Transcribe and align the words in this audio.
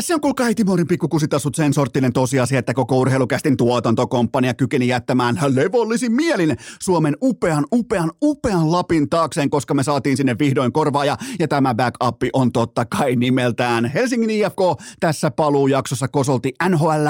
Se 0.00 0.14
on 0.14 0.20
kuulkaa 0.20 0.54
Timorin 0.54 0.86
pikkukusitassut 0.86 1.54
sen 1.54 1.74
sorttinen 1.74 2.12
tosiasia, 2.12 2.58
että 2.58 2.74
koko 2.74 2.98
urheilukästin 2.98 3.56
tuotantokomppania 3.56 4.54
kykeni 4.54 4.88
jättämään 4.88 5.38
levollisin 5.48 6.12
mielin 6.12 6.56
Suomen 6.82 7.16
upean, 7.22 7.66
upean, 7.72 8.10
upean 8.22 8.72
Lapin 8.72 9.10
taakseen, 9.10 9.50
koska 9.50 9.74
me 9.74 9.82
saatiin 9.82 10.16
sinne 10.16 10.36
vihdoin 10.38 10.72
korvaaja 10.72 11.16
ja 11.38 11.48
tämä 11.48 11.74
backup 11.74 12.16
on 12.32 12.52
totta 12.52 12.84
kai 12.84 13.16
nimeltään 13.16 13.84
Helsingin 13.84 14.30
IFK. 14.30 14.58
Tässä 15.00 15.30
paluujaksossa 15.30 16.08
kosolti 16.08 16.52
NHL, 16.68 17.06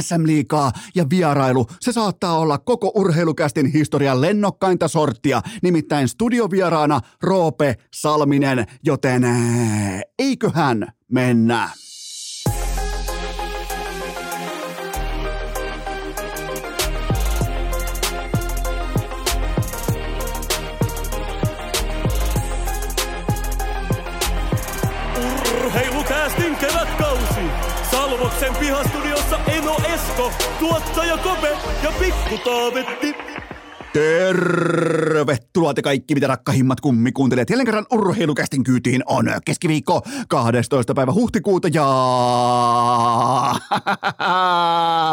SM 0.00 0.26
Liigaa 0.26 0.72
ja 0.94 1.06
vierailu. 1.10 1.66
Se 1.80 1.92
saattaa 1.92 2.38
olla 2.38 2.58
koko 2.58 2.92
urheilukästin 2.94 3.66
historian 3.66 4.20
lennokkainta 4.20 4.88
sorttia, 4.88 5.42
nimittäin 5.62 6.08
studiovieraana 6.08 7.00
Roope 7.22 7.76
Salminen, 7.94 8.66
joten 8.84 9.22
eiköhän 10.18 10.86
mennä. 11.12 11.70
Esko, 29.98 30.32
tuottaja 30.58 31.16
Kope 31.18 31.56
ja 31.82 31.92
Pikku 31.98 32.38
Taavetti. 32.44 33.37
Tervetuloa 33.92 35.74
te 35.74 35.82
kaikki, 35.82 36.14
mitä 36.14 36.26
rakkahimmat 36.26 36.80
kummi 36.80 37.12
kuuntelet. 37.12 37.50
Jälleen 37.50 37.66
kerran 37.66 37.86
urheilukästin 37.92 38.64
kyytiin 38.64 39.02
on 39.06 39.24
keskiviikko 39.44 40.02
12. 40.28 40.94
päivä 40.94 41.12
huhtikuuta 41.12 41.68
ja... 41.68 41.86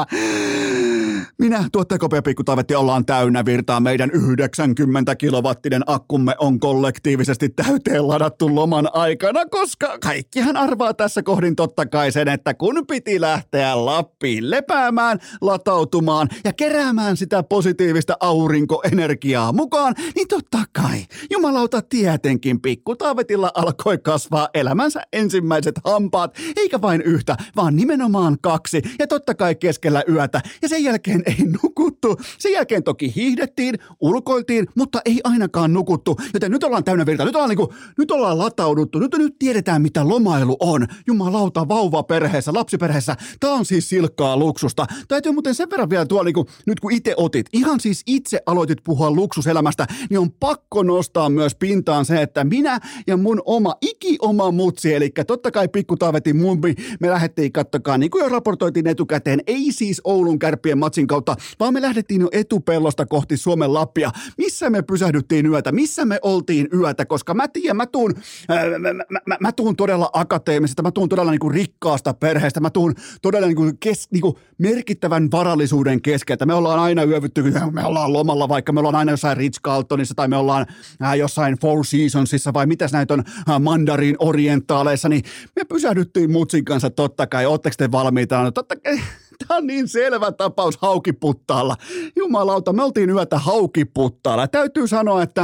Minä, 1.39 1.69
tuottaja 1.71 1.99
Kopea 1.99 2.21
Pikku 2.21 2.43
Taavetti, 2.43 2.75
ollaan 2.75 3.05
täynnä 3.05 3.45
virtaa. 3.45 3.79
Meidän 3.79 4.11
90 4.11 5.15
kilowattinen 5.15 5.81
akkumme 5.87 6.35
on 6.39 6.59
kollektiivisesti 6.59 7.49
täyteen 7.49 8.07
ladattu 8.07 8.55
loman 8.55 8.89
aikana, 8.93 9.45
koska 9.45 9.97
kaikkihan 9.99 10.57
arvaa 10.57 10.93
tässä 10.93 11.23
kohdin 11.23 11.55
totta 11.55 11.85
kai 11.85 12.11
sen, 12.11 12.27
että 12.27 12.53
kun 12.53 12.83
piti 12.87 13.21
lähteä 13.21 13.85
Lappiin 13.85 14.49
lepäämään, 14.49 15.19
latautumaan 15.41 16.27
ja 16.43 16.53
keräämään 16.53 17.17
sitä 17.17 17.43
positiivista 17.43 18.17
aurinko 18.19 18.74
energiaa 18.91 19.51
mukaan, 19.51 19.95
niin 20.15 20.27
totta 20.27 20.63
kai, 20.73 21.05
jumalauta 21.31 21.81
tietenkin 21.81 22.61
pikku 22.61 22.95
Taavetilla 22.95 23.51
alkoi 23.55 23.97
kasvaa 23.97 24.49
elämänsä 24.53 25.01
ensimmäiset 25.13 25.75
hampaat, 25.85 26.37
eikä 26.55 26.81
vain 26.81 27.01
yhtä, 27.01 27.37
vaan 27.55 27.75
nimenomaan 27.75 28.37
kaksi, 28.41 28.81
ja 28.99 29.07
totta 29.07 29.35
kai 29.35 29.55
keskellä 29.55 30.03
yötä, 30.09 30.41
ja 30.61 30.69
sen 30.69 30.83
jälkeen 30.83 31.23
ei 31.25 31.45
nukuttu. 31.63 32.15
Sen 32.37 32.51
jälkeen 32.51 32.83
toki 32.83 33.13
hiihdettiin, 33.15 33.75
ulkoiltiin, 33.99 34.67
mutta 34.75 35.01
ei 35.05 35.21
ainakaan 35.23 35.73
nukuttu, 35.73 36.15
joten 36.33 36.51
nyt 36.51 36.63
ollaan 36.63 36.83
täynnä 36.83 37.05
virta, 37.05 37.25
nyt 37.25 37.35
ollaan, 37.35 37.49
niinku, 37.49 37.73
nyt 37.97 38.11
ollaan 38.11 38.37
latauduttu, 38.37 38.99
nyt, 38.99 39.15
nyt 39.17 39.35
tiedetään 39.39 39.81
mitä 39.81 40.07
lomailu 40.07 40.57
on. 40.59 40.87
Jumalauta, 41.07 41.67
vauva 41.67 42.03
perheessä, 42.03 42.53
lapsiperheessä, 42.53 43.15
tää 43.39 43.51
on 43.51 43.65
siis 43.65 43.89
silkkaa 43.89 44.37
luksusta. 44.37 44.85
Täytyy 45.07 45.31
muuten 45.31 45.55
sen 45.55 45.69
verran 45.69 45.89
vielä 45.89 46.05
tuolla, 46.05 46.23
niinku, 46.23 46.45
nyt 46.65 46.79
kun 46.79 46.91
itse 46.91 47.13
otit, 47.17 47.45
ihan 47.53 47.79
siis 47.79 48.03
itse 48.07 48.41
aloitit 48.55 48.83
puhua 48.83 49.11
luksuselämästä, 49.11 49.87
niin 50.09 50.19
on 50.19 50.31
pakko 50.31 50.83
nostaa 50.83 51.29
myös 51.29 51.55
pintaan 51.55 52.05
se, 52.05 52.21
että 52.21 52.43
minä 52.43 52.79
ja 53.07 53.17
mun 53.17 53.41
oma 53.45 53.75
iki-oma 53.81 54.51
mutsi, 54.51 54.93
eli 54.93 55.11
totta 55.27 55.51
kai 55.51 55.67
pikku 55.67 55.97
Taavetin 55.97 56.37
mummi, 56.37 56.75
me 56.99 57.09
lähdettiin 57.09 57.51
kattokaa, 57.51 57.97
niin 57.97 58.11
kuin 58.11 58.23
jo 58.23 58.29
raportoitiin 58.29 58.87
etukäteen, 58.87 59.39
ei 59.47 59.71
siis 59.71 60.01
Oulun 60.03 60.39
kärppien 60.39 60.77
matsin 60.77 61.07
kautta, 61.07 61.35
vaan 61.59 61.73
me 61.73 61.81
lähdettiin 61.81 62.21
jo 62.21 62.29
etupellosta 62.31 63.05
kohti 63.05 63.37
Suomen 63.37 63.73
Lappia. 63.73 64.11
Missä 64.37 64.69
me 64.69 64.81
pysähdyttiin 64.81 65.45
yötä? 65.45 65.71
Missä 65.71 66.05
me 66.05 66.19
oltiin 66.21 66.67
yötä? 66.73 67.05
Koska 67.05 67.33
mä 67.33 67.47
tiedän, 67.47 67.77
mä 67.77 67.85
tuun, 67.85 68.13
äh, 68.51 68.65
mä, 68.79 68.93
mä, 68.93 69.19
mä, 69.27 69.37
mä 69.39 69.51
tuun 69.51 69.75
todella 69.75 70.09
akateemisesta, 70.13 70.83
mä 70.83 70.91
tuun 70.91 71.09
todella 71.09 71.31
niin 71.31 71.39
kuin 71.39 71.53
rikkaasta 71.53 72.13
perheestä, 72.13 72.59
mä 72.59 72.69
tuun 72.69 72.93
todella 73.21 73.47
niin 73.47 73.55
kuin 73.55 73.77
kes, 73.79 74.07
niin 74.11 74.21
kuin 74.21 74.35
merkittävän 74.57 75.31
varallisuuden 75.31 76.01
keskeltä. 76.01 76.45
Me 76.45 76.53
ollaan 76.53 76.79
aina 76.79 77.03
yövytty, 77.03 77.43
me 77.71 77.85
ollaan 77.85 78.13
lomalla, 78.13 78.44
vaikka 78.49 78.71
me 78.71 78.79
ollaan 78.79 78.95
aina 78.95 79.11
jossain 79.11 79.37
Ritz-Carltonissa 79.37 80.13
tai 80.15 80.27
me 80.27 80.37
ollaan 80.37 80.65
äh, 81.03 81.13
jossain 81.13 81.57
Four 81.61 81.85
Seasonsissa 81.85 82.53
vai 82.53 82.65
mitäs 82.65 82.91
näitä 82.91 83.13
on 83.13 83.23
äh, 83.49 83.59
Mandarin 83.59 84.15
orientaaleissa, 84.19 85.09
niin 85.09 85.23
me 85.55 85.63
pysähdyttiin 85.63 86.31
mutsin 86.31 86.65
kanssa 86.65 86.89
totta 86.89 87.27
kai. 87.27 87.45
Ootteko 87.45 87.75
te 87.77 87.91
valmiita? 87.91 88.43
No, 88.43 88.51
totta 88.51 88.75
kai. 88.75 88.99
Tämä 89.47 89.57
on 89.57 89.67
niin 89.67 89.87
selvä 89.87 90.31
tapaus 90.31 90.77
haukiputtaalla. 90.77 91.75
Jumalauta, 92.15 92.73
me 92.73 92.83
oltiin 92.83 93.09
yötä 93.09 93.37
haukiputtaalla. 93.37 94.47
Täytyy 94.47 94.87
sanoa, 94.87 95.23
että 95.23 95.43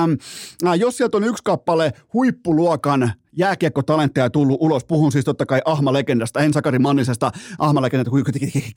äh, 0.68 0.80
jos 0.80 0.98
sieltä 0.98 1.18
on 1.18 1.24
yksi 1.24 1.44
kappale 1.44 1.94
huippuluokan 2.14 3.14
jääkiekkotalentteja 3.38 4.30
tullut 4.30 4.58
ulos. 4.62 4.86
Puhun 4.86 5.12
siis 5.12 5.25
totta 5.25 5.46
kai 5.46 5.62
Ahma-legendasta, 5.66 6.40
en 6.40 6.53
Sakari 6.53 6.80
Mannisesta. 6.80 7.31
Ahma-legendasta, 7.59 8.09
kun 8.09 8.24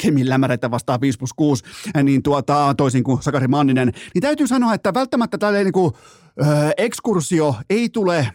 Kemin 0.03 0.29
lämäreitä 0.29 0.71
vastaan 0.71 1.01
5 1.01 1.19
plus 1.19 1.33
6, 1.33 1.65
niin 2.03 2.23
tuota, 2.23 2.75
toisin 2.77 3.05
kuin 3.05 3.23
Sakari 3.23 3.49
Manninen. 3.49 3.93
Niin 4.15 4.23
täytyy 4.23 4.47
sanoa, 4.47 4.75
että 4.75 4.95
välttämättä 4.95 5.39
tällainen 5.39 5.65
niin 5.65 5.73
kuin, 5.73 5.93
ö, 6.47 6.71
ekskursio 6.77 7.55
ei 7.71 7.89
tule 7.89 8.29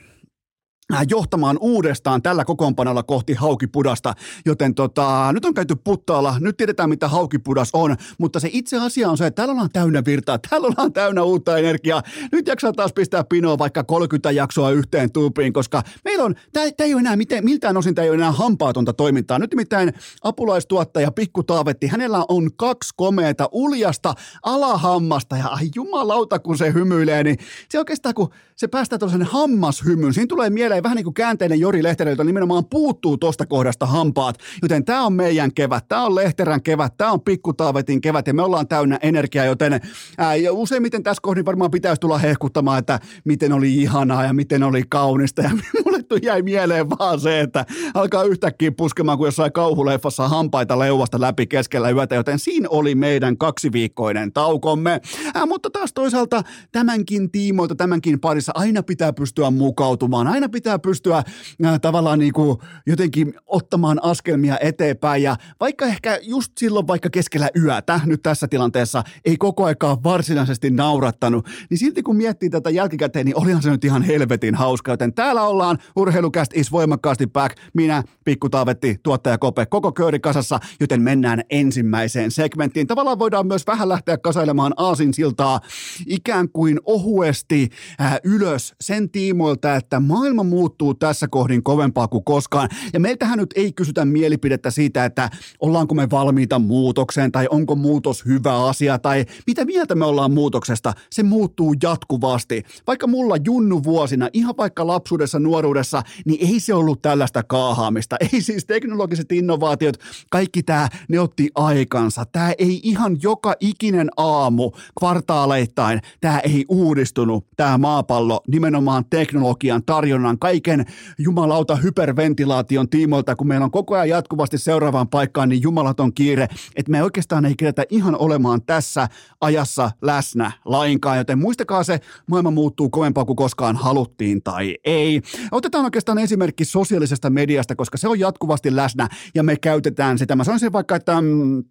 johtamaan 1.10 1.58
uudestaan 1.62 2.22
tällä 2.22 2.46
kokoonpanolla 2.46 3.04
kohti 3.04 3.34
haukipudasta, 3.34 4.14
joten 4.46 4.76
tota, 4.76 5.30
nyt 5.34 5.46
on 5.46 5.54
käyty 5.54 5.76
puttaalla, 5.76 6.36
nyt 6.40 6.58
tiedetään 6.58 6.90
mitä 6.90 7.08
haukipudas 7.08 7.70
on, 7.74 7.96
mutta 8.18 8.40
se 8.40 8.50
itse 8.52 8.78
asia 8.78 9.10
on 9.10 9.18
se, 9.18 9.26
että 9.26 9.36
täällä 9.36 9.52
ollaan 9.52 9.70
täynnä 9.74 10.06
virtaa, 10.06 10.40
täällä 10.50 10.68
ollaan 10.68 10.94
täynnä 10.94 11.24
uutta 11.24 11.58
energiaa, 11.58 12.04
nyt 12.32 12.48
jaksaa 12.48 12.74
taas 12.74 12.94
pistää 12.94 13.24
pinoa 13.24 13.58
vaikka 13.58 13.84
30 13.84 14.32
jaksoa 14.32 14.72
yhteen 14.72 15.12
tuupiin, 15.12 15.54
koska 15.54 15.84
meillä 16.06 16.24
on, 16.24 16.36
tämä 16.52 16.66
ei 16.80 16.94
ole 16.94 17.00
enää, 17.00 17.16
miten, 17.16 17.46
miltään 17.46 17.78
osin 17.78 17.96
tämä 17.96 18.04
ei 18.04 18.10
ole 18.10 18.18
enää 18.18 18.32
hampaatonta 18.32 18.94
toimintaa, 18.94 19.40
nyt 19.40 19.52
nimittäin 19.52 19.94
apulaistuottaja 20.24 21.12
Pikku 21.12 21.44
Taavetti, 21.44 21.88
hänellä 21.88 22.26
on 22.30 22.50
kaksi 22.56 22.94
komeeta 22.98 23.50
uljasta 23.52 24.14
alahammasta. 24.44 25.38
Ja 25.38 25.48
ai 25.48 25.70
jumalauta 25.76 26.40
kun 26.40 26.58
se 26.58 26.74
hymyilee, 26.74 27.24
niin 27.24 27.38
se 27.70 27.80
oikeastaan 27.80 28.16
kun 28.16 28.30
se 28.56 28.68
päästää 28.68 29.00
tuollaisen 29.00 29.28
hammashymyn, 29.28 30.14
siinä 30.14 30.28
tulee 30.28 30.50
mieleen 30.50 30.79
vähän 30.84 30.96
niin 30.96 31.04
kuin 31.04 31.14
käänteinen 31.14 31.60
Jori 31.60 31.84
Lehterä, 31.84 32.10
jota 32.10 32.24
nimenomaan 32.24 32.66
puuttuu 32.66 33.18
tuosta 33.18 33.46
kohdasta 33.46 33.86
hampaat. 33.86 34.36
Joten 34.62 34.86
tämä 34.86 35.06
on 35.06 35.14
meidän 35.14 35.54
kevät, 35.54 35.88
tämä 35.88 36.06
on 36.06 36.16
Lehterän 36.16 36.64
kevät, 36.64 36.98
tämä 36.98 37.12
on 37.12 37.22
Pikkutaavetin 37.22 38.02
kevät 38.02 38.28
ja 38.28 38.34
me 38.34 38.42
ollaan 38.42 38.68
täynnä 38.68 39.00
energiaa, 39.02 39.46
joten 39.46 39.82
ää, 40.18 40.36
ja 40.36 40.54
useimmiten 40.54 41.04
tässä 41.04 41.22
kohdin 41.22 41.46
varmaan 41.46 41.72
pitäisi 41.72 42.02
tulla 42.02 42.18
hehkuttamaan, 42.18 42.80
että 42.80 43.00
miten 43.26 43.54
oli 43.54 43.76
ihanaa 43.76 44.24
ja 44.24 44.34
miten 44.34 44.64
oli 44.64 44.84
kaunista 44.90 45.42
ja 45.42 45.50
mulle 45.86 46.00
jäi 46.22 46.42
mieleen 46.42 46.90
vaan 46.90 47.20
se, 47.20 47.40
että 47.40 47.66
alkaa 47.94 48.24
yhtäkkiä 48.24 48.72
puskemaan 48.72 49.18
kuin 49.18 49.28
jossain 49.28 49.52
kauhuleffassa 49.52 50.28
hampaita 50.28 50.80
leuasta 50.80 51.22
läpi 51.22 51.48
keskellä 51.48 51.90
yötä, 51.90 52.16
joten 52.16 52.40
siinä 52.40 52.68
oli 52.70 52.96
meidän 52.96 53.38
kaksiviikkoinen 53.38 54.34
taukomme. 54.34 55.02
Ää, 55.36 55.46
mutta 55.46 55.70
taas 55.70 55.94
toisaalta 55.94 56.44
tämänkin 56.72 57.32
tiimoilta, 57.32 57.76
tämänkin 57.76 58.20
parissa 58.20 58.52
aina 58.56 58.84
pitää 58.84 59.14
pystyä 59.14 59.52
mukautumaan, 59.52 60.28
aina 60.28 60.50
pitää 60.50 60.69
pystyä 60.78 61.24
ää, 61.64 61.80
tavallaan 61.80 62.20
niin 62.20 62.34
kuin 62.34 62.58
jotenkin 62.88 63.34
ottamaan 63.46 64.04
askelmia 64.04 64.58
eteenpäin 64.62 65.24
ja 65.24 65.36
vaikka 65.60 65.86
ehkä 65.86 66.20
just 66.22 66.52
silloin 66.58 66.88
vaikka 66.88 67.10
keskellä 67.10 67.50
yötä 67.64 68.00
nyt 68.06 68.22
tässä 68.22 68.48
tilanteessa 68.48 69.04
ei 69.26 69.38
koko 69.38 69.66
aikaa 69.66 70.04
varsinaisesti 70.04 70.70
naurattanut, 70.70 71.48
niin 71.70 71.78
silti 71.78 72.04
kun 72.04 72.16
miettii 72.16 72.50
tätä 72.50 72.70
jälkikäteen, 72.70 73.26
niin 73.26 73.38
olihan 73.42 73.62
se 73.62 73.70
nyt 73.70 73.86
ihan 73.86 74.02
helvetin 74.04 74.56
hauska, 74.56 74.92
joten 74.92 75.14
täällä 75.14 75.44
ollaan 75.44 75.78
Urheilukäst 75.96 76.52
is 76.58 76.72
voimakkaasti 76.72 77.28
back. 77.28 77.58
Minä, 77.74 78.04
Pikku 78.24 78.50
Taavetti, 78.50 79.00
tuottaja 79.04 79.38
Kope, 79.38 79.66
koko 79.66 79.92
kööri 79.92 80.20
kasassa, 80.20 80.60
joten 80.80 81.02
mennään 81.02 81.44
ensimmäiseen 81.50 82.32
segmenttiin. 82.32 82.88
Tavallaan 82.88 83.20
voidaan 83.20 83.48
myös 83.48 83.68
vähän 83.68 83.90
lähteä 83.90 84.18
kasailemaan 84.18 84.74
aasinsiltaa 84.78 85.60
ikään 86.08 86.50
kuin 86.50 86.80
ohuesti 86.86 87.70
äh, 88.02 88.20
ylös 88.24 88.76
sen 88.82 89.10
tiimoilta, 89.10 89.76
että 89.76 90.00
maailma 90.00 90.44
muuttuu 90.60 90.94
tässä 90.94 91.28
kohdin 91.28 91.64
kovempaa 91.64 92.08
kuin 92.08 92.24
koskaan. 92.24 92.70
Ja 92.94 93.00
meiltähän 93.00 93.40
nyt 93.40 93.54
ei 93.56 93.74
kysytä 93.74 94.06
mielipidettä 94.06 94.72
siitä, 94.72 95.06
että 95.06 95.30
ollaanko 95.60 95.96
me 95.96 96.10
valmiita 96.10 96.60
muutokseen 96.60 97.32
tai 97.32 97.48
onko 97.50 97.76
muutos 97.76 98.26
hyvä 98.26 98.66
asia 98.66 99.00
tai 99.00 99.26
mitä 99.48 99.66
mieltä 99.66 99.96
me 99.96 100.06
ollaan 100.06 100.32
muutoksesta. 100.32 100.94
Se 101.10 101.24
muuttuu 101.24 101.76
jatkuvasti. 101.84 102.64
Vaikka 102.88 103.08
mulla 103.08 103.36
junnu 103.46 103.84
vuosina, 103.84 104.30
ihan 104.34 104.54
vaikka 104.58 104.88
lapsuudessa, 104.88 105.40
nuoruudessa, 105.40 106.02
niin 106.26 106.54
ei 106.54 106.60
se 106.60 106.74
ollut 106.74 107.02
tällaista 107.02 107.44
kaahaamista. 107.44 108.16
Ei 108.34 108.42
siis 108.42 108.66
teknologiset 108.66 109.32
innovaatiot, 109.32 109.98
kaikki 110.32 110.64
tämä, 110.64 110.90
ne 111.10 111.20
otti 111.20 111.50
aikansa. 111.56 112.26
Tämä 112.26 112.52
ei 112.58 112.80
ihan 112.84 113.18
joka 113.22 113.56
ikinen 113.60 114.10
aamu 114.18 114.72
kvartaaleittain, 115.00 116.02
tämä 116.22 116.40
ei 116.40 116.66
uudistunut, 116.70 117.46
tämä 117.58 117.78
maapallo 117.78 118.42
nimenomaan 118.48 119.06
teknologian, 119.10 119.84
tarjonnan, 119.84 120.40
kaiken 120.50 120.86
jumalauta 121.18 121.76
hyperventilaation 121.76 122.90
tiimoilta, 122.90 123.36
kun 123.36 123.48
meillä 123.48 123.64
on 123.64 123.72
koko 123.72 123.96
ajan 123.96 124.10
jatkuvasti 124.10 124.58
seuraavaan 124.58 125.08
paikkaan 125.08 125.50
niin 125.50 125.62
jumalaton 125.62 126.14
kiire, 126.14 126.48
että 126.76 126.92
me 126.92 127.04
oikeastaan 127.04 127.46
ei 127.46 127.56
kerätä 127.56 127.84
ihan 127.90 128.16
olemaan 128.16 128.62
tässä 128.62 129.08
ajassa 129.42 129.92
läsnä 130.02 130.52
lainkaan, 130.66 131.18
joten 131.18 131.40
muistakaa 131.40 131.84
se, 131.84 132.00
maailma 132.28 132.52
muuttuu 132.52 132.90
kovempaa 132.90 133.26
kuin 133.26 133.36
koskaan 133.36 133.76
haluttiin 133.76 134.44
tai 134.44 134.76
ei. 134.86 135.22
Otetaan 135.52 135.86
oikeastaan 135.86 136.18
esimerkki 136.18 136.66
sosiaalisesta 136.66 137.30
mediasta, 137.30 137.76
koska 137.76 137.98
se 137.98 138.08
on 138.08 138.20
jatkuvasti 138.20 138.76
läsnä 138.76 139.08
ja 139.36 139.44
me 139.44 139.56
käytetään 139.56 140.18
sitä. 140.18 140.36
Mä 140.36 140.44
sanoisin 140.44 140.74
vaikka, 140.74 140.96
että 140.96 141.22
mm, 141.22 141.64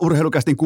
urheilukästin 0.00 0.56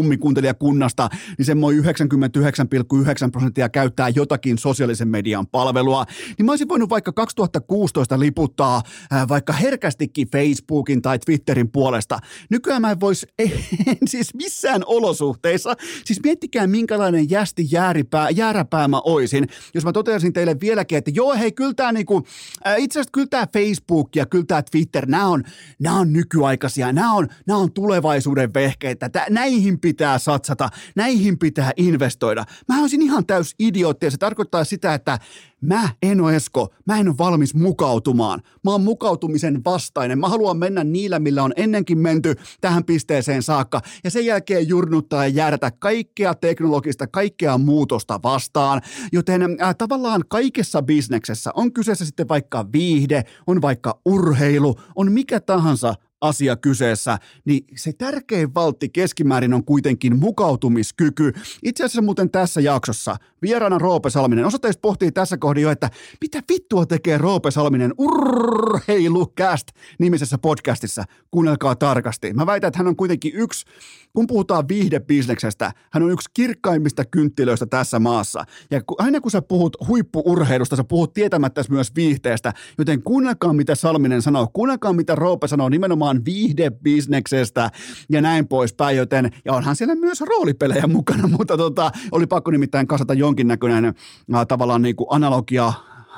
kunnasta, 0.58 1.08
niin 1.38 1.46
semmoinen 1.46 1.84
99,9 1.84 3.30
prosenttia 3.32 3.68
käyttää 3.68 4.08
jotakin 4.08 4.58
sosiaalisen 4.58 5.08
median 5.08 5.46
palvelua, 5.46 6.04
niin 6.38 6.46
mä 6.46 6.52
olisin 6.52 6.68
voinut 6.68 6.90
vaikka 6.90 7.12
2016 7.12 8.20
liputtaa 8.20 8.82
äh, 9.12 9.28
vaikka 9.28 9.52
herkästikin 9.52 10.28
Facebookin 10.30 11.02
tai 11.02 11.18
Twitterin 11.18 11.72
puolesta. 11.72 12.18
Nykyään 12.50 12.82
mä 12.82 12.90
en 12.90 13.00
vois, 13.00 13.26
en 13.86 14.08
siis 14.08 14.34
missään 14.34 14.82
olosuhteissa, 14.86 15.74
siis 16.04 16.20
miettikää 16.24 16.66
minkälainen 16.66 17.30
jästi 17.30 17.66
jääripää, 17.70 18.30
jääräpää 18.30 18.88
mä 18.88 19.00
oisin, 19.04 19.48
jos 19.74 19.84
mä 19.84 19.92
toteaisin 19.92 20.32
teille 20.32 20.56
vieläkin, 20.60 20.98
että 20.98 21.10
joo 21.14 21.34
hei, 21.34 21.52
kyllä 21.52 21.74
tää 21.74 21.92
niinku, 21.92 22.26
äh, 22.66 22.74
itse 22.78 23.00
asiassa 23.00 23.12
kyllä 23.12 23.26
tää 23.30 23.46
Facebook 23.52 24.16
ja 24.16 24.26
kyllä 24.26 24.44
tää 24.48 24.62
Twitter, 24.62 25.06
nämä 25.06 25.26
on, 25.26 25.42
nämä 25.78 25.98
on 25.98 26.12
nykyaikaisia, 26.12 26.92
nämä 26.92 27.12
on, 27.12 27.28
nämä 27.46 27.58
on 27.58 27.72
tulevaisuuden 27.72 28.54
vehkeitä, 28.54 28.97
että 29.06 29.26
näihin 29.30 29.80
pitää 29.80 30.18
satsata, 30.18 30.68
näihin 30.96 31.38
pitää 31.38 31.72
investoida. 31.76 32.44
Mä 32.68 32.80
olisin 32.80 33.02
ihan 33.02 33.26
täys 33.26 33.54
idiootti 33.58 34.06
ja 34.06 34.10
se 34.10 34.16
tarkoittaa 34.16 34.64
sitä, 34.64 34.94
että 34.94 35.18
mä 35.60 35.88
en 36.02 36.20
ole 36.20 36.36
Esko, 36.36 36.74
mä 36.86 36.98
en 36.98 37.08
ole 37.08 37.18
valmis 37.18 37.54
mukautumaan. 37.54 38.42
Mä 38.64 38.70
oon 38.70 38.80
mukautumisen 38.80 39.64
vastainen. 39.64 40.18
Mä 40.18 40.28
haluan 40.28 40.58
mennä 40.58 40.84
niillä, 40.84 41.18
millä 41.18 41.42
on 41.42 41.52
ennenkin 41.56 41.98
menty 41.98 42.34
tähän 42.60 42.84
pisteeseen 42.84 43.42
saakka 43.42 43.80
ja 44.04 44.10
sen 44.10 44.26
jälkeen 44.26 44.68
jurnuttaa 44.68 45.26
ja 45.26 45.28
jäädätä 45.28 45.70
kaikkea 45.70 46.34
teknologista, 46.34 47.06
kaikkea 47.06 47.58
muutosta 47.58 48.20
vastaan. 48.22 48.82
Joten 49.12 49.42
äh, 49.42 49.74
tavallaan 49.78 50.24
kaikessa 50.28 50.82
bisneksessä 50.82 51.50
on 51.54 51.72
kyseessä 51.72 52.04
sitten 52.04 52.28
vaikka 52.28 52.66
viihde, 52.72 53.24
on 53.46 53.62
vaikka 53.62 54.00
urheilu, 54.04 54.74
on 54.94 55.12
mikä 55.12 55.40
tahansa 55.40 55.94
asia 56.20 56.56
kyseessä, 56.56 57.18
niin 57.44 57.64
se 57.76 57.92
tärkein 57.92 58.54
valtti 58.54 58.88
keskimäärin 58.88 59.54
on 59.54 59.64
kuitenkin 59.64 60.18
mukautumiskyky. 60.18 61.32
Itse 61.62 61.84
asiassa 61.84 62.02
muuten 62.02 62.30
tässä 62.30 62.60
jaksossa 62.60 63.16
vieraana 63.42 63.78
Roope 63.78 64.10
Salminen. 64.10 64.44
Osa 64.44 64.58
teistä 64.58 64.80
pohtii 64.80 65.12
tässä 65.12 65.36
kohdin 65.36 65.62
jo, 65.62 65.70
että 65.70 65.90
mitä 66.20 66.42
vittua 66.52 66.86
tekee 66.86 67.18
Roope 67.18 67.50
Salminen 67.50 67.94
Urheilucast 67.98 69.68
nimisessä 69.98 70.38
podcastissa. 70.38 71.04
Kuunnelkaa 71.30 71.76
tarkasti. 71.76 72.32
Mä 72.32 72.46
väitän, 72.46 72.68
että 72.68 72.78
hän 72.78 72.88
on 72.88 72.96
kuitenkin 72.96 73.32
yksi 73.34 73.66
kun 74.12 74.26
puhutaan 74.26 74.68
viihdebisneksestä, 74.68 75.72
hän 75.92 76.02
on 76.02 76.10
yksi 76.10 76.30
kirkkaimmista 76.34 77.04
kynttilöistä 77.04 77.66
tässä 77.66 77.98
maassa. 77.98 78.44
Ja 78.70 78.80
aina 78.98 79.20
kun 79.20 79.30
sä 79.30 79.42
puhut 79.42 79.76
huippuurheilusta, 79.88 80.76
sä 80.76 80.84
puhut 80.84 81.14
tietämättä 81.14 81.62
myös 81.70 81.94
viihteestä, 81.96 82.52
joten 82.78 83.02
kuunnelkaa 83.02 83.52
mitä 83.52 83.74
Salminen 83.74 84.22
sanoo, 84.22 84.50
kuunnelkaa 84.52 84.92
mitä 84.92 85.14
Roope 85.14 85.48
sanoo 85.48 85.68
nimenomaan 85.68 86.24
viihdebisneksestä 86.24 87.70
ja 88.10 88.22
näin 88.22 88.48
poispäin, 88.48 88.96
joten, 88.96 89.30
ja 89.44 89.52
onhan 89.52 89.76
siellä 89.76 89.94
myös 89.94 90.20
roolipelejä 90.20 90.86
mukana, 90.86 91.28
mutta 91.38 91.56
tota, 91.56 91.90
oli 92.12 92.26
pakko 92.26 92.50
nimittäin 92.50 92.86
kasata 92.86 93.14
jonkinnäköinen 93.14 93.84
äh, 93.84 94.46
tavallaan 94.48 94.82
niin 94.82 94.96
kuin 94.96 95.08
analogia 95.10 95.72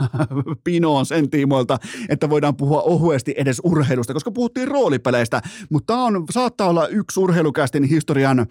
pinoon 0.65 1.07
sen 1.07 1.31
tiimoilta, 1.31 1.79
että 2.09 2.31
voidaan 2.31 2.57
puhua 2.57 2.83
ohuesti 2.83 3.35
edes 3.37 3.61
urheilusta, 3.65 4.13
koska 4.13 4.31
puhuttiin 4.31 4.69
roolipeleistä, 4.69 5.43
mutta 5.71 5.93
tämä 5.95 6.05
on, 6.05 6.25
saattaa 6.31 6.69
olla 6.69 6.89
yksi 6.89 7.21
urheilukästin 7.21 7.85
historian 7.85 8.47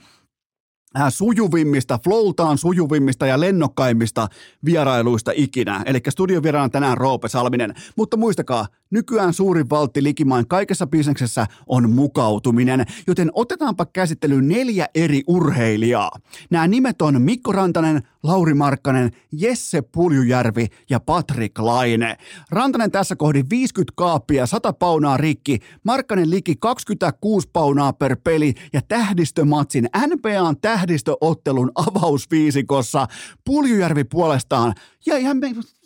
Äh, 0.98 1.06
sujuvimmista, 1.10 2.00
flowtaan 2.04 2.58
sujuvimmista 2.58 3.26
ja 3.26 3.40
lennokkaimmista 3.40 4.28
vierailuista 4.66 5.32
ikinä. 5.36 5.84
Eli 5.86 6.00
studiovieraana 6.10 6.70
tänään 6.70 6.98
Roope 6.98 7.28
Salminen. 7.28 7.74
Mutta 7.96 8.18
muistakaa, 8.18 8.68
nykyään 8.92 9.34
suurin 9.34 9.70
valtti 9.70 10.04
likimain 10.04 10.48
kaikessa 10.48 10.88
bisneksessä 10.88 11.48
on 11.68 11.90
mukautuminen, 11.90 12.86
joten 13.08 13.32
otetaanpa 13.34 13.86
käsittelyyn 13.86 14.48
neljä 14.48 14.88
eri 14.96 15.24
urheilijaa. 15.28 16.12
Nämä 16.50 16.68
nimet 16.68 17.02
on 17.02 17.22
Mikko 17.22 17.52
Rantanen, 17.52 18.02
Lauri 18.24 18.54
Markkanen, 18.54 19.12
Jesse 19.32 19.82
Puljujärvi 19.82 20.68
ja 20.90 21.00
Patrik 21.00 21.60
Laine. 21.60 22.18
Rantanen 22.50 22.92
tässä 22.92 23.16
kohdin 23.16 23.50
50 23.50 23.94
kaappia, 23.96 24.46
100 24.46 24.74
paunaa 24.74 25.18
rikki, 25.18 25.60
Markkanen 25.84 26.30
liki 26.30 26.56
26 26.60 27.50
paunaa 27.54 27.94
per 27.94 28.18
peli 28.24 28.54
ja 28.74 28.82
tähdistömatsin 28.88 29.90
NBAn 30.08 30.56
tähdistöottelun 30.62 31.72
avausviisikossa. 31.76 33.08
Puljujärvi 33.46 34.04
puolestaan 34.04 34.74
ja 35.06 35.18
ihan 35.18 35.38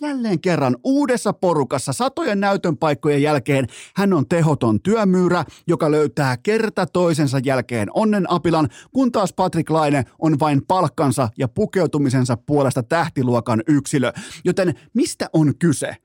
jälleen 0.03 0.39
kerran 0.39 0.77
uudessa 0.83 1.33
porukassa 1.33 1.93
satojen 1.93 2.39
näytön 2.39 2.77
paikkojen 2.77 3.21
jälkeen 3.21 3.67
hän 3.95 4.13
on 4.13 4.27
tehoton 4.27 4.81
työmyyrä, 4.81 5.45
joka 5.67 5.91
löytää 5.91 6.37
kerta 6.37 6.85
toisensa 6.85 7.39
jälkeen 7.45 7.87
onnen 7.93 8.31
apilan, 8.31 8.69
kun 8.91 9.11
taas 9.11 9.33
Patrick 9.33 9.69
Laine 9.69 10.03
on 10.19 10.39
vain 10.39 10.61
palkkansa 10.67 11.29
ja 11.37 11.47
pukeutumisensa 11.47 12.37
puolesta 12.37 12.83
tähtiluokan 12.83 13.63
yksilö. 13.67 14.13
Joten 14.45 14.73
mistä 14.93 15.29
on 15.33 15.53
kyse? 15.59 15.95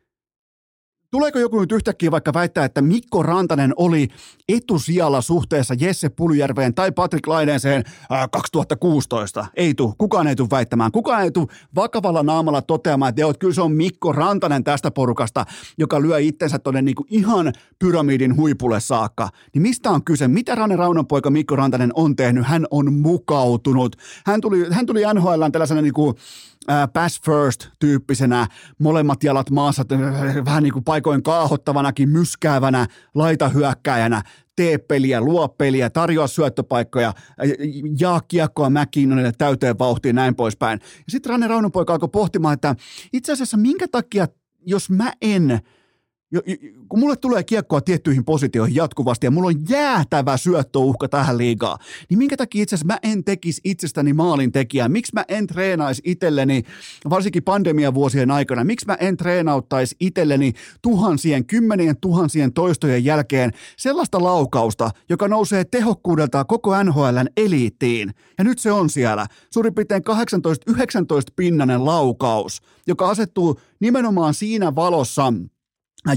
Tuleeko 1.11 1.39
joku 1.39 1.61
nyt 1.61 1.73
yhtäkkiä 1.73 2.11
vaikka 2.11 2.35
väittää, 2.35 2.65
että 2.65 2.83
Mikko 2.83 3.23
Rantanen 3.23 3.73
oli 3.77 4.09
etusijalla 4.49 5.21
suhteessa 5.21 5.75
Jesse 5.81 6.09
Puljärveen 6.09 6.75
tai 6.75 6.93
Patrick 6.93 7.27
Laineeseen 7.27 7.85
ää, 8.11 8.29
2016? 8.29 9.47
Ei 9.55 9.75
tu, 9.75 9.95
kukaan 9.99 10.27
ei 10.27 10.37
tule 10.37 10.49
väittämään. 10.51 10.93
Kukaan 10.93 11.23
ei 11.23 11.31
tule 11.31 11.47
vakavalla 11.75 12.23
naamalla 12.23 12.63
toteamaan, 12.63 13.09
että, 13.09 13.21
joo, 13.21 13.35
kyllä 13.39 13.55
se 13.55 13.63
on 13.63 13.73
Mikko 13.73 14.13
Rantanen 14.13 14.65
tästä 14.65 14.91
porukasta, 14.91 15.47
joka 15.79 16.03
lyö 16.03 16.19
itsensä 16.19 16.59
tuonne 16.59 16.83
niinku 16.83 17.07
ihan 17.11 17.53
pyramidin 17.79 18.37
huipulle 18.37 18.81
saakka. 18.81 19.29
Niin 19.55 19.63
mistä 19.63 19.91
on 19.91 20.05
kyse? 20.05 20.29
Mitä 20.29 20.55
Rane 20.55 20.77
Raunan 20.77 21.07
poika 21.07 21.31
Mikko 21.31 21.57
Rantanen 21.57 21.91
on 21.95 22.17
tehnyt? 22.17 22.47
Hän 22.47 22.67
on 22.71 22.93
mukautunut. 22.93 23.97
Hän 24.27 24.41
tuli, 24.41 24.67
hän 24.71 24.87
tuli 24.87 25.03
NHL 25.15 25.43
tällaisena 25.53 25.83
niinku, 25.83 26.15
pass 26.93 27.21
first-tyyppisenä, 27.21 28.47
molemmat 28.79 29.25
jalat 29.25 29.51
maassa, 29.51 29.85
vähän 30.45 30.63
niin 30.63 30.73
kuin 30.73 30.85
paikoin 30.85 31.23
kaahottavanakin, 31.23 32.09
myskäävänä 32.09 32.87
laitahyökkäjänä, 33.15 34.23
tee 34.57 34.79
peliä, 34.79 35.21
luo 35.21 35.49
peliä, 35.49 35.91
tarjoa 35.91 36.27
syöttöpaikkoja, 36.27 37.13
jaa 38.01 38.21
kiekkoa 38.21 38.71
McKinnonille 38.71 39.33
täyteen 39.39 39.79
vauhtiin 39.79 40.17
näin 40.17 40.35
poispäin. 40.35 40.81
Ja 40.83 41.05
sitten 41.09 41.31
Ranne 41.31 41.49
Raunonpoika 41.49 41.93
alkoi 41.93 42.09
pohtimaan, 42.09 42.55
että 42.55 42.75
itse 43.13 43.33
asiassa 43.33 43.57
minkä 43.57 43.89
takia, 43.89 44.27
jos 44.67 44.91
mä 44.91 45.13
en– 45.23 45.59
kun 46.89 46.99
mulle 46.99 47.17
tulee 47.17 47.45
kiekkoa 47.45 47.81
tiettyihin 47.81 48.25
positioihin 48.25 48.77
jatkuvasti 48.77 49.27
ja 49.27 49.31
mulla 49.31 49.49
on 49.49 49.69
jäätävä 49.69 50.37
syöttöuhka 50.37 51.09
tähän 51.09 51.39
liigaan, 51.39 51.79
niin 52.11 52.19
minkä 52.19 52.37
takia 52.37 52.63
itse 52.63 52.75
asiassa 52.77 52.95
mä 52.95 52.99
en 53.03 53.25
tekisi 53.25 53.61
itsestäni 53.65 54.13
maalin 54.13 54.53
tekijää? 54.53 54.89
Miksi 54.89 55.13
mä 55.15 55.25
en 55.29 55.47
treenaisi 55.47 56.03
itselleni, 56.05 56.63
varsinkin 57.11 57.43
pandemiavuosien 57.43 58.31
aikana, 58.31 58.65
miksi 58.65 58.87
mä 58.87 58.95
en 58.95 59.17
treenauttaisi 59.17 59.97
itselleni 60.01 60.53
tuhansien, 60.83 61.47
kymmenien 61.47 61.97
tuhansien 61.97 62.53
toistojen 62.53 63.05
jälkeen 63.05 63.53
sellaista 63.77 64.23
laukausta, 64.23 64.91
joka 65.09 65.29
nousee 65.29 65.65
tehokkuudelta 65.65 66.45
koko 66.45 66.83
NHLn 66.83 67.27
eliittiin. 67.37 68.15
Ja 68.39 68.45
nyt 68.45 68.59
se 68.59 68.73
on 68.73 68.91
siellä. 68.91 69.27
Suurin 69.51 69.75
piirtein 69.75 70.03
18-19 70.71 70.75
pinnanen 71.37 71.85
laukaus, 71.85 72.63
joka 72.87 73.09
asettuu 73.09 73.61
nimenomaan 73.81 74.35
siinä 74.35 74.75
valossa– 74.75 75.33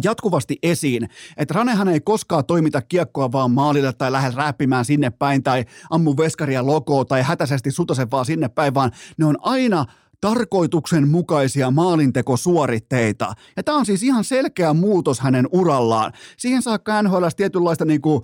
jatkuvasti 0.03 0.57
esiin, 0.63 1.09
että 1.37 1.53
Ranehan 1.53 1.87
ei 1.87 1.99
koskaan 1.99 2.45
toimita 2.45 2.81
kiekkoa 2.81 3.31
vaan 3.31 3.51
maalille 3.51 3.93
tai 3.93 4.11
lähde 4.11 4.35
räppimään 4.35 4.85
sinne 4.85 5.09
päin 5.09 5.43
tai 5.43 5.65
ammu 5.89 6.17
veskaria 6.17 6.65
logoa 6.65 7.05
tai 7.05 7.21
hätäisesti 7.21 7.71
sutasen 7.71 8.11
vaan 8.11 8.25
sinne 8.25 8.49
päin, 8.49 8.73
vaan 8.73 8.91
ne 9.17 9.25
on 9.25 9.37
aina 9.41 9.85
tarkoituksenmukaisia 10.21 11.71
maalintekosuoritteita. 11.71 13.33
Ja 13.57 13.63
tämä 13.63 13.77
on 13.77 13.85
siis 13.85 14.03
ihan 14.03 14.23
selkeä 14.23 14.73
muutos 14.73 15.19
hänen 15.19 15.47
urallaan. 15.51 16.13
Siihen 16.37 16.61
saakka 16.61 17.01
NHL 17.01 17.25
tietynlaista 17.37 17.85
niin 17.85 18.01
kuin, 18.01 18.23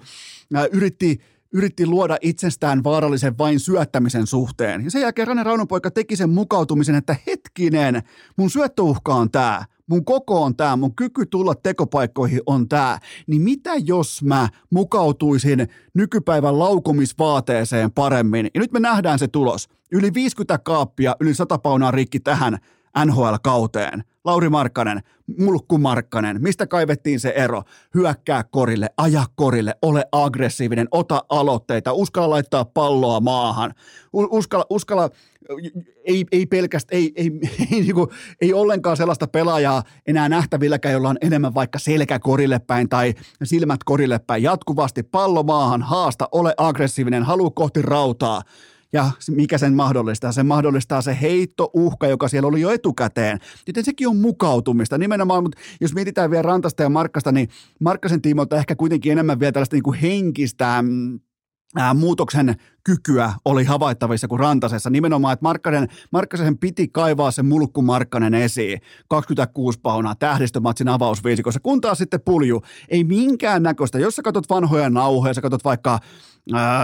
äh, 0.56 0.66
yritti 0.72 1.22
yritti 1.54 1.86
luoda 1.88 2.18
itsestään 2.22 2.84
vaarallisen 2.84 3.38
vain 3.38 3.60
syöttämisen 3.60 4.28
suhteen. 4.28 4.84
Ja 4.84 4.92
sen 4.92 5.02
jälkeen 5.02 5.28
Rane 5.28 5.44
Raunonpoika 5.44 5.92
teki 5.92 6.16
sen 6.16 6.30
mukautumisen, 6.30 6.96
että 6.96 7.16
hetkinen, 7.28 8.04
mun 8.38 8.50
syöttöuhka 8.50 9.16
on 9.16 9.32
tämä 9.32 9.66
mun 9.90 10.06
koko 10.06 10.44
on 10.44 10.56
tämä, 10.56 10.76
mun 10.76 10.96
kyky 10.96 11.26
tulla 11.26 11.56
tekopaikkoihin 11.56 12.42
on 12.46 12.70
tämä, 12.70 13.00
niin 13.28 13.42
mitä 13.42 13.72
jos 13.76 14.24
mä 14.24 14.50
mukautuisin 14.70 15.68
nykypäivän 15.94 16.60
laukomisvaateeseen 16.60 17.92
paremmin? 17.92 18.50
Ja 18.54 18.62
nyt 18.62 18.72
me 18.72 18.80
nähdään 18.80 19.20
se 19.20 19.28
tulos. 19.28 19.70
Yli 19.92 20.14
50 20.14 20.58
kaappia, 20.58 21.16
yli 21.20 21.34
100 21.34 21.58
paunaa 21.58 21.92
rikki 21.92 22.20
tähän 22.20 22.58
NHL-kauteen. 23.06 24.04
Lauri 24.26 24.50
Markkanen, 24.50 25.02
Mulkku 25.40 25.78
Markkanen, 25.78 26.42
mistä 26.42 26.68
kaivettiin 26.68 27.20
se 27.20 27.30
ero? 27.30 27.64
Hyökkää 27.94 28.44
korille, 28.44 28.90
aja 28.98 29.24
korille, 29.36 29.76
ole 29.82 30.06
aggressiivinen, 30.12 30.88
ota 30.92 31.24
aloitteita, 31.30 31.94
uskalla 31.94 32.30
laittaa 32.30 32.66
palloa 32.66 33.20
maahan, 33.20 33.74
uskalla, 34.14 34.66
uskalla 34.70 35.10
ei, 36.06 36.26
ei 36.32 36.46
pelkästään, 36.46 36.98
ei, 36.98 37.12
ei, 37.16 37.32
ei, 37.72 37.82
niin 37.82 37.96
kuin, 37.96 38.10
ei 38.42 38.54
ollenkaan 38.54 38.98
sellaista 38.98 39.28
pelaajaa 39.28 39.84
enää 40.08 40.30
nähtävilläkään, 40.30 40.94
jolla 40.94 41.10
on 41.10 41.18
enemmän 41.22 41.54
vaikka 41.54 41.80
selkä 41.80 42.20
korille 42.20 42.60
päin 42.60 42.90
tai 42.90 43.14
silmät 43.44 43.84
korille 43.84 44.20
päin. 44.20 44.44
Jatkuvasti 44.44 45.04
pallo 45.04 45.44
maahan, 45.44 45.82
haasta, 45.82 46.30
ole 46.32 46.54
aggressiivinen, 46.58 47.24
halu 47.24 47.52
kohti 47.52 47.82
rautaa. 47.82 48.42
Ja 48.94 49.12
mikä 49.32 49.58
sen 49.58 49.74
mahdollistaa? 49.74 50.32
Sen 50.32 50.46
mahdollistaa 50.46 51.02
se 51.02 51.18
heittouhka, 51.22 52.08
joka 52.08 52.28
siellä 52.28 52.48
oli 52.48 52.62
jo 52.62 52.70
etukäteen. 52.70 53.40
Joten 53.68 53.86
sekin 53.86 54.08
on 54.08 54.18
mukautumista. 54.18 54.98
Nimenomaan, 54.98 55.44
mutta 55.44 55.58
jos 55.82 55.94
mietitään 55.94 56.32
vielä 56.32 56.42
Rantasta 56.42 56.84
ja 56.84 56.90
Markkasta, 56.90 57.32
niin 57.32 57.50
Markkasen 57.82 58.22
tiimoilta 58.22 58.58
ehkä 58.58 58.76
kuitenkin 58.76 59.12
enemmän 59.12 59.40
vielä 59.40 59.52
tällaista 59.52 59.76
niin 59.76 59.84
kuin 59.84 60.00
henkistä 60.00 60.82
mm, 60.82 61.20
ää, 61.76 61.94
muutoksen 61.94 62.56
kykyä 62.84 63.34
oli 63.46 63.64
havaittavissa 63.64 64.28
kuin 64.28 64.40
Rantasessa. 64.40 64.90
Nimenomaan, 64.90 65.34
että 65.34 65.44
Markkanen, 65.44 65.88
Markkasen 66.12 66.58
piti 66.58 66.88
kaivaa 66.88 67.32
se 67.32 67.44
mulkku 67.44 67.82
Markkanen 67.82 68.34
esiin. 68.34 68.82
26 69.10 69.80
paunaa 69.80 70.16
tähdistömatsin 70.16 70.88
avausviisikossa, 70.88 71.60
kun 71.60 71.82
taas 71.82 71.98
sitten 71.98 72.22
pulju. 72.26 72.62
Ei 72.90 73.04
minkään 73.04 73.64
näköistä. 73.64 74.00
Jos 74.00 74.16
sä 74.16 74.22
katsot 74.22 74.50
vanhoja 74.50 74.90
nauhoja, 74.90 75.34
sä 75.34 75.42
katsot 75.42 75.64
vaikka 75.64 76.00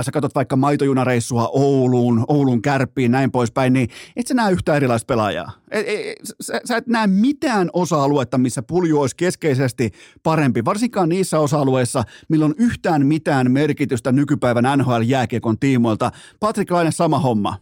sä 0.02 0.12
katsot 0.12 0.36
vaikka 0.36 0.56
maitojunareissua 0.56 1.50
Ouluun, 1.54 2.26
Oulun 2.28 2.62
kärppiin, 2.62 3.12
näin 3.12 3.32
poispäin, 3.32 3.74
niin 3.74 3.90
et 4.16 4.28
sä 4.28 4.34
näe 4.34 4.52
yhtään 4.52 4.76
erilaista 4.76 5.06
pelaajaa. 5.06 5.52
Et, 5.72 5.86
et, 5.88 6.16
sä, 6.42 6.62
sä 6.66 6.78
et 6.78 6.88
näe 6.88 7.08
mitään 7.08 7.70
osa-aluetta, 7.74 8.38
missä 8.38 8.62
pulju 8.62 9.02
olisi 9.02 9.16
keskeisesti 9.16 9.92
parempi, 10.24 10.66
varsinkaan 10.66 11.10
niissä 11.10 11.40
osa-alueissa, 11.40 12.04
milloin 12.30 12.54
yhtään 12.58 13.06
mitään 13.06 13.52
merkitystä 13.52 14.12
nykypäivän 14.12 14.80
NHL-jääkiekon 14.80 15.60
tiimoilta. 15.60 16.12
Patrick 16.40 16.72
Laine 16.72 16.92
sama 16.92 17.20
homma. 17.20 17.58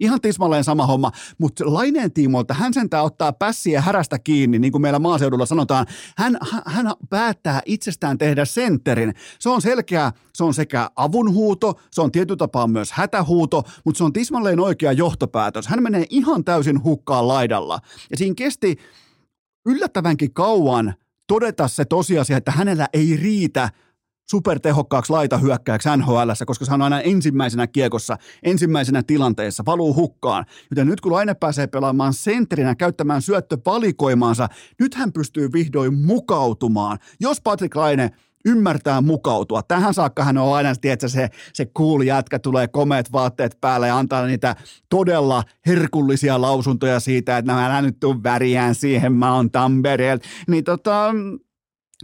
Ihan 0.00 0.20
tismalleen 0.20 0.64
sama 0.64 0.86
homma, 0.86 1.12
mutta 1.38 1.64
Laineen 1.66 2.12
tiimoilta 2.12 2.54
hän 2.54 2.74
sentää 2.74 3.02
ottaa 3.02 3.32
pässiä 3.32 3.80
härästä 3.80 4.18
kiinni, 4.18 4.58
niin 4.58 4.72
kuin 4.72 4.82
meillä 4.82 4.98
maaseudulla 4.98 5.46
sanotaan. 5.46 5.86
Hän, 6.16 6.38
hän 6.66 6.92
päättää 7.10 7.62
itsestään 7.66 8.18
tehdä 8.18 8.44
sentterin. 8.44 9.14
Se 9.38 9.48
on 9.48 9.62
selkeä, 9.62 10.12
se 10.34 10.44
on 10.44 10.54
sekä 10.54 10.90
avunhuuto, 10.96 11.80
se 11.90 12.00
on 12.00 12.12
tietyllä 12.12 12.36
tapaa 12.36 12.66
myös 12.66 12.92
hätähuuto, 12.92 13.62
mutta 13.84 13.98
se 13.98 14.04
on 14.04 14.12
tismalleen 14.12 14.60
oikea 14.60 14.92
johtopäätös. 14.92 15.66
Hän 15.66 15.82
menee 15.82 16.06
ihan 16.10 16.44
täysin 16.44 16.84
hukkaan 16.84 17.28
laidalla. 17.28 17.80
Ja 18.10 18.16
siinä 18.16 18.34
kesti 18.34 18.76
yllättävänkin 19.66 20.34
kauan 20.34 20.94
todeta 21.26 21.68
se 21.68 21.84
tosiasia, 21.84 22.36
että 22.36 22.50
hänellä 22.50 22.88
ei 22.92 23.16
riitä– 23.16 23.70
supertehokkaaksi 24.30 25.12
laitahyökkääjäksi 25.12 25.88
NHL, 25.96 26.30
koska 26.46 26.64
se 26.64 26.74
on 26.74 26.82
aina 26.82 27.00
ensimmäisenä 27.00 27.66
kiekossa, 27.66 28.16
ensimmäisenä 28.42 29.02
tilanteessa, 29.02 29.62
valuu 29.66 29.94
hukkaan. 29.94 30.44
Joten 30.70 30.86
nyt 30.86 31.00
kun 31.00 31.12
Laine 31.12 31.34
pääsee 31.34 31.66
pelaamaan 31.66 32.14
sentterinä, 32.14 32.74
käyttämään 32.74 33.22
syöttövalikoimaansa, 33.22 34.48
nyt 34.80 34.94
hän 34.94 35.12
pystyy 35.12 35.52
vihdoin 35.52 35.94
mukautumaan. 35.94 36.98
Jos 37.20 37.40
Patrick 37.40 37.76
Laine 37.76 38.10
ymmärtää 38.44 39.00
mukautua. 39.00 39.62
Tähän 39.62 39.94
saakka 39.94 40.24
hän 40.24 40.38
on 40.38 40.54
aina, 40.54 40.74
tiedätkö, 40.74 41.08
se, 41.08 41.28
se 41.52 41.66
cool 41.66 42.00
jätkä 42.00 42.38
tulee 42.38 42.68
komeet 42.68 43.12
vaatteet 43.12 43.58
päälle 43.60 43.88
ja 43.88 43.98
antaa 43.98 44.26
niitä 44.26 44.56
todella 44.88 45.42
herkullisia 45.66 46.40
lausuntoja 46.40 47.00
siitä, 47.00 47.38
että 47.38 47.52
nämä 47.52 47.82
nyt 47.82 48.00
tuu 48.00 48.22
väriään 48.22 48.74
siihen, 48.74 49.12
mä 49.12 49.34
oon 49.34 49.50
Tampereelta. 49.50 50.28
Niin 50.48 50.64
tota, 50.64 51.14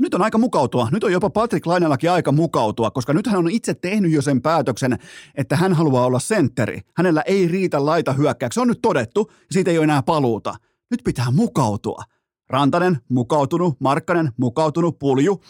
nyt 0.01 0.15
on 0.15 0.23
aika 0.23 0.39
mukautua. 0.39 0.89
Nyt 0.93 1.05
on 1.05 1.13
jopa 1.13 1.31
Patrick 1.31 1.67
Lainellakin 1.67 2.11
aika 2.11 2.33
mukautua, 2.33 2.91
koska 2.91 3.13
nyt 3.13 3.27
hän 3.27 3.39
on 3.39 3.51
itse 3.51 3.75
tehnyt 3.75 4.13
jo 4.13 4.23
sen 4.23 4.43
päätöksen, 4.43 4.99
että 5.35 5.57
hän 5.57 5.73
haluaa 5.73 6.05
olla 6.05 6.19
sentteri. 6.19 6.81
Hänellä 6.97 7.23
ei 7.23 7.49
riitä 7.49 7.87
laita 7.87 8.13
hyökkääksi. 8.13 8.55
Se 8.55 8.61
on 8.61 8.69
nyt 8.69 8.83
todettu, 8.83 9.33
siitä 9.51 9.71
ei 9.71 9.79
ole 9.79 9.85
enää 9.85 10.03
paluuta. 10.03 10.55
Nyt 10.91 11.01
pitää 11.05 11.31
mukautua. 11.31 12.03
Rantanen 12.51 12.99
mukautunut, 13.09 13.81
Markkanen 13.81 14.31
mukautunut, 14.37 14.99
Pulju. 14.99 15.41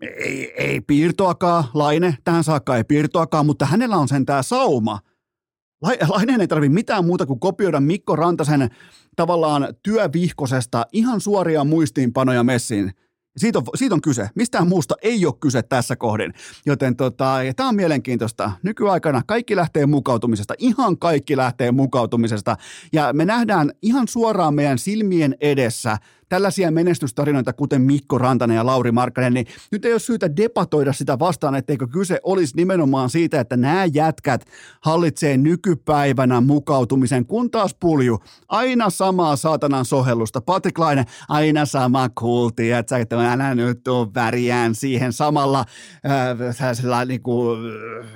Ei, 0.00 0.54
ei 0.56 0.80
piirtoakaan, 0.80 1.64
Laine, 1.74 2.16
tähän 2.24 2.44
saakka 2.44 2.76
ei 2.76 2.84
piirtoakaan, 2.84 3.46
mutta 3.46 3.66
hänellä 3.66 3.96
on 3.96 4.08
sen 4.08 4.26
tämä 4.26 4.42
sauma. 4.42 4.98
Laineen 6.08 6.40
ei 6.40 6.48
tarvitse 6.48 6.74
mitään 6.74 7.04
muuta 7.04 7.26
kuin 7.26 7.40
kopioida 7.40 7.80
Mikko 7.80 8.16
Rantasen 8.16 8.70
tavallaan 9.16 9.68
työvihkosesta 9.82 10.86
ihan 10.92 11.20
suoria 11.20 11.64
muistiinpanoja 11.64 12.44
messiin 12.44 12.92
siitä 13.38 13.58
on, 13.58 13.64
siitä 13.74 13.94
on 13.94 14.00
kyse. 14.00 14.30
Mistään 14.34 14.68
muusta 14.68 14.94
ei 15.02 15.26
ole 15.26 15.34
kyse 15.40 15.62
tässä 15.62 15.96
kohdin. 15.96 16.34
Joten 16.66 16.96
tota, 16.96 17.34
tämä 17.56 17.68
on 17.68 17.76
mielenkiintoista. 17.76 18.52
Nykyaikana 18.62 19.22
kaikki 19.26 19.56
lähtee 19.56 19.86
mukautumisesta. 19.86 20.54
Ihan 20.58 20.98
kaikki 20.98 21.36
lähtee 21.36 21.72
mukautumisesta. 21.72 22.56
Ja 22.92 23.12
me 23.12 23.24
nähdään 23.24 23.72
ihan 23.82 24.08
suoraan 24.08 24.54
meidän 24.54 24.78
silmien 24.78 25.36
edessä– 25.40 25.98
tällaisia 26.28 26.70
menestystarinoita, 26.70 27.52
kuten 27.52 27.82
Mikko 27.82 28.18
Rantanen 28.18 28.54
ja 28.54 28.66
Lauri 28.66 28.92
Markkanen, 28.92 29.34
niin 29.34 29.46
nyt 29.72 29.84
ei 29.84 29.92
ole 29.92 30.00
syytä 30.00 30.36
debatoida 30.36 30.92
sitä 30.92 31.18
vastaan, 31.18 31.54
etteikö 31.54 31.86
kyse 31.86 32.20
olisi 32.22 32.56
nimenomaan 32.56 33.10
siitä, 33.10 33.40
että 33.40 33.56
nämä 33.56 33.84
jätkät 33.84 34.44
hallitsee 34.80 35.36
nykypäivänä 35.36 36.40
mukautumisen, 36.40 37.26
kun 37.26 37.50
taas 37.50 37.76
pulju, 37.80 38.18
aina 38.48 38.90
samaa 38.90 39.36
saatanan 39.36 39.84
sohellusta. 39.84 40.40
Patrik 40.40 40.78
Laine, 40.78 41.04
aina 41.28 41.66
sama 41.66 42.08
kulti, 42.08 42.72
että 42.72 42.98
sä 43.10 43.32
älä 43.32 43.54
nyt 43.54 43.84
tuu 43.84 44.14
väriään 44.14 44.74
siihen 44.74 45.12
samalla 45.12 45.64
äh, 46.06 47.06
niin 47.06 47.22
kuin, 47.22 47.58
äh, 48.00 48.06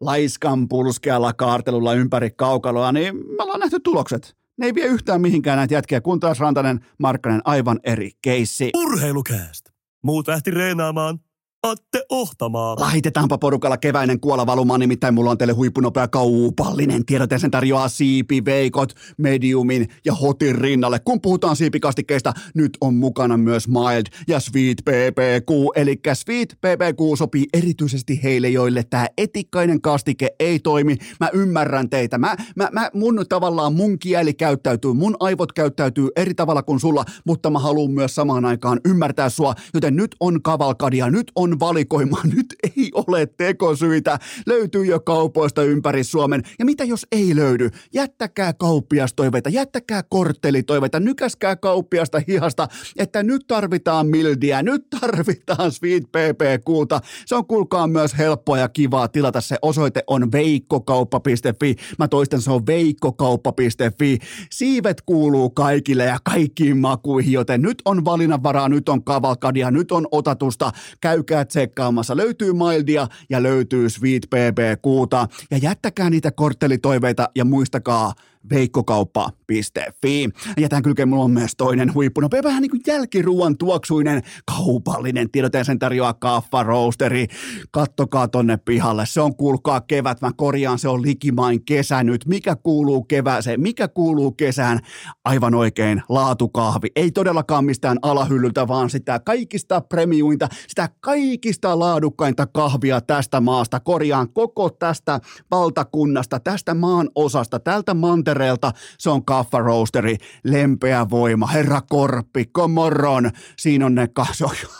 laiskan 0.00 0.68
pulskealla 0.68 1.32
kaartelulla 1.32 1.94
ympäri 1.94 2.30
kaukaloa, 2.30 2.92
niin 2.92 3.16
me 3.16 3.42
ollaan 3.42 3.60
nähty 3.60 3.80
tulokset. 3.80 4.39
Ne 4.60 4.66
ei 4.66 4.74
vie 4.74 4.86
yhtään 4.86 5.20
mihinkään 5.20 5.56
näitä 5.56 5.74
jätkiä, 5.74 6.00
kun 6.00 6.20
taas 6.20 6.40
Rantanen, 6.40 6.86
Markkanen 6.98 7.40
aivan 7.44 7.80
eri 7.84 8.10
keissi. 8.22 8.70
Urheilukääst! 8.76 9.66
Muut 10.02 10.28
lähti 10.28 10.50
reenaamaan, 10.50 11.18
Atte 11.62 12.04
Ohtamaa. 12.08 12.76
Laitetaanpa 12.80 13.38
porukalla 13.38 13.76
keväinen 13.76 14.20
kuola 14.20 14.46
valumaan, 14.46 14.80
nimittäin 14.80 15.14
mulla 15.14 15.30
on 15.30 15.38
teille 15.38 15.52
huippunopea 15.52 16.08
kaupallinen 16.08 17.06
tiedote. 17.06 17.38
Sen 17.38 17.50
tarjoaa 17.50 17.88
siipiveikot, 17.88 18.92
mediumin 19.16 19.88
ja 20.04 20.14
hotin 20.14 20.54
rinnalle. 20.54 20.98
Kun 20.98 21.20
puhutaan 21.20 21.56
siipikastikkeista, 21.56 22.32
nyt 22.54 22.78
on 22.80 22.94
mukana 22.94 23.36
myös 23.36 23.68
Mild 23.68 24.06
ja 24.28 24.40
Sweet 24.40 24.76
PPQ. 24.84 25.50
Eli 25.76 26.00
Sweet 26.12 26.48
PPQ 26.60 27.18
sopii 27.18 27.46
erityisesti 27.54 28.22
heille, 28.22 28.48
joille 28.48 28.82
tämä 28.90 29.06
etikkainen 29.18 29.80
kastike 29.80 30.28
ei 30.38 30.58
toimi. 30.58 30.96
Mä 31.20 31.30
ymmärrän 31.32 31.90
teitä. 31.90 32.18
Mä, 32.18 32.36
mä, 32.56 32.68
mä, 32.72 32.90
mun 32.94 33.24
tavallaan 33.28 33.74
mun 33.74 33.98
kieli 33.98 34.34
käyttäytyy, 34.34 34.92
mun 34.92 35.16
aivot 35.20 35.52
käyttäytyy 35.52 36.08
eri 36.16 36.34
tavalla 36.34 36.62
kuin 36.62 36.80
sulla, 36.80 37.04
mutta 37.26 37.50
mä 37.50 37.58
haluan 37.58 37.90
myös 37.90 38.14
samaan 38.14 38.44
aikaan 38.44 38.80
ymmärtää 38.84 39.28
sua. 39.28 39.54
Joten 39.74 39.96
nyt 39.96 40.16
on 40.20 40.42
kavalkadia, 40.42 41.10
nyt 41.10 41.32
on 41.34 41.49
on 41.52 41.60
valikoima. 41.60 42.20
Nyt 42.36 42.46
ei 42.76 42.90
ole 42.94 43.26
tekosyitä. 43.26 44.18
Löytyy 44.46 44.84
jo 44.84 45.00
kaupoista 45.00 45.62
ympäri 45.62 46.04
Suomen. 46.04 46.42
Ja 46.58 46.64
mitä 46.64 46.84
jos 46.84 47.06
ei 47.12 47.36
löydy? 47.36 47.70
Jättäkää 47.94 48.52
kauppiastoiveita, 48.52 49.48
jättäkää 49.50 50.02
korttelitoiveita, 50.02 51.00
nykäskää 51.00 51.56
kauppiasta 51.56 52.20
hihasta, 52.28 52.68
että 52.96 53.22
nyt 53.22 53.46
tarvitaan 53.46 54.06
mildiä, 54.06 54.62
nyt 54.62 54.90
tarvitaan 55.00 55.72
Sweet 55.72 56.04
PPQta. 56.04 57.00
Se 57.26 57.34
on 57.34 57.46
kuulkaa 57.46 57.86
myös 57.86 58.18
helppoa 58.18 58.58
ja 58.58 58.68
kivaa 58.68 59.08
tilata. 59.08 59.40
Se 59.40 59.56
osoite 59.62 60.04
on 60.06 60.32
veikkokauppa.fi. 60.32 61.76
Mä 61.98 62.08
toistan, 62.08 62.40
se 62.40 62.50
on 62.50 62.66
veikkokauppa.fi. 62.66 64.18
Siivet 64.50 65.02
kuuluu 65.06 65.50
kaikille 65.50 66.04
ja 66.04 66.18
kaikkiin 66.24 66.78
makuihin, 66.78 67.32
joten 67.32 67.62
nyt 67.62 67.82
on 67.84 68.04
valinnanvaraa, 68.04 68.68
nyt 68.68 68.88
on 68.88 69.04
kavalkadia, 69.04 69.70
nyt 69.70 69.92
on 69.92 70.06
otatusta. 70.12 70.72
Käykää 71.00 71.39
käykää 71.40 71.44
tsekkaamassa. 71.44 72.16
Löytyy 72.16 72.52
Mildia 72.52 73.08
ja 73.30 73.42
löytyy 73.42 73.90
Sweet 73.90 74.26
PPQta. 74.30 75.28
Ja 75.50 75.58
jättäkää 75.58 76.10
niitä 76.10 76.30
korttelitoiveita 76.30 77.28
ja 77.34 77.44
muistakaa– 77.44 78.14
veikkokauppa.fi. 78.50 80.28
Ja 80.58 80.68
tämän 80.68 80.82
kylkeen 80.82 81.08
mulla 81.08 81.24
on 81.24 81.30
myös 81.30 81.52
toinen 81.56 81.94
huippunopea, 81.94 82.42
vähän 82.42 82.62
niin 82.62 82.70
kuin 82.70 82.80
jälkiruuan 82.86 83.58
tuoksuinen 83.58 84.22
kaupallinen 84.44 85.30
tiedote, 85.30 85.64
sen 85.64 85.78
tarjoaa 85.78 86.14
kaffa 86.14 86.62
roasteri. 86.62 87.26
Kattokaa 87.70 88.28
tonne 88.28 88.56
pihalle, 88.56 89.06
se 89.06 89.20
on 89.20 89.36
kuulkaa 89.36 89.80
kevät, 89.80 90.20
mä 90.20 90.30
korjaan, 90.36 90.78
se 90.78 90.88
on 90.88 91.02
likimain 91.02 91.64
kesä 91.64 92.02
nyt. 92.02 92.26
Mikä 92.26 92.56
kuuluu 92.56 93.02
kevääseen, 93.02 93.60
mikä 93.60 93.88
kuuluu 93.88 94.32
kesään? 94.32 94.78
Aivan 95.24 95.54
oikein, 95.54 96.02
laatukahvi. 96.08 96.88
Ei 96.96 97.10
todellakaan 97.10 97.64
mistään 97.64 97.98
alahyllyltä, 98.02 98.68
vaan 98.68 98.90
sitä 98.90 99.18
kaikista 99.18 99.80
premiuinta, 99.80 100.48
sitä 100.68 100.88
kaikista 101.00 101.78
laadukkainta 101.78 102.46
kahvia 102.46 103.00
tästä 103.00 103.40
maasta. 103.40 103.80
Korjaan 103.80 104.32
koko 104.32 104.70
tästä 104.70 105.20
valtakunnasta, 105.50 106.40
tästä 106.40 106.74
maan 106.74 107.10
osasta, 107.14 107.60
tältä 107.60 107.94
mantereelta 107.94 108.29
Mantereelta 108.30 108.72
se 108.98 109.10
on 109.10 109.24
Kaffa 109.24 109.58
Roasteri, 109.58 110.16
lempeä 110.44 111.06
voima, 111.10 111.46
herra 111.46 111.80
Korppi, 111.80 112.44
komorron. 112.52 113.30
Siinä 113.58 113.86
on 113.86 113.94
ne, 113.94 114.08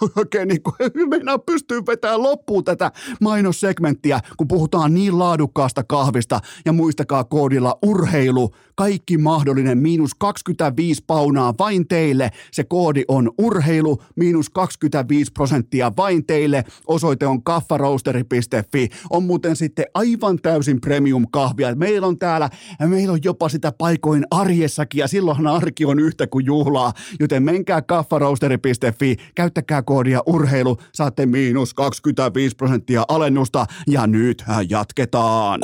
on 0.01 0.11
oikein 0.17 0.49
niin 0.49 0.63
kuin, 0.63 0.75
meinaa 1.11 1.39
pystyy 1.39 1.81
vetämään 1.87 2.23
loppuun 2.23 2.65
tätä 2.65 2.93
mainossegmenttiä, 3.21 4.21
kun 4.37 4.49
puhutaan 4.49 4.95
niin 4.95 5.19
laadukkaasta 5.19 5.85
kahvista. 5.85 6.41
Ja 6.65 6.73
muistakaa 6.73 7.25
koodilla 7.25 7.79
urheilu, 7.83 8.51
kaikki 8.75 9.19
mahdollinen, 9.19 9.79
miinus 9.79 10.15
25 10.15 11.05
paunaa 11.07 11.55
vain 11.59 11.89
teille. 11.89 12.31
Se 12.53 12.65
koodi 12.65 13.05
on 13.09 13.31
urheilu, 13.39 14.03
miinus 14.17 14.51
25 14.51 15.33
prosenttia 15.33 15.93
vain 15.97 16.27
teille. 16.27 16.65
Osoite 16.87 17.27
on 17.27 17.43
kaffaroasteri.fi. 17.43 18.89
On 19.11 19.25
muuten 19.25 19.57
sitten 19.57 19.85
aivan 19.95 20.39
täysin 20.39 20.81
premium 20.81 21.27
kahvia. 21.31 21.75
Meillä 21.75 22.07
on 22.07 22.19
täällä, 22.19 22.51
meillä 22.87 23.13
on 23.13 23.21
jopa 23.25 23.40
sitä 23.49 23.73
paikoin 23.73 24.27
arjessakin 24.31 24.99
ja 24.99 25.09
silloinhan 25.09 25.47
arki 25.47 25.85
on 25.85 25.99
yhtä 25.99 26.27
kuin 26.27 26.47
juhlaa. 26.47 26.93
Joten 27.21 27.43
menkää 27.43 27.83
kaffaroasteri.fi, 27.83 29.17
käyttäkää 29.35 29.83
koodia 29.83 30.21
urheilu, 30.27 30.77
saatte 30.95 31.27
miinus 31.27 31.75
25 31.75 32.57
prosenttia 32.57 33.05
alennusta 33.09 33.67
ja 33.87 34.07
nyt 34.07 34.45
jatketaan. 34.69 35.61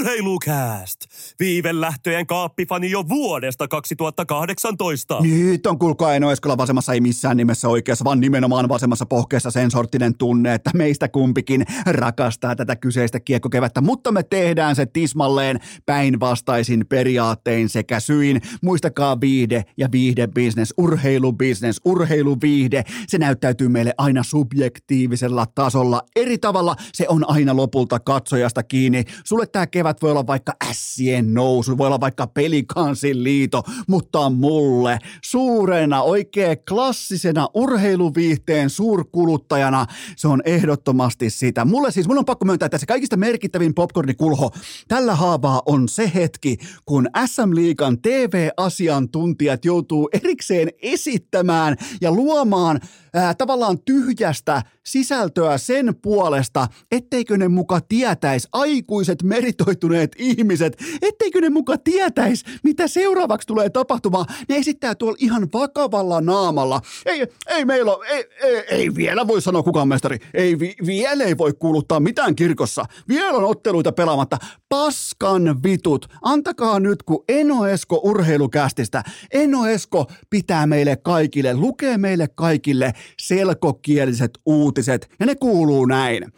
Urheilukääst! 0.00 1.00
Viivelähtöjen 1.40 2.26
kaappifani 2.26 2.90
jo 2.90 3.08
vuodesta 3.08 3.68
2018. 3.68 5.20
Nyt 5.20 5.66
on 5.66 5.78
kuulkaa 5.78 6.14
Eno 6.14 6.30
Eskola 6.30 6.56
vasemmassa, 6.56 6.92
ei 6.92 7.00
missään 7.00 7.36
nimessä 7.36 7.68
oikeassa, 7.68 8.04
vaan 8.04 8.20
nimenomaan 8.20 8.68
vasemmassa 8.68 9.06
pohkeessa 9.06 9.50
sen 9.50 9.70
sorttinen 9.70 10.18
tunne, 10.18 10.54
että 10.54 10.70
meistä 10.74 11.08
kumpikin 11.08 11.66
rakastaa 11.86 12.56
tätä 12.56 12.76
kyseistä 12.76 13.20
kiekkokevättä, 13.20 13.80
mutta 13.80 14.12
me 14.12 14.22
tehdään 14.22 14.76
se 14.76 14.86
tismalleen 14.86 15.60
päinvastaisin 15.86 16.86
periaattein 16.88 17.68
sekä 17.68 18.00
syin. 18.00 18.40
Muistakaa 18.62 19.20
viihde 19.20 19.64
ja 19.76 19.88
viihdebisnes, 19.92 20.74
urheilubisnes, 20.76 21.80
urheiluviihde, 21.84 22.84
se 23.06 23.18
näyttäytyy 23.18 23.68
meille 23.68 23.94
aina 23.98 24.22
subjektiivisella 24.22 25.46
tasolla. 25.54 26.02
Eri 26.16 26.38
tavalla 26.38 26.76
se 26.92 27.06
on 27.08 27.30
aina 27.30 27.56
lopulta 27.56 27.98
katsojasta 27.98 28.62
kiinni. 28.62 29.04
Sulle 29.24 29.46
tämä 29.46 29.66
kevät 29.66 29.89
voi 30.02 30.10
olla 30.10 30.26
vaikka 30.26 30.52
ässien 30.70 31.34
nousu, 31.34 31.78
voi 31.78 31.86
olla 31.86 32.00
vaikka 32.00 32.26
pelikansin 32.26 33.24
liito, 33.24 33.62
mutta 33.88 34.30
mulle 34.30 34.98
suurena, 35.24 36.02
oikein 36.02 36.56
klassisena 36.68 37.48
urheiluviihteen 37.54 38.70
suurkuluttajana 38.70 39.86
se 40.16 40.28
on 40.28 40.42
ehdottomasti 40.44 41.30
sitä. 41.30 41.64
Mulle 41.64 41.90
siis, 41.90 42.08
mun 42.08 42.18
on 42.18 42.24
pakko 42.24 42.44
myöntää, 42.44 42.66
että 42.66 42.78
se 42.78 42.86
kaikista 42.86 43.16
merkittävin 43.16 43.74
popcornikulho 43.74 44.50
tällä 44.88 45.14
haavaa 45.14 45.62
on 45.66 45.88
se 45.88 46.10
hetki, 46.14 46.56
kun 46.84 47.08
SM 47.26 47.54
Liigan 47.54 48.02
TV-asiantuntijat 48.02 49.64
joutuu 49.64 50.08
erikseen 50.12 50.68
esittämään 50.82 51.76
ja 52.00 52.12
luomaan 52.12 52.80
ää, 53.14 53.34
tavallaan 53.34 53.78
tyhjästä 53.84 54.62
sisältöä 54.86 55.58
sen 55.58 55.94
puolesta, 56.02 56.66
etteikö 56.92 57.36
ne 57.36 57.48
muka 57.48 57.80
tietäisi, 57.80 58.48
aikuiset 58.52 59.22
meritoituneet 59.22 60.12
ihmiset, 60.18 60.76
etteikö 61.02 61.40
ne 61.40 61.48
muka 61.48 61.78
tietäisi, 61.78 62.44
mitä 62.64 62.88
seuraavaksi 62.88 63.46
tulee 63.46 63.70
tapahtumaan. 63.70 64.26
Ne 64.48 64.56
esittää 64.56 64.94
tuolla 64.94 65.16
ihan 65.20 65.48
vakavalla 65.52 66.20
naamalla. 66.20 66.80
Ei, 67.06 67.26
ei 67.46 67.64
meillä 67.64 67.94
ole, 67.94 68.06
ei, 68.08 68.24
ei, 68.42 68.64
ei 68.68 68.94
vielä 68.94 69.26
voi 69.26 69.42
sanoa 69.42 69.62
kukaan 69.62 69.88
mestari, 69.88 70.18
ei 70.34 70.58
vi, 70.58 70.74
vielä 70.86 71.24
ei 71.24 71.38
voi 71.38 71.52
kuuluttaa 71.52 72.00
mitään 72.00 72.36
kirkossa. 72.36 72.84
Vielä 73.08 73.36
on 73.36 73.44
otteluita 73.44 73.92
pelaamatta. 73.92 74.38
Paskan 74.68 75.62
vitut, 75.62 76.06
antakaa 76.22 76.80
nyt 76.80 77.02
kun 77.02 77.24
Eno 77.28 77.66
Esko 77.66 78.00
urheilukästistä. 78.04 79.02
Eno 79.32 79.66
Esko 79.66 80.06
pitää 80.30 80.66
meille 80.66 80.96
kaikille, 80.96 81.54
lukee 81.54 81.98
meille 81.98 82.28
kaikille 82.34 82.92
selkokieliset 83.20 84.30
uutiset 84.46 85.10
ja 85.20 85.26
ne 85.26 85.34
kuuluu 85.34 85.86
näin. 85.86 86.32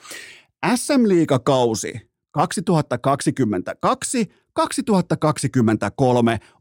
SM 0.77 1.09
Liigakausi 1.09 1.93
2022-2023 2.39 2.43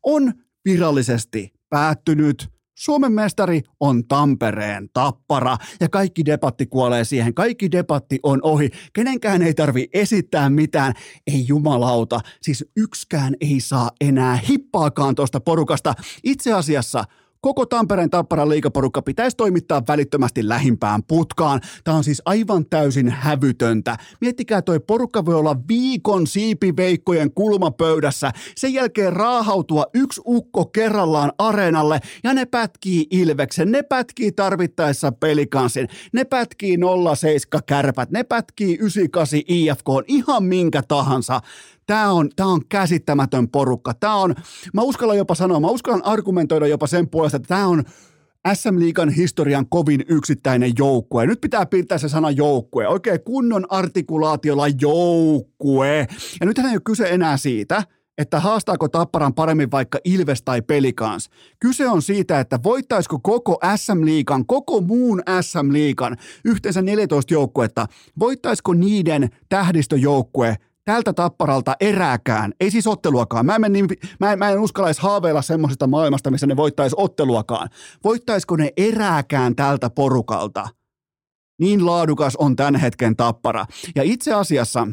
on 0.04 0.34
virallisesti 0.66 1.54
päättynyt. 1.70 2.50
Suomen 2.78 3.12
mestari 3.12 3.62
on 3.80 4.08
Tampereen 4.08 4.90
tappara 4.94 5.58
ja 5.80 5.90
kaikki 5.90 6.26
debatti 6.26 6.66
kuolee 6.66 7.04
siihen. 7.04 7.34
Kaikki 7.34 7.72
debatti 7.72 8.20
on 8.24 8.40
ohi. 8.44 8.70
Kenenkään 8.94 9.42
ei 9.42 9.54
tarvi 9.54 9.90
esittää 9.94 10.50
mitään. 10.50 10.94
Ei 11.28 11.48
jumalauta. 11.48 12.20
Siis 12.42 12.66
yksikään 12.78 13.36
ei 13.42 13.60
saa 13.60 13.92
enää 14.02 14.36
hippaakaan 14.36 15.16
tuosta 15.16 15.40
porukasta. 15.40 15.94
Itse 16.24 16.54
asiassa– 16.54 17.04
Koko 17.42 17.66
Tampereen 17.66 18.10
Tapparan 18.10 18.50
liikaporukka 18.50 19.02
pitäisi 19.02 19.38
toimittaa 19.38 19.82
välittömästi 19.88 20.50
lähimpään 20.50 21.04
putkaan. 21.04 21.62
Tämä 21.84 21.98
on 21.98 22.04
siis 22.04 22.22
aivan 22.26 22.66
täysin 22.70 23.10
hävytöntä. 23.10 23.98
Miettikää, 24.22 24.62
toi 24.62 24.80
porukka 24.80 25.26
voi 25.26 25.36
olla 25.36 25.56
viikon 25.68 26.28
siipiveikkojen 26.28 27.34
kulmapöydässä, 27.34 28.32
sen 28.56 28.74
jälkeen 28.74 29.14
raahautua 29.14 29.86
yksi 29.94 30.22
ukko 30.26 30.66
kerrallaan 30.66 31.32
areenalle 31.38 32.00
ja 32.24 32.34
ne 32.34 32.46
pätkii 32.46 33.08
Ilveksen, 33.12 33.72
ne 33.72 33.84
pätkii 33.84 34.32
tarvittaessa 34.32 35.12
pelikansin, 35.12 35.88
ne 36.14 36.24
pätkii 36.24 36.78
07 37.16 37.62
kärpät, 37.66 38.12
ne 38.12 38.24
pätkii 38.24 38.76
98 38.76 39.40
IFK, 39.48 39.88
ihan 40.08 40.44
minkä 40.44 40.82
tahansa. 40.88 41.42
Tämä 41.92 42.12
on, 42.12 42.30
tämä 42.36 42.50
on 42.50 42.62
käsittämätön 42.70 43.50
porukka. 43.50 43.94
Tämä 43.94 44.16
on, 44.16 44.36
mä 44.74 44.82
uskallan 44.82 45.18
jopa 45.18 45.36
sanoa, 45.36 45.60
mä 45.60 45.68
uskallan 45.68 46.06
argumentoida 46.06 46.68
jopa 46.68 46.88
sen 46.88 47.10
puolesta, 47.10 47.36
että 47.36 47.48
tämä 47.48 47.68
on 47.68 47.84
SM 48.54 48.80
Liigan 48.80 49.10
historian 49.10 49.66
kovin 49.70 50.04
yksittäinen 50.10 50.74
joukkue. 50.78 51.28
Nyt 51.28 51.42
pitää 51.42 51.66
piirtää 51.66 51.98
se 51.98 52.10
sana 52.10 52.32
joukkue. 52.32 52.88
Oikein 52.88 53.24
kunnon 53.26 53.66
artikulaatiolla 53.70 54.68
joukkue. 54.82 56.08
Ja 56.40 56.46
nythän 56.46 56.66
ei 56.66 56.76
ole 56.76 56.82
kyse 56.86 57.10
enää 57.10 57.38
siitä, 57.38 57.84
että 58.18 58.40
haastaako 58.40 58.88
Tapparan 58.88 59.34
paremmin 59.34 59.72
vaikka 59.72 60.00
Ilves 60.04 60.42
tai 60.42 60.62
Pelikans. 60.62 61.30
Kyse 61.60 61.90
on 61.90 62.02
siitä, 62.02 62.40
että 62.40 62.60
voittaisiko 62.64 63.20
koko 63.20 63.60
SM 63.76 64.06
Liigan, 64.06 64.46
koko 64.46 64.82
muun 64.82 65.22
SM 65.42 65.74
Liigan, 65.74 66.18
yhteensä 66.46 66.82
14 66.82 67.34
joukkuetta, 67.34 67.88
voittaisiko 68.20 68.74
niiden 68.74 69.30
tähdistöjoukkue 69.50 70.58
tältä 70.86 71.14
tapparalta 71.14 71.76
erääkään, 71.80 72.54
ei 72.60 72.72
siis 72.72 72.88
otteluakaan. 72.88 73.46
Mä 73.46 73.56
en, 73.56 73.74
niin, 73.74 73.88
mä 74.20 74.34
en, 74.34 74.40
mä 74.40 74.50
en 74.50 74.60
uskallais 74.60 75.00
haaveilla 75.00 75.42
semmoisesta 75.42 75.88
maailmasta, 75.88 76.32
missä 76.32 76.48
ne 76.48 76.56
voittaisi 76.56 76.96
otteluakaan. 77.00 77.70
Voittaisiko 78.04 78.56
ne 78.56 78.70
erääkään 78.78 79.56
tältä 79.56 79.90
porukalta? 79.90 80.68
Niin 81.60 81.86
laadukas 81.86 82.36
on 82.36 82.56
tämän 82.56 82.76
hetken 82.76 83.16
tappara. 83.16 83.66
Ja 83.96 84.04
itse 84.04 84.34
asiassa 84.34 84.88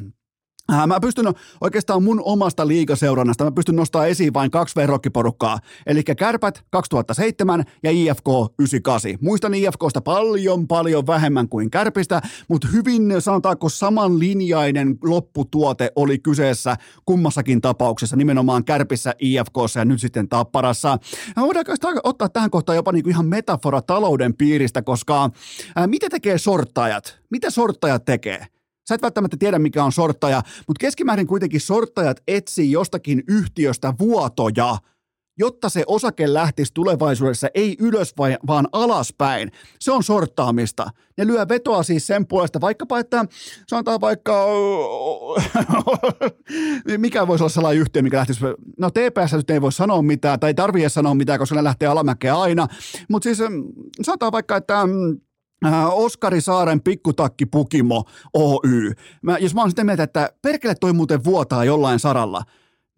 mä 0.86 1.00
pystyn 1.00 1.26
oikeastaan 1.60 2.02
mun 2.02 2.22
omasta 2.24 2.68
liigaseurannasta, 2.68 3.44
mä 3.44 3.52
pystyn 3.52 3.76
nostamaan 3.76 4.08
esiin 4.08 4.34
vain 4.34 4.50
kaksi 4.50 4.76
verrokkiporukkaa. 4.76 5.58
Eli 5.86 6.02
Kärpät 6.02 6.64
2007 6.70 7.64
ja 7.82 7.90
IFK 7.90 8.26
98. 8.58 9.10
Muistan 9.20 9.54
IFKsta 9.54 10.00
paljon 10.00 10.68
paljon 10.68 11.06
vähemmän 11.06 11.48
kuin 11.48 11.70
Kärpistä, 11.70 12.22
mutta 12.48 12.68
hyvin 12.72 13.14
sanotaanko 13.18 13.68
samanlinjainen 13.68 14.98
lopputuote 15.04 15.92
oli 15.96 16.18
kyseessä 16.18 16.76
kummassakin 17.06 17.60
tapauksessa, 17.60 18.16
nimenomaan 18.16 18.64
Kärpissä, 18.64 19.14
IFKssa 19.18 19.78
ja 19.78 19.84
nyt 19.84 20.00
sitten 20.00 20.28
Tapparassa. 20.28 20.98
Mä 21.36 21.42
voidaan 21.42 21.66
ottaa 22.04 22.28
tähän 22.28 22.50
kohtaan 22.50 22.76
jopa 22.76 22.92
niinku 22.92 23.10
ihan 23.10 23.26
metafora 23.26 23.82
talouden 23.82 24.34
piiristä, 24.34 24.82
koska 24.82 25.30
ää, 25.76 25.86
mitä 25.86 26.08
tekee 26.10 26.38
sorttajat? 26.38 27.18
Mitä 27.30 27.50
sorttajat 27.50 28.04
tekee? 28.04 28.57
Sä 28.88 28.94
et 28.94 29.02
välttämättä 29.02 29.36
tiedä, 29.36 29.58
mikä 29.58 29.84
on 29.84 29.92
sorttaja, 29.92 30.42
mutta 30.68 30.80
keskimäärin 30.80 31.26
kuitenkin 31.26 31.60
sorttajat 31.60 32.20
etsii 32.28 32.72
jostakin 32.72 33.22
yhtiöstä 33.28 33.94
vuotoja, 33.98 34.76
jotta 35.38 35.68
se 35.68 35.84
osake 35.86 36.34
lähtisi 36.34 36.74
tulevaisuudessa 36.74 37.48
ei 37.54 37.76
ylös 37.80 38.14
vaan 38.46 38.68
alaspäin. 38.72 39.52
Se 39.80 39.92
on 39.92 40.02
sorttaamista. 40.02 40.90
Ne 41.18 41.26
lyö 41.26 41.46
vetoa 41.48 41.82
siis 41.82 42.06
sen 42.06 42.26
puolesta, 42.26 42.60
vaikkapa, 42.60 42.98
että 42.98 43.24
sanotaan 43.66 44.00
vaikka, 44.00 44.46
mikä 46.96 47.26
voisi 47.26 47.42
olla 47.44 47.48
sellainen 47.48 47.80
yhtiö, 47.80 48.02
mikä 48.02 48.16
lähtisi, 48.16 48.40
no 48.78 48.90
TPS 48.90 49.32
nyt 49.32 49.50
ei 49.50 49.60
voi 49.60 49.72
sanoa 49.72 50.02
mitään, 50.02 50.40
tai 50.40 50.50
ei 50.50 50.54
tarvitse 50.54 50.88
sanoa 50.88 51.14
mitään, 51.14 51.38
koska 51.38 51.54
ne 51.54 51.64
lähtee 51.64 51.88
alamäkeä 51.88 52.40
aina, 52.40 52.66
mutta 53.08 53.24
siis 53.24 53.38
sanotaan 54.02 54.32
vaikka, 54.32 54.56
että 54.56 54.84
Oskari 55.92 56.40
Saaren 56.40 56.82
pikkutakki 56.82 57.46
Pukimo 57.46 58.04
Oy. 58.34 58.92
Mä, 59.22 59.38
jos 59.38 59.54
mä 59.54 59.60
oon 59.60 59.70
sitä 59.70 59.84
mieltä, 59.84 60.02
että 60.02 60.30
perkele 60.42 60.74
toi 60.74 60.92
muuten 60.92 61.24
vuotaa 61.24 61.64
jollain 61.64 61.98
saralla, 61.98 62.42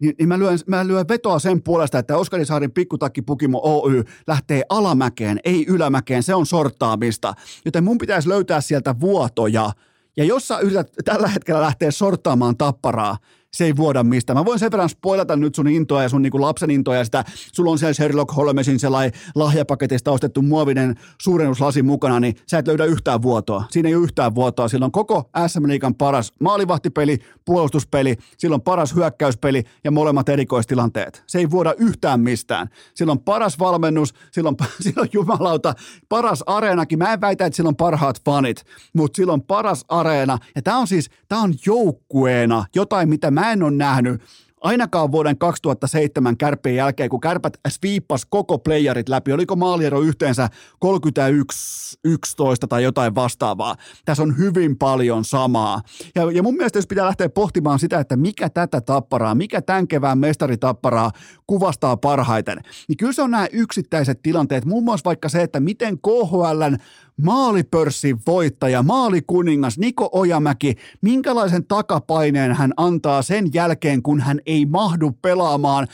niin, 0.01 0.15
niin 0.19 0.27
mä, 0.27 0.39
lyön, 0.39 0.59
mä 0.67 0.87
lyön 0.87 1.07
vetoa 1.07 1.39
sen 1.39 1.63
puolesta, 1.63 1.99
että 1.99 2.17
Oskari 2.17 2.45
Saaren 2.45 2.71
pikkutakki 2.71 3.21
Pukimo 3.21 3.59
Oy 3.63 4.03
lähtee 4.27 4.63
alamäkeen, 4.69 5.39
ei 5.43 5.65
ylämäkeen, 5.65 6.23
se 6.23 6.35
on 6.35 6.45
sortaamista. 6.45 7.33
Joten 7.65 7.83
mun 7.83 7.97
pitäisi 7.97 8.29
löytää 8.29 8.61
sieltä 8.61 8.99
vuotoja. 8.99 9.71
Ja 10.17 10.23
jos 10.23 10.47
sä 10.47 10.59
yrität 10.59 10.91
tällä 11.05 11.27
hetkellä 11.27 11.61
lähteä 11.61 11.91
sortaamaan 11.91 12.57
tapparaa, 12.57 13.17
se 13.53 13.65
ei 13.65 13.75
vuoda 13.75 14.03
mistä. 14.03 14.33
Mä 14.33 14.45
voin 14.45 14.59
sen 14.59 14.71
verran 14.71 14.89
spoilata 14.89 15.35
nyt 15.35 15.55
sun 15.55 15.67
intoa 15.67 16.03
ja 16.03 16.09
sun 16.09 16.21
niin 16.21 16.31
kuin 16.31 16.41
lapsen 16.41 16.71
intoa 16.71 16.95
ja 16.95 17.05
sitä, 17.05 17.23
sulla 17.53 17.71
on 17.71 17.79
siellä 17.79 17.93
Sherlock 17.93 18.35
Holmesin 18.35 18.79
sellainen 18.79 19.19
lahjapaketista 19.35 20.11
ostettu 20.11 20.41
muovinen 20.41 20.95
suurennuslasi 21.21 21.83
mukana, 21.83 22.19
niin 22.19 22.35
sä 22.47 22.57
et 22.57 22.67
löydä 22.67 22.85
yhtään 22.85 23.21
vuotoa. 23.21 23.63
Siinä 23.69 23.89
ei 23.89 23.95
ole 23.95 24.03
yhtään 24.03 24.35
vuotoa. 24.35 24.67
Sillä 24.67 24.85
on 24.85 24.91
koko 24.91 25.29
SM 25.47 25.67
Liigan 25.67 25.95
paras 25.95 26.33
maalivahtipeli, 26.39 27.17
puolustuspeli, 27.45 28.15
sillä 28.37 28.53
on 28.53 28.61
paras 28.61 28.95
hyökkäyspeli 28.95 29.63
ja 29.83 29.91
molemmat 29.91 30.29
erikoistilanteet. 30.29 31.23
Se 31.27 31.39
ei 31.39 31.51
vuoda 31.51 31.73
yhtään 31.77 32.19
mistään. 32.19 32.67
Sillä 32.93 33.11
on 33.11 33.19
paras 33.19 33.59
valmennus, 33.59 34.13
sillä 34.31 34.47
on, 34.47 34.55
sillä 34.83 35.01
on 35.01 35.07
jumalauta 35.13 35.73
paras 36.09 36.43
areenakin. 36.45 36.99
Mä 36.99 37.13
en 37.13 37.21
väitä, 37.21 37.45
että 37.45 37.57
sillä 37.57 37.67
on 37.67 37.75
parhaat 37.75 38.21
fanit, 38.25 38.63
mutta 38.93 39.17
sillä 39.17 39.33
on 39.33 39.41
paras 39.41 39.85
areena. 39.89 40.37
Ja 40.55 40.61
tämä 40.61 40.77
on 40.77 40.87
siis, 40.87 41.09
tämä 41.27 41.41
on 41.41 41.53
joukkueena 41.65 42.65
jotain, 42.75 43.09
mitä 43.09 43.31
mä 43.31 43.40
en 43.49 43.63
ole 43.63 43.75
nähnyt 43.75 44.21
ainakaan 44.61 45.11
vuoden 45.11 45.37
2007 45.37 46.37
kärppien 46.37 46.75
jälkeen, 46.75 47.09
kun 47.09 47.21
kärpät 47.21 47.57
sweepas 47.69 48.25
koko 48.25 48.57
playerit 48.59 49.09
läpi, 49.09 49.33
oliko 49.33 49.55
maaliero 49.55 50.01
yhteensä 50.01 50.49
31, 50.79 51.99
11 52.03 52.67
tai 52.67 52.83
jotain 52.83 53.15
vastaavaa. 53.15 53.75
Tässä 54.05 54.23
on 54.23 54.37
hyvin 54.37 54.77
paljon 54.77 55.25
samaa. 55.25 55.81
Ja, 56.15 56.31
ja 56.31 56.43
mun 56.43 56.55
mielestä 56.55 56.77
jos 56.79 56.87
pitää 56.87 57.05
lähteä 57.05 57.29
pohtimaan 57.29 57.79
sitä, 57.79 57.99
että 57.99 58.17
mikä 58.17 58.49
tätä 58.49 58.81
tapparaa, 58.81 59.35
mikä 59.35 59.61
tämän 59.61 59.87
kevään 59.87 60.17
mestaritapparaa 60.17 61.11
kuvastaa 61.47 61.97
parhaiten, 61.97 62.59
niin 62.87 62.97
kyllä 62.97 63.13
se 63.13 63.21
on 63.21 63.31
nämä 63.31 63.47
yksittäiset 63.51 64.19
tilanteet, 64.23 64.65
muun 64.65 64.83
muassa 64.83 65.05
vaikka 65.05 65.29
se, 65.29 65.41
että 65.41 65.59
miten 65.59 65.97
KHLn 65.97 66.77
maalipörssin 67.21 68.19
voittaja, 68.27 68.83
maalikuningas 68.83 69.77
Niko 69.77 70.09
Ojamäki, 70.11 70.75
minkälaisen 71.01 71.65
takapaineen 71.65 72.53
hän 72.53 72.73
antaa 72.77 73.21
sen 73.21 73.53
jälkeen, 73.53 74.01
kun 74.01 74.19
hän 74.19 74.39
ei 74.51 74.65
mahdu 74.65 75.11
pelaamaan 75.11 75.87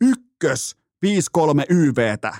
ykkös 0.00 0.76
5-3 1.06 1.08
YVtä. 1.68 2.36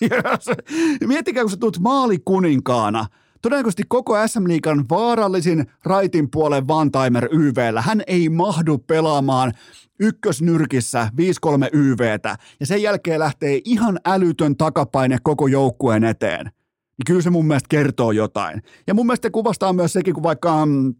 Miettikää, 1.06 1.42
kun 1.42 1.50
sä 1.50 1.56
tulet 1.56 1.78
maalikuninkaana, 1.78 3.06
todennäköisesti 3.42 3.82
koko 3.88 4.28
SM 4.28 4.48
Liigan 4.48 4.84
vaarallisin 4.90 5.66
raitin 5.84 6.30
puolen 6.30 6.64
one-timer 6.68 7.28
YVllä. 7.32 7.82
Hän 7.82 8.02
ei 8.06 8.28
mahdu 8.28 8.78
pelaamaan 8.78 9.52
ykkösnyrkissä 10.00 11.10
5-3 11.46 11.68
YVtä 11.72 12.36
ja 12.60 12.66
sen 12.66 12.82
jälkeen 12.82 13.20
lähtee 13.20 13.60
ihan 13.64 13.98
älytön 14.04 14.56
takapaine 14.56 15.18
koko 15.22 15.46
joukkueen 15.46 16.04
eteen 16.04 16.50
niin 16.98 17.04
kyllä 17.06 17.22
se 17.22 17.30
mun 17.30 17.46
mielestä 17.46 17.66
kertoo 17.68 18.12
jotain. 18.12 18.62
Ja 18.86 18.94
mun 18.94 19.06
mielestä 19.06 19.30
kuvastaa 19.30 19.72
myös 19.72 19.92
sekin, 19.92 20.14
kun 20.14 20.22
vaikka 20.22 20.66
mm, 20.66 20.94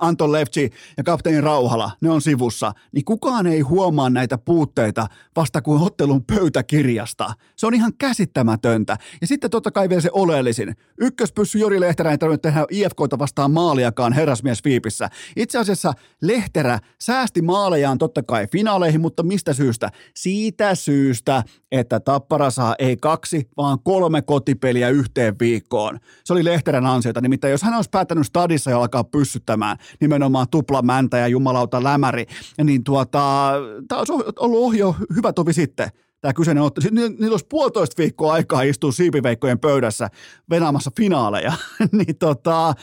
Anton 0.00 0.32
Lefci 0.32 0.70
ja 0.96 1.04
kapteeni 1.04 1.40
Rauhala, 1.40 1.90
ne 2.00 2.10
on 2.10 2.22
sivussa, 2.22 2.72
niin 2.92 3.04
kukaan 3.04 3.46
ei 3.46 3.60
huomaa 3.60 4.10
näitä 4.10 4.38
puutteita 4.38 5.06
vasta 5.36 5.62
kuin 5.62 5.82
ottelun 5.82 6.24
pöytäkirjasta. 6.24 7.34
Se 7.56 7.66
on 7.66 7.74
ihan 7.74 7.92
käsittämätöntä. 7.98 8.96
Ja 9.20 9.26
sitten 9.26 9.50
totta 9.50 9.70
kai 9.70 9.88
vielä 9.88 10.00
se 10.00 10.10
oleellisin. 10.12 10.76
Ykköspyssy 11.00 11.58
Jori 11.58 11.80
Lehterä 11.80 12.10
ei 12.10 12.18
tarvinnut 12.18 12.42
tehdä 12.42 12.66
IFKta 12.70 13.18
vastaan 13.18 13.50
maaliakaan 13.50 14.12
herrasmies 14.12 14.64
Viipissä. 14.64 15.10
Itse 15.36 15.58
asiassa 15.58 15.92
Lehterä 16.22 16.78
säästi 17.00 17.42
maalejaan 17.42 17.98
totta 17.98 18.22
kai 18.22 18.46
finaaleihin, 18.52 19.00
mutta 19.00 19.22
mistä 19.22 19.52
syystä? 19.52 19.90
Siitä 20.14 20.74
syystä, 20.74 21.42
että 21.72 22.00
Tappara 22.00 22.50
saa 22.50 22.74
ei 22.78 22.96
kaksi, 22.96 23.48
vaan 23.56 23.78
kolme 23.80 24.22
kotipeliä 24.22 24.88
yhteen 24.88 25.38
viikkoon. 25.40 25.98
Se 26.24 26.32
oli 26.32 26.44
Lehterän 26.44 26.86
ansiota. 26.86 27.20
Nimittäin 27.20 27.50
jos 27.50 27.62
hän 27.62 27.74
olisi 27.74 27.90
päättänyt 27.90 28.26
stadissa 28.26 28.70
ja 28.70 28.78
alkaa 28.78 29.04
pyssyttämään 29.04 29.63
nimenomaan 30.00 30.46
tuplamäntä 30.50 31.18
ja 31.18 31.28
jumalauta 31.28 31.84
lämäri, 31.84 32.26
niin 32.64 32.84
tuota, 32.84 33.52
tämä 33.88 33.98
olisi 33.98 34.12
ollut 34.12 34.60
ohjo 34.60 34.96
hyvä 35.16 35.32
tovi 35.32 35.52
sitten 35.52 35.88
tämä 36.24 36.32
kyseinen 36.32 36.62
ottelu. 36.62 36.86
Niillä 36.92 37.30
olisi 37.30 37.46
puolitoista 37.48 38.02
viikkoa 38.02 38.32
aikaa 38.32 38.62
istua 38.62 38.92
siipiveikkojen 38.92 39.58
pöydässä 39.58 40.08
venaamassa 40.50 40.90
finaaleja. 40.96 41.52
niin 41.92 42.18
tota, 42.18 42.74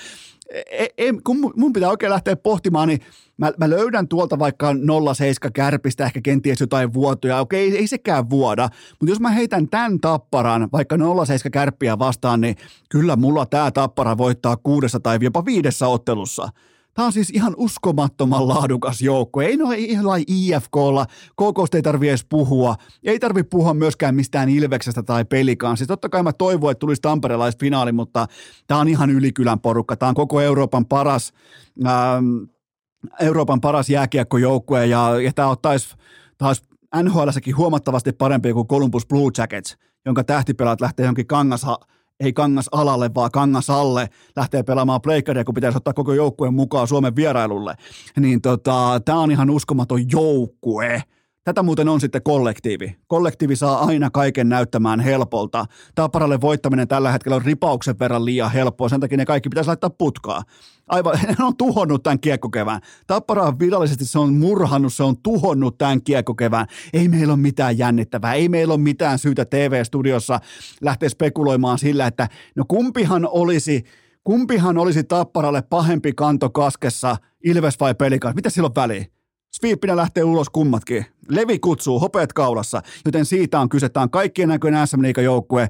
e, 0.51 0.85
e, 0.97 1.13
kun 1.23 1.53
mun 1.55 1.73
pitää 1.73 1.89
oikein 1.89 2.11
lähteä 2.11 2.35
pohtimaan, 2.35 2.87
niin 2.87 2.99
mä, 3.37 3.51
mä 3.57 3.69
löydän 3.69 4.07
tuolta 4.07 4.39
vaikka 4.39 4.75
07 5.13 5.53
kärpistä 5.53 6.05
ehkä 6.05 6.21
kenties 6.23 6.61
jotain 6.61 6.93
vuotoja. 6.93 7.39
Okei, 7.39 7.71
ei, 7.71 7.77
ei 7.77 7.87
sekään 7.87 8.29
vuoda, 8.29 8.69
mutta 8.89 9.11
jos 9.11 9.19
mä 9.19 9.29
heitän 9.29 9.69
tämän 9.69 9.99
tapparan 9.99 10.69
vaikka 10.71 10.95
07 11.25 11.51
kärppiä 11.51 11.99
vastaan, 11.99 12.41
niin 12.41 12.55
kyllä 12.89 13.15
mulla 13.15 13.45
tämä 13.45 13.71
tappara 13.71 14.17
voittaa 14.17 14.57
kuudessa 14.57 14.99
tai 14.99 15.17
jopa 15.21 15.45
viidessä 15.45 15.87
ottelussa. 15.87 16.49
Tämä 16.93 17.05
on 17.05 17.13
siis 17.13 17.29
ihan 17.29 17.53
uskomattoman 17.57 18.47
laadukas 18.47 19.01
joukko. 19.01 19.41
Ei 19.41 19.57
no 19.57 19.71
ihan 19.71 20.05
IFKlla, 20.27 21.05
KKsta 21.31 21.77
ei 21.77 21.81
tarvi 21.81 22.09
edes 22.09 22.25
puhua. 22.29 22.75
Ei 23.03 23.19
tarvi 23.19 23.43
puhua 23.43 23.73
myöskään 23.73 24.15
mistään 24.15 24.49
Ilveksestä 24.49 25.03
tai 25.03 25.25
pelikaan. 25.25 25.77
Siis 25.77 25.87
totta 25.87 26.09
kai 26.09 26.23
mä 26.23 26.33
toivon, 26.33 26.71
että 26.71 26.79
tulisi 26.79 27.01
tamperelaisfinaali, 27.01 27.91
mutta 27.91 28.27
tämä 28.67 28.79
on 28.79 28.87
ihan 28.87 29.09
ylikylän 29.09 29.59
porukka. 29.59 29.95
Tämä 29.95 30.09
on 30.09 30.15
koko 30.15 30.41
Euroopan 30.41 30.85
paras, 30.85 31.33
ähm, 31.87 32.25
Euroopan 33.21 33.61
paras 33.61 33.89
jääkiekkojoukkue 33.89 34.85
ja, 34.85 35.21
ja 35.21 35.33
tämä 35.33 35.49
ottaisi 35.49 35.95
taas 36.37 36.61
NHLssäkin 37.03 37.57
huomattavasti 37.57 38.11
parempi 38.11 38.53
kuin 38.53 38.67
Columbus 38.67 39.07
Blue 39.07 39.31
Jackets, 39.37 39.77
jonka 40.05 40.23
tähtipelaat 40.23 40.81
lähtee 40.81 41.05
jonkin 41.05 41.27
kangas 41.27 41.65
ei 42.21 42.33
kangas 42.33 42.69
alalle, 42.71 43.11
vaan 43.15 43.31
kangas 43.31 43.69
alle, 43.69 44.09
lähtee 44.35 44.63
pelaamaan 44.63 45.01
pleikkaria, 45.01 45.43
kun 45.43 45.53
pitäisi 45.53 45.77
ottaa 45.77 45.93
koko 45.93 46.13
joukkueen 46.13 46.53
mukaan 46.53 46.87
Suomen 46.87 47.15
vierailulle. 47.15 47.75
Niin 48.19 48.41
tota, 48.41 49.01
tämä 49.05 49.19
on 49.19 49.31
ihan 49.31 49.49
uskomaton 49.49 50.11
joukkue. 50.11 51.03
Tätä 51.43 51.63
muuten 51.63 51.89
on 51.89 52.01
sitten 52.01 52.23
kollektiivi. 52.23 52.95
Kollektiivi 53.07 53.55
saa 53.55 53.85
aina 53.85 54.09
kaiken 54.09 54.49
näyttämään 54.49 54.99
helpolta. 54.99 55.65
Taparalle 55.95 56.41
voittaminen 56.41 56.87
tällä 56.87 57.11
hetkellä 57.11 57.35
on 57.35 57.41
ripauksen 57.41 57.99
verran 57.99 58.25
liian 58.25 58.51
helppoa, 58.51 58.89
sen 58.89 58.99
takia 58.99 59.17
ne 59.17 59.25
kaikki 59.25 59.49
pitäisi 59.49 59.67
laittaa 59.67 59.89
putkaa. 59.89 60.43
Aivan, 60.87 61.19
ne 61.39 61.45
on 61.45 61.57
tuhonnut 61.57 62.03
tämän 62.03 62.19
kiekkokevään. 62.19 62.81
Tappara 63.07 63.43
on 63.43 63.59
virallisesti, 63.59 64.05
se 64.05 64.19
on 64.19 64.33
murhannut, 64.33 64.93
se 64.93 65.03
on 65.03 65.17
tuhonnut 65.23 65.77
tämän 65.77 66.03
kiekkokevään. 66.03 66.67
Ei 66.93 67.07
meillä 67.07 67.33
ole 67.33 67.41
mitään 67.41 67.77
jännittävää, 67.77 68.33
ei 68.33 68.49
meillä 68.49 68.73
ole 68.73 68.81
mitään 68.81 69.19
syytä 69.19 69.45
TV-studiossa 69.45 70.39
lähteä 70.81 71.09
spekuloimaan 71.09 71.79
sillä, 71.79 72.07
että 72.07 72.27
no 72.55 72.63
kumpihan 72.67 73.27
olisi, 73.31 73.83
kumpihan 74.23 74.77
olisi 74.77 75.03
Tapparalle 75.03 75.61
pahempi 75.61 76.13
kanto 76.13 76.49
kaskessa, 76.49 77.17
Ilves 77.43 77.79
vai 77.79 77.95
Pelikas. 77.95 78.35
Mitä 78.35 78.49
silloin 78.49 78.75
väliin? 78.75 79.20
Sweepinä 79.51 79.95
lähtee 79.95 80.23
ulos 80.23 80.49
kummatkin. 80.49 81.05
Levi 81.29 81.59
kutsuu, 81.59 81.99
hopeet 81.99 82.33
kaulassa, 82.33 82.81
joten 83.05 83.25
siitä 83.25 83.59
on 83.59 83.69
kyse. 83.69 83.89
Tämä 83.89 84.03
on 84.03 84.09
kaikkien 84.09 84.49
näköinen 84.49 84.87
SM 84.87 84.99
joukkue 85.23 85.69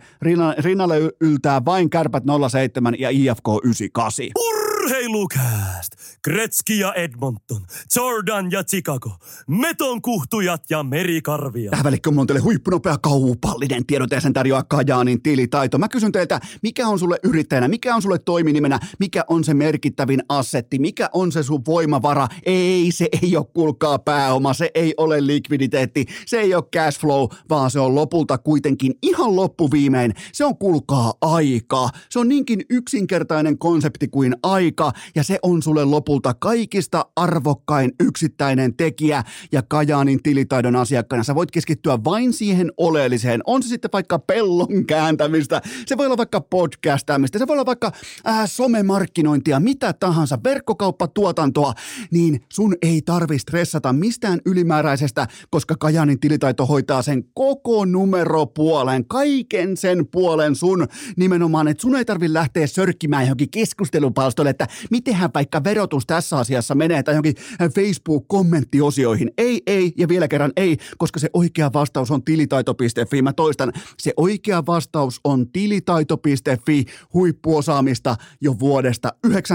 Rinnalle 0.57 0.95
yltää 1.21 1.65
vain 1.65 1.89
kärpät 1.89 2.23
07 2.49 2.95
ja 2.99 3.09
IFK 3.09 3.47
98. 3.63 4.25
Urheilukääst! 4.39 5.93
Kretski 6.23 6.79
ja 6.79 6.93
Edmonton, 6.93 7.61
Jordan 7.95 8.51
ja 8.51 8.63
Chicago, 8.63 9.09
Meton 9.47 10.01
kuhtujat 10.01 10.63
ja 10.69 10.83
merikarvia. 10.83 11.71
Tähän 11.71 11.83
välikköön 11.83 12.19
on 12.19 12.27
teille 12.27 12.41
huippunopea 12.41 12.97
kaupallinen 12.97 13.85
tiedote 13.85 14.15
ja 14.15 14.21
sen 14.21 14.33
tarjoaa 14.33 14.63
Kajaanin 14.63 15.21
tilitaito. 15.21 15.77
Mä 15.77 15.87
kysyn 15.87 16.11
teiltä, 16.11 16.39
mikä 16.63 16.87
on 16.87 16.99
sulle 16.99 17.17
yrittäjänä, 17.23 17.67
mikä 17.67 17.95
on 17.95 18.01
sulle 18.01 18.19
toiminimenä, 18.19 18.79
mikä 18.99 19.23
on 19.27 19.43
se 19.43 19.53
merkittävin 19.53 20.23
assetti, 20.29 20.79
mikä 20.79 21.09
on 21.13 21.31
se 21.31 21.43
sun 21.43 21.61
voimavara? 21.67 22.27
Ei, 22.45 22.91
se 22.91 23.07
ei 23.21 23.37
ole 23.37 23.45
kulkaa 23.53 23.99
pääoma, 23.99 24.53
se 24.53 24.71
ei 24.75 24.93
ole 24.97 25.27
likviditeetti, 25.27 26.05
se 26.25 26.39
ei 26.39 26.55
ole 26.55 26.63
cash 26.75 26.99
flow, 26.99 27.27
vaan 27.49 27.71
se 27.71 27.79
on 27.79 27.95
lopulta 27.95 28.37
kuitenkin 28.37 28.93
ihan 29.01 29.35
loppuviimein. 29.35 30.13
Se 30.33 30.45
on 30.45 30.57
kulkaa 30.57 31.13
aika. 31.21 31.89
Se 32.09 32.19
on 32.19 32.29
niinkin 32.29 32.61
yksinkertainen 32.69 33.57
konsepti 33.57 34.07
kuin 34.07 34.35
aika 34.43 34.91
ja 35.15 35.23
se 35.23 35.39
on 35.41 35.61
sulle 35.61 35.85
lopulta 35.85 36.10
kaikista 36.39 37.05
arvokkain 37.15 37.91
yksittäinen 37.99 38.73
tekijä 38.77 39.23
ja 39.51 39.61
Kajaanin 39.61 40.23
tilitaidon 40.23 40.75
asiakkaana. 40.75 41.23
Sä 41.23 41.35
voit 41.35 41.51
keskittyä 41.51 42.03
vain 42.03 42.33
siihen 42.33 42.71
oleelliseen. 42.77 43.41
On 43.45 43.63
se 43.63 43.69
sitten 43.69 43.89
vaikka 43.93 44.19
pellon 44.19 44.85
kääntämistä, 44.87 45.61
se 45.85 45.97
voi 45.97 46.05
olla 46.05 46.17
vaikka 46.17 46.41
podcastaamista, 46.41 47.39
se 47.39 47.47
voi 47.47 47.53
olla 47.53 47.65
vaikka 47.65 47.91
äh, 48.27 48.41
somemarkkinointia, 48.45 49.59
mitä 49.59 49.93
tahansa, 49.93 50.39
verkkokauppatuotantoa, 50.43 51.73
niin 52.11 52.39
sun 52.53 52.75
ei 52.81 53.01
tarvi 53.01 53.39
stressata 53.39 53.93
mistään 53.93 54.39
ylimääräisestä, 54.45 55.27
koska 55.49 55.75
Kajaanin 55.79 56.19
tilitaito 56.19 56.65
hoitaa 56.65 57.01
sen 57.01 57.23
koko 57.33 57.85
numeropuolen, 57.85 59.05
kaiken 59.05 59.77
sen 59.77 60.07
puolen 60.07 60.55
sun 60.55 60.87
nimenomaan, 61.17 61.67
että 61.67 61.81
sun 61.81 61.95
ei 61.95 62.05
tarvi 62.05 62.33
lähteä 62.33 62.67
sörkkimään 62.67 63.23
johonkin 63.23 63.51
keskustelupalstolle, 63.51 64.49
että 64.49 64.67
mitenhän 64.91 65.29
vaikka 65.33 65.63
verotus 65.63 66.00
vastuus 66.01 66.05
tässä 66.07 66.37
asiassa 66.37 66.75
menee 66.75 67.03
tai 67.03 67.13
johonkin 67.13 67.35
Facebook-kommenttiosioihin. 67.75 69.31
Ei, 69.37 69.61
ei 69.67 69.93
ja 69.97 70.07
vielä 70.07 70.27
kerran 70.27 70.51
ei, 70.55 70.77
koska 70.97 71.19
se 71.19 71.29
oikea 71.33 71.73
vastaus 71.73 72.11
on 72.11 72.23
tilitaito.fi. 72.23 73.21
Mä 73.21 73.33
toistan, 73.33 73.73
se 73.97 74.13
oikea 74.17 74.65
vastaus 74.65 75.19
on 75.23 75.51
tilitaito.fi 75.51 76.85
huippuosaamista 77.13 78.15
jo 78.41 78.59
vuodesta 78.59 79.13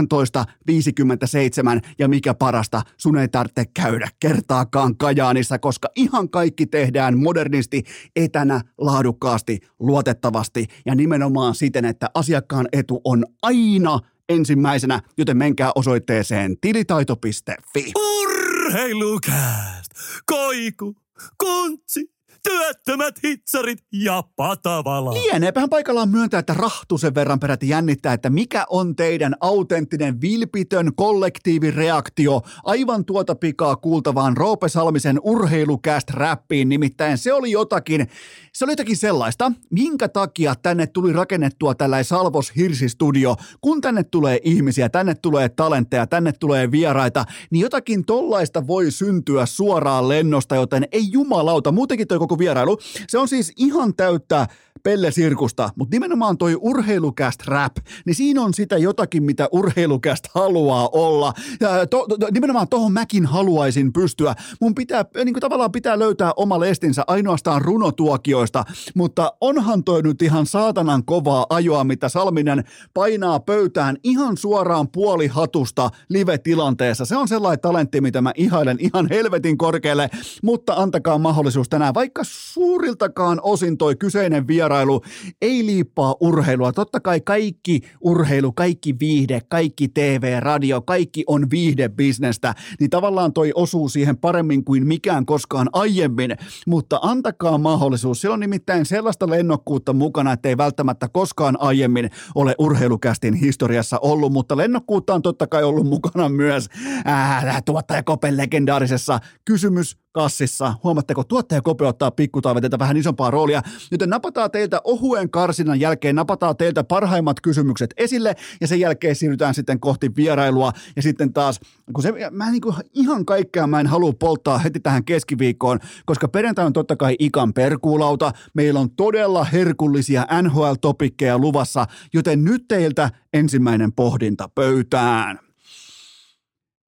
1957 0.09 1.81
ja 1.99 2.09
mikä 2.09 2.35
parasta, 2.35 2.83
sun 2.97 3.19
ei 3.19 3.29
tarvitse 3.29 3.65
käydä 3.75 4.09
kertaakaan 4.21 4.97
Kajaanissa, 4.97 5.59
koska 5.59 5.89
ihan 5.97 6.31
kaikki 6.31 6.67
tehdään 6.67 7.19
modernisti, 7.19 7.83
etänä, 8.17 8.61
laadukkaasti, 8.79 9.59
luotettavasti 9.79 10.67
ja 10.87 10.95
nimenomaan 10.95 11.55
siten, 11.55 11.85
että 11.85 12.11
asiakkaan 12.15 12.69
etu 12.73 13.01
on 13.05 13.25
aina 13.43 14.01
ensimmäisenä, 14.29 15.01
joten 15.19 15.37
menkää 15.37 15.73
osoitteeseen 15.75 16.57
tilitaito.fi. 16.61 17.93
Urheilukääst! 17.97 19.91
Koiku! 20.27 20.97
Kuntsi! 21.39 22.16
Työttömät 22.47 23.15
hitsarit 23.25 23.79
ja 23.93 24.23
patavala. 24.37 25.15
Lieneepähän 25.15 25.71
paikallaan 25.71 26.09
myöntää, 26.09 26.41
että 26.41 26.55
rahtusen 26.55 27.15
verran 27.15 27.41
peräti 27.41 27.69
jännittää, 27.69 28.13
että 28.13 28.31
mikä 28.31 28.67
on 28.71 28.97
teidän 28.97 29.35
autenttinen, 29.41 30.21
vilpitön 30.21 30.95
kollektiivireaktio 30.95 32.43
aivan 32.65 33.05
tuota 33.05 33.35
pikaa 33.35 33.77
kuultavaan 33.77 34.37
Roope 34.37 34.69
Salmisen 34.69 35.21
urheilukäst 35.23 36.11
räppiin. 36.11 36.69
Nimittäin 36.69 37.19
se 37.19 37.33
oli 37.33 37.51
jotakin, 37.51 38.09
se 38.53 38.65
oli 38.65 38.73
jotakin 38.73 38.97
sellaista, 38.97 39.53
minkä 39.71 40.09
takia 40.09 40.55
tänne 40.63 40.87
tuli 40.87 41.13
rakennettua 41.13 41.75
tällainen 41.75 42.05
Salvos 42.05 42.53
Hirsi-studio. 42.57 43.37
Kun 43.61 43.81
tänne 43.81 44.03
tulee 44.05 44.39
ihmisiä, 44.45 44.89
tänne 44.89 45.15
tulee 45.15 45.49
talentteja, 45.49 46.07
tänne 46.07 46.33
tulee 46.33 46.71
vieraita, 46.71 47.25
niin 47.51 47.61
jotakin 47.61 48.05
tollaista 48.05 48.67
voi 48.67 48.91
syntyä 48.91 49.47
suoraan 49.47 50.09
lennosta, 50.09 50.55
joten 50.55 50.89
ei 50.93 51.13
jumalauta. 51.13 51.73
Muutenkin 51.73 52.09
toi 52.09 52.19
koko 52.19 52.36
vierailu, 52.39 52.79
se 53.09 53.19
on 53.19 53.29
siis 53.29 53.53
ihan 53.57 53.95
täyttä 53.95 54.47
Pelle 54.87 55.11
Sirkusta, 55.11 55.71
mutta 55.77 55.95
nimenomaan 55.95 56.39
toi 56.39 56.57
urheilukäst 56.61 57.47
rap, 57.47 57.77
niin 58.05 58.15
siinä 58.15 58.43
on 58.43 58.55
sitä 58.55 58.79
jotakin, 58.79 59.23
mitä 59.23 59.49
urheilukäst 59.53 60.25
haluaa 60.35 60.89
olla. 60.93 61.33
Ja 61.61 61.87
to, 61.87 62.07
to, 62.07 62.17
nimenomaan 62.31 62.69
tohon 62.69 62.93
mäkin 62.93 63.27
haluaisin 63.27 63.93
pystyä. 63.93 64.35
Mun 64.61 64.75
pitää, 64.75 65.05
niin 65.15 65.33
kuin 65.33 65.41
tavallaan 65.41 65.73
pitää 65.73 65.99
löytää 65.99 66.33
oma 66.37 66.61
lestinsä 66.61 67.05
ainoastaan 67.07 67.63
runotuokioista, 67.63 68.65
mutta 68.95 69.33
onhan 69.41 69.85
toi 69.85 70.03
nyt 70.03 70.23
ihan 70.23 70.47
saatanan 70.47 71.05
kovaa 71.05 71.47
ajoa, 71.51 71.85
mitä 71.85 72.09
Salminen 72.09 72.65
painaa 72.95 73.41
pöytään 73.41 73.97
ihan 74.05 74.37
suoraan 74.37 74.89
puolihatusta 74.89 75.91
live-tilanteessa. 76.09 77.05
Se 77.05 77.17
on 77.17 77.29
sellainen 77.29 77.61
talentti, 77.61 78.01
mitä 78.01 78.21
mä 78.21 78.33
ihailen 78.37 78.77
ihan 78.81 79.07
helvetin 79.11 79.59
korkealle, 79.59 80.11
mutta 80.43 80.75
antakaa 80.75 81.19
mahdollisuus 81.19 81.69
tänään, 81.69 81.95
vaikka 81.95 82.23
suuriltakaan 82.25 83.41
osin 83.43 83.79
toi 83.79 83.97
kyseinen 83.97 84.47
viera 84.47 84.76
vierailu 84.77 85.03
ei 85.43 85.67
liippaa 85.67 86.15
urheilua. 86.21 86.73
Totta 86.73 87.01
kai 87.01 87.21
kaikki 87.21 87.81
urheilu, 88.01 88.53
kaikki 88.53 88.95
viihde, 89.01 89.41
kaikki 89.49 89.89
TV, 89.89 90.41
radio, 90.41 90.83
kaikki 90.83 91.25
on 91.27 91.51
viihdebisnestä, 91.51 92.55
niin 92.81 92.91
tavallaan 92.91 93.33
toi 93.33 93.53
osuu 93.55 93.89
siihen 93.89 94.17
paremmin 94.17 94.65
kuin 94.65 94.87
mikään 94.87 95.27
koskaan 95.27 95.69
aiemmin, 95.73 96.37
mutta 96.67 96.99
antakaa 97.03 97.59
mahdollisuus. 97.59 98.21
Siellä 98.21 98.35
on 98.35 98.41
nimittäin 98.41 98.87
sellaista 98.87 99.31
lennokkuutta 99.31 99.93
mukana, 99.93 100.33
että 100.33 100.49
ei 100.49 100.57
välttämättä 100.57 101.09
koskaan 101.09 101.61
aiemmin 101.61 102.11
ole 102.35 102.55
urheilukästin 102.59 103.35
historiassa 103.35 103.99
ollut, 103.99 104.33
mutta 104.33 104.57
lennokkuutta 104.57 105.15
on 105.15 105.23
totta 105.23 105.47
kai 105.47 105.65
ollut 105.65 105.87
mukana 105.87 106.29
myös 106.29 106.69
ää, 107.05 107.61
tuottaja 107.65 108.03
Kopen 108.03 108.37
legendaarisessa 108.37 109.19
kysymys 109.45 110.06
kassissa. 110.17 110.75
Huomatteko, 110.85 111.25
tuottaja 111.25 111.63
Kope 111.63 111.87
ottaa 111.87 112.11
pikkutaiveteita 112.11 112.79
vähän 112.79 112.97
isompaa 112.97 113.31
roolia, 113.31 113.63
joten 113.91 114.11
napataan 114.11 114.51
teiltä 114.51 114.81
ohuen 114.85 115.31
karsinnan 115.31 115.81
jälkeen, 115.81 116.17
napataan 116.17 116.57
teiltä 116.57 116.85
parhaimmat 116.85 117.41
kysymykset 117.41 117.95
esille 117.97 118.35
ja 118.61 118.67
sen 118.67 118.81
jälkeen 118.81 119.17
siirrytään 119.17 119.55
sitten 119.55 119.81
kohti 119.81 120.17
vierailua 120.17 120.73
ja 120.97 121.03
sitten 121.03 121.33
taas, 121.33 121.61
kun 121.93 122.03
se, 122.03 122.13
mä 122.31 122.51
niin 122.51 122.61
kuin 122.61 122.75
ihan 122.95 123.27
kaikkea 123.27 123.67
mä 123.67 123.81
en 123.81 123.87
halua 123.87 124.13
polttaa 124.13 124.59
heti 124.59 124.81
tähän 124.81 125.05
keskiviikkoon, 125.05 125.79
koska 126.07 126.29
perjantai 126.29 126.67
on 126.67 126.73
totta 126.73 126.97
kai 126.97 127.17
ikan 127.19 127.53
perkuulauta, 127.53 128.33
meillä 128.55 128.81
on 128.81 128.91
todella 128.91 129.45
herkullisia 129.45 130.27
NHL-topikkeja 130.43 131.39
luvassa, 131.39 131.87
joten 132.15 132.45
nyt 132.45 132.65
teiltä 132.69 133.11
ensimmäinen 133.33 133.93
pohdinta 133.93 134.49
pöytään. 134.55 135.46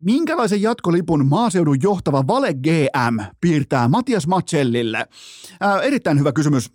Minkälaisen 0.05 0.63
jatkolipun 0.63 1.27
maaseudun 1.27 1.83
johtava 1.83 2.27
Vale 2.27 2.55
GM 2.55 3.19
piirtää 3.41 3.89
Matias 3.89 4.27
Matsellille? 4.27 5.07
Ää, 5.61 5.81
erittäin 5.81 6.19
hyvä 6.19 6.33
kysymys. 6.33 6.71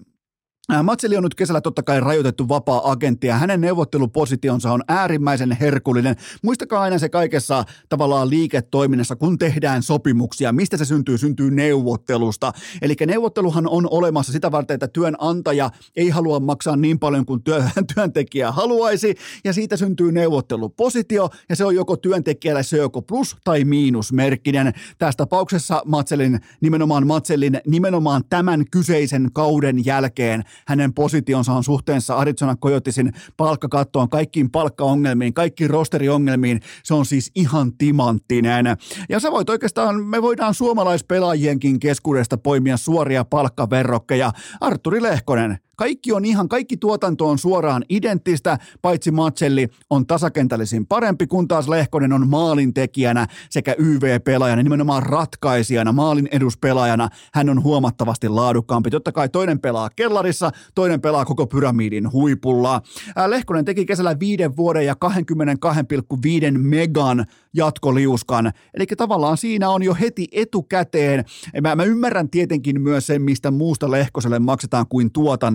Matseli 0.84 1.17
on 1.17 1.23
nyt 1.23 1.36
kesällä 1.36 1.62
totta 1.62 1.84
kai 1.84 1.99
rajoitettu 1.99 2.49
vapaa-agentti 2.49 3.28
ja 3.28 3.38
hänen 3.38 3.62
neuvottelupositionsa 3.62 4.71
on 4.71 4.84
äärimmäisen 4.88 5.52
herkullinen. 5.52 6.15
Muistakaa 6.43 6.82
aina 6.82 6.99
se 6.99 7.10
kaikessa 7.10 7.63
tavallaan 7.89 8.30
liiketoiminnassa, 8.30 9.15
kun 9.15 9.38
tehdään 9.38 9.84
sopimuksia. 9.84 10.52
Mistä 10.52 10.78
se 10.78 10.86
syntyy? 10.86 11.17
Syntyy 11.17 11.52
neuvottelusta. 11.52 12.54
Eli 12.82 12.95
neuvotteluhan 13.08 13.67
on 13.67 13.88
olemassa 13.91 14.32
sitä 14.32 14.52
varten, 14.52 14.73
että 14.73 14.88
työnantaja 14.88 15.69
ei 15.95 16.10
halua 16.10 16.39
maksaa 16.39 16.76
niin 16.76 16.99
paljon 16.99 17.26
kuin 17.26 17.43
työ, 17.43 17.63
työntekijä 17.95 18.52
haluaisi 18.52 19.15
ja 19.43 19.54
siitä 19.54 19.78
syntyy 19.78 20.12
neuvottelupositio 20.12 21.30
ja 21.49 21.56
se 21.56 21.65
on 21.65 21.76
joko 21.76 21.97
työntekijälle 21.97 22.63
se 22.63 22.78
joko 22.78 23.02
plus- 23.02 23.38
tai 23.43 23.63
miinusmerkkinen. 23.63 24.73
Tässä 24.97 25.17
tapauksessa 25.17 25.82
Matselin, 25.86 26.39
nimenomaan 26.62 27.08
Matselin, 27.08 27.62
nimenomaan 27.67 28.23
tämän 28.30 28.65
kyseisen 28.71 29.30
kauden 29.34 29.86
jälkeen 29.86 30.43
hänen 30.67 30.93
positionsa 30.93 31.53
on 31.53 31.63
suhteessa 31.63 32.15
Arizona 32.15 32.55
Coyotesin 32.55 33.13
palkkakattoon, 33.37 34.09
kaikkiin 34.09 34.51
palkkaongelmiin, 34.51 35.33
kaikkiin 35.33 35.69
rosteriongelmiin. 35.69 36.59
Se 36.83 36.93
on 36.93 37.05
siis 37.05 37.31
ihan 37.35 37.73
timanttinen. 37.77 38.65
Ja 39.09 39.19
sä 39.19 39.31
voit 39.31 39.49
oikeastaan, 39.49 40.03
me 40.03 40.21
voidaan 40.21 40.53
suomalaispelaajienkin 40.53 41.79
keskuudesta 41.79 42.37
poimia 42.37 42.77
suoria 42.77 43.25
palkkaverrokkeja. 43.25 44.31
Arturi 44.61 45.01
Lehkonen, 45.01 45.57
kaikki 45.75 46.12
on 46.12 46.25
ihan, 46.25 46.49
kaikki 46.49 46.77
tuotanto 46.77 47.29
on 47.29 47.38
suoraan 47.38 47.83
identtistä, 47.89 48.57
paitsi 48.81 49.12
Matselli 49.12 49.67
on 49.89 50.07
tasakentällisin 50.07 50.88
parempi, 50.88 51.27
kun 51.27 51.47
taas 51.47 51.67
Lehkonen 51.67 52.13
on 52.13 52.29
maalintekijänä 52.29 53.27
sekä 53.49 53.75
YV-pelaajana, 53.77 54.63
nimenomaan 54.63 55.03
ratkaisijana, 55.03 55.91
maalin 55.91 56.29
eduspelaajana. 56.31 57.09
Hän 57.33 57.49
on 57.49 57.63
huomattavasti 57.63 58.29
laadukkaampi. 58.29 58.89
Totta 58.89 59.12
kai 59.12 59.29
toinen 59.29 59.59
pelaa 59.59 59.89
kellarissa, 59.89 60.51
toinen 60.75 61.01
pelaa 61.01 61.25
koko 61.25 61.47
pyramidin 61.47 62.12
huipulla. 62.12 62.81
Lehkonen 63.27 63.65
teki 63.65 63.86
kesällä 63.86 64.19
viiden 64.19 64.57
vuoden 64.57 64.86
ja 64.86 64.95
22,5 65.05 66.57
megan 66.57 67.25
jatkoliuskan. 67.53 68.51
Eli 68.73 68.86
tavallaan 68.86 69.38
siinä 69.38 69.69
on 69.69 69.83
jo 69.83 69.93
heti 69.99 70.27
etukäteen. 70.31 71.25
Mä, 71.62 71.75
mä 71.75 71.83
ymmärrän 71.83 72.29
tietenkin 72.29 72.81
myös 72.81 73.07
sen, 73.07 73.21
mistä 73.21 73.51
muusta 73.51 73.91
Lehkoselle 73.91 74.39
maksetaan 74.39 74.86
kuin 74.89 75.12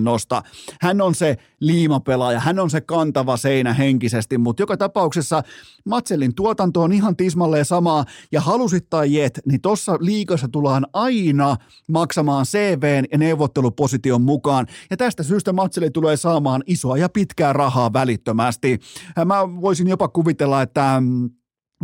tuotannosta. 0.09 0.41
Hän 0.81 1.01
on 1.01 1.15
se 1.15 1.37
liimapelaaja, 1.59 2.39
hän 2.39 2.59
on 2.59 2.69
se 2.69 2.81
kantava 2.81 3.37
seinä 3.37 3.73
henkisesti, 3.73 4.37
mutta 4.37 4.63
joka 4.63 4.77
tapauksessa 4.77 5.43
Matselin 5.85 6.35
tuotanto 6.35 6.81
on 6.81 6.93
ihan 6.93 7.15
tismalleen 7.15 7.65
samaa, 7.65 8.05
ja 8.31 8.41
halusit 8.41 8.89
tai 8.89 9.13
jet, 9.13 9.39
niin 9.45 9.61
tuossa 9.61 9.97
liikassa 9.99 10.47
tullaan 10.47 10.87
aina 10.93 11.57
maksamaan 11.87 12.45
CVn 12.45 13.05
ja 13.11 13.17
neuvotteluposition 13.17 14.21
mukaan, 14.21 14.67
ja 14.89 14.97
tästä 14.97 15.23
syystä 15.23 15.53
Matseli 15.53 15.91
tulee 15.91 16.17
saamaan 16.17 16.63
isoa 16.65 16.97
ja 16.97 17.09
pitkää 17.09 17.53
rahaa 17.53 17.93
välittömästi. 17.93 18.79
Mä 19.25 19.61
voisin 19.61 19.87
jopa 19.87 20.07
kuvitella, 20.07 20.61
että 20.61 20.97
mm, 20.99 21.29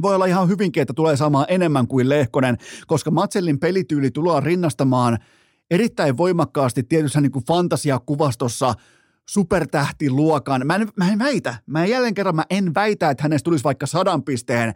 voi 0.02 0.16
olla 0.16 0.26
ihan 0.26 0.50
hyvinkin, 0.50 0.82
että 0.82 0.94
tulee 0.94 1.18
saamaan 1.18 1.46
enemmän 1.50 1.88
kuin 1.88 2.10
Lehkonen, 2.10 2.58
koska 2.88 3.12
Matsellin 3.12 3.60
pelityyli 3.60 4.12
tullaan 4.12 4.44
rinnastamaan 4.44 5.18
erittäin 5.71 6.17
voimakkaasti 6.17 6.84
tietyssä 6.84 7.21
niin 7.21 7.32
kuin 7.32 7.45
fantasiakuvastossa 7.45 8.73
supertähtiluokan. 9.30 10.67
Mä 10.67 10.75
en, 10.75 10.88
mä 10.95 11.12
en 11.12 11.19
väitä, 11.19 11.56
mä 11.65 11.86
jälleen 11.86 12.13
kerran 12.13 12.36
mä 12.36 12.45
en 12.49 12.73
väitä, 12.73 13.10
että 13.10 13.23
hänestä 13.23 13.43
tulisi 13.43 13.63
vaikka 13.63 13.86
sadan 13.86 14.23
pisteen 14.23 14.73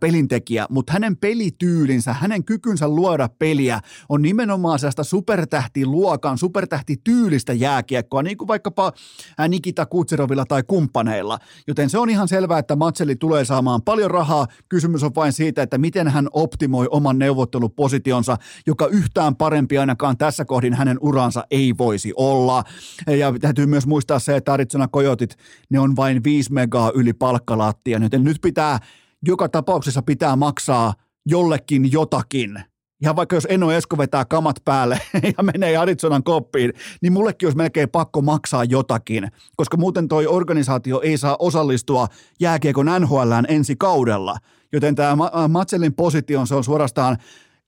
pelintekijä, 0.00 0.66
mutta 0.70 0.92
hänen 0.92 1.16
pelityylinsä, 1.16 2.12
hänen 2.12 2.44
kykynsä 2.44 2.88
luoda 2.88 3.28
peliä 3.38 3.80
on 4.08 4.22
nimenomaan 4.22 4.78
sellaista 4.78 5.04
supertähtiluokan, 5.04 6.38
supertähtityylistä 6.38 7.52
jääkiekkoa, 7.52 8.22
niin 8.22 8.36
kuin 8.36 8.48
vaikkapa 8.48 8.92
äh, 9.40 9.48
Nikita 9.48 9.86
Kutserovilla 9.86 10.44
tai 10.44 10.62
kumppaneilla. 10.62 11.38
Joten 11.66 11.90
se 11.90 11.98
on 11.98 12.10
ihan 12.10 12.28
selvää, 12.28 12.58
että 12.58 12.76
Matseli 12.76 13.16
tulee 13.16 13.44
saamaan 13.44 13.82
paljon 13.82 14.10
rahaa. 14.10 14.46
Kysymys 14.68 15.02
on 15.02 15.14
vain 15.14 15.32
siitä, 15.32 15.62
että 15.62 15.78
miten 15.78 16.08
hän 16.08 16.28
optimoi 16.32 16.88
oman 16.90 17.18
neuvottelupositionsa, 17.18 18.36
joka 18.66 18.86
yhtään 18.86 19.36
parempi 19.36 19.78
ainakaan 19.78 20.16
tässä 20.18 20.44
kohdin 20.44 20.74
hänen 20.74 20.98
uransa 21.00 21.44
ei 21.50 21.74
voisi 21.78 22.12
olla. 22.16 22.64
Ja 23.06 23.32
täytyy 23.40 23.66
myös 23.66 23.86
muistaa 23.86 24.18
se, 24.18 24.36
että 24.36 24.52
Arizona 24.52 24.88
Coyotit, 24.88 25.36
ne 25.70 25.80
on 25.80 25.96
vain 25.96 26.24
5 26.24 26.52
megaa 26.52 26.92
yli 26.94 27.12
palkkalattia, 27.12 27.98
joten 28.02 28.24
nyt 28.24 28.36
pitää 28.42 28.78
joka 29.22 29.48
tapauksessa 29.48 30.02
pitää 30.02 30.36
maksaa 30.36 30.94
jollekin 31.26 31.92
jotakin. 31.92 32.60
Ihan 33.02 33.16
vaikka 33.16 33.36
jos 33.36 33.46
Eno 33.50 33.72
Esko 33.72 33.98
vetää 33.98 34.24
kamat 34.24 34.56
päälle 34.64 35.00
ja 35.36 35.42
menee 35.42 35.76
Arizonan 35.76 36.22
koppiin, 36.22 36.72
niin 37.02 37.12
mullekin 37.12 37.46
olisi 37.46 37.56
melkein 37.56 37.88
pakko 37.88 38.22
maksaa 38.22 38.64
jotakin, 38.64 39.28
koska 39.56 39.76
muuten 39.76 40.08
toi 40.08 40.26
organisaatio 40.26 41.00
ei 41.00 41.18
saa 41.18 41.36
osallistua 41.38 42.06
jääkiekon 42.40 42.86
NHLään 43.00 43.46
ensi 43.48 43.76
kaudella. 43.76 44.36
Joten 44.72 44.94
tämä 44.94 45.16
Matselin 45.48 45.94
positio 45.94 46.46
se 46.46 46.54
on 46.54 46.64
suorastaan 46.64 47.16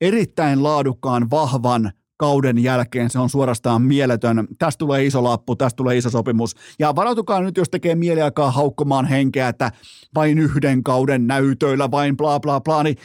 erittäin 0.00 0.62
laadukkaan, 0.62 1.30
vahvan 1.30 1.92
kauden 2.18 2.58
jälkeen 2.58 3.10
se 3.10 3.18
on 3.18 3.30
suorastaan 3.30 3.82
mieletön. 3.82 4.48
Tästä 4.58 4.78
tulee 4.78 5.04
iso 5.04 5.24
lappu, 5.24 5.56
tästä 5.56 5.76
tulee 5.76 5.96
iso 5.96 6.10
sopimus. 6.10 6.54
Ja 6.78 6.94
varautukaa 6.96 7.40
nyt, 7.40 7.56
jos 7.56 7.70
tekee 7.70 7.94
mieli 7.94 8.22
alkaa 8.22 8.50
haukkomaan 8.50 9.06
henkeä, 9.06 9.48
että 9.48 9.72
vain 10.14 10.38
yhden 10.38 10.82
kauden 10.82 11.26
näytöillä, 11.26 11.90
vain 11.90 12.16
bla 12.16 12.40
bla 12.40 12.60
bla, 12.60 12.82
niin 12.82 12.96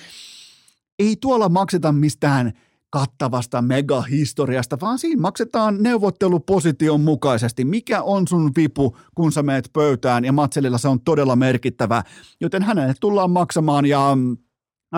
ei 0.99 1.15
tuolla 1.21 1.49
makseta 1.49 1.91
mistään 1.91 2.54
kattavasta 2.89 3.62
megahistoriasta, 3.62 4.78
vaan 4.82 4.99
siinä 4.99 5.21
maksetaan 5.21 5.84
neuvotteluposition 5.84 7.02
mukaisesti. 7.02 7.65
Mikä 7.65 8.02
on 8.02 8.28
sun 8.28 8.52
vipu, 8.56 8.97
kun 9.15 9.32
sä 9.32 9.43
meet 9.43 9.69
pöytään, 9.73 10.26
ja 10.26 10.32
Matselilla 10.32 10.78
se 10.78 10.88
on 10.88 11.02
todella 11.02 11.36
merkittävä, 11.36 12.04
joten 12.41 12.63
hänelle 12.63 12.93
tullaan 12.99 13.32
maksamaan, 13.32 13.86
ja 13.86 14.17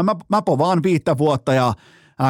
mä, 0.04 0.15
mä 0.30 0.41
povaan 0.41 0.84
viittä 0.84 1.17
vuotta, 1.17 1.54
ja 1.54 1.73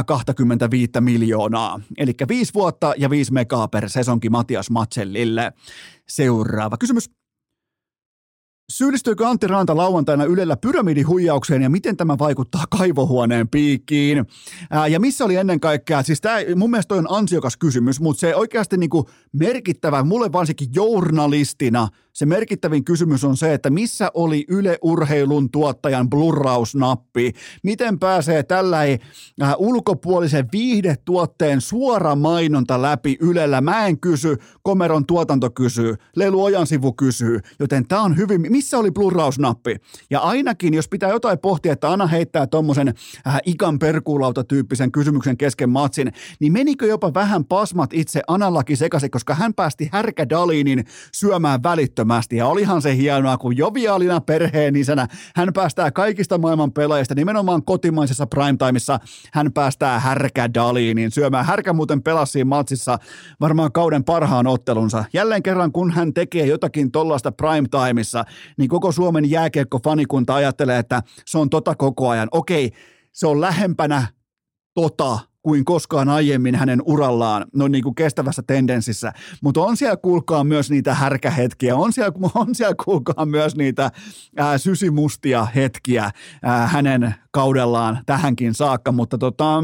25 0.05 1.01
miljoonaa. 1.01 1.79
Eli 1.97 2.13
viisi 2.27 2.53
vuotta 2.53 2.93
ja 2.97 3.09
viisi 3.09 3.33
megaa 3.33 3.67
per 3.67 3.89
sesonki 3.89 4.29
Matias 4.29 4.69
Matsellille. 4.69 5.53
Seuraava 6.07 6.77
kysymys. 6.77 7.09
Syyllistyykö 8.69 9.27
Antti 9.27 9.47
Ranta 9.47 9.77
lauantaina 9.77 10.25
Ylellä 10.25 10.57
pyramidihuijaukseen 10.57 11.61
ja 11.61 11.69
miten 11.69 11.97
tämä 11.97 12.17
vaikuttaa 12.17 12.63
kaivohuoneen 12.69 13.47
piikkiin? 13.47 14.25
Ää, 14.71 14.87
ja 14.87 14.99
missä 14.99 15.25
oli 15.25 15.35
ennen 15.35 15.59
kaikkea, 15.59 16.03
siis 16.03 16.21
tämä 16.21 16.37
mun 16.55 16.71
mielestä 16.71 16.95
on 16.95 17.07
ansiokas 17.09 17.57
kysymys, 17.57 17.99
mutta 17.99 18.19
se 18.19 18.35
oikeasti 18.35 18.77
niinku 18.77 19.09
merkittävä, 19.33 20.03
mulle 20.03 20.31
varsinkin 20.31 20.69
journalistina, 20.75 21.87
se 22.15 22.25
merkittävin 22.25 22.83
kysymys 22.85 23.23
on 23.23 23.37
se, 23.37 23.53
että 23.53 23.69
missä 23.69 24.11
oli 24.13 24.45
Yle 24.47 24.77
Urheilun 24.81 25.51
tuottajan 25.51 26.09
blurrausnappi? 26.09 27.31
Miten 27.63 27.99
pääsee 27.99 28.43
tällä 28.43 28.81
äh, 28.81 29.55
ulkopuolisen 29.57 30.47
viihdetuotteen 30.51 31.61
suora 31.61 32.15
mainonta 32.15 32.81
läpi 32.81 33.17
Ylellä? 33.19 33.61
Mä 33.61 33.87
en 33.87 33.99
kysy, 33.99 34.37
Komeron 34.63 35.05
tuotanto 35.05 35.49
kysyy, 35.49 35.95
Lelu 36.15 36.43
Ojan 36.43 36.67
sivu 36.67 36.93
kysyy, 36.93 37.39
joten 37.59 37.87
tämä 37.87 38.01
on 38.01 38.17
hyvin 38.17 38.51
missä 38.55 38.77
oli 38.77 38.91
blurrausnappi? 38.91 39.75
Ja 40.09 40.19
ainakin, 40.19 40.73
jos 40.73 40.89
pitää 40.89 41.09
jotain 41.09 41.39
pohtia, 41.39 41.73
että 41.73 41.91
Anna 41.91 42.07
heittää 42.07 42.47
tuommoisen 42.47 42.87
äh, 43.27 43.39
ikan 43.45 43.79
perkuulauta-tyyppisen 43.79 44.91
kysymyksen 44.91 45.37
kesken 45.37 45.69
matsin, 45.69 46.13
niin 46.39 46.53
menikö 46.53 46.85
jopa 46.85 47.13
vähän 47.13 47.45
pasmat 47.45 47.93
itse 47.93 48.21
Analaki 48.27 48.75
sekaisin, 48.75 49.11
koska 49.11 49.35
hän 49.35 49.53
päästi 49.53 49.89
härkä 49.91 50.29
Dalinin 50.29 50.85
syömään 51.13 51.63
välittömästi. 51.63 52.35
Ja 52.35 52.47
olihan 52.47 52.81
se 52.81 52.95
hienoa, 52.95 53.37
kun 53.37 53.57
joviaalina 53.57 54.21
perheen 54.21 54.75
isänä 54.75 55.07
hän 55.35 55.53
päästää 55.53 55.91
kaikista 55.91 56.37
maailman 56.37 56.71
pelaajista, 56.71 57.15
nimenomaan 57.15 57.63
kotimaisessa 57.63 58.27
primetimeissa, 58.27 58.99
hän 59.33 59.53
päästää 59.53 59.99
härkä 59.99 60.53
Dalinin 60.53 61.11
syömään. 61.11 61.45
Härkä 61.45 61.73
muuten 61.73 62.03
pelasi 62.03 62.43
matsissa 62.43 62.97
varmaan 63.41 63.71
kauden 63.71 64.03
parhaan 64.03 64.47
ottelunsa. 64.47 65.05
Jälleen 65.13 65.43
kerran, 65.43 65.71
kun 65.71 65.91
hän 65.91 66.13
tekee 66.13 66.45
jotakin 66.45 66.91
tollaista 66.91 67.31
primetimeissa, 67.31 68.25
niin 68.57 68.69
koko 68.69 68.91
Suomen 68.91 69.29
jääkiekko-fanikunta 69.29 70.33
ajattelee, 70.33 70.79
että 70.79 71.03
se 71.25 71.37
on 71.37 71.49
tota 71.49 71.75
koko 71.75 72.09
ajan. 72.09 72.27
Okei, 72.31 72.71
se 73.11 73.27
on 73.27 73.41
lähempänä 73.41 74.07
tota 74.73 75.19
kuin 75.45 75.65
koskaan 75.65 76.09
aiemmin 76.09 76.55
hänen 76.55 76.81
urallaan, 76.85 77.45
no 77.55 77.67
niin 77.67 77.83
kuin 77.83 77.95
kestävässä 77.95 78.43
tendenssissä. 78.47 79.13
Mutta 79.41 79.61
on 79.61 79.77
siellä 79.77 79.97
kuulkaa 79.97 80.43
myös 80.43 80.71
niitä 80.71 80.93
härkähetkiä, 80.93 81.75
on 81.75 81.93
siellä, 81.93 82.11
on 82.35 82.55
siellä 82.55 82.75
kuulkaa 82.85 83.25
myös 83.25 83.55
niitä 83.55 83.91
ää, 84.37 84.57
sysimustia 84.57 85.45
hetkiä 85.45 86.11
ää, 86.43 86.67
hänen 86.67 87.15
kaudellaan 87.31 87.99
tähänkin 88.05 88.53
saakka, 88.53 88.91
mutta 88.91 89.17
tota, 89.17 89.63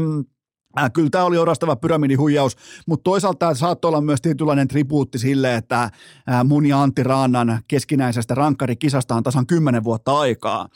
Äh, 0.80 0.90
kyllä 0.92 1.10
tämä 1.10 1.24
oli 1.24 1.38
orastava 1.38 1.76
pyramidihuijaus, 1.76 2.56
mutta 2.86 3.04
toisaalta 3.04 3.38
tämä 3.38 3.54
saattoi 3.54 3.88
olla 3.88 4.00
myös 4.00 4.20
tietynlainen 4.20 4.68
tribuutti 4.68 5.18
sille, 5.18 5.54
että 5.54 5.82
äh, 5.82 5.90
mun 6.44 6.66
ja 6.66 6.82
Antti 6.82 7.02
Raannan 7.02 7.58
keskinäisestä 7.68 8.34
rankkarikisasta 8.34 9.14
on 9.14 9.22
tasan 9.22 9.46
kymmenen 9.46 9.84
vuotta 9.84 10.18
aikaa. 10.18 10.68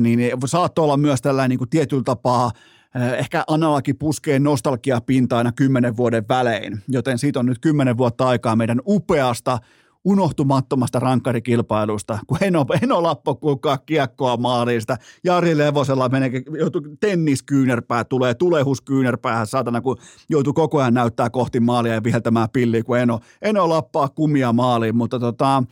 Niin 0.00 0.20
saattoi 0.44 0.84
olla 0.84 0.96
myös 0.96 1.22
tällainen 1.22 1.50
niin 1.50 1.58
kuin 1.58 1.70
tietyllä 1.70 2.02
tapaa 2.02 2.50
äh, 2.96 3.12
ehkä 3.12 3.44
analogi 3.46 3.94
puskee 3.94 4.38
nostalgiapinta 4.38 5.38
aina 5.38 5.52
kymmenen 5.52 5.96
vuoden 5.96 6.24
välein, 6.28 6.82
joten 6.88 7.18
siitä 7.18 7.40
on 7.40 7.46
nyt 7.46 7.58
kymmenen 7.58 7.96
vuotta 7.96 8.28
aikaa 8.28 8.56
meidän 8.56 8.80
upeasta 8.86 9.58
unohtumattomasta 10.04 10.98
rankkarikilpailusta, 10.98 12.18
kun 12.26 12.38
Eno, 12.40 12.66
Eno 12.82 13.02
Lappo 13.02 13.34
kuulkaa 13.34 13.78
kiekkoa 13.78 14.36
maaliista, 14.36 14.96
Jari 15.24 15.58
Levosella 15.58 16.08
menee, 16.08 16.30
joutuu 16.58 16.82
tenniskyynärpää, 17.00 18.04
tulee 18.04 18.34
tulehuskyynärpäähän 18.34 19.46
saatana, 19.46 19.80
kun 19.80 19.96
joutuu 20.30 20.52
koko 20.52 20.78
ajan 20.78 20.94
näyttää 20.94 21.30
kohti 21.30 21.60
maalia 21.60 21.94
ja 21.94 22.04
viheltämään 22.04 22.48
pilliä, 22.52 22.82
kun 22.82 22.98
Eno, 22.98 23.20
Eno 23.42 23.68
lappaa 23.68 24.08
kumia 24.08 24.52
maaliin, 24.52 24.96
mutta 24.96 25.18
tota, 25.20 25.56
äh, 25.56 25.64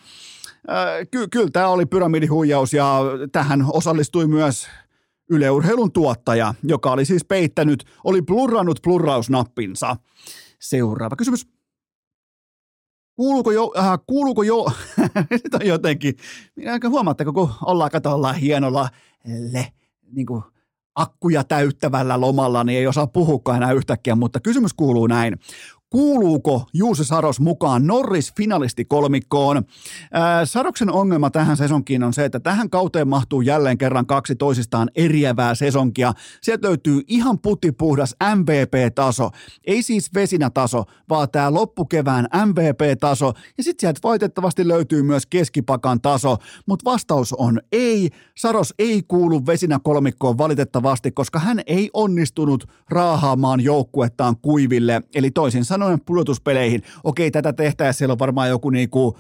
ky- 1.10 1.28
kyllä 1.28 1.50
tämä 1.52 1.68
oli 1.68 1.86
pyramidihuijaus 1.86 2.74
ja 2.74 3.00
tähän 3.32 3.64
osallistui 3.72 4.26
myös 4.26 4.68
yleurheilun 5.30 5.92
tuottaja, 5.92 6.54
joka 6.62 6.90
oli 6.90 7.04
siis 7.04 7.24
peittänyt, 7.24 7.84
oli 8.04 8.22
plurrannut 8.22 8.80
plurrausnappinsa. 8.82 9.96
Seuraava 10.60 11.16
kysymys. 11.16 11.57
Kuuluuko 13.18 13.50
jo, 13.50 13.72
äh, 13.78 13.98
kuuluuko 14.06 14.42
jo, 14.42 14.66
nyt 15.30 15.54
on 15.54 15.66
jotenkin, 15.66 16.16
huomaatteko, 16.88 17.32
kun 17.32 17.50
ollaan, 17.64 17.90
kato, 17.90 18.14
ollaan 18.14 18.34
hienolla 18.34 18.88
le, 19.52 19.72
niin 20.12 20.26
kuin 20.26 20.42
akkuja 20.94 21.44
täyttävällä 21.44 22.20
lomalla, 22.20 22.64
niin 22.64 22.78
ei 22.78 22.86
osaa 22.86 23.06
puhua 23.06 23.56
enää 23.56 23.72
yhtäkkiä, 23.72 24.14
mutta 24.14 24.40
kysymys 24.40 24.74
kuuluu 24.74 25.06
näin. 25.06 25.38
Kuuluuko 25.90 26.66
Juuse 26.74 27.04
Saros 27.04 27.40
mukaan 27.40 27.86
Norris-finalisti 27.86 28.84
kolmikkoon? 28.84 29.62
Ää, 30.12 30.46
Saroksen 30.46 30.92
ongelma 30.92 31.30
tähän 31.30 31.56
sesonkiin 31.56 32.04
on 32.04 32.12
se, 32.12 32.24
että 32.24 32.40
tähän 32.40 32.70
kauteen 32.70 33.08
mahtuu 33.08 33.40
jälleen 33.40 33.78
kerran 33.78 34.06
kaksi 34.06 34.36
toisistaan 34.36 34.90
eriävää 34.94 35.54
sesonkia. 35.54 36.12
Sieltä 36.42 36.68
löytyy 36.68 37.02
ihan 37.06 37.38
putipuhdas 37.38 38.16
MVP-taso. 38.36 39.30
Ei 39.66 39.82
siis 39.82 40.14
vesinätaso, 40.14 40.84
vaan 41.08 41.30
tämä 41.30 41.54
loppukevään 41.54 42.28
MVP-taso. 42.46 43.32
Ja 43.58 43.64
sitten 43.64 43.80
sieltä 43.80 44.00
valitettavasti 44.02 44.68
löytyy 44.68 45.02
myös 45.02 45.26
keskipakan 45.26 46.00
taso. 46.00 46.36
Mutta 46.66 46.90
vastaus 46.90 47.32
on 47.32 47.60
ei. 47.72 48.10
Saros 48.36 48.74
ei 48.78 49.02
kuulu 49.08 49.46
vesinä 49.46 49.78
kolmikkoon 49.82 50.38
valitettavasti, 50.38 51.12
koska 51.12 51.38
hän 51.38 51.60
ei 51.66 51.90
onnistunut 51.92 52.64
raahaamaan 52.90 53.60
joukkuettaan 53.60 54.36
kuiville. 54.42 55.02
Eli 55.14 55.30
toisin 55.30 55.64
sanoen 55.64 55.77
sanoen 55.78 56.00
pudotuspeleihin. 56.00 56.82
Okei, 57.04 57.30
tätä 57.30 57.52
tehtäessä 57.52 57.98
siellä 57.98 58.12
on 58.12 58.18
varmaan 58.18 58.48
joku 58.48 58.70
niinku, 58.70 59.18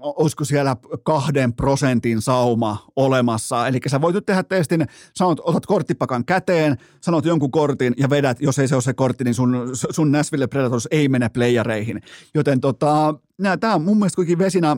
olisiko 0.00 0.44
siellä 0.44 0.76
kahden 1.02 1.52
prosentin 1.52 2.22
sauma 2.22 2.86
olemassa. 2.96 3.68
Eli 3.68 3.78
sä 3.86 4.00
voit 4.00 4.14
nyt 4.14 4.26
tehdä 4.26 4.42
testin, 4.42 4.86
sanot, 5.14 5.40
otat 5.44 5.66
korttipakan 5.66 6.24
käteen, 6.24 6.76
sanot 7.00 7.24
jonkun 7.24 7.50
kortin 7.50 7.94
ja 7.96 8.10
vedät, 8.10 8.40
jos 8.40 8.58
ei 8.58 8.68
se 8.68 8.74
ole 8.74 8.82
se 8.82 8.94
kortti, 8.94 9.24
niin 9.24 9.34
sun, 9.34 9.70
sun 9.90 10.12
Nashville 10.12 10.46
Predators 10.46 10.88
ei 10.90 11.08
mene 11.08 11.28
playereihin. 11.28 12.00
Joten 12.34 12.60
tota, 12.60 13.14
tämä 13.60 13.74
on 13.74 13.82
mun 13.82 13.96
mielestä 13.98 14.16
kuitenkin 14.16 14.38
Vesina, 14.38 14.76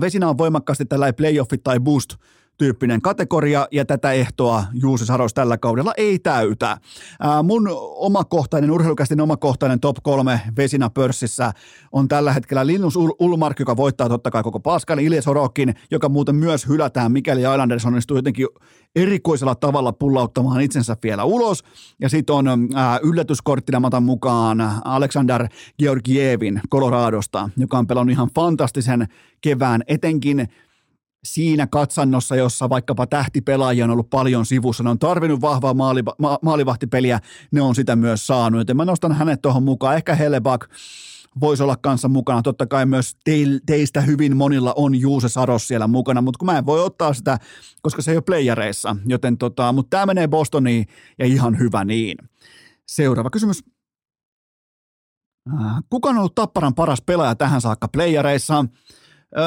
Vesina 0.00 0.28
on 0.28 0.38
voimakkaasti 0.38 0.84
tällainen 0.84 1.14
playoffit 1.14 1.62
tai 1.62 1.80
boost 1.80 2.14
tyyppinen 2.60 3.02
kategoria, 3.02 3.68
ja 3.70 3.84
tätä 3.84 4.12
ehtoa 4.12 4.64
Juuso 4.72 5.04
Saros 5.04 5.34
tällä 5.34 5.58
kaudella 5.58 5.92
ei 5.96 6.18
täytä. 6.18 6.78
Ää, 7.20 7.42
mun 7.42 7.68
omakohtainen, 7.96 8.70
urheilukästin 8.70 9.20
omakohtainen 9.20 9.80
top 9.80 9.96
kolme 10.02 10.40
vesina 10.56 10.90
pörssissä 10.90 11.52
on 11.92 12.08
tällä 12.08 12.32
hetkellä 12.32 12.66
Linus 12.66 12.96
Ulmark, 12.96 13.60
joka 13.60 13.76
voittaa 13.76 14.08
totta 14.08 14.30
kai 14.30 14.42
koko 14.42 14.60
paskan, 14.60 14.98
Ilja 14.98 15.22
Sorokin, 15.22 15.74
joka 15.90 16.08
muuten 16.08 16.34
myös 16.34 16.68
hylätään, 16.68 17.12
mikäli 17.12 17.40
Islanders 17.40 17.86
onnistuu 17.86 18.16
jotenkin 18.16 18.46
erikoisella 18.96 19.54
tavalla 19.54 19.92
pullauttamaan 19.92 20.60
itsensä 20.60 20.96
vielä 21.02 21.24
ulos. 21.24 21.64
Ja 22.00 22.08
sitten 22.08 22.36
on 22.36 22.68
ää, 22.74 22.98
yllätyskorttina 23.02 23.80
matan 23.80 24.02
mukaan 24.02 24.60
Alexander 24.84 25.48
Georgievin 25.78 26.60
Coloradosta, 26.72 27.50
joka 27.56 27.78
on 27.78 27.86
pelannut 27.86 28.12
ihan 28.12 28.28
fantastisen 28.34 29.06
kevään, 29.40 29.82
etenkin 29.86 30.48
siinä 31.24 31.66
katsannossa, 31.66 32.36
jossa 32.36 32.68
vaikkapa 32.68 33.06
tähtipelaajia 33.06 33.84
on 33.84 33.90
ollut 33.90 34.10
paljon 34.10 34.46
sivussa, 34.46 34.84
ne 34.84 34.90
on 34.90 34.98
tarvinnut 34.98 35.40
vahvaa 35.40 35.74
maali, 35.74 36.02
ma, 36.18 36.38
maalivahtipeliä, 36.42 37.20
ne 37.52 37.60
on 37.60 37.74
sitä 37.74 37.96
myös 37.96 38.26
saanut, 38.26 38.60
joten 38.60 38.76
mä 38.76 38.84
nostan 38.84 39.12
hänet 39.12 39.42
tuohon 39.42 39.62
mukaan, 39.62 39.96
ehkä 39.96 40.14
Hellebuck, 40.14 40.70
voisi 41.40 41.62
olla 41.62 41.76
kanssa 41.76 42.08
mukana. 42.08 42.42
Totta 42.42 42.66
kai 42.66 42.86
myös 42.86 43.16
teistä 43.66 44.00
hyvin 44.00 44.36
monilla 44.36 44.74
on 44.76 45.00
Juuse 45.00 45.28
Saros 45.28 45.68
siellä 45.68 45.86
mukana, 45.86 46.22
mutta 46.22 46.38
kun 46.38 46.46
mä 46.46 46.58
en 46.58 46.66
voi 46.66 46.84
ottaa 46.84 47.12
sitä, 47.12 47.38
koska 47.82 48.02
se 48.02 48.10
ei 48.10 48.16
ole 48.16 48.22
playareissa, 48.22 48.96
joten 49.06 49.38
tota, 49.38 49.72
mutta 49.72 49.90
tämä 49.90 50.06
menee 50.06 50.28
Bostoniin 50.28 50.86
ja 51.18 51.26
ihan 51.26 51.58
hyvä 51.58 51.84
niin. 51.84 52.18
Seuraava 52.88 53.30
kysymys. 53.30 53.64
Äh, 55.54 55.76
kuka 55.90 56.08
on 56.08 56.18
ollut 56.18 56.34
Tapparan 56.34 56.74
paras 56.74 57.02
pelaaja 57.02 57.34
tähän 57.34 57.60
saakka 57.60 57.88
playareissa? 57.88 58.64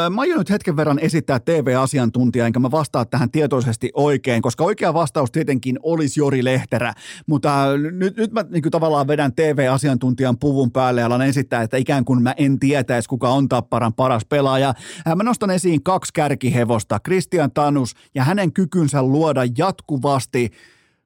Mä 0.10 0.22
aion 0.22 0.38
nyt 0.38 0.50
hetken 0.50 0.76
verran 0.76 1.00
esittää 1.00 1.40
TV-asiantuntija, 1.40 2.46
enkä 2.46 2.60
mä 2.60 2.72
vastaa 2.72 3.06
tähän 3.06 3.32
tietoisesti 3.32 3.92
oikein, 3.94 4.42
koska 4.42 4.64
oikea 4.64 4.94
vastaus 4.94 5.32
tietenkin 5.32 5.80
olisi 5.84 6.20
Jori 6.20 6.44
Lehterä, 6.44 6.94
mutta 7.28 7.78
nyt, 7.92 8.18
nyt 8.18 8.32
mä 8.32 8.46
niin 8.50 8.72
tavallaan 8.72 9.08
vedän 9.08 9.34
TV-asiantuntijan 9.34 10.40
puvun 10.40 10.72
päälle 10.72 11.02
ja 11.02 11.08
alan 11.08 11.22
esittää, 11.22 11.62
että 11.62 11.78
ikään 11.78 12.06
kuin 12.06 12.22
mä 12.22 12.34
en 12.38 12.60
tietäisi, 12.60 13.10
kuka 13.10 13.30
on 13.30 13.50
Tapparan 13.50 13.94
paras 13.94 14.26
pelaaja. 14.26 14.74
Mä 15.16 15.24
nostan 15.24 15.52
esiin 15.52 15.84
kaksi 15.84 16.14
kärkihevosta, 16.14 17.00
Christian 17.06 17.52
Tanus 17.52 17.94
ja 18.16 18.24
hänen 18.24 18.54
kykynsä 18.54 19.04
luoda 19.04 19.42
jatkuvasti– 19.58 20.50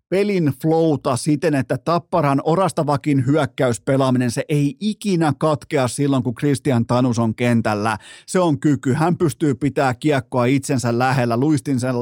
pelin 0.09 0.53
flowta 0.61 1.15
siten, 1.17 1.55
että 1.55 1.77
Tapparan 1.77 2.41
orastavakin 2.43 3.25
hyökkäyspelaaminen, 3.25 4.31
se 4.31 4.45
ei 4.49 4.75
ikinä 4.79 5.33
katkea 5.39 5.87
silloin, 5.87 6.23
kun 6.23 6.35
Christian 6.35 6.85
Tanus 6.85 7.19
on 7.19 7.35
kentällä. 7.35 7.97
Se 8.25 8.39
on 8.39 8.59
kyky. 8.59 8.93
Hän 8.93 9.17
pystyy 9.17 9.55
pitää 9.55 9.93
kiekkoa 9.93 10.45
itsensä 10.45 10.99
lähellä, 10.99 11.37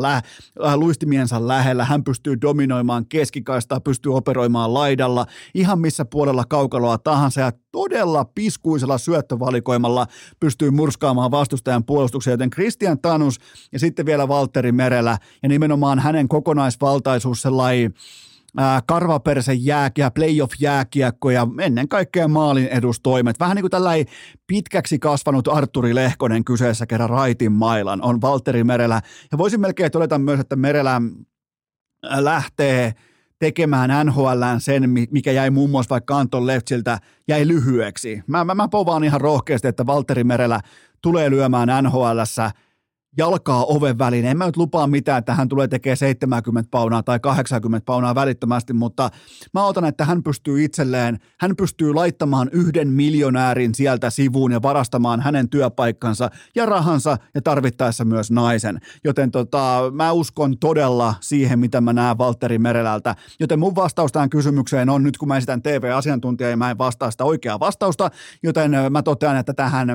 lä- 0.02 0.22
äh, 0.66 0.76
luistimiensa 0.76 1.48
lähellä. 1.48 1.86
Hän 1.86 2.04
pystyy 2.04 2.42
dominoimaan 2.42 3.06
keskikaistaa, 3.06 3.80
pystyy 3.80 4.14
operoimaan 4.16 4.74
laidalla, 4.74 5.26
ihan 5.54 5.80
missä 5.80 6.06
puolella 6.06 6.44
kaukaloa 6.50 6.98
tahansa. 6.98 7.42
Ja 7.42 7.52
todella 7.76 8.26
piskuisella 8.26 8.98
syöttövalikoimalla 8.98 10.08
pystyy 10.40 10.72
murskaamaan 10.72 11.32
vastustajan 11.32 11.86
puolustuksen, 11.86 12.32
joten 12.32 12.50
Christian 12.50 13.00
Tanus 13.00 13.40
ja 13.72 13.80
sitten 13.80 14.06
vielä 14.06 14.28
Valtteri 14.28 14.72
Merellä 14.72 15.18
ja 15.44 15.50
nimenomaan 15.50 16.00
hänen 16.00 16.28
kokonaisvaltaisuus 16.28 17.42
sellainen 17.42 17.94
karvaperse 18.86 19.54
jääkiä, 19.54 20.12
playoff 20.12 20.54
jääkiekko 20.60 21.30
ja 21.30 21.48
ennen 21.62 21.88
kaikkea 21.88 22.28
maalin 22.28 22.68
edustoimet. 22.68 23.40
Vähän 23.40 23.56
niin 23.56 23.64
kuin 23.64 23.72
tällainen 23.72 24.06
pitkäksi 24.48 25.00
kasvanut 25.00 25.48
Arturi 25.48 25.96
Lehkonen 25.96 26.46
kyseessä 26.46 26.86
kerran 26.86 27.10
raitin 27.10 27.52
mailan 27.52 28.02
on 28.02 28.22
Valtteri 28.22 28.64
Merellä. 28.64 29.02
Ja 29.32 29.38
voisin 29.38 29.62
melkein 29.62 29.92
todeta 29.92 30.20
myös, 30.20 30.40
että 30.40 30.56
Merellä 30.56 31.02
lähtee– 32.04 32.94
tekemään 33.46 34.06
NHLään 34.06 34.62
sen, 34.62 34.90
mikä 35.12 35.32
jäi 35.32 35.50
muun 35.50 35.70
muassa 35.70 35.90
vaikka 35.90 36.18
Anton 36.18 36.48
Leftsiltä, 36.48 37.00
jäi 37.28 37.48
lyhyeksi. 37.48 38.24
Mä, 38.28 38.46
mä, 38.46 38.56
mä 38.56 38.68
povaan 38.68 39.04
ihan 39.04 39.22
rohkeasti, 39.22 39.68
että 39.68 39.86
Valtteri 39.86 40.24
Merellä 40.24 40.60
tulee 41.02 41.30
lyömään 41.30 41.70
NHLssä– 41.84 42.52
jalkaa 43.18 43.66
oven 43.66 43.98
väliin. 44.00 44.26
En 44.26 44.38
mä 44.38 44.46
nyt 44.46 44.58
lupaa 44.58 44.88
mitään, 44.88 45.20
että 45.20 45.34
hän 45.34 45.50
tulee 45.50 45.68
tekemään 45.68 45.98
70 45.98 46.72
paunaa 46.72 47.04
tai 47.04 47.20
80 47.20 47.86
paunaa 47.86 48.16
välittömästi, 48.16 48.74
mutta 48.74 49.10
mä 49.54 49.66
otan, 49.66 49.86
että 49.86 50.06
hän 50.06 50.24
pystyy 50.24 50.64
itselleen, 50.64 51.20
hän 51.40 51.56
pystyy 51.56 51.94
laittamaan 51.94 52.50
yhden 52.52 52.88
miljonäärin 52.88 53.76
sieltä 53.76 54.10
sivuun 54.10 54.52
ja 54.52 54.62
varastamaan 54.62 55.22
hänen 55.22 55.50
työpaikkansa 55.50 56.30
ja 56.56 56.66
rahansa 56.66 57.18
ja 57.36 57.42
tarvittaessa 57.42 58.06
myös 58.06 58.32
naisen. 58.32 58.80
Joten 59.04 59.32
tota, 59.32 59.92
mä 59.94 60.12
uskon 60.12 60.58
todella 60.58 61.16
siihen, 61.22 61.60
mitä 61.60 61.82
mä 61.82 61.94
näen 61.94 62.18
Valtteri 62.18 62.58
Merelältä. 62.58 63.16
Joten 63.40 63.60
mun 63.60 63.76
vastaus 63.76 64.12
tähän 64.12 64.30
kysymykseen 64.30 64.90
on 64.90 65.04
nyt, 65.04 65.18
kun 65.18 65.28
mä 65.28 65.38
esitän 65.38 65.62
TV-asiantuntija 65.62 66.50
ja 66.50 66.58
mä 66.58 66.72
en 66.72 66.78
vastaa 66.78 67.12
sitä 67.12 67.24
oikeaa 67.24 67.60
vastausta, 67.60 68.12
joten 68.44 68.72
mä 68.90 69.04
totean, 69.04 69.38
että 69.38 69.54
tähän 69.54 69.88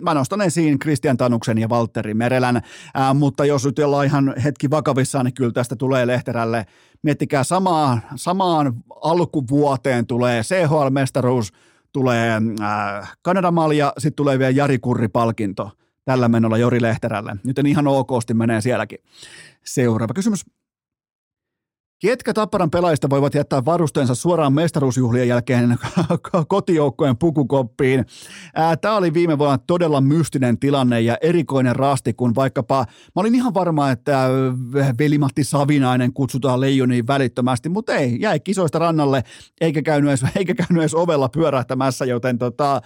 mä 0.00 0.14
nostan 0.14 0.40
esiin 0.40 0.78
Christian 0.78 1.16
Tanuksen 1.16 1.58
ja 1.58 1.68
Valtteri 1.68 2.14
Merelän 2.14 2.55
mitään, 2.56 2.62
ää, 2.94 3.14
mutta 3.14 3.44
jos 3.44 3.64
nyt 3.64 3.78
ollaan 3.78 4.06
ihan 4.06 4.34
hetki 4.44 4.70
vakavissaan, 4.70 5.24
niin 5.24 5.34
kyllä 5.34 5.52
tästä 5.52 5.76
tulee 5.76 6.06
Lehterälle. 6.06 6.66
Miettikää 7.02 7.44
samaan, 7.44 8.02
samaan 8.16 8.74
alkuvuoteen 9.02 10.06
tulee 10.06 10.42
CHL-mestaruus, 10.42 11.52
tulee 11.92 12.40
ää, 12.60 13.06
Kanadan 13.22 13.54
malja, 13.54 13.92
sitten 13.98 14.16
tulee 14.16 14.38
vielä 14.38 14.50
Jari 14.50 14.78
Kurri-palkinto 14.78 15.70
tällä 16.04 16.28
menolla 16.28 16.58
Jori 16.58 16.82
Lehterälle. 16.82 17.36
Nyt 17.44 17.58
ihan 17.66 17.86
okosti 17.86 18.34
menee 18.34 18.60
sielläkin. 18.60 18.98
Seuraava 19.64 20.14
kysymys. 20.14 20.44
Ketkä 22.00 22.34
Tapparan 22.34 22.70
pelaajista 22.70 23.10
voivat 23.10 23.34
jättää 23.34 23.64
varusteensa 23.64 24.14
suoraan 24.14 24.52
mestaruusjuhlien 24.52 25.28
jälkeen 25.28 25.76
kotijoukkojen 26.48 27.16
pukukoppiin? 27.16 28.04
Tämä 28.80 28.96
oli 28.96 29.14
viime 29.14 29.38
vuonna 29.38 29.58
todella 29.58 30.00
mystinen 30.00 30.58
tilanne 30.58 31.00
ja 31.00 31.16
erikoinen 31.20 31.76
rasti, 31.76 32.14
kun 32.14 32.34
vaikkapa 32.34 32.84
mä 32.88 33.20
olin 33.20 33.34
ihan 33.34 33.54
varma, 33.54 33.90
että 33.90 34.28
Velimatti 34.98 35.44
Savinainen 35.44 36.12
kutsutaan 36.12 36.60
leijoniin 36.60 37.06
välittömästi, 37.06 37.68
mutta 37.68 37.94
ei, 37.94 38.16
jäi 38.20 38.40
kisoista 38.40 38.78
rannalle 38.78 39.22
eikä 39.60 39.82
käynyt 39.82 40.10
edes, 40.10 40.24
eikä 40.36 40.54
käynyt 40.54 40.82
edes 40.82 40.94
ovella 40.94 41.28
pyörähtämässä, 41.28 42.04
joten 42.04 42.38
tota, 42.38 42.80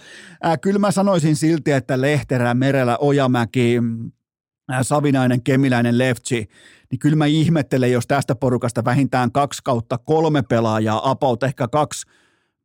kyllä 0.61 0.79
mä 0.79 0.91
sanoisin 0.91 1.35
silti, 1.35 1.71
että 1.71 2.01
Lehterä, 2.01 2.53
Merellä, 2.53 2.97
Ojamäki, 2.97 3.77
Savinainen, 4.81 5.43
Kemiläinen, 5.43 5.97
Leftsi, 5.97 6.47
niin 6.91 6.99
kyllä 6.99 7.15
mä 7.15 7.25
ihmettelen, 7.25 7.91
jos 7.91 8.07
tästä 8.07 8.35
porukasta 8.35 8.85
vähintään 8.85 9.31
kaksi 9.31 9.61
kautta 9.63 9.97
kolme 9.97 10.41
pelaajaa, 10.41 11.09
apaut 11.09 11.43
ehkä 11.43 11.67
kaksi 11.67 12.07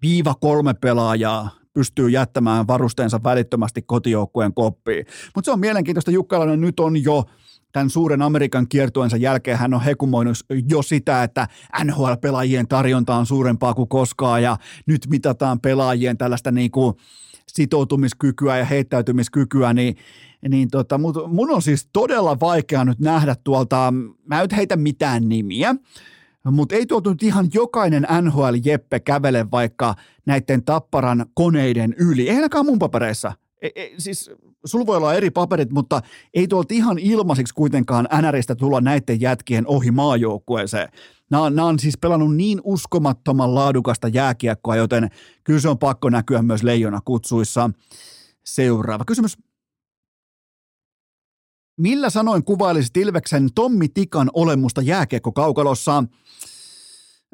viiva 0.02 0.34
kolme 0.34 0.74
pelaajaa 0.74 1.50
pystyy 1.72 2.08
jättämään 2.08 2.66
varusteensa 2.66 3.20
välittömästi 3.24 3.82
kotijoukkueen 3.82 4.54
koppiin. 4.54 5.06
Mutta 5.34 5.48
se 5.48 5.52
on 5.52 5.60
mielenkiintoista, 5.60 6.10
Jukkalainen 6.10 6.60
nyt 6.60 6.80
on 6.80 7.04
jo 7.04 7.24
tämän 7.72 7.90
suuren 7.90 8.22
Amerikan 8.22 8.68
kiertueensa 8.68 9.16
jälkeen. 9.16 9.58
Hän 9.58 9.74
on 9.74 9.80
hekumoinut 9.80 10.36
jo 10.68 10.82
sitä, 10.82 11.22
että 11.22 11.48
NHL-pelaajien 11.84 12.68
tarjonta 12.68 13.16
on 13.16 13.26
suurempaa 13.26 13.74
kuin 13.74 13.88
koskaan 13.88 14.42
ja 14.42 14.56
nyt 14.86 15.06
mitataan 15.10 15.60
pelaajien 15.60 16.18
tällaista 16.18 16.50
niin 16.50 16.70
kuin 16.70 16.94
sitoutumiskykyä 17.52 18.58
ja 18.58 18.64
heittäytymiskykyä, 18.64 19.72
niin 19.72 19.96
niin 20.48 20.68
tota, 20.70 20.98
mut 20.98 21.16
mun 21.26 21.50
on 21.50 21.62
siis 21.62 21.88
todella 21.92 22.40
vaikea 22.40 22.84
nyt 22.84 22.98
nähdä 22.98 23.36
tuolta, 23.44 23.92
mä 24.26 24.42
en 24.42 24.48
heitä 24.56 24.76
mitään 24.76 25.28
nimiä, 25.28 25.74
mutta 26.50 26.74
ei 26.74 26.86
tuolta 26.86 27.10
nyt 27.10 27.22
ihan 27.22 27.48
jokainen 27.54 28.06
NHL-jeppe 28.20 29.00
kävele 29.00 29.50
vaikka 29.50 29.94
näiden 30.26 30.64
tapparan 30.64 31.26
koneiden 31.34 31.94
yli. 31.98 32.28
Ei 32.28 32.36
ainakaan 32.36 32.66
mun 32.66 32.78
papereissa. 32.78 33.32
E, 33.62 33.68
e, 33.74 33.90
siis 33.98 34.30
sulla 34.64 34.86
voi 34.86 34.96
olla 34.96 35.14
eri 35.14 35.30
paperit, 35.30 35.70
mutta 35.70 36.02
ei 36.34 36.48
tuolta 36.48 36.74
ihan 36.74 36.98
ilmaisiksi 36.98 37.54
kuitenkaan 37.54 38.08
NRistä 38.22 38.54
tulla 38.54 38.80
näiden 38.80 39.20
jätkien 39.20 39.66
ohi 39.66 39.90
maajoukkueeseen. 39.90 40.88
Nämä, 41.30 41.50
nämä 41.50 41.68
on 41.68 41.78
siis 41.78 41.98
pelannut 41.98 42.36
niin 42.36 42.60
uskomattoman 42.64 43.54
laadukasta 43.54 44.08
jääkiekkoa, 44.08 44.76
joten 44.76 45.10
kyllä 45.44 45.60
se 45.60 45.68
on 45.68 45.78
pakko 45.78 46.10
näkyä 46.10 46.42
myös 46.42 46.62
leijona 46.62 47.00
kutsuissa. 47.04 47.70
Seuraava 48.44 49.04
kysymys. 49.04 49.38
Millä 51.80 52.10
sanoin 52.10 52.44
kuvailisit 52.44 52.96
Ilveksen 52.96 53.48
Tommi 53.54 53.88
Tikan 53.88 54.30
olemusta 54.34 54.82
jääkiekkokaukalossa? 54.82 56.04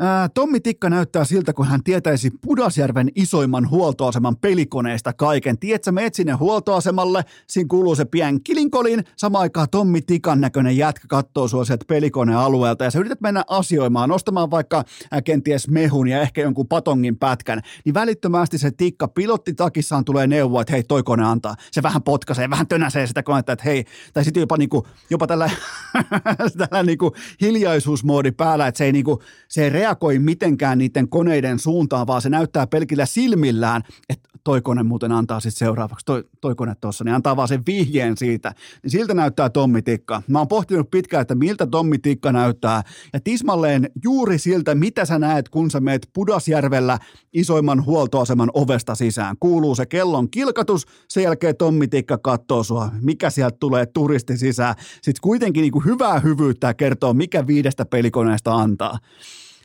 Ää, 0.00 0.28
Tommi 0.28 0.60
Tikka 0.60 0.90
näyttää 0.90 1.24
siltä, 1.24 1.52
kun 1.52 1.66
hän 1.66 1.82
tietäisi 1.82 2.30
Pudasjärven 2.46 3.08
isoimman 3.14 3.70
huoltoaseman 3.70 4.36
pelikoneesta 4.36 5.12
kaiken. 5.12 5.58
Tiedätkö, 5.58 5.92
meet 5.92 6.14
sinne 6.14 6.32
huoltoasemalle, 6.32 7.24
siinä 7.48 7.68
kuuluu 7.68 7.94
se 7.94 8.04
pien 8.04 8.42
kilinkolin, 8.42 9.04
sama 9.16 9.38
aikaan 9.38 9.70
Tommi 9.70 10.02
Tikan 10.02 10.40
näköinen 10.40 10.76
jätkä 10.76 11.08
katsoo 11.08 11.48
sua 11.48 11.64
sieltä 11.64 11.84
pelikonealueelta 11.88 12.84
ja 12.84 12.90
sä 12.90 12.98
yrität 12.98 13.20
mennä 13.20 13.44
asioimaan, 13.48 14.08
nostamaan 14.08 14.50
vaikka 14.50 14.84
ää, 15.10 15.22
kenties 15.22 15.68
mehun 15.68 16.08
ja 16.08 16.20
ehkä 16.20 16.40
jonkun 16.40 16.68
patongin 16.68 17.16
pätkän, 17.16 17.60
niin 17.84 17.94
välittömästi 17.94 18.58
se 18.58 18.70
Tikka 18.70 19.08
pilottitakissaan 19.08 20.04
tulee 20.04 20.26
neuvoa, 20.26 20.60
että 20.60 20.72
hei, 20.72 20.82
toi 20.82 21.02
kone 21.02 21.24
antaa. 21.24 21.54
Se 21.72 21.82
vähän 21.82 22.02
potkaisee, 22.02 22.50
vähän 22.50 22.68
tönäsee 22.68 23.06
sitä 23.06 23.22
konetta, 23.22 23.52
että 23.52 23.64
hei, 23.64 23.84
tai 24.12 24.24
sitten 24.24 24.40
jopa, 24.40 24.56
niinku, 24.56 24.86
jopa 25.10 25.26
tällä, 25.26 25.50
tällä 26.58 26.82
niinku 26.82 27.12
hiljaisuusmoodi 27.40 28.32
päällä, 28.32 28.66
että 28.66 28.78
se 28.78 28.84
ei, 28.84 28.92
niinku, 28.92 29.22
se 29.48 29.64
ei 29.64 29.70
reagoi 29.82 30.18
mitenkään 30.18 30.78
niiden 30.78 31.08
koneiden 31.08 31.58
suuntaan, 31.58 32.06
vaan 32.06 32.22
se 32.22 32.28
näyttää 32.28 32.66
pelkillä 32.66 33.06
silmillään, 33.06 33.82
että 34.08 34.28
toi 34.44 34.60
kone 34.60 34.82
muuten 34.82 35.12
antaa 35.12 35.40
sitten 35.40 35.58
seuraavaksi, 35.58 36.06
toi, 36.06 36.24
toi 36.40 36.54
kone 36.54 36.74
tuossa, 36.80 37.04
niin 37.04 37.14
antaa 37.14 37.36
vaan 37.36 37.48
sen 37.48 37.62
vihjeen 37.66 38.16
siitä. 38.16 38.54
Niin 38.82 38.90
siltä 38.90 39.14
näyttää 39.14 39.50
Tommi 39.50 39.82
Tikka. 39.82 40.22
Mä 40.28 40.38
oon 40.38 40.48
pohtinut 40.48 40.90
pitkään, 40.90 41.22
että 41.22 41.34
miltä 41.34 41.66
Tommi 41.66 41.98
Tikka 41.98 42.32
näyttää. 42.32 42.82
Ja 43.12 43.20
tismalleen 43.20 43.90
juuri 44.04 44.38
siltä, 44.38 44.74
mitä 44.74 45.04
sä 45.04 45.18
näet, 45.18 45.48
kun 45.48 45.70
sä 45.70 45.80
meet 45.80 46.08
Pudasjärvellä 46.12 46.98
isoimman 47.32 47.84
huoltoaseman 47.84 48.50
ovesta 48.54 48.94
sisään. 48.94 49.36
Kuuluu 49.40 49.74
se 49.74 49.86
kellon 49.86 50.30
kilkatus, 50.30 50.86
sen 51.08 51.22
jälkeen 51.22 51.56
Tommi 51.56 51.88
Tikka 51.88 52.18
katsoo 52.18 52.62
sua, 52.62 52.90
mikä 53.00 53.30
sieltä 53.30 53.56
tulee 53.60 53.86
turisti 53.86 54.36
sisään. 54.36 54.74
Sitten 54.94 55.22
kuitenkin 55.22 55.62
niin 55.62 55.72
kuin 55.72 55.84
hyvää 55.84 56.20
hyvyyttä 56.20 56.74
kertoo, 56.74 57.14
mikä 57.14 57.46
viidestä 57.46 57.84
pelikoneesta 57.84 58.54
antaa 58.54 58.98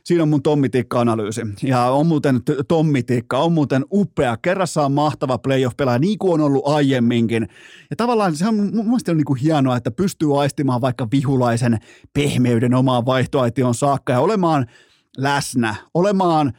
Siinä 0.08 0.22
on 0.22 0.28
mun 0.28 0.42
Tommi 0.42 0.68
Tikka-analyysi. 0.68 1.40
Ja 1.62 1.82
on 1.82 2.06
muuten 2.06 2.40
Tommi 2.68 3.02
Tikka, 3.02 3.38
on 3.38 3.52
muuten 3.52 3.84
upea. 3.92 4.36
Kerrassaan 4.36 4.92
mahtava 4.92 5.38
playoff-pelaaja, 5.38 5.98
niin 5.98 6.18
kuin 6.18 6.32
on 6.32 6.40
ollut 6.40 6.66
aiemminkin. 6.66 7.48
Ja 7.90 7.96
tavallaan 7.96 8.36
se 8.36 8.48
on 8.48 8.54
mun 8.54 8.84
mielestä 8.84 9.12
on 9.12 9.16
niin 9.16 9.24
kuin 9.24 9.40
hienoa, 9.40 9.76
että 9.76 9.90
pystyy 9.90 10.42
aistimaan 10.42 10.80
vaikka 10.80 11.08
vihulaisen 11.12 11.78
pehmeyden 12.12 12.74
omaan 12.74 13.06
vaihtoaition 13.06 13.74
saakka 13.74 14.12
ja 14.12 14.20
olemaan 14.20 14.66
läsnä, 15.18 15.74
olemaan– 15.94 16.52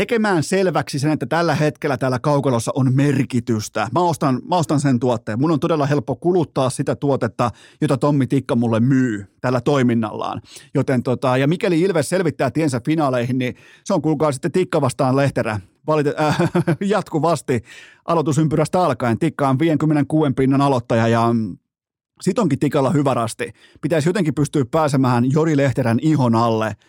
tekemään 0.00 0.42
selväksi 0.42 0.98
sen, 0.98 1.10
että 1.10 1.26
tällä 1.26 1.54
hetkellä 1.54 1.96
täällä 1.96 2.18
kaukalossa 2.18 2.72
on 2.74 2.94
merkitystä. 2.94 3.88
Mä 3.94 4.00
ostan, 4.00 4.40
mä 4.48 4.56
ostan 4.56 4.80
sen 4.80 5.00
tuotteen. 5.00 5.40
Mun 5.40 5.50
on 5.50 5.60
todella 5.60 5.86
helppo 5.86 6.16
kuluttaa 6.16 6.70
sitä 6.70 6.96
tuotetta, 6.96 7.50
jota 7.80 7.96
Tommi 7.96 8.26
Tikka 8.26 8.56
mulle 8.56 8.80
myy 8.80 9.26
tällä 9.40 9.60
toiminnallaan. 9.60 10.40
Joten 10.74 11.02
tota, 11.02 11.36
ja 11.36 11.46
mikäli 11.46 11.80
Ilves 11.80 12.08
selvittää 12.08 12.50
tiensä 12.50 12.80
finaaleihin, 12.86 13.38
niin 13.38 13.54
se 13.84 13.94
on 13.94 14.02
kuulkaa 14.02 14.32
sitten 14.32 14.52
Tikka 14.52 14.80
vastaan 14.80 15.16
Lehterä. 15.16 15.60
Valite, 15.86 16.14
äh, 16.20 16.38
jatkuvasti 16.80 17.62
aloitusympyrästä 18.04 18.80
alkaen. 18.80 19.18
Tikka 19.18 19.48
on 19.48 19.58
56 19.58 20.32
pinnan 20.32 20.60
aloittaja 20.60 21.08
ja 21.08 21.34
sit 22.20 22.38
onkin 22.38 22.58
Tikalla 22.58 22.90
hyvä 22.90 23.14
rasti. 23.14 23.52
Pitäisi 23.80 24.08
jotenkin 24.08 24.34
pystyä 24.34 24.64
pääsemään 24.70 25.32
Jori 25.32 25.56
Lehterän 25.56 25.98
ihon 26.02 26.34
alle– 26.34 26.76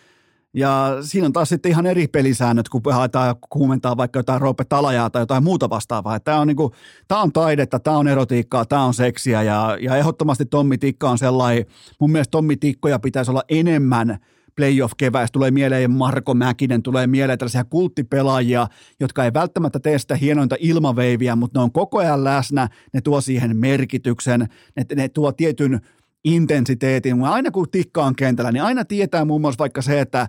ja 0.53 0.97
siinä 1.01 1.25
on 1.25 1.33
taas 1.33 1.49
sitten 1.49 1.71
ihan 1.71 1.85
eri 1.85 2.07
pelisäännöt, 2.07 2.69
kun 2.69 2.81
haetaan 2.91 3.35
kuumentaa 3.49 3.97
vaikka 3.97 4.19
jotain 4.19 4.41
Roope 4.41 4.63
Talajaa 4.63 5.09
tai 5.09 5.21
jotain 5.21 5.43
muuta 5.43 5.69
vastaavaa. 5.69 6.19
Tämä 6.19 6.39
on, 6.39 6.47
niinku, 6.47 6.71
tämä 7.07 7.21
on 7.21 7.31
taidetta, 7.31 7.79
tämä 7.79 7.97
on 7.97 8.07
erotiikkaa, 8.07 8.65
tämä 8.65 8.83
on 8.83 8.93
seksiä 8.93 9.43
ja, 9.43 9.77
ja 9.81 9.97
ehdottomasti 9.97 10.45
Tommi 10.45 10.77
Tikka 10.77 11.09
on 11.09 11.17
sellainen, 11.17 11.65
mun 11.99 12.11
mielestä 12.11 12.31
Tommi 12.31 12.57
Tikkoja 12.57 12.99
pitäisi 12.99 13.31
olla 13.31 13.43
enemmän 13.49 14.17
playoff-keväistä. 14.55 15.33
Tulee 15.33 15.51
mieleen 15.51 15.91
Marko 15.91 16.33
Mäkinen, 16.33 16.83
tulee 16.83 17.07
mieleen 17.07 17.39
tällaisia 17.39 17.63
kulttipelaajia, 17.63 18.67
jotka 18.99 19.25
ei 19.25 19.33
välttämättä 19.33 19.79
tee 19.79 19.99
sitä 19.99 20.15
hienointa 20.15 20.55
ilmaveiviä, 20.59 21.35
mutta 21.35 21.59
ne 21.59 21.63
on 21.63 21.71
koko 21.71 21.97
ajan 21.97 22.23
läsnä, 22.23 22.69
ne 22.93 23.01
tuo 23.01 23.21
siihen 23.21 23.57
merkityksen, 23.57 24.47
ne, 24.75 24.85
ne 24.95 25.09
tuo 25.09 25.31
tietyn 25.31 25.81
intensiteetin. 26.25 27.23
Aina 27.23 27.51
kun 27.51 27.67
tikka 27.71 28.05
on 28.05 28.15
kentällä, 28.15 28.51
niin 28.51 28.63
aina 28.63 28.85
tietää 28.85 29.25
muun 29.25 29.41
muassa 29.41 29.59
vaikka 29.59 29.81
se, 29.81 29.99
että 29.99 30.27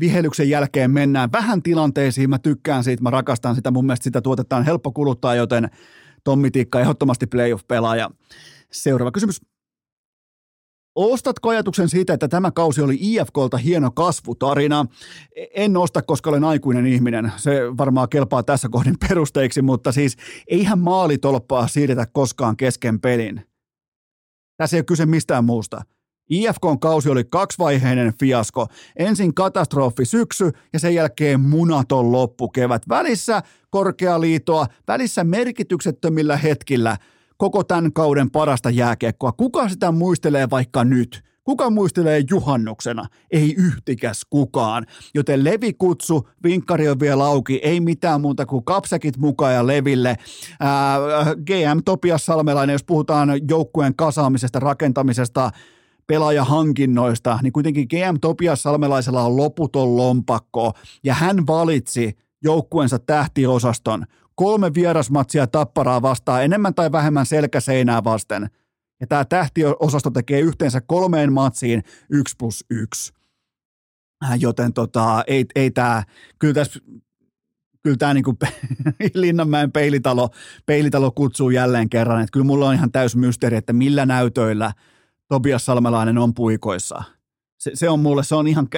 vihelyksen 0.00 0.50
jälkeen 0.50 0.90
mennään 0.90 1.32
vähän 1.32 1.62
tilanteisiin. 1.62 2.30
Mä 2.30 2.38
tykkään 2.38 2.84
siitä, 2.84 3.02
mä 3.02 3.10
rakastan 3.10 3.54
sitä. 3.54 3.70
Mun 3.70 3.86
mielestä 3.86 4.04
sitä 4.04 4.20
tuotetta 4.20 4.56
on 4.56 4.64
helppo 4.64 4.92
kuluttaa, 4.92 5.34
joten 5.34 5.70
Tommi 6.24 6.50
Tikka 6.50 6.80
ehdottomasti 6.80 7.26
playoff-pelaaja. 7.26 8.10
Seuraava 8.72 9.12
kysymys. 9.12 9.40
Ostatko 10.94 11.48
ajatuksen 11.48 11.88
siitä, 11.88 12.14
että 12.14 12.28
tämä 12.28 12.50
kausi 12.50 12.82
oli 12.82 12.98
IFKlta 13.00 13.56
hieno 13.56 13.90
kasvutarina? 13.90 14.86
En 15.54 15.76
osta, 15.76 16.02
koska 16.02 16.30
olen 16.30 16.44
aikuinen 16.44 16.86
ihminen. 16.86 17.32
Se 17.36 17.60
varmaan 17.78 18.08
kelpaa 18.08 18.42
tässä 18.42 18.68
kohdin 18.68 18.94
perusteiksi, 19.08 19.62
mutta 19.62 19.92
siis 19.92 20.16
eihän 20.46 20.78
maalitolppaa 20.78 21.68
siirretä 21.68 22.06
koskaan 22.12 22.56
kesken 22.56 23.00
pelin. 23.00 23.53
Tässä 24.56 24.76
ei 24.76 24.78
ole 24.78 24.84
kyse 24.84 25.06
mistään 25.06 25.44
muusta. 25.44 25.82
IFKn 26.30 26.78
kausi 26.80 27.10
oli 27.10 27.24
kaksivaiheinen 27.24 28.12
fiasko. 28.20 28.66
Ensin 28.96 29.34
katastrofi 29.34 30.04
syksy 30.04 30.50
ja 30.72 30.78
sen 30.78 30.94
jälkeen 30.94 31.40
munaton 31.40 32.12
loppukevät. 32.12 32.82
Välissä 32.88 33.42
korkealiitoa, 33.70 34.66
välissä 34.88 35.24
merkityksettömillä 35.24 36.36
hetkillä 36.36 36.96
koko 37.36 37.64
tämän 37.64 37.92
kauden 37.92 38.30
parasta 38.30 38.70
jääkiekkoa. 38.70 39.32
Kuka 39.32 39.68
sitä 39.68 39.92
muistelee 39.92 40.50
vaikka 40.50 40.84
nyt? 40.84 41.33
Kuka 41.44 41.70
muistelee 41.70 42.22
juhannuksena? 42.30 43.06
Ei 43.30 43.54
yhtikäs 43.58 44.22
kukaan. 44.30 44.86
Joten 45.14 45.44
Levi-kutsu, 45.44 46.28
vinkkari 46.44 46.88
on 46.88 47.00
vielä 47.00 47.24
auki, 47.24 47.60
ei 47.62 47.80
mitään 47.80 48.20
muuta 48.20 48.46
kuin 48.46 48.64
kapsekit 48.64 49.18
mukaan 49.18 49.54
ja 49.54 49.66
Leville. 49.66 50.16
Ää, 50.60 50.98
GM 51.46 51.82
Topias 51.84 52.26
Salmelainen, 52.26 52.74
jos 52.74 52.84
puhutaan 52.84 53.28
joukkueen 53.48 53.96
kasaamisesta, 53.96 54.60
rakentamisesta, 54.60 55.50
pelaajahankinnoista, 56.06 57.38
niin 57.42 57.52
kuitenkin 57.52 57.86
GM 57.90 58.16
Topias 58.20 58.62
Salmelaisella 58.62 59.22
on 59.22 59.36
loputon 59.36 59.96
lompakko, 59.96 60.72
ja 61.04 61.14
hän 61.14 61.46
valitsi 61.46 62.18
joukkueensa 62.44 62.98
tähtiosaston. 62.98 64.04
Kolme 64.34 64.74
vierasmatsia 64.74 65.46
tapparaa 65.46 66.02
vastaan 66.02 66.44
enemmän 66.44 66.74
tai 66.74 66.92
vähemmän 66.92 67.26
selkäseinää 67.26 68.04
vasten– 68.04 68.48
ja 69.00 69.06
tämä 69.06 69.24
tähtiosasto 69.24 70.10
tekee 70.10 70.40
yhteensä 70.40 70.80
kolmeen 70.80 71.32
matsiin 71.32 71.82
1 72.10 72.34
plus 72.38 72.64
1. 72.70 73.12
Äh, 74.24 74.40
joten 74.40 74.72
tota, 74.72 75.24
ei, 75.26 75.44
ei 75.54 75.70
tämä, 75.70 76.02
kyllä 76.38 76.54
tässä 76.54 76.80
kyllä 77.84 77.96
tämä 77.96 78.14
niin 78.14 78.24
Linnanmäen 79.14 79.72
peilitalo, 79.72 80.28
peilitalo 80.66 81.10
kutsuu 81.10 81.50
jälleen 81.50 81.90
kerran, 81.90 82.20
että 82.20 82.32
kyllä 82.32 82.46
mulla 82.46 82.68
on 82.68 82.74
ihan 82.74 82.92
täys 82.92 83.16
mysteeri, 83.16 83.56
että 83.56 83.72
millä 83.72 84.06
näytöillä 84.06 84.72
Tobias 85.28 85.66
Salmelainen 85.66 86.18
on 86.18 86.34
puikoissa. 86.34 87.02
Se, 87.58 87.70
se 87.74 87.88
on 87.88 88.00
mulle, 88.00 88.24
se 88.24 88.34
on 88.34 88.46
ihan, 88.46 88.68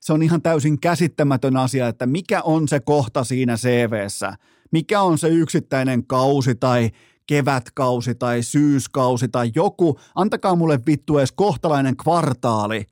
se 0.00 0.12
on 0.12 0.22
ihan 0.22 0.42
täysin 0.42 0.80
käsittämätön 0.80 1.56
asia, 1.56 1.88
että 1.88 2.06
mikä 2.06 2.42
on 2.42 2.68
se 2.68 2.80
kohta 2.80 3.24
siinä 3.24 3.56
CVssä, 3.56 4.36
mikä 4.72 5.00
on 5.00 5.18
se 5.18 5.28
yksittäinen 5.28 6.06
kausi 6.06 6.54
tai 6.54 6.90
kevätkausi 7.26 8.14
tai 8.14 8.42
syyskausi 8.42 9.28
tai 9.28 9.50
joku, 9.54 9.98
antakaa 10.14 10.56
mulle 10.56 10.80
vittu 10.86 11.18
edes 11.18 11.32
kohtalainen 11.32 11.96
kvartaali. 11.96 12.84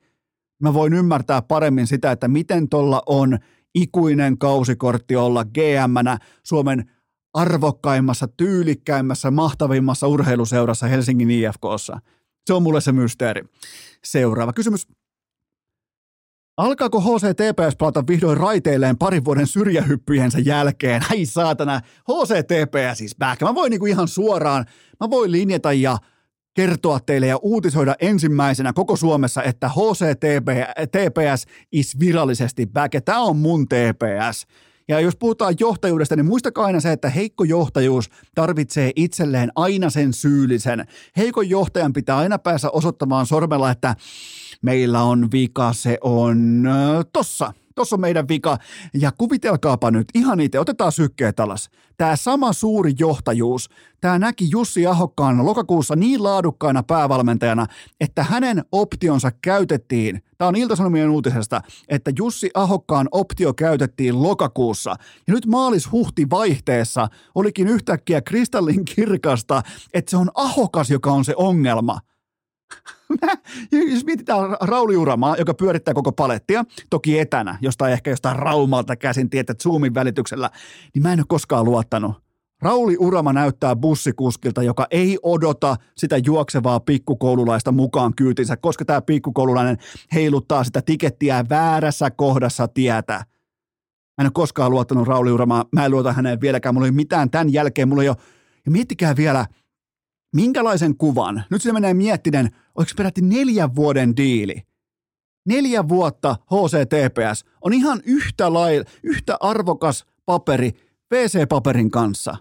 Mä 0.61 0.73
voin 0.73 0.93
ymmärtää 0.93 1.41
paremmin 1.41 1.87
sitä, 1.87 2.11
että 2.11 2.27
miten 2.27 2.69
tuolla 2.69 3.01
on 3.05 3.37
ikuinen 3.75 4.37
kausikortti 4.37 5.15
olla 5.15 5.45
gm 5.45 6.19
Suomen 6.43 6.91
arvokkaimmassa, 7.33 8.27
tyylikkäimmässä, 8.27 9.31
mahtavimmassa 9.31 10.07
urheiluseurassa 10.07 10.87
Helsingin 10.87 11.31
IFKssa. 11.31 11.99
Se 12.45 12.53
on 12.53 12.63
mulle 12.63 12.81
se 12.81 12.91
mysteeri. 12.91 13.41
Seuraava 14.03 14.53
kysymys. 14.53 14.87
Alkaako 16.57 17.01
HCTPS 17.01 17.75
palata 17.77 18.03
vihdoin 18.07 18.37
raiteilleen 18.37 18.97
parin 18.97 19.25
vuoden 19.25 19.47
syrjähyppyjensä 19.47 20.39
jälkeen? 20.39 21.01
Ai 21.11 21.25
saatana, 21.25 21.81
HCTPS 22.11 23.01
is 23.01 23.15
back. 23.19 23.41
Mä 23.41 23.55
voin 23.55 23.69
niinku 23.69 23.85
ihan 23.85 24.07
suoraan, 24.07 24.65
mä 24.99 25.09
voin 25.09 25.31
linjata 25.31 25.73
ja 25.73 25.97
kertoa 26.53 26.99
teille 26.99 27.27
ja 27.27 27.37
uutisoida 27.37 27.95
ensimmäisenä 27.99 28.73
koko 28.73 28.95
Suomessa, 28.95 29.43
että 29.43 29.69
HCTPS 29.69 31.45
is 31.71 31.99
virallisesti 31.99 32.65
back. 32.65 32.93
Tää 33.05 33.19
on 33.19 33.37
mun 33.37 33.65
TPS. 33.67 34.47
Ja 34.87 34.99
jos 34.99 35.15
puhutaan 35.15 35.55
johtajuudesta, 35.59 36.15
niin 36.15 36.25
muistakaa 36.25 36.65
aina 36.65 36.79
se, 36.79 36.91
että 36.91 37.09
heikko 37.09 37.43
johtajuus 37.43 38.09
tarvitsee 38.35 38.91
itselleen 38.95 39.51
aina 39.55 39.89
sen 39.89 40.13
syyllisen. 40.13 40.85
Heikon 41.17 41.49
johtajan 41.49 41.93
pitää 41.93 42.17
aina 42.17 42.39
päässä 42.39 42.69
osoittamaan 42.69 43.25
sormella, 43.25 43.71
että 43.71 43.95
meillä 44.61 45.01
on 45.01 45.31
vika, 45.31 45.73
se 45.73 45.97
on 46.01 46.67
tossa. 47.13 47.53
Tuossa 47.75 47.95
on 47.95 48.01
meidän 48.01 48.27
vika. 48.27 48.57
Ja 48.93 49.11
kuvitelkaapa 49.17 49.91
nyt, 49.91 50.07
ihan 50.15 50.39
itse, 50.39 50.59
otetaan 50.59 50.91
sykkeet 50.91 51.39
alas. 51.39 51.69
Tämä 51.97 52.15
sama 52.15 52.53
suuri 52.53 52.93
johtajuus, 52.99 53.69
tämä 54.01 54.19
näki 54.19 54.47
Jussi 54.51 54.87
Ahokkaan 54.87 55.45
lokakuussa 55.45 55.95
niin 55.95 56.23
laadukkaana 56.23 56.83
päävalmentajana, 56.83 57.65
että 57.99 58.23
hänen 58.23 58.65
optionsa 58.71 59.31
käytettiin, 59.41 60.23
tämä 60.37 60.47
on 60.47 60.55
Ilta-Sanomien 60.55 61.09
uutisesta, 61.09 61.61
että 61.87 62.11
Jussi 62.17 62.49
Ahokkaan 62.53 63.07
optio 63.11 63.53
käytettiin 63.53 64.23
lokakuussa. 64.23 64.95
Ja 65.27 65.33
nyt 65.33 65.45
maalis-huhti 65.45 66.29
vaihteessa 66.29 67.07
olikin 67.35 67.67
yhtäkkiä 67.67 68.21
kristallin 68.21 68.85
kirkasta, 68.85 69.61
että 69.93 70.09
se 70.09 70.17
on 70.17 70.31
Ahokas, 70.33 70.89
joka 70.89 71.11
on 71.11 71.25
se 71.25 71.33
ongelma– 71.37 71.99
jos 73.93 74.05
mietitään 74.05 74.57
Rauli 74.61 74.97
Uramaa, 74.97 75.35
joka 75.37 75.53
pyörittää 75.53 75.93
koko 75.93 76.11
palettia, 76.11 76.63
toki 76.89 77.19
etänä, 77.19 77.57
jostain 77.61 77.93
ehkä 77.93 78.09
jostain 78.09 78.39
Raumalta 78.39 78.95
käsin, 78.95 79.29
tietät 79.29 79.61
Zoomin 79.61 79.93
välityksellä, 79.93 80.49
niin 80.93 81.03
mä 81.03 81.13
en 81.13 81.19
ole 81.19 81.25
koskaan 81.27 81.65
luottanut. 81.65 82.25
Rauli 82.61 82.97
Urama 82.99 83.33
näyttää 83.33 83.75
bussikuskilta, 83.75 84.63
joka 84.63 84.87
ei 84.91 85.17
odota 85.23 85.75
sitä 85.97 86.17
juoksevaa 86.25 86.79
pikkukoululaista 86.79 87.71
mukaan 87.71 88.15
kyytinsä, 88.15 88.57
koska 88.57 88.85
tämä 88.85 89.01
pikkukoululainen 89.01 89.77
heiluttaa 90.13 90.63
sitä 90.63 90.81
tikettiä 90.81 91.45
väärässä 91.49 92.11
kohdassa 92.11 92.67
tietä. 92.67 93.13
Mä 93.13 94.21
en 94.21 94.25
ole 94.25 94.31
koskaan 94.33 94.71
luottanut 94.71 95.07
Rauli 95.07 95.31
Uramaa, 95.31 95.65
mä 95.71 95.85
en 95.85 95.91
luota 95.91 96.13
häneen 96.13 96.41
vieläkään, 96.41 96.75
mulla 96.75 96.87
ei 96.87 96.91
mitään 96.91 97.29
tämän 97.29 97.53
jälkeen, 97.53 97.89
mulla 97.89 98.03
ei 98.03 98.09
ole, 98.09 98.17
ja 98.65 98.71
miettikää 98.71 99.15
vielä– 99.15 99.45
minkälaisen 100.35 100.97
kuvan, 100.97 101.43
nyt 101.49 101.61
se 101.61 101.73
menee 101.73 101.93
miettinen, 101.93 102.49
oliko 102.75 102.91
peräti 102.97 103.21
neljän 103.21 103.75
vuoden 103.75 104.17
diili, 104.17 104.55
neljä 105.45 105.87
vuotta 105.87 106.33
HCTPS 106.33 107.45
on 107.61 107.73
ihan 107.73 108.01
yhtä, 108.05 108.53
lai, 108.53 108.83
yhtä 109.03 109.37
arvokas 109.39 110.05
paperi 110.25 110.71
PC-paperin 111.13 111.89
kanssa. 111.89 112.37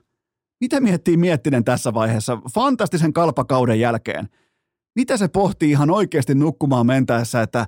Mitä 0.60 0.80
miettii 0.80 1.16
Miettinen 1.16 1.64
tässä 1.64 1.94
vaiheessa 1.94 2.38
fantastisen 2.54 3.12
kalpakauden 3.12 3.80
jälkeen? 3.80 4.28
Mitä 4.96 5.16
se 5.16 5.28
pohtii 5.28 5.70
ihan 5.70 5.90
oikeasti 5.90 6.34
nukkumaan 6.34 6.86
mentäessä, 6.86 7.42
että 7.42 7.66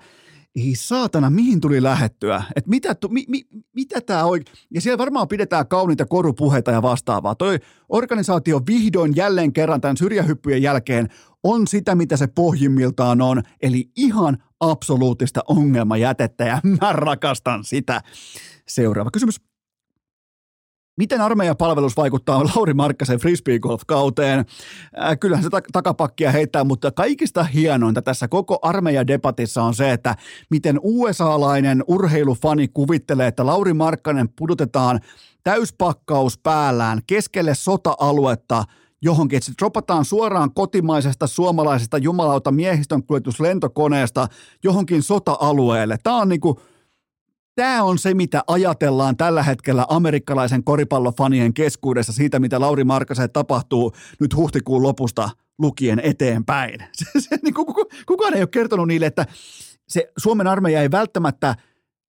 ei 0.57 0.74
saatana, 0.76 1.30
mihin 1.30 1.61
tuli 1.61 1.82
lähettyä? 1.82 2.42
Et 2.57 2.66
mitä, 2.66 2.94
tu, 2.94 3.09
mi, 3.09 3.24
mi, 3.28 3.42
mitä 3.72 4.00
tämä 4.00 4.24
oikein? 4.24 4.57
Ja 4.70 4.80
siellä 4.80 4.98
varmaan 4.98 5.28
pidetään 5.28 5.68
kauniita 5.68 6.07
korupuheita 6.07 6.70
ja 6.70 6.82
vastaavaa. 6.82 7.34
Toi 7.34 7.59
organisaatio 7.88 8.61
vihdoin 8.66 9.16
jälleen 9.16 9.52
kerran 9.52 9.80
tämän 9.80 9.96
syrjähyppyjen 9.96 10.62
jälkeen 10.62 11.09
on 11.42 11.66
sitä, 11.66 11.94
mitä 11.94 12.16
se 12.16 12.26
pohjimmiltaan 12.26 13.20
on, 13.20 13.42
eli 13.62 13.90
ihan 13.96 14.38
absoluuttista 14.61 15.40
ongelmajätettä, 15.48 16.44
ja 16.44 16.61
mä 16.80 16.92
rakastan 16.92 17.64
sitä. 17.64 18.02
Seuraava 18.68 19.11
kysymys. 19.11 19.40
Miten 20.97 21.20
armeijapalvelus 21.20 21.97
vaikuttaa 21.97 22.44
Lauri 22.55 22.74
Markkasen 22.74 23.18
frisbeegolf-kauteen? 23.18 24.38
Äh, 24.38 25.18
kyllähän 25.20 25.44
se 25.44 25.51
takapakkia 25.72 26.32
heittää, 26.32 26.64
mutta 26.64 26.90
kaikista 26.90 27.44
hienointa 27.44 28.03
tässä 28.03 28.28
koko 28.28 28.59
armeijadebatissa 28.62 29.62
on 29.62 29.74
se, 29.74 29.92
että 29.92 30.14
miten 30.51 30.80
USA-lainen 30.82 31.84
urheilufani 31.86 32.68
kuvittelee, 32.68 33.26
että 33.26 33.47
Lauri 33.47 33.72
Markkanen 33.72 34.28
pudotetaan 34.28 35.01
täyspakkaus 35.42 36.38
päällään 36.38 37.01
keskelle 37.07 37.55
sota-aluetta 37.55 38.64
johonkin, 39.03 39.36
että 39.36 39.47
se 39.47 39.53
dropataan 39.59 40.05
suoraan 40.05 40.55
kotimaisesta 40.55 41.26
suomalaisesta 41.26 41.99
jumalauta 41.99 42.53
miehistön 42.53 43.03
kuljetuslentokoneesta 43.03 44.28
johonkin 44.64 45.03
sota-alueelle. 45.03 45.99
Tämä 46.03 46.16
on 46.16 46.28
niinku, 46.28 46.61
Tämä 47.57 47.82
on 47.82 47.98
se, 47.98 48.14
mitä 48.14 48.42
ajatellaan 48.46 49.16
tällä 49.16 49.42
hetkellä 49.42 49.86
amerikkalaisen 49.88 50.64
koripallofanien 50.64 51.54
keskuudessa 51.54 52.12
siitä, 52.12 52.38
mitä 52.38 52.61
Lauri 52.61 52.84
Markkaselle 52.84 53.28
tapahtuu 53.28 53.92
nyt 54.20 54.36
huhtikuun 54.36 54.82
lopusta 54.82 55.30
lukien 55.59 56.00
eteenpäin. 56.00 56.80
Se, 56.92 57.20
se, 57.20 57.36
niin 57.42 57.54
kukaan 58.07 58.34
ei 58.34 58.40
ole 58.40 58.46
kertonut 58.46 58.88
niille, 58.88 59.07
että 59.07 59.26
se 59.88 60.12
Suomen 60.18 60.46
armeija 60.46 60.82
ei 60.82 60.90
välttämättä 60.90 61.54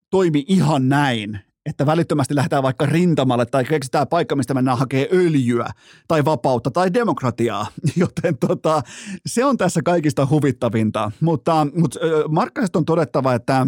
toimi 0.10 0.46
ihan 0.48 0.90
näin, 0.90 1.40
että 1.66 1.86
välittömästi 1.86 2.36
lähdetään 2.36 2.64
vaikka 2.64 2.86
rintamalle 2.86 3.46
tai 3.46 3.66
keksitään 3.66 4.08
paikka, 4.08 4.36
mistä 4.36 4.54
mennään 4.54 4.78
hakemaan 4.78 5.08
öljyä 5.12 5.70
tai 6.08 6.26
vapautta 6.26 6.72
tai 6.72 6.94
demokratiaa. 6.94 7.68
Joten 7.96 8.38
tota, 8.38 8.82
se 9.26 9.46
on 9.46 9.58
tässä 9.58 9.82
kaikista 9.86 10.28
huvittavinta. 10.30 11.12
Mutta, 11.22 11.68
mutta 11.76 12.00
Markkasesta 12.30 12.80
on 12.80 12.86
todettava, 12.86 13.34
että 13.34 13.62
että 13.62 13.68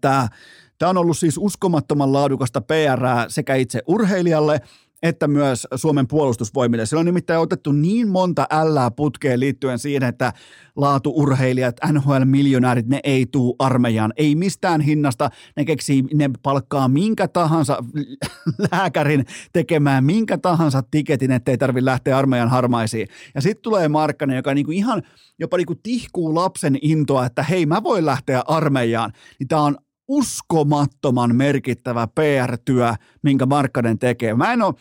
tämä 0.00 0.90
on 0.90 0.96
ollut 0.98 1.18
siis 1.18 1.38
uskomattoman 1.38 2.12
laadukasta 2.12 2.60
PR 2.60 3.04
sekä 3.28 3.54
itse 3.54 3.82
urheilijalle 3.86 4.60
että 5.02 5.28
myös 5.28 5.66
Suomen 5.74 6.08
puolustusvoimille. 6.08 6.86
Sillä 6.86 7.00
on 7.00 7.06
nimittäin 7.06 7.40
otettu 7.40 7.72
niin 7.72 8.08
monta 8.08 8.46
ällää 8.50 8.90
putkeen 8.90 9.40
liittyen 9.40 9.78
siihen, 9.78 10.02
että 10.02 10.32
laatuurheilijat, 10.76 11.76
NHL-miljonäärit, 11.92 12.86
ne 12.88 13.00
ei 13.04 13.26
tuu 13.26 13.56
armeijaan. 13.58 14.12
Ei 14.16 14.34
mistään 14.34 14.80
hinnasta. 14.80 15.30
Ne 15.56 15.64
keksii, 15.64 16.04
ne 16.14 16.30
palkkaa 16.42 16.88
minkä 16.88 17.28
tahansa 17.28 17.84
lääkärin 18.72 19.24
tekemään 19.52 20.04
minkä 20.04 20.38
tahansa 20.38 20.82
tiketin, 20.90 21.32
ettei 21.32 21.58
tarvitse 21.58 21.84
lähteä 21.84 22.18
armeijan 22.18 22.50
harmaisiin. 22.50 23.08
Ja 23.34 23.40
sitten 23.40 23.62
tulee 23.62 23.88
Markkanen, 23.88 24.36
joka 24.36 24.54
niinku 24.54 24.72
ihan 24.72 25.02
jopa 25.38 25.56
niinku 25.56 25.74
tihkuu 25.74 26.34
lapsen 26.34 26.78
intoa, 26.82 27.26
että 27.26 27.42
hei, 27.42 27.66
mä 27.66 27.82
voin 27.82 28.06
lähteä 28.06 28.42
armeijaan. 28.46 29.12
Niin 29.38 29.48
tämä 29.48 29.62
on 29.62 29.76
uskomattoman 30.10 31.36
merkittävä 31.36 32.06
PR-työ, 32.06 32.94
minkä 33.22 33.46
Markkanen 33.46 33.98
tekee. 33.98 34.34
Mä 34.34 34.52
en 34.52 34.62
ole, 34.62 34.74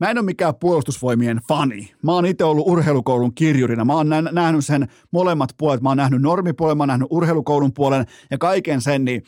Mä 0.00 0.10
en 0.10 0.18
ole 0.18 0.24
mikään 0.24 0.54
puolustusvoimien 0.60 1.40
fani. 1.48 1.92
Mä 2.02 2.12
oon 2.12 2.26
itse 2.26 2.44
ollut 2.44 2.68
urheilukoulun 2.68 3.34
kirjurina. 3.34 3.84
Mä 3.84 3.94
oon 3.94 4.08
nähnyt 4.32 4.64
sen 4.64 4.88
molemmat 5.10 5.50
puolet. 5.58 5.80
Mä 5.80 5.88
oon 5.88 5.96
nähnyt 5.96 6.22
normipuolen, 6.22 6.76
mä 6.76 6.82
oon 6.82 6.88
nähnyt 6.88 7.08
urheilukoulun 7.10 7.72
puolen 7.74 8.06
ja 8.30 8.38
kaiken 8.38 8.80
sen, 8.80 9.04
niin, 9.04 9.22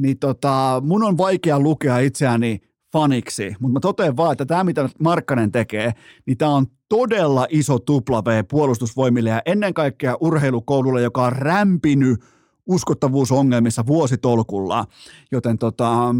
niin 0.00 0.18
tota, 0.18 0.82
mun 0.86 1.02
on 1.02 1.18
vaikea 1.18 1.60
lukea 1.60 1.98
itseäni 1.98 2.60
faniksi, 2.92 3.54
mutta 3.60 3.72
mä 3.72 3.80
totean 3.80 4.16
vaan, 4.16 4.32
että 4.32 4.46
tämä 4.46 4.64
mitä 4.64 4.88
Markkanen 5.00 5.52
tekee, 5.52 5.92
niin 6.26 6.38
tämä 6.38 6.50
on 6.50 6.66
todella 6.88 7.46
iso 7.50 7.78
tupla 7.78 8.24
V 8.24 8.44
puolustusvoimille 8.50 9.30
ja 9.30 9.42
ennen 9.46 9.74
kaikkea 9.74 10.16
urheilukoululle, 10.20 11.02
joka 11.02 11.24
on 11.24 11.32
rämpinyt 11.32 12.20
uskottavuusongelmissa 12.66 13.86
vuositolkulla, 13.86 14.86
joten 15.32 15.58
tota, 15.58 16.14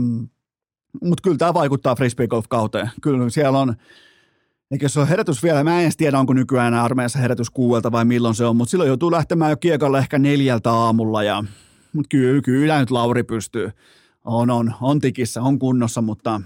mutta 1.03 1.23
kyllä 1.23 1.37
tämä 1.37 1.55
vaikuttaa 1.55 1.95
frisbee 1.95 2.29
golf 2.29 2.45
kauteen. 2.49 2.91
Kyllä 3.03 3.31
siellä 3.31 3.59
on, 3.59 3.75
eikä 4.71 4.89
se 4.89 5.01
ole 5.01 5.09
herätys 5.09 5.43
vielä, 5.43 5.65
mä 5.65 5.77
en 5.79 5.83
edes 5.83 5.97
tiedä, 5.97 6.19
onko 6.19 6.33
nykyään 6.33 6.75
armeijassa 6.75 7.19
herätys 7.19 7.51
kuuelta 7.51 7.93
vai 7.93 8.05
milloin 8.05 8.35
se 8.35 8.45
on, 8.45 8.57
mutta 8.57 8.71
silloin 8.71 8.89
joutuu 8.89 9.11
lähtemään 9.11 9.51
jo 9.51 9.57
kiekalle 9.57 9.99
ehkä 9.99 10.19
neljältä 10.19 10.73
aamulla, 10.73 11.23
ja, 11.23 11.45
mutta 11.93 12.09
kyllä, 12.09 12.43
kyllä 12.43 12.79
nyt 12.79 12.91
Lauri 12.91 13.23
pystyy. 13.23 13.71
On, 14.25 14.51
on, 14.51 14.75
on 14.81 15.01
tikissä, 15.01 15.43
on 15.43 15.59
kunnossa, 15.59 16.03
mutta 16.03 16.41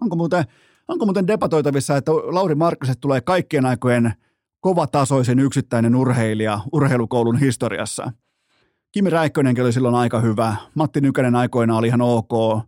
onko 0.00 0.16
muuten, 0.16 0.44
onko 0.88 1.04
muuten 1.04 1.26
debatoitavissa, 1.26 1.96
että 1.96 2.12
Lauri 2.12 2.54
Markkaset 2.54 3.00
tulee 3.00 3.20
kaikkien 3.20 3.66
aikojen 3.66 4.12
kovatasoisen 4.60 5.38
yksittäinen 5.38 5.96
urheilija 5.96 6.60
urheilukoulun 6.72 7.38
historiassa– 7.38 8.12
Kimi 8.96 9.10
Räikkönenkin 9.10 9.64
oli 9.64 9.72
silloin 9.72 9.94
aika 9.94 10.20
hyvä. 10.20 10.56
Matti 10.74 11.00
Nykänen 11.00 11.36
aikoina 11.36 11.76
oli 11.76 11.86
ihan 11.86 12.00
ok. 12.00 12.62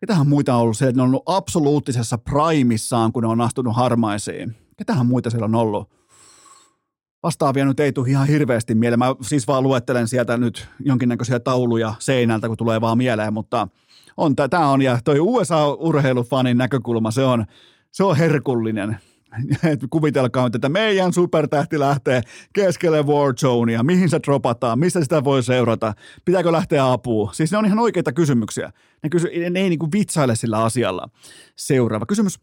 Ketähän 0.00 0.26
muita 0.26 0.54
on 0.54 0.60
ollut 0.60 0.76
se, 0.76 0.88
että 0.88 0.96
ne 0.96 1.02
on 1.02 1.08
ollut 1.08 1.22
absoluuttisessa 1.26 2.18
primissaan, 2.18 3.12
kun 3.12 3.22
ne 3.22 3.28
on 3.28 3.40
astunut 3.40 3.76
harmaisiin. 3.76 4.56
Ketähän 4.76 5.06
muita 5.06 5.30
siellä 5.30 5.44
on 5.44 5.54
ollut? 5.54 5.90
Vastaavia 7.22 7.64
nyt 7.64 7.80
ei 7.80 7.92
tule 7.92 8.08
ihan 8.08 8.26
hirveästi 8.26 8.74
mieleen. 8.74 8.98
Mä 8.98 9.14
siis 9.22 9.46
vaan 9.46 9.62
luettelen 9.62 10.08
sieltä 10.08 10.36
nyt 10.36 10.68
jonkinnäköisiä 10.84 11.40
tauluja 11.40 11.94
seinältä, 11.98 12.48
kun 12.48 12.56
tulee 12.56 12.80
vaan 12.80 12.98
mieleen, 12.98 13.32
mutta 13.32 13.68
on, 14.16 14.36
tämä 14.36 14.68
on, 14.68 14.82
ja 14.82 14.98
toi 15.04 15.20
USA-urheilufanin 15.20 16.58
näkökulma, 16.58 17.10
se 17.10 17.24
on, 17.24 17.44
se 17.90 18.04
on 18.04 18.16
herkullinen. 18.16 18.98
kuvitelkaa 19.90 20.46
että 20.46 20.68
meidän 20.68 21.12
supertähti 21.12 21.78
lähtee 21.78 22.22
keskelle 22.52 23.02
Warzonea, 23.02 23.82
mihin 23.82 24.08
se 24.08 24.20
dropataan, 24.26 24.78
mistä 24.78 25.02
sitä 25.02 25.24
voi 25.24 25.42
seurata, 25.42 25.92
pitääkö 26.24 26.52
lähteä 26.52 26.92
apuun. 26.92 27.34
Siis 27.34 27.52
ne 27.52 27.58
on 27.58 27.66
ihan 27.66 27.78
oikeita 27.78 28.12
kysymyksiä. 28.12 28.72
Ne, 29.02 29.08
kysy, 29.08 29.28
ne 29.50 29.60
ei 29.60 29.68
niin 29.68 29.78
kuin 29.78 29.92
vitsaile 29.92 30.36
sillä 30.36 30.64
asialla. 30.64 31.08
Seuraava 31.56 32.06
kysymys. 32.06 32.38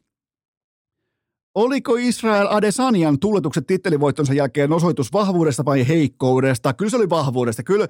Oliko 1.55 1.95
Israel 1.95 2.47
Adesanian 2.49 3.19
tulletukset 3.19 3.67
tittelivoittonsa 3.67 4.33
jälkeen 4.33 4.73
osoitus 4.73 5.13
vahvuudesta 5.13 5.65
vai 5.65 5.87
heikkoudesta? 5.87 6.73
Kyllä 6.73 6.89
se 6.89 6.97
oli 6.97 7.09
vahvuudesta. 7.09 7.63
Kyllä 7.63 7.87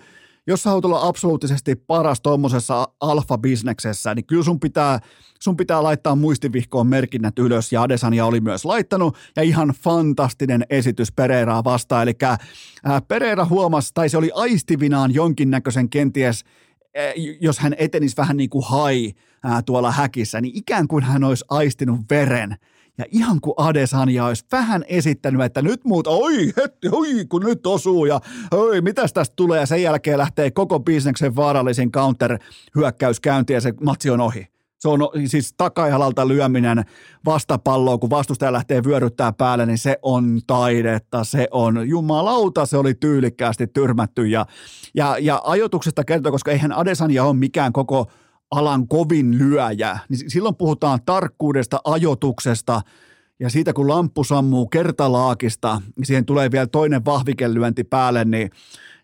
jos 0.48 0.64
sä 0.64 0.70
haluat 0.70 0.86
olla 0.86 1.08
absoluuttisesti 1.08 1.76
paras 1.76 2.22
tuommoisessa 2.22 2.88
alfa-bisneksessä, 3.02 4.16
niin 4.16 4.26
kyllä 4.26 4.44
sun 4.44 4.60
pitää, 4.60 5.00
sun 5.40 5.58
pitää 5.58 5.84
laittaa 5.84 6.16
muistivihkoon 6.16 6.88
merkinnät 6.88 7.40
ylös, 7.40 7.72
ja 7.72 7.82
Adesania 7.82 8.26
oli 8.26 8.42
myös 8.42 8.66
laittanut, 8.66 9.18
ja 9.36 9.44
ihan 9.44 9.70
fantastinen 9.70 10.66
esitys 10.70 11.12
Pereiraa 11.12 11.64
vastaan, 11.64 12.04
eli 12.04 12.18
äh, 12.24 12.38
Pereira 13.08 13.46
huomasi, 13.46 13.92
tai 13.94 14.10
se 14.10 14.18
oli 14.18 14.32
aistivinaan 14.36 15.14
jonkinnäköisen 15.14 15.90
kenties 15.90 16.44
äh, 16.98 17.14
jos 17.42 17.60
hän 17.60 17.76
etenisi 17.78 18.18
vähän 18.18 18.38
niin 18.38 18.50
kuin 18.50 18.66
hai 18.70 19.14
ää, 19.44 19.56
äh, 19.56 19.64
tuolla 19.64 19.92
häkissä, 19.92 20.42
niin 20.42 20.58
ikään 20.58 20.88
kuin 20.88 21.04
hän 21.04 21.24
olisi 21.24 21.46
aistinut 21.50 22.00
veren 22.10 22.58
ja 22.98 23.06
ihan 23.12 23.42
kuin 23.42 23.54
Adesanya 23.58 24.26
olisi 24.26 24.46
vähän 24.52 24.86
esittänyt, 24.88 25.42
että 25.42 25.62
nyt 25.62 25.86
muut, 25.86 26.08
oi 26.08 26.54
hetti, 26.58 26.90
oi 26.92 27.26
kun 27.30 27.44
nyt 27.44 27.68
osuu 27.68 28.06
ja 28.06 28.20
oi 28.52 28.82
mitäs 28.82 29.14
tästä 29.14 29.34
tulee. 29.36 29.60
Ja 29.60 29.66
sen 29.66 29.82
jälkeen 29.82 30.18
lähtee 30.18 30.52
koko 30.52 30.80
bisneksen 30.80 31.36
vaarallisin 31.36 31.92
counter-hyökkäys 31.92 33.20
käyntiin 33.20 33.56
ja 33.56 33.62
se 33.62 33.74
matsi 33.82 34.10
on 34.10 34.22
ohi. 34.22 34.48
Se 34.80 34.90
on 34.90 35.00
siis 35.26 35.54
takajalalta 35.58 36.28
lyöminen 36.28 36.86
vastapalloa, 37.26 37.98
kun 37.98 38.10
vastustaja 38.10 38.54
lähtee 38.54 38.84
vyöryttää 38.84 39.34
päälle, 39.34 39.66
niin 39.66 39.78
se 39.78 39.98
on 40.02 40.40
taidetta, 40.48 41.24
se 41.24 41.48
on 41.52 41.90
jumalauta, 41.90 42.66
se 42.66 42.78
oli 42.78 42.94
tyylikkäästi 42.94 43.68
tyrmätty 43.68 44.28
ja, 44.28 44.46
ja, 44.94 45.18
ja 45.20 45.42
ajoituksesta 45.44 46.04
kertoo, 46.04 46.32
koska 46.32 46.52
eihän 46.52 46.74
Adesanya 46.74 47.24
ole 47.24 47.34
mikään 47.34 47.74
koko 47.74 48.08
alan 48.52 48.88
kovin 48.88 49.38
lyöjä, 49.38 50.00
niin 50.10 50.32
silloin 50.32 50.56
puhutaan 50.56 51.00
tarkkuudesta, 51.06 51.80
ajotuksesta 51.84 52.82
ja 53.40 53.50
siitä 53.50 53.74
kun 53.74 53.88
lamppu 53.88 54.24
sammuu 54.24 54.68
kertalaakista, 54.68 55.82
niin 55.96 56.06
siihen 56.06 56.26
tulee 56.26 56.52
vielä 56.52 56.68
toinen 56.68 57.06
vahvikelyönti 57.06 57.84
päälle, 57.84 58.26
niin, 58.26 58.52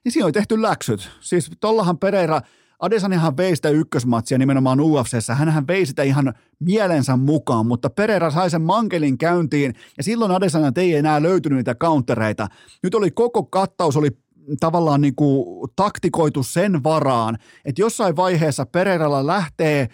niin 0.03 0.11
siinä 0.11 0.25
on 0.25 0.33
tehty 0.33 0.61
läksyt. 0.61 1.09
Siis 1.19 1.51
tollahan 1.59 1.97
Pereira, 1.97 2.41
Adesanihan 2.79 3.37
vei 3.37 3.55
sitä 3.55 3.69
ykkösmatsia 3.69 4.37
nimenomaan 4.37 4.79
UFCssä, 4.79 5.35
hänhän 5.35 5.67
vei 5.67 5.85
sitä 5.85 6.03
ihan 6.03 6.33
mielensä 6.59 7.17
mukaan, 7.17 7.65
mutta 7.65 7.89
Pereira 7.89 8.31
sai 8.31 8.49
sen 8.49 8.61
mankelin 8.61 9.17
käyntiin 9.17 9.73
ja 9.97 10.03
silloin 10.03 10.31
Adesanya 10.31 10.71
ei 10.75 10.95
enää 10.95 11.21
löytynyt 11.21 11.57
niitä 11.57 11.75
countereita. 11.75 12.47
Nyt 12.83 12.95
oli 12.95 13.11
koko 13.11 13.43
kattaus, 13.43 13.97
oli 13.97 14.09
tavallaan 14.59 15.01
niin 15.01 15.15
kuin 15.15 15.69
taktikoitu 15.75 16.43
sen 16.43 16.83
varaan, 16.83 17.37
että 17.65 17.81
jossain 17.81 18.15
vaiheessa 18.15 18.65
Pereiralla 18.65 19.27
lähtee 19.27 19.89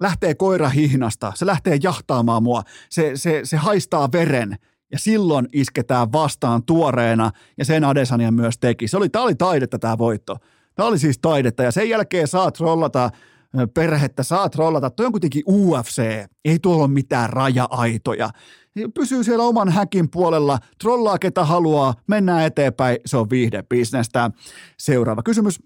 lähtee 0.00 0.34
koira 0.34 0.68
hihnasta, 0.68 1.32
se 1.36 1.46
lähtee 1.46 1.78
jahtaamaan 1.82 2.42
mua, 2.42 2.62
se, 2.90 3.12
se, 3.14 3.40
se 3.44 3.56
haistaa 3.56 4.12
veren 4.12 4.56
ja 4.92 4.98
silloin 4.98 5.48
isketään 5.52 6.12
vastaan 6.12 6.62
tuoreena 6.64 7.30
ja 7.58 7.64
sen 7.64 7.84
Adesania 7.84 8.30
myös 8.30 8.58
teki. 8.58 8.88
Se 8.88 8.96
oli, 8.96 9.08
tämä 9.08 9.24
oli 9.24 9.34
taidetta 9.34 9.78
tämä 9.78 9.98
voitto. 9.98 10.36
Tämä 10.74 10.88
oli 10.88 10.98
siis 10.98 11.18
taidetta 11.18 11.62
ja 11.62 11.72
sen 11.72 11.88
jälkeen 11.88 12.28
saat 12.28 12.54
trollata 12.54 13.10
perhettä, 13.74 14.22
saat 14.22 14.52
trollata. 14.52 14.90
Toi 14.90 15.06
on 15.06 15.12
kuitenkin 15.12 15.42
UFC, 15.46 16.02
ei 16.44 16.58
tuolla 16.58 16.84
ole 16.84 16.92
mitään 16.92 17.30
raja-aitoja. 17.30 18.30
Pysyy 18.94 19.24
siellä 19.24 19.44
oman 19.44 19.68
häkin 19.68 20.10
puolella, 20.10 20.58
trollaa 20.80 21.18
ketä 21.18 21.44
haluaa, 21.44 21.94
mennään 22.06 22.44
eteenpäin, 22.44 22.96
se 23.06 23.16
on 23.16 23.30
viihdebisnestä. 23.30 24.30
Seuraava 24.78 25.22
kysymys. 25.22 25.58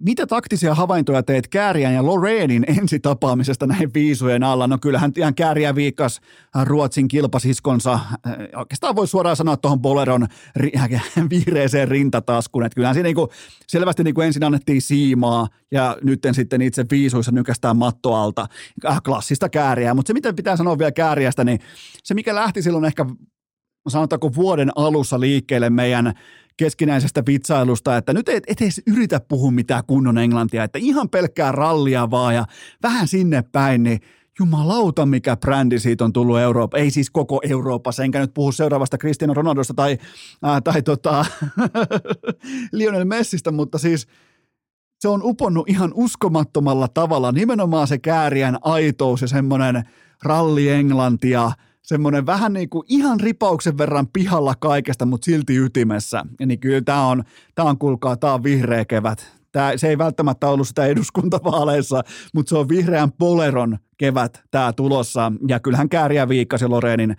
Mitä 0.00 0.26
taktisia 0.26 0.74
havaintoja 0.74 1.22
teet 1.22 1.48
Kääriän 1.48 1.94
ja 1.94 2.06
Loreenin 2.06 2.64
ensitapaamisesta 2.78 3.66
näin 3.66 3.94
viisujen 3.94 4.42
alla? 4.42 4.66
No 4.66 4.78
kyllähän 4.78 5.12
ihan 5.16 5.34
Kääriä 5.34 5.74
viikas 5.74 6.20
Ruotsin 6.64 7.08
kilpasiskonsa. 7.08 7.92
Äh, 7.92 8.10
oikeastaan 8.56 8.96
voi 8.96 9.08
suoraan 9.08 9.36
sanoa 9.36 9.56
tuohon 9.56 9.80
Boleron 9.80 10.26
vihreeseen 11.30 11.88
rintataskuun. 11.88 12.64
Että 12.64 12.74
kyllähän 12.74 12.94
siinä 12.94 13.06
niinku, 13.06 13.28
selvästi 13.66 14.04
niinku 14.04 14.20
ensin 14.20 14.44
annettiin 14.44 14.82
siimaa 14.82 15.48
ja 15.70 15.96
nyt 16.02 16.20
sitten 16.32 16.62
itse 16.62 16.84
viisuissa 16.90 17.32
nykästään 17.32 17.76
matto 17.76 18.14
alta. 18.14 18.46
Äh, 18.88 19.02
klassista 19.02 19.48
Kääriää. 19.48 19.94
Mutta 19.94 20.08
se 20.08 20.14
mitä 20.14 20.32
pitää 20.32 20.56
sanoa 20.56 20.78
vielä 20.78 20.92
Kääriästä, 20.92 21.44
niin 21.44 21.60
se 22.04 22.14
mikä 22.14 22.34
lähti 22.34 22.62
silloin 22.62 22.84
ehkä 22.84 23.06
sanotaanko 23.88 24.34
vuoden 24.34 24.70
alussa 24.76 25.20
liikkeelle 25.20 25.70
meidän 25.70 26.14
keskinäisestä 26.56 27.22
vitsailusta, 27.26 27.96
että 27.96 28.12
nyt 28.12 28.28
et, 28.28 28.44
et 28.46 28.60
edes 28.60 28.82
yritä 28.86 29.20
puhua 29.20 29.50
mitään 29.50 29.82
kunnon 29.86 30.18
englantia, 30.18 30.64
että 30.64 30.78
ihan 30.78 31.08
pelkkää 31.08 31.52
rallia 31.52 32.10
vaan 32.10 32.34
ja 32.34 32.44
vähän 32.82 33.08
sinne 33.08 33.42
päin, 33.52 33.82
niin 33.82 34.00
jumalauta 34.38 35.06
mikä 35.06 35.36
brändi 35.36 35.78
siitä 35.78 36.04
on 36.04 36.12
tullut 36.12 36.38
Eurooppa, 36.38 36.78
ei 36.78 36.90
siis 36.90 37.10
koko 37.10 37.40
Euroopassa, 37.50 38.04
enkä 38.04 38.20
nyt 38.20 38.34
puhu 38.34 38.52
seuraavasta 38.52 38.98
Cristiano 38.98 39.34
Ronaldosta 39.34 39.74
tai, 39.74 39.98
äh, 40.46 40.62
tai 40.64 40.82
tota, 40.82 41.24
Lionel 42.72 43.04
Messistä, 43.04 43.50
mutta 43.50 43.78
siis 43.78 44.06
se 45.00 45.08
on 45.08 45.20
uponnut 45.24 45.68
ihan 45.68 45.92
uskomattomalla 45.94 46.88
tavalla, 46.88 47.32
nimenomaan 47.32 47.88
se 47.88 47.98
käärien 47.98 48.58
aitous 48.60 49.22
ja 49.22 49.28
semmoinen 49.28 49.82
ralli 50.22 50.68
englantia– 50.68 51.50
semmoinen 51.86 52.26
vähän 52.26 52.52
niin 52.52 52.70
kuin 52.70 52.84
ihan 52.88 53.20
ripauksen 53.20 53.78
verran 53.78 54.06
pihalla 54.12 54.54
kaikesta, 54.54 55.06
mutta 55.06 55.24
silti 55.24 55.56
ytimessä. 55.56 56.24
Ja 56.40 56.46
niin 56.46 56.60
kyllä 56.60 56.80
tämä 56.80 57.06
on, 57.06 57.24
tämä 57.54 57.68
on 57.68 57.78
kuulkaa, 57.78 58.16
tämä 58.16 58.34
on 58.34 58.42
vihreä 58.42 58.84
kevät. 58.84 59.32
Tämä, 59.52 59.72
se 59.76 59.88
ei 59.88 59.98
välttämättä 59.98 60.48
ollut 60.48 60.68
sitä 60.68 60.86
eduskuntavaaleissa, 60.86 62.02
mutta 62.34 62.50
se 62.50 62.56
on 62.56 62.68
vihreän 62.68 63.12
poleron 63.12 63.78
kevät 63.98 64.42
tämä 64.50 64.72
tulossa. 64.72 65.32
Ja 65.48 65.60
kyllähän 65.60 65.88
Kääriä 65.88 66.28
viikkasi 66.28 66.66
Loreenin 66.66 67.16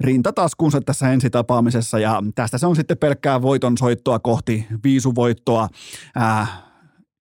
rintataskunsa 0.00 0.80
tässä 0.80 1.12
ensitapaamisessa 1.12 1.98
ja 1.98 2.22
tästä 2.34 2.58
se 2.58 2.66
on 2.66 2.76
sitten 2.76 2.98
pelkkää 2.98 3.42
voiton 3.42 3.78
soittoa 3.78 4.18
kohti 4.18 4.66
viisuvoittoa. 4.84 5.68
Ää, 6.14 6.46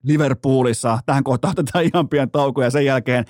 Liverpoolissa. 0.04 1.00
Tähän 1.06 1.24
kohtaan 1.24 1.52
otetaan 1.52 1.86
ihan 1.94 2.10
pian 2.10 2.32
tauko 2.32 2.64
ja 2.64 2.70
sen 2.70 2.86
jälkeen 2.86 3.26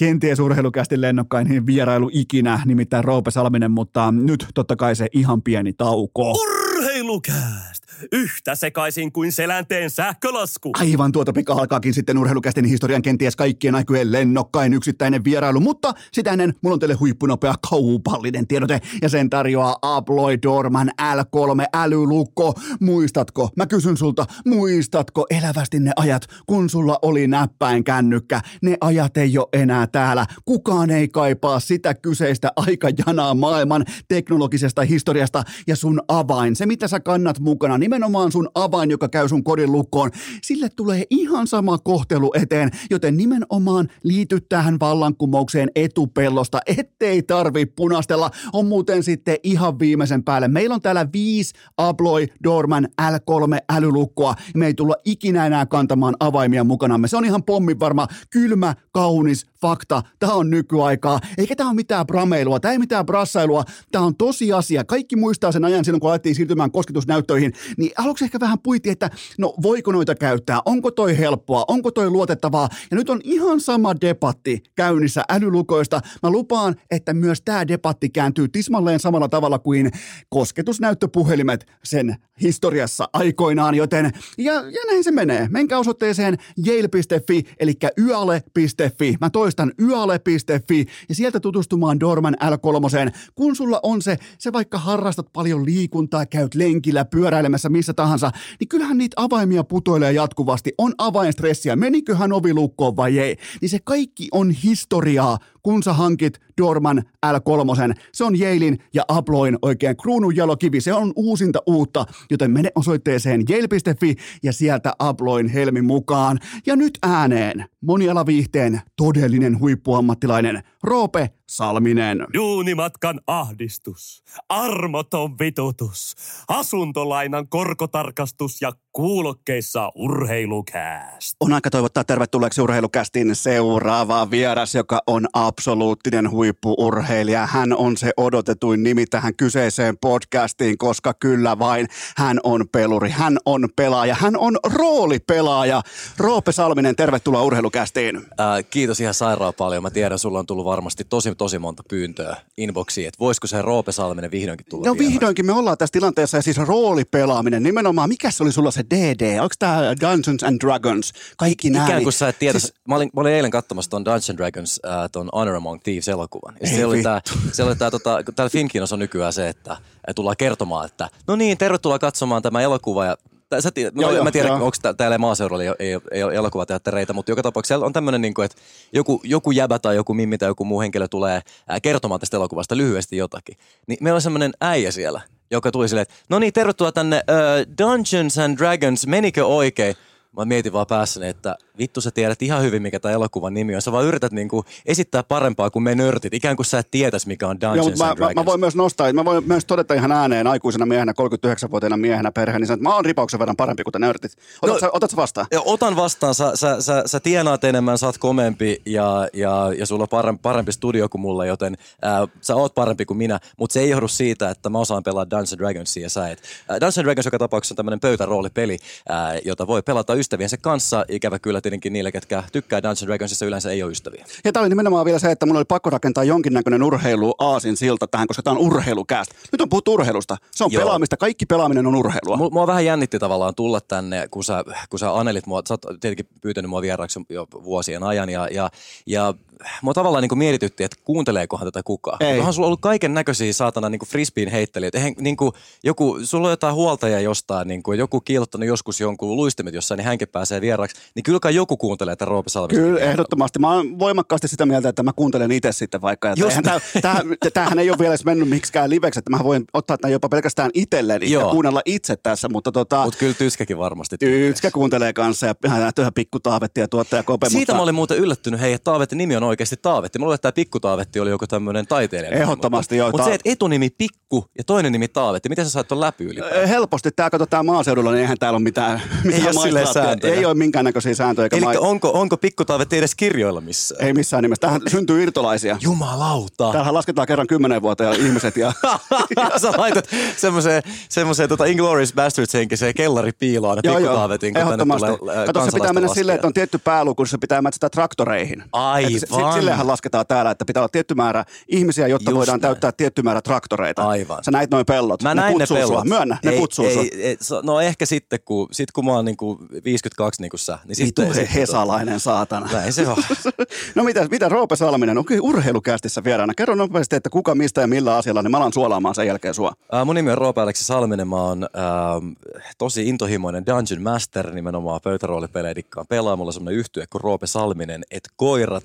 kenties 0.00 0.38
urheilukästi 0.38 1.00
lennokkain 1.00 1.66
vierailu 1.66 2.10
ikinä, 2.12 2.62
nimittäin 2.64 3.04
Roope 3.04 3.30
Salminen, 3.30 3.70
mutta 3.70 4.12
nyt 4.12 4.46
totta 4.54 4.76
kai 4.76 4.96
se 4.96 5.06
ihan 5.12 5.42
pieni 5.42 5.72
tauko. 5.72 6.32
Urheilukääst! 6.32 7.79
Yhtä 8.12 8.54
sekaisin 8.54 9.12
kuin 9.12 9.32
selänteen 9.32 9.90
sähkölasku. 9.90 10.70
Aivan 10.80 11.12
tuota 11.12 11.32
pika 11.32 11.52
alkaakin 11.52 11.94
sitten 11.94 12.18
urheilukästin 12.18 12.64
historian 12.64 13.02
kenties 13.02 13.36
kaikkien 13.36 13.74
aikojen 13.74 14.12
lennokkain 14.12 14.74
yksittäinen 14.74 15.24
vierailu, 15.24 15.60
mutta 15.60 15.94
sitä 16.12 16.30
ennen 16.30 16.54
mulla 16.62 16.74
on 16.74 16.80
teille 16.80 16.94
huippunopea 16.94 17.54
kaupallinen 17.70 18.46
tiedote 18.46 18.80
ja 19.02 19.08
sen 19.08 19.30
tarjoaa 19.30 19.76
Abloy 19.82 20.38
Dorman 20.42 20.90
L3 21.02 21.64
älylukko. 21.72 22.54
Muistatko? 22.80 23.50
Mä 23.56 23.66
kysyn 23.66 23.96
sulta, 23.96 24.26
muistatko 24.46 25.26
elävästi 25.30 25.80
ne 25.80 25.92
ajat, 25.96 26.22
kun 26.46 26.70
sulla 26.70 26.98
oli 27.02 27.26
näppäin 27.26 27.84
kännykkä? 27.84 28.40
Ne 28.62 28.76
ajat 28.80 29.16
ei 29.16 29.38
ole 29.38 29.48
enää 29.52 29.86
täällä. 29.86 30.26
Kukaan 30.44 30.90
ei 30.90 31.08
kaipaa 31.08 31.60
sitä 31.60 31.94
kyseistä 31.94 32.52
aikajanaa 32.56 33.34
maailman 33.34 33.84
teknologisesta 34.08 34.82
historiasta 34.82 35.42
ja 35.66 35.76
sun 35.76 36.00
avain, 36.08 36.56
se 36.56 36.66
mitä 36.66 36.88
sä 36.88 37.00
kannat 37.00 37.40
mukana, 37.40 37.78
nimenomaan 37.90 38.32
sun 38.32 38.48
avain, 38.54 38.90
joka 38.90 39.08
käy 39.08 39.28
sun 39.28 39.44
kodin 39.44 39.72
lukkoon, 39.72 40.10
sille 40.42 40.68
tulee 40.76 41.04
ihan 41.10 41.46
sama 41.46 41.78
kohtelu 41.78 42.32
eteen, 42.34 42.70
joten 42.90 43.16
nimenomaan 43.16 43.88
liity 44.02 44.40
tähän 44.40 44.80
vallankumoukseen 44.80 45.70
etupellosta, 45.74 46.58
ettei 46.66 47.22
tarvi 47.22 47.66
punastella. 47.66 48.30
On 48.52 48.66
muuten 48.66 49.02
sitten 49.02 49.36
ihan 49.42 49.78
viimeisen 49.78 50.24
päälle. 50.24 50.48
Meillä 50.48 50.74
on 50.74 50.80
täällä 50.80 51.06
viisi 51.12 51.54
Abloy 51.76 52.26
Dorman 52.44 52.88
L3 53.02 53.58
älylukkoa. 53.68 54.34
Me 54.54 54.66
ei 54.66 54.74
tulla 54.74 54.94
ikinä 55.04 55.46
enää 55.46 55.66
kantamaan 55.66 56.14
avaimia 56.20 56.64
mukanamme. 56.64 57.08
Se 57.08 57.16
on 57.16 57.24
ihan 57.24 57.44
pommin 57.44 57.80
varma, 57.80 58.06
kylmä, 58.30 58.74
kaunis 58.92 59.46
fakta. 59.60 60.02
Tämä 60.18 60.32
on 60.32 60.50
nykyaikaa. 60.50 61.20
Eikä 61.38 61.56
tämä 61.56 61.68
ole 61.68 61.74
mitään 61.74 62.06
brameilua, 62.06 62.60
tämä 62.60 62.72
ei 62.72 62.78
mitään 62.78 63.06
brassailua. 63.06 63.64
Tämä 63.92 64.04
on 64.04 64.16
tosiasia. 64.16 64.84
Kaikki 64.84 65.16
muistaa 65.16 65.52
sen 65.52 65.64
ajan 65.64 65.84
silloin, 65.84 66.00
kun 66.00 66.10
alettiin 66.10 66.34
siirtymään 66.34 66.70
kosketusnäyttöihin. 66.70 67.52
Niin 67.76 67.92
aluksi 67.98 68.24
ehkä 68.24 68.40
vähän 68.40 68.58
puitti, 68.58 68.90
että 68.90 69.10
no 69.38 69.54
voiko 69.62 69.92
noita 69.92 70.14
käyttää? 70.14 70.60
Onko 70.64 70.90
toi 70.90 71.18
helppoa? 71.18 71.64
Onko 71.68 71.90
toi 71.90 72.10
luotettavaa? 72.10 72.68
Ja 72.90 72.96
nyt 72.96 73.10
on 73.10 73.20
ihan 73.24 73.60
sama 73.60 74.00
debatti 74.00 74.62
käynnissä 74.76 75.24
älylukoista. 75.28 76.00
Mä 76.22 76.30
lupaan, 76.30 76.76
että 76.90 77.14
myös 77.14 77.42
tämä 77.42 77.68
debatti 77.68 78.08
kääntyy 78.10 78.48
tismalleen 78.48 79.00
samalla 79.00 79.28
tavalla 79.28 79.58
kuin 79.58 79.90
kosketusnäyttöpuhelimet 80.28 81.66
sen 81.84 82.16
historiassa 82.42 83.08
aikoinaan, 83.12 83.74
joten 83.74 84.12
ja, 84.38 84.54
ja 84.54 84.80
näin 84.86 85.04
se 85.04 85.10
menee. 85.10 85.48
Menkää 85.50 85.78
osoitteeseen 85.78 86.36
yale.fi, 86.66 87.42
eli 87.60 87.72
yale.fi. 87.98 88.79
Mä 89.20 89.30
toistan 89.30 89.72
yale.fi 89.82 90.86
ja 91.08 91.14
sieltä 91.14 91.40
tutustumaan 91.40 92.00
Dorman 92.00 92.36
L3, 92.42 93.12
kun 93.34 93.56
sulla 93.56 93.80
on 93.82 94.02
se, 94.02 94.16
se 94.38 94.52
vaikka 94.52 94.78
harrastat 94.78 95.26
paljon 95.32 95.64
liikuntaa, 95.64 96.26
käyt 96.26 96.54
lenkillä, 96.54 97.04
pyöräilemässä 97.04 97.68
missä 97.68 97.94
tahansa, 97.94 98.30
niin 98.60 98.68
kyllähän 98.68 98.98
niitä 98.98 99.22
avaimia 99.22 99.64
putoilee 99.64 100.12
jatkuvasti. 100.12 100.72
On 100.78 100.94
avainstressiä, 100.98 101.76
meniköhän 101.76 102.32
ovi 102.32 102.54
lukkoon 102.54 102.96
vai 102.96 103.18
ei. 103.18 103.36
Niin 103.60 103.68
se 103.68 103.78
kaikki 103.84 104.28
on 104.32 104.50
historiaa, 104.50 105.38
kun 105.62 105.82
sä 105.82 105.92
hankit 105.92 106.40
Dorman 106.60 107.02
L3. 107.26 107.94
Se 108.12 108.24
on 108.24 108.38
Jailin 108.38 108.78
ja 108.94 109.02
Abloin 109.08 109.58
oikein 109.62 109.96
kruunun 109.96 110.36
jalokivi. 110.36 110.80
Se 110.80 110.92
on 110.92 111.12
uusinta 111.16 111.58
uutta, 111.66 112.04
joten 112.30 112.50
mene 112.50 112.70
osoitteeseen 112.74 113.44
jail.fi 113.48 114.14
ja 114.42 114.52
sieltä 114.52 114.92
Abloin 114.98 115.48
helmi 115.48 115.82
mukaan. 115.82 116.38
Ja 116.66 116.76
nyt 116.76 116.98
ääneen 117.02 117.64
monialaviihteen 117.80 118.80
todellinen 118.96 119.60
huippuammattilainen 119.60 120.62
Roope 120.82 121.30
Salminen. 121.50 122.26
Duunimatkan 122.34 123.20
ahdistus, 123.26 124.22
armoton 124.48 125.38
vitutus, 125.38 126.14
asuntolainan 126.48 127.48
korkotarkastus 127.48 128.62
ja 128.62 128.72
kuulokkeissa 128.92 129.90
urheilukääst. 129.94 131.36
On 131.40 131.52
aika 131.52 131.70
toivottaa 131.70 132.04
tervetulleeksi 132.04 132.60
urheilukästin 132.60 133.36
seuraava 133.36 134.30
vieras, 134.30 134.74
joka 134.74 135.02
on 135.06 135.26
absoluuttinen 135.50 136.30
huippuurheilija. 136.30 137.46
Hän 137.46 137.72
on 137.72 137.96
se 137.96 138.10
odotetuin 138.16 138.82
nimi 138.82 139.06
tähän 139.06 139.34
kyseiseen 139.34 139.98
podcastiin, 139.98 140.78
koska 140.78 141.14
kyllä 141.14 141.58
vain 141.58 141.86
hän 142.16 142.40
on 142.44 142.68
peluri, 142.72 143.10
hän 143.10 143.38
on 143.46 143.68
pelaaja, 143.76 144.14
hän 144.14 144.36
on 144.36 144.56
roolipelaaja. 144.64 145.82
Roope 146.18 146.52
Salminen, 146.52 146.96
tervetuloa 146.96 147.42
urheilukästiin. 147.42 148.16
Äh, 148.16 148.24
kiitos 148.70 149.00
ihan 149.00 149.14
sairaan 149.14 149.54
paljon. 149.54 149.82
Mä 149.82 149.90
tiedän, 149.90 150.18
sulla 150.18 150.38
on 150.38 150.46
tullut 150.46 150.64
varmasti 150.64 151.04
tosi, 151.04 151.34
tosi 151.34 151.58
monta 151.58 151.82
pyyntöä 151.88 152.36
inboxiin, 152.56 153.08
että 153.08 153.18
voisiko 153.20 153.46
se 153.46 153.62
Roope 153.62 153.92
Salminen 153.92 154.30
vihdoinkin 154.30 154.66
tulla 154.70 154.86
No 154.86 154.98
vihdoinkin 154.98 155.46
me 155.46 155.52
ollaan 155.52 155.78
tässä 155.78 155.92
tilanteessa 155.92 156.36
ja 156.38 156.42
siis 156.42 156.56
roolipelaaminen, 156.56 157.62
nimenomaan, 157.62 158.08
mikä 158.08 158.30
se 158.30 158.42
oli 158.42 158.52
sulla 158.52 158.70
se 158.70 158.84
DD? 158.94 159.38
Onko 159.40 159.54
tämä 159.58 159.94
Dungeons 160.00 160.42
and 160.42 160.60
Dragons? 160.60 161.12
Kaikki 161.36 161.70
nämä. 161.70 161.84
Ikään 161.84 162.02
kuin 162.02 162.12
sä 162.12 162.28
et 162.28 162.38
tiedä. 162.38 162.58
Siis... 162.58 162.74
Mä, 162.88 162.96
olin, 162.96 163.10
mä 163.14 163.20
olin 163.20 163.32
eilen 163.32 163.50
katsomassa 163.50 163.90
ton 163.90 164.04
Dungeons 164.04 164.30
and 164.30 164.38
Dragons, 164.38 164.80
äh, 164.86 165.10
ton 165.12 165.28
Honor 165.40 165.54
Among 165.54 165.80
Thieves-elokuvan. 165.82 166.56
Ja 166.60 166.68
siellä 166.68 166.88
oli 166.88 167.02
tää, 167.02 167.20
siellä 167.52 167.70
oli 167.70 167.76
tää, 167.76 167.90
tota, 167.90 168.18
täällä 168.36 168.50
Finkinossa 168.50 168.96
on 168.96 169.00
nykyään 169.00 169.32
se, 169.32 169.48
että 169.48 169.76
tullaan 170.14 170.36
kertomaan, 170.36 170.86
että 170.86 171.08
no 171.26 171.36
niin, 171.36 171.58
tervetuloa 171.58 171.98
katsomaan 171.98 172.42
tämä 172.42 172.60
elokuva 172.60 173.04
ja 173.04 173.16
Sä 173.60 173.70
tiedät, 173.70 173.94
no, 173.94 174.02
joo, 174.02 174.12
joo, 174.12 174.24
mä 174.24 174.30
tiedän, 174.30 174.52
onko 174.52 174.76
täällä 174.96 175.18
maaseudulla 175.18 175.62
ei, 175.62 175.68
ei, 175.78 175.98
ei 176.10 176.22
ole 176.22 176.34
elokuvateattereita, 176.34 177.12
mutta 177.12 177.32
joka 177.32 177.42
tapauksessa 177.42 177.86
on 177.86 177.92
tämmöinen, 177.92 178.20
niin 178.20 178.34
että 178.44 178.56
joku, 178.92 179.20
joku 179.24 179.50
jäbä 179.50 179.78
tai 179.78 179.96
joku 179.96 180.14
mimmi 180.14 180.38
tai 180.38 180.48
joku 180.48 180.64
muu 180.64 180.80
henkilö 180.80 181.08
tulee 181.08 181.40
kertomaan 181.82 182.20
tästä 182.20 182.36
elokuvasta 182.36 182.76
lyhyesti 182.76 183.16
jotakin. 183.16 183.56
Niin 183.86 183.98
meillä 184.00 184.16
on 184.16 184.22
semmoinen 184.22 184.52
äijä 184.60 184.90
siellä, 184.90 185.20
joka 185.50 185.70
tuli 185.70 185.88
silleen, 185.88 186.02
että 186.02 186.14
no 186.28 186.38
niin, 186.38 186.52
tervetuloa 186.52 186.92
tänne 186.92 187.22
uh, 187.28 187.74
Dungeons 187.78 188.38
and 188.38 188.58
Dragons, 188.58 189.06
menikö 189.06 189.46
oikein? 189.46 189.96
Mä 190.36 190.44
mietin 190.44 190.72
vaan 190.72 190.86
päässäni, 190.86 191.28
että 191.28 191.56
vittu 191.80 192.00
sä 192.00 192.10
tiedät 192.10 192.42
ihan 192.42 192.62
hyvin, 192.62 192.82
mikä 192.82 193.00
tämä 193.00 193.14
elokuvan 193.14 193.54
nimi 193.54 193.74
on. 193.74 193.82
Sä 193.82 193.92
vaan 193.92 194.04
yrität 194.04 194.32
niinku 194.32 194.64
esittää 194.86 195.22
parempaa 195.22 195.70
kuin 195.70 195.82
me 195.82 195.94
nörtit, 195.94 196.34
ikään 196.34 196.56
kuin 196.56 196.66
sä 196.66 196.78
et 196.78 196.90
tietäis, 196.90 197.26
mikä 197.26 197.48
on 197.48 197.60
Dungeons 197.60 197.76
Joo, 197.76 197.86
and 197.86 197.98
mä, 197.98 198.16
Dragons. 198.16 198.34
mä, 198.34 198.40
mä, 198.40 198.44
voin 198.44 198.60
myös 198.60 198.76
nostaa, 198.76 199.12
mä 199.12 199.24
voin 199.24 199.44
myös 199.46 199.64
todeta 199.64 199.94
ihan 199.94 200.12
ääneen 200.12 200.46
aikuisena 200.46 200.86
miehenä, 200.86 201.12
39-vuotiaana 201.12 201.96
miehenä 201.96 202.32
perheen, 202.32 202.62
niin 202.62 202.82
mä 202.82 202.94
oon 202.94 203.04
ripauksen 203.04 203.40
verran 203.40 203.56
parempi 203.56 203.82
kuin 203.84 203.92
te 203.92 203.98
nörtit. 203.98 204.32
Otat, 204.62 204.74
No- 204.74 204.80
sä, 204.80 204.90
otat 204.92 205.10
sä 205.10 205.16
vastaan? 205.16 205.46
Ja 205.50 205.60
otan 205.64 205.96
vastaan, 205.96 206.34
sä, 206.34 206.52
sä, 206.54 206.80
sä, 206.80 207.02
sä 207.06 207.20
tienaat 207.20 207.64
enemmän, 207.64 207.98
sä 207.98 208.06
oot 208.06 208.18
komempi 208.18 208.82
ja, 208.86 209.28
ja, 209.32 209.72
ja 209.78 209.86
sulla 209.86 210.02
on 210.02 210.08
parempi, 210.08 210.40
parempi 210.42 210.72
studio 210.72 211.08
kuin 211.08 211.22
mulla, 211.22 211.46
joten 211.46 211.76
ää, 212.02 212.28
sä 212.40 212.56
oot 212.56 212.74
parempi 212.74 213.04
kuin 213.04 213.16
minä, 213.18 213.40
mutta 213.56 213.72
se 213.72 213.80
ei 213.80 213.90
johdu 213.90 214.08
siitä, 214.08 214.50
että 214.50 214.70
mä 214.70 214.78
osaan 214.78 215.02
pelaa 215.02 215.24
Dungeons 215.30 215.52
and 215.52 215.60
Dragonsia 215.60 216.02
ja 216.02 216.10
sä 216.10 216.28
et. 216.30 216.42
Ää, 216.68 216.76
Dungeons 216.76 216.98
and 216.98 217.04
Dragons 217.04 217.24
joka 217.24 217.38
tapauksessa 217.38 217.72
on 217.72 217.76
tämmöinen 217.76 218.00
pöytäroolipeli, 218.00 218.78
ää, 219.08 219.38
jota 219.44 219.66
voi 219.66 219.82
pelata 219.82 220.14
ystäviensä 220.14 220.56
kanssa, 220.56 221.04
ikävä 221.08 221.38
kyllä 221.38 221.60
tietenkin 221.70 221.92
niille, 221.92 222.12
ketkä 222.12 222.42
tykkää 222.52 222.82
Dungeons 222.82 223.06
Dragonsissa 223.06 223.46
yleensä 223.46 223.70
ei 223.70 223.82
ole 223.82 223.92
ystäviä. 223.92 224.24
Ja 224.44 224.52
tämä 224.52 224.60
oli 224.60 224.68
nimenomaan 224.68 225.04
vielä 225.04 225.18
se, 225.18 225.30
että 225.30 225.46
mun 225.46 225.56
oli 225.56 225.64
pakko 225.64 225.90
rakentaa 225.90 226.24
jonkinnäköinen 226.24 226.82
urheilu 226.82 227.34
aasin 227.38 227.76
silta 227.76 228.06
tähän, 228.06 228.26
koska 228.26 228.42
tämä 228.42 228.56
on 228.56 228.66
urheilukäästä. 228.66 229.34
Nyt 229.52 229.60
on 229.60 229.68
puhuttu 229.68 229.92
urheilusta. 229.92 230.36
Se 230.50 230.64
on 230.64 230.72
Joo. 230.72 230.80
pelaamista. 230.80 231.16
Kaikki 231.16 231.46
pelaaminen 231.46 231.86
on 231.86 231.96
urheilua. 231.96 232.36
Mua, 232.36 232.50
mua 232.50 232.66
vähän 232.66 232.84
jännitti 232.84 233.18
tavallaan 233.18 233.54
tulla 233.54 233.80
tänne, 233.80 234.28
kun 234.30 234.44
sä, 234.44 234.64
kun 234.90 234.98
sä 234.98 235.14
anelit 235.14 235.46
mua, 235.46 235.62
sä 235.68 235.74
oot 235.74 236.00
tietenkin 236.00 236.26
pyytänyt 236.40 236.68
mua 236.68 236.82
vieraaksi 236.82 237.20
jo 237.28 237.46
vuosien 237.64 238.02
ajan 238.02 238.30
ja, 238.30 238.48
ja, 238.50 238.70
ja 239.06 239.34
mua 239.82 239.94
tavallaan 239.94 240.22
niin 240.22 240.38
mietitytti, 240.38 240.84
että 240.84 240.96
kuunteleekohan 241.04 241.66
tätä 241.66 241.80
kukaan. 241.84 242.16
Ei. 242.20 242.38
Onhan 242.38 242.54
sulla 242.54 242.66
ollut 242.66 242.80
kaiken 242.80 243.14
näköisiä 243.14 243.52
saatana 243.52 243.88
niin 243.88 244.00
frisbeen 244.06 244.48
heittelijöitä. 244.48 244.98
Eihän 244.98 245.12
niin 245.20 245.36
kuin, 245.36 245.52
joku, 245.84 246.18
sulla 246.24 246.48
on 246.48 246.52
jotain 246.52 246.74
huoltaja 246.74 247.20
jostain, 247.20 247.68
niin 247.68 247.82
kuin, 247.82 247.98
joku 247.98 248.20
kiilottanut 248.20 248.68
joskus 248.68 249.00
jonkun 249.00 249.36
luistimet 249.36 249.74
jossain, 249.74 249.98
niin 249.98 250.06
hänkin 250.06 250.28
pääsee 250.28 250.60
vieraaksi. 250.60 250.96
Niin 251.14 251.22
kyllä 251.22 251.40
kai 251.40 251.54
joku 251.54 251.76
kuuntelee, 251.76 252.12
että 252.12 252.24
Roope 252.24 252.50
Salmista. 252.50 252.82
Kyllä, 252.82 253.00
ehdottomasti. 253.00 253.58
Mä 253.58 253.74
oon 253.74 253.98
voimakkaasti 253.98 254.48
sitä 254.48 254.66
mieltä, 254.66 254.88
että 254.88 255.02
mä 255.02 255.12
kuuntelen 255.12 255.52
itse 255.52 255.72
sitten 255.72 256.02
vaikka. 256.02 256.30
Että 256.30 256.46
eihän 256.48 256.64
tää, 256.64 256.80
tää, 257.02 257.22
tämähän 257.54 257.78
ei 257.78 257.90
ole 257.90 257.98
vielä 257.98 258.12
edes 258.12 258.24
mennyt 258.24 258.48
miksikään 258.48 258.90
liveksi, 258.90 259.18
että 259.18 259.30
mä 259.30 259.38
voin 259.44 259.64
ottaa 259.72 259.98
tämän 259.98 260.12
jopa 260.12 260.28
pelkästään 260.28 260.70
itselleni 260.74 261.30
ja 261.30 261.40
kuunnella 261.40 261.82
itse 261.84 262.16
tässä, 262.16 262.48
mutta 262.48 262.72
tota, 262.72 263.04
Mutta 263.04 263.18
kyllä 263.18 263.34
tyskäkin 263.34 263.78
varmasti. 263.78 264.16
Ykskä 264.20 264.70
kuuntelee 264.70 265.12
kanssa 265.12 265.46
ja 265.46 265.54
ihan 265.66 265.92
ihan 265.98 266.12
pikku 266.14 266.40
Taavetti 266.40 266.80
ja 266.80 266.88
tuottaja 266.88 267.22
Kope, 267.22 267.48
Siitä 267.48 267.58
mutta 267.60 267.74
mä 267.74 267.82
olin 267.82 267.94
muuten 267.94 268.18
yllättynyt, 268.18 268.60
hei, 268.60 268.72
että 268.72 268.84
Taavetin 268.84 269.18
nimi 269.18 269.36
on 269.36 269.42
oikeasti 269.50 269.76
Taavetti. 269.82 270.18
Mä 270.18 270.22
luulen, 270.24 270.34
että 270.34 270.42
tämä 270.42 270.52
Pikku 270.52 270.80
Taavetti 270.80 271.20
oli 271.20 271.30
joku 271.30 271.46
tämmöinen 271.46 271.86
taiteilija. 271.86 272.32
Ehdottomasti, 272.32 272.96
joo. 272.96 273.08
Mutta 273.10 273.22
Ta- 273.24 273.30
se, 273.30 273.34
että 273.34 273.50
etunimi 273.50 273.90
Pikku 273.90 274.46
ja 274.58 274.64
toinen 274.64 274.92
nimi 274.92 275.08
Taavetti, 275.08 275.48
miten 275.48 275.64
sä 275.64 275.70
sait 275.70 275.88
ton 275.88 276.00
läpi 276.00 276.24
ylipäätään? 276.24 276.68
Helposti 276.68 277.10
tämä 277.10 277.30
katsotaan 277.30 277.66
maaseudulla, 277.66 278.10
niin 278.10 278.20
eihän 278.20 278.38
täällä 278.38 278.56
ole 278.56 278.62
mitään, 278.62 279.02
mitään 279.24 279.42
ole 279.44 279.52
silleen 279.52 279.72
maistraattia. 279.74 280.02
sääntöjä. 280.02 280.34
Ei 280.34 280.44
ole 280.44 280.54
minkäännäköisiä 280.54 281.14
sääntöjä. 281.14 281.48
Eli 281.52 281.60
mai- 281.60 281.76
onko, 281.76 282.10
onko 282.14 282.36
Pikku 282.36 282.64
Taavetti 282.64 282.98
edes 282.98 283.14
kirjoilla 283.14 283.60
missään? 283.60 284.04
Ei 284.06 284.12
missään 284.12 284.42
nimessä. 284.42 284.60
Tähän 284.60 284.80
syntyy 284.88 285.22
irtolaisia. 285.22 285.76
Jumalauta. 285.80 286.64
Täällähän 286.72 286.94
lasketaan 286.94 287.26
kerran 287.26 287.46
kymmenen 287.46 287.82
vuotta 287.82 288.04
ja 288.04 288.12
ihmiset 288.12 288.56
ja 288.56 288.72
Sä 289.62 289.72
laitat 289.76 290.08
semmoiseen, 290.36 290.82
semmoiseen 291.08 291.48
tota 291.48 291.64
Inglourious 291.64 292.12
Bastards 292.12 292.54
henkiseen 292.54 292.94
kellaripiiloon 292.94 293.78
Joo, 293.84 293.96
Pikku 293.96 294.14
Taavetin, 294.14 294.54
kun 294.54 294.60
tänne 294.60 294.72
ehdottomasti. 294.74 295.18
tulee 295.18 295.46
Kato, 295.46 295.64
se 295.64 295.70
pitää 295.74 295.92
mennä 295.92 296.14
silleen, 296.14 296.34
että 296.34 296.46
on 296.46 296.54
tietty 296.54 296.78
pääluku, 296.78 297.26
se 297.26 297.38
pitää 297.38 297.62
mätsätä 297.62 297.90
traktoreihin. 297.90 298.64
Aivan. 298.72 299.10
Että 299.40 299.52
se- 299.52 299.58
Silleenhän 299.58 299.86
lasketaan 299.86 300.26
täällä, 300.26 300.50
että 300.50 300.64
pitää 300.64 300.80
olla 300.80 300.88
tietty 300.88 301.14
määrä 301.14 301.44
ihmisiä, 301.68 302.06
jotta 302.06 302.30
Just 302.30 302.36
voidaan 302.38 302.54
näin. 302.54 302.60
täyttää 302.60 302.92
tietty 302.92 303.22
määrä 303.22 303.40
traktoreita. 303.42 304.08
Aivan. 304.08 304.44
Sä 304.44 304.50
näit 304.50 304.70
noin 304.70 304.86
pellot. 304.86 305.22
Mä 305.22 305.34
ne 305.34 305.40
näin 305.40 305.58
ne 305.58 305.64
pellot. 305.68 305.88
Sua. 305.88 306.04
Myönnä, 306.04 306.38
ne 306.44 306.50
ei, 306.50 306.58
kutsuu 306.58 306.84
ei, 306.84 306.94
sua. 306.94 307.02
ei, 307.02 307.36
No 307.62 307.80
ehkä 307.80 308.06
sitten, 308.06 308.38
kun, 308.44 308.68
sit 308.72 308.92
kun 308.92 309.04
mä 309.04 309.12
oon 309.12 309.24
niinku 309.24 309.58
52 309.84 310.42
niin 310.42 310.50
kuin 310.50 310.60
sä. 310.60 310.72
Niin 310.84 310.88
Vitu 310.88 311.04
sitten, 311.04 311.26
sitten- 311.26 311.48
hesalainen 311.48 312.20
saatana. 312.20 312.68
Näin 312.72 312.92
se 312.92 313.08
on. 313.08 313.16
No 313.94 314.04
mitä, 314.04 314.26
mitä 314.30 314.48
Roope 314.48 314.76
Salminen, 314.76 315.18
onko 315.18 315.34
urheilukästissä 315.40 316.24
vieraana? 316.24 316.54
Kerro 316.54 316.74
nopeasti, 316.74 317.16
että 317.16 317.30
kuka, 317.30 317.54
mistä 317.54 317.80
ja 317.80 317.86
millä 317.86 318.16
asialla, 318.16 318.42
niin 318.42 318.50
mä 318.50 318.56
alan 318.56 318.72
suolaamaan 318.72 319.14
sen 319.14 319.26
jälkeen 319.26 319.54
sua. 319.54 319.72
Ää, 319.92 320.04
mun 320.04 320.14
nimi 320.14 320.30
on 320.30 320.38
Roope 320.38 320.60
Aleksi 320.60 320.84
Salminen, 320.84 321.28
mä 321.28 321.36
oon 321.36 321.62
ähm, 321.76 322.32
tosi 322.78 323.08
intohimoinen 323.08 323.66
Dungeon 323.66 324.02
Master, 324.02 324.50
nimenomaan 324.54 325.00
pöytäroolipelejä 325.04 325.74
dikkaan 325.74 326.06
pelaa. 326.08 326.36
Mulla 326.36 326.48
on 326.48 326.52
semmoinen 326.52 326.78
yhtye 326.78 327.04
kuin 327.10 327.20
Roope 327.22 327.46
Salminen, 327.46 328.02
et 328.10 328.28
koirat. 328.36 328.84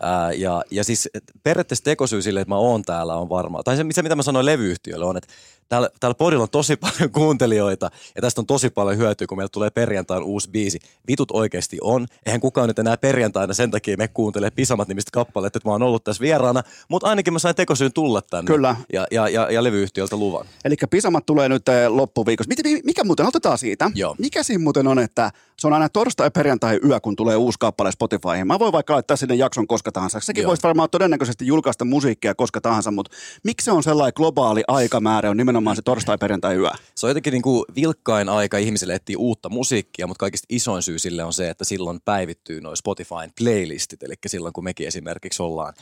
Ää, 0.00 0.32
ja, 0.32 0.62
ja 0.70 0.84
siis 0.84 1.08
periaatteessa 1.42 1.84
tekosyy 1.84 2.22
sille, 2.22 2.40
että 2.40 2.54
mä 2.54 2.58
oon 2.58 2.82
täällä 2.82 3.16
on 3.16 3.28
varmaan, 3.28 3.64
tai 3.64 3.76
se 3.76 3.84
se, 3.90 4.02
mitä 4.02 4.16
mä 4.16 4.22
sanoin 4.22 4.46
levyyhtiölle 4.46 5.04
on, 5.04 5.16
että 5.16 5.28
täällä, 5.68 5.90
täällä 6.00 6.14
podilla 6.14 6.42
on 6.42 6.50
tosi 6.50 6.76
paljon 6.86 7.10
kuuntelijoita 7.10 7.90
ja 8.16 8.22
tästä 8.22 8.40
on 8.40 8.46
tosi 8.46 8.70
paljon 8.70 8.98
hyötyä, 8.98 9.26
kun 9.26 9.38
meillä 9.38 9.48
tulee 9.48 9.70
perjantain 9.70 10.22
uusi 10.22 10.50
biisi. 10.50 10.78
Vitut 11.08 11.30
oikeasti 11.30 11.78
on. 11.80 12.06
Eihän 12.26 12.40
kukaan 12.40 12.68
nyt 12.68 12.78
enää 12.78 12.96
perjantaina 12.96 13.54
sen 13.54 13.70
takia 13.70 13.96
me 13.96 14.08
kuuntelee 14.08 14.50
Pisamat 14.50 14.88
nimistä 14.88 15.10
kappaleet, 15.12 15.56
että 15.56 15.68
mä 15.68 15.72
oon 15.72 15.82
ollut 15.82 16.04
tässä 16.04 16.20
vieraana, 16.20 16.62
mutta 16.88 17.08
ainakin 17.08 17.32
mä 17.32 17.38
sain 17.38 17.54
tekosyyn 17.54 17.92
tulla 17.92 18.22
tänne. 18.22 18.46
Kyllä. 18.46 18.76
Ja, 18.92 19.06
ja, 19.10 19.28
ja, 19.28 19.50
ja 19.50 19.64
levyyhtiöltä 19.64 20.16
luvan. 20.16 20.46
Eli 20.64 20.76
Pisamat 20.90 21.26
tulee 21.26 21.48
nyt 21.48 21.68
eh, 21.68 21.88
loppuviikossa. 21.88 22.48
Mikä, 22.48 22.62
mikä 22.84 23.04
muuten, 23.04 23.26
otetaan 23.26 23.58
siitä. 23.58 23.90
Joo. 23.94 24.14
Mikä 24.18 24.42
siinä 24.42 24.62
muuten 24.62 24.86
on, 24.86 24.98
että 24.98 25.30
se 25.58 25.66
on 25.66 25.72
aina 25.72 25.88
torstai, 25.88 26.30
perjantai, 26.30 26.80
yö, 26.84 27.00
kun 27.00 27.16
tulee 27.16 27.36
uusi 27.36 27.58
kappale 27.58 27.92
Spotifyhin. 27.92 28.46
Mä 28.46 28.58
voin 28.58 28.72
vaikka 28.72 28.94
laittaa 28.94 29.16
sinne 29.16 29.34
jakson 29.34 29.66
koska 29.66 29.85
tahansa. 29.92 30.20
Sekin 30.20 30.42
Joo. 30.42 30.48
voisi 30.48 30.62
varmaan 30.62 30.90
todennäköisesti 30.90 31.46
julkaista 31.46 31.84
musiikkia 31.84 32.34
koska 32.34 32.60
tahansa, 32.60 32.90
mutta 32.90 33.16
miksi 33.44 33.64
se 33.64 33.72
on 33.72 33.82
sellainen 33.82 34.12
globaali 34.16 34.62
aikamäärä, 34.68 35.30
on 35.30 35.36
nimenomaan 35.36 35.76
se 35.76 35.82
torstai, 35.82 36.18
perjantai, 36.18 36.56
yö? 36.56 36.70
Se 36.94 37.06
on 37.06 37.10
jotenkin 37.10 37.32
niin 37.32 37.42
kuin 37.42 37.64
vilkkain 37.76 38.28
aika 38.28 38.58
ihmisille 38.58 38.94
etsiä 38.94 39.18
uutta 39.18 39.48
musiikkia, 39.48 40.06
mutta 40.06 40.20
kaikista 40.20 40.46
isoin 40.48 40.82
syy 40.82 40.98
sille 40.98 41.24
on 41.24 41.32
se, 41.32 41.50
että 41.50 41.64
silloin 41.64 42.00
päivittyy 42.04 42.60
noin 42.60 42.76
Spotifyn 42.76 43.32
playlistit. 43.38 44.02
Eli 44.02 44.14
silloin 44.26 44.52
kun 44.52 44.64
mekin 44.64 44.86
esimerkiksi 44.86 45.42
ollaan 45.42 45.74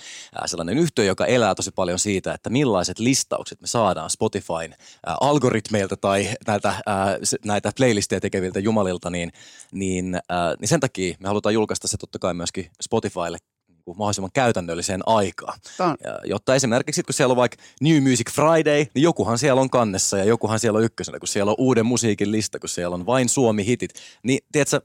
sellainen 0.46 0.78
yhtiö, 0.78 1.04
joka 1.04 1.26
elää 1.26 1.54
tosi 1.54 1.70
paljon 1.70 1.98
siitä, 1.98 2.34
että 2.34 2.50
millaiset 2.50 2.98
listaukset 2.98 3.60
me 3.60 3.66
saadaan 3.66 4.10
Spotifyn 4.10 4.74
algoritmeilta 5.20 5.96
tai 5.96 6.28
näitä, 6.46 6.74
näitä 7.44 7.72
playlisteja 7.76 8.20
tekeviltä 8.20 8.60
jumalilta, 8.60 9.10
niin, 9.10 9.32
niin, 9.72 10.20
niin 10.60 10.68
sen 10.68 10.80
takia 10.80 11.16
me 11.20 11.28
halutaan 11.28 11.54
julkaista 11.54 11.88
se 11.88 11.96
totta 11.96 12.18
kai 12.18 12.34
myöskin 12.34 12.70
Spotifylle 12.82 13.38
kuin 13.84 13.98
mahdollisimman 13.98 14.30
käytännölliseen 14.34 15.00
aikaan. 15.06 15.58
On- 15.80 15.96
Ja, 16.04 16.18
jotta 16.24 16.54
esimerkiksi 16.54 17.02
kun 17.02 17.14
siellä 17.14 17.32
on 17.32 17.36
vaikka 17.36 17.56
New 17.80 18.02
Music 18.02 18.30
Friday, 18.30 18.86
niin 18.94 19.02
jokuhan 19.02 19.38
siellä 19.38 19.60
on 19.60 19.70
kannessa 19.70 20.18
ja 20.18 20.24
jokuhan 20.24 20.60
siellä 20.60 20.76
on 20.76 20.84
ykkösenä, 20.84 21.18
kun 21.18 21.28
siellä 21.28 21.50
on 21.50 21.56
uuden 21.58 21.86
musiikin 21.86 22.32
lista, 22.32 22.58
kun 22.58 22.68
siellä 22.68 22.94
on 22.94 23.06
vain 23.06 23.28
Suomi-hitit. 23.28 23.90
Niin 24.22 24.40
tiedätkö, 24.52 24.80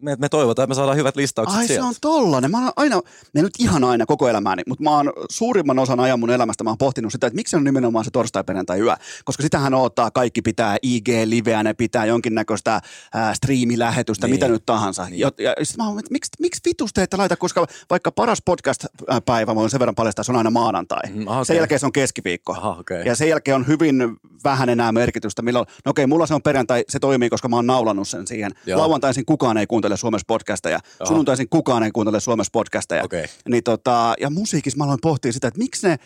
me, 0.00 0.16
me 0.18 0.28
toivotaan, 0.28 0.64
että 0.64 0.70
me 0.70 0.74
saadaan 0.74 0.96
hyvät 0.96 1.16
listaukset 1.16 1.58
Ai 1.58 1.66
sieltä. 1.66 1.82
se 1.82 1.88
on 1.88 1.94
tollanen. 2.00 2.50
Mä 2.50 2.58
oon 2.64 2.72
aina, 2.76 3.00
ne 3.34 3.42
nyt 3.42 3.52
ihan 3.58 3.84
aina 3.84 4.06
koko 4.06 4.28
elämääni, 4.28 4.62
mutta 4.66 4.84
mä 4.84 4.90
oon 4.90 5.12
suurimman 5.30 5.78
osan 5.78 6.00
ajan 6.00 6.20
mun 6.20 6.30
elämästä 6.30 6.64
mä 6.64 6.70
oon 6.70 6.78
pohtinut 6.78 7.12
sitä, 7.12 7.26
että 7.26 7.34
miksi 7.34 7.56
on 7.56 7.64
nimenomaan 7.64 8.04
se 8.04 8.10
torstai, 8.10 8.44
perjantai, 8.44 8.80
yö. 8.80 8.94
Koska 9.24 9.42
sitähän 9.42 9.74
odottaa, 9.74 10.10
kaikki 10.10 10.42
pitää 10.42 10.76
IG-liveä, 10.82 11.62
ne 11.62 11.74
pitää 11.74 12.04
jonkinnäköistä 12.04 12.80
ää, 13.14 13.34
striimilähetystä, 13.34 14.26
Niin. 14.26 14.34
mitä 14.34 14.48
nyt 14.48 14.66
tahansa. 14.66 15.04
Niin. 15.04 15.18
Ja, 15.20 15.30
ja 15.38 15.54
sit 15.62 15.76
mä 15.76 15.88
oon, 15.88 15.98
että 15.98 16.12
miksi, 16.12 16.30
miksi 16.40 16.60
vitus 16.64 16.92
te 16.92 17.02
ette 17.02 17.16
laita, 17.16 17.36
koska 17.36 17.66
vaikka 17.90 18.12
paras 18.12 18.38
podcast-päivä, 18.44 19.50
mä 19.52 19.54
voin 19.54 19.70
sen 19.70 19.80
verran 19.80 19.94
paljastaa, 19.94 20.24
se 20.24 20.32
on 20.32 20.36
aina 20.38 20.50
maanantai. 20.50 21.00
Mm, 21.14 21.28
aha, 21.28 21.44
Sen 21.44 21.56
jälkeen 21.56 21.78
se 21.80 21.86
on 21.86 21.92
keskiviikko. 21.92 22.52
Aha, 22.52 22.70
okei. 22.80 23.02
Ja 23.06 23.16
sen 23.16 23.28
jälkeen 23.28 23.54
on 23.54 23.66
hyvin 23.66 24.16
vähän 24.44 24.68
enää 24.68 24.92
merkitystä. 24.92 25.42
Milloin, 25.42 25.66
no 25.84 25.90
okei, 25.90 26.06
mulla 26.06 26.26
se 26.26 26.34
on 26.34 26.42
perjantai, 26.42 26.84
se 26.88 26.98
toimii, 26.98 27.30
koska 27.30 27.48
mä 27.48 27.56
oon 27.56 27.66
naulannut 27.66 28.08
sen 28.08 28.26
siihen. 28.26 28.52
Lauantaisin 28.74 29.24
kukaan 29.26 29.57
ei 29.58 29.66
kuuntele 29.66 29.96
Suomessa 29.96 30.24
podcasteja. 30.26 30.78
Joo. 31.00 31.06
Sunnuntaisin 31.06 31.48
kukaan 31.48 31.82
ei 31.82 31.90
kuuntele 31.90 32.20
Suomessa 32.20 32.50
podcasteja. 32.52 33.04
Okei. 33.04 33.24
Niin 33.48 33.64
tota, 33.64 34.14
ja 34.20 34.30
musiikissa 34.30 34.78
mä 34.78 34.84
aloin 34.84 34.98
pohtia 35.02 35.32
sitä, 35.32 35.48
että 35.48 35.58
miksi 35.58 35.88
ne, 35.88 35.98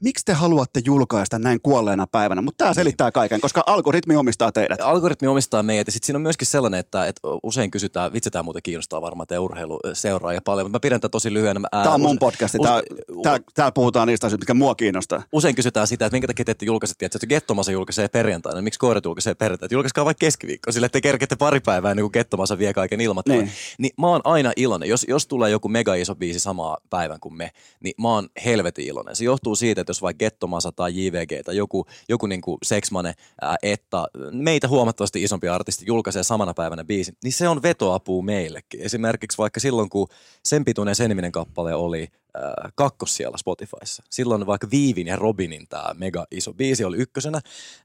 miksi 0.00 0.24
te 0.24 0.32
haluatte 0.32 0.80
julkaista 0.84 1.38
näin 1.38 1.60
kuolleena 1.60 2.06
päivänä, 2.06 2.42
mutta 2.42 2.64
tämä 2.64 2.74
selittää 2.74 3.12
kaiken, 3.12 3.40
koska 3.40 3.62
algoritmi 3.66 4.16
omistaa 4.16 4.52
teidät. 4.52 4.80
Algoritmi 4.80 5.28
omistaa 5.28 5.62
meidät 5.62 5.86
ja 5.86 5.92
sitten 5.92 6.06
siinä 6.06 6.16
on 6.16 6.22
myöskin 6.22 6.46
sellainen, 6.46 6.80
että, 6.80 7.06
että 7.06 7.20
usein 7.42 7.70
kysytään, 7.70 8.12
vitsi 8.12 8.30
tämä 8.30 8.42
muuten 8.42 8.62
kiinnostaa 8.62 9.02
varmaan 9.02 9.26
te 9.26 9.38
urheilu 9.38 9.80
seuraa 9.92 10.32
ja 10.32 10.40
paljon, 10.44 10.66
mutta 10.66 10.76
mä 10.76 10.80
pidän 10.80 11.00
tätä 11.00 11.10
tosi 11.12 11.32
lyhyenä. 11.32 11.60
Ää, 11.72 11.82
Tämä 11.82 11.94
on 11.94 12.00
mun 12.00 12.18
podcasti, 12.18 12.58
use- 12.58 12.68
tää, 12.68 12.82
tää, 13.22 13.38
täällä 13.54 13.72
puhutaan 13.72 14.08
niistä 14.08 14.26
asioista, 14.26 14.42
mitkä 14.42 14.54
mua 14.54 14.74
kiinnostaa. 14.74 15.22
usein 15.32 15.54
kysytään 15.54 15.86
sitä, 15.86 16.06
että 16.06 16.14
minkä 16.14 16.26
takia 16.26 16.44
te 16.44 16.50
ette 16.50 16.66
julkaise, 16.66 16.94
että 17.00 17.26
Gettomasa 17.26 17.72
julkaisee 17.72 18.08
perjantaina, 18.08 18.56
niin 18.56 18.64
miksi 18.64 18.78
koirat 18.78 19.04
julkaisee 19.04 19.34
perjantaina? 19.34 19.72
Julkaiskaa 19.72 20.04
vaikka 20.04 20.20
keskiviikko, 20.20 20.72
sillä 20.72 20.88
te 20.88 21.00
kerkette 21.00 21.36
pari 21.36 21.60
päivää 21.60 21.90
ennen 21.90 22.02
kuin 22.02 22.12
Gettomasa 22.12 22.58
vie 22.58 22.72
kaiken 22.72 23.00
ilmattua. 23.00 23.34
Niin. 23.34 23.44
Niin. 23.44 23.54
niin 23.78 23.92
mä 24.00 24.06
oon 24.06 24.20
aina 24.24 24.52
iloinen. 24.56 24.88
Jos, 24.88 25.06
jos 25.08 25.26
tulee 25.26 25.50
joku 25.50 25.68
mega 25.68 25.94
iso 25.94 26.14
biisi 26.14 26.40
samaa 26.40 26.76
päivän 26.90 27.20
kuin 27.20 27.34
me, 27.34 27.50
niin 27.80 27.94
mä 28.00 28.08
oon 28.08 28.28
helvetin 28.44 28.86
iloinen. 28.86 29.16
Se 29.16 29.24
johtuu 29.24 29.56
siitä, 29.56 29.80
että 29.80 29.93
jos 29.94 30.02
vaikka 30.02 30.18
Gettomasa 30.18 30.72
tai 30.72 30.92
JVG 30.94 31.44
tai 31.44 31.56
joku, 31.56 31.86
joku 32.08 32.26
niin 32.26 32.40
kuin 32.40 32.58
Sexmane, 32.62 33.14
ää, 33.40 33.56
että 33.62 34.06
meitä 34.32 34.68
huomattavasti 34.68 35.22
isompi 35.22 35.48
artisti 35.48 35.84
julkaisee 35.86 36.22
samana 36.22 36.54
päivänä 36.54 36.84
biisin, 36.84 37.16
niin 37.24 37.32
se 37.32 37.48
on 37.48 37.62
vetoapua 37.62 38.22
meillekin. 38.22 38.80
Esimerkiksi 38.80 39.38
vaikka 39.38 39.60
silloin, 39.60 39.90
kun 39.90 40.08
sen 40.44 40.64
pituinen 40.64 40.94
sen 40.94 41.08
niminen 41.08 41.32
kappale 41.32 41.74
oli 41.74 42.08
äh, 42.36 42.72
kakkos 42.74 43.16
siellä 43.16 43.38
Spotifyssa. 43.38 44.02
Silloin 44.10 44.46
vaikka 44.46 44.68
Viivin 44.70 45.06
ja 45.06 45.16
Robinin 45.16 45.66
tämä 45.68 45.94
mega 45.94 46.26
iso 46.30 46.52
biisi 46.52 46.84
oli 46.84 46.96
ykkösenä, 46.96 47.40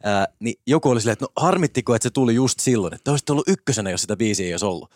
äh, 0.07 0.27
niin 0.39 0.55
joku 0.67 0.89
oli 0.89 1.01
silleen, 1.01 1.13
että 1.13 1.25
no 1.25 1.45
harmittiko, 1.45 1.95
että 1.95 2.03
se 2.03 2.09
tuli 2.09 2.35
just 2.35 2.59
silloin, 2.59 2.93
että 2.93 3.11
olisi 3.11 3.23
ollut 3.29 3.47
ykkösenä, 3.47 3.91
jos 3.91 4.01
sitä 4.01 4.17
biisiä 4.17 4.45
ei 4.45 4.53
olisi 4.53 4.65
ollut. 4.65 4.91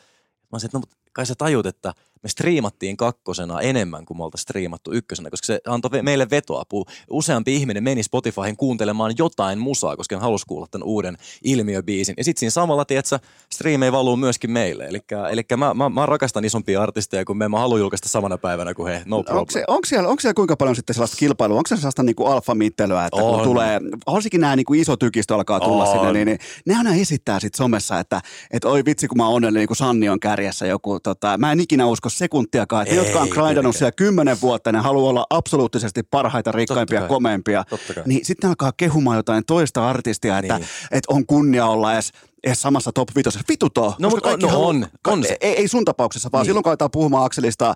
Mä 0.51 0.59
sanoin, 0.59 0.65
että 0.65 0.77
no, 0.77 0.83
kai 1.13 1.25
sä 1.25 1.35
tajut, 1.37 1.65
että 1.65 1.93
me 2.23 2.29
striimattiin 2.29 2.97
kakkosena 2.97 3.61
enemmän 3.61 4.05
kuin 4.05 4.17
me 4.17 4.23
oltaisiin 4.23 4.43
striimattu 4.43 4.91
ykkösenä, 4.91 5.29
koska 5.29 5.45
se 5.45 5.59
antoi 5.67 6.01
meille 6.01 6.29
vetoapua. 6.29 6.85
Useampi 7.09 7.55
ihminen 7.55 7.83
meni 7.83 8.03
Spotifyhin 8.03 8.57
kuuntelemaan 8.57 9.13
jotain 9.17 9.59
musaa, 9.59 9.97
koska 9.97 10.15
hän 10.15 10.21
halusi 10.21 10.45
kuulla 10.47 10.67
tämän 10.71 10.87
uuden 10.87 11.17
ilmiöbiisin. 11.43 12.15
Ja 12.17 12.23
sitten 12.23 12.39
siinä 12.39 12.51
samalla, 12.51 12.85
tiedätkö, 12.85 13.19
striimei 13.53 13.91
valuu 13.91 14.15
myöskin 14.15 14.51
meille. 14.51 14.87
Eli 15.31 15.43
mä, 15.57 15.73
mä, 15.73 15.89
mä, 15.89 16.05
rakastan 16.05 16.45
isompia 16.45 16.81
artisteja, 16.81 17.25
kun 17.25 17.37
me 17.37 17.49
mä 17.49 17.59
haluan 17.59 17.79
julkaista 17.79 18.09
samana 18.09 18.37
päivänä 18.37 18.73
kuin 18.73 18.93
he. 18.93 19.01
No 19.05 19.23
problem. 19.23 19.39
Onko, 19.39 19.51
se, 19.51 19.63
onko, 19.67 19.85
siellä, 19.85 20.09
onko 20.09 20.21
siellä 20.21 20.33
kuinka 20.33 20.57
paljon 20.57 20.75
sitten 20.75 20.93
sellaista 20.93 21.17
kilpailua? 21.17 21.57
Onko 21.57 21.67
se 21.67 21.75
sellaista 21.75 22.03
niin 22.03 22.15
kuin 22.15 22.31
alfamittelyä, 22.31 23.05
että 23.05 23.23
on. 23.23 23.35
kun 23.35 23.43
tulee, 23.43 23.79
varsinkin 24.07 24.41
nämä 24.41 24.55
niin 24.55 24.65
kuin 24.65 24.79
iso 24.79 24.97
tykistö 24.97 25.35
alkaa 25.35 25.59
tulla 25.59 25.83
on. 25.83 25.91
sinne, 25.91 26.13
niin, 26.13 26.25
niin 26.25 26.39
ne 26.65 26.75
aina 26.75 26.93
esittää 26.93 27.39
sitten 27.39 27.57
somessa, 27.57 27.99
että, 27.99 28.21
että 28.51 28.69
oi 28.69 28.85
vitsi, 28.85 29.07
kun 29.07 29.17
mä 29.17 29.25
oon 29.25 29.35
onnellinen, 29.35 29.61
niin 29.61 29.67
kuin 29.67 29.77
Sanni 29.77 30.09
on 30.09 30.19
kärjessä 30.19 30.65
joku. 30.65 30.99
Tota, 30.99 31.37
mä 31.37 31.51
en 31.51 31.59
ikinä 31.59 31.85
usko 31.85 32.09
sekuntiakaan, 32.17 32.83
että 32.83 32.95
ne, 32.95 33.01
jotka 33.01 33.19
on 33.19 33.27
grindannut 33.27 33.75
siellä 33.75 33.91
kymmenen 33.91 34.41
vuotta, 34.41 34.71
ne 34.71 34.79
haluaa 34.79 35.09
olla 35.09 35.27
absoluuttisesti 35.29 36.03
parhaita, 36.03 36.51
rikkaimpia, 36.51 37.07
komeimpia. 37.07 37.63
Niin 38.05 38.25
sitten 38.25 38.49
alkaa 38.49 38.71
kehumaan 38.77 39.17
jotain 39.17 39.45
toista 39.45 39.89
artistia, 39.89 40.39
että, 40.39 40.57
niin. 40.57 40.67
että 40.91 41.13
on 41.13 41.25
kunnia 41.25 41.65
olla 41.65 41.93
edes 41.93 42.11
edes 42.43 42.61
samassa 42.61 42.91
top 42.91 43.09
5. 43.15 43.39
Vituto. 43.49 43.95
No, 43.99 44.09
mutta 44.09 44.37
no, 44.37 44.47
halu, 44.47 44.67
on, 44.67 44.87
on 45.07 45.23
se. 45.23 45.37
Ei, 45.41 45.53
ei 45.53 45.67
sun 45.67 45.85
tapauksessa, 45.85 46.29
vaan 46.31 46.41
niin. 46.41 46.45
silloin 46.45 46.63
kun 46.63 46.69
aletaan 46.69 46.91
puhumaan 46.91 47.25
Akselista, 47.25 47.75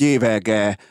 JVG, 0.00 0.48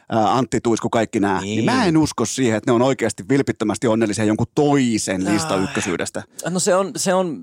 Antti 0.10 0.62
Tuisku, 0.62 0.90
kaikki 0.90 1.20
nämä, 1.20 1.42
niin. 1.42 1.56
niin 1.56 1.66
mä 1.66 1.86
en 1.86 1.98
usko 1.98 2.26
siihen, 2.26 2.58
että 2.58 2.72
ne 2.72 2.76
on 2.76 2.82
oikeasti 2.82 3.24
vilpittömästi 3.30 3.88
onnellisia 3.88 4.26
jonkun 4.26 4.48
toisen 4.56 5.34
lista 5.34 5.56
ykkösyydestä. 5.56 6.24
No 6.50 6.60
se 6.60 6.76
on, 6.76 6.92
se 6.96 7.14
on, 7.14 7.42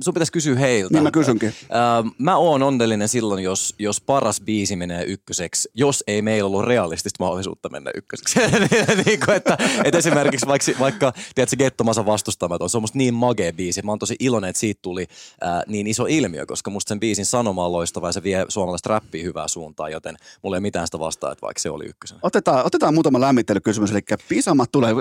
sun 0.00 0.14
pitäisi 0.14 0.32
kysyä 0.32 0.58
heiltä. 0.58 0.94
Niin 0.94 1.02
mä 1.02 1.10
kysynkin. 1.10 1.48
Äh, 1.48 2.12
mä 2.18 2.36
oon 2.36 2.62
onnellinen 2.62 3.08
silloin, 3.08 3.44
jos, 3.44 3.74
jos 3.78 4.00
paras 4.00 4.40
biisi 4.40 4.76
menee 4.76 5.04
ykköseksi, 5.04 5.70
jos 5.74 6.04
ei 6.06 6.22
meillä 6.22 6.46
ollut 6.46 6.64
realistista 6.64 7.24
mahdollisuutta 7.24 7.68
mennä 7.68 7.90
ykköseksi. 7.94 8.38
niin 9.06 9.20
kuin, 9.24 9.36
että, 9.36 9.58
että 9.84 9.98
esimerkiksi 9.98 10.46
vaikka, 10.46 10.72
vaikka 10.80 11.12
tiedätkö, 11.34 11.56
Gettomasa 11.56 12.06
vastustamaton, 12.06 12.70
se 12.70 12.76
on 12.76 12.82
musta 12.82 12.98
niin 12.98 13.14
magea 13.14 13.52
biisi. 13.52 13.82
Mä 13.82 13.92
oon 13.92 13.98
tosi 13.98 14.16
iloinen, 14.20 14.50
että 14.50 14.60
siitä 14.60 14.78
tuli 14.82 15.07
ää, 15.40 15.62
niin 15.66 15.86
iso 15.86 16.06
ilmiö, 16.08 16.46
koska 16.46 16.70
musta 16.70 16.88
sen 16.88 17.00
biisin 17.00 17.26
sanoma 17.26 17.66
on 17.66 17.72
loistava 17.72 18.08
ja 18.08 18.12
se 18.12 18.22
vie 18.22 18.44
suomalaista 18.48 18.88
räppiä 18.88 19.24
hyvää 19.24 19.48
suuntaan, 19.48 19.92
joten 19.92 20.16
mulla 20.42 20.56
ei 20.56 20.60
mitään 20.60 20.86
sitä 20.86 20.98
vastaa, 20.98 21.32
että 21.32 21.42
vaikka 21.42 21.60
se 21.60 21.70
oli 21.70 21.84
ykkösen. 21.86 22.18
Otetaan, 22.22 22.66
otetaan 22.66 22.94
muutama 22.94 23.20
lämmittelykysymys, 23.20 23.90
eli 23.90 24.00
Pisamat 24.28 24.72
tulee, 24.72 24.94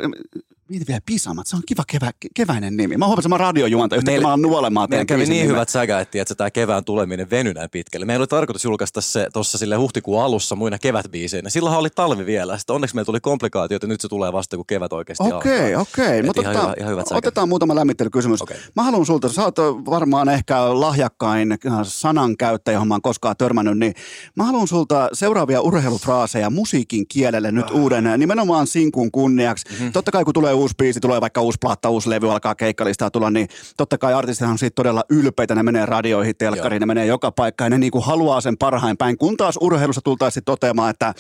Mieti 0.70 0.86
vielä 0.88 1.02
Pisamat, 1.06 1.48
se 1.48 1.56
on 1.56 1.62
kiva 1.66 1.84
kevä, 1.88 2.12
keväinen 2.34 2.78
nimi. 2.78 2.98
Mä 2.98 3.06
huomasin, 3.06 3.28
että 3.28 3.30
mä 3.30 3.38
radiojuonta, 3.38 3.96
yhtäkkiä 3.96 4.22
mä 4.22 4.30
oon 4.30 4.42
nuolemaan 4.42 4.90
Meillä 4.90 5.06
kävi 5.06 5.22
niin 5.22 5.30
nimeä. 5.30 5.48
hyvät 5.48 5.70
säkä, 5.70 6.00
että, 6.00 6.36
tämä 6.36 6.52
kevään 6.52 6.86
tuleminen 6.86 7.30
venyi 7.30 7.54
näin 7.54 7.70
pitkälle. 7.70 8.06
Meillä 8.06 8.22
oli 8.22 8.28
tarkoitus 8.28 8.64
julkaista 8.64 9.02
se 9.02 9.28
tuossa 9.34 9.58
sille 9.58 9.76
huhtikuun 9.76 10.24
alussa 10.24 10.56
muina 10.56 10.80
kevätbiiseinä. 10.80 11.50
Silloinhan 11.50 11.80
oli 11.80 11.90
talvi 11.90 12.26
vielä. 12.26 12.58
Sitten 12.58 12.74
onneksi 12.76 12.96
meillä 12.96 13.06
tuli 13.06 13.20
komplikaatio, 13.20 13.76
että 13.76 13.88
nyt 13.88 14.02
se 14.02 14.08
tulee 14.08 14.34
vasta, 14.34 14.56
kun 14.56 14.66
kevät 14.66 14.94
oikeasti 14.94 15.24
Okei, 15.24 15.76
okay, 15.76 15.76
okei. 15.76 16.06
Okay. 16.06 16.24
Mutta 16.24 16.42
ihan, 16.42 16.74
ihan 16.80 16.92
hyvät 16.92 17.06
otetaan 17.12 17.50
muutama 17.50 17.76
lämmittelykysymys. 17.76 18.42
Okay. 18.42 18.58
Mä 18.76 18.84
haluan 18.84 19.06
sulta, 19.06 19.30
sä 19.30 19.44
oot 19.44 19.56
varmaan 19.98 20.30
ehkä 20.30 20.80
lahjakkain 20.80 21.58
sanankäyttäjä, 21.84 22.76
johon 22.76 22.88
mä 22.88 22.94
oon 22.94 23.02
koskaan 23.02 23.38
törmännyt, 23.38 23.78
niin 23.78 23.94
mä 24.36 24.44
haluan 24.44 24.68
sulta 24.68 25.10
seuraavia 25.14 25.62
urheilufraaseja 25.62 26.50
musiikin 26.50 27.08
kielelle 27.08 27.52
nyt 27.52 27.72
oh. 27.72 27.80
uuden, 27.80 28.04
nimenomaan 28.18 28.68
sinkun 28.68 29.12
kunniaksi. 29.12 29.66
Mm-hmm. 29.70 29.92
Totta 29.92 30.12
kai 30.12 30.24
kun 30.24 30.34
tulee 30.34 30.54
uusi 30.54 30.76
biisi, 30.78 31.00
tulee 31.00 31.22
vaikka 31.22 31.42
uusi 31.42 31.58
platta, 31.62 31.90
uusi 31.90 32.10
levy, 32.10 32.32
alkaa 32.32 32.56
keikkalistaa 32.56 33.12
tulla, 33.12 33.30
niin 33.30 33.48
totta 33.78 33.98
kai 33.98 34.14
artistithan 34.14 34.52
on 34.52 34.58
siitä 34.58 34.76
todella 34.76 35.04
ylpeitä, 35.10 35.56
ne 35.56 35.64
menee 35.64 35.86
radioihin, 35.86 36.36
telkkariin, 36.38 36.80
ne 36.80 36.86
menee 36.86 37.06
joka 37.06 37.32
paikkaan, 37.32 37.66
ja 37.66 37.70
ne 37.70 37.78
niinku 37.78 38.02
haluaa 38.02 38.42
sen 38.42 38.58
parhain 38.58 38.98
päin, 38.98 39.18
kun 39.18 39.38
taas 39.38 39.58
urheilussa 39.62 40.02
tultaisiin 40.02 40.44
toteamaan, 40.44 40.90
että 40.90 41.14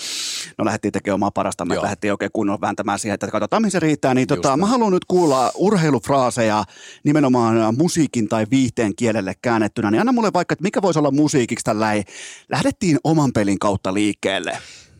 no 0.57 0.65
lähdettiin 0.65 0.91
tekemään 0.91 1.15
omaa 1.15 1.32
parasta, 1.32 1.65
me 1.65 1.82
lähdettiin 1.82 2.13
oikein 2.13 2.32
kunnolla 2.34 2.61
vääntämään 2.61 2.99
siihen, 2.99 3.13
että 3.13 3.28
katsotaan 3.28 3.61
mihin 3.61 3.71
se 3.71 3.80
riittää, 3.80 4.13
niin 4.13 4.28
tota, 4.28 4.57
mä 4.57 4.65
haluan 4.65 4.93
nyt 4.93 5.05
kuulla 5.05 5.51
urheilufraaseja 5.55 6.63
nimenomaan 7.03 7.75
musiikin 7.78 8.28
tai 8.28 8.45
viihteen 8.68 8.95
kielelle 8.95 9.34
käännettynä, 9.41 9.91
niin 9.91 9.99
anna 9.99 10.11
mulle 10.11 10.34
vaikka, 10.34 10.53
että 10.53 10.63
mikä 10.63 10.82
voisi 10.82 10.99
olla 10.99 11.11
musiikiksi 11.11 11.63
tällä 11.63 11.88
lähdettiin 12.49 12.97
oman 13.03 13.34
pelin 13.34 13.59
kautta 13.59 13.93
liikkeelle. 13.93 14.57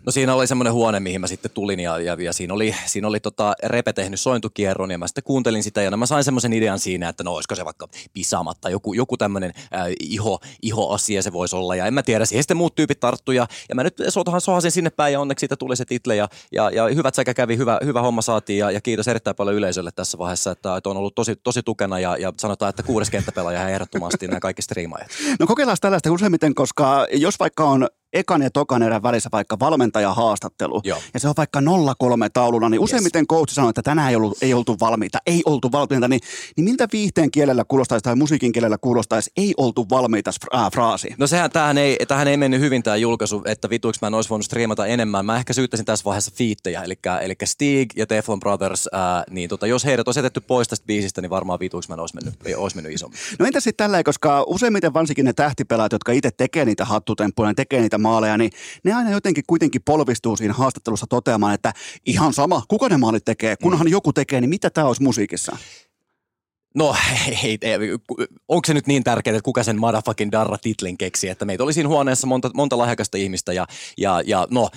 No 0.08 0.12
siinä 0.12 0.36
oli 0.36 0.48
semmoinen 0.48 0.74
huone, 0.74 1.00
mihin 1.00 1.22
mä 1.22 1.28
sitten 1.28 1.52
tulin 1.52 1.80
ja, 1.80 2.00
ja, 2.00 2.18
ja 2.20 2.34
siinä 2.34 2.54
oli, 2.54 2.76
siinä 2.86 3.08
oli 3.08 3.20
tota 3.20 3.54
Repe 3.64 3.94
tehnyt 3.94 4.20
sointukierron 4.20 4.92
ja 4.92 4.98
mä 4.98 5.08
sitten 5.08 5.24
kuuntelin 5.24 5.64
sitä 5.64 5.82
ja 5.82 5.98
mä 5.98 6.06
sain 6.06 6.24
semmoisen 6.24 6.54
idean 6.54 6.80
siinä, 6.80 7.10
että 7.10 7.24
no 7.24 7.34
olisiko 7.34 7.56
se 7.56 7.66
vaikka 7.66 7.88
pisamatta, 8.14 8.70
joku, 8.70 8.94
joku 8.94 9.18
tämmöinen 9.18 9.54
äh, 9.58 9.88
iho, 10.00 10.40
iho-asia 10.62 11.22
se 11.22 11.34
voisi 11.34 11.56
olla 11.56 11.76
ja 11.76 11.86
en 11.86 11.94
mä 11.94 12.04
tiedä, 12.04 12.26
siihen 12.26 12.44
sitten 12.44 12.58
muut 12.58 12.76
tyypit 12.76 13.00
tarttu 13.00 13.32
ja, 13.32 13.48
ja 13.70 13.76
mä 13.76 13.84
nyt 13.84 13.94
sotahan 14.10 14.42
sohasin 14.42 14.72
sinne 14.72 14.90
päin 14.90 15.14
ja 15.14 15.20
onneksi 15.20 15.40
siitä 15.40 15.56
tuli 15.56 15.76
se 15.76 15.86
title 15.86 16.16
ja, 16.16 16.30
ja, 16.52 16.70
ja 16.70 16.88
hyvät 16.88 17.16
sekä 17.16 17.34
kävi, 17.34 17.58
hyvä, 17.58 17.80
hyvä 17.86 18.02
homma 18.02 18.22
saatiin 18.22 18.60
ja, 18.60 18.72
ja 18.72 18.82
kiitos 18.82 19.08
erittäin 19.08 19.36
paljon 19.36 19.56
yleisölle 19.56 19.92
tässä 19.96 20.18
vaiheessa, 20.18 20.52
että, 20.52 20.78
että 20.78 20.90
on 20.90 20.98
ollut 20.98 21.16
tosi, 21.16 21.36
tosi 21.36 21.64
tukena 21.64 22.00
ja, 22.00 22.18
ja 22.18 22.34
sanotaan, 22.38 22.70
että 22.70 22.84
kuudes 22.84 23.10
kenttäpelaaja 23.10 23.70
ehdottomasti 23.70 24.28
nämä 24.28 24.40
kaikki 24.40 24.62
striimaajat. 24.62 25.08
No 25.40 25.48
kokeillaan 25.48 25.78
tällaista 25.82 26.12
useimmiten, 26.12 26.56
koska 26.56 27.08
jos 27.12 27.40
vaikka 27.40 27.64
on 27.64 27.88
ekan 28.14 28.42
ja 28.42 28.52
tokan 28.52 28.84
erän 28.84 29.04
välissä 29.04 29.30
vaikka 29.32 29.60
valmentajahaastattelu, 29.60 30.82
Joo. 30.84 31.00
ja 31.14 31.20
se 31.20 31.28
on 31.28 31.34
vaikka 31.38 31.60
0-3 31.60 31.64
tauluna, 32.34 32.70
niin 32.70 32.80
useimmiten 32.80 33.20
yes. 33.20 33.28
coach 33.28 33.54
sanoo, 33.54 33.70
että 33.70 33.82
tänään 33.82 34.10
ei, 34.10 34.16
ollut, 34.16 34.38
ei 34.44 34.54
oltu 34.54 34.76
valmiita, 34.80 35.18
ei 35.26 35.42
oltu 35.46 35.72
valmiita, 35.72 36.08
niin, 36.08 36.22
niin 36.58 36.66
miltä 36.66 36.88
viihteen 36.94 37.32
kielellä 37.32 37.64
kuulostaisi 37.68 38.04
tai 38.04 38.16
musiikin 38.16 38.52
kielellä 38.52 38.78
kuulostaisi 38.78 39.32
ei 39.38 39.54
oltu 39.58 39.86
valmiita 39.90 40.32
äh, 40.56 40.72
fraasi? 40.72 41.10
No 41.18 41.28
sehän, 41.28 41.52
tähän 41.52 41.78
ei, 41.78 41.98
tähän 42.08 42.28
ei 42.28 42.38
mennyt 42.38 42.60
hyvin 42.60 42.84
tämä 42.84 42.96
julkaisu, 42.96 43.42
että 43.46 43.70
vituiksi 43.70 44.00
mä 44.02 44.08
en 44.08 44.14
olisi 44.14 44.30
voinut 44.30 44.46
striimata 44.46 44.86
enemmän. 44.86 45.26
Mä 45.26 45.38
ehkä 45.38 45.54
syyttäisin 45.54 45.86
tässä 45.86 46.06
vaiheessa 46.06 46.32
fiittejä, 46.36 46.84
eli, 46.84 47.00
eli 47.22 47.36
Stig 47.44 47.92
ja 47.96 48.08
Teflon 48.08 48.40
Brothers, 48.40 48.90
ää, 48.92 49.24
niin 49.30 49.50
tota, 49.50 49.68
jos 49.68 49.86
heidät 49.86 50.08
olisi 50.08 50.20
jätetty 50.20 50.42
pois 50.42 50.68
tästä 50.68 50.86
biisistä, 50.86 51.22
niin 51.22 51.30
varmaan 51.30 51.60
vituiksi 51.60 51.90
mä 51.90 51.94
en 51.94 52.00
olisi 52.00 52.16
mennyt, 52.16 52.58
olisi 52.58 52.76
mennyt 52.76 52.94
isommin. 52.94 53.20
No 53.40 53.46
entä 53.46 53.60
sitten 53.60 53.86
tällä, 53.86 54.04
koska 54.04 54.44
useimmiten 54.48 54.94
varsinkin 54.94 55.26
ne 55.26 55.34
tähtipelaat, 55.34 55.92
jotka 55.92 56.12
itse 56.12 56.32
tekee 56.32 56.66
niitä 56.66 56.86
hattutemppuja, 56.86 57.54
tekee 57.54 57.82
niitä 57.82 57.97
maaleja, 57.98 58.38
niin 58.38 58.52
ne 58.84 58.94
aina 58.94 59.12
jotenkin 59.12 59.44
kuitenkin 59.48 59.82
polvistuu 59.86 60.36
siinä 60.36 60.54
haastattelussa 60.54 61.08
toteamaan, 61.08 61.54
että 61.54 61.74
ihan 62.06 62.34
sama, 62.34 62.64
kuka 62.68 62.90
ne 62.90 62.98
maalit 62.98 63.26
tekee, 63.26 63.56
kunhan 63.56 63.88
mm. 63.88 63.92
joku 63.92 64.14
tekee, 64.14 64.42
niin 64.42 64.50
mitä 64.50 64.70
tämä 64.70 64.88
olisi 64.88 65.04
musiikissa? 65.04 65.58
No 66.78 66.96
hei, 67.44 67.60
onko 68.48 68.66
se 68.68 68.74
nyt 68.74 68.88
niin 68.88 69.04
tärkeää, 69.04 69.36
että 69.36 69.46
kuka 69.46 69.64
sen 69.64 69.80
motherfucking 69.80 70.32
Darra-titlin 70.32 70.98
keksi, 70.98 71.30
että 71.30 71.46
meitä 71.46 71.64
oli 71.64 71.74
siinä 71.74 71.90
huoneessa 71.90 72.28
monta, 72.28 72.52
monta 72.54 72.78
lahjakasta 72.78 73.18
ihmistä 73.18 73.54
ja, 73.54 73.68
ja, 73.98 74.22
ja 74.26 74.48
no 74.52 74.70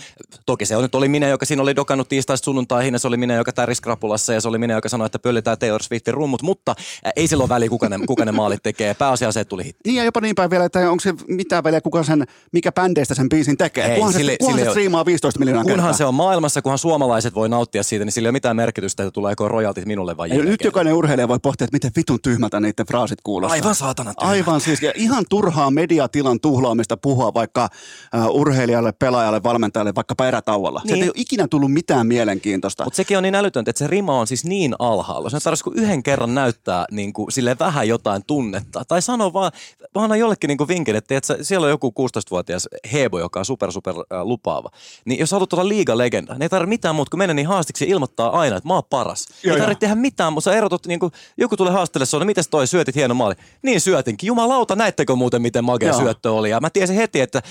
toki 0.46 0.66
se 0.66 0.76
on, 0.76 0.82
nyt 0.82 0.94
oli 0.94 1.08
minä, 1.08 1.28
joka 1.28 1.46
siinä 1.46 1.62
oli 1.62 1.76
dokannut 1.76 2.08
tiistaista 2.08 2.44
sunnuntaihin 2.44 2.94
ja 2.94 2.98
se 2.98 3.08
oli 3.08 3.16
minä, 3.16 3.34
joka 3.34 3.52
täris 3.52 3.80
krapulassa 3.80 4.32
ja 4.32 4.40
se 4.40 4.48
oli 4.48 4.58
minä, 4.58 4.74
joka 4.74 4.88
sanoi, 4.88 5.06
että 5.06 5.18
pöllitään 5.18 5.58
Taylor 5.58 5.82
Swiftin 5.82 6.14
rummut, 6.14 6.42
mutta 6.42 6.74
ei 7.16 7.28
silloin 7.28 7.48
väliä, 7.48 7.68
kuka 7.68 7.88
ne, 7.88 7.98
kuka 8.06 8.24
ne 8.24 8.32
maalit 8.32 8.62
tekee. 8.62 8.94
Pääasia 8.94 9.32
se, 9.32 9.40
että 9.40 9.48
tuli 9.48 9.64
hitti. 9.64 9.80
Niin 9.84 9.96
ja 9.96 10.04
jopa 10.04 10.20
niin 10.20 10.34
päin 10.34 10.50
vielä, 10.50 10.64
että 10.64 10.90
onko 10.90 11.00
se 11.00 11.14
mitään 11.28 11.64
väliä, 11.64 11.80
kuka 11.80 12.02
sen, 12.02 12.24
mikä 12.52 12.72
bändeistä 12.72 13.14
sen 13.14 13.28
biisin 13.28 13.56
tekee. 13.56 13.84
Ei, 13.84 13.94
kunhan 13.94 14.12
sille, 14.12 14.32
se, 14.32 14.38
kunhan 14.38 14.58
sille 14.58 14.70
se 14.70 14.70
striimaa 14.70 15.06
15 15.06 15.38
miljoonaa 15.38 15.64
Kunhan 15.64 15.78
kertaa. 15.78 15.92
se 15.92 16.04
on 16.04 16.14
maailmassa, 16.14 16.62
kunhan 16.62 16.78
suomalaiset 16.78 17.34
voi 17.34 17.48
nauttia 17.48 17.82
siitä, 17.82 18.04
niin 18.04 18.12
sillä 18.12 18.26
ei 18.26 18.30
ole 18.30 18.32
mitään 18.32 18.56
merkitystä, 18.56 19.02
että 19.02 19.10
tuleeko 19.10 19.48
royaltit 19.48 19.86
minulle 19.86 20.16
vai 20.16 20.28
Nyt 20.28 20.64
jokainen 20.64 20.94
urheilija 20.94 21.28
voi 21.28 21.38
pohtia, 21.42 21.64
että 21.64 21.74
miten 21.74 21.89
vitun 21.96 22.18
tyhmältä 22.22 22.60
niiden 22.60 22.86
fraasit 22.86 23.18
kuulostaa. 23.22 23.54
Aivan 23.54 23.74
saatana 23.74 24.14
tyhmä. 24.14 24.30
Aivan 24.30 24.60
siis. 24.60 24.82
Ja 24.82 24.92
ihan 24.94 25.24
turhaa 25.28 25.70
mediatilan 25.70 26.40
tuhlaamista 26.40 26.96
puhua 26.96 27.34
vaikka 27.34 27.68
uh, 28.14 28.40
urheilijalle, 28.40 28.92
pelaajalle, 28.92 29.42
valmentajalle 29.42 29.94
vaikka 29.94 30.26
erätauolla. 30.26 30.80
Niin. 30.84 30.96
Se 30.96 31.02
ei 31.02 31.08
ole 31.08 31.12
ikinä 31.16 31.48
tullut 31.48 31.72
mitään 31.72 32.06
mielenkiintoista. 32.06 32.84
Mutta 32.84 32.96
sekin 32.96 33.16
on 33.16 33.22
niin 33.22 33.34
älytöntä, 33.34 33.70
että 33.70 33.78
se 33.78 33.86
rima 33.86 34.20
on 34.20 34.26
siis 34.26 34.44
niin 34.44 34.74
alhaalla. 34.78 35.30
Se 35.30 35.40
tarvitsisi 35.40 35.64
kuin 35.64 35.78
yhden 35.78 36.02
kerran 36.02 36.34
näyttää 36.34 36.84
niin 36.90 37.12
kuin, 37.12 37.32
sille 37.32 37.56
vähän 37.58 37.88
jotain 37.88 38.22
tunnetta. 38.26 38.82
Tai 38.88 39.02
sano 39.02 39.32
vaan, 39.32 39.52
vaan 39.94 40.18
jollekin 40.18 40.48
niin 40.48 40.68
vinkin, 40.68 40.96
että, 40.96 41.16
että 41.16 41.36
siellä 41.42 41.64
on 41.64 41.70
joku 41.70 41.94
16-vuotias 42.00 42.68
Hebo, 42.92 43.18
joka 43.18 43.38
on 43.38 43.44
super 43.44 43.72
super 43.72 43.94
äh, 43.96 44.22
lupaava. 44.22 44.70
Niin 45.04 45.20
jos 45.20 45.32
haluat 45.32 45.52
olla 45.52 45.68
liiga-legenda, 45.68 46.32
niin 46.32 46.42
ei 46.42 46.48
tarvitse 46.48 46.68
mitään 46.68 46.94
muuta 46.94 47.10
kuin 47.10 47.18
mennä 47.18 47.34
niin 47.34 47.46
haastiksi 47.46 47.84
ja 47.84 47.90
ilmoittaa 47.90 48.40
aina, 48.40 48.56
että 48.56 48.68
mä 48.68 48.74
oon 48.74 48.82
paras. 48.90 49.26
Joo, 49.42 49.54
ei 49.54 49.60
tarvitse 49.60 49.80
tehdä 49.80 49.94
mitään, 49.94 50.32
mutta 50.32 50.50
sä 50.50 50.56
erotut, 50.56 50.86
niin 50.86 51.00
kuin, 51.00 51.12
joku 51.36 51.56
tulee 51.56 51.72
haastelle 51.80 52.18
no 52.18 52.24
mites 52.24 52.48
toi 52.48 52.66
syötit 52.66 52.94
hieno 52.94 53.14
maali. 53.14 53.34
Niin 53.62 53.80
syötinkin. 53.80 54.26
Jumalauta, 54.26 54.76
näettekö 54.76 55.14
muuten, 55.14 55.42
miten 55.42 55.64
magea 55.64 55.88
Joo. 55.88 56.00
syöttö 56.00 56.32
oli. 56.32 56.50
Ja 56.50 56.60
mä 56.60 56.70
tiesin 56.70 56.96
heti, 56.96 57.20
että 57.20 57.42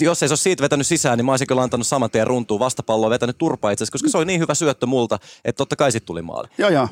jos 0.00 0.22
ei 0.22 0.28
se 0.28 0.32
olisi 0.32 0.42
siitä 0.42 0.62
vetänyt 0.62 0.86
sisään, 0.86 1.18
niin 1.18 1.26
mä 1.26 1.32
olisin 1.32 1.46
kyllä 1.46 1.62
antanut 1.62 1.86
saman 1.86 2.10
tien 2.10 2.26
runtuun 2.26 2.60
vastapalloa 2.60 3.10
vetänyt 3.10 3.38
turpaa 3.38 3.70
itse 3.70 3.84
koska 3.92 4.08
se 4.08 4.18
oli 4.18 4.26
niin 4.26 4.40
hyvä 4.40 4.54
syöttö 4.54 4.86
multa, 4.86 5.18
että 5.44 5.58
totta 5.58 5.76
kai 5.76 5.92
sitten 5.92 6.06
tuli 6.06 6.22
maali. 6.22 6.48
Joo, 6.58 6.70
joo. 6.70 6.88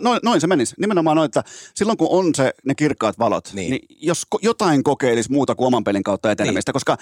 Noin, 0.00 0.20
noin 0.22 0.40
se 0.40 0.46
menisi. 0.46 0.74
Nimenomaan 0.78 1.16
noin, 1.16 1.26
että 1.26 1.44
silloin 1.74 1.98
kun 1.98 2.08
on 2.10 2.34
se, 2.34 2.52
ne 2.64 2.74
kirkkaat 2.74 3.18
valot, 3.18 3.50
niin, 3.52 3.70
Niin. 3.70 3.86
jos 4.00 4.22
ko- 4.34 4.38
jotain 4.42 4.82
kokeilisi 4.82 5.32
muuta 5.32 5.54
kuin 5.54 5.66
oman 5.66 5.84
pelin 5.84 6.02
kautta 6.02 6.30
etenemistä, 6.30 6.70
niin. 6.70 6.74
koska 6.74 6.96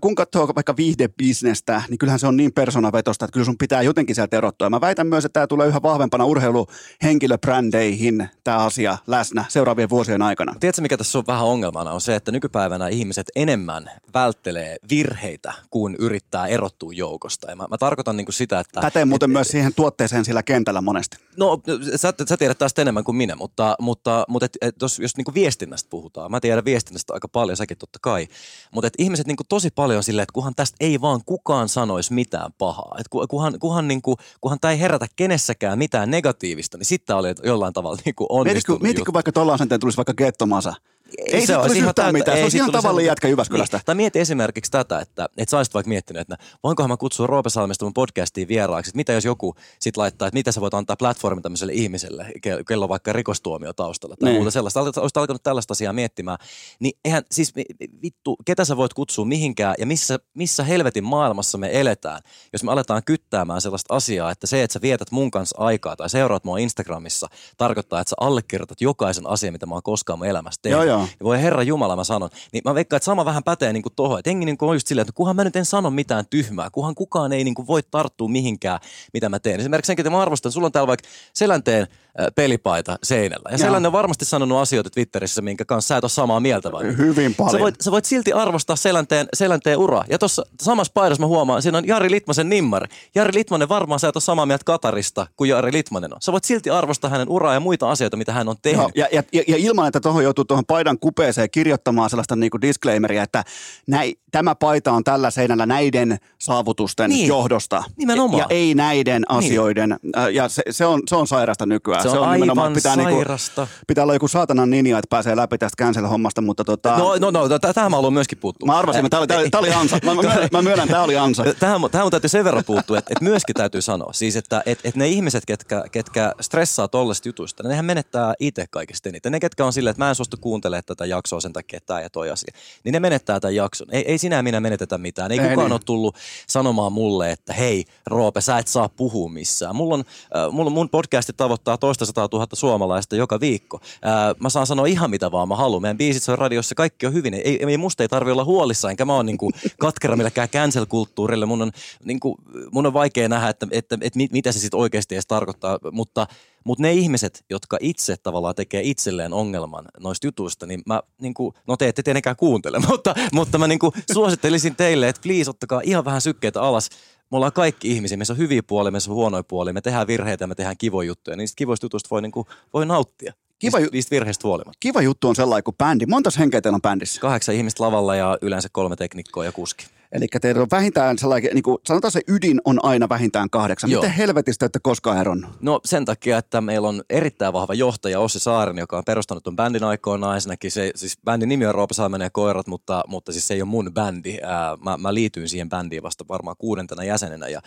kun 0.00 0.14
katsoo 0.14 0.48
vaikka 0.54 0.76
viihdebisnestä, 0.76 1.82
niin 1.88 1.98
kyllähän 1.98 2.18
se 2.20 2.26
on 2.26 2.36
niin 2.36 2.52
persoonavetosta, 2.52 3.24
että 3.24 3.32
kyllä 3.32 3.44
sun 3.44 3.58
pitää 3.58 3.82
jotenkin 3.82 4.14
sieltä 4.14 4.36
erottua. 4.36 4.66
Ja 4.66 4.70
mä 4.70 4.80
väitän 4.80 5.06
myös, 5.06 5.24
että 5.24 5.40
tämä 5.40 5.46
tulee 5.46 5.68
yhä 5.68 5.82
vahvempana 5.82 6.24
urheiluhenkilöbrändeihin 6.24 8.28
tämä 8.44 8.58
asia 8.58 8.98
läsnä 9.06 9.44
seuraavien 9.48 9.90
vuosien 9.90 10.22
aikana. 10.22 10.54
Tiedätkö, 10.60 10.82
mikä 10.82 10.96
tässä 10.96 11.18
on 11.18 11.24
vähän 11.26 11.46
ongelmana, 11.46 11.92
on 11.92 12.00
se, 12.00 12.14
että 12.14 12.32
nykypäivänä 12.32 12.88
ihmiset 12.88 13.26
enemmän 13.36 13.90
välttelee 14.14 14.76
virheitä, 14.90 15.52
kuin 15.70 15.96
yrittää 15.98 16.46
erottua 16.46 16.92
joukosta. 16.92 17.50
Ja 17.50 17.56
mä, 17.56 17.66
mä 17.70 17.78
tarkoitan 17.78 18.16
niin 18.16 18.24
kuin 18.24 18.34
sitä, 18.34 18.60
että... 18.60 18.80
Pätee 18.80 19.04
muuten 19.04 19.30
et- 19.30 19.32
myös 19.32 19.48
siihen 19.48 19.74
tuotteeseen 19.74 20.24
sillä 20.24 20.42
kentällä 20.42 20.80
monesti. 20.80 21.16
No, 21.36 21.60
sä, 22.00 22.12
sä 22.28 22.36
tiedät 22.36 22.58
tästä 22.58 22.82
enemmän 22.82 23.04
kuin 23.04 23.16
minä, 23.16 23.36
mutta, 23.36 23.76
mutta, 23.80 24.24
mutta 24.28 24.46
et, 24.46 24.56
et 24.60 24.74
jos, 24.82 24.98
jos 24.98 25.16
niinku 25.16 25.34
viestinnästä 25.34 25.90
puhutaan, 25.90 26.30
mä 26.30 26.40
tiedän 26.40 26.64
viestinnästä 26.64 27.14
aika 27.14 27.28
paljon, 27.28 27.56
säkin 27.56 27.78
totta 27.78 27.98
kai, 28.02 28.28
mutta 28.74 28.86
et 28.86 28.94
ihmiset 28.98 29.26
niinku 29.26 29.44
tosi 29.48 29.70
paljon 29.70 30.02
silleen, 30.02 30.22
että 30.22 30.32
kunhan 30.32 30.54
tästä 30.54 30.76
ei 30.80 31.00
vaan 31.00 31.20
kukaan 31.26 31.68
sanoisi 31.68 32.12
mitään 32.12 32.52
pahaa, 32.58 32.96
että 32.98 33.10
ku- 33.10 33.26
kunhan, 33.26 33.58
kunhan, 33.58 33.88
niinku, 33.88 34.16
kunhan 34.40 34.60
tämä 34.60 34.72
ei 34.72 34.80
herätä 34.80 35.06
kenessäkään 35.16 35.78
mitään 35.78 36.10
negatiivista, 36.10 36.78
niin 36.78 36.86
sitten 36.86 37.16
oli 37.16 37.34
jollain 37.44 37.72
tavalla 37.72 37.98
niinku 38.04 38.24
Mietitkö, 38.24 38.50
onnistunut 38.50 38.82
mietitkö 38.82 39.00
juttu. 39.00 39.12
vaikka 39.12 39.32
tuolla 39.32 39.54
asenteen 39.54 39.80
tulisi 39.80 39.96
vaikka 39.96 40.14
Gettomasa? 40.14 40.74
Ei, 41.18 41.46
se 41.46 41.56
olisi 41.56 41.68
tulisi 41.68 41.78
yhtään 41.80 41.94
täyttä- 41.94 42.12
mitään. 42.12 42.36
Se 42.38 42.42
olisi 42.42 42.56
ihan 42.56 42.72
tavallinen 42.72 43.04
ihan- 43.04 43.10
jätkä 43.12 43.28
Jyväskylästä. 43.28 43.76
Niin. 43.76 43.84
Tai 43.84 43.94
mieti 43.94 44.18
esimerkiksi 44.20 44.70
tätä, 44.70 44.98
että, 45.00 45.28
että 45.36 45.50
sä 45.50 45.56
olisit 45.56 45.74
vaikka 45.74 45.88
miettinyt, 45.88 46.20
että 46.20 46.36
voinkohan 46.62 46.90
mä 46.90 46.96
kutsua 46.96 47.26
Roope 47.26 47.50
Salmesta 47.50 47.84
mun 47.84 47.94
podcastiin 47.94 48.48
vieraaksi. 48.48 48.88
Että 48.90 48.96
mitä 48.96 49.12
jos 49.12 49.24
joku 49.24 49.54
sit 49.78 49.96
laittaa, 49.96 50.28
että 50.28 50.34
mitä 50.38 50.52
sä 50.52 50.60
voit 50.60 50.74
antaa 50.74 50.96
platformin 50.96 51.42
tämmöiselle 51.42 51.72
ihmiselle, 51.72 52.26
ke- 52.36 52.64
kello 52.68 52.88
vaikka 52.88 53.12
rikostuomio 53.12 53.72
taustalla 53.72 54.16
tai 54.16 54.28
Niin. 54.28 54.36
muuta 54.36 54.50
sellaista. 54.50 54.80
Olisit 54.80 55.16
alkanut 55.16 55.42
tällaista 55.42 55.72
asiaa 55.72 55.92
miettimään. 55.92 56.38
Niin 56.80 56.92
eihän 57.04 57.22
siis 57.30 57.56
vi- 57.56 57.64
vi- 57.80 57.88
vittu, 58.02 58.36
ketä 58.44 58.64
sä 58.64 58.76
voit 58.76 58.94
kutsua 58.94 59.24
mihinkään 59.24 59.74
ja 59.78 59.86
missä, 59.86 60.18
missä 60.34 60.64
helvetin 60.64 61.04
maailmassa 61.04 61.58
me 61.58 61.80
eletään, 61.80 62.20
jos 62.52 62.64
me 62.64 62.72
aletaan 62.72 63.02
kyttäämään 63.04 63.60
sellaista 63.60 63.94
asiaa, 63.94 64.30
että 64.30 64.46
se, 64.46 64.62
että 64.62 64.72
sä 64.72 64.80
vietät 64.82 65.10
mun 65.10 65.30
kanssa 65.30 65.56
aikaa 65.58 65.96
tai 65.96 66.10
seuraat 66.10 66.44
mua 66.44 66.58
Instagramissa, 66.58 67.26
tarkoittaa, 67.56 68.00
että 68.00 68.08
sä 68.10 68.16
allekirjoitat 68.20 68.80
jokaisen 68.80 69.26
asian, 69.26 69.52
mitä 69.52 69.66
mä 69.66 69.74
oon 69.74 69.82
koskaan 69.82 70.18
mun 70.18 70.26
elämässä 70.28 70.58
tehnyt. 70.62 70.76
Joo, 70.76 70.84
joo. 70.98 70.99
Ja 71.02 71.24
voi 71.24 71.42
herra 71.42 71.62
Jumala, 71.62 71.96
mä 71.96 72.04
sanon. 72.04 72.30
Niin 72.52 72.62
mä 72.64 72.74
veikkaan, 72.74 72.96
että 72.96 73.04
sama 73.04 73.24
vähän 73.24 73.42
pätee 73.44 73.72
niin 73.72 73.82
tuohon. 73.96 74.18
Että 74.18 74.30
jengi 74.30 74.46
niin 74.46 74.56
on 74.60 74.76
just 74.76 74.86
silleen, 74.86 75.02
että 75.02 75.12
kunhan 75.12 75.36
mä 75.36 75.44
nyt 75.44 75.56
en 75.56 75.64
sano 75.64 75.90
mitään 75.90 76.24
tyhmää, 76.30 76.70
kunhan 76.70 76.94
kukaan 76.94 77.32
ei 77.32 77.44
niin 77.44 77.54
kuin 77.54 77.66
voi 77.66 77.82
tarttua 77.90 78.28
mihinkään, 78.28 78.80
mitä 79.12 79.28
mä 79.28 79.38
teen. 79.38 79.60
Esimerkiksi 79.60 79.86
senkin, 79.86 80.02
että 80.02 80.10
mä 80.10 80.22
arvostan, 80.22 80.52
sulla 80.52 80.66
on 80.66 80.72
täällä 80.72 80.88
vaikka 80.88 81.08
Selänteen 81.32 81.86
pelipaita 82.34 82.98
seinällä. 83.02 83.50
Ja 83.50 83.56
Joo. 83.56 83.66
Selänne 83.66 83.86
on 83.88 83.92
varmasti 83.92 84.24
sanonut 84.24 84.58
asioita 84.58 84.90
Twitterissä, 84.90 85.42
minkä 85.42 85.64
kanssa 85.64 85.88
sä 85.88 85.96
et 85.96 86.04
ole 86.04 86.10
samaa 86.10 86.40
mieltä 86.40 86.72
vai? 86.72 86.96
Hyvin 86.96 87.34
paljon. 87.34 87.52
Sä 87.52 87.58
voit, 87.58 87.74
sä 87.80 87.90
voit 87.90 88.04
silti 88.04 88.32
arvostaa 88.32 88.76
Selänteen, 88.76 89.28
Selänteen 89.34 89.78
uraa. 89.78 90.04
Ja 90.08 90.18
tuossa 90.18 90.42
samassa 90.62 90.92
paidassa 90.94 91.22
mä 91.22 91.26
huomaan, 91.26 91.62
siinä 91.62 91.78
on 91.78 91.86
Jari 91.86 92.10
Litmasen 92.10 92.48
nimmari. 92.48 92.86
Jari 93.14 93.34
Litmanen 93.34 93.68
varmaan 93.68 94.00
sä 94.00 94.08
et 94.08 94.16
ole 94.16 94.22
samaa 94.22 94.46
mieltä 94.46 94.64
Katarista 94.64 95.26
kuin 95.36 95.50
Jari 95.50 95.72
Litmanen 95.72 96.14
on. 96.14 96.20
Sä 96.22 96.32
voit 96.32 96.44
silti 96.44 96.70
arvostaa 96.70 97.10
hänen 97.10 97.28
uraa 97.28 97.54
ja 97.54 97.60
muita 97.60 97.90
asioita, 97.90 98.16
mitä 98.16 98.32
hän 98.32 98.48
on 98.48 98.56
tehnyt. 98.62 98.80
Joo, 98.80 98.90
ja, 98.94 99.08
ja, 99.12 99.22
ja, 99.32 99.42
ja 99.48 99.56
ilman, 99.56 99.86
että 99.86 100.00
tuohon 100.00 100.24
joutuu 100.24 100.44
tuohon 100.44 100.64
paidan 100.66 100.89
kupeeseen 100.98 101.50
kirjoittamaan 101.50 102.10
sellaista 102.10 102.36
niinku 102.36 102.60
disclaimeria, 102.60 103.22
että 103.22 103.44
näin, 103.86 104.14
tämä 104.30 104.54
paita 104.54 104.92
on 104.92 105.04
tällä 105.04 105.30
seinällä 105.30 105.66
näiden 105.66 106.18
saavutusten 106.38 107.10
Niin. 107.10 107.26
johdosta. 107.28 107.84
Nimenomaan. 107.96 108.38
Ja 108.38 108.46
ei 108.50 108.74
näiden 108.74 109.22
asioiden. 109.28 109.92
Äh, 110.16 110.28
Ja 110.32 110.48
se, 110.48 110.62
se, 110.70 110.86
on, 110.86 111.02
se 111.08 111.16
on 111.16 111.26
sairasta 111.26 111.66
nykyään. 111.66 112.02
Se 112.02 112.08
on 112.08 112.32
nimenomaan, 112.32 112.64
aivan 112.64 112.74
pitää 112.74 112.94
sairasta. 112.94 113.66
pitää 113.86 114.04
olla 114.04 114.12
joku 114.14 114.28
saatanan 114.28 114.70
ninja, 114.70 114.98
että 114.98 115.06
pääsee 115.10 115.36
läpi 115.36 115.58
tästä 115.58 115.84
cancel-hommasta, 115.84 116.40
mutta 116.42 116.64
tota, 116.64 116.98
No, 116.98 117.16
no, 117.18 117.30
no, 117.30 117.58
tähän 117.58 117.90
mä 117.90 117.96
haluan 117.96 118.12
myöskin 118.12 118.38
puuttua. 118.38 118.66
mä 118.66 118.78
arvasin, 118.78 118.98
että 119.06 119.10
tämä 119.26 119.38
oli, 119.38 119.50
tää 119.50 119.60
oli, 119.60 119.72
ansa. 119.72 119.98
Mä, 120.04 120.14
mä, 120.14 120.22
myönnän, 120.22 120.48
mä 120.52 120.62
myönnän, 120.62 120.88
tämä 120.88 121.02
oli 121.02 121.16
ansa. 121.16 121.42
Tähän, 121.60 121.80
tähän 121.90 122.04
mun 122.04 122.10
täytyy 122.10 122.28
sen 122.28 122.44
verran 122.44 122.64
puuttua, 122.64 122.98
että, 122.98 123.12
että 123.12 123.24
myöskin 123.24 123.54
täytyy 123.54 123.82
sanoa, 123.82 124.12
siis 124.12 124.36
että 124.36 124.62
että, 124.66 124.88
että 124.88 124.98
ne 124.98 125.08
ihmiset, 125.08 125.46
ketkä, 125.46 125.84
ketkä 125.92 126.32
stressaa 126.40 126.88
tollaisista 126.88 127.28
jutuista, 127.28 127.62
nehän 127.68 127.84
menettää 127.84 128.34
itse 128.40 128.64
kaikista 128.70 129.08
eniten. 129.08 129.32
Ne, 129.32 129.40
ketkä 129.40 129.64
on 129.66 129.72
silleen, 129.72 129.90
että 129.90 130.04
mä 130.04 130.08
en 130.08 130.14
suostu 130.14 130.36
kuuntelemaan 130.40 130.79
tätä 130.86 131.06
jaksoa 131.06 131.40
sen 131.40 131.52
takia, 131.52 131.76
että 131.76 131.86
tämä 131.86 132.00
ja 132.00 132.10
toi 132.10 132.30
asia, 132.30 132.54
niin 132.84 132.92
ne 132.92 133.00
menettää 133.00 133.40
tämän 133.40 133.54
jakson. 133.54 133.86
Ei, 133.92 134.04
ei 134.06 134.18
sinä 134.18 134.42
minä 134.42 134.60
menetetä 134.60 134.98
mitään. 134.98 135.32
Ei, 135.32 135.38
Ei 135.38 135.48
kukaan 135.48 135.66
niin. 135.66 135.72
ole 135.72 135.80
tullut 135.86 136.16
sanomaan 136.46 136.92
mulle, 136.92 137.32
että 137.32 137.52
hei 137.52 137.84
Roope, 138.06 138.40
sä 138.40 138.58
et 138.58 138.68
saa 138.68 138.88
puhua 138.88 139.28
missään. 139.28 139.76
Mulla 139.76 139.94
on, 139.94 140.04
äh, 140.36 140.52
mulla 140.52 140.68
on 140.68 140.72
mun 140.72 140.88
podcasti 140.88 141.32
tavoittaa 141.32 141.78
toista 141.78 142.06
sataa 142.06 142.28
tuhatta 142.28 142.56
suomalaista 142.56 143.16
joka 143.16 143.40
viikko. 143.40 143.80
Äh, 143.82 144.36
mä 144.40 144.48
saan 144.48 144.66
sanoa 144.66 144.86
ihan 144.86 145.10
mitä 145.10 145.32
vaan 145.32 145.48
mä 145.48 145.56
haluan. 145.56 145.82
Meidän 145.82 145.98
biisit 145.98 146.22
soi 146.22 146.36
radiossa, 146.36 146.74
kaikki 146.74 147.06
on 147.06 147.12
hyvin. 147.12 147.34
Ei, 147.34 147.58
ei 147.66 147.76
musta 147.76 148.02
ei 148.02 148.08
tarvi 148.08 148.30
olla 148.30 148.44
huolissaan, 148.44 148.90
enkä 148.90 149.04
mä 149.04 149.14
oon 149.14 149.26
niinku 149.26 149.50
katkera 149.78 150.16
millekään 150.16 150.48
cancel-kulttuurille. 150.48 151.46
Mun 151.46 151.62
on, 151.62 151.72
niinku, 152.04 152.36
mun 152.72 152.86
on 152.86 152.92
vaikea 152.92 153.28
nähdä, 153.28 153.48
että, 153.48 153.66
että, 153.70 153.98
että, 154.00 154.16
mit- 154.16 154.32
mitä 154.32 154.52
se 154.52 154.58
sitten 154.58 154.80
oikeasti 154.80 155.14
edes 155.14 155.26
tarkoittaa, 155.26 155.78
mutta 155.92 156.26
mutta 156.64 156.82
ne 156.82 156.92
ihmiset, 156.92 157.44
jotka 157.50 157.76
itse 157.80 158.16
tavallaan 158.16 158.54
tekee 158.54 158.82
itselleen 158.84 159.32
ongelman 159.32 159.84
noista 160.00 160.26
jutuista, 160.26 160.66
niin 160.66 160.82
mä, 160.86 161.02
niin 161.20 161.34
kuin, 161.34 161.54
no 161.66 161.76
te 161.76 161.88
ette 161.88 162.02
tietenkään 162.02 162.36
kuuntele, 162.36 162.78
mutta, 162.88 163.14
mutta 163.32 163.58
mä 163.58 163.66
niin 163.66 163.78
kuin 163.78 163.92
suosittelisin 164.12 164.76
teille, 164.76 165.08
että 165.08 165.22
please 165.22 165.50
ottakaa 165.50 165.80
ihan 165.84 166.04
vähän 166.04 166.20
sykkeitä 166.20 166.62
alas. 166.62 166.90
Me 167.30 167.36
ollaan 167.36 167.52
kaikki 167.52 167.92
ihmisiä, 167.92 168.16
meissä 168.16 168.32
on 168.32 168.38
hyviä 168.38 168.62
puolia, 168.62 168.90
meissä 168.90 169.10
on 169.10 169.14
huonoja 169.14 169.42
puolia, 169.42 169.72
me 169.72 169.80
tehdään 169.80 170.06
virheitä 170.06 170.42
ja 170.42 170.48
me 170.48 170.54
tehdään 170.54 170.76
kivoja 170.78 171.06
juttuja. 171.06 171.36
Niistä 171.36 171.56
kivoista 171.56 171.84
jutuista 171.84 172.08
voi, 172.10 172.22
niin 172.22 172.32
kuin, 172.32 172.46
voi 172.74 172.86
nauttia. 172.86 173.32
Kiva 173.58 173.78
niistä, 173.78 173.86
ju- 173.86 173.90
niistä 173.92 174.10
virheistä 174.10 174.48
huolimatta. 174.48 174.78
Kiva 174.80 175.02
juttu 175.02 175.28
on 175.28 175.36
sellainen 175.36 175.64
kuin 175.64 175.76
bändi. 175.76 176.06
Montas 176.06 176.38
henkeä 176.38 176.60
teillä 176.60 176.76
on 176.76 176.82
bändissä? 176.82 177.20
Kahdeksan 177.20 177.54
ihmistä 177.54 177.84
lavalla 177.84 178.14
ja 178.14 178.38
yleensä 178.42 178.68
kolme 178.72 178.96
teknikkoa 178.96 179.44
ja 179.44 179.52
kuski. 179.52 179.86
Eli 180.12 180.26
teillä 180.40 180.62
on 180.62 180.68
vähintään 180.70 181.18
sellainen, 181.18 181.50
niin 181.54 181.62
kuin, 181.62 181.78
sanotaan 181.86 182.12
se 182.12 182.20
ydin 182.28 182.60
on 182.64 182.84
aina 182.84 183.08
vähintään 183.08 183.50
kahdeksan. 183.50 183.90
Joo. 183.90 184.02
Miten 184.02 184.16
helvetistä 184.16 184.66
ette 184.66 184.78
koskaan 184.82 185.20
eronnut? 185.20 185.50
No 185.60 185.80
sen 185.84 186.04
takia, 186.04 186.38
että 186.38 186.60
meillä 186.60 186.88
on 186.88 187.02
erittäin 187.10 187.52
vahva 187.52 187.74
johtaja 187.74 188.20
Ossi 188.20 188.40
Saaren, 188.40 188.78
joka 188.78 188.98
on 188.98 189.04
perustanut 189.06 189.44
tuon 189.44 189.56
bändin 189.56 189.84
aikoinaan. 189.84 190.34
Ensinnäkin 190.34 190.70
se, 190.70 190.90
siis 190.94 191.18
bändin 191.24 191.48
nimi 191.48 191.66
on 191.66 191.74
Roopa 191.74 191.94
Salmen 191.94 192.20
ja 192.20 192.30
koirat, 192.30 192.66
mutta, 192.66 193.04
mutta 193.06 193.32
siis 193.32 193.48
se 193.48 193.54
ei 193.54 193.62
ole 193.62 193.68
mun 193.68 193.90
bändi. 193.94 194.38
Ää, 194.42 194.76
mä, 194.84 194.96
mä 194.96 195.14
liityin 195.14 195.48
siihen 195.48 195.68
bändiin 195.68 196.02
vasta 196.02 196.24
varmaan 196.28 196.56
kuudentena 196.58 197.04
jäsenenä 197.04 197.48
ja, 197.48 197.60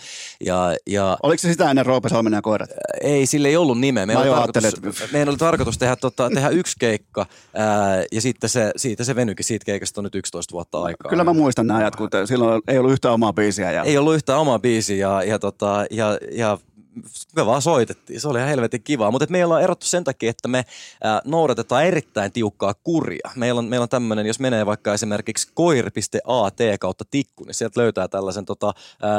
ja, 0.45 0.75
ja 0.87 1.17
Oliko 1.23 1.41
se 1.41 1.51
sitä 1.51 1.69
ennen 1.69 1.85
Roope 1.85 2.09
Salminen 2.09 2.37
ja 2.37 2.41
koirat? 2.41 2.69
ei, 3.01 3.25
sille 3.25 3.47
ei 3.47 3.57
ollut 3.57 3.79
nimeä. 3.79 4.05
Meillä, 4.05 4.21
oli 4.21 4.53
tarkoitus, 4.53 5.11
meidän 5.11 5.29
oli 5.29 5.37
tarkoitus 5.37 5.77
tehdä, 5.77 5.95
tota, 5.95 6.29
tehdä 6.33 6.49
yksi 6.49 6.75
keikka 6.79 7.25
ää, 7.53 8.03
ja 8.11 8.21
sitten 8.21 8.49
se, 8.49 8.71
siitä 8.75 9.03
se 9.03 9.15
venyikin. 9.15 9.45
Siitä 9.45 9.65
keikasta 9.65 10.01
on 10.01 10.03
nyt 10.03 10.15
11 10.15 10.51
vuotta 10.51 10.81
aikaa. 10.81 11.09
Kyllä 11.09 11.23
mä 11.23 11.33
muistan 11.33 11.67
nämä 11.67 11.79
ajat, 11.79 11.95
kun 11.95 12.09
te, 12.09 12.25
silloin 12.33 12.61
ei 12.67 12.77
ollut 12.77 12.91
yhtään 12.91 13.13
omaa 13.13 13.33
biisiä. 13.33 13.71
Ja... 13.71 13.83
Ei 13.83 13.97
ollut 13.97 14.15
yhtään 14.15 14.39
omaa 14.39 14.59
biisi 14.59 14.99
ja, 14.99 15.23
ja, 15.23 15.39
tota, 15.39 15.85
ja, 15.91 16.17
ja 16.31 16.57
me 17.35 17.45
vaan 17.45 17.61
soitettiin. 17.61 18.21
Se 18.21 18.27
oli 18.27 18.37
ihan 18.37 18.49
helvetin 18.49 18.83
kivaa. 18.83 19.11
Mutta 19.11 19.27
meillä 19.29 19.55
on 19.55 19.61
erottu 19.61 19.85
sen 19.85 20.03
takia, 20.03 20.29
että 20.29 20.47
me 20.47 20.65
ää, 21.03 21.21
noudatetaan 21.25 21.85
erittäin 21.85 22.31
tiukkaa 22.31 22.73
kuria. 22.83 23.29
Meillä 23.35 23.59
on, 23.59 23.65
meillä 23.65 23.83
on 23.83 23.89
tämmöinen, 23.89 24.25
jos 24.25 24.39
menee 24.39 24.65
vaikka 24.65 24.93
esimerkiksi 24.93 25.47
koir.at 25.53 26.57
kautta 26.79 27.05
tikku, 27.11 27.43
niin 27.43 27.53
sieltä 27.53 27.81
löytää 27.81 28.07
tällaisen 28.07 28.45
tota, 28.45 28.73
ää, 29.01 29.11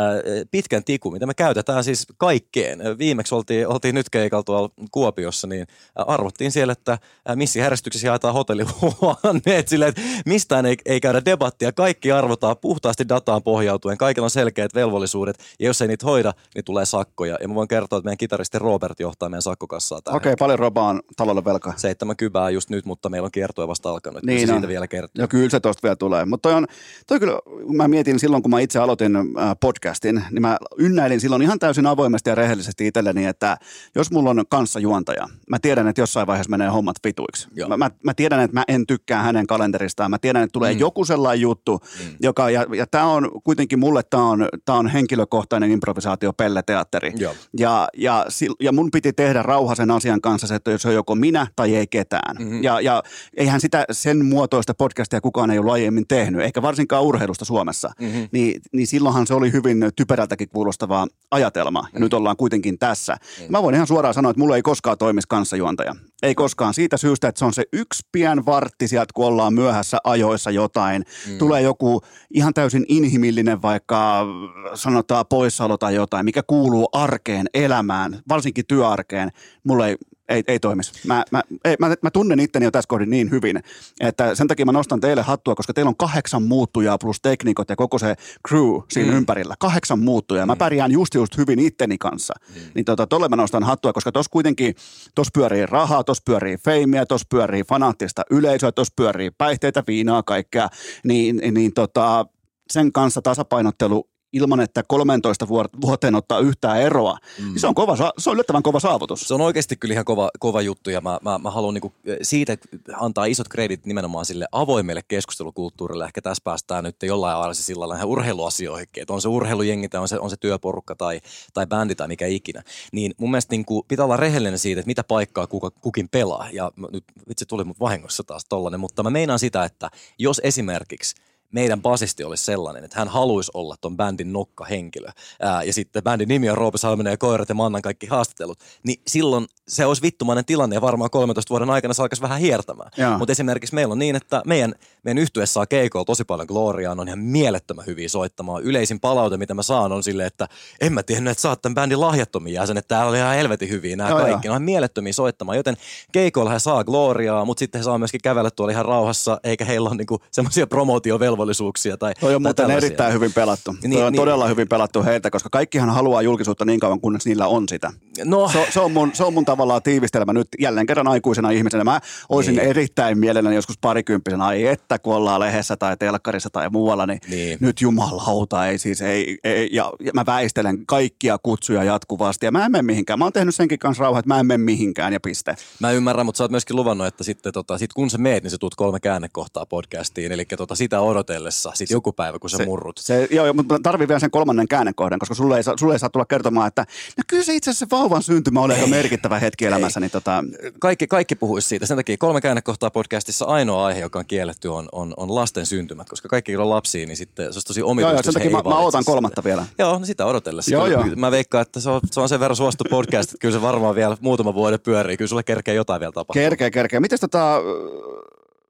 pitkän 0.51 0.85
tikun, 0.85 1.13
mitä 1.13 1.27
me 1.27 1.35
käytetään 1.35 1.85
siis 1.85 2.07
kaikkeen. 2.19 2.99
Viimeksi 2.99 3.35
oltiin, 3.35 3.69
oltiin 3.69 3.95
nyt 3.95 4.11
keikalla 4.11 4.45
tuolla 4.45 4.71
Kuopiossa, 4.91 5.47
niin 5.47 5.67
ää, 5.97 6.05
arvottiin 6.09 6.53
siellä, 6.53 6.73
että 6.73 6.99
ää, 7.27 7.37
missä 7.37 7.59
järjestyksessä 7.59 8.07
jaetaan 8.07 8.35
hotellihuoneet 8.35 9.69
silleen, 9.75 9.89
että 9.89 10.03
mistään 10.27 10.67
ei, 10.67 10.77
ei 10.87 11.01
käydä 11.01 11.25
debattia. 11.25 11.73
Kaikki 11.73 12.13
arvotaan 12.13 12.57
puhtaasti 12.57 13.09
dataan 13.09 13.43
pohjautuen. 13.43 13.99
Kaikilla 13.99 14.27
on 14.27 14.31
selkeät 14.31 14.75
velvollisuudet 14.75 15.39
ja 15.59 15.67
jos 15.67 15.83
ei 15.83 15.89
niitä 15.89 16.07
hoida, 16.07 16.33
niin 16.55 16.65
tulee 16.65 16.87
sakkoja. 16.87 17.39
Ja 17.41 17.49
mä 17.49 17.55
voin 17.65 17.69
kertoa, 17.69 17.99
että 17.99 18.07
meidän 18.07 18.19
kitaristi 18.19 18.59
Robert 18.59 19.01
johtaa 19.01 19.29
meidän 19.29 19.43
sakkokassaa 19.43 20.03
tähän. 20.03 20.17
Okei, 20.17 20.33
okay, 20.33 20.37
paljon 20.39 20.59
Roba 20.59 20.89
on 20.89 21.01
talolle 21.17 21.45
velkaa. 21.45 21.73
Seitsemän 21.77 22.17
kybää 22.17 22.51
just 22.51 22.71
nyt, 22.71 22.85
mutta 22.85 23.09
meillä 23.09 23.27
on 23.27 23.33
kiertoja 23.33 23.69
vasta 23.69 23.91
alkanut. 23.91 24.23
Niin 24.23 24.37
Niin 24.37 24.49
se 24.49 24.53
on. 24.53 24.59
siitä 24.59 24.69
vielä 24.69 24.87
kertoo. 24.87 25.23
Ja 25.23 25.29
kyllä 25.29 25.51
se 25.51 25.61
tosta 25.61 25.83
vielä 25.83 25.97
tulee. 25.97 26.25
Mutta 26.25 26.49
toi 26.49 26.57
on, 26.57 26.67
toi 27.07 27.21
kyllä, 27.21 27.39
mä 27.77 27.89
mietin 27.89 28.19
silloin, 28.19 28.43
kun 28.43 28.51
mä 28.51 28.61
itse 28.61 28.79
aloitin 28.79 29.17
äh, 29.17 29.25
podcastin, 29.61 30.25
niin 30.31 30.43
mä 30.43 30.57
ynnäilin 30.79 31.21
silloin 31.21 31.43
ihan 31.43 31.59
täysin 31.59 31.87
avoimesti 31.87 32.31
ja 32.31 32.35
rehellisesti 32.35 32.87
itselleni, 32.87 33.27
että 33.27 33.57
jos 33.95 34.11
mulla 34.11 34.31
on 34.31 34.45
kanssa 34.49 34.81
juontaja, 34.81 35.29
mä 35.51 35.59
tiedän, 35.59 35.89
että 35.89 36.01
jossain 36.01 36.27
vaiheessa 36.27 36.51
menee 36.51 36.69
hommat 36.69 36.97
vituiksi. 37.05 37.49
Joo. 37.55 37.69
Mä, 37.69 37.77
mä, 37.77 37.91
mä, 38.03 38.15
tiedän, 38.15 38.41
että 38.41 38.55
mä 38.55 38.65
en 38.69 38.87
tykkää 38.87 39.23
hänen 39.23 39.47
kalenteristaan. 39.47 40.11
Mä 40.11 40.19
tiedän, 40.19 40.43
että 40.43 40.53
tulee 40.53 40.73
mm. 40.73 40.81
joku 40.81 41.05
sellainen 41.05 41.41
juttu, 41.41 41.81
mm. 41.83 42.17
joka, 42.21 42.51
ja, 42.51 42.67
ja 42.77 42.87
tämä 42.87 43.07
on 43.07 43.31
kuitenkin 43.45 43.79
mulle, 43.79 44.03
tämä 44.11 44.25
on, 44.25 44.49
tää 44.65 44.75
on 44.75 44.89
henkilökohtainen 44.89 45.71
improvisaatio 45.71 46.33
pelleteatteri. 46.33 47.13
Joo. 47.17 47.35
Ja, 47.59 47.89
ja, 47.97 48.27
ja 48.61 48.73
mun 48.73 48.91
piti 48.91 49.13
tehdä 49.13 49.43
rauha 49.43 49.75
sen 49.75 49.91
asian 49.91 50.21
kanssa 50.21 50.47
se, 50.47 50.55
että 50.55 50.71
jos 50.71 50.87
on 50.87 50.95
joko 50.95 51.15
minä 51.15 51.47
tai 51.57 51.77
ei 51.77 51.87
ketään. 51.87 52.37
Mm-hmm. 52.39 52.63
Ja, 52.63 52.81
ja 52.81 53.03
eihän 53.37 53.61
sitä 53.61 53.85
sen 53.91 54.25
muotoista 54.25 54.75
podcastia 54.75 55.21
kukaan 55.21 55.51
ei 55.51 55.59
ole 55.59 55.73
aiemmin 55.73 56.05
tehnyt, 56.09 56.41
eikä 56.41 56.63
varsinkaan 56.63 57.03
urheilusta 57.03 57.45
Suomessa. 57.45 57.91
Mm-hmm. 58.01 58.29
Niin, 58.33 58.61
niin 58.73 58.87
silloinhan 58.87 59.27
se 59.27 59.35
oli 59.35 59.53
hyvin 59.53 59.91
typerältäkin 59.97 60.49
kuulostava 60.49 61.07
ajatelma. 61.31 61.79
Ja 61.79 61.83
mm-hmm. 61.83 62.01
nyt 62.01 62.15
ollaan 62.15 62.37
kuitenkin 62.37 62.79
tässä. 62.79 63.13
Mm-hmm. 63.13 63.53
Mä 63.53 63.63
voin 63.63 63.75
ihan 63.75 63.87
suoraan 63.87 64.15
sanoa, 64.15 64.31
että 64.31 64.41
mulla 64.41 64.57
ei 64.57 64.63
koskaan 64.63 64.99
toimisi 64.99 65.29
kanssajuontaja. 65.29 65.95
Ei 66.25 66.35
koskaan 66.35 66.75
siitä 66.75 66.97
syystä, 66.97 67.29
että 67.29 67.39
se 67.39 67.45
on 67.45 67.55
se 67.55 67.65
yksi 67.73 68.03
pien 68.13 68.47
vartti 68.47 68.89
sieltä, 68.89 69.13
kun 69.15 69.27
ollaan 69.27 69.55
myöhässä 69.55 69.99
ajoissa 70.05 70.51
jotain. 70.51 71.05
Mm. 71.29 71.39
Tulee 71.39 71.63
joku 71.63 72.01
ihan 72.35 72.55
täysin 72.55 72.85
inhimillinen 72.89 73.63
vaikka 73.63 74.27
sanotaan 74.75 75.25
poissaolo 75.29 75.77
tai 75.77 75.95
jotain, 75.95 76.25
mikä 76.25 76.43
kuuluu 76.47 76.89
arkeen, 76.93 77.47
elämään, 77.55 78.23
varsinkin 78.29 78.65
työarkeen. 78.69 79.31
Mulle 79.65 79.89
ei, 79.89 79.97
ei, 80.29 80.43
ei 80.49 80.59
toimisi. 80.59 80.93
Mä, 81.07 81.25
mä, 81.31 81.43
ei, 81.65 81.77
mä, 81.79 81.95
mä 82.03 82.11
tunnen 82.11 82.41
itteni 82.41 82.65
jo 82.65 82.71
tässä 82.71 82.89
kohdin 82.89 83.11
niin 83.11 83.31
hyvin, 83.31 83.61
että 84.01 84.35
sen 84.35 84.49
takia 84.49 84.67
mä 84.67 84.73
nostan 84.73 85.01
teille 85.01 85.23
hattua, 85.23 85.55
koska 85.55 85.73
teillä 85.73 85.89
on 85.89 85.97
kahdeksan 85.97 86.43
muuttujaa 86.43 86.99
plus 86.99 87.21
teknikot 87.21 87.71
ja 87.71 87.77
koko 87.77 87.99
se 87.99 88.15
crew 88.49 88.81
siinä 88.91 89.11
mm. 89.11 89.17
ympärillä. 89.17 89.55
Kahdeksan 89.59 89.99
muuttujaa. 89.99 90.47
Mä 90.47 90.55
mm. 90.55 90.59
pärjään 90.59 90.93
just 90.93 91.15
just 91.15 91.37
hyvin 91.37 91.59
itteni 91.59 91.99
kanssa. 91.99 92.35
Mm. 92.49 92.61
Niin 92.75 92.85
tota, 92.85 93.07
tolle 93.07 93.29
mä 93.29 93.37
nostan 93.37 93.63
hattua, 93.63 93.93
koska 93.93 94.13
tos 94.13 94.29
kuitenkin, 94.29 94.75
tos 95.15 95.29
pyörii 95.35 95.67
rahaa, 95.67 96.05
tos 96.05 96.23
pyörii 96.25 96.57
feimiä, 96.57 97.07
tos 97.07 97.23
pyörii 97.31 97.63
fanaattista 97.63 98.23
yleisöä, 98.31 98.73
tos 98.73 98.89
pyörii 98.97 99.31
päihteitä, 99.31 99.83
viinaa, 99.87 100.23
kaikkea. 100.23 100.69
Niin, 101.05 101.41
niin 101.55 101.73
tota, 101.75 102.27
sen 102.71 102.93
kanssa 102.93 103.23
tasapainottelu 103.23 104.09
ilman, 104.35 104.61
että 104.61 104.83
13 104.89 105.49
vuoteen 105.81 106.15
ottaa 106.15 106.39
yhtään 106.39 106.81
eroa, 106.81 107.19
mm. 107.39 107.45
niin 107.45 107.61
se 107.61 107.67
on, 107.67 107.75
kova, 107.75 107.97
se 108.19 108.31
on 108.31 108.35
yllättävän 108.35 108.63
kova 108.63 108.81
saavutus. 108.81 109.21
Se 109.21 109.35
on 109.35 109.41
oikeasti 109.41 109.77
kyllä 109.77 109.93
ihan 109.93 110.05
kova, 110.05 110.31
kova 110.39 110.63
juttu 110.63 110.91
ja 110.91 111.01
mä, 111.01 111.19
mä, 111.23 111.39
mä 111.39 111.51
haluan 111.51 111.75
niinku 111.75 111.93
siitä 112.23 112.57
antaa 112.97 113.25
isot 113.25 113.49
kredit 113.49 113.87
nimenomaan 113.87 114.25
sille 114.25 114.47
avoimelle 114.53 115.03
keskustelukulttuurille. 115.09 116.05
Ehkä 116.05 116.23
tässä 116.23 116.41
päästään 116.45 116.85
nyt 116.85 116.97
jollain 117.03 117.39
lailla 117.39 117.55
sillä 117.55 117.97
ihan 117.97 118.09
urheiluasioihin, 118.09 118.89
että 118.97 119.13
on 119.13 119.23
se 119.23 119.29
urheilujengi 119.29 119.89
tai 119.89 120.01
on 120.01 120.09
se, 120.09 120.19
on 120.19 120.31
se 120.31 120.37
työporukka 120.37 120.95
tai, 120.95 121.21
tai 121.55 121.67
bändi 121.67 121.95
tai 121.95 122.09
mikä 122.09 122.27
ikinä. 122.27 122.63
Niin 122.93 123.15
mun 123.19 123.31
mielestä 123.31 123.53
niinku 123.53 123.83
pitää 123.89 124.05
olla 124.05 124.17
rehellinen 124.17 124.59
siitä, 124.59 124.81
että 124.81 124.89
mitä 124.91 125.05
paikkaa 125.05 125.47
kuka, 125.47 125.71
kukin 125.71 126.09
pelaa. 126.09 126.49
Ja 126.53 126.73
nyt 126.93 127.05
vitsi 127.29 127.47
tuli 127.47 127.65
mut 127.65 127.81
vahingossa 127.81 128.23
taas 128.25 128.45
tollanen, 128.49 128.81
mutta 128.81 129.03
mä 129.03 129.11
meinaan 129.11 129.39
sitä, 129.39 129.65
että 129.65 129.91
jos 130.19 130.41
esimerkiksi– 130.45 131.15
meidän 131.55 131.83
basisti 131.83 132.25
olisi 132.25 132.45
sellainen, 132.45 132.85
että 132.85 132.99
hän 132.99 133.09
haluaisi 133.09 133.51
olla 133.55 133.77
ton 133.81 133.97
bändin 133.97 134.33
nokkahenkilö. 134.33 135.09
Ää, 135.41 135.63
ja 135.63 135.73
sitten 135.73 136.03
bändin 136.03 136.29
nimi 136.29 136.51
on 136.51 136.59
Roope 136.59 136.79
Salminen 136.79 137.11
ja 137.11 137.17
Koirat 137.17 137.49
ja 137.49 137.55
mä 137.55 137.67
annan 137.67 137.83
kaikki 137.83 138.07
haastattelut. 138.07 138.59
Niin 138.83 139.03
silloin 139.07 139.47
se 139.69 139.87
olisi 139.87 140.03
vittumainen 140.03 140.45
tilanne 140.45 140.77
ja 140.77 140.81
varmaan 140.81 141.11
13 141.11 141.51
vuoden 141.51 141.71
aikana 141.71 141.95
se 141.95 142.03
alkaisi 142.03 142.23
vähän 142.23 142.41
hiertämään. 142.41 142.91
Mutta 143.19 143.33
esimerkiksi 143.33 143.75
meillä 143.75 143.93
on 143.93 143.99
niin, 143.99 144.17
että 144.17 144.43
meidän, 144.47 144.75
meidän 145.05 145.23
yhtyessä 145.23 145.53
saa 145.53 145.67
keikolla 145.67 146.05
tosi 146.05 146.25
paljon 146.25 146.47
gloriaa, 146.49 146.97
on 146.99 147.09
ihan 147.09 147.19
mielettömän 147.19 147.87
hyviä 147.87 148.09
soittamaan. 148.09 148.63
Yleisin 148.63 149.01
palaute, 149.01 149.37
mitä 149.37 149.55
mä 149.55 149.63
saan, 149.63 149.93
on 149.93 150.03
silleen, 150.03 150.27
että 150.27 150.49
en 150.81 150.93
mä 150.93 151.03
tiennyt, 151.03 151.31
että 151.31 151.43
sä 151.43 151.49
oot 151.49 151.63
tämän 151.63 151.75
bändin 151.75 152.01
lahjattomia 152.01 152.55
jäsenet. 152.55 152.89
Täällä 152.89 153.11
oli 153.11 153.19
ihan 153.19 153.35
helvetin 153.35 153.69
hyviä 153.69 153.97
nämä 153.97 154.11
kaikki. 154.11 154.49
Ne 154.49 154.51
on 154.51 154.55
ihan 154.55 154.63
mielettömiä 154.63 155.13
soittamaan, 155.13 155.57
joten 155.57 155.77
keikoilla 156.13 156.51
he 156.51 156.59
saa 156.59 156.85
gloriaa, 156.85 157.45
mutta 157.45 157.59
sitten 157.59 157.79
he 157.79 157.83
saa 157.83 157.99
myöskin 157.99 158.21
kävellä 158.23 158.51
tuolla 158.51 158.73
ihan 158.73 158.85
rauhassa, 158.85 159.41
eikä 159.45 159.65
heillä 159.65 159.89
ole 159.89 159.97
niinku 159.97 160.19
semmoisia 160.31 160.67
promotiovelvoitteita 160.67 161.44
velvollisuuksia. 161.45 161.97
Tai, 161.97 162.15
Toi 162.21 162.35
on 162.35 162.43
tai 162.43 162.49
muuten 162.49 162.67
tällaisia. 162.67 162.87
erittäin 162.87 163.13
hyvin 163.13 163.33
pelattu. 163.33 163.73
Niin, 163.73 163.93
Toi 163.93 164.03
on 164.03 164.13
niin, 164.13 164.21
todella 164.21 164.49
hyvin 164.49 164.69
pelattu 164.69 165.05
heiltä, 165.05 165.31
koska 165.31 165.49
kaikkihan 165.53 165.91
haluaa 165.91 166.23
julkisuutta 166.23 166.65
niin 166.65 166.81
kauan, 166.81 167.01
kunnes 167.01 167.27
niillä 167.27 167.47
on 167.47 167.69
sitä. 167.69 167.93
No. 168.25 168.49
Se, 168.49 168.67
se, 168.71 168.81
on 168.81 168.93
mun, 168.93 169.11
se 169.15 169.25
on 169.25 169.35
mun 169.35 169.45
tavallaan 169.45 169.83
tiivistelmä 169.83 170.33
nyt 170.33 170.49
jälleen 170.59 170.87
kerran 170.87 171.09
aikuisena 171.09 171.51
ihmisenä. 171.51 171.85
Mä 171.85 172.01
olisin 172.29 172.57
niin. 172.57 172.69
erittäin 172.69 173.19
mielelläni 173.19 173.57
joskus 173.57 173.79
parikymppisenä, 173.79 174.45
ai 174.45 174.67
että 174.67 174.99
kun 174.99 175.15
ollaan 175.15 175.41
lehdessä 175.41 175.77
tai 175.77 175.97
telkkarissa 175.97 176.51
tai 176.51 176.71
muualla, 176.71 177.07
niin, 177.07 177.21
niin. 177.29 177.59
nyt 177.61 177.81
jumalauta 177.81 178.67
ei 178.67 178.79
siis, 178.79 179.03
ei, 179.03 179.39
ei 179.45 179.69
ja, 179.73 179.93
ja, 180.01 180.11
mä 180.15 180.27
väistelen 180.27 180.87
kaikkia 180.87 181.39
kutsuja 181.43 181.85
jatkuvasti 181.85 182.47
ja 182.47 182.53
mä 182.53 182.65
en 182.65 182.73
mene 182.73 182.83
mihinkään. 182.83 183.19
Mä 183.19 183.25
oon 183.25 183.33
tehnyt 183.33 183.55
senkin 183.55 183.79
kanssa 183.79 184.03
rauhaa, 184.03 184.19
että 184.19 184.29
mä 184.29 184.41
en 184.41 184.47
mene 184.47 184.65
mihinkään 184.65 185.13
ja 185.13 185.21
piste. 185.21 185.57
Mä 185.81 185.91
ymmärrän, 185.91 186.27
mutta 186.27 186.39
sä 186.39 186.45
oot 186.45 186.51
myöskin 186.51 186.77
luvannut, 186.77 187.07
että 187.07 187.25
sitten 187.25 187.53
tota, 187.53 187.79
sit 187.79 187.93
kun 187.93 188.11
sä 188.11 188.19
meet, 188.19 188.43
niin 188.43 188.51
sä 188.51 188.59
tuut 188.59 188.75
kolme 188.75 189.01
käännekohtaa 189.01 189.67
podcastiin, 189.67 190.33
eli 190.33 190.45
tota, 190.45 190.75
sitä 190.75 191.01
odot 191.01 191.24
odotellessa 191.25 191.73
sit 191.75 191.91
joku 191.91 192.13
päivä, 192.13 192.39
kun 192.39 192.51
sä 192.51 192.57
se, 192.57 192.65
murrut. 192.65 192.99
Se, 192.99 193.29
joo, 193.31 193.53
mutta 193.53 193.79
tarvii 193.83 194.09
vielä 194.09 194.21
sen 194.21 194.31
kolmannen 194.31 194.69
käännekohdan, 194.69 195.19
koska 195.19 195.35
sulle 195.35 195.57
ei, 195.57 195.63
sulle 195.79 195.95
ei 195.95 195.99
saa 195.99 196.09
tulla 196.09 196.25
kertomaan, 196.25 196.69
että 196.69 196.85
no 197.17 197.23
kyllä 197.27 197.45
se 197.45 197.55
itse 197.55 197.71
asiassa 197.71 197.87
vauvan 197.91 198.23
syntymä 198.23 198.61
oli 198.61 198.75
aika 198.75 198.87
merkittävä 198.87 199.39
hetki 199.39 199.67
elämässä. 199.67 200.01
Niin 200.01 200.11
tota... 200.11 200.45
kaikki, 200.81 201.07
kaikki 201.07 201.35
puhuisi 201.35 201.69
siitä. 201.69 201.87
Sen 201.87 201.97
takia 201.97 202.17
kolme 202.17 202.41
käännekohtaa 202.41 202.91
podcastissa 202.91 203.45
ainoa 203.45 203.87
aihe, 203.87 204.01
joka 204.01 204.19
on 204.19 204.27
kielletty, 204.27 204.69
on, 204.69 204.89
on, 204.93 205.15
on 205.17 205.35
lasten 205.35 205.67
syntymät, 205.67 206.09
koska 206.09 206.29
kaikki 206.29 206.57
on 206.57 206.71
lapsia, 206.71 207.07
niin 207.07 207.17
sitten 207.17 207.45
se 207.53 207.57
olisi 207.57 207.67
tosi 207.67 207.83
omituista. 207.83 208.13
Joo, 208.13 208.17
joo, 208.17 208.23
sen 208.23 208.35
takia 208.35 208.51
mä, 208.51 208.63
mä 208.63 208.79
odotan 208.79 209.05
kolmatta 209.05 209.45
vielä. 209.45 209.67
Joo, 209.79 209.99
no 209.99 210.05
sitä 210.05 210.27
odotellessa. 210.27 210.71
Joo, 210.71 210.87
joo. 210.87 211.05
Mä 211.17 211.31
veikkaan, 211.31 211.63
että 211.63 211.81
se 211.81 211.91
on, 211.91 212.01
se 212.11 212.21
on 212.21 212.29
sen 212.29 212.41
verran 212.41 212.57
suosittu 212.57 212.85
podcast, 212.91 213.29
että 213.29 213.41
kyllä 213.41 213.55
se 213.55 213.63
varmaan 213.63 213.95
vielä 213.95 214.17
muutama 214.21 214.55
vuoden 214.55 214.81
pyörii. 214.81 215.17
Kyllä 215.17 215.29
sulle 215.29 215.43
kerkee 215.43 215.75
jotain 215.75 216.01
vielä 216.01 216.13
tapahtuu. 216.13 216.41
Kerkee, 216.41 216.71
kerkee. 216.71 217.01
Miten 217.01 217.19
tota, 217.21 217.61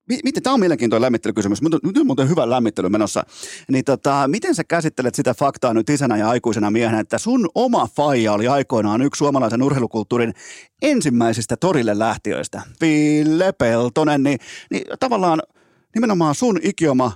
Miten, 0.08 0.42
tämä 0.42 0.54
on 0.54 0.60
mielenkiintoinen 0.60 1.02
lämmittelykysymys, 1.02 1.62
mutta 1.62 1.78
nyt 1.82 1.96
on 1.96 2.06
muuten 2.06 2.28
hyvä 2.28 2.50
lämmittely 2.50 2.88
menossa. 2.88 3.24
Niin 3.68 3.84
tota, 3.84 4.28
miten 4.28 4.54
sä 4.54 4.64
käsittelet 4.64 5.14
sitä 5.14 5.34
faktaa 5.34 5.74
nyt 5.74 5.90
isänä 5.90 6.16
ja 6.16 6.28
aikuisena 6.28 6.70
miehenä, 6.70 7.00
että 7.00 7.18
sun 7.18 7.48
oma 7.54 7.88
faija 7.96 8.32
oli 8.32 8.48
aikoinaan 8.48 9.02
yksi 9.02 9.18
suomalaisen 9.18 9.62
urheilukulttuurin 9.62 10.34
ensimmäisistä 10.82 11.56
torille 11.56 11.98
lähtiöistä, 11.98 12.62
Ville 12.80 13.52
Peltonen, 13.52 14.22
niin, 14.22 14.38
niin 14.70 14.84
tavallaan 15.00 15.42
nimenomaan 15.94 16.34
sun 16.34 16.58
ikioma 16.62 17.12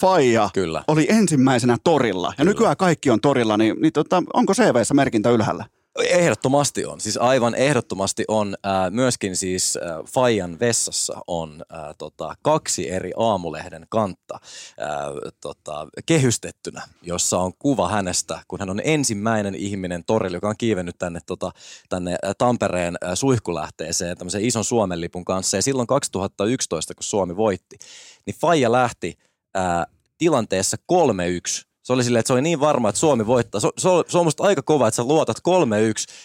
faija 0.00 0.50
Kyllä. 0.54 0.84
oli 0.88 1.06
ensimmäisenä 1.08 1.76
torilla. 1.84 2.26
Ja 2.26 2.34
Kyllä. 2.36 2.50
nykyään 2.50 2.76
kaikki 2.76 3.10
on 3.10 3.20
torilla, 3.20 3.56
niin, 3.56 3.76
niin 3.80 3.92
tota, 3.92 4.22
onko 4.34 4.54
CVssä 4.54 4.94
merkintä 4.94 5.30
ylhäällä? 5.30 5.64
Ehdottomasti 5.98 6.86
on. 6.86 7.00
Siis 7.00 7.16
aivan 7.16 7.54
ehdottomasti 7.54 8.24
on. 8.28 8.56
Myöskin 8.90 9.36
siis 9.36 9.76
ää, 9.76 9.98
Fajan 10.14 10.60
vessassa 10.60 11.20
on 11.26 11.62
ää, 11.70 11.94
tota, 11.98 12.34
kaksi 12.42 12.90
eri 12.90 13.12
aamulehden 13.16 13.86
kantta 13.88 14.38
ää, 14.78 15.06
tota, 15.40 15.88
kehystettynä, 16.06 16.82
jossa 17.02 17.38
on 17.38 17.52
kuva 17.58 17.88
hänestä, 17.88 18.42
kun 18.48 18.58
hän 18.58 18.70
on 18.70 18.80
ensimmäinen 18.84 19.54
ihminen 19.54 20.04
torilla, 20.04 20.36
joka 20.36 20.48
on 20.48 20.54
kiivennyt 20.58 20.98
tänne, 20.98 21.20
tota, 21.26 21.50
tänne 21.88 22.16
Tampereen 22.38 22.96
suihkulähteeseen 23.14 24.16
tämmöisen 24.18 24.44
ison 24.44 24.64
Suomen 24.64 25.00
lipun 25.00 25.24
kanssa. 25.24 25.56
Ja 25.56 25.62
silloin 25.62 25.86
2011, 25.86 26.94
kun 26.94 27.04
Suomi 27.04 27.36
voitti, 27.36 27.76
niin 28.26 28.36
Faija 28.40 28.72
lähti 28.72 29.18
ää, 29.54 29.86
tilanteessa 30.18 30.76
3-1 30.92 31.71
se 31.82 31.92
oli 31.92 32.04
silleen, 32.04 32.20
että 32.20 32.26
se 32.26 32.32
oli 32.32 32.42
niin 32.42 32.60
varma, 32.60 32.88
että 32.88 32.98
Suomi 32.98 33.26
voittaa. 33.26 33.60
Se, 33.60 33.68
se, 33.78 33.88
on, 33.88 34.04
se 34.08 34.18
on 34.18 34.24
musta 34.24 34.42
aika 34.42 34.62
kova, 34.62 34.88
että 34.88 34.96
sä 34.96 35.04
luotat 35.04 35.38
3-1. 35.38 35.42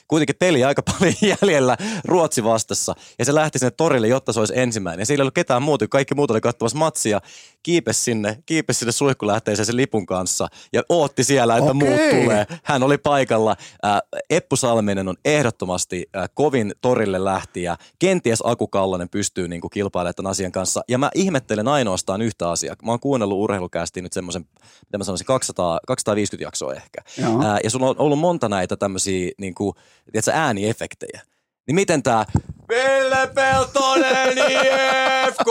Kuitenkin 0.08 0.36
peli 0.40 0.64
aika 0.64 0.82
paljon 0.92 1.14
jäljellä 1.22 1.78
Ruotsi 2.06 2.44
vastassa. 2.44 2.96
Ja 3.20 3.26
se 3.26 3.36
lähti 3.36 3.60
sinne 3.60 3.72
torille, 3.72 4.08
jotta 4.08 4.34
se 4.34 4.40
olisi 4.40 4.54
ensimmäinen. 4.56 5.02
Ja 5.02 5.06
siellä 5.06 5.22
ei 5.22 5.24
ollut 5.24 5.34
ketään 5.34 5.62
muuta, 5.62 5.88
kaikki 5.88 6.16
muut 6.16 6.32
oli 6.32 6.42
katsomassa 6.42 6.78
matsia. 6.78 7.22
Kiipes 7.64 8.06
sinne, 8.06 8.44
kiipes 8.46 8.80
sinne 8.80 8.92
suihkulähteeseen 8.92 9.66
sen 9.66 9.76
lipun 9.76 10.06
kanssa. 10.06 10.48
Ja 10.74 10.84
ootti 10.90 11.24
siellä, 11.24 11.58
että 11.58 11.72
Okei. 11.72 11.88
muut 11.88 12.10
tulee. 12.10 12.46
Hän 12.64 12.84
oli 12.84 12.98
paikalla. 12.98 13.56
Äh, 13.86 14.02
Eppu 14.30 14.56
Salminen 14.56 15.08
on 15.08 15.16
ehdottomasti 15.26 16.06
äh, 16.16 16.30
kovin 16.34 16.74
torille 16.82 17.24
lähtiä. 17.24 17.78
Kenties 18.00 18.40
Aku 18.44 18.68
Kallanen 18.68 19.10
pystyy 19.10 19.48
niin 19.48 19.62
kilpailemaan 19.74 20.16
tämän 20.16 20.30
asian 20.30 20.52
kanssa. 20.52 20.82
Ja 20.88 20.98
mä 20.98 21.12
ihmettelen 21.16 21.68
ainoastaan 21.68 22.22
yhtä 22.22 22.50
asiaa. 22.50 22.76
Mä 22.84 22.92
oon 22.92 23.00
kuunnellut 23.00 23.38
urheilukästi 23.38 24.02
nyt 24.02 24.14
semmoisen, 24.14 24.46
mitä 24.86 24.98
mä 24.98 25.04
sanoisin, 25.04 25.28
200, 25.48 25.80
250 25.88 26.48
jaksoa 26.48 26.74
ehkä. 26.74 27.02
Ää, 27.44 27.60
ja 27.64 27.70
sulla 27.70 27.90
on 27.90 27.96
ollut 27.98 28.20
monta 28.20 28.50
näitä 28.50 28.78
tämmöisiä 28.78 29.32
niin 29.38 29.56
kuin, 29.56 29.74
tiedätkö, 30.12 30.32
ääniefektejä. 30.34 31.22
Niin 31.68 31.76
miten 31.76 32.04
tämä 32.04 32.26
Ville 32.70 33.28
Peltonen 33.36 34.38
IFK. 34.52 35.48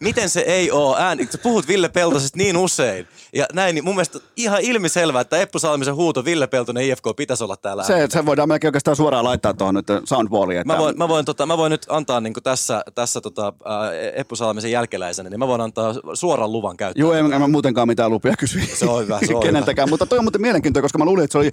Miten 0.00 0.30
se 0.30 0.40
ei 0.40 0.70
ole 0.70 0.96
ääni? 0.98 1.28
Sä 1.30 1.38
puhut 1.38 1.68
Ville 1.68 1.88
Peltosesta 1.88 2.38
niin 2.38 2.56
usein. 2.56 3.08
Ja 3.32 3.46
näin, 3.52 3.74
niin 3.74 3.84
mun 3.84 3.94
mielestä 3.94 4.18
ihan 4.36 4.60
ilmiselvää, 4.60 5.20
että 5.20 5.40
Eppu 5.40 5.58
Salmisen 5.58 5.94
huuto 5.94 6.24
Ville 6.24 6.46
Peltonen 6.46 6.84
IFK 6.84 7.04
pitäisi 7.16 7.44
olla 7.44 7.56
täällä. 7.56 7.82
Se, 7.82 8.06
se 8.10 8.26
voidaan 8.26 8.48
melkein 8.48 8.68
oikeastaan 8.68 8.96
suoraan 8.96 9.24
laittaa 9.24 9.54
tuohon 9.54 9.74
nyt 9.74 9.86
soundballiin. 10.04 10.60
Että... 10.60 10.72
Mä, 10.72 10.78
voin, 10.78 10.98
mä, 10.98 11.08
voin, 11.08 11.24
tota, 11.24 11.46
mä 11.46 11.56
voin 11.56 11.70
nyt 11.70 11.86
antaa 11.88 12.20
niin 12.20 12.34
tässä, 12.42 12.82
tässä 12.94 13.20
tota, 13.20 13.46
äh, 13.66 14.18
Eppu 14.20 14.36
Salmisen 14.36 14.70
jälkeläisenä, 14.70 15.30
niin 15.30 15.38
mä 15.38 15.48
voin 15.48 15.60
antaa 15.60 15.94
suoran 16.14 16.52
luvan 16.52 16.76
käyttää. 16.76 17.00
Joo, 17.00 17.12
en, 17.12 17.32
en 17.32 17.40
mä 17.40 17.48
muutenkaan 17.48 17.88
mitään 17.88 18.10
lupia 18.10 18.34
kysy. 18.38 18.60
Se 18.74 18.86
on 18.86 19.02
hyvä, 19.02 19.18
se 19.26 19.34
on 19.34 19.42
Keneltäkään, 19.42 19.86
hyvä. 19.86 19.92
mutta 19.92 20.06
toi 20.06 20.18
on 20.18 20.24
muuten 20.24 20.40
mielenkiintoinen, 20.40 20.84
koska 20.84 20.98
mä 20.98 21.04
luulin, 21.04 21.24
että 21.24 21.32
se 21.32 21.38
oli 21.38 21.50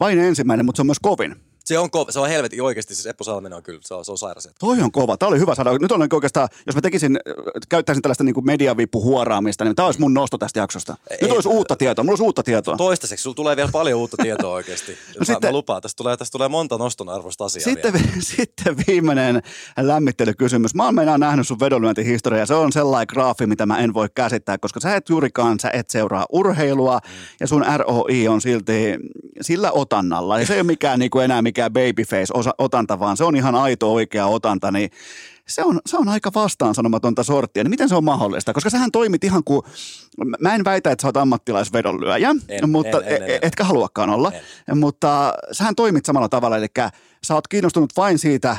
vain 0.00 0.18
ensimmäinen, 0.18 0.66
mutta 0.66 0.76
se 0.76 0.82
on 0.82 0.86
myös 0.86 1.00
kovin. 1.02 1.51
Se 1.64 1.78
on, 1.78 1.90
kova, 1.90 2.12
se 2.12 2.20
on 2.20 2.28
helvetin 2.28 2.62
oikeasti, 2.62 2.94
siis 2.94 3.06
Eppu 3.06 3.24
Salminen 3.24 3.56
on 3.56 3.62
kyllä, 3.62 3.80
se 3.82 3.94
on, 3.94 4.04
se 4.04 4.12
on 4.12 4.18
sairas. 4.18 4.48
Toi 4.58 4.80
on 4.80 4.92
kova. 4.92 5.16
Tämä 5.16 5.28
oli 5.28 5.38
hyvä 5.38 5.54
saada. 5.54 5.78
Nyt 5.78 5.92
olen 5.92 6.08
oikeastaan, 6.12 6.48
jos 6.66 6.74
mä 6.74 6.80
tekisin, 6.80 7.18
käyttäisin 7.68 8.02
tällaista 8.02 8.24
niin 8.24 8.34
mediavippuhuoraamista, 8.44 9.64
niin 9.64 9.76
tämä 9.76 9.86
olisi 9.86 10.00
mun 10.00 10.14
nosto 10.14 10.38
tästä 10.38 10.58
jaksosta. 10.60 10.96
Nyt 11.10 11.22
Ei. 11.22 11.30
olisi 11.30 11.48
uutta 11.48 11.76
tietoa. 11.76 12.02
Mulla 12.04 12.12
olisi 12.12 12.22
uutta 12.22 12.42
tietoa. 12.42 12.76
Toistaiseksi, 12.76 13.22
sulla 13.22 13.34
tulee 13.34 13.56
vielä 13.56 13.70
paljon 13.72 14.00
uutta 14.00 14.16
tietoa 14.22 14.52
oikeasti. 14.54 14.92
no 15.08 15.18
mä, 15.18 15.24
sitten- 15.24 15.48
mä 15.48 15.52
lupaan, 15.52 15.82
tästä 15.82 15.96
tulee, 15.96 16.16
tästä 16.16 16.32
tulee 16.32 16.48
monta 16.48 16.78
noston 16.78 17.08
arvosta 17.08 17.44
asiaa 17.44 17.64
Sitten, 17.64 17.92
vielä. 17.92 18.06
sitten 18.36 18.76
viimeinen 18.86 19.42
lämmittelykysymys. 19.80 20.74
Mä 20.74 20.84
oon 20.84 20.94
meinaan 20.94 21.20
nähnyt 21.20 21.46
sun 21.46 21.60
vedonlyöntihistoriaa. 21.60 22.46
Se 22.46 22.54
on 22.54 22.72
sellainen 22.72 23.06
graafi, 23.08 23.46
mitä 23.46 23.66
mä 23.66 23.78
en 23.78 23.94
voi 23.94 24.08
käsittää, 24.14 24.58
koska 24.58 24.80
sä 24.80 24.96
et 24.96 25.08
juurikaan, 25.08 25.60
sä 25.60 25.70
et 25.72 25.90
seuraa 25.90 26.26
urheilua 26.32 26.98
Mm. 27.02 27.08
ja 27.40 27.46
sun 27.46 27.64
ROI 27.76 28.28
on 28.28 28.40
silti 28.40 28.72
sillä 29.40 29.70
otannalla. 29.72 30.40
Ja 30.40 30.46
se 30.46 30.54
ei 30.54 30.60
ole 30.60 30.66
mikään 30.66 30.98
niin 30.98 31.10
kuin 31.10 31.24
enää 31.24 31.42
mikään 31.42 31.51
babyface 31.70 32.32
osa, 32.34 32.54
otanta, 32.58 32.98
vaan 32.98 33.16
se 33.16 33.24
on 33.24 33.36
ihan 33.36 33.54
aito 33.54 33.92
oikea 33.92 34.26
otanta. 34.26 34.70
Niin 34.70 34.90
se 35.48 35.62
on, 35.62 35.80
se 35.86 35.96
on 35.96 36.08
aika 36.08 36.30
vastaansanomatonta 36.34 37.22
sorttia. 37.22 37.64
Niin 37.64 37.70
miten 37.70 37.88
se 37.88 37.94
on 37.94 38.04
mahdollista? 38.04 38.52
Koska 38.52 38.70
sähän 38.70 38.90
toimit 38.92 39.24
ihan 39.24 39.44
kuin, 39.44 39.62
mä 40.40 40.54
en 40.54 40.64
väitä, 40.64 40.90
että 40.90 41.02
sä 41.02 41.08
oot 41.08 41.16
ammattilaisvedonlyöjä, 41.16 42.34
En, 42.48 42.70
mutta 42.70 43.00
en, 43.00 43.16
en, 43.16 43.22
en, 43.22 43.30
en. 43.30 43.38
etkä 43.42 43.64
haluakaan 43.64 44.10
olla. 44.10 44.32
Mutta 44.74 45.34
sähän 45.52 45.74
toimit 45.74 46.04
samalla 46.04 46.28
tavalla, 46.28 46.56
eli 46.56 46.66
sä 47.24 47.34
oot 47.34 47.48
kiinnostunut 47.48 47.92
vain 47.96 48.18
siitä, 48.18 48.56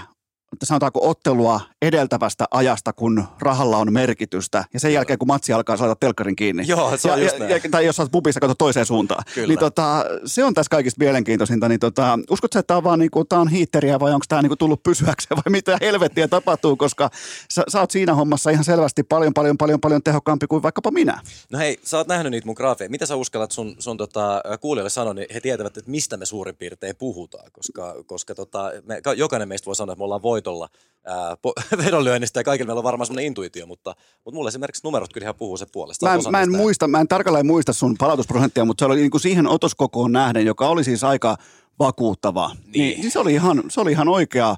sanotaanko 0.64 1.10
ottelua 1.10 1.62
edeltävästä 1.82 2.46
ajasta, 2.52 2.94
kun 2.94 3.24
rahalla 3.40 3.78
on 3.78 3.94
merkitystä. 3.94 4.66
Ja 4.74 4.80
sen 4.80 4.94
jälkeen, 4.94 5.20
kun 5.20 5.28
matsi 5.28 5.54
alkaa, 5.54 5.78
saada 5.78 5.96
telkkarin 5.96 6.36
kiinni. 6.36 6.64
Joo, 6.68 6.98
se 6.98 7.12
on 7.12 7.20
ja, 7.20 7.24
just 7.24 7.40
ja, 7.40 7.48
näin. 7.48 7.72
Tai 7.72 7.86
jos 7.86 8.00
oot 8.00 8.12
pubissa, 8.12 8.40
kato 8.40 8.56
toiseen 8.56 8.86
suuntaan. 8.86 9.24
Kyllä. 9.34 9.48
Niin 9.48 9.60
tota, 9.60 10.06
se 10.26 10.44
on 10.44 10.54
tässä 10.54 10.70
kaikista 10.70 11.00
mielenkiintoisinta. 11.00 11.70
Niin 11.70 11.80
tota, 11.80 12.20
uskotko, 12.30 12.60
että 12.60 12.68
tämä 12.68 12.78
on 12.78 12.84
vaan 12.84 13.00
niinku, 13.00 13.26
tää 13.26 13.40
on 13.40 13.48
hiitteriä 13.48 14.00
vai 14.00 14.14
onko 14.14 14.26
tämä 14.30 14.42
niinku 14.42 14.56
tullut 14.56 14.84
pysyäkseen 14.84 15.38
vai 15.46 15.52
mitä 15.52 15.78
helvettiä 15.82 16.28
tapahtuu, 16.28 16.76
koska 16.76 17.10
sä, 17.54 17.64
sä 17.68 17.80
oot 17.80 17.92
siinä 17.92 18.16
hommassa 18.16 18.50
ihan 18.50 18.64
selvästi 18.64 19.04
paljon, 19.04 19.34
paljon, 19.34 19.58
paljon, 19.58 19.82
paljon 19.82 20.04
tehokkaampi 20.04 20.48
kuin 20.48 20.64
vaikkapa 20.64 20.92
minä. 20.92 21.22
No 21.52 21.60
hei, 21.60 21.80
sä 21.84 21.98
oot 21.98 22.08
nähnyt 22.08 22.32
niitä 22.32 22.46
mun 22.46 22.56
graafeja. 22.58 22.90
Mitä 22.90 23.06
sä 23.06 23.16
uskallat 23.16 23.52
sun, 23.52 23.76
sun 23.80 23.98
tota, 23.98 24.44
kuulijoille 24.62 24.90
sanoa, 24.90 25.14
niin 25.14 25.28
he 25.34 25.40
tietävät, 25.40 25.78
että 25.78 25.92
mistä 25.92 26.18
me 26.18 26.26
suurin 26.26 26.56
piirtein 26.56 26.96
puhutaan. 26.96 27.52
Koska, 27.52 27.96
koska 28.06 28.36
tota, 28.36 28.72
me, 28.86 29.02
ka- 29.02 29.14
jokainen 29.14 29.48
meistä 29.48 29.66
voi 29.66 29.76
sanoa, 29.76 29.94
että 29.94 30.00
me 30.00 30.04
ollaan 30.04 30.22
voitolla 30.44 30.70
ää, 31.06 31.36
po- 31.36 31.78
vedonlyönnistä 31.86 32.40
ja 32.40 32.44
kaikilla 32.44 32.68
meillä 32.68 32.80
on 32.80 32.84
varmaan 32.84 33.06
semmoinen 33.08 33.26
intuitio, 33.26 33.68
mutta, 33.68 33.96
mutta 34.26 34.36
mulle 34.36 34.48
esimerkiksi 34.48 34.82
numerot 34.84 35.14
kyllä 35.14 35.26
ihan 35.26 35.36
puhuu 35.36 35.58
sen 35.58 35.68
puolesta. 35.72 36.06
Mä 36.06 36.14
en, 36.14 36.22
mä 36.32 36.42
en 36.42 36.52
muista, 36.52 36.88
mä 36.88 37.00
en 37.00 37.08
tarkalleen 37.08 37.46
muista 37.46 37.74
sun 37.74 37.96
palautusprosenttia, 38.00 38.66
mutta 38.66 38.82
se 38.82 38.86
oli 38.86 38.96
niinku 38.96 39.20
siihen 39.20 39.48
otoskokoon 39.48 40.12
nähden, 40.12 40.46
joka 40.46 40.68
oli 40.68 40.84
siis 40.84 41.04
aika 41.04 41.38
vakuuttava. 41.80 42.52
Niin. 42.76 43.02
niin 43.02 43.12
se, 43.12 43.20
oli 43.20 43.34
ihan, 43.34 43.64
se 43.70 43.82
oli 43.82 43.92
ihan 43.92 44.08
oikea, 44.08 44.56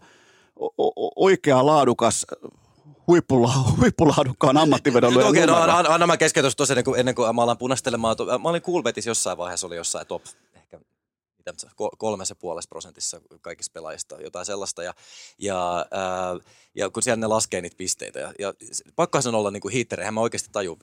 o- 0.60 1.24
oikea 1.24 1.66
laadukas 1.66 2.26
huippula, 3.08 3.54
huippulaadukkaan 3.80 4.58
ammattivedonlyöjän 4.58 5.30
Okei, 5.30 5.48
no 5.48 5.54
numero. 5.54 5.72
anna, 5.74 5.94
anna 5.94 6.08
mä 6.08 6.18
keskeytys 6.18 6.56
tuossa 6.56 6.74
ennen 6.74 6.86
kuin, 6.86 7.00
ennen 7.00 7.16
kuin 7.16 7.36
mä 7.36 7.42
alan 7.44 7.58
punastelemaan. 7.58 8.16
Mä 8.44 8.50
olin 8.50 8.62
Coolbetissä 8.62 9.10
jossain 9.10 9.38
vaiheessa, 9.38 9.68
oli 9.68 9.76
jossain 9.76 10.08
top, 10.08 10.22
ehkä 10.56 10.80
kolmessa 11.98 12.36
puolessa 12.36 12.70
prosentissa 12.70 13.22
kaikista 13.42 13.74
pelaajista, 13.74 14.22
jotain 14.22 14.46
sellaista. 14.46 14.84
Ja, 14.84 14.94
ja, 15.38 15.86
ää, 15.92 16.36
ja 16.76 16.90
kun 16.90 17.04
siellä 17.04 17.20
ne 17.20 17.28
laskee 17.28 17.62
niitä 17.62 17.78
pisteitä. 17.78 18.20
Ja, 18.20 18.34
ja 18.40 18.54
pakkohan 18.96 19.24
sen 19.24 19.36
olla 19.36 19.52
niin 19.52 19.62
kuin 19.62 19.72
hiitteri, 19.72 20.02
eihän 20.02 20.14
mä 20.14 20.22
oikeasti 20.22 20.50
taju 20.52 20.78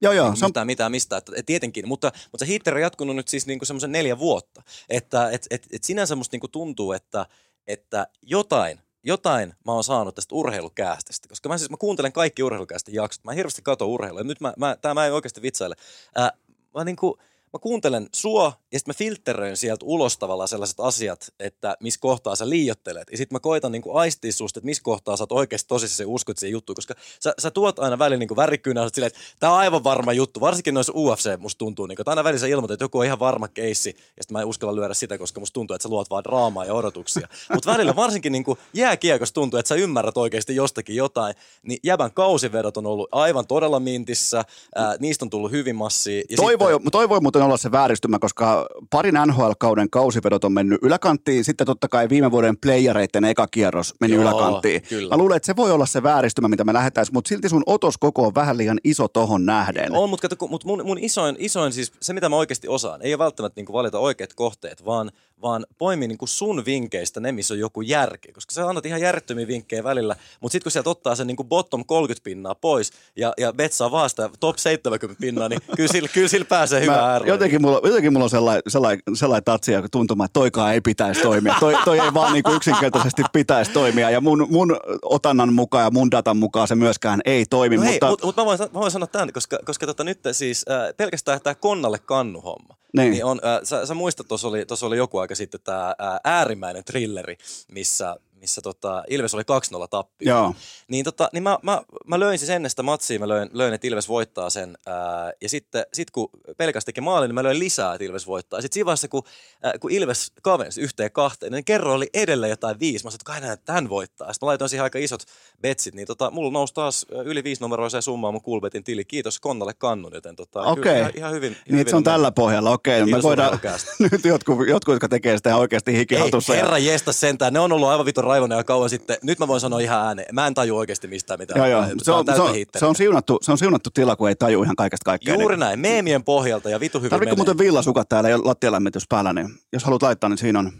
Joo, 0.00 0.12
joo, 0.12 0.28
niin 0.28 0.36
se 0.36 0.44
on- 0.44 0.48
mitään, 0.48 0.66
mitään 0.66 0.90
mistä. 0.90 1.16
Että, 1.16 1.32
et 1.36 1.46
tietenkin, 1.46 1.88
mutta, 1.88 2.12
mutta 2.32 2.44
se 2.44 2.48
hiitteri 2.48 2.76
on 2.76 2.82
jatkunut 2.82 3.16
nyt 3.16 3.28
siis 3.28 3.46
niin 3.46 3.58
kuin 3.58 3.66
semmoisen 3.66 3.92
neljä 3.92 4.18
vuotta. 4.18 4.62
Että 4.88 5.30
et, 5.30 5.46
et, 5.50 5.66
et 5.72 5.84
sinänsä 5.84 6.16
musta 6.16 6.34
niin 6.34 6.40
kuin 6.40 6.50
tuntuu, 6.50 6.92
että, 6.92 7.26
että 7.66 8.06
jotain, 8.22 8.80
jotain 9.02 9.54
mä 9.64 9.72
oon 9.72 9.84
saanut 9.84 10.14
tästä 10.14 10.34
urheilukäästestä, 10.34 11.28
koska 11.28 11.48
mä 11.48 11.58
siis 11.58 11.70
mä 11.70 11.76
kuuntelen 11.76 12.12
kaikki 12.12 12.42
urheilukäästen 12.42 12.94
jaksot. 12.94 13.24
Mä 13.24 13.32
hirveästi 13.32 13.62
katon 13.62 13.88
urheilua. 13.88 14.20
Ja 14.20 14.24
nyt 14.24 14.40
mä, 14.40 14.54
mä, 14.56 14.76
tää 14.80 14.94
mä 14.94 15.06
en 15.06 15.14
oikeasti 15.14 15.42
vitsaile. 15.42 15.74
Ää, 16.14 16.32
mä 16.74 16.84
niin 16.84 16.96
kuin, 16.96 17.14
mä 17.56 17.60
kuuntelen 17.60 18.08
sua 18.14 18.52
ja 18.72 18.78
sitten 18.78 18.94
mä 18.94 18.98
filtteröin 18.98 19.56
sieltä 19.56 19.84
ulos 19.86 20.18
tavallaan 20.18 20.48
sellaiset 20.48 20.80
asiat, 20.80 21.32
että 21.40 21.76
missä 21.80 22.00
kohtaa 22.00 22.36
sä 22.36 22.48
liiottelet. 22.48 23.08
Ja 23.10 23.16
sitten 23.16 23.36
mä 23.36 23.40
koitan 23.40 23.72
niinku 23.72 23.96
aistia 23.96 24.32
susta, 24.32 24.58
että 24.58 24.64
missä 24.64 24.82
kohtaa 24.82 25.16
sä 25.16 25.22
oot 25.22 25.32
oikeasti 25.32 25.68
tosissaan 25.68 26.04
ja 26.04 26.14
uskot 26.14 26.38
siihen 26.38 26.52
juttuun, 26.52 26.74
koska 26.74 26.94
sä, 27.20 27.34
sä 27.38 27.50
tuot 27.50 27.78
aina 27.78 27.98
välillä 27.98 28.18
niinku 28.18 28.36
värikkyynä 28.36 28.88
silleen, 28.88 29.06
että 29.06 29.18
tää 29.40 29.50
on 29.50 29.58
aivan 29.58 29.84
varma 29.84 30.12
juttu. 30.12 30.40
Varsinkin 30.40 30.74
noissa 30.74 30.92
UFC 30.96 31.38
musta 31.38 31.58
tuntuu, 31.58 31.86
niinku, 31.86 32.02
että 32.02 32.10
aina 32.10 32.24
välillä 32.24 32.40
sä 32.40 32.46
ilmoitat, 32.46 32.74
että 32.74 32.84
joku 32.84 32.98
on 32.98 33.04
ihan 33.04 33.18
varma 33.18 33.48
keissi 33.48 33.88
ja 33.88 34.22
sitten 34.22 34.32
mä 34.34 34.40
en 34.40 34.46
uskalla 34.46 34.76
lyödä 34.76 34.94
sitä, 34.94 35.18
koska 35.18 35.40
musta 35.40 35.54
tuntuu, 35.54 35.74
että 35.74 35.82
sä 35.82 35.88
luot 35.88 36.10
vaan 36.10 36.24
draamaa 36.24 36.64
ja 36.64 36.74
odotuksia. 36.74 37.28
Mutta 37.54 37.72
välillä 37.72 37.96
varsinkin 37.96 38.32
niinku 38.32 38.58
jääkiekossa 38.74 39.34
tuntuu, 39.34 39.58
että 39.58 39.68
sä 39.68 39.74
ymmärrät 39.74 40.16
oikeasti 40.16 40.56
jostakin 40.56 40.96
jotain, 40.96 41.34
niin 41.62 41.78
jäbän 41.82 42.12
kausivedot 42.12 42.76
on 42.76 42.86
ollut 42.86 43.08
aivan 43.12 43.46
todella 43.46 43.80
mintissä, 43.80 44.44
ää, 44.74 44.96
niistä 45.00 45.24
on 45.24 45.30
tullut 45.30 45.50
hyvin 45.50 45.76
massia. 45.76 46.22
Ja 46.30 46.36
Toi, 46.36 46.52
sitten- 46.52 46.58
voi, 46.58 46.80
toi 46.92 47.08
voi 47.08 47.20
muuten 47.20 47.42
olla 47.46 47.56
se 47.56 47.72
vääristymä, 47.72 48.18
koska 48.18 48.66
parin 48.90 49.14
NHL-kauden 49.26 49.90
kausivedot 49.90 50.44
on 50.44 50.52
mennyt 50.52 50.78
yläkanttiin. 50.82 51.44
Sitten 51.44 51.66
totta 51.66 51.88
kai 51.88 52.08
viime 52.08 52.30
vuoden 52.30 52.56
playereiden 52.56 53.24
eka 53.24 53.46
kierros 53.46 53.94
meni 54.00 54.14
Joo, 54.14 54.22
yläkanttiin. 54.22 54.82
kyllä. 54.82 55.10
Mä 55.10 55.16
luulen, 55.16 55.36
että 55.36 55.46
se 55.46 55.56
voi 55.56 55.72
olla 55.72 55.86
se 55.86 56.02
vääristymä, 56.02 56.48
mitä 56.48 56.64
me 56.64 56.72
lähdetään, 56.72 57.06
mutta 57.12 57.28
silti 57.28 57.48
sun 57.48 57.62
otoskoko 57.66 58.26
on 58.26 58.34
vähän 58.34 58.58
liian 58.58 58.80
iso 58.84 59.08
tohon 59.08 59.46
nähden. 59.46 59.92
On, 59.92 60.10
mutta, 60.10 60.28
kato, 60.28 60.46
mut 60.46 60.64
mun, 60.64 60.86
mun 60.86 60.98
isoin, 60.98 61.36
isoin 61.38 61.72
siis, 61.72 61.92
se 62.00 62.12
mitä 62.12 62.28
mä 62.28 62.36
oikeasti 62.36 62.68
osaan, 62.68 63.02
ei 63.02 63.14
ole 63.14 63.18
välttämättä 63.18 63.60
niin 63.60 63.72
valita 63.72 63.98
oikeat 63.98 64.34
kohteet, 64.34 64.84
vaan, 64.84 65.10
vaan 65.42 65.66
poimi 65.78 66.08
niin 66.08 66.18
sun 66.24 66.64
vinkkeistä 66.66 67.20
ne, 67.20 67.32
missä 67.32 67.54
on 67.54 67.60
joku 67.60 67.80
järki. 67.80 68.32
Koska 68.32 68.54
sä 68.54 68.68
annat 68.68 68.86
ihan 68.86 69.00
järjettömiä 69.00 69.46
vinkkejä 69.46 69.84
välillä, 69.84 70.16
mutta 70.40 70.52
sitten 70.52 70.64
kun 70.64 70.72
sieltä 70.72 70.90
ottaa 70.90 71.14
sen 71.14 71.26
niin 71.26 71.36
bottom 71.48 71.84
30 71.84 72.24
pinnaa 72.24 72.54
pois 72.54 72.92
ja, 73.16 73.32
ja 73.38 73.52
betsaa 73.52 73.90
vaan 73.90 74.10
sitä 74.10 74.30
top 74.40 74.56
70 74.58 75.20
pinnaa, 75.20 75.48
niin 75.48 75.60
kyllä 75.76 75.92
sillä, 75.92 76.08
kyllä 76.08 76.28
sillä 76.28 76.44
pääsee 76.44 76.80
hyvään 76.80 77.00
Mä, 77.00 77.12
ääreen. 77.12 77.28
Jotenkin, 77.36 77.62
mulla, 77.62 77.80
jotenkin 77.84 78.12
mulla 78.12 78.24
on 78.24 78.30
sellainen, 78.30 78.62
sellainen, 78.68 79.02
sellainen 79.14 79.44
tatsi 79.44 79.72
ja 79.72 79.82
tuntuma, 79.92 80.24
että 80.24 80.32
toikaan 80.32 80.72
ei 80.72 80.80
pitäisi 80.80 81.22
toimia. 81.22 81.54
Toi, 81.60 81.74
toi 81.84 81.98
ei 81.98 82.14
vaan 82.14 82.32
niin 82.32 82.44
yksinkertaisesti 82.56 83.22
pitäisi 83.32 83.70
toimia. 83.70 84.10
Ja 84.10 84.20
mun, 84.20 84.46
mun 84.50 84.76
otannan 85.02 85.52
mukaan 85.52 85.84
ja 85.84 85.90
mun 85.90 86.10
datan 86.10 86.36
mukaan 86.36 86.68
se 86.68 86.74
myöskään 86.74 87.20
ei 87.24 87.44
toimi. 87.50 87.76
No 87.76 87.82
hei, 87.82 87.92
mutta 87.92 88.06
mutta 88.10 88.26
mut 88.26 88.36
mä, 88.36 88.44
voin, 88.44 88.58
mä 88.58 88.80
voin 88.80 88.90
sanoa 88.90 89.06
tämän, 89.06 89.32
koska, 89.32 89.58
koska 89.64 89.86
tota 89.86 90.04
nyt 90.04 90.18
siis 90.32 90.64
äh, 90.70 90.96
pelkästään 90.96 91.40
tämä 91.40 91.54
konnalle 91.54 91.98
kannu 91.98 92.40
homma. 92.40 92.76
Niin. 92.96 93.10
niin 93.10 93.24
on, 93.24 93.40
äh, 93.44 93.60
sä, 93.62 93.86
sä 93.86 93.94
muistat, 93.94 94.28
tuossa 94.28 94.48
oli, 94.48 94.66
tossa 94.66 94.86
oli 94.86 94.96
joku 94.96 95.18
aika 95.18 95.34
sitten 95.34 95.60
tämä 95.64 95.88
äh, 95.88 96.20
äärimmäinen 96.24 96.84
thrilleri, 96.84 97.36
missä, 97.72 98.16
missä 98.46 98.60
tota, 98.60 99.04
Ilves 99.08 99.34
oli 99.34 99.42
2-0 99.42 99.88
tappio. 99.90 100.28
Joo. 100.34 100.54
Niin, 100.88 101.04
tota, 101.04 101.28
niin 101.32 101.42
mä, 101.42 101.58
mä, 101.62 101.82
mä 102.06 102.20
löin 102.20 102.38
siis 102.38 102.50
ennen 102.50 102.70
sitä 102.70 102.82
matsia, 102.82 103.18
mä 103.18 103.28
löin, 103.28 103.50
löin 103.52 103.74
että 103.74 103.86
Ilves 103.86 104.08
voittaa 104.08 104.50
sen. 104.50 104.78
Ää, 104.86 105.32
ja 105.42 105.48
sitten 105.48 105.84
sit 105.92 106.10
kun 106.10 106.28
pelkäs 106.56 106.84
teki 106.84 107.00
maalin, 107.00 107.28
niin 107.28 107.34
mä 107.34 107.42
löin 107.42 107.58
lisää, 107.58 107.94
että 107.94 108.04
Ilves 108.04 108.26
voittaa. 108.26 108.60
Sitten 108.60 108.74
siinä 108.74 108.84
vaiheessa, 108.86 109.08
kun, 109.08 109.22
ää, 109.62 109.72
kun 109.80 109.90
Ilves 109.90 110.32
kavensi 110.42 110.80
yhteen 110.80 111.12
kahteen, 111.12 111.52
niin 111.52 111.64
kerro 111.64 111.94
oli 111.94 112.10
edelleen 112.14 112.50
jotain 112.50 112.80
viisi. 112.80 113.04
Mä 113.04 113.10
sanoin, 113.10 113.14
että 113.20 113.24
kai 113.32 113.40
näin, 113.40 113.52
että 113.52 113.66
tämän 113.66 113.88
voittaa. 113.88 114.32
Sitten 114.32 114.46
mä 114.46 114.48
laitoin 114.48 114.68
siihen 114.68 114.84
aika 114.84 114.98
isot 114.98 115.20
betsit, 115.62 115.94
niin 115.94 116.06
tota, 116.06 116.30
mulla 116.30 116.50
nousi 116.50 116.74
taas 116.74 117.06
yli 117.24 117.44
viisi 117.44 117.62
numeroiseen 117.62 118.02
summaan 118.02 118.34
mun 118.34 118.42
Coolbetin 118.42 118.84
tili. 118.84 119.04
Kiitos 119.04 119.40
Konnalle 119.40 119.74
kannun, 119.74 120.10
joten 120.14 120.36
tota, 120.36 120.60
kyllä 120.60 120.72
Okei. 120.72 120.98
ihan, 120.98 121.12
ihan 121.16 121.32
hyvin. 121.32 121.52
Niin, 121.52 121.62
hyvin 121.72 121.88
se 121.90 121.96
on 121.96 122.00
mennyt. 122.00 122.12
tällä 122.12 122.32
pohjalla. 122.32 122.70
Okei, 122.70 123.00
me 123.00 123.04
Kiitos 123.04 123.22
voidaan, 123.22 123.60
nyt 124.12 124.24
jotkut, 124.24 124.68
jotkut, 124.68 124.94
jotka 124.94 125.08
tekee 125.08 125.36
sitä 125.36 125.56
oikeasti 125.56 125.90
Ei, 125.90 125.96
hikihatussa. 125.96 126.54
ja- 126.54 126.60
herra 126.62 126.78
jesta 126.78 127.12
sentään, 127.12 127.52
ne 127.52 127.60
on 127.60 127.72
ollut 127.72 127.88
aivan 127.88 128.06
vitun 128.06 128.24
raivoneja 128.36 128.64
kauan 128.64 128.90
sitten. 128.90 129.16
Nyt 129.22 129.38
mä 129.38 129.48
voin 129.48 129.60
sanoa 129.60 129.80
ihan 129.80 130.06
ääneen. 130.06 130.34
Mä 130.34 130.46
en 130.46 130.54
taju 130.54 130.76
oikeasti 130.76 131.08
mistään 131.08 131.40
mitään. 131.40 131.58
Joo, 131.58 131.66
joo. 131.80 131.82
Se 132.02 132.12
on, 132.12 132.24
se, 132.26 132.42
on, 132.42 132.54
se, 132.78 132.86
on 132.86 132.96
siunattu, 132.96 133.38
se 133.42 133.52
on 133.52 133.58
siunattu 133.58 133.90
tila, 133.90 134.16
kun 134.16 134.28
ei 134.28 134.36
taju 134.36 134.62
ihan 134.62 134.76
kaikesta 134.76 135.04
kaikkea. 135.04 135.34
Juuri 135.34 135.54
Niin- 135.56 135.60
näin, 135.60 135.80
meemien 135.80 136.24
pohjalta 136.24 136.70
ja 136.70 136.80
vitu 136.80 136.98
hyvin 136.98 137.10
Tarvitko 137.10 137.30
menee. 137.30 137.36
muuten 137.36 137.58
villasukat 137.58 138.08
täällä 138.08 138.28
ja 138.30 138.38
lattialämmitys 138.44 139.04
päällä, 139.08 139.32
niin 139.32 139.48
jos 139.72 139.84
haluat 139.84 140.02
laittaa, 140.02 140.30
niin 140.30 140.38
siinä 140.38 140.58
on. 140.58 140.72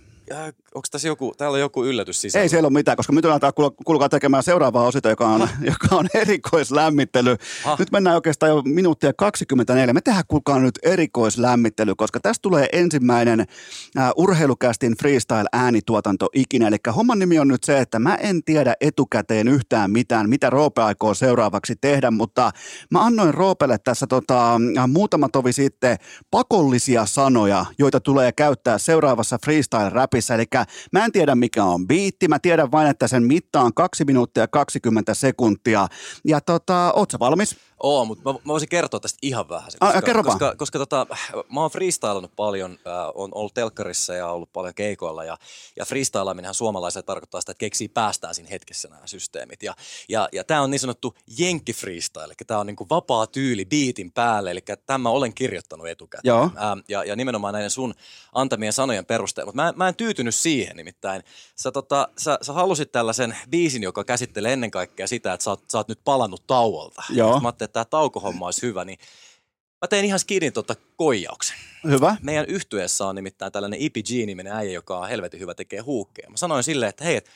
Onko 0.76 0.88
tässä 0.90 1.08
joku, 1.08 1.34
täällä 1.38 1.54
on 1.54 1.60
joku 1.60 1.84
yllätys 1.84 2.20
sisällä? 2.20 2.42
Ei 2.42 2.48
siellä 2.48 2.66
ole 2.66 2.72
mitään, 2.72 2.96
koska 2.96 3.12
nyt 3.12 3.24
aletaan 3.24 3.52
kuul- 3.60 3.84
kuulkaa 3.84 4.08
tekemään 4.08 4.42
seuraavaa 4.42 4.86
osita, 4.86 5.08
joka 5.08 5.28
on, 5.28 5.48
joka 5.70 5.96
on 5.96 6.06
erikoislämmittely. 6.14 7.36
Ha. 7.64 7.76
Nyt 7.78 7.90
mennään 7.90 8.16
oikeastaan 8.16 8.50
jo 8.50 8.62
minuuttia 8.62 9.12
24. 9.12 9.94
Me 9.94 10.00
tehdään 10.00 10.24
kuulkaa 10.28 10.58
nyt 10.58 10.78
erikoislämmittely, 10.82 11.94
koska 11.94 12.20
tästä 12.20 12.42
tulee 12.42 12.68
ensimmäinen 12.72 13.40
äh, 13.40 14.10
urheilukästin 14.16 14.96
freestyle-äänituotanto 14.96 16.28
ikinä. 16.34 16.68
Eli 16.68 16.76
homman 16.96 17.18
nimi 17.18 17.38
on 17.38 17.48
nyt 17.48 17.64
se, 17.64 17.78
että 17.78 17.98
mä 17.98 18.14
en 18.14 18.44
tiedä 18.44 18.74
etukäteen 18.80 19.48
yhtään 19.48 19.90
mitään, 19.90 20.30
mitä 20.30 20.50
Roope 20.50 20.82
aikoo 20.82 21.14
seuraavaksi 21.14 21.76
tehdä, 21.80 22.10
mutta 22.10 22.50
mä 22.90 23.04
annoin 23.04 23.34
Roopelle 23.34 23.78
tässä 23.84 24.06
tota, 24.06 24.54
äh, 24.54 24.88
muutama 24.88 25.28
tovi 25.28 25.52
sitten 25.52 25.96
pakollisia 26.30 27.06
sanoja, 27.06 27.66
joita 27.78 28.00
tulee 28.00 28.32
käyttää 28.32 28.78
seuraavassa 28.78 29.38
freestyle-räpissä 29.46 30.15
napissa. 30.16 30.34
Eli 30.34 30.44
mä 30.92 31.04
en 31.04 31.12
tiedä 31.12 31.34
mikä 31.34 31.64
on 31.64 31.86
biitti, 31.86 32.28
mä 32.28 32.38
tiedän 32.38 32.72
vain, 32.72 32.88
että 32.88 33.08
sen 33.08 33.22
mitta 33.22 33.60
on 33.60 33.74
2 33.74 34.04
minuuttia 34.04 34.48
20 34.48 35.14
sekuntia. 35.14 35.88
Ja 36.24 36.40
tota, 36.40 36.92
oot 36.96 37.10
sä 37.10 37.18
valmis? 37.18 37.56
Oo, 37.82 38.04
mutta 38.04 38.32
mä, 38.32 38.38
mä 38.38 38.48
voisin 38.52 38.68
kertoa 38.68 39.00
tästä 39.00 39.18
ihan 39.22 39.48
vähän. 39.48 39.70
Ah, 39.80 39.92
Koska, 39.92 40.06
kerro 40.06 40.24
vaan. 40.24 40.38
koska, 40.38 40.56
koska 40.56 40.78
tota, 40.78 41.06
mä 41.48 41.60
oon 41.60 41.70
freestylannut 41.70 42.36
paljon, 42.36 42.78
äh, 42.86 42.92
on 43.14 43.30
ollut 43.34 43.54
telkkarissa 43.54 44.14
ja 44.14 44.28
ollut 44.30 44.52
paljon 44.52 44.74
keikoilla. 44.74 45.24
Ja, 45.24 45.36
ja 45.76 45.84
freestylaaminenhan 45.84 46.54
suomalaiselle 46.54 47.02
tarkoittaa 47.02 47.40
sitä, 47.40 47.52
että 47.52 47.58
keksii 47.58 47.88
päästään 47.88 48.34
siinä 48.34 48.48
hetkessä 48.50 48.88
nämä 48.88 49.06
systeemit. 49.06 49.62
Ja, 49.62 49.74
ja, 50.08 50.28
ja 50.32 50.44
tämä 50.44 50.62
on 50.62 50.70
niin 50.70 50.80
sanottu 50.80 51.14
jenkki 51.38 51.72
freestyle, 51.72 52.24
eli 52.24 52.34
tämä 52.46 52.60
on 52.60 52.66
niinku 52.66 52.86
vapaa 52.90 53.26
tyyli 53.26 53.64
beatin 53.64 54.12
päälle, 54.12 54.50
eli 54.50 54.64
tämä 54.86 55.08
olen 55.08 55.34
kirjoittanut 55.34 55.88
etukäteen. 55.88 56.28
Joo. 56.30 56.42
Ähm, 56.42 56.78
ja, 56.88 57.04
ja 57.04 57.16
nimenomaan 57.16 57.54
näiden 57.54 57.70
sun 57.70 57.94
antamien 58.32 58.72
sanojen 58.72 59.06
perusteella. 59.06 59.48
Mutta 59.48 59.62
mä, 59.62 59.72
mä 59.76 59.88
en 59.88 59.96
tyytynyt 59.96 60.34
siihen 60.34 60.76
nimittäin. 60.76 61.22
Sä, 61.56 61.72
tota, 61.72 62.08
sä, 62.18 62.38
sä 62.42 62.52
halusit 62.52 62.92
tällaisen 62.92 63.36
biisin, 63.50 63.82
joka 63.82 64.04
käsittelee 64.04 64.52
ennen 64.52 64.70
kaikkea 64.70 65.06
sitä, 65.06 65.32
että 65.32 65.44
sä 65.44 65.50
oot, 65.50 65.64
sä 65.72 65.78
oot 65.78 65.88
nyt 65.88 66.00
palannut 66.04 66.46
tauolta. 66.46 67.02
Joo. 67.10 67.40
Mä 67.40 67.52
että 67.66 67.72
tämä 67.72 67.84
taukohomma 67.84 68.46
olisi 68.46 68.62
hyvä, 68.62 68.84
niin 68.84 68.98
mä 69.82 69.88
tein 69.88 70.04
ihan 70.04 70.18
skidin 70.18 70.52
tota 70.52 70.74
koijauksen. 70.96 71.56
Hyvä. 71.84 72.16
Meidän 72.22 72.46
yhtyeessä 72.46 73.06
on 73.06 73.14
nimittäin 73.14 73.52
tällainen 73.52 73.80
EPG-niminen 73.82 74.52
äijä, 74.52 74.72
joka 74.72 74.98
on 74.98 75.08
helvetin 75.08 75.40
hyvä, 75.40 75.54
tekee 75.54 75.80
huukkeja. 75.80 76.30
Mä 76.30 76.36
sanoin 76.36 76.64
silleen, 76.64 76.90
että 76.90 77.04
hei, 77.04 77.16
et, 77.16 77.30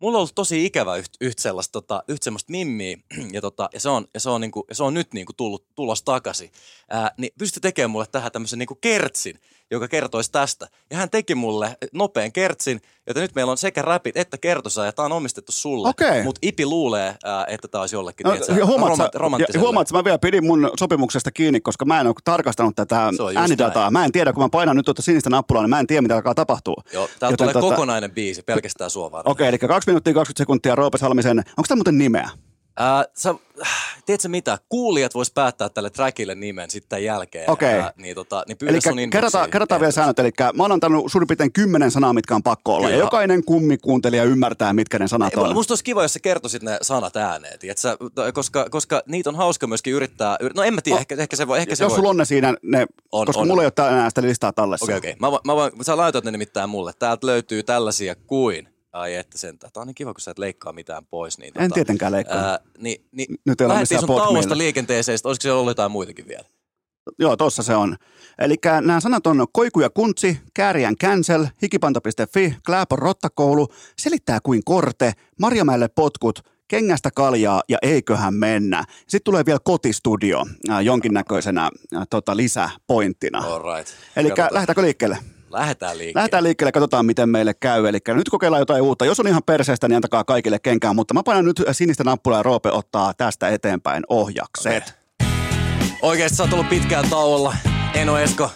mulla 0.00 0.16
on 0.16 0.20
ollut 0.20 0.34
tosi 0.34 0.64
ikävä 0.64 0.96
yht, 0.96 1.12
yht 1.20 1.38
sellaista, 1.38 1.72
tota, 1.72 2.04
yhtä 2.08 2.24
semmoista 2.24 2.50
mimmiä, 2.50 2.98
ja, 3.32 3.40
tota, 3.40 3.68
ja, 3.72 3.80
se 3.80 3.88
on, 3.88 4.06
ja, 4.14 4.20
se 4.20 4.30
on 4.30 4.40
niinku, 4.40 4.64
ja 4.68 4.74
se 4.74 4.82
on 4.82 4.94
nyt 4.94 5.14
niinku 5.14 5.32
tullut 5.32 5.66
tulos 5.74 6.02
takaisin. 6.02 6.52
Ää, 6.90 7.14
niin 7.16 7.32
pysty 7.38 7.60
tekemään 7.60 7.90
mulle 7.90 8.06
tähän 8.06 8.32
tämmöisen 8.32 8.58
niinku 8.58 8.74
kertsin, 8.74 9.40
joka 9.70 9.88
kertoisi 9.88 10.32
tästä. 10.32 10.68
Ja 10.90 10.96
hän 10.96 11.10
teki 11.10 11.34
mulle 11.34 11.76
nopean 11.92 12.32
kertsin, 12.32 12.80
joten 13.06 13.22
nyt 13.22 13.34
meillä 13.34 13.50
on 13.50 13.58
sekä 13.58 13.82
räpit 13.82 14.16
että 14.16 14.38
kertosa, 14.38 14.84
ja 14.84 14.92
tämä 14.92 15.06
on 15.06 15.12
omistettu 15.12 15.52
sulle. 15.52 15.88
Okei. 15.88 16.22
Mutta 16.22 16.38
Ipi 16.42 16.66
luulee, 16.66 17.14
että 17.48 17.68
tämä 17.68 17.80
olisi 17.80 17.96
jollekin, 17.96 18.24
No, 18.24 18.30
tiedätkö, 18.30 18.66
huomaat, 18.66 19.14
romant- 19.14 19.58
huomaat, 19.58 19.88
että 19.88 19.98
mä 19.98 20.04
vielä 20.04 20.18
pidin 20.18 20.46
mun 20.46 20.70
sopimuksesta 20.78 21.30
kiinni, 21.30 21.60
koska 21.60 21.84
mä 21.84 22.00
en 22.00 22.06
ole 22.06 22.14
tarkastanut 22.24 22.76
tätä 22.76 23.10
äänidataa. 23.36 23.82
näin. 23.82 23.92
Mä 23.92 24.04
en 24.04 24.12
tiedä, 24.12 24.32
kun 24.32 24.42
mä 24.42 24.48
painan 24.48 24.76
nyt 24.76 24.84
tuota 24.84 25.02
sinistä 25.02 25.30
nappulaa, 25.30 25.62
niin 25.62 25.70
mä 25.70 25.80
en 25.80 25.86
tiedä, 25.86 26.02
mitä 26.02 26.14
alkaa 26.14 26.34
tapahtua. 26.34 26.82
Joo, 26.92 27.08
täällä 27.18 27.36
tulee 27.36 27.54
tota- 27.54 27.60
kokonainen 27.60 28.10
biisi 28.10 28.42
pelkästään 28.42 28.90
sua 28.90 29.10
varten. 29.10 29.30
Okei, 29.32 29.48
eli 29.48 29.58
2 29.58 29.90
minuuttia 29.90 30.14
20 30.14 30.38
sekuntia 30.38 30.74
Roope 30.74 30.98
Salmisen. 30.98 31.38
Onko 31.38 31.64
tämä 31.68 31.76
muuten 31.76 31.98
nimeä? 31.98 32.30
Ää, 32.76 33.04
sä, 33.16 33.34
tiedätkö 34.06 34.28
mitä? 34.28 34.58
Kuulijat 34.68 35.14
vois 35.14 35.30
päättää 35.30 35.68
tälle 35.68 35.90
trackille 35.90 36.34
nimen 36.34 36.70
sitten 36.70 37.04
jälkeen. 37.04 37.50
Okei. 37.50 37.74
Ää, 37.74 37.92
niin, 37.96 38.14
tota, 38.14 38.44
niin 38.48 38.58
pyydä 38.58 38.72
Eli 38.94 39.08
kerrataan, 39.10 39.50
kerrataan 39.50 39.80
vielä 39.80 39.92
säännöt. 39.92 40.18
Eli 40.18 40.30
mä 40.54 40.62
oon 40.62 40.72
antanut 40.72 41.12
suurin 41.12 41.26
piirtein 41.28 41.52
kymmenen 41.52 41.90
sanaa, 41.90 42.12
mitkä 42.12 42.34
on 42.34 42.42
pakko 42.42 42.74
olla. 42.74 42.86
Ja 42.88 42.92
Kyllä. 42.92 43.04
jokainen 43.04 43.44
kummikuuntelija 43.44 44.24
ymmärtää, 44.24 44.72
mitkä 44.72 44.98
ne 44.98 45.08
sanat 45.08 45.32
Ei, 45.36 45.42
on. 45.42 45.54
Musta 45.54 45.72
olisi 45.72 45.84
kiva, 45.84 46.02
jos 46.02 46.12
sä 46.12 46.20
kertoisit 46.20 46.62
ne 46.62 46.78
sanat 46.82 47.16
ääneen, 47.16 47.58
tiedätkö? 47.58 47.96
koska, 48.34 48.66
koska 48.70 49.02
niitä 49.06 49.30
on 49.30 49.36
hauska 49.36 49.66
myöskin 49.66 49.92
yrittää, 49.92 50.36
yrit- 50.42 50.56
no 50.56 50.62
en 50.62 50.74
mä 50.74 50.80
tiedä, 50.80 50.94
Oh. 50.96 51.00
ehkä, 51.00 51.14
ehkä 51.18 51.36
se 51.36 51.46
voi, 51.48 51.58
ehkä 51.58 51.74
se 51.74 51.84
Jos 51.84 51.90
voi. 51.90 51.96
sulla 51.96 52.10
on 52.10 52.16
ne 52.16 52.24
siinä, 52.24 52.54
ne, 52.62 52.86
On, 53.12 53.26
koska 53.26 53.40
on. 53.42 53.48
mulla 53.48 53.62
ei 53.62 53.66
ole 53.66 53.70
täällä 53.70 54.08
sitä 54.10 54.22
listaa 54.22 54.52
tallessa. 54.52 54.84
Okei, 54.84 54.96
okei. 54.96 55.16
Mä, 55.18 55.30
voin- 55.30 55.40
mä 55.44 55.56
voin, 55.56 55.72
sä 55.82 55.96
laitat 55.96 56.24
ne 56.24 56.30
nimittäin 56.30 56.70
mulle. 56.70 56.92
Täältä 56.98 57.26
löytyy 57.26 57.62
tällaisia 57.62 58.14
kuin, 58.14 58.68
ai 58.94 59.14
että 59.14 59.38
sentään. 59.38 59.72
Tää 59.72 59.80
on 59.80 59.86
niin 59.86 59.94
kiva, 59.94 60.14
kun 60.14 60.20
sä 60.20 60.30
et 60.30 60.38
leikkaa 60.38 60.72
mitään 60.72 61.06
pois. 61.06 61.38
Niin, 61.38 61.52
En 61.58 61.72
tietenkään 61.72 62.12
leikkaa. 62.12 62.50
Ää, 62.50 62.58
niin, 62.78 63.06
niin 63.12 63.36
Nyt 63.46 63.60
ei 63.60 63.66
ole 63.66 63.84
sun 63.84 64.16
tauosta 64.16 64.58
liikenteeseen, 64.58 65.18
sit 65.18 65.26
olisiko 65.26 65.42
siellä 65.42 65.60
ollut 65.60 65.70
jotain 65.70 65.92
muitakin 65.92 66.28
vielä? 66.28 66.44
Joo, 67.18 67.36
tossa 67.36 67.62
se 67.62 67.74
on. 67.74 67.96
Eli 68.38 68.56
nämä 68.80 69.00
sanat 69.00 69.26
on 69.26 69.46
koiku 69.52 69.80
ja 69.80 69.90
kuntsi, 69.90 70.40
kääriän 70.54 70.96
cancel, 70.96 71.46
hikipanta.fi, 71.62 72.56
Kläpon 72.66 72.98
rottakoulu, 72.98 73.68
selittää 73.98 74.38
kuin 74.42 74.62
korte, 74.64 75.12
Marjamäelle 75.40 75.88
potkut, 75.88 76.40
kengästä 76.68 77.10
kaljaa 77.10 77.62
ja 77.68 77.78
eiköhän 77.82 78.34
mennä. 78.34 78.84
Sitten 79.00 79.24
tulee 79.24 79.46
vielä 79.46 79.58
kotistudio 79.64 80.44
jonkinnäköisenä 80.82 81.70
tota, 82.10 82.36
lisäpointtina. 82.36 83.38
All 83.38 83.76
right. 83.76 83.94
Eli 84.16 84.28
lähdetäänkö 84.50 84.82
liikkeelle? 84.82 85.18
Lähdetään 85.54 85.98
liikkeelle. 85.98 86.18
Lähdetään 86.18 86.44
liikkeelle, 86.44 86.72
katsotaan 86.72 87.06
miten 87.06 87.28
meille 87.28 87.54
käy. 87.54 87.88
Eli 87.88 87.98
nyt 88.06 88.28
kokeillaan 88.28 88.60
jotain 88.60 88.82
uutta. 88.82 89.04
Jos 89.04 89.20
on 89.20 89.26
ihan 89.26 89.42
perseestä, 89.46 89.88
niin 89.88 89.96
antakaa 89.96 90.24
kaikille 90.24 90.58
kenkään. 90.58 90.96
Mutta 90.96 91.14
mä 91.14 91.22
painan 91.22 91.44
nyt 91.44 91.62
sinistä 91.72 92.04
nappulaa 92.04 92.38
ja 92.38 92.42
Roope 92.42 92.70
ottaa 92.70 93.14
tästä 93.14 93.48
eteenpäin 93.48 94.02
ohjakset. 94.08 94.94
Oikeesti 96.02 96.36
sä 96.36 96.42
oot 96.42 96.52
ollut 96.52 96.68
pitkään 96.68 97.10
tauolla. 97.10 97.56
Eno 97.94 98.18
Esko. 98.18 98.50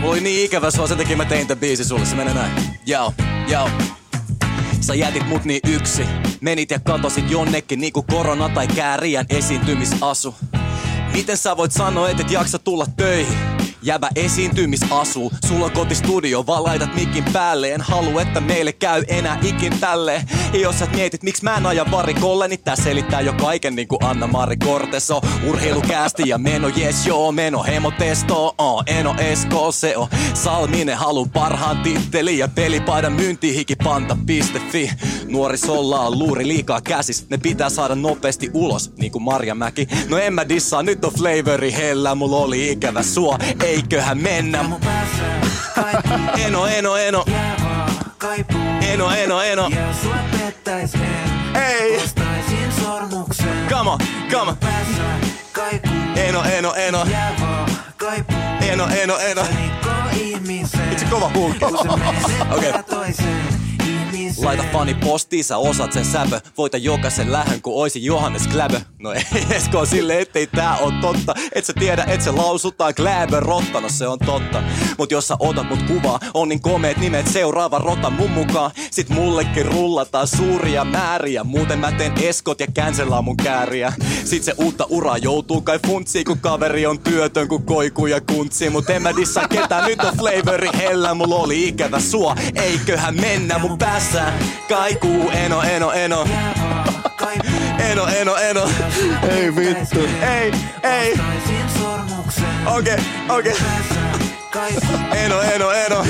Mulla 0.00 0.12
oli 0.12 0.20
niin 0.20 0.44
ikävä 0.44 0.70
sua, 0.70 0.86
sen 0.86 0.98
takia 0.98 1.16
mä 1.16 1.24
tein 1.24 1.46
tän 1.46 1.58
biisi 1.58 1.84
sulle. 1.84 2.06
Se 2.06 2.16
menee 2.16 2.34
näin. 2.34 2.52
Joo, 2.86 3.12
joo. 3.48 3.70
Sä 4.80 4.94
jätit 4.94 5.28
mut 5.28 5.44
niin 5.44 5.60
yksi. 5.68 6.02
Menit 6.40 6.70
ja 6.70 6.78
katosit 6.80 7.30
jonnekin 7.30 7.80
niinku 7.80 8.02
korona 8.02 8.48
tai 8.48 8.68
kääriän 8.68 9.26
esiintymisasu. 9.30 10.34
Miten 11.12 11.36
sä 11.36 11.56
voit 11.56 11.72
sanoa, 11.72 12.10
et 12.10 12.20
et 12.20 12.30
jaksa 12.30 12.58
tulla 12.58 12.86
töihin? 12.96 13.38
Jäbä 13.82 14.08
esiintymisasu, 14.16 15.32
sulla 15.48 15.64
on 15.64 15.72
kotistudio, 15.72 16.46
vaan 16.46 16.64
laitat 16.64 16.94
mikin 16.94 17.24
päälle. 17.32 17.72
En 17.72 17.80
halua, 17.80 18.22
että 18.22 18.40
meille 18.40 18.72
käy 18.72 19.04
enää 19.08 19.38
ikin 19.42 19.80
tälle. 19.80 20.24
Ja 20.52 20.60
jos 20.60 20.78
sä 20.78 20.86
mietit, 20.94 21.22
miksi 21.22 21.44
mä 21.44 21.56
en 21.56 21.66
aja 21.66 21.86
varikolle 21.90 22.48
Niin 22.48 22.60
tää 22.64 22.76
selittää 22.76 23.20
jo 23.20 23.32
kaiken 23.32 23.76
niinku 23.76 23.98
Anna-Mari 24.02 24.56
Korteso 24.56 25.20
Urheilukäästi 25.48 26.22
ja 26.26 26.38
meno, 26.38 26.70
yes 26.78 27.06
joo, 27.06 27.32
meno 27.32 27.62
Hemotesto, 27.62 28.54
oh, 28.58 28.82
Eno 28.86 29.14
Esko, 29.18 29.72
se 29.72 29.96
on 29.96 30.08
Salminen 30.34 30.96
halu 30.96 31.26
parhaan 31.26 31.78
titteli. 31.78 32.38
Ja 32.38 32.48
pelipaidan 32.48 33.12
myyntihikipanta.fi 33.12 34.90
Nuorisolla 35.26 36.00
on 36.00 36.18
luuri 36.18 36.48
liikaa 36.48 36.80
käsis. 36.80 37.26
Ne 37.30 37.38
pitää 37.38 37.70
saada 37.70 37.94
nopeasti 37.94 38.50
ulos, 38.54 38.92
niinku 38.96 39.20
Marjamäki 39.20 39.88
No 40.08 40.18
en 40.18 40.34
mä 40.34 40.48
dissaa, 40.48 40.82
nyt 40.82 41.04
on 41.04 41.12
flavori 41.12 41.72
hellä. 41.72 42.14
Mulla 42.14 42.36
oli 42.36 42.70
ikävä 42.70 43.02
sua, 43.02 43.38
eiköhän 43.68 44.18
mennä. 44.18 44.64
Eno, 46.38 46.66
eno, 46.66 46.96
eno, 46.96 47.24
eno, 48.92 49.10
eno, 49.10 49.42
eno. 49.42 49.68
Ja 49.68 49.94
sua 50.02 50.16
pettäis 50.38 50.94
en 50.94 51.62
Ei. 51.62 52.00
Come 53.68 53.90
on, 53.90 53.98
come 54.30 54.50
on. 54.50 54.56
Eno, 56.16 56.42
eno, 56.44 56.74
eno, 56.74 57.06
eno, 58.60 58.88
eno, 59.02 59.18
eno. 59.18 59.42
Itse 60.92 61.06
kova 61.10 61.30
menettää 61.34 62.46
Okei. 62.50 62.72
ihmisen 62.72 63.77
Laita 64.36 64.64
fani 64.72 64.94
postiin, 64.94 65.44
sä 65.44 65.56
osaat 65.56 65.92
sen 65.92 66.04
säpö. 66.04 66.40
Voita 66.58 66.76
jokaisen 66.76 67.32
lähön, 67.32 67.62
kun 67.62 67.74
oisi 67.74 68.04
Johannes 68.04 68.46
Kläbö. 68.46 68.80
No 68.98 69.12
ei 69.12 69.24
Esko 69.56 69.86
sille, 69.86 70.20
ettei 70.20 70.46
tää 70.46 70.76
oo 70.76 70.92
totta. 71.00 71.34
Et 71.52 71.64
sä 71.64 71.72
tiedä, 71.72 72.04
et 72.08 72.22
se 72.22 72.30
lausutaan 72.30 72.94
Kläbö 72.94 73.40
rotta, 73.40 73.80
no 73.80 73.88
se 73.88 74.08
on 74.08 74.18
totta. 74.18 74.62
Mut 74.98 75.10
jos 75.10 75.28
sä 75.28 75.36
otat 75.38 75.68
mut 75.68 75.82
kuvaa, 75.82 76.20
on 76.34 76.48
niin 76.48 76.60
komeet 76.60 76.96
nimet 76.96 77.26
seuraava 77.26 77.78
rota 77.78 78.10
mun 78.10 78.30
mukaan. 78.30 78.70
Sit 78.90 79.08
mullekin 79.08 79.66
rullataan 79.66 80.26
suuria 80.26 80.84
määriä. 80.84 81.44
Muuten 81.44 81.78
mä 81.78 81.92
teen 81.92 82.12
eskot 82.22 82.60
ja 82.60 82.66
cancelaa 82.66 83.22
mun 83.22 83.36
kääriä. 83.36 83.92
Sit 84.24 84.44
se 84.44 84.54
uutta 84.58 84.86
uraa 84.90 85.18
joutuu 85.18 85.60
kai 85.60 85.78
funtsiin, 85.86 86.24
kun 86.24 86.38
kaveri 86.38 86.86
on 86.86 86.98
työtön, 86.98 87.48
kun 87.48 87.62
koiku 87.62 88.06
ja 88.06 88.20
kuntsi. 88.20 88.70
Mut 88.70 88.90
en 88.90 89.02
mä 89.02 89.16
dissaa 89.16 89.48
ketään, 89.48 89.84
nyt 89.84 90.00
on 90.00 90.16
flavori 90.16 90.68
hellä. 90.74 91.14
Mulla 91.14 91.34
oli 91.34 91.68
ikävä 91.68 92.00
sua, 92.00 92.36
eiköhän 92.54 93.14
mennä 93.20 93.58
mun 93.58 93.78
päässä. 93.78 94.17
Kaikuu, 94.68 95.30
eno, 95.30 95.62
eno, 95.62 95.92
eno. 95.92 96.26
Eno, 97.78 98.06
eno, 98.06 98.36
eno. 98.36 98.68
Ei 99.30 99.56
vittu. 99.56 100.00
Ei, 100.22 100.52
ei. 100.82 101.20
Okei, 102.66 102.98
okei. 103.28 103.54
Eno, 105.12 105.40
eno, 105.40 105.70
eno. 105.70 106.04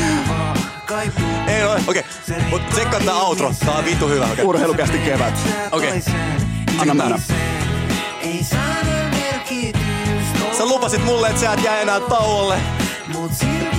kaipuu 0.86 1.24
Eno, 1.47 1.76
okei. 1.86 2.05
Mut 2.51 2.70
tsekkaa 2.70 3.01
tää 3.01 3.14
outro. 3.14 3.52
Tää 3.64 3.74
on 3.74 3.85
vittu 3.85 4.09
hyvä, 4.09 4.26
okei. 4.32 4.44
Urheilukästi 4.44 4.98
kevät. 4.98 5.35
Okei. 5.72 6.02
Anna 6.78 6.94
mennä. 6.94 7.18
Ei 8.22 8.47
Sä 10.59 10.64
lupasit 10.64 11.05
mulle, 11.05 11.28
että 11.28 11.40
sä 11.40 11.52
et 11.52 11.64
jää 11.64 11.80
enää 11.80 12.01
tauolle. 12.01 12.56
Mut 13.06 13.32
silti 13.32 13.78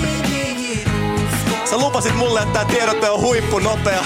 Sä 1.70 1.78
lupasit 1.78 2.16
mulle, 2.16 2.40
että 2.40 2.52
tää 2.52 2.64
tiedotte 2.64 3.10
on 3.10 3.20
huippu 3.20 3.58
nopea. 3.58 4.04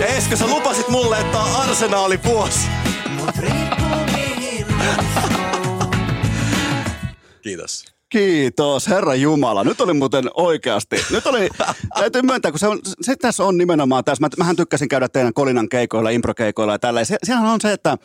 Ja 0.00 0.06
Esko, 0.06 0.36
sä 0.36 0.46
lupasit 0.46 0.88
mulle, 0.88 1.20
että 1.20 1.32
tää 1.32 1.42
on 1.42 1.62
arsenaali 1.68 2.20
vuosi. 2.24 2.60
Kiitos. 7.42 7.84
Kiitos, 8.08 8.88
Herra 8.88 9.14
Jumala. 9.14 9.64
Nyt 9.64 9.80
oli 9.80 9.92
muuten 9.92 10.24
oikeasti. 10.34 10.96
Nyt 11.10 11.26
oli, 11.26 11.48
täytyy 11.98 12.22
myöntää, 12.22 12.50
kun 12.50 12.58
se, 12.58 12.68
on, 12.68 12.80
se 13.00 13.16
tässä 13.16 13.44
on 13.44 13.58
nimenomaan 13.58 14.04
tässä. 14.04 14.20
Mä, 14.20 14.28
mähän 14.38 14.56
tykkäsin 14.56 14.88
käydä 14.88 15.08
teidän 15.08 15.34
Kolinan 15.34 15.68
keikoilla, 15.68 16.10
improkeikoilla 16.10 16.72
ja 16.72 16.78
tällä. 16.78 17.04
Se, 17.04 17.16
sehän 17.22 17.46
on 17.46 17.60
se, 17.60 17.72
että 17.72 17.98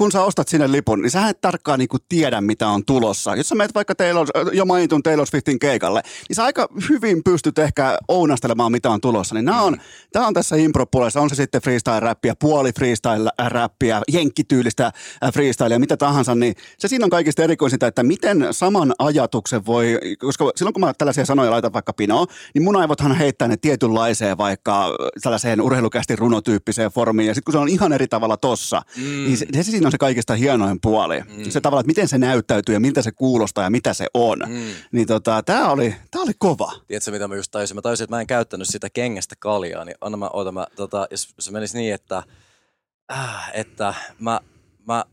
kun 0.00 0.12
sä 0.12 0.24
ostat 0.24 0.48
sinne 0.48 0.72
lipun, 0.72 1.02
niin 1.02 1.10
sä 1.10 1.28
et 1.28 1.40
tarkkaan 1.40 1.78
niinku 1.78 1.96
tiedä, 2.08 2.40
mitä 2.40 2.68
on 2.68 2.84
tulossa. 2.84 3.36
Jos 3.36 3.48
sä 3.48 3.54
menet 3.54 3.74
vaikka 3.74 3.94
Taylor, 3.94 4.26
jo 4.52 4.64
mainitun 4.64 5.02
Taylor 5.02 5.26
Swiftin 5.26 5.58
keikalle, 5.58 6.02
niin 6.28 6.36
sä 6.36 6.44
aika 6.44 6.68
hyvin 6.88 7.24
pystyt 7.24 7.58
ehkä 7.58 7.98
ounastelemaan, 8.08 8.72
mitä 8.72 8.90
on 8.90 9.00
tulossa. 9.00 9.34
Niin 9.34 9.44
nämä 9.44 9.62
on, 9.62 9.76
tää 10.12 10.26
on 10.26 10.34
tässä 10.34 10.56
impro 10.56 10.86
on 11.14 11.30
se 11.30 11.34
sitten 11.34 11.62
freestyle-räppiä, 11.62 12.34
puoli 12.40 12.70
freestyle-räppiä, 12.72 14.00
jenkkityylistä 14.12 14.86
äh, 14.86 15.32
freestylea, 15.32 15.78
mitä 15.78 15.96
tahansa, 15.96 16.34
niin 16.34 16.54
se 16.78 16.88
siinä 16.88 17.04
on 17.04 17.10
kaikista 17.10 17.42
erikoisinta, 17.42 17.86
että 17.86 18.02
miten 18.02 18.48
saman 18.50 18.94
ajatuksen 18.98 19.66
voi, 19.66 19.98
koska 20.18 20.50
silloin 20.56 20.74
kun 20.74 20.80
mä 20.80 20.92
tällaisia 20.98 21.24
sanoja 21.26 21.50
laitan 21.50 21.72
vaikka 21.72 21.92
pinoon, 21.92 22.26
niin 22.54 22.62
mun 22.62 22.76
aivothan 22.76 23.16
heittää 23.16 23.48
ne 23.48 23.56
tietynlaiseen 23.56 24.38
vaikka 24.38 24.86
äh, 24.86 24.92
tällaiseen 25.22 25.60
urheilukästi 25.60 26.16
runotyyppiseen 26.16 26.90
formiin, 26.90 27.26
ja 27.26 27.34
sitten 27.34 27.44
kun 27.44 27.52
se 27.52 27.58
on 27.58 27.68
ihan 27.68 27.92
eri 27.92 28.08
tavalla 28.08 28.36
tossa, 28.36 28.82
mm. 28.96 29.02
niin 29.02 29.36
se, 29.36 29.46
se 29.52 29.62
siinä 29.62 29.86
on 29.86 29.89
se 29.90 29.98
kaikista 29.98 30.34
hienoin 30.34 30.78
puoli. 30.80 31.20
Mm. 31.20 31.50
Se 31.50 31.60
tavalla, 31.60 31.80
että 31.80 31.86
miten 31.86 32.08
se 32.08 32.18
näyttäytyy 32.18 32.74
ja 32.74 32.80
miltä 32.80 33.02
se 33.02 33.12
kuulostaa 33.12 33.64
ja 33.64 33.70
mitä 33.70 33.94
se 33.94 34.06
on. 34.14 34.38
Mm. 34.46 34.62
Niin 34.92 35.06
tota, 35.06 35.42
tää 35.42 35.70
oli, 35.70 35.94
tää 36.10 36.22
oli 36.22 36.32
kova. 36.38 36.72
Tiedätkö, 36.86 37.10
mitä 37.10 37.28
mä 37.28 37.36
just 37.36 37.50
tajusin? 37.50 37.76
Mä 37.76 37.82
tajusin, 37.82 38.04
että 38.04 38.16
mä 38.16 38.20
en 38.20 38.26
käyttänyt 38.26 38.68
sitä 38.68 38.90
kengästä 38.90 39.34
kaljaa, 39.38 39.84
niin 39.84 39.96
anna 40.00 40.16
mä, 40.16 40.28
oota, 40.32 40.52
mä, 40.52 40.66
tota, 40.76 41.06
jos 41.10 41.34
se 41.38 41.50
menisi 41.50 41.78
niin, 41.78 41.94
että, 41.94 42.22
äh, 43.12 43.50
että 43.54 43.94
mä, 44.18 44.40
mä 44.86 45.04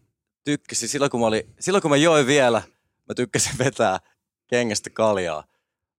tykkäsin, 0.43 0.89
silloin 0.89 1.11
kun 1.11 1.19
mä, 1.19 1.25
oli, 1.25 1.47
silloin 1.59 1.81
kun 1.81 1.91
mä 1.91 1.97
join 1.97 2.27
vielä, 2.27 2.61
mä 3.07 3.13
tykkäsin 3.15 3.57
vetää 3.65 3.99
kengästä 4.47 4.89
kaljaa. 4.89 5.43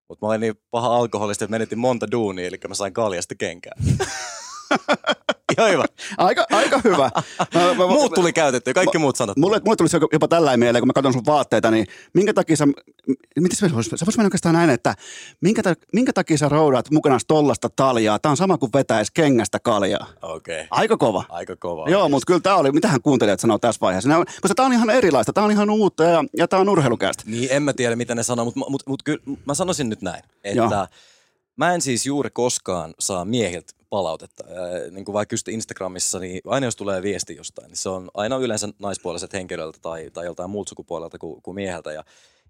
Mutta 0.08 0.26
mä 0.26 0.30
olin 0.30 0.40
niin 0.40 0.54
paha 0.70 0.96
alkoholista, 0.96 1.44
että 1.44 1.50
menetin 1.50 1.78
monta 1.78 2.10
duunia, 2.10 2.46
eli 2.46 2.60
mä 2.68 2.74
sain 2.74 2.92
kaljasta 2.92 3.34
kenkää. 3.34 3.72
Hyvä. 5.72 5.84
Aika, 6.18 6.46
aika 6.50 6.80
hyvä. 6.84 7.10
Mä, 7.54 7.74
mä, 7.74 7.86
Muut 7.86 8.12
tuli 8.14 8.32
käytetty, 8.32 8.74
kaikki 8.74 8.98
muut 8.98 9.16
sanat. 9.16 9.36
Mulle, 9.36 9.60
mulle 9.64 9.76
tuli 9.76 9.88
se 9.88 10.00
jopa 10.12 10.28
tällä 10.28 10.56
mieleen, 10.56 10.82
kun 10.82 10.86
mä 10.86 10.92
katson 10.92 11.12
sun 11.12 11.26
vaatteita, 11.26 11.70
niin 11.70 11.86
minkä 12.14 12.34
takia 12.34 12.56
sä, 12.56 12.66
miten 13.40 13.56
se 13.56 13.74
voisi, 13.74 13.90
se 13.96 14.06
voisi 14.06 14.18
mennä 14.18 14.26
oikeastaan 14.26 14.54
näin, 14.54 14.70
että 14.70 14.94
minkä, 15.40 15.62
ta, 15.62 15.74
minkä 15.92 16.12
takia 16.12 16.38
sä 16.38 16.48
roudaat 16.48 16.90
mukana 16.90 17.18
tollasta 17.28 17.68
taljaa? 17.76 18.18
Tää 18.18 18.30
on 18.30 18.36
sama 18.36 18.58
kuin 18.58 18.72
vetäis 18.74 19.10
kengästä 19.10 19.58
kaljaa. 19.60 20.06
Okei. 20.22 20.56
Okay. 20.56 20.66
Aika 20.70 20.96
kova. 20.96 21.24
Aika 21.28 21.56
kova. 21.56 21.88
Joo, 21.88 22.08
mutta 22.08 22.26
kyllä 22.26 22.40
tämä 22.40 22.56
oli, 22.56 22.72
mitähän 22.72 23.02
kuuntelijat 23.02 23.40
sanoo 23.40 23.58
tässä 23.58 23.78
vaiheessa. 23.80 24.16
On- 24.16 24.26
Koska 24.40 24.54
tämä 24.54 24.66
on 24.66 24.72
ihan 24.72 24.90
erilaista, 24.90 25.32
tämä 25.32 25.44
on 25.44 25.50
ihan 25.50 25.70
uutta 25.70 26.04
ja, 26.04 26.24
ja 26.36 26.48
tämä 26.48 26.60
on 26.60 26.68
urheilukästä. 26.68 27.22
Niin, 27.26 27.48
en 27.50 27.62
mä 27.62 27.72
tiedä, 27.72 27.96
mitä 27.96 28.14
ne 28.14 28.22
sanoo, 28.22 28.44
mutta 28.44 28.60
mut, 28.70 28.82
mut, 28.86 29.02
kyllä 29.02 29.18
mä 29.46 29.54
sanoisin 29.54 29.88
nyt 29.88 30.02
näin, 30.02 30.22
että 30.44 30.58
Joo. 30.58 30.86
mä 31.56 31.74
en 31.74 31.80
siis 31.80 32.06
juuri 32.06 32.30
koskaan 32.32 32.94
saa 32.98 33.24
miehiltä 33.24 33.77
palautetta. 33.90 34.44
Ää, 34.48 34.90
Niin 34.90 35.04
kuin 35.04 35.12
vaikka 35.12 35.34
just 35.34 35.48
Instagramissa, 35.48 36.18
niin 36.18 36.40
aina 36.46 36.66
jos 36.66 36.76
tulee 36.76 37.02
viesti 37.02 37.36
jostain, 37.36 37.68
niin 37.68 37.76
se 37.76 37.88
on 37.88 38.10
aina 38.14 38.36
yleensä 38.36 38.68
naispuoliset 38.78 39.32
henkilöltä 39.32 39.78
tai, 39.82 40.10
tai 40.10 40.24
joltain 40.24 40.50
muulta 40.50 40.68
sukupuolelta 40.68 41.18
kuin, 41.18 41.42
kuin 41.42 41.54
mieheltä. 41.54 41.92
Ja, 41.92 42.04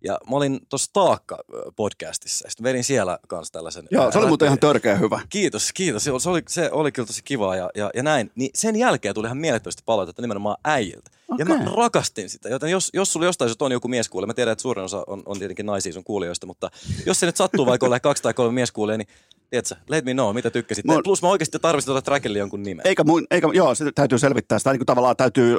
ja 0.05 0.19
mä 0.31 0.37
olin 0.37 0.61
tuossa 0.69 0.91
Taakka-podcastissa 0.93 2.45
ja 2.45 2.51
sitten 2.51 2.65
vedin 2.65 2.85
siellä 2.85 3.19
kanssa 3.29 3.53
tällaisen... 3.53 3.89
Joo, 3.91 4.13
se 4.13 4.19
oli 4.19 4.27
muuten 4.27 4.47
ihan 4.47 4.59
törkeä 4.59 4.95
hyvä. 4.97 5.21
Kiitos, 5.29 5.73
kiitos. 5.73 6.05
Se 6.05 6.11
oli, 6.11 6.43
se 6.49 6.71
oli, 6.73 6.93
kyllä 6.93 7.07
tosi 7.07 7.23
kivaa 7.25 7.57
ja, 7.57 7.71
ja, 7.75 7.91
ja 7.95 8.03
näin. 8.03 8.31
Niin 8.35 8.51
sen 8.55 8.77
jälkeen 8.77 9.15
tuli 9.15 9.27
ihan 9.27 9.39
mielettömästi 9.39 9.83
palautetta 9.87 10.23
nimenomaan 10.23 10.57
äijiltä. 10.65 11.11
Ja 11.39 11.45
mä 11.45 11.65
rakastin 11.77 12.31
sitä. 12.31 12.49
Joten 12.49 12.71
jos, 12.71 12.91
jos 12.95 13.13
sulla 13.13 13.27
jostain 13.27 13.51
on 13.61 13.73
joku 13.73 13.89
mieskuulija, 13.89 14.27
mä 14.27 14.35
tiedän, 14.35 14.53
että 14.53 14.63
suurin 14.63 14.85
osa 14.85 15.05
on, 15.07 15.23
on 15.27 15.39
tietenkin 15.39 15.67
naisia 15.67 15.93
sun 15.93 16.05
kuulijoista, 16.05 16.47
mutta 16.47 16.71
jos 17.07 17.21
se 17.21 17.27
nyt 17.27 17.37
sattuu 17.37 17.67
vaikka 17.67 17.87
olla 17.87 18.01
kaksi 18.01 18.23
tai 18.23 18.35
kolme 18.35 18.53
mieskuulijaa, 18.55 18.99
niin 18.99 19.09
tiedätkö, 19.51 19.75
let 19.89 20.05
me 20.05 20.13
know, 20.13 20.35
mitä 20.35 20.51
tykkäsit. 20.51 20.85
Mun- 20.85 21.01
Plus 21.05 21.23
mä 21.23 21.29
oikeasti 21.29 21.59
tarvitsin 21.59 21.87
tuota 21.87 22.03
trackille 22.03 22.39
jonkun 22.39 22.63
nimen. 22.63 22.87
Eikä, 22.87 23.05
mun, 23.05 23.27
eikä, 23.31 23.49
joo, 23.53 23.75
se 23.75 23.93
täytyy 23.95 24.19
selvittää. 24.19 24.59
Sitä 24.59 24.71
niin 24.71 24.79
kuin 24.79 24.87
tavallaan 24.87 25.17
täytyy 25.17 25.57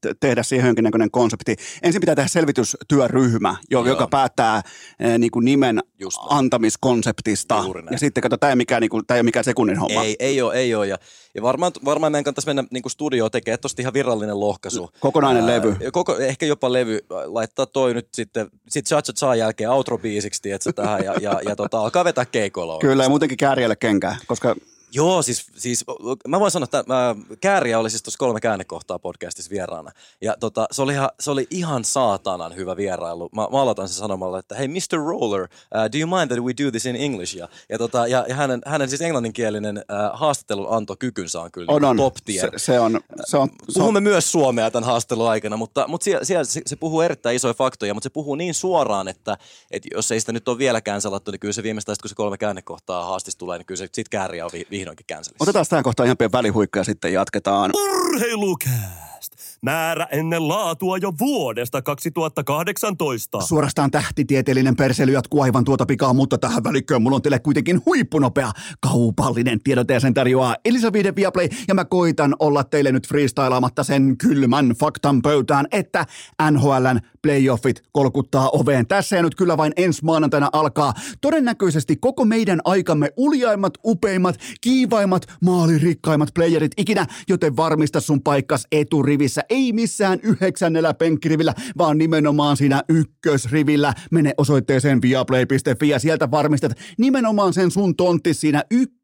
te- 0.00 0.14
tehdä 0.20 0.42
siihen 0.42 0.66
jonkinnäköinen 0.66 1.10
konsepti. 1.10 1.56
Ensin 1.82 2.00
pitää 2.00 2.14
tehdä 2.14 2.28
selvitystyöryhmä, 2.28 3.56
jo, 3.70 3.78
Joo. 3.78 3.86
joka 3.88 4.06
päättää 4.10 4.62
eh, 5.00 5.18
niin 5.18 5.30
kuin 5.30 5.44
nimen 5.44 5.82
Just 6.04 6.18
näin. 6.18 6.38
antamiskonseptista. 6.38 7.62
Juuri 7.64 7.82
näin. 7.82 7.92
Ja 7.92 7.98
sitten 7.98 8.22
kato, 8.22 8.36
tämä 8.36 8.50
ei, 8.50 8.56
mikään, 8.56 8.80
niin 8.80 8.90
kuin, 8.90 9.06
tämä 9.06 9.16
ei 9.16 9.20
ole 9.20 9.24
mikään 9.24 9.44
sekunnin 9.44 9.78
homma. 9.78 10.02
Ei, 10.02 10.16
ei 10.18 10.42
ole, 10.42 10.54
ei 10.54 10.74
ole. 10.74 10.86
Ja, 10.86 10.98
ja 11.34 11.42
varmaan, 11.42 11.72
varmaan 11.84 12.12
meidän 12.12 12.24
kannattaisi 12.24 12.48
mennä 12.48 12.64
niin 12.70 12.90
studioon 12.90 13.30
tekemään 13.30 13.58
tosta 13.58 13.82
ihan 13.82 13.94
virallinen 13.94 14.40
lohkaisu. 14.40 14.90
Kokonainen 15.00 15.46
levy. 15.46 15.76
Koko, 15.92 16.18
ehkä 16.18 16.46
jopa 16.46 16.72
levy. 16.72 16.98
Laittaa 17.24 17.66
toi 17.66 17.94
nyt 17.94 18.08
sitten, 18.12 18.48
sit 18.68 18.86
Cha 18.86 19.02
Cha 19.02 19.34
jälkeen 19.34 19.70
outro-biisiksi, 19.70 20.40
tiedätkö, 20.42 20.72
tähän, 20.72 21.04
ja, 21.04 21.14
ja, 21.20 21.40
ja 21.44 21.56
tota, 21.56 21.80
alkaa 21.80 22.04
vetää 22.04 22.24
keikoilla. 22.24 22.78
Kyllä, 22.78 23.02
ja 23.02 23.08
muutenkin 23.08 23.38
kääriälle 23.38 23.76
kenkää, 23.76 24.16
koska 24.26 24.56
Joo, 24.94 25.22
siis, 25.22 25.46
siis 25.56 25.84
mä 26.28 26.40
voin 26.40 26.50
sanoa, 26.50 26.64
että 26.64 26.84
mä, 26.86 27.16
Kääriä 27.40 27.78
oli 27.78 27.90
siis 27.90 28.02
tuossa 28.02 28.18
kolme 28.18 28.40
käännekohtaa 28.40 28.98
podcastissa 28.98 29.50
vieraana. 29.50 29.90
Ja 30.20 30.36
tota, 30.40 30.66
se, 30.70 30.82
oli 30.82 30.92
ihan, 30.92 31.10
se 31.20 31.30
oli 31.30 31.46
ihan 31.50 31.84
saatanan 31.84 32.56
hyvä 32.56 32.76
vierailu. 32.76 33.28
Mä, 33.32 33.48
mä 33.52 33.62
aloitan 33.62 33.88
sen 33.88 33.96
sanomalla, 33.96 34.38
että 34.38 34.54
hei 34.54 34.68
Mr. 34.68 34.98
Roller, 35.06 35.42
uh, 35.42 35.48
do 35.92 35.98
you 35.98 36.18
mind 36.18 36.28
that 36.28 36.44
we 36.44 36.52
do 36.64 36.70
this 36.70 36.86
in 36.86 36.96
English? 36.96 37.36
Ja, 37.36 37.48
ja, 37.68 37.78
tota, 37.78 38.06
ja, 38.06 38.24
ja 38.28 38.34
hänen, 38.34 38.60
hänen 38.66 38.88
siis 38.88 39.00
englanninkielinen 39.00 39.78
uh, 39.78 40.18
haastattelun 40.18 40.66
antokykynsä 40.70 41.40
on 41.40 41.52
kyllä 41.52 41.72
on, 41.72 41.84
on. 41.84 41.96
top 41.96 42.14
tier. 42.24 42.50
Se, 42.50 42.64
se, 42.64 42.80
on, 42.80 43.00
se 43.24 43.36
on, 43.36 43.48
se 43.68 43.78
on, 43.78 43.82
Puhumme 43.82 44.00
myös 44.00 44.32
suomea 44.32 44.70
tämän 44.70 44.86
haastattelun 44.86 45.28
aikana, 45.28 45.56
mutta, 45.56 45.88
mutta 45.88 46.04
siellä, 46.04 46.24
siellä 46.24 46.44
se, 46.44 46.62
se 46.66 46.76
puhuu 46.76 47.00
erittäin 47.00 47.36
isoja 47.36 47.54
faktoja, 47.54 47.94
mutta 47.94 48.06
se 48.06 48.10
puhuu 48.10 48.34
niin 48.34 48.54
suoraan, 48.54 49.08
että, 49.08 49.36
että 49.70 49.88
jos 49.94 50.12
ei 50.12 50.20
sitä 50.20 50.32
nyt 50.32 50.48
ole 50.48 50.58
vieläkään 50.58 51.00
salattu, 51.00 51.30
niin 51.30 51.40
kyllä 51.40 51.52
se 51.52 51.62
viimeistään, 51.62 51.96
kun 52.02 52.08
se 52.08 52.14
kolme 52.14 52.38
käännekohtaa 52.38 53.04
haastista 53.04 53.38
tulee, 53.38 53.58
niin 53.58 53.66
kyllä 53.66 53.78
se 53.78 53.88
sit 53.92 54.08
kääriä 54.08 54.44
on 54.44 54.50
vi, 54.52 54.66
vihdoinkin 54.84 55.06
cancelissä. 55.06 55.44
Otetaan 55.44 55.66
tähän 55.68 55.84
kohtaan 55.84 56.06
ihan 56.06 56.16
pieni 56.16 56.32
välihuikka 56.32 56.80
ja 56.80 56.84
sitten 56.84 57.12
jatketaan. 57.12 57.70
Urheilukääst! 57.74 59.32
Määrä 59.62 60.06
ennen 60.10 60.48
laatua 60.48 60.98
jo 60.98 61.12
vuodesta 61.20 61.82
2018. 61.82 63.40
Suorastaan 63.40 63.90
tähtitieteellinen 63.90 64.76
persely 64.76 65.12
jatkuu 65.12 65.40
aivan 65.40 65.64
tuota 65.64 65.86
pikaa, 65.86 66.12
mutta 66.12 66.38
tähän 66.38 66.64
välikköön 66.64 67.02
mulla 67.02 67.16
on 67.16 67.22
teille 67.22 67.38
kuitenkin 67.38 67.82
huippunopea 67.86 68.52
kaupallinen 68.80 69.60
tiedote 69.64 69.94
ja 69.94 70.00
sen 70.00 70.14
tarjoaa 70.14 70.56
Elisa 70.64 70.92
Viihde 70.92 71.12
Viaplay 71.16 71.48
ja 71.68 71.74
mä 71.74 71.84
koitan 71.84 72.36
olla 72.38 72.64
teille 72.64 72.92
nyt 72.92 73.08
freestylaamatta 73.08 73.84
sen 73.84 74.18
kylmän 74.18 74.68
faktan 74.80 75.22
pöytään, 75.22 75.66
että 75.72 76.06
NHLn 76.50 77.00
playoffit 77.24 77.82
kolkuttaa 77.92 78.50
oveen. 78.50 78.86
Tässä 78.86 79.16
ja 79.16 79.22
nyt 79.22 79.34
kyllä 79.34 79.56
vain 79.56 79.72
ensi 79.76 80.04
maanantaina 80.04 80.50
alkaa 80.52 80.94
todennäköisesti 81.20 81.96
koko 81.96 82.24
meidän 82.24 82.60
aikamme 82.64 83.10
uljaimmat, 83.16 83.72
upeimmat, 83.84 84.36
kiivaimmat, 84.60 85.22
maalirikkaimmat 85.42 86.28
playerit 86.34 86.72
ikinä, 86.76 87.06
joten 87.28 87.56
varmista 87.56 88.00
sun 88.00 88.22
paikkas 88.22 88.66
eturivissä, 88.72 89.42
ei 89.50 89.72
missään 89.72 90.18
yhdeksännellä 90.22 90.94
penkkirivillä, 90.94 91.54
vaan 91.78 91.98
nimenomaan 91.98 92.56
siinä 92.56 92.82
ykkösrivillä. 92.88 93.94
Mene 94.10 94.34
osoitteeseen 94.38 95.02
viaplay.fi 95.02 95.88
ja 95.88 95.98
sieltä 95.98 96.30
varmistat 96.30 96.72
nimenomaan 96.98 97.52
sen 97.52 97.70
sun 97.70 97.96
tontti 97.96 98.34
siinä 98.34 98.64
ykkösrivillä, 98.70 99.03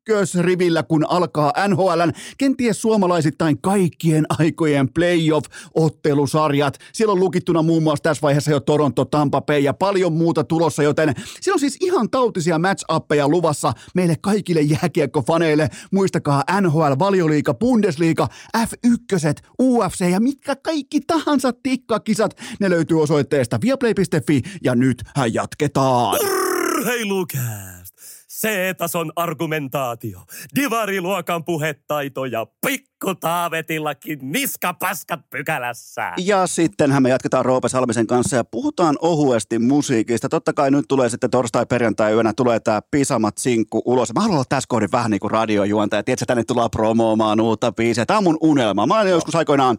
kun 0.89 1.07
alkaa 1.09 1.53
NHLn 1.69 2.13
kenties 2.39 2.83
suomalaisittain 2.83 3.61
kaikkien 3.61 4.25
aikojen 4.39 4.89
playoff-ottelusarjat. 4.89 6.75
Siellä 6.93 7.13
on 7.13 7.21
lukittuna 7.21 7.63
muun 7.63 7.83
muassa 7.83 8.03
tässä 8.03 8.23
vaiheessa 8.23 8.51
jo 8.51 8.61
Toronto, 8.61 9.05
Tampa 9.05 9.41
Bay 9.41 9.59
ja 9.59 9.75
paljon 9.75 10.13
muuta 10.13 10.45
tulossa, 10.45 10.83
joten 10.83 11.15
siellä 11.41 11.55
on 11.55 11.61
siis 11.61 11.77
ihan 11.81 12.11
tautisia 12.11 12.59
match-appeja 12.59 13.29
luvassa 13.29 13.73
meille 13.95 14.15
kaikille 14.21 14.61
jääkiekkofaneille. 14.61 15.69
Muistakaa 15.93 16.45
NHL, 16.61 16.93
Valioliiga, 16.99 17.55
Bundesliga, 17.55 18.29
F1, 18.59 19.33
UFC 19.63 20.11
ja 20.11 20.21
mitkä 20.21 20.57
kaikki 20.57 21.01
tahansa 21.01 21.53
tikkakisat. 21.63 22.37
Ne 22.61 22.71
löytyy 22.71 23.03
osoitteesta 23.03 23.59
viaplay.fi 23.61 24.43
ja 24.65 24.75
nyt 24.75 25.03
jatketaan. 25.33 26.19
Urheilukääst! 26.21 27.80
C-tason 28.41 29.13
argumentaatio, 29.17 30.21
divariluokan 30.57 31.45
puhetaito 31.45 32.25
ja 32.25 32.47
pikku 33.01 33.15
taavetillakin 33.15 34.19
niskapaskat 34.23 35.21
pykälässä. 35.31 36.13
Ja 36.19 36.47
sittenhän 36.47 37.03
me 37.03 37.09
jatketaan 37.09 37.45
Roope 37.45 37.69
Salmisen 37.69 38.07
kanssa 38.07 38.37
ja 38.37 38.45
puhutaan 38.45 38.97
ohuesti 39.01 39.59
musiikista. 39.59 40.29
Totta 40.29 40.53
kai 40.53 40.71
nyt 40.71 40.85
tulee 40.89 41.09
sitten 41.09 41.31
torstai 41.31 41.67
perjantai 41.67 42.13
yönä 42.13 42.33
tulee 42.37 42.61
tämä 42.61 42.81
Pisamat 42.91 43.39
sinkku 43.39 43.83
ulos. 43.85 44.15
Mä 44.15 44.21
haluan 44.21 44.35
olla 44.35 44.45
tässä 44.49 44.67
kohdin 44.69 44.93
vähän 44.93 45.11
niin 45.11 45.21
kuin 45.21 45.31
radiojuontaja. 45.31 46.03
Tiedätkö, 46.03 46.27
tänne 46.27 46.45
tullaan 46.45 46.71
promoomaan 46.71 47.41
uutta 47.41 47.73
biisiä. 47.73 48.07
Tämä 48.07 48.19
on 48.19 48.25
mun 48.25 48.39
unelma. 48.41 48.87
Mä 48.87 49.01
olin 49.01 49.11
joskus 49.11 49.35
aikoinaan, 49.35 49.79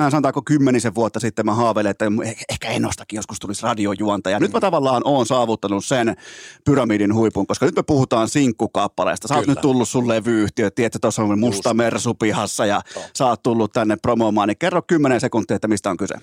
äh, 0.00 0.10
sanotaanko 0.10 0.42
kymmenisen 0.42 0.94
vuotta 0.94 1.20
sitten 1.20 1.46
mä 1.46 1.54
haaveilin, 1.54 1.90
että 1.90 2.06
eh- 2.06 2.44
ehkä 2.48 2.68
Enostakin 2.68 3.16
joskus 3.16 3.38
tulisi 3.38 3.62
radiojuontaja. 3.62 4.40
Nyt 4.40 4.52
mä 4.52 4.60
tavallaan 4.60 5.02
oon 5.04 5.26
saavuttanut 5.26 5.84
sen 5.84 6.16
pyramidin 6.64 7.14
huipun, 7.14 7.46
koska 7.46 7.66
nyt 7.66 7.76
me 7.76 7.82
puhutaan 7.82 8.28
sinkkukappaleesta. 8.28 9.28
Sä 9.28 9.34
oot 9.34 9.44
Kyllä. 9.44 9.54
nyt 9.54 9.62
tullut 9.62 9.88
sun 9.88 10.08
levyyhtiö, 10.08 10.70
tiedätkö, 10.70 10.98
tuossa 11.02 11.22
on 11.22 11.38
musta 11.38 11.74
mersu 11.74 12.14
pihassa 12.48 12.66
ja 12.66 12.82
sä 13.18 13.26
oot 13.26 13.42
tullut 13.42 13.72
tänne 13.72 13.96
promoomaan, 14.02 14.48
niin 14.48 14.58
kerro 14.58 14.82
10 14.82 15.20
sekuntia, 15.20 15.56
että 15.56 15.68
mistä 15.68 15.90
on 15.90 15.96
kyse. 15.96 16.14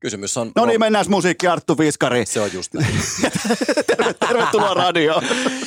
Kysymys 0.00 0.36
on... 0.36 0.52
No 0.56 0.66
niin, 0.66 0.80
mennään 0.80 1.04
musiikki 1.08 1.46
Arttu 1.46 1.78
Viskari. 1.78 2.26
Se 2.26 2.40
on 2.40 2.50
just 2.52 2.74
näin. 2.74 2.94
Tervetuloa 4.28 4.74
radioon. 4.74 5.22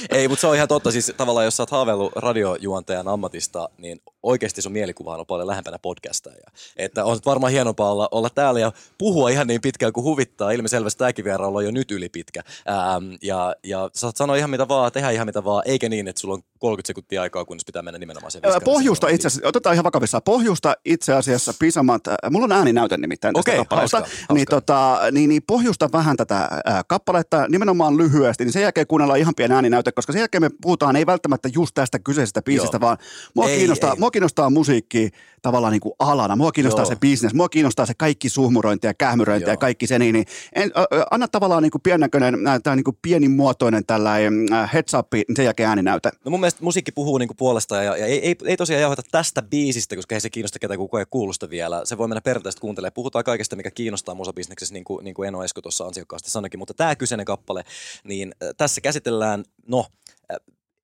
Ei, 0.10 0.27
mutta 0.27 0.41
se 0.41 0.48
on 0.48 0.56
ihan 0.56 0.68
totta. 0.68 0.91
Siis 0.91 1.14
tavallaan, 1.18 1.45
jos 1.45 1.57
sä 1.57 1.64
oot 1.64 1.72
haaveillut 1.72 2.14
radiojuontajan 2.15 3.07
ammatista, 3.07 3.69
niin 3.77 4.02
oikeasti 4.23 4.61
sun 4.61 4.71
mielikuva 4.71 5.17
on 5.17 5.25
paljon 5.25 5.47
lähempänä 5.47 5.79
podcastia. 5.79 6.33
Että 6.77 7.05
on 7.05 7.19
varmaan 7.25 7.51
hienompaa 7.51 7.91
olla, 7.91 8.09
olla 8.11 8.29
täällä 8.29 8.59
ja 8.59 8.71
puhua 8.97 9.29
ihan 9.29 9.47
niin 9.47 9.61
pitkään 9.61 9.93
kuin 9.93 10.03
huvittaa. 10.03 10.51
Ilmiselvästi 10.51 10.97
tämäkin 10.97 11.25
vierailu 11.25 11.55
on 11.55 11.65
jo 11.65 11.71
nyt 11.71 11.91
yli 11.91 12.09
pitkä. 12.09 12.41
Ähm, 12.69 13.13
ja, 13.21 13.55
ja 13.63 13.89
saat 13.93 14.17
sanoa 14.17 14.35
ihan 14.35 14.49
mitä 14.49 14.67
vaan, 14.67 14.91
tehdä 14.91 15.09
ihan 15.09 15.27
mitä 15.27 15.43
vaan, 15.43 15.63
eikä 15.65 15.89
niin, 15.89 16.07
että 16.07 16.19
sulla 16.19 16.33
on 16.33 16.43
30 16.59 16.87
sekuntia 16.87 17.21
aikaa, 17.21 17.45
kunnes 17.45 17.65
pitää 17.65 17.81
mennä 17.81 17.97
nimenomaan 17.97 18.31
sen 18.31 18.41
Pohjusta 18.65 19.09
itse 19.09 19.27
asiassa, 19.27 19.47
otetaan 19.47 19.75
ihan 19.75 19.83
vakavissaan. 19.83 20.23
Pohjusta 20.23 20.75
itse 20.85 21.13
asiassa 21.13 21.53
Pisamat, 21.59 22.07
äh, 22.07 22.15
mulla 22.31 22.45
on 22.45 22.51
ääninäyte 22.51 22.97
nimittäin 22.97 23.33
tästä 23.33 23.51
Okei, 23.51 23.57
kappaleesta. 23.57 23.97
hauskaa, 23.97 24.17
hauskaa. 24.17 24.35
Niin, 24.35 24.47
tota, 24.49 24.99
niin, 25.11 25.29
niin 25.29 25.43
pohjusta 25.47 25.89
vähän 25.93 26.17
tätä 26.17 26.37
äh, 26.37 26.83
kappaletta 26.87 27.47
nimenomaan 27.47 27.97
lyhyesti, 27.97 28.45
niin 28.45 28.53
sen 28.53 28.61
jälkeen 28.61 28.87
kuunnellaan 28.87 29.19
ihan 29.19 29.35
pieni 29.35 29.55
ääninäyte, 29.55 29.91
koska 29.91 30.13
sen 30.13 30.19
jälkeen 30.19 30.43
me 30.43 30.49
puhutaan 30.61 30.95
ei 30.95 31.05
välttämättä 31.05 31.49
just 31.53 31.71
tästä 31.73 31.99
kyseisestä 31.99 32.41
biisistä, 32.41 32.75
Joo. 32.75 32.81
vaan 32.81 32.97
mua, 33.33 33.49
Ei, 33.49 33.57
kiinnostaa, 33.57 33.93
ei. 33.93 33.99
mua 33.99 34.11
kiinnostaa 34.14 34.49
musiikki 34.49 35.10
tavallaan 35.41 35.72
niin 35.72 35.81
kuin 35.81 35.94
alana, 35.99 36.35
mua 36.35 36.52
kiinnostaa 36.52 36.81
Joo. 36.81 36.90
se 36.90 36.95
business, 36.95 37.35
mua 37.35 37.49
kiinnostaa 37.49 37.85
se 37.85 37.94
kaikki 37.98 38.30
suhmurointi 38.30 38.88
ja 38.88 38.94
kähmyrointi 38.94 39.49
ja 39.49 39.53
Joo. 39.53 39.57
kaikki 39.57 39.88
se, 39.88 39.99
niin, 39.99 40.14
niin 40.14 40.26
en, 40.56 40.72
ö, 40.77 41.06
anna 41.11 41.27
tavallaan 41.27 41.64
niin 41.64 41.72
kuin 41.72 41.81
piennäköinen, 41.81 42.48
äh, 42.48 42.76
niin 42.76 42.84
kuin 42.84 42.98
pienimuotoinen 43.02 43.85
tällainen 43.85 44.53
äh, 44.53 44.73
heads 44.73 44.94
up, 44.94 45.07
niin 45.14 45.26
sen 45.35 45.45
jälkeen 45.45 45.69
ääninäyte. 45.69 46.11
No 46.26 46.31
mun 46.31 46.40
mielestä 46.40 46.64
musiikki 46.64 46.91
puhuu 46.91 47.18
niinku 47.18 47.34
puolesta 47.34 47.76
ja, 47.76 47.98
ja 47.98 48.06
ei, 48.06 48.27
ei, 48.27 48.35
ei 48.45 48.57
tosiaan 48.57 48.81
jauhata 48.81 49.02
tästä 49.11 49.41
biisistä, 49.41 49.95
koska 49.95 50.15
ei 50.15 50.22
se 50.22 50.30
kiinnosta 50.30 50.60
ketään 50.60 50.77
kukaan 50.77 51.02
ei 51.02 51.06
kuullut 51.10 51.35
sitä 51.35 51.49
vielä. 51.49 51.81
Se 51.84 51.98
voi 51.98 52.07
mennä 52.07 52.22
perinteisesti 52.22 52.61
kuuntelemaan. 52.61 52.94
Puhutaan 52.94 53.23
kaikesta, 53.23 53.56
mikä 53.56 53.72
kiinnostaa 53.72 54.15
musabisneksessä, 54.15 54.73
niin 54.73 54.84
kuin, 54.84 55.03
niin 55.03 55.14
kuin 55.14 55.27
Eno 55.27 55.44
Esko 55.44 55.61
tuossa 55.61 55.85
ansiokkaasti 55.85 56.31
sanoikin. 56.31 56.60
Mutta 56.60 56.73
tämä 56.73 56.95
kyseinen 56.95 57.26
kappale, 57.26 57.64
niin 58.03 58.35
äh, 58.44 58.49
tässä 58.57 58.81
käsitellään, 58.81 59.44
no, 59.68 59.85
äh, 60.31 60.38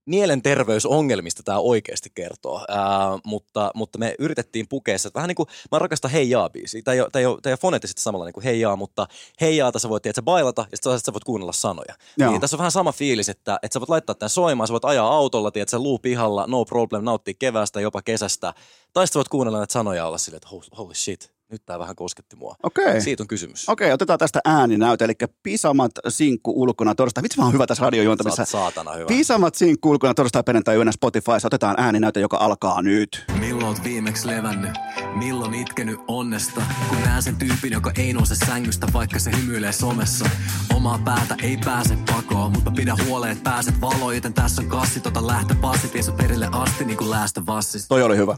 mielenterveysongelmista 0.10 1.44
tämä 1.44 1.60
oikeasti 1.60 2.10
kertoo, 2.16 2.66
Ää, 2.68 3.20
mutta, 3.24 3.72
mutta 3.76 4.00
me 4.00 4.16
yritettiin 4.20 4.68
pukea 4.68 4.98
se, 4.98 5.08
että 5.08 5.18
vähän 5.18 5.28
niin 5.28 5.36
kuin, 5.36 5.48
mä 5.72 5.80
rakastan 5.80 6.12
Hei 6.12 6.30
Jaa 6.30 6.50
biisiä, 6.50 6.82
tämä 6.82 6.94
ei 6.94 7.02
ole, 7.02 7.10
tämä 7.12 7.20
ei 7.20 7.26
ole, 7.26 7.40
tämä 7.42 7.52
ei 7.52 7.54
ole 7.54 7.60
foneettisesti 7.62 8.02
samalla 8.02 8.26
niin 8.26 8.34
kuin 8.34 8.44
Hei 8.44 8.60
Jaa, 8.60 8.76
mutta 8.76 9.08
Hei 9.42 9.58
Jaa 9.58 9.72
tässä 9.72 9.90
voit, 9.90 10.04
tiedätkö, 10.04 10.22
bailata 10.22 10.66
ja 10.72 10.78
sitten 10.78 11.00
sä 11.00 11.14
voit 11.14 11.24
kuunnella 11.24 11.54
sanoja. 11.54 11.96
Joo. 12.18 12.32
Niin 12.32 12.42
tässä 12.42 12.56
on 12.56 12.58
vähän 12.58 12.72
sama 12.72 12.92
fiilis, 12.92 13.30
että, 13.30 13.60
että 13.62 13.74
sä 13.74 13.80
voit 13.80 13.90
laittaa 13.90 14.16
tämän 14.16 14.30
soimaan, 14.30 14.68
sä 14.68 14.72
voit 14.72 14.86
ajaa 14.86 15.08
autolla, 15.08 15.52
tiedätkö, 15.52 15.80
luu 15.80 16.00
pihalla, 16.00 16.46
no 16.48 16.66
problem, 16.66 17.04
nauttia 17.04 17.34
keväästä, 17.40 17.82
jopa 17.82 18.02
kesästä, 18.02 18.54
tai 18.94 19.08
sitten 19.08 19.14
sä 19.14 19.20
voit 19.20 19.30
kuunnella 19.30 19.58
näitä 19.58 19.74
sanoja 19.74 19.98
ja 19.98 20.08
olla 20.08 20.18
silleen, 20.18 20.38
että 20.38 20.78
holy 20.78 20.96
shit, 20.96 21.39
nyt 21.52 21.66
tämä 21.66 21.80
vähän 21.80 21.96
kosketti 21.96 22.36
mua. 22.36 22.56
Okei. 22.64 23.02
Siitä 23.02 23.24
on 23.24 23.28
kysymys. 23.28 23.70
Okei, 23.70 23.92
otetaan 23.92 24.20
tästä 24.20 24.40
ääninäyte, 24.46 25.06
eli 25.06 25.14
Pisamat 25.44 25.92
sinkku 26.08 26.62
ulkona 26.62 26.96
torstai. 26.96 27.24
Vitsi, 27.24 27.38
mä 27.38 27.44
oon 27.44 27.54
hyvä 27.54 27.68
tässä 27.68 27.84
radiojuontamissa. 27.84 28.46
Saat 28.46 28.50
saatana 28.50 28.92
hyvä. 28.92 29.08
Pisamat 29.08 29.56
sinkku 29.56 29.90
ulkona 29.90 30.14
torstai 30.14 30.44
perjantai 30.44 30.76
yönä 30.76 30.92
Spotifyssa. 30.92 31.48
Otetaan 31.48 31.76
ääninäyte, 31.78 32.20
joka 32.20 32.38
alkaa 32.38 32.82
nyt. 32.82 33.26
Milloin 33.40 33.66
oot 33.66 33.84
viimeksi 33.84 34.28
levännyt? 34.28 34.72
Milloin 35.16 35.54
itkenyt 35.54 36.00
onnesta? 36.08 36.62
Kun 36.90 37.02
näen 37.02 37.24
sen 37.24 37.36
tyypin, 37.36 37.72
joka 37.72 37.92
ei 37.98 38.14
nouse 38.14 38.36
sängystä, 38.36 38.88
vaikka 38.94 39.20
se 39.20 39.32
hymyilee 39.38 39.72
somessa. 39.72 40.30
Omaa 40.76 41.00
päätä 41.06 41.36
ei 41.44 41.58
pääse 41.66 41.98
pakoon, 42.12 42.52
mutta 42.52 42.72
pidä 42.72 42.96
huoleen, 43.06 43.32
että 43.32 43.50
pääset 43.50 43.82
valoon, 43.82 44.16
joten 44.16 44.34
tässä 44.34 44.62
on 44.62 44.68
kassi, 44.68 45.00
tota 45.00 45.28
lähtöpassit, 45.28 45.94
vie 45.94 46.04
sut 46.04 46.18
perille 46.18 46.50
asti 46.52 46.86
niin 46.86 46.98
kuin 46.98 47.10
läästö 47.10 47.42
vassista. 47.46 47.88
Toi 47.88 48.04
oli 48.04 48.18
hyvä. 48.18 48.36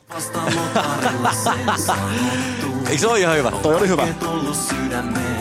Eikö 2.90 3.02
se 3.02 3.08
ole 3.08 3.20
ihan 3.20 3.38
hyvä? 3.38 3.52
Toi 3.52 3.76
oli 3.76 3.88
hyvä. 3.88 4.08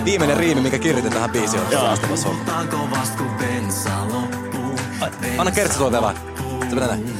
Viimeinen 0.04 0.36
riimi, 0.36 0.60
mikä 0.60 0.78
kirjoitin 0.78 1.12
tähän 1.12 1.30
biisiin, 1.30 1.62
on 1.62 1.68
bensa 3.38 4.06
loppuu. 4.12 4.78
Anna 5.38 5.50
kertsi 5.52 5.78
tuolle 5.78 6.02
vähän. 6.02 6.16
Se 6.68 6.74
menee 6.74 6.88
näin. 6.88 7.18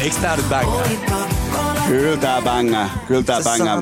Eikö 0.00 0.16
tää 0.20 0.36
nyt 0.36 0.48
bängää? 0.48 1.43
Kyllä 1.88 2.16
tää 2.16 2.42
bängää. 2.42 2.90
Kyllä 3.08 3.22
tää 3.22 3.40
bängää. 3.44 3.80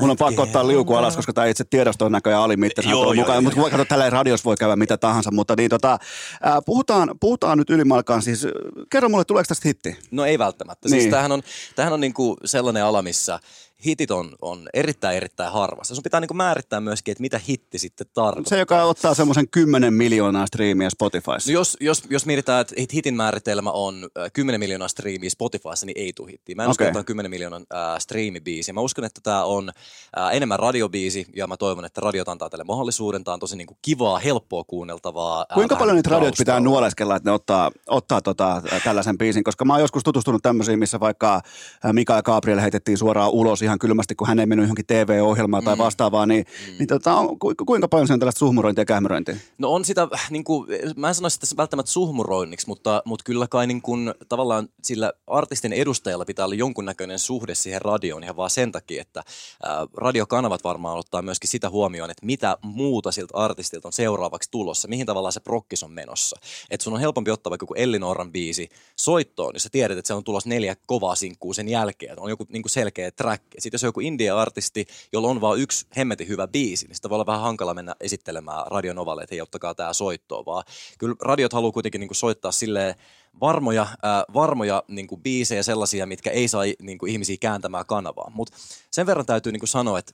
Mun 0.00 0.10
on 0.10 0.16
pakko 0.16 0.42
ottaa 0.42 0.68
liuku 0.68 0.94
alas, 0.94 1.16
koska 1.16 1.32
tää 1.32 1.46
itse 1.46 1.64
tiedosto 1.70 2.04
on 2.04 2.12
näköjään 2.12 2.42
alimittaisena 2.42 2.92
Joo, 2.92 3.04
joo, 3.04 3.14
mukaan. 3.14 3.34
joo, 3.34 3.42
Mutta 3.42 3.70
kato, 3.70 3.84
tällä 3.84 4.10
radios 4.10 4.44
voi 4.44 4.56
käydä 4.56 4.76
mitä 4.76 4.96
tahansa. 4.96 5.30
Mutta 5.30 5.54
niin 5.56 5.70
tota, 5.70 5.98
ää, 6.42 6.62
puhutaan, 6.66 7.10
puhutaan 7.20 7.58
nyt 7.58 7.70
ylimalkaan 7.70 8.22
siis. 8.22 8.44
äh, 8.44 8.50
Kerro 8.90 9.08
mulle, 9.08 9.24
tuleeko 9.24 9.46
tästä 9.48 9.68
hitti? 9.68 9.96
No 10.10 10.24
ei 10.24 10.38
välttämättä. 10.38 10.88
Niin. 10.88 11.00
Siis 11.00 11.10
tämähän 11.10 11.32
on, 11.32 11.42
tämähän 11.76 11.92
on 11.92 12.00
niinku 12.00 12.36
sellainen 12.44 12.84
ala, 12.84 13.02
missä 13.02 13.38
hitit 13.84 14.10
on, 14.10 14.36
on 14.42 14.68
erittäin 14.74 15.16
erittäin 15.16 15.52
harvassa. 15.52 15.94
Sun 15.94 16.02
pitää 16.04 16.20
niinku 16.20 16.34
määrittää 16.34 16.80
myöskin, 16.80 17.12
että 17.12 17.20
mitä 17.22 17.40
hitti 17.48 17.78
sitten 17.78 18.06
tarkoittaa. 18.14 18.48
Se, 18.50 18.58
joka 18.58 18.82
ottaa 18.82 19.14
semmoisen 19.14 19.48
10 19.48 19.94
miljoonaa 19.94 20.46
striimiä 20.46 20.90
Spotifyssa. 20.90 21.50
No 21.50 21.52
jos, 21.52 21.76
jos, 21.80 22.02
jos 22.10 22.26
mietitään, 22.26 22.60
että 22.60 22.74
hit- 22.80 22.92
hitin 22.94 23.14
määritelmä 23.14 23.70
on 23.70 24.08
äh, 24.18 24.30
10 24.32 24.60
miljoonaa 24.60 24.88
striimiä 24.88 25.30
Spotifyssa, 25.30 25.86
niin 25.86 25.98
ei 25.98 26.12
tule 26.12 26.30
hittiä. 26.30 26.54
Mä 26.54 26.62
en 26.64 26.70
usko, 26.70 26.84
Okei. 26.84 26.88
että 26.88 26.98
on 26.98 27.04
10 27.04 27.30
miljoonan 27.30 27.66
äh, 27.74 27.98
striimibiisi. 27.98 28.72
Mä 28.72 28.80
uskon, 28.80 29.04
että 29.04 29.20
tämä 29.24 29.44
on 29.44 29.72
äh, 30.18 30.36
enemmän 30.36 30.58
radiobiisi, 30.58 31.26
ja 31.36 31.46
mä 31.46 31.56
toivon, 31.56 31.84
että 31.84 32.00
radiot 32.00 32.28
antaa 32.28 32.50
tälle 32.50 32.64
mahdollisuuden. 32.64 33.24
Tämä 33.24 33.32
on 33.32 33.40
tosi 33.40 33.56
niinku 33.56 33.76
kivaa, 33.82 34.18
helppoa 34.18 34.64
kuunneltavaa. 34.64 35.40
äh, 35.40 35.54
Kuinka 35.54 35.76
paljon 35.76 35.96
niitä 35.96 36.10
radioita 36.10 36.36
pitää 36.38 36.60
nuoleskella, 36.60 37.16
että 37.16 37.30
ne 37.30 37.34
ottaa, 37.34 37.70
ottaa 37.88 38.20
tota, 38.20 38.62
tällaisen 38.84 39.18
biisin? 39.18 39.44
Koska 39.44 39.64
mä 39.64 39.72
oon 39.72 39.80
joskus 39.82 40.02
tutustunut 40.02 40.42
tämmöisiin, 40.42 40.78
missä 40.78 41.00
vaikka 41.00 41.40
ä, 41.84 41.92
Mikael 41.92 42.22
Gabriel 42.22 42.60
heitettiin 42.60 42.98
suoraan 42.98 43.30
ulos 43.30 43.62
ihan 43.66 43.78
kylmästi, 43.78 44.14
kun 44.14 44.28
hän 44.28 44.38
ei 44.38 44.46
mennyt 44.46 44.64
johonkin 44.64 44.86
TV-ohjelmaan 44.86 45.64
tai 45.64 45.78
vastaavaa, 45.78 46.26
niin, 46.26 46.44
mm. 46.66 46.78
niin 46.78 46.86
tota, 46.86 47.14
on, 47.14 47.38
ku, 47.38 47.54
kuinka 47.66 47.88
paljon 47.88 48.06
se 48.06 48.12
on 48.12 48.18
tällaista 48.18 48.38
suhmurointia 48.38 48.82
ja 48.82 48.86
kähmyrointia? 48.86 49.36
No 49.58 49.72
on 49.72 49.84
sitä, 49.84 50.08
niin 50.30 50.44
kuin, 50.44 50.68
mä 50.96 51.08
en 51.08 51.14
sanoisi 51.14 51.36
että 51.36 51.46
se 51.46 51.56
välttämättä 51.56 51.92
suhmuroinniksi, 51.92 52.66
mutta, 52.68 53.02
mutta 53.04 53.24
kyllä 53.24 53.46
kai 53.50 53.66
niin 53.66 53.82
kuin, 53.82 54.14
tavallaan 54.28 54.68
sillä 54.82 55.12
artistin 55.26 55.72
edustajalla 55.72 56.24
pitää 56.24 56.44
olla 56.44 56.54
jonkunnäköinen 56.54 57.18
suhde 57.18 57.54
siihen 57.54 57.82
radioon 57.82 58.24
ihan 58.24 58.36
vaan 58.36 58.50
sen 58.50 58.72
takia, 58.72 59.02
että 59.02 59.22
ää, 59.62 59.86
radiokanavat 59.96 60.64
varmaan 60.64 60.98
ottaa 60.98 61.22
myöskin 61.22 61.50
sitä 61.50 61.70
huomioon, 61.70 62.10
että 62.10 62.26
mitä 62.26 62.58
muuta 62.62 63.12
siltä 63.12 63.34
artistilta 63.36 63.88
on 63.88 63.92
seuraavaksi 63.92 64.50
tulossa, 64.50 64.88
mihin 64.88 65.06
tavallaan 65.06 65.32
se 65.32 65.40
prokkis 65.40 65.82
on 65.82 65.90
menossa. 65.90 66.36
Että 66.70 66.84
sun 66.84 66.92
on 66.92 67.00
helpompi 67.00 67.30
ottaa 67.30 67.50
vaikka 67.50 67.64
joku 67.64 67.74
Ellinooran 67.74 68.32
biisi 68.32 68.68
soittoon, 68.96 69.52
niin 69.52 69.60
sä 69.60 69.68
tiedät, 69.72 69.98
että 69.98 70.06
se 70.06 70.14
on 70.14 70.24
tulossa 70.24 70.48
neljä 70.48 70.76
kovaa 70.86 71.14
sinkkuu 71.14 71.52
sen 71.52 71.68
jälkeen, 71.68 72.12
että 72.12 72.22
on 72.22 72.30
joku 72.30 72.46
niin 72.48 72.62
kuin 72.62 72.70
selkeä 72.70 73.10
track. 73.10 73.42
Sitten 73.58 73.74
jos 73.74 73.84
on 73.84 73.88
joku 73.88 74.00
indie-artisti, 74.00 74.86
jolla 75.12 75.28
on 75.28 75.40
vain 75.40 75.60
yksi 75.60 75.86
hemmetin 75.96 76.28
hyvä 76.28 76.48
biisi, 76.48 76.86
niin 76.86 76.96
sitä 76.96 77.10
voi 77.10 77.16
olla 77.16 77.26
vähän 77.26 77.40
hankala 77.40 77.74
mennä 77.74 77.94
esittelemään 78.00 78.66
radionovalle, 78.66 79.22
että 79.22 79.34
hei, 79.34 79.40
ottakaa 79.40 79.74
tämä 79.74 79.92
soittoon, 79.92 80.46
vaan 80.46 80.64
kyllä 80.98 81.14
radiot 81.22 81.52
haluaa 81.52 81.72
kuitenkin 81.72 82.00
niin 82.00 82.08
kuin 82.08 82.16
soittaa 82.16 82.52
silleen 82.52 82.94
varmoja, 83.40 83.82
äh, 83.82 84.34
varmoja 84.34 84.82
niin 84.88 85.06
kuin 85.06 85.22
biisejä 85.22 85.62
sellaisia, 85.62 86.06
mitkä 86.06 86.30
ei 86.30 86.48
saa 86.48 86.62
niin 86.82 86.98
kuin 86.98 87.12
ihmisiä 87.12 87.36
kääntämään 87.40 87.86
kanavaa. 87.86 88.30
Mutta 88.34 88.56
sen 88.90 89.06
verran 89.06 89.26
täytyy 89.26 89.52
niin 89.52 89.60
kuin 89.60 89.68
sanoa, 89.68 89.98
että 89.98 90.12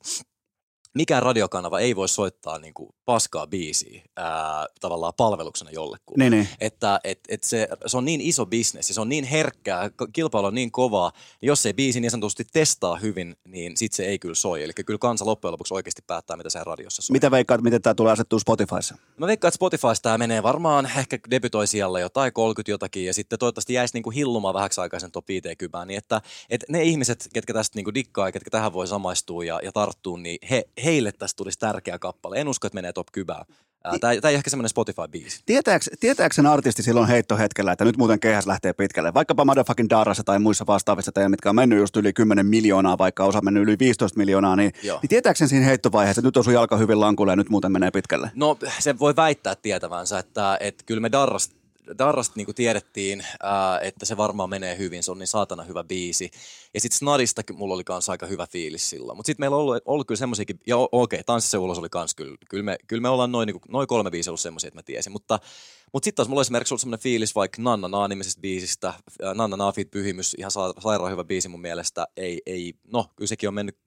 mikään 0.95 1.23
radiokanava 1.23 1.81
ei 1.81 1.97
voi 1.97 2.09
soittaa 2.09 2.59
niin 2.59 2.75
kuin 2.75 2.91
paskaa 3.05 3.47
biisiä 3.47 4.03
ää, 4.17 4.67
tavallaan 4.81 5.13
palveluksena 5.17 5.71
jollekulle. 5.71 6.25
Niin, 6.25 6.31
niin. 6.31 6.49
Että 6.61 7.01
et, 7.05 7.21
et 7.29 7.43
se, 7.43 7.69
se 7.87 7.97
on 7.97 8.05
niin 8.05 8.21
iso 8.21 8.47
bisnes 8.47 8.89
ja 8.89 8.95
se 8.95 9.01
on 9.01 9.09
niin 9.09 9.25
herkkää, 9.25 9.91
kilpailu 10.13 10.47
on 10.47 10.55
niin 10.55 10.73
kovaa, 10.73 11.13
niin 11.41 11.47
jos 11.47 11.67
ei 11.67 11.75
biisi 11.75 12.01
niin 12.01 12.11
sanotusti 12.11 12.45
testaa 12.53 12.97
hyvin, 12.97 13.37
niin 13.49 13.77
sit 13.77 13.93
se 13.93 14.05
ei 14.05 14.19
kyllä 14.19 14.35
soi. 14.35 14.63
Eli 14.63 14.73
kyllä 14.87 14.99
kansa 14.99 15.27
loppujen 15.27 15.53
lopuksi 15.53 15.75
oikeasti 15.75 16.03
päättää, 16.07 16.37
mitä 16.37 16.51
se 16.51 16.65
radiossa 16.65 17.03
soi. 17.03 17.13
Mitä 17.13 17.31
veikkaat, 17.31 17.63
miten 17.63 17.83
tämä 17.83 17.95
tulee 17.95 18.13
asettua 18.13 18.39
Spotifyssa? 18.39 18.97
Mä 19.17 19.27
veikkaan, 19.27 19.49
että 19.49 19.57
Spotifysta 19.57 20.03
tämä 20.03 20.19
menee 20.19 20.43
varmaan 20.43 20.89
ehkä 20.99 21.19
debytoi 21.31 21.67
siellä 21.67 22.01
jotain 22.01 22.33
30 22.33 22.71
jotakin 22.71 23.05
ja 23.05 23.15
sitten 23.15 23.39
toivottavasti 23.39 23.75
jäisi 23.75 23.95
niinku 23.95 24.11
hillumaan 24.11 24.55
vähäksi 24.55 24.81
aikaisen 24.81 25.11
top 25.11 25.29
50 25.29 25.85
niin 25.85 25.99
että, 25.99 26.21
että 26.51 26.67
ne 26.69 26.83
ihmiset, 26.83 27.29
ketkä 27.35 27.53
tästä 27.53 27.79
niinku 27.79 27.95
dikkaa 27.95 28.29
ja 28.29 28.33
ketkä 28.33 28.51
tähän 28.51 28.73
voi 28.73 28.87
samaistua 28.87 29.45
ja, 29.45 29.61
ja 29.63 29.73
tarttua, 29.73 30.19
niin 30.19 30.39
he, 30.51 30.65
heille 30.85 31.13
tästä 31.13 31.37
tulisi 31.37 31.59
tärkeä 31.59 31.99
kappale. 31.99 32.41
En 32.41 32.49
usko, 32.49 32.67
että 32.67 32.75
menee 32.75 32.93
top 32.93 33.07
10. 33.13 33.45
Tämä 34.01 34.13
ei 34.31 34.35
ehkä 34.35 34.51
semmoinen 34.51 34.71
Spotify-biisi. 34.71 35.43
Tietääks, 35.47 35.91
tietääks 36.01 36.37
sen 36.37 36.47
artisti 36.47 36.83
silloin 36.83 37.09
heittohetkellä, 37.09 37.73
että 37.73 37.85
nyt 37.85 37.97
muuten 37.97 38.21
kehäs 38.21 38.47
lähtee 38.47 38.73
pitkälle? 38.73 39.15
Vaikkapa 39.15 39.45
Motherfucking 39.45 39.91
Darrassa 39.91 40.25
tai 40.25 40.39
muissa 40.39 40.67
vastaavissa 40.67 41.13
teidän, 41.13 41.31
mitkä 41.31 41.49
on 41.49 41.55
mennyt 41.55 41.79
just 41.79 41.97
yli 41.97 42.13
10 42.13 42.47
miljoonaa, 42.47 42.99
vaikka 42.99 43.25
osa 43.25 43.41
mennyt 43.41 43.63
yli 43.63 43.79
15 43.79 44.19
miljoonaa, 44.19 44.57
niin, 44.57 44.73
Joo. 44.83 44.99
niin 45.03 45.09
tietääks 45.09 45.39
sen 45.39 45.49
siinä 45.49 45.67
heittovaiheessa, 45.67 46.21
että 46.21 46.29
nyt 46.29 46.37
on 46.37 46.45
sun 46.45 46.55
jalka 46.55 46.77
hyvin 46.77 47.01
lankulle 47.01 47.33
ja 47.33 47.37
nyt 47.37 47.49
muuten 47.49 47.73
menee 47.73 47.91
pitkälle? 47.91 48.31
No 48.35 48.59
se 48.79 48.99
voi 48.99 49.17
väittää 49.17 49.55
tietävänsä, 49.55 50.19
että, 50.19 50.57
että 50.61 50.85
kyllä 50.87 51.01
me 51.01 51.13
Darrast, 51.13 51.53
Darrast 51.99 52.37
niin 52.37 52.55
tiedettiin, 52.55 53.25
ää, 53.43 53.81
että 53.81 54.07
se 54.07 54.17
varmaan 54.17 54.51
menee 54.51 54.79
hyvin, 54.79 55.03
se 55.03 55.11
on 55.11 55.19
niin 55.19 55.27
saatana 55.27 55.63
hyvä 55.63 55.85
biisi. 55.85 56.31
Ja 56.75 56.81
sitten 56.81 56.99
Snadista 56.99 57.43
mulla 57.53 57.75
oli 57.75 57.85
kanssa 57.85 58.13
aika 58.13 58.27
hyvä 58.27 58.47
fiilis 58.47 58.91
silloin. 58.91 59.17
Mutta 59.17 59.27
sitten 59.27 59.43
meillä 59.43 59.57
on 59.57 59.63
ollut, 59.63 59.83
ollut 59.85 60.07
kyllä 60.07 60.19
semmoisiakin, 60.19 60.61
ja 60.67 60.77
okei, 60.77 60.93
okay, 60.93 61.25
Tanssissa 61.25 61.59
ulos 61.59 61.79
oli 61.79 61.89
kans 61.89 62.15
kyllä, 62.15 62.37
kyllä 62.49 62.65
me, 62.65 62.77
kyllä 62.87 63.03
me 63.03 63.09
ollaan 63.09 63.33
noin, 63.33 63.47
niin 63.47 63.61
noin 63.69 63.89
kolme 63.89 64.11
biisiä 64.11 64.31
ollut 64.31 64.41
semmoisia, 64.41 64.69
että 64.69 64.79
mä 64.79 64.83
tiesin. 64.83 65.13
Mutta, 65.13 65.39
mutta 65.93 66.05
sitten 66.05 66.17
taas 66.17 66.29
mulla 66.29 66.41
on 66.41 66.43
esimerkiksi 66.43 66.75
ollut 66.75 66.81
semmoinen 66.81 67.03
fiilis 67.03 67.35
vaikka 67.35 67.63
Nanna 67.63 67.89
Naa 67.89 68.09
nimisestä 68.09 68.41
biisistä, 68.41 68.95
ää, 69.23 69.35
Nanna 69.35 69.57
Naa 69.57 69.73
Fit 69.73 69.91
Pyhimys, 69.91 70.35
ihan 70.39 70.51
sa- 70.51 70.75
sairaan 70.79 71.13
hyvä 71.13 71.25
biisi 71.25 71.49
mun 71.49 71.61
mielestä. 71.61 72.07
Ei, 72.17 72.43
ei, 72.47 72.75
no 72.93 73.07
kyllä 73.17 73.29
sekin 73.29 73.49
on 73.49 73.55
mennyt 73.55 73.79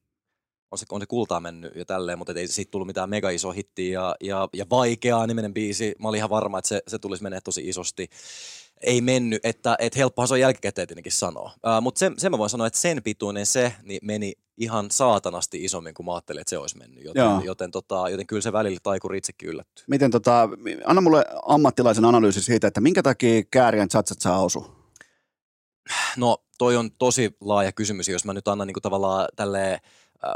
on 0.71 0.77
se, 0.77 0.85
on 0.91 1.01
se 1.01 1.05
kultaa 1.07 1.39
mennyt 1.39 1.75
ja 1.75 1.85
tälleen, 1.85 2.17
mutta 2.17 2.33
ei 2.33 2.47
siitä 2.47 2.71
tullut 2.71 2.87
mitään 2.87 3.09
mega 3.09 3.29
iso 3.29 3.51
hittiä 3.51 3.93
ja, 3.93 4.15
ja, 4.21 4.49
ja 4.53 4.65
vaikeaa 4.69 5.27
nimenen 5.27 5.53
biisi. 5.53 5.95
Mä 5.99 6.07
olin 6.07 6.17
ihan 6.17 6.29
varma, 6.29 6.59
että 6.59 6.69
se, 6.69 6.81
se 6.87 6.99
tulisi 6.99 7.23
menee 7.23 7.41
tosi 7.41 7.69
isosti. 7.69 8.09
ei 8.81 9.01
mennyt, 9.01 9.45
että 9.45 9.75
et 9.79 9.95
helppohan 9.95 10.27
se 10.27 10.33
on 10.33 10.39
jälkikäteen 10.39 10.87
tietenkin 10.87 11.11
sanoa. 11.11 11.51
Uh, 11.55 11.81
Mutta 11.81 11.99
sen, 11.99 12.13
sen 12.17 12.31
mä 12.31 12.37
voin 12.37 12.49
sanoa, 12.49 12.67
että 12.67 12.79
sen 12.79 13.03
pituinen 13.03 13.45
se 13.45 13.73
niin 13.83 13.99
meni 14.03 14.33
ihan 14.57 14.91
saatanasti 14.91 15.63
isommin 15.63 15.93
kuin 15.93 16.05
mä 16.05 16.13
ajattelin, 16.13 16.41
että 16.41 16.49
se 16.49 16.57
olisi 16.57 16.77
mennyt. 16.77 17.03
Joten, 17.03 17.23
Joo. 17.23 17.41
joten, 17.45 17.71
tota, 17.71 18.09
joten 18.09 18.27
kyllä 18.27 18.41
se 18.41 18.53
välillä 18.53 18.79
taikuri 18.83 19.17
itsekin 19.17 19.49
yllättyy. 19.49 19.85
Miten 19.87 20.11
tota, 20.11 20.49
anna 20.85 21.01
mulle 21.01 21.25
ammattilaisen 21.45 22.05
analyysi 22.05 22.41
siitä, 22.41 22.67
että 22.67 22.81
minkä 22.81 23.03
takia 23.03 23.43
Kääriän 23.51 23.89
chatsat 23.89 24.21
saa 24.21 24.43
osu? 24.43 24.65
No 26.17 26.37
toi 26.57 26.77
on 26.77 26.91
tosi 26.91 27.37
laaja 27.41 27.71
kysymys, 27.71 28.09
jos 28.09 28.25
mä 28.25 28.33
nyt 28.33 28.47
annan 28.47 28.67
niinku 28.67 28.81
tavallaan 28.81 29.27
tälleen 29.35 29.79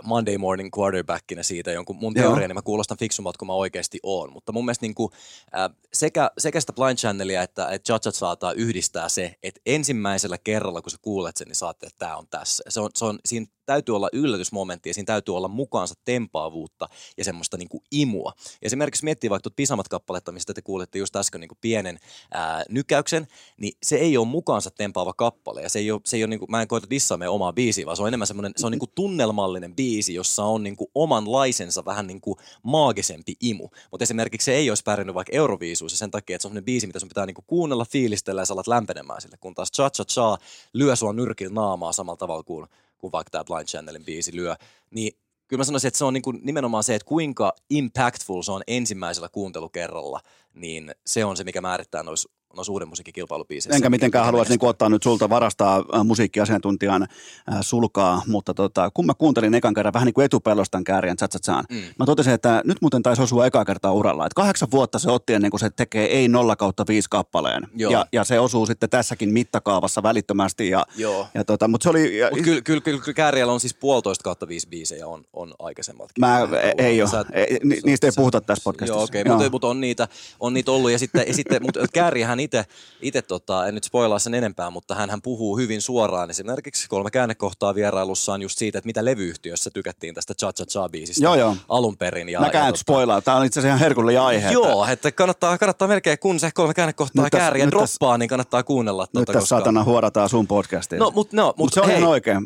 Monday 0.04 0.38
morning 0.38 0.70
quarterbackina 0.78 1.44
siitä 1.44 1.72
jonkun 1.72 1.96
mun 1.96 2.14
Joo. 2.16 2.24
teorian, 2.24 2.50
niin 2.50 2.56
mä 2.56 2.62
kuulostan 2.62 2.98
fiksummalta 2.98 3.38
kuin 3.38 3.48
mä 3.48 3.54
oikeasti 3.54 4.00
oon. 4.04 4.34
Mutta 4.34 4.52
mun 4.52 4.66
mielestä 4.66 4.86
niinku, 4.86 5.12
äh, 5.58 5.70
sekä, 5.94 6.32
sekä 6.38 6.60
sitä 6.60 6.74
Blind 6.74 6.98
Channelia 6.98 7.44
että, 7.44 7.70
että 7.70 7.94
Judget 7.94 8.16
saattaa 8.16 8.52
yhdistää 8.52 9.10
se, 9.10 9.36
että 9.44 9.62
ensimmäisellä 9.66 10.38
kerralla, 10.38 10.82
kun 10.82 10.92
sä 10.92 10.98
kuulet 11.02 11.38
sen, 11.38 11.48
niin 11.48 11.56
saatte, 11.56 11.88
että 11.88 12.00
tämä 12.00 12.18
on 12.18 12.28
tässä. 12.28 12.64
Se 12.70 12.80
on, 12.80 12.90
se 12.96 13.06
on, 13.06 13.20
siinä 13.26 13.46
täytyy 13.74 13.96
olla 13.96 14.10
yllätysmomentti 14.14 14.90
ja 14.90 14.94
siinä 14.94 15.06
täytyy 15.06 15.36
olla 15.38 15.48
mukaansa 15.48 15.96
tempaavuutta 16.06 16.90
ja 17.18 17.24
semmoista 17.24 17.58
niinku 17.58 17.84
imua. 17.92 18.34
Ja 18.38 18.66
esimerkiksi 18.66 19.04
miettii 19.04 19.30
vaikka 19.30 19.50
Pisamat-kappaletta, 19.50 20.32
mistä 20.32 20.54
te 20.54 20.62
kuulitte 20.62 21.00
just 21.00 21.16
äsken 21.16 21.42
niinku 21.42 21.58
pienen 21.62 22.00
ää, 22.32 22.64
nykäyksen, 22.70 23.28
niin 23.58 23.74
se 23.84 23.96
ei 23.96 24.18
ole 24.18 24.28
mukaansa 24.28 24.72
tempaava 24.72 25.14
kappale. 25.14 25.62
Ja 25.62 25.70
se 25.70 25.80
ei 25.80 25.92
ole, 25.92 26.02
se 26.06 26.18
ei 26.18 26.24
ole 26.24 26.30
niinku, 26.30 26.46
mä 26.50 26.62
en 26.62 26.68
koeta 26.68 26.90
dissaa 26.90 27.18
meidän 27.18 27.34
omaa 27.34 27.54
biisiä, 27.54 27.86
vaan 27.86 27.98
se 27.98 28.04
on 28.04 28.08
enemmän 28.08 28.28
semmoinen, 28.28 28.52
se 28.56 28.66
on 28.66 28.72
niinku 28.72 28.88
tunnelmallinen 28.96 29.76
biisi, 29.76 30.14
jossa 30.14 30.44
on 30.44 30.64
niinku 30.64 30.92
omanlaisensa 30.96 31.86
vähän 31.86 32.08
niinku 32.08 32.38
maagisempi 32.64 33.36
imu. 33.42 33.70
Mutta 33.92 34.04
esimerkiksi 34.04 34.46
se 34.46 34.54
ei 34.54 34.70
olisi 34.70 34.84
pärjännyt 34.84 35.16
vaikka 35.16 35.36
Euroviisuissa 35.36 35.98
sen 35.98 36.12
takia, 36.12 36.36
että 36.36 36.42
se 36.42 36.48
on 36.48 36.50
semmoinen 36.50 36.66
biisi, 36.66 36.88
mitä 36.88 37.00
sun 37.00 37.10
pitää 37.10 37.26
niinku 37.26 37.44
kuunnella, 37.48 37.86
fiilistellä 37.86 38.42
ja 38.42 38.46
sä 38.46 38.54
alat 38.54 38.68
lämpenemään 38.68 39.22
sille, 39.22 39.38
kun 39.40 39.56
taas 39.56 39.72
Cha 39.72 39.90
Cha 39.90 40.06
Cha 40.06 40.38
lyö 40.74 40.96
sua 40.96 41.14
nyrkillä 41.14 41.54
naamaa 41.54 41.92
samalla 41.92 42.18
tavalla 42.18 42.44
kuin, 42.44 42.68
kuin 43.00 43.12
vaikka 43.12 43.30
tämä 43.30 43.44
Blind 43.44 43.68
Channelin 43.68 44.06
biisi 44.06 44.36
lyö, 44.36 44.56
niin 44.92 45.18
kyllä 45.48 45.60
mä 45.60 45.64
sanoisin, 45.64 45.88
että 45.88 45.98
se 45.98 46.06
on 46.06 46.14
niinku 46.14 46.32
nimenomaan 46.32 46.84
se, 46.84 46.96
että 46.96 47.06
kuinka 47.06 47.54
impactful 47.70 48.42
se 48.42 48.52
on 48.52 48.62
ensimmäisellä 48.68 49.30
kuuntelukerralla, 49.30 50.22
niin 50.54 50.92
se 51.06 51.26
on 51.26 51.38
se, 51.38 51.44
mikä 51.44 51.62
määrittää 51.62 52.04
noissa 52.04 52.30
nois 52.56 52.70
uuden 52.70 52.88
musiikin 52.88 53.14
kilpailubiiseissä. 53.14 53.76
Enkä 53.76 53.90
mitenkään 53.90 54.26
haluaisi 54.26 54.52
niin 54.52 54.70
ottaa 54.70 54.90
nyt 54.90 55.04
sulta 55.04 55.30
varastaa 55.30 55.84
äh, 55.96 56.06
musiikkiasiantuntijan 56.06 57.02
äh, 57.04 57.58
sulkaa, 57.62 58.22
mutta 58.28 58.54
tota, 58.54 58.92
kun 58.94 59.06
mä 59.06 59.14
kuuntelin 59.14 59.54
ekan 59.54 59.74
kerran 59.74 59.94
vähän 59.94 60.06
niin 60.06 60.14
kuin 60.14 60.26
etupellostan 60.26 60.84
Kääriän 60.84 61.18
chatsatsaan, 61.18 61.66
mm. 61.70 61.78
mä 62.00 62.06
totesin, 62.06 62.34
että 62.34 62.62
nyt 62.66 62.78
muuten 62.82 63.04
taisi 63.04 63.22
osua 63.22 63.46
ekaa 63.46 63.66
kertaa 63.66 63.92
uralla. 63.92 64.26
Että 64.26 64.36
kahdeksan 64.36 64.72
vuotta 64.72 65.00
se 65.00 65.12
otti 65.12 65.34
ennen 65.34 65.52
kuin 65.52 65.60
se 65.60 65.70
tekee 65.70 66.06
ei 66.06 66.28
0 66.28 66.56
kautta 66.56 66.86
5 66.88 67.08
kappaleen. 67.10 67.68
Joo. 67.76 67.92
Ja, 67.92 68.06
ja, 68.14 68.24
se 68.24 68.40
osuu 68.40 68.66
sitten 68.66 68.90
tässäkin 68.90 69.34
mittakaavassa 69.34 70.04
välittömästi. 70.04 70.70
Ja, 70.70 70.86
Joo. 70.96 71.28
ja 71.34 71.44
tota, 71.46 71.68
mutta 71.68 71.84
se 71.84 71.90
oli... 71.90 72.20
Mutta 72.30 72.44
kyllä, 72.44 72.62
kyllä, 72.62 72.82
kyllä, 72.82 73.00
kyllä 73.00 73.16
Kääriällä 73.16 73.54
on 73.54 73.60
siis 73.60 73.74
puolitoista 73.74 74.24
kautta 74.24 74.48
viisi 74.48 74.68
biisejä 74.70 75.08
on, 75.08 75.26
on 75.34 75.54
aikaisemmaltakin. 75.60 76.22
Mä- 76.22 76.44
Uralla. 76.44 76.60
ei. 76.78 77.08
Sä- 77.08 77.26
Ei, 77.34 77.60
ni- 77.64 77.80
niistä 77.86 78.08
ei 78.08 78.12
puhuta 78.16 78.42
tässä 78.42 78.64
podcastissa. 78.64 78.98
Joo, 79.00 79.04
okei, 79.04 79.24
Joo. 79.26 79.36
mutta, 79.36 79.50
mutta 79.52 79.68
on, 79.68 79.82
niitä, 79.82 80.08
on 80.40 80.54
niitä 80.54 80.72
ollut. 80.72 80.92
Ja 80.92 81.00
sitten, 81.00 81.24
ja 81.28 81.34
sitten 81.34 81.64
mutta 81.64 81.80
Kääriähän 81.94 82.39
itse, 82.40 82.66
itse 83.02 83.22
tota, 83.22 83.68
en 83.68 83.76
nyt 83.76 83.84
spoilaa 83.84 84.20
sen 84.20 84.34
enempää, 84.34 84.70
mutta 84.70 84.96
hän 84.96 85.22
puhuu 85.22 85.58
hyvin 85.58 85.82
suoraan 85.82 86.30
esimerkiksi 86.30 86.90
kolme 86.90 87.12
käännekohtaa 87.12 87.76
vierailussaan 87.76 88.42
just 88.42 88.58
siitä, 88.58 88.78
että 88.78 88.86
mitä 88.88 89.06
levyyhtiössä 89.06 89.70
tykättiin 89.70 90.16
tästä 90.16 90.34
Cha 90.34 90.54
Cha 90.54 90.66
Cha 90.66 90.90
biisistä 90.90 91.24
Joo, 91.24 91.36
joo. 91.36 91.56
alun 91.70 91.98
perin. 91.98 92.30
Ja, 92.30 92.40
Mäkään 92.40 92.64
ja 92.66 92.70
et 92.70 92.76
spoilaa. 92.76 93.22
Tämä 93.22 93.38
on 93.38 93.46
itse 93.46 93.60
asiassa 93.60 93.68
ihan 93.76 93.80
herkullinen 93.80 94.22
aihe. 94.22 94.40
että- 94.48 94.54
Joo, 94.54 94.86
että 94.86 95.12
kannattaa, 95.12 95.58
kannattaa 95.58 95.88
melkein, 95.88 96.20
kun 96.20 96.40
se 96.40 96.52
kolme 96.54 96.74
käännekohtaa 96.74 97.24
Nyt 97.24 97.32
kääriä 97.32 97.66
nyt 97.66 97.72
droppaa, 97.72 98.18
niin 98.18 98.30
kannattaa 98.30 98.64
kuunnella. 98.64 99.04
Nyt 99.04 99.12
tota, 99.14 99.34
tässä 99.34 99.48
saatana 99.48 99.84
huodataan 99.84 100.30
sun 100.30 100.48
podcastiin. 100.48 101.00
No, 101.00 101.12
mutta 101.12 101.36
no, 101.36 101.46
Mut 101.46 101.58
mut, 101.58 101.74
se 101.74 101.82
on 101.82 101.88
hei, 101.88 101.98
ihan 101.98 102.10
oikein. 102.10 102.46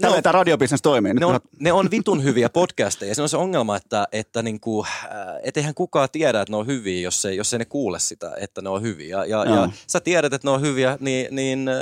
Tällä 0.00 0.22
tämä 0.22 0.32
radiobisnes 0.32 0.82
toimii. 0.82 1.14
Ne 1.14 1.26
on, 1.26 1.32
mä- 1.32 1.40
ne 1.58 1.72
on 1.72 1.90
vitun 1.90 2.24
hyviä 2.24 2.48
podcasteja. 2.48 3.14
Se 3.14 3.22
on 3.22 3.28
se 3.28 3.36
ongelma, 3.36 3.76
että, 3.76 4.08
että 4.12 4.42
niinku, 4.42 4.84
äh, 4.84 5.10
et 5.42 5.56
eihän 5.56 5.74
kukaan 5.74 6.08
tiedä, 6.12 6.40
että 6.40 6.52
ne 6.52 6.56
on 6.56 6.66
hyviä, 6.66 7.00
jos 7.00 7.24
ei, 7.24 7.36
jos 7.36 7.52
ei 7.52 7.58
ne 7.58 7.64
kuule 7.64 7.98
sitä, 7.98 8.32
että 8.40 8.62
ne 8.62 8.68
on 8.68 8.82
hyviä. 8.82 9.16
Ja, 9.16 9.24
ja, 9.26 9.44
Joo. 9.44 9.56
ja 9.56 9.68
sä 9.86 10.00
tiedät, 10.00 10.32
että 10.32 10.48
ne 10.48 10.52
on 10.52 10.60
hyviä, 10.60 10.96
niin, 11.00 11.26
niin 11.30 11.68
äh, 11.68 11.74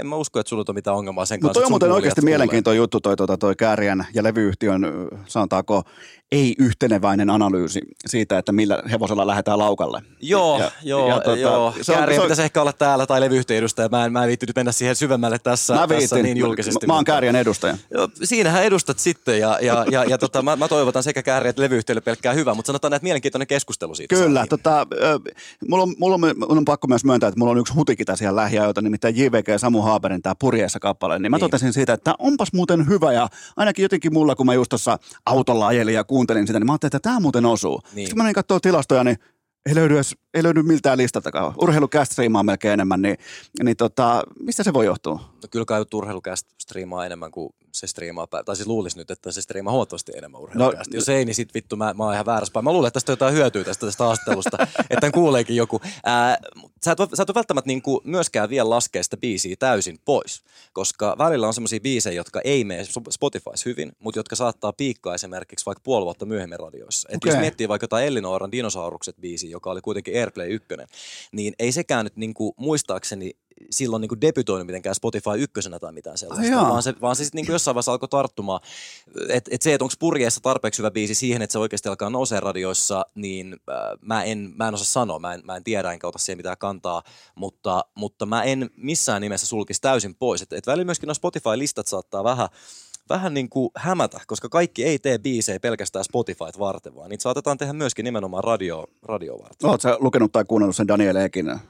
en 0.00 0.06
mä 0.06 0.16
usko, 0.16 0.40
että 0.40 0.48
sulla 0.48 0.64
on 0.68 0.74
mitään 0.74 0.96
ongelmaa 0.96 1.24
sen 1.24 1.36
Mutta 1.36 1.46
kanssa. 1.48 1.60
toi 1.60 1.64
on 1.66 1.72
muuten 1.72 1.92
oikeasti 1.92 2.20
kuulee. 2.20 2.30
mielenkiintoinen 2.32 2.76
juttu 2.78 3.00
toi, 3.00 3.16
toi, 3.16 3.38
toi 3.38 3.56
Kääriän 3.56 4.06
ja 4.14 4.22
levyyhtiön, 4.22 4.84
ö, 4.84 4.90
sanotaanko, 5.26 5.82
ei-yhteneväinen 6.32 7.30
analyysi 7.30 7.80
siitä, 8.06 8.38
että 8.38 8.52
millä 8.52 8.82
hevosella 8.90 9.26
lähdetään 9.26 9.58
laukalle. 9.58 10.02
Joo, 10.20 10.58
Ja- 10.58 10.70
joo, 10.82 11.08
ja 11.08 11.14
tota, 11.20 11.36
joo. 11.36 11.74
se 11.82 11.92
on- 11.92 11.98
Kääriä 11.98 12.14
se 12.16 12.20
on- 12.20 12.24
pitäisi 12.24 12.42
ehkä 12.42 12.60
olla 12.60 12.72
täällä 12.72 13.06
tai 13.06 13.20
levyyhtiön 13.20 13.58
edustaja. 13.58 13.88
Mä 13.88 14.04
en, 14.04 14.12
mä 14.12 14.22
en 14.22 14.28
viittinyt 14.28 14.56
mennä 14.56 14.72
siihen 14.72 14.96
syvemmälle 14.96 15.38
tässä, 15.38 15.74
Mä 15.74 15.86
tässä 15.86 16.16
niin 16.16 16.36
julkisesti. 16.36 16.86
Mä, 16.86 16.92
mä 16.92 16.94
oon 16.94 17.00
mutta- 17.00 17.12
Kääriän 17.12 17.36
edustaja. 17.36 17.76
Joo, 17.90 18.08
siinähän 18.24 18.64
edustat 18.64 18.98
sitten 18.98 19.38
ja, 19.40 19.58
ja, 19.62 19.86
ja, 19.90 20.04
ja 20.04 20.18
tota, 20.18 20.42
mä, 20.42 20.56
mä, 20.56 20.68
toivotan 20.68 21.02
sekä 21.02 21.22
kääriä 21.22 21.50
että 21.50 21.62
levyyhtiölle 21.62 22.00
pelkkää 22.00 22.32
hyvää, 22.32 22.54
mutta 22.54 22.66
sanotaan, 22.66 22.92
että 22.94 23.04
mielenkiintoinen 23.04 23.46
keskustelu 23.46 23.94
siitä. 23.94 24.14
Kyllä, 24.16 24.40
saatiin. 24.40 24.48
tota, 24.48 24.86
mulla, 25.68 25.82
on, 25.82 25.94
mulla, 25.98 26.14
on, 26.14 26.20
mun 26.20 26.58
on 26.58 26.64
pakko 26.64 26.87
myös 26.88 27.04
myöntää, 27.04 27.28
että 27.28 27.38
mulla 27.38 27.52
on 27.52 27.58
yksi 27.58 27.74
hutikita 27.74 28.16
siellä 28.16 28.40
lähiajoilta, 28.40 28.80
nimittäin 28.82 29.16
JVG 29.16 29.48
ja 29.48 29.58
Samu 29.58 29.82
Haaberin 29.82 30.22
tämä 30.22 30.34
Purjeessa 30.38 30.80
kappale. 30.80 31.18
Niin 31.18 31.30
mä 31.30 31.36
Niin. 31.36 31.40
totesin 31.40 31.72
siitä, 31.72 31.92
että 31.92 32.14
onpas 32.18 32.52
muuten 32.52 32.88
hyvä 32.88 33.12
ja 33.12 33.28
ainakin 33.56 33.82
jotenkin 33.82 34.12
mulla, 34.12 34.34
kun 34.34 34.46
mä 34.46 34.54
just 34.54 34.68
tuossa 34.68 34.98
autolla 35.26 35.66
ajelin 35.66 35.94
ja 35.94 36.04
kuuntelin 36.04 36.46
sitä, 36.46 36.58
niin 36.58 36.66
mä 36.66 36.72
ajattelin, 36.72 36.88
että 36.88 37.08
tämä 37.08 37.20
muuten 37.20 37.46
osuu. 37.46 37.80
Niin. 37.94 38.06
Sitten 38.06 38.16
mä 38.18 38.22
menin 38.22 38.34
katsoa 38.34 38.60
tilastoja, 38.60 39.04
niin 39.04 39.16
ei 39.66 39.74
löydy, 39.74 39.94
edes, 39.94 40.16
ei 40.34 40.42
löydy 40.42 40.62
miltään 40.62 40.98
listaltakaan. 40.98 41.54
Urheilukästä 41.62 42.12
striimaa 42.12 42.42
melkein 42.42 42.72
enemmän, 42.72 43.02
niin, 43.02 43.16
niin 43.62 43.76
tota, 43.76 44.22
mistä 44.40 44.62
se 44.62 44.72
voi 44.72 44.86
johtua? 44.86 45.14
No, 45.14 45.48
kyllä 45.50 45.64
kai 45.64 45.84
urheilukästä 45.94 46.54
striimaa 46.58 47.06
enemmän 47.06 47.30
kuin 47.30 47.50
se 47.78 47.86
striimaa, 47.86 48.24
pä- 48.24 48.44
tai 48.44 48.56
siis 48.56 48.68
luulisi 48.68 48.96
nyt, 48.96 49.10
että 49.10 49.32
se 49.32 49.42
striimaa 49.42 49.72
huomattavasti 49.72 50.12
enemmän 50.16 50.40
urheilukästä. 50.40 50.94
No, 50.94 50.96
Jos 50.96 51.08
ei, 51.08 51.24
niin 51.24 51.34
sit 51.34 51.54
vittu 51.54 51.76
mä, 51.76 51.94
mä 51.94 52.04
oon 52.04 52.14
ihan 52.14 52.26
väärässä 52.26 52.52
päin. 52.52 52.64
Mä 52.64 52.72
luulen, 52.72 52.88
että 52.88 52.94
tästä 52.94 53.12
on 53.12 53.14
jotain 53.14 53.34
hyötyä 53.34 53.64
tästä, 53.64 53.86
tästä 53.86 54.04
haastattelusta, 54.04 54.56
että 54.80 55.00
tämän 55.00 55.12
kuuleekin 55.12 55.56
joku. 55.56 55.80
Ää, 56.04 56.38
sä, 56.84 56.92
et, 56.92 56.98
sä 57.14 57.22
et 57.22 57.34
välttämättä 57.34 57.68
niinku 57.68 58.00
myöskään 58.04 58.50
vielä 58.50 58.70
laskea 58.70 59.02
sitä 59.02 59.16
biisiä 59.16 59.56
täysin 59.58 59.98
pois, 60.04 60.42
koska 60.72 61.16
välillä 61.18 61.46
on 61.46 61.54
semmoisia 61.54 61.80
biisejä, 61.80 62.16
jotka 62.16 62.40
ei 62.44 62.64
mene 62.64 62.84
Spotifys 63.10 63.64
hyvin, 63.64 63.92
mutta 63.98 64.18
jotka 64.18 64.36
saattaa 64.36 64.72
piikkaa 64.72 65.14
esimerkiksi 65.14 65.66
vaikka 65.66 65.82
puoli 65.84 66.04
vuotta 66.04 66.26
myöhemmin 66.26 66.58
radioissa. 66.58 67.08
Et 67.12 67.16
Okei. 67.16 67.32
Jos 67.32 67.40
miettii 67.40 67.68
vaikka 67.68 67.84
jotain 67.84 68.06
Elinooran 68.06 68.52
Dinosaurukset 68.52 69.16
biisi, 69.20 69.50
joka 69.50 69.70
oli 69.70 69.80
kuitenkin 69.80 70.18
Airplay 70.18 70.48
1, 70.48 70.68
niin 71.32 71.54
ei 71.58 71.72
sekään 71.72 72.04
nyt 72.04 72.16
niinku, 72.16 72.54
muistaakseni 72.56 73.30
silloin 73.70 74.00
niin 74.00 74.20
debytoinut 74.20 74.66
mitenkään 74.66 74.94
Spotify 74.94 75.30
ykkösenä 75.38 75.78
tai 75.78 75.92
mitään 75.92 76.18
sellaista, 76.18 76.46
jaa. 76.46 76.68
vaan 76.68 76.82
se, 76.82 76.94
vaan 77.00 77.16
se 77.16 77.24
sitten 77.24 77.42
niin 77.42 77.52
jossain 77.52 77.74
vaiheessa 77.74 77.92
alkoi 77.92 78.08
tarttumaan. 78.08 78.60
Että 79.28 79.50
et 79.54 79.62
se, 79.62 79.74
että 79.74 79.84
onko 79.84 79.94
purjeessa 79.98 80.40
tarpeeksi 80.40 80.78
hyvä 80.78 80.90
biisi 80.90 81.14
siihen, 81.14 81.42
että 81.42 81.52
se 81.52 81.58
oikeasti 81.58 81.88
alkaa 81.88 82.10
nousee 82.10 82.40
radioissa, 82.40 83.06
niin 83.14 83.52
äh, 83.52 83.76
mä, 84.00 84.24
en, 84.24 84.52
mä 84.56 84.68
en 84.68 84.74
osaa 84.74 84.84
sanoa, 84.84 85.18
mä 85.18 85.34
en, 85.34 85.40
mä 85.44 85.56
en 85.56 85.64
tiedä 85.64 85.92
enkä 85.92 86.06
ota 86.06 86.18
siihen 86.18 86.38
mitään 86.38 86.58
kantaa, 86.58 87.02
mutta, 87.34 87.84
mutta 87.94 88.26
mä 88.26 88.42
en 88.42 88.70
missään 88.76 89.22
nimessä 89.22 89.46
sulkisi 89.46 89.80
täysin 89.80 90.14
pois. 90.14 90.42
Että 90.42 90.56
et 90.56 90.66
välillä 90.66 90.84
myöskin 90.84 91.06
nuo 91.06 91.14
Spotify-listat 91.14 91.86
saattaa 91.86 92.24
vähän 92.24 92.48
vähän 93.08 93.34
niin 93.34 93.48
kuin 93.48 93.70
hämätä, 93.76 94.20
koska 94.26 94.48
kaikki 94.48 94.84
ei 94.84 94.98
tee 94.98 95.18
biisejä 95.18 95.60
pelkästään 95.60 96.04
Spotifyt 96.04 96.58
varten, 96.58 96.94
vaan 96.94 97.10
niitä 97.10 97.22
saatetaan 97.22 97.58
tehdä 97.58 97.72
myöskin 97.72 98.04
nimenomaan 98.04 98.44
radio, 98.44 98.84
radio 99.02 99.38
varten. 99.38 99.70
Oletko 99.70 99.96
lukenut 100.00 100.32
tai 100.32 100.44
kuunnellut 100.44 100.76
sen 100.76 100.88
Daniel 100.88 101.16
Ekin, 101.16 101.60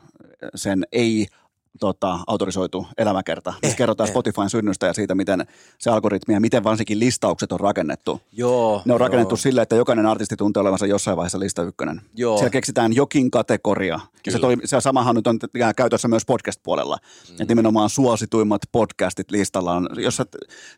sen 0.54 0.84
ei 0.92 1.26
tota, 1.78 2.18
autorisoitu 2.26 2.86
elämäkerta, 2.98 3.50
missä 3.62 3.74
Eh, 3.74 3.76
kerrotaan 3.76 4.08
eh. 4.08 4.12
Spotifyn 4.12 4.50
synnystä 4.50 4.86
ja 4.86 4.92
siitä, 4.92 5.14
miten 5.14 5.46
se 5.78 5.90
algoritmi 5.90 6.34
ja 6.34 6.40
miten 6.40 6.64
varsinkin 6.64 6.98
listaukset 6.98 7.52
on 7.52 7.60
rakennettu. 7.60 8.20
Joo. 8.32 8.82
Ne 8.84 8.94
on 8.94 9.00
rakennettu 9.00 9.32
joo. 9.32 9.36
silleen, 9.36 9.62
että 9.62 9.76
jokainen 9.76 10.06
artisti 10.06 10.36
tuntee 10.36 10.60
olevansa 10.60 10.86
jossain 10.86 11.16
vaiheessa 11.16 11.40
lista 11.40 11.62
ykkönen. 11.62 12.00
Joo. 12.14 12.38
Siellä 12.38 12.50
keksitään 12.50 12.92
jokin 12.92 13.30
kategoria. 13.30 14.00
Ja 14.26 14.32
se, 14.32 14.38
toi, 14.38 14.56
se 14.64 14.80
samahan 14.80 15.14
nyt 15.14 15.26
on 15.26 15.38
käytössä 15.76 16.08
myös 16.08 16.22
podcast-puolella. 16.26 16.96
Mm. 17.28 17.32
Että 17.32 17.44
nimenomaan 17.48 17.90
suosituimmat 17.90 18.62
podcastit 18.72 19.30
listalla 19.30 19.72
on, 19.72 19.88
jos 19.96 20.16
sä, 20.16 20.26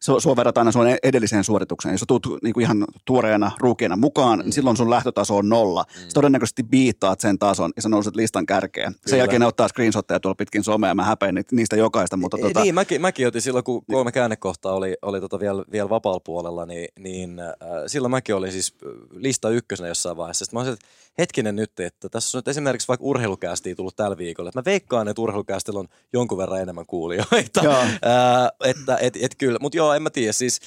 su- 0.04 0.20
sua 0.20 0.36
verrataan 0.36 0.62
aina 0.66 0.72
sun 0.72 0.98
edelliseen 1.02 1.44
suoritukseen. 1.44 1.92
Jos 1.92 2.00
sä 2.00 2.06
tuut 2.06 2.26
niinku 2.42 2.60
ihan 2.60 2.84
tuoreena, 3.04 3.50
ruukiena 3.58 3.96
mukaan, 3.96 4.38
mm. 4.38 4.44
niin 4.44 4.52
silloin 4.52 4.76
sun 4.76 4.90
lähtötaso 4.90 5.36
on 5.36 5.48
nolla. 5.48 5.84
Mm. 5.88 6.00
Sä 6.00 6.14
todennäköisesti 6.14 6.62
biittaat 6.62 7.20
sen 7.20 7.38
tason 7.38 7.70
ja 7.76 7.82
sä 7.82 7.88
nouset 7.88 8.16
listan 8.16 8.46
kärkeen. 8.46 8.92
Sen 8.92 9.00
Kyllä. 9.04 9.18
jälkeen 9.18 9.40
ne 9.40 9.46
ottaa 9.46 9.68
screenshotteja 9.68 10.20
tuolla 10.20 10.34
pitkin 10.34 10.64
somea 10.64 10.89
ja 10.90 10.94
mä 10.94 11.04
häpeän 11.04 11.34
niistä 11.52 11.76
jokaista. 11.76 12.16
Mutta 12.16 12.38
tota, 12.38 12.62
Niin, 12.62 12.74
mäkin, 12.74 13.00
mäkin 13.00 13.26
otin 13.26 13.42
silloin, 13.42 13.64
kun 13.64 13.84
kolme 13.90 14.12
käännekohtaa 14.12 14.72
oli, 14.74 14.96
oli 15.02 15.20
tota 15.20 15.40
vielä, 15.40 15.64
vielä 15.72 15.88
vapaalla 15.88 16.20
puolella, 16.20 16.66
niin, 16.66 16.88
niin 16.98 17.38
äh, 17.38 17.48
silloin 17.86 18.10
mäkin 18.10 18.34
olin 18.34 18.52
siis 18.52 18.74
äh, 18.86 18.92
lista 19.10 19.50
ykkösenä 19.50 19.88
jossain 19.88 20.16
vaiheessa. 20.16 20.44
Sitten 20.44 20.56
mä 20.56 20.60
olisin, 20.60 20.72
että 20.72 20.86
hetkinen 21.18 21.56
nyt, 21.56 21.80
että 21.80 22.08
tässä 22.08 22.38
on 22.38 22.38
nyt 22.38 22.48
esimerkiksi 22.48 22.88
vaikka 22.88 23.06
urheilukästiin 23.06 23.76
tullut 23.76 23.96
tällä 23.96 24.16
viikolla. 24.16 24.48
Että 24.48 24.60
mä 24.60 24.64
veikkaan, 24.64 25.08
että 25.08 25.22
urheilukästillä 25.22 25.80
on 25.80 25.88
jonkun 26.12 26.38
verran 26.38 26.60
enemmän 26.60 26.86
kuulijoita. 26.86 27.64
Joo. 27.64 27.80
Äh, 28.10 28.50
että 28.64 28.98
et, 29.00 29.18
et 29.20 29.34
kyllä, 29.34 29.58
mutta 29.60 29.76
joo, 29.76 29.92
en 29.92 30.02
mä 30.02 30.10
tiedä. 30.10 30.32
Siis 30.32 30.60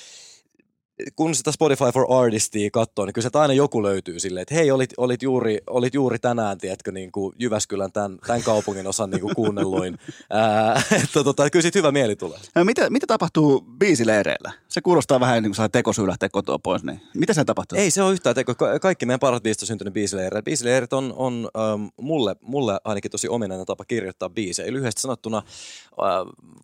kun 1.16 1.36
sitä 1.36 1.52
Spotify 1.52 1.86
for 1.94 2.06
Artistia 2.10 2.70
katsoo, 2.72 3.06
niin 3.06 3.14
kyllä 3.14 3.24
sieltä 3.24 3.42
aina 3.42 3.54
joku 3.54 3.84
löytyy 3.84 4.20
silleen, 4.20 4.42
että 4.42 4.56
hei, 4.56 4.72
olit, 4.72 4.90
olit, 4.98 5.24
juuri, 5.24 5.58
olit 5.68 5.94
juuri 5.94 6.20
tänään, 6.20 6.58
tiedätkö, 6.58 6.92
niin 6.92 7.12
kuin 7.12 7.36
Jyväskylän 7.40 7.92
tämän, 7.92 8.18
tämän 8.28 8.44
kaupungin 8.44 8.88
osan 8.88 9.10
niin 9.10 9.22
kuin 9.22 9.36
kuunnelluin. 9.36 10.00
Ää, 10.30 10.82
että 10.92 11.24
tota, 11.24 11.50
kyllä 11.50 11.62
siitä 11.62 11.80
hyvä 11.80 11.92
mieli 11.92 12.16
tulee. 12.16 12.40
No, 12.56 12.66
mitä, 12.66 12.90
mitä 12.90 13.08
tapahtuu 13.08 13.62
biisileireillä? 13.62 14.52
Se 14.68 14.82
kuulostaa 14.82 15.20
vähän 15.20 15.44
niin 15.44 15.50
kuin 15.50 15.56
saa 15.56 15.70
tekosyy 15.70 16.08
lähteä 16.08 16.30
kotoa 16.30 16.60
pois. 16.60 16.84
Niin. 16.84 17.02
Mitä 17.16 17.34
se 17.34 17.46
tapahtuu? 17.46 17.78
Ei 17.78 17.92
se 17.92 18.04
ole 18.04 18.14
yhtään 18.14 18.36
teko. 18.36 18.56
Ka- 18.56 18.80
Kaikki 18.80 19.06
meidän 19.06 19.20
parhaat 19.20 19.44
biisit 19.44 19.62
on 19.64 19.68
syntynyt 19.68 19.94
biisileireillä. 19.94 20.44
Biisileirit 20.44 20.94
on, 20.94 21.14
on 21.18 21.50
ähm, 21.58 21.86
mulle, 22.02 22.36
mulle 22.42 22.80
ainakin 22.84 23.12
tosi 23.12 23.28
ominainen 23.28 23.66
tapa 23.66 23.86
kirjoittaa 23.86 24.30
biisejä. 24.30 24.74
Lyhyesti 24.74 25.02
sanottuna 25.02 25.38
äh, 25.38 25.44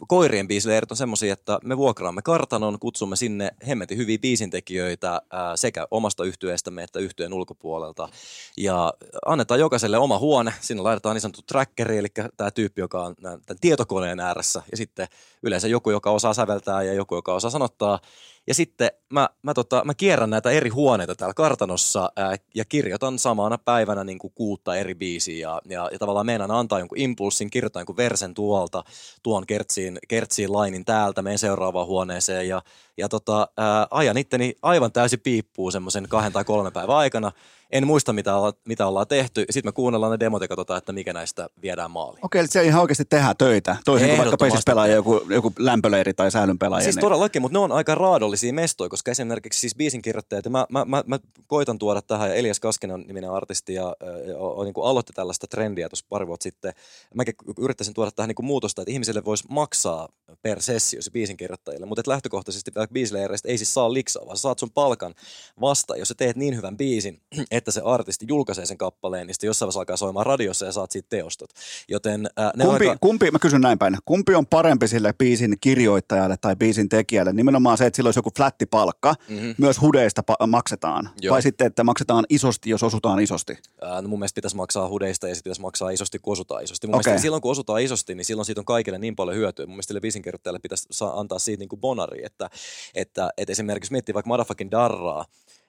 koirien 0.07 0.47
biisileirit 0.47 0.91
on 0.91 0.97
semmoisia, 0.97 1.33
että 1.33 1.59
me 1.63 1.77
vuokraamme 1.77 2.21
kartanon, 2.21 2.79
kutsumme 2.79 3.15
sinne 3.15 3.51
hemmetin 3.67 3.97
hyviä 3.97 4.17
biisintekijöitä 4.29 5.13
äh, 5.13 5.21
sekä 5.55 5.87
omasta 5.91 6.23
yhtyeestämme 6.23 6.83
että 6.83 6.99
yhtyeen 6.99 7.33
ulkopuolelta. 7.33 8.09
Ja 8.57 8.93
annetaan 9.25 9.59
jokaiselle 9.59 9.97
oma 9.97 10.19
huone. 10.19 10.53
Sinne 10.61 10.83
laitetaan 10.83 11.15
niin 11.15 11.21
sanottu 11.21 11.41
trackeri, 11.47 11.97
eli 11.97 12.07
tämä 12.37 12.51
tyyppi, 12.51 12.81
joka 12.81 13.03
on 13.03 13.15
tämän 13.15 13.39
tietokoneen 13.61 14.19
ääressä. 14.19 14.63
Ja 14.71 14.77
sitten 14.77 15.07
yleensä 15.43 15.67
joku, 15.67 15.91
joka 15.91 16.11
osaa 16.11 16.33
säveltää 16.33 16.83
ja 16.83 16.93
joku, 16.93 17.15
joka 17.15 17.33
osaa 17.33 17.51
sanottaa. 17.51 17.99
Ja 18.47 18.53
sitten 18.53 18.89
mä, 19.13 19.29
mä, 19.41 19.53
tota, 19.53 19.83
mä 19.85 19.93
kierrän 19.93 20.29
näitä 20.29 20.51
eri 20.51 20.69
huoneita 20.69 21.15
täällä 21.15 21.33
kartanossa 21.33 22.11
ää, 22.15 22.35
ja 22.55 22.65
kirjoitan 22.65 23.19
samana 23.19 23.57
päivänä 23.57 24.03
niin 24.03 24.19
kuin 24.19 24.33
kuutta 24.35 24.75
eri 24.75 24.95
biisiä. 24.95 25.37
Ja, 25.37 25.61
ja, 25.69 25.89
ja 25.91 25.99
tavallaan 25.99 26.25
meinaan 26.25 26.51
antaa 26.51 26.79
jonkun 26.79 26.97
impulssin, 26.97 27.49
kirjoitan 27.49 27.79
jonkun 27.79 27.97
versen 27.97 28.33
tuolta, 28.33 28.83
tuon 29.23 29.45
kertsiin, 29.45 29.99
kertsiin 30.07 30.53
lainin 30.53 30.85
täältä, 30.85 31.21
menen 31.21 31.39
seuraavaan 31.39 31.87
huoneeseen 31.87 32.47
ja, 32.47 32.61
ja 32.97 33.09
tota, 33.09 33.47
ää, 33.57 33.87
ajan 33.91 34.17
itteni 34.17 34.55
aivan 34.61 34.91
täysin 34.91 35.19
piippuu 35.19 35.71
semmoisen 35.71 36.07
kahden 36.09 36.33
tai 36.33 36.43
kolmen 36.43 36.73
päivän 36.73 36.95
aikana. 36.95 37.31
En 37.71 37.87
muista, 37.87 38.13
mitä, 38.13 38.35
olla, 38.35 38.53
mitä 38.67 38.87
ollaan 38.87 39.07
tehty. 39.07 39.45
Sitten 39.49 39.67
me 39.67 39.71
kuunnellaan 39.71 40.11
ne 40.11 40.19
demot 40.19 40.41
ja 40.41 40.47
katsotaan, 40.47 40.77
että 40.77 40.91
mikä 40.91 41.13
näistä 41.13 41.49
viedään 41.61 41.91
maaliin. 41.91 42.25
Okei, 42.25 42.39
eli 42.39 42.47
siellä 42.47 42.67
ihan 42.67 42.81
oikeasti 42.81 43.05
tehdään 43.05 43.37
töitä. 43.37 43.75
Toisin 43.85 44.07
kuin 44.07 44.17
vaikka 44.17 44.37
pesis 44.37 44.65
pelaaja, 44.65 44.95
joku, 44.95 45.21
joku 45.29 45.53
lämpöleiri 45.59 46.13
tai 46.13 46.31
säälynpelaaja. 46.31 46.83
Siis 46.83 46.95
niin- 46.95 47.01
todellakin, 47.01 47.41
mutta 47.41 47.57
ne 47.57 47.63
on 47.63 47.71
aika 47.71 47.95
raadollisia 47.95 48.53
mestoja, 48.53 48.89
koska 48.89 49.11
esimerkiksi 49.11 49.59
siis 49.59 49.75
biisinkirjoittajat, 49.75 50.45
ja 50.45 50.51
mä, 50.51 50.65
mä, 50.69 50.85
mä, 50.85 51.03
mä 51.07 51.19
koitan 51.47 51.79
tuoda 51.79 52.01
tähän, 52.01 52.29
ja 52.29 52.35
Elias 52.35 52.59
Kaskinen 52.59 52.93
on 52.93 53.01
niminen 53.07 53.31
artisti, 53.31 53.73
ja, 53.73 53.95
ja, 54.01 54.11
ja 54.27 54.63
niin 54.63 54.73
kuin 54.73 54.87
aloitti 54.87 55.13
tällaista 55.13 55.47
trendiä 55.47 55.89
tuossa 55.89 56.05
pari 56.09 56.27
vuotta 56.27 56.43
sitten. 56.43 56.73
Mäkin 57.15 57.33
yrittäisin 57.59 57.93
tuoda 57.93 58.11
tähän 58.11 58.27
niin 58.27 58.35
kuin 58.35 58.45
muutosta, 58.45 58.81
että 58.81 58.91
ihmisille 58.91 59.25
voisi 59.25 59.43
maksaa 59.49 60.09
per 60.41 60.61
sessio 60.61 61.01
se 61.01 61.11
biisinkirjoittajille, 61.11 61.85
mutta 61.85 61.99
et 61.99 62.07
lähtökohtaisesti 62.07 62.71
vaikka 62.75 62.93
biisileireistä 62.93 63.47
ei 63.47 63.57
siis 63.57 63.73
saa 63.73 63.93
liksaa, 63.93 64.25
vaan 64.25 64.37
saat 64.37 64.59
sun 64.59 64.71
palkan 64.71 65.15
vasta, 65.61 65.97
jos 65.97 66.07
sä 66.07 66.15
teet 66.15 66.35
niin 66.35 66.55
hyvän 66.55 66.77
biisin, 66.77 67.21
että 67.59 67.71
se 67.71 67.81
artisti 67.85 68.25
julkaisee 68.29 68.65
sen 68.65 68.77
kappaleen, 68.77 69.27
niin 69.27 69.35
sitten 69.35 69.47
jossain 69.47 69.67
vaiheessa 69.67 69.79
alkaa 69.79 69.97
soimaan 69.97 70.25
radiossa 70.25 70.65
ja 70.65 70.71
saat 70.71 70.91
siitä 70.91 71.07
teostot. 71.09 71.49
Joten 71.87 72.29
äh, 72.39 72.51
ne 72.55 72.65
Kumpi, 72.65 72.87
aika... 72.87 72.99
kumpi, 73.01 73.31
mä 73.31 73.39
kysyn 73.39 73.61
näin 73.61 73.79
päin, 73.79 73.97
kumpi 74.05 74.35
on 74.35 74.45
parempi 74.45 74.87
sille 74.87 75.13
biisin 75.13 75.57
kirjoittajalle 75.61 76.37
tai 76.41 76.55
biisin 76.55 76.89
tekijälle? 76.89 77.33
Nimenomaan 77.33 77.77
se, 77.77 77.85
että 77.85 77.95
sillä 77.95 78.07
olisi 78.07 78.19
joku 78.19 78.31
flätti 78.37 78.65
palkka, 78.65 79.15
mm-hmm. 79.29 79.55
myös 79.57 79.81
hudeista 79.81 80.23
pa- 80.31 80.47
maksetaan. 80.47 81.09
Joo. 81.21 81.33
Vai 81.33 81.41
sitten, 81.41 81.67
että 81.67 81.83
maksetaan 81.83 82.25
isosti, 82.29 82.69
jos 82.69 82.83
osutaan 82.83 83.19
isosti? 83.19 83.57
Ää, 83.81 84.01
no 84.01 84.07
mun 84.07 84.19
mielestä 84.19 84.35
pitäisi 84.35 84.55
maksaa 84.55 84.89
hudeista 84.89 85.27
ja 85.27 85.35
sitten 85.35 85.49
pitäisi 85.49 85.61
maksaa 85.61 85.89
isosti, 85.89 86.19
kun 86.19 86.33
osutaan 86.33 86.63
isosti. 86.63 86.87
Mun 86.87 86.95
Okei. 86.95 87.09
mielestä 87.09 87.21
silloin, 87.21 87.41
kun 87.41 87.51
osutaan 87.51 87.81
isosti, 87.81 88.15
niin 88.15 88.25
silloin 88.25 88.45
siitä 88.45 88.61
on 88.61 88.65
kaikille 88.65 88.97
niin 88.97 89.15
paljon 89.15 89.37
hyötyä. 89.37 89.65
Mun 89.65 89.75
mielestä 89.75 90.01
biisinkirjoittajalle 90.01 90.59
pitäisi 90.59 90.87
saa 90.91 91.19
antaa 91.19 91.39
siitä 91.39 91.59
niin 91.59 91.69
kuin 91.69 91.79
bonari, 91.79 92.25
että, 92.25 92.49
että, 92.95 93.29
että 93.37 93.51
esimerkiksi 93.51 93.91
miettii 93.91 94.13
vaikka 94.13 94.27
Motherfucking 94.27 94.71
Darraa, 94.71 95.25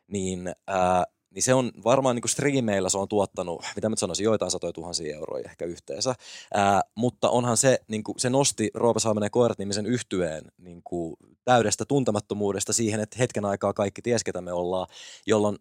niin, 0.09 0.53
ää, 0.67 1.05
niin 1.35 1.43
se 1.43 1.55
on 1.55 1.73
varmaan 1.85 2.16
niin 2.16 2.23
kuin 2.23 2.31
striimeillä 2.31 2.89
se 2.89 2.98
on 2.98 3.09
tuottanut, 3.09 3.65
mitä 3.77 3.89
mä 3.89 3.97
sanoisin, 3.97 4.24
joitain 4.24 4.51
satoja 4.51 4.73
tuhansia 4.73 5.16
euroja 5.16 5.51
ehkä 5.51 5.65
yhteensä. 5.65 6.15
Ää, 6.55 6.82
mutta 6.94 7.31
onhan 7.31 7.57
se, 7.57 7.78
niin 7.89 8.05
kuin, 8.05 8.20
se 8.20 8.31
nosti 8.31 8.70
Roope 8.74 9.01
Salminen 9.01 9.27
ja 9.27 9.31
Koirat 9.31 9.59
nimisen 9.59 9.86
yhtyeen 9.86 10.44
niin 10.59 10.82
kuin, 10.85 11.16
täydestä 11.44 11.85
tuntemattomuudesta 11.85 12.73
siihen, 12.73 13.01
että 13.01 13.16
hetken 13.19 13.44
aikaa 13.44 13.73
kaikki 13.73 14.02
ties, 14.02 14.24
ketä 14.24 14.40
me 14.40 14.52
ollaan, 14.52 14.86
jolloin 15.27 15.57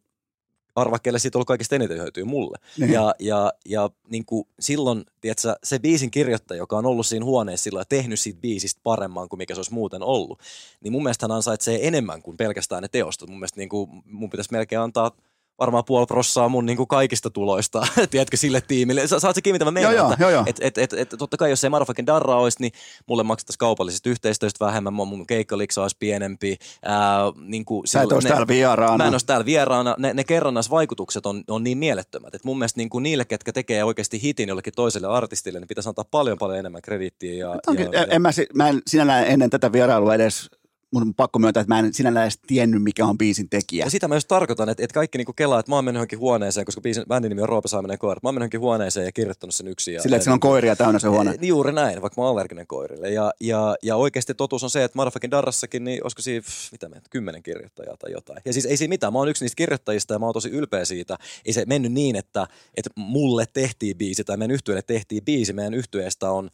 arvaa, 0.76 1.00
kelle 1.00 1.20
siitä 1.20 1.38
on 1.38 1.40
ollut 1.40 1.48
kaikista 1.48 1.76
eniten 1.76 1.98
hyötyä 1.98 2.26
mulle. 2.26 2.58
Niin. 2.78 2.92
Ja, 2.92 3.16
ja, 3.20 3.54
ja 3.66 3.90
niin 4.10 4.26
kuin 4.26 4.48
silloin, 4.60 5.04
tiedätkö, 5.22 5.56
se 5.64 5.80
biisin 5.80 6.12
kirjoittaja, 6.12 6.58
joka 6.58 6.78
on 6.78 6.86
ollut 6.86 7.06
siinä 7.06 7.26
huoneessa 7.26 7.64
silloin 7.64 7.82
ja 7.82 7.86
tehnyt 7.86 8.20
siitä 8.20 8.40
biisistä 8.42 8.82
paremman 8.84 9.30
kuin 9.30 9.38
mikä 9.38 9.56
se 9.56 9.60
olisi 9.60 9.74
muuten 9.74 10.04
ollut, 10.04 10.40
niin 10.82 10.92
mun 10.92 11.04
mielestä 11.04 11.24
hän 11.24 11.32
ansaitsee 11.32 11.88
enemmän 11.88 12.22
kuin 12.22 12.38
pelkästään 12.38 12.82
ne 12.82 12.88
teostot. 12.88 13.30
Mun 13.30 13.40
mielestä 13.40 13.60
niin 13.60 13.70
kuin, 13.70 13.90
mun 14.06 14.30
pitäisi 14.30 14.52
melkein 14.52 14.82
antaa 14.82 15.12
varmaan 15.60 15.86
puoli 15.86 16.06
prossaa 16.06 16.50
mun 16.50 16.66
niin 16.66 16.78
kuin 16.78 16.88
kaikista 16.88 17.30
tuloista, 17.30 17.88
tiedätkö, 18.12 18.38
sille 18.38 18.62
tiimille. 18.62 19.08
Sä, 19.08 19.20
saat 19.20 19.36
se 19.36 19.42
kiinni, 19.42 19.56
mitä 19.56 19.66
mä 19.66 19.72
meinaan, 19.72 19.96
Joo, 19.96 20.06
joo, 20.06 20.14
että 20.14 20.32
joo. 20.32 20.44
Et, 20.46 20.58
et, 20.62 20.78
et, 20.78 20.94
et, 20.94 21.16
totta 21.18 21.38
kai 21.38 21.50
jos 21.50 21.64
ei 21.64 21.70
Motherfucking 21.70 22.08
Darra 22.08 22.36
olisi, 22.36 22.58
niin 22.62 22.72
mulle 23.08 23.24
maksettaisiin 23.24 23.60
kaupallisista 23.60 24.10
yhteistyöstä 24.10 24.66
vähemmän, 24.66 24.94
mun, 24.94 25.08
mun 25.08 25.28
keikkaliksa 25.28 25.82
olisi 25.82 25.98
pienempi. 26.00 26.58
Ää, 26.84 27.20
niin 27.36 27.66
kuin 27.66 27.88
Sä 27.88 28.02
et 28.02 28.12
olisi 28.12 28.28
täällä 28.28 28.48
vieraana. 28.48 28.98
Mä 28.98 29.08
en 29.08 29.14
olisi 29.14 29.26
täällä 29.26 29.46
vieraana. 29.46 29.96
Ne, 29.98 30.14
ne 30.14 30.24
kerrannaisvaikutukset 30.24 31.26
on, 31.26 31.44
on 31.48 31.64
niin 31.64 31.78
mielettömät, 31.78 32.36
että 32.36 32.48
mun 32.48 32.58
mielestä 32.58 32.80
niin 32.80 32.90
kuin 32.90 33.04
niille, 33.04 33.26
ketkä 33.26 33.54
tekee 33.54 33.84
oikeasti 33.84 34.22
hitin 34.22 34.50
jollekin 34.50 34.74
toiselle 34.76 35.08
artistille, 35.08 35.60
niin 35.60 35.68
pitäisi 35.68 35.90
antaa 35.90 36.06
paljon 36.12 36.38
paljon 36.38 36.60
enemmän 36.60 36.82
krediittiä. 36.82 37.34
Ja, 37.34 37.56
Onkin, 37.68 37.90
ja, 37.94 38.06
en, 38.10 38.22
mä, 38.22 38.32
si- 38.32 38.48
mä 38.54 38.70
en 38.70 38.82
sinällään 38.88 39.28
ennen 39.28 39.50
tätä 39.50 39.72
vierailua 39.72 40.16
edes, 40.16 40.50
mun 40.92 41.02
on 41.02 41.16
pakko 41.16 41.40
myöntää, 41.40 41.62
että 41.62 41.76
mä 41.76 41.80
en 41.80 41.94
sinällään 41.94 42.24
edes 42.24 42.40
tiennyt, 42.48 42.84
mikä 42.84 43.06
on 43.06 43.18
biisin 43.18 43.50
tekijä. 43.50 43.86
Ja 43.86 43.90
sitä 43.90 44.08
mä 44.08 44.16
just 44.16 44.28
tarkoitan, 44.28 44.70
että, 44.70 44.84
että 44.84 44.94
kaikki 44.94 45.18
niinku 45.18 45.34
kelaa, 45.34 45.60
että 45.60 45.72
mä 45.72 45.76
oon 45.76 45.86
mennyt 45.86 46.00
johonkin 46.00 46.20
huoneeseen, 46.20 46.66
koska 46.66 46.82
biisin, 46.82 47.04
bändin 47.08 47.30
nimi 47.30 47.42
on 47.42 47.50
Roope 47.50 47.68
Saaminen 47.68 48.00
Koirat. 48.00 48.24
Mä 48.24 48.28
oon 48.28 48.36
mennyt 48.36 48.44
johonkin 48.44 48.60
huoneeseen 48.60 49.06
ja 49.06 49.12
kirjoittanut 49.12 49.56
sen 49.56 49.68
yksin. 49.68 49.94
Ja, 49.94 50.02
Sillä, 50.02 50.18
että 50.18 50.34
on 50.34 50.40
koiria 50.40 50.76
täynnä 50.76 51.00
se 51.00 51.08
huone. 51.08 51.32
Niin 51.32 51.48
juuri 51.48 51.72
näin, 51.72 52.02
vaikka 52.02 52.22
mä 52.22 52.26
oon 52.26 52.32
allerginen 52.32 52.68
koirille. 52.68 53.10
Ja, 53.10 53.32
ja, 53.40 53.76
ja 53.84 53.96
oikeasti 53.96 54.34
totuus 54.34 54.64
on 54.64 54.70
se, 54.70 54.84
että 54.84 54.98
Motherfucking 54.98 55.32
Darrassakin, 55.32 55.84
niin 55.84 56.04
olisiko 56.04 56.22
siinä, 56.22 56.42
pff, 56.42 56.72
mitä 56.72 56.90
meitä, 56.90 57.08
kymmenen 57.10 57.44
kirjoittajaa 57.44 57.98
tai 57.98 58.12
jotain. 58.12 58.42
Ja 58.46 58.54
siis 58.54 58.66
ei 58.66 58.78
siinä 58.78 58.90
mitään, 58.90 59.14
mä 59.14 59.20
oon 59.20 59.30
yksi 59.30 59.46
niistä 59.46 59.56
kirjoittajista 59.56 60.14
ja 60.14 60.20
mä 60.20 60.26
oon 60.26 60.34
tosi 60.34 60.50
ylpeä 60.50 60.86
siitä. 60.86 61.18
Ei 61.46 61.54
se 61.54 61.64
mennyt 61.68 61.92
niin, 61.92 62.16
että, 62.16 62.48
että 62.78 62.90
mulle 62.96 63.46
tehtiin 63.54 63.98
biisi 63.98 64.24
tai 64.24 64.38
meidän 64.38 64.54
yhtyeelle 64.54 64.82
tehtiin 64.82 65.26
biisi. 65.26 65.54
Meidän 65.54 65.74
yhtyeestä 65.74 66.32
on 66.32 66.50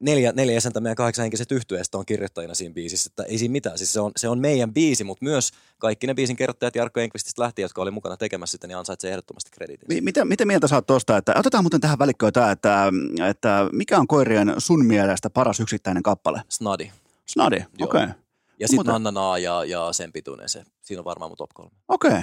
neljä, 0.00 0.32
neljä 0.32 0.54
jäsentä 0.54 0.80
meidän 0.80 0.96
kahdeksanhenkisestä 0.96 1.54
yhtyeestä 1.54 1.98
on 1.98 2.06
kirjoittajina 2.06 2.54
siinä 2.54 2.74
biisissä, 2.74 3.08
että 3.12 3.22
ei 3.22 3.38
siinä 3.38 3.52
mitään. 3.52 3.78
Siis 3.78 3.92
se 3.92 4.00
on, 4.00 4.12
se 4.16 4.28
on 4.28 4.38
meidän 4.38 4.74
biisi, 4.74 5.04
mutta 5.04 5.24
myös 5.24 5.50
kaikki 5.78 6.06
ne 6.06 6.14
biisin 6.14 6.36
kirjoittajat 6.36 6.76
Jarkko 6.76 7.00
Enqvististä 7.00 7.42
lähtien, 7.42 7.64
jotka 7.64 7.82
oli 7.82 7.90
mukana 7.90 8.16
tekemässä 8.16 8.52
sitä, 8.52 8.66
niin 8.66 8.76
ansaitsee 8.78 9.10
ehdottomasti 9.10 9.50
krediitin. 9.50 9.88
Mi- 9.88 10.00
Mitä, 10.00 10.24
mitä 10.24 10.44
mieltä 10.44 10.68
sä 10.68 10.74
oot 10.74 10.86
tosta, 10.86 11.16
että 11.16 11.34
otetaan 11.36 11.64
muuten 11.64 11.80
tähän 11.80 11.98
välikköön 11.98 12.32
tämä, 12.32 12.50
että, 12.50 12.92
että 13.30 13.68
mikä 13.72 13.98
on 13.98 14.06
koirien 14.06 14.54
sun 14.58 14.84
mielestä 14.86 15.30
paras 15.30 15.60
yksittäinen 15.60 16.02
kappale? 16.02 16.42
Snadi. 16.48 16.90
Snadi, 17.26 17.56
okei. 17.56 18.02
Okay. 18.02 18.14
Ja 18.58 18.68
sitten 18.68 18.76
Muuten- 18.76 18.92
Nannanaa 18.92 19.38
ja, 19.38 19.64
ja 19.64 19.92
sen 19.92 20.12
pituinen 20.12 20.48
se. 20.48 20.64
Siinä 20.82 21.00
on 21.00 21.04
varmaan 21.04 21.30
mun 21.30 21.36
top 21.36 21.50
kolme. 21.54 21.70
Okei. 21.88 22.10
Okay. 22.10 22.22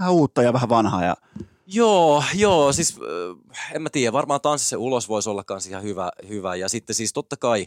Vähän 0.00 0.12
uutta 0.12 0.42
ja 0.42 0.52
vähän 0.52 0.68
vanhaa. 0.68 1.04
Ja... 1.04 1.16
Joo, 1.66 2.22
joo, 2.34 2.72
siis 2.72 2.98
en 3.74 3.82
mä 3.82 3.90
tiedä, 3.90 4.12
varmaan 4.12 4.40
tanssi 4.40 4.68
se 4.68 4.76
ulos 4.76 5.08
voisi 5.08 5.30
olla 5.30 5.44
kans 5.44 5.66
ihan 5.66 5.82
hyvä, 5.82 6.10
hyvä. 6.28 6.56
Ja 6.56 6.68
sitten 6.68 6.94
siis 6.96 7.12
totta 7.12 7.36
kai 7.36 7.66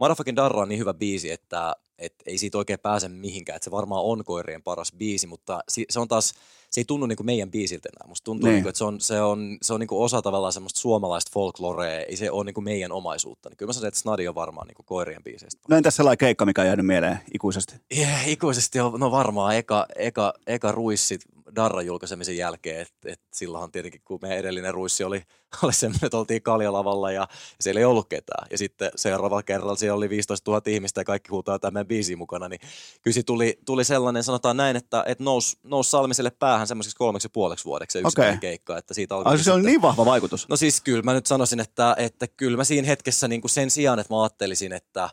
Motherfucking 0.00 0.36
Darra 0.36 0.62
on 0.62 0.68
niin 0.68 0.78
hyvä 0.78 0.94
biisi, 0.94 1.30
että 1.30 1.76
et 1.98 2.14
ei 2.26 2.38
siitä 2.38 2.58
oikein 2.58 2.78
pääse 2.78 3.08
mihinkään. 3.08 3.56
Että 3.56 3.64
se 3.64 3.70
varmaan 3.70 4.04
on 4.04 4.24
koirien 4.24 4.62
paras 4.62 4.92
biisi, 4.92 5.26
mutta 5.26 5.60
se 5.90 6.00
on 6.00 6.08
taas, 6.08 6.34
se 6.70 6.80
ei 6.80 6.84
tunnu 6.84 7.06
niinku 7.06 7.22
meidän 7.22 7.50
biisiltä 7.50 7.88
enää. 7.88 8.08
Musta 8.08 8.24
tuntuu, 8.24 8.46
Niin. 8.46 8.54
niinku, 8.54 8.68
että 8.68 8.78
se 8.78 8.84
on, 8.84 9.00
se 9.00 9.20
on, 9.22 9.58
se 9.62 9.74
on 9.74 9.80
niinku 9.80 10.02
osa 10.02 10.22
tavallaan 10.22 10.52
semmoista 10.52 10.80
suomalaista 10.80 11.30
folklorea, 11.34 12.00
ei 12.00 12.16
se 12.16 12.30
ole 12.30 12.44
niinku 12.44 12.60
meidän 12.60 12.92
omaisuutta. 12.92 13.48
Niin 13.48 13.56
kyllä 13.56 13.68
mä 13.68 13.72
sanoisin, 13.72 13.88
että 13.88 14.00
Snadi 14.00 14.28
on 14.28 14.34
varmaan 14.34 14.66
niinku 14.66 14.82
koirien 14.82 15.22
biiseistä. 15.24 15.60
No 15.68 15.76
entäs 15.76 15.96
sellainen 15.96 16.18
keikka, 16.18 16.46
mikä 16.46 16.60
on 16.60 16.66
jäänyt 16.66 16.86
mieleen 16.86 17.20
ikuisesti? 17.34 17.74
Yeah, 17.98 18.28
ikuisesti 18.28 18.80
on, 18.80 19.00
no 19.00 19.10
varmaan 19.10 19.56
eka, 19.56 19.86
eka, 19.96 20.34
eka 20.46 20.72
ruissi 20.72 21.18
Darran 21.56 21.86
julkaisemisen 21.86 22.36
jälkeen, 22.36 22.80
että 22.80 23.12
et 23.12 23.20
silloinhan 23.32 23.72
tietenkin 23.72 24.00
kun 24.04 24.18
meidän 24.22 24.38
edellinen 24.38 24.74
ruissi 24.74 25.04
oli, 25.04 25.22
oli 25.62 25.72
semmoinen, 25.72 26.06
että 26.06 26.18
oltiin 26.18 26.42
kaljalavalla 26.42 27.12
ja, 27.12 27.20
ja 27.20 27.28
siellä 27.60 27.78
ei 27.78 27.84
ollut 27.84 28.08
ketään. 28.08 28.46
Ja 28.50 28.58
sitten 28.58 28.90
seuraavalla 28.96 29.42
kerralla 29.42 29.76
siellä 29.76 29.96
oli 29.96 30.10
15 30.10 30.50
000 30.50 30.62
ihmistä 30.66 31.00
ja 31.00 31.04
kaikki 31.04 31.30
huutaa 31.30 31.58
tämän 31.58 31.86
biisin 31.86 32.18
mukana, 32.18 32.48
niin 32.48 32.60
kyllä 33.02 33.22
tuli, 33.26 33.58
tuli 33.64 33.84
sellainen, 33.84 34.24
sanotaan 34.24 34.56
näin, 34.56 34.76
että 34.76 35.04
et 35.06 35.20
nousi 35.20 35.58
nous 35.62 35.90
Salmiselle 35.90 36.30
päähän 36.30 36.66
semmoiseksi 36.66 36.96
kolmeksi 36.96 37.28
puoleksi 37.32 37.64
vuodeksi 37.64 37.98
yksittäinen 37.98 38.36
Okei. 38.36 38.50
keikka, 38.50 38.78
että 38.78 38.94
siitä 38.94 39.14
alkoi 39.14 39.32
Ai, 39.32 39.38
se 39.38 39.52
on 39.52 39.62
niin 39.62 39.82
vahva 39.82 40.04
vaikutus. 40.04 40.48
No 40.48 40.56
siis 40.56 40.80
kyllä 40.80 41.02
mä 41.02 41.14
nyt 41.14 41.26
sanoisin, 41.26 41.60
että, 41.60 41.94
että 41.98 42.26
kyllä 42.26 42.56
mä 42.56 42.64
siinä 42.64 42.86
hetkessä 42.86 43.28
niin 43.28 43.40
kuin 43.40 43.50
sen 43.50 43.70
sijaan, 43.70 43.98
että 43.98 44.14
mä 44.14 44.22
ajattelisin, 44.22 44.72
että 44.72 45.10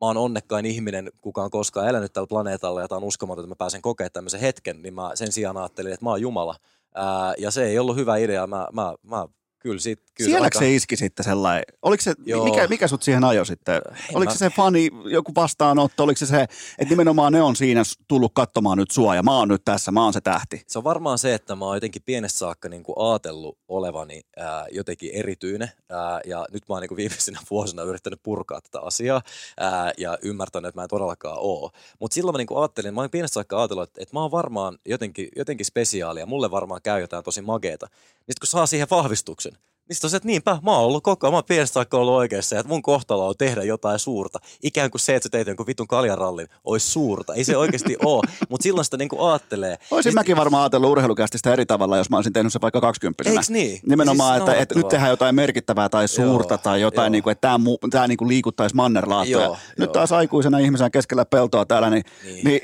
mä 0.00 0.06
oon 0.06 0.16
onnekkain 0.16 0.66
ihminen, 0.66 1.10
kuka 1.20 1.42
on 1.42 1.50
koskaan 1.50 1.88
elänyt 1.88 2.12
tällä 2.12 2.26
planeetalla 2.26 2.80
ja 2.80 2.88
tää 2.88 2.98
on 2.98 3.04
uskomaton, 3.04 3.44
että 3.44 3.48
mä 3.48 3.56
pääsen 3.58 3.82
kokemaan 3.82 4.12
tämmöisen 4.12 4.40
hetken, 4.40 4.82
niin 4.82 4.94
mä 4.94 5.10
sen 5.14 5.32
sijaan 5.32 5.56
ajattelin, 5.56 5.92
että 5.92 6.04
mä 6.04 6.10
oon 6.10 6.20
Jumala. 6.20 6.54
Ää, 6.94 7.34
ja 7.38 7.50
se 7.50 7.64
ei 7.64 7.78
ollut 7.78 7.96
hyvä 7.96 8.16
idea. 8.16 8.46
Mä, 8.46 8.68
mä, 8.72 8.94
mä 9.02 9.28
kyllä 9.58 9.78
siitä 9.78 10.02
Kyllä 10.16 10.28
Sielläkö 10.30 10.44
aika- 10.44 10.58
se 10.58 10.74
iski 10.74 10.96
sitten 10.96 11.24
sellainen? 11.24 11.62
Oliko 11.82 12.02
se, 12.02 12.14
Joo. 12.26 12.44
mikä, 12.44 12.66
mikä 12.66 12.88
sut 12.88 13.02
siihen 13.02 13.24
ajoi 13.24 13.46
sitten? 13.46 13.82
Oliko 14.14 14.30
mä- 14.30 14.34
se 14.34 14.38
se 14.38 14.50
fani, 14.50 14.90
joku 15.04 15.32
vastaanotto? 15.34 16.02
Oliko 16.02 16.18
se 16.18 16.26
se, 16.26 16.42
että 16.42 16.90
nimenomaan 16.90 17.32
ne 17.32 17.42
on 17.42 17.56
siinä 17.56 17.82
tullut 18.08 18.32
katsomaan 18.34 18.78
nyt 18.78 18.90
sua 18.90 19.14
ja 19.14 19.22
mä 19.22 19.36
oon 19.38 19.48
nyt 19.48 19.62
tässä, 19.64 19.92
mä 19.92 20.04
oon 20.04 20.12
se 20.12 20.20
tähti? 20.20 20.62
Se 20.66 20.78
on 20.78 20.84
varmaan 20.84 21.18
se, 21.18 21.34
että 21.34 21.56
mä 21.56 21.64
oon 21.64 21.76
jotenkin 21.76 22.02
pienestä 22.06 22.38
saakka 22.38 22.68
niin 22.68 22.82
kuin 22.82 23.10
ajatellut 23.10 23.58
olevani 23.68 24.20
ää, 24.36 24.66
jotenkin 24.72 25.10
erityinen 25.14 25.70
ää, 25.90 26.20
ja 26.26 26.46
nyt 26.52 26.62
mä 26.68 26.74
oon 26.74 26.80
niin 26.82 26.88
kuin 26.88 26.96
viimeisinä 26.96 27.40
vuosina 27.50 27.82
yrittänyt 27.82 28.20
purkaa 28.22 28.60
tätä 28.60 28.80
asiaa 28.80 29.22
ää, 29.60 29.92
ja 29.98 30.18
ymmärtänyt, 30.22 30.68
että 30.68 30.78
mä 30.80 30.82
en 30.82 30.88
todellakaan 30.88 31.36
oo. 31.40 31.70
Mutta 32.00 32.14
silloin 32.14 32.34
mä 32.34 32.38
niin 32.38 32.46
kuin 32.46 32.58
ajattelin, 32.58 32.94
mä 32.94 33.00
oon 33.00 33.10
pienestä 33.10 33.34
saakka 33.34 33.58
ajatellut, 33.58 33.88
että, 33.88 34.02
että 34.02 34.16
mä 34.16 34.20
oon 34.20 34.30
varmaan 34.30 34.78
jotenkin, 34.86 35.28
jotenkin 35.36 35.66
spesiaali 35.66 36.20
ja 36.20 36.26
mulle 36.26 36.50
varmaan 36.50 36.80
käy 36.82 37.00
jotain 37.00 37.24
tosi 37.24 37.42
mageeta. 37.42 37.86
Niin 38.26 38.34
kun 38.40 38.46
saa 38.46 38.66
siihen 38.66 38.86
vahvistuksen, 38.90 39.52
niin 39.88 39.96
on 40.04 40.10
se, 40.10 40.16
että 40.16 40.26
niinpä, 40.26 40.58
mä 40.62 40.70
oon 40.70 40.84
ollut 40.84 41.02
koko 41.02 41.26
ajan, 41.26 41.32
mä 41.32 41.36
oon 41.36 41.44
pienestä 41.44 41.74
saakka 41.74 41.96
ollut 41.96 42.14
oikeassa 42.14 42.58
että 42.58 42.68
mun 42.68 42.82
kohtalo 42.82 43.28
on 43.28 43.34
tehdä 43.38 43.62
jotain 43.62 43.98
suurta. 43.98 44.38
Ikään 44.62 44.90
kuin 44.90 45.00
se, 45.00 45.16
että 45.16 45.26
sä 45.26 45.30
teit 45.30 45.46
jonkun 45.46 45.66
vitun 45.66 45.86
kaljarallin, 45.88 46.48
olisi 46.64 46.90
suurta. 46.90 47.34
Ei 47.34 47.44
se 47.44 47.56
oikeasti 47.56 47.96
oo, 48.04 48.22
mutta 48.48 48.62
silloin 48.62 48.84
sitä 48.84 48.96
niin 48.96 49.08
kuin 49.08 49.30
ajattelee. 49.30 49.76
Olisin 49.90 50.10
Ja 50.10 50.14
mäkin 50.14 50.36
varmaan 50.36 50.62
ajatellut 50.62 50.90
urheilukästistä 50.90 51.52
eri 51.52 51.66
tavalla, 51.66 51.96
jos 51.96 52.10
mä 52.10 52.16
olisin 52.16 52.32
tehnyt 52.32 52.52
se 52.52 52.60
vaikka 52.62 52.80
20 52.80 53.30
Eiks 53.30 53.50
niin? 53.50 53.80
Nimenomaan, 53.86 54.36
Siis 54.38 54.48
että, 54.48 54.62
että 54.62 54.74
nyt 54.74 54.88
tehdään 54.88 55.10
jotain 55.10 55.34
merkittävää 55.34 55.88
tai 55.88 56.08
suurta 56.08 56.54
Joo, 56.54 56.58
tai 56.58 56.80
jotain, 56.80 57.04
joo. 57.06 57.10
niin 57.10 57.22
kuin, 57.22 57.32
että 57.32 57.40
tämä, 57.40 57.56
mu- 57.56 57.88
tämä 57.90 58.06
niin 58.08 58.18
kuin 58.18 58.28
liikuttaisi 58.28 58.76
mannerlaattoja. 58.76 59.44
Joo, 59.44 59.56
nyt 59.78 59.86
joo. 59.86 59.92
taas 59.92 60.12
aikuisena 60.12 60.58
ihmisenä 60.58 60.90
keskellä 60.90 61.24
peltoa 61.24 61.66
täällä, 61.66 61.90
niin, 61.90 62.04
niin. 62.24 62.44
Niin. 62.44 62.62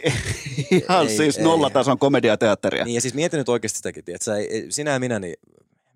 niin 0.71 0.83
ihan 0.89 1.09
Ei, 1.09 1.17
siis 1.17 1.39
ei. 1.39 1.45
nollatason 1.45 1.99
komediateatteria. 1.99 2.85
Niin 2.85 2.95
ja 2.95 3.01
siis 3.01 3.15
mietin 3.15 3.39
nyt 3.39 3.49
oikeasti 3.49 3.77
sitäkin, 3.77 4.05
että 4.07 4.37
ei- 4.37 4.67
sinä 4.71 4.91
ja 4.91 5.01
minä, 5.01 5.19
niin 5.19 5.35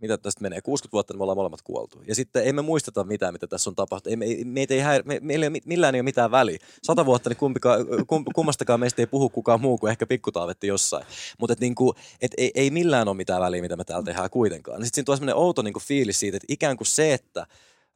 mitä 0.09 0.19
tästä 0.19 0.43
menee, 0.43 0.61
60 0.61 0.93
vuotta, 0.93 1.13
niin 1.13 1.19
me 1.19 1.23
ollaan 1.23 1.37
molemmat 1.37 1.63
kuoltu. 1.63 2.03
Ja 2.07 2.15
sitten 2.15 2.49
emme 2.49 2.63
muisteta 2.63 3.05
mitään, 3.05 3.35
mitä 3.35 3.47
tässä 3.47 3.71
on 3.71 3.77
tapahtunut. 3.77 4.23
Ei, 4.23 4.45
me, 4.45 4.45
meitä 4.45 4.75
ei 4.75 4.81
häir, 4.81 5.03
me, 5.05 5.19
meillä 5.23 5.47
ei 5.47 5.49
ole, 5.49 5.59
millään 5.65 5.95
ei 5.95 6.01
ole 6.01 6.05
mitään 6.05 6.31
väliä. 6.31 6.59
Sata 6.83 7.07
vuotta, 7.07 7.31
niin 7.31 7.37
kumpikaan, 7.37 7.87
kum, 8.07 8.25
kummastakaan 8.35 8.81
meistä 8.81 9.03
ei 9.03 9.07
puhu 9.07 9.29
kukaan 9.29 9.61
muu 9.61 9.79
kuin 9.79 9.91
ehkä 9.91 10.07
pikkutaavetti 10.07 10.67
jossain. 10.67 11.07
Mutta 11.39 11.53
et 11.53 11.61
niinku, 11.61 11.95
et 12.21 12.35
ei, 12.37 12.51
ei 12.55 12.71
millään 12.71 13.09
ole 13.09 13.17
mitään 13.17 13.43
väliä, 13.43 13.63
mitä 13.63 13.77
me 13.77 13.85
täällä 13.85 14.05
tehdään 14.05 14.31
kuitenkaan. 14.31 14.77
Sitten 14.77 14.95
siinä 14.95 15.05
tulee 15.05 15.17
sellainen 15.17 15.43
outo 15.43 15.63
niinku 15.63 15.81
fiilis 15.81 16.21
siitä, 16.21 16.37
että 16.37 16.47
ikään 16.49 16.77
kuin 16.77 16.87
se, 16.87 17.15
että 17.15 17.47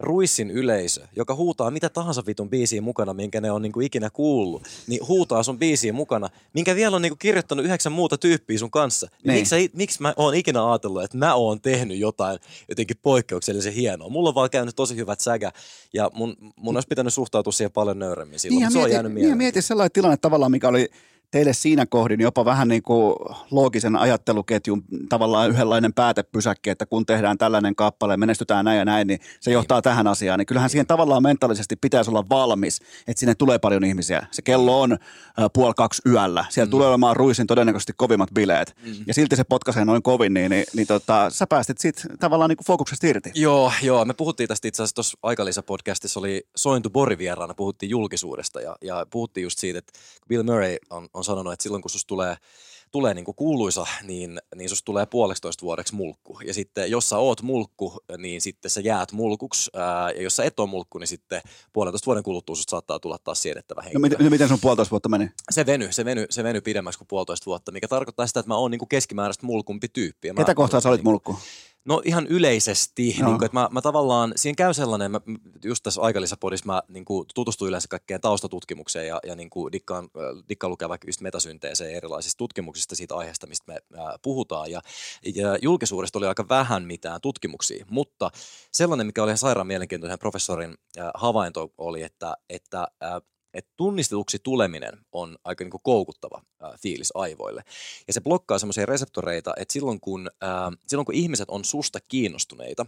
Ruissin 0.01 0.51
yleisö, 0.51 1.07
joka 1.17 1.35
huutaa 1.35 1.71
mitä 1.71 1.89
tahansa 1.89 2.23
vitun 2.27 2.51
biisiä 2.51 2.81
mukana, 2.81 3.15
minkä 3.15 3.41
ne 3.41 3.51
on 3.51 3.63
niinku 3.63 3.81
ikinä 3.81 4.11
kuullut, 4.11 4.63
niin 4.87 5.09
huutaa 5.09 5.43
sun 5.43 5.59
biisiä 5.59 5.93
mukana, 5.93 6.29
minkä 6.55 6.75
vielä 6.75 6.97
on 6.97 7.03
niinku 7.03 7.17
kirjoittanut 7.17 7.65
yhdeksän 7.65 7.93
muuta 7.93 8.19
tyyppiä 8.19 8.59
sun 8.59 8.71
kanssa. 8.71 9.07
Niin. 9.07 9.19
Niin. 9.29 9.39
Miksi, 9.41 9.71
miksi 9.75 10.03
mä 10.03 10.15
oon 10.17 10.35
ikinä 10.35 10.71
ajatellut, 10.71 11.03
että 11.05 11.19
mä 11.19 11.35
oon 11.35 11.61
tehnyt 11.61 11.99
jotain 11.99 12.39
jotenkin 12.69 12.97
poikkeuksellisen 13.03 13.73
hienoa. 13.73 14.09
Mulla 14.09 14.29
on 14.29 14.35
vaan 14.35 14.51
käynyt 14.51 14.77
tosi 14.77 14.97
hyvät 14.97 15.21
sägä 15.21 15.53
ja 15.93 16.11
mun, 16.15 16.37
mun 16.57 16.77
olisi 16.77 16.89
pitänyt 16.89 17.15
suhtautua 17.15 17.53
siihen 17.53 17.73
paljon 17.73 17.99
nöyremmin 17.99 18.39
silloin, 18.39 18.59
Niin, 18.59 18.67
mutta 18.67 18.73
se 18.73 18.79
on 18.79 18.83
mieti, 18.85 18.95
jäänyt 18.95 19.13
niin, 19.13 19.17
ja 19.17 19.21
mieleen. 19.23 19.39
mieti 19.39 19.63
sellainen 19.63 19.93
tilanne 19.93 20.17
tavallaan, 20.17 20.51
mikä 20.51 20.69
oli 20.69 20.89
teille 21.31 21.53
siinä 21.53 21.87
kohdin 21.87 22.21
jopa 22.21 22.45
vähän 22.45 22.69
niin 22.69 22.83
kuin 22.83 23.15
loogisen 23.51 23.97
ajatteluketjun 23.97 24.85
tavallaan 25.09 25.51
yhdenlainen 25.51 25.93
päätepysäkki, 25.93 26.71
että 26.71 26.87
kun 26.87 27.07
tehdään 27.07 27.39
tällainen 27.39 27.77
kappale, 27.77 28.17
menestytään 28.17 28.65
näin 28.65 28.79
ja 28.79 28.85
näin, 28.85 29.07
niin 29.07 29.21
se 29.41 29.51
johtaa 29.51 29.83
tähän 29.83 30.07
asiaan. 30.07 30.39
Niin 30.39 30.47
kyllähän 30.47 30.71
siihen 30.71 30.87
tavallaan 30.87 31.23
mentaalisesti 31.23 31.77
pitäisi 31.77 32.11
olla 32.11 32.29
valmis, 32.29 32.81
että 33.07 33.21
sinne 33.21 33.35
tulee 33.35 33.59
paljon 33.59 33.85
ihmisiä. 33.85 34.27
Se 34.31 34.43
kello 34.43 34.81
on 34.81 34.93
äh, 34.93 34.99
puoli 35.53 35.75
kaksi 35.77 36.03
yöllä. 36.07 36.45
Siellä 36.49 36.67
mm. 36.67 36.71
tulee 36.71 36.89
olemaan 36.89 37.17
ruisin 37.17 37.47
todennäköisesti 37.47 37.93
kovimmat 37.97 38.31
bileet. 38.35 38.77
Mm. 38.87 38.95
Ja 39.07 39.15
silti 39.15 39.37
se 39.37 39.45
potkaisee 39.45 39.85
noin 39.85 40.03
kovin, 40.03 40.35
niin, 40.35 40.51
niin, 40.51 40.65
niin 40.75 40.87
tota, 40.87 41.31
sä 41.31 41.47
päästit 41.47 41.79
siitä 41.79 42.03
tavallaan 42.21 42.49
niin 42.49 42.57
kuin 42.57 42.67
fokuksesta 42.67 43.07
irti. 43.07 43.31
Joo, 43.35 43.73
joo. 43.83 44.05
Me 44.05 44.15
puhuttiin 44.15 44.49
tästä 44.49 44.69
itse 44.69 44.83
asiassa 44.83 44.95
tuossa 44.95 45.19
Aikalisä-podcastissa 45.23 46.21
oli 46.21 46.43
Sointu 46.57 46.91
Bori 46.91 47.19
vieraana, 47.19 47.55
puhuttiin 47.55 47.91
julkisuudesta 47.91 48.61
ja, 48.61 48.77
ja 48.83 49.07
puhuttiin 49.11 49.43
just 49.43 49.59
siitä, 49.59 49.79
että 49.79 49.93
Bill 50.29 50.43
Murray 50.43 50.77
on, 50.91 51.09
on 51.15 51.20
sanonut, 51.25 51.53
että 51.53 51.63
silloin 51.63 51.83
kun 51.83 51.91
susta 51.91 52.09
tulee 52.09 52.37
tulee 52.93 53.15
niin 53.15 53.25
kuin 53.25 53.35
kuuluisa, 53.35 53.87
niin, 54.03 54.41
niin 54.57 54.69
susta 54.69 54.85
tulee 54.85 55.07
puolestoista 55.07 55.63
vuodeksi 55.63 55.95
mulkku. 55.95 56.39
Ja 56.47 56.55
sitten 56.55 56.91
jos 56.91 57.09
sä 57.09 57.19
oot 57.19 57.43
mulkku, 57.43 57.95
niin 58.19 58.41
sitten 58.41 58.71
sä 58.71 58.81
jäät 58.81 59.13
mulkuksi. 59.13 59.71
Ää, 59.75 60.11
ja 60.11 60.23
jos 60.23 60.37
sä 60.37 60.45
et 60.45 60.61
ole 60.61 60.69
mulkku, 60.69 60.99
niin 60.99 61.09
sitten 61.09 61.43
puolentoista 61.73 62.07
vuoden 62.07 62.23
kuluttua 62.23 62.57
susta 62.57 62.71
saattaa 62.71 62.99
tulla 63.01 63.19
taas 63.25 63.43
siedettävä 63.43 63.81
No, 63.81 63.85
henkilö. 63.85 64.01
miten, 64.01 64.25
no, 64.25 64.31
miten 64.31 64.49
sun 64.49 64.59
puolitoista 64.61 64.91
vuotta 64.91 65.09
meni? 65.09 65.31
Se 65.51 65.67
veny, 65.67 65.93
se 65.93 66.05
veny, 66.05 66.27
se 66.31 66.45
veny 66.45 66.61
pidemmäksi 66.61 66.99
kuin 66.99 67.09
puolitoista 67.09 67.47
vuotta, 67.47 67.73
mikä 67.73 67.89
tarkoittaa 67.89 68.27
sitä, 68.27 68.41
että 68.41 68.49
mä 68.51 68.57
oon 68.57 68.71
niin 68.71 68.79
kuin 68.79 68.89
keskimääräistä 68.89 69.47
mulkumpi 69.47 69.89
tyyppi. 69.89 70.29
Ja 70.29 70.35
mä- 70.35 70.41
Ketä 70.41 70.55
kohtaa 70.55 70.81
sä 70.81 70.89
olit 70.89 71.03
mulkku? 71.05 71.39
No 71.85 72.03
ihan 72.05 72.27
yleisesti, 72.27 73.17
Joo. 73.19 73.29
niin 73.29 73.39
kuin, 73.39 73.47
että 73.47 73.59
mä, 73.59 73.69
mä 73.71 73.83
tavallaan, 73.83 74.33
siinä 74.37 74.57
käy 74.57 74.75
sellainen, 74.75 75.11
mä, 75.11 75.21
just 75.65 75.83
tässä 75.83 76.03
aikalisapodissa 76.03 76.67
mä 76.67 76.83
niin 76.89 77.05
kuin, 77.05 77.27
tutustun 77.35 77.69
yleensä 77.69 77.89
kaikkeen 77.89 78.21
taustatutkimukseen 78.21 79.07
ja, 79.07 79.21
ja 79.27 79.37
niin 79.37 79.51
kuin, 79.51 79.73
dikkaan, 79.73 80.05
äh, 80.05 80.45
dikkaan 80.49 80.71
lukea 80.71 80.89
vaikka 80.89 81.09
just 81.09 81.21
metasynteeseen 81.21 81.95
erilaisista 81.95 82.39
tutkimuksista 82.39 82.95
siitä 82.95 83.17
aiheesta, 83.17 83.47
mistä 83.47 83.73
me 83.73 83.79
äh, 83.99 84.15
puhutaan. 84.23 84.71
Ja, 84.71 84.81
ja 85.35 85.59
julkisuudesta 85.63 86.19
oli 86.19 86.27
aika 86.27 86.49
vähän 86.49 86.83
mitään 86.85 87.21
tutkimuksia, 87.21 87.85
mutta 87.91 88.31
sellainen, 88.73 89.07
mikä 89.07 89.23
oli 89.23 89.31
ihan 89.31 89.39
sairaan 89.39 89.67
mielenkiintoinen 89.67 90.19
professorin 90.19 90.75
äh, 90.99 91.11
havainto 91.15 91.73
oli, 91.79 92.03
että, 92.03 92.35
että 92.49 92.89
äh, 93.05 93.23
että 93.55 93.71
tunnistetuksi 93.77 94.39
tuleminen 94.43 94.99
on 95.13 95.37
aika 95.45 95.65
niin 95.65 95.71
kuin 95.71 95.83
koukuttava 95.83 96.43
äh, 96.65 96.81
fiilis 96.83 97.13
aivoille. 97.15 97.63
Ja 98.07 98.13
se 98.13 98.21
blokkaa 98.21 98.59
semmoisia 98.59 98.87
reseptoreita, 98.87 99.55
että 99.57 99.73
silloin 99.73 100.01
kun, 100.01 100.31
äh, 100.43 100.79
silloin 100.87 101.07
kun 101.07 101.15
ihmiset 101.15 101.51
on 101.51 101.65
susta 101.65 101.99
kiinnostuneita, 102.09 102.87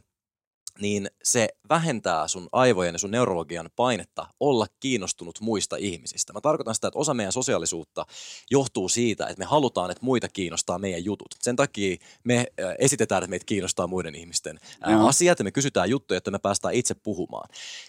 niin 0.81 1.11
se 1.23 1.49
vähentää 1.69 2.29
sun 2.29 2.49
aivojen 2.53 2.95
ja 2.95 2.99
sun 2.99 3.11
neurologian 3.11 3.71
painetta 3.77 4.27
olla 4.41 4.67
kiinnostunut 4.81 5.41
muista 5.41 5.77
ihmisistä. 5.77 6.33
Mä 6.33 6.41
tarkoitan 6.41 6.75
sitä, 6.75 6.89
että 6.89 6.99
osa 6.99 7.15
meidän 7.15 7.33
sosiaalisuutta 7.33 8.07
johtuu 8.51 8.89
siitä, 8.89 9.27
että 9.27 9.39
me 9.39 9.45
halutaan, 9.45 9.91
että 9.91 10.05
muita 10.05 10.29
kiinnostaa 10.29 10.79
meidän 10.79 11.05
jutut. 11.05 11.35
Sen 11.41 11.57
takia 11.57 11.97
me 12.25 12.37
äh, 12.39 12.75
esitetään, 12.79 13.23
että 13.23 13.31
meitä 13.31 13.47
kiinnostaa 13.47 13.87
muiden 13.87 14.15
ihmisten 14.15 14.61
Joo. 14.91 15.09
asiat 15.09 15.39
ja 15.39 15.45
me 15.45 15.51
kysytään 15.51 15.91
juttuja, 15.91 16.19
että 16.19 16.31
me 16.31 16.39
päästään 16.39 16.75
itse 16.75 16.95
puhumaan. 16.95 17.49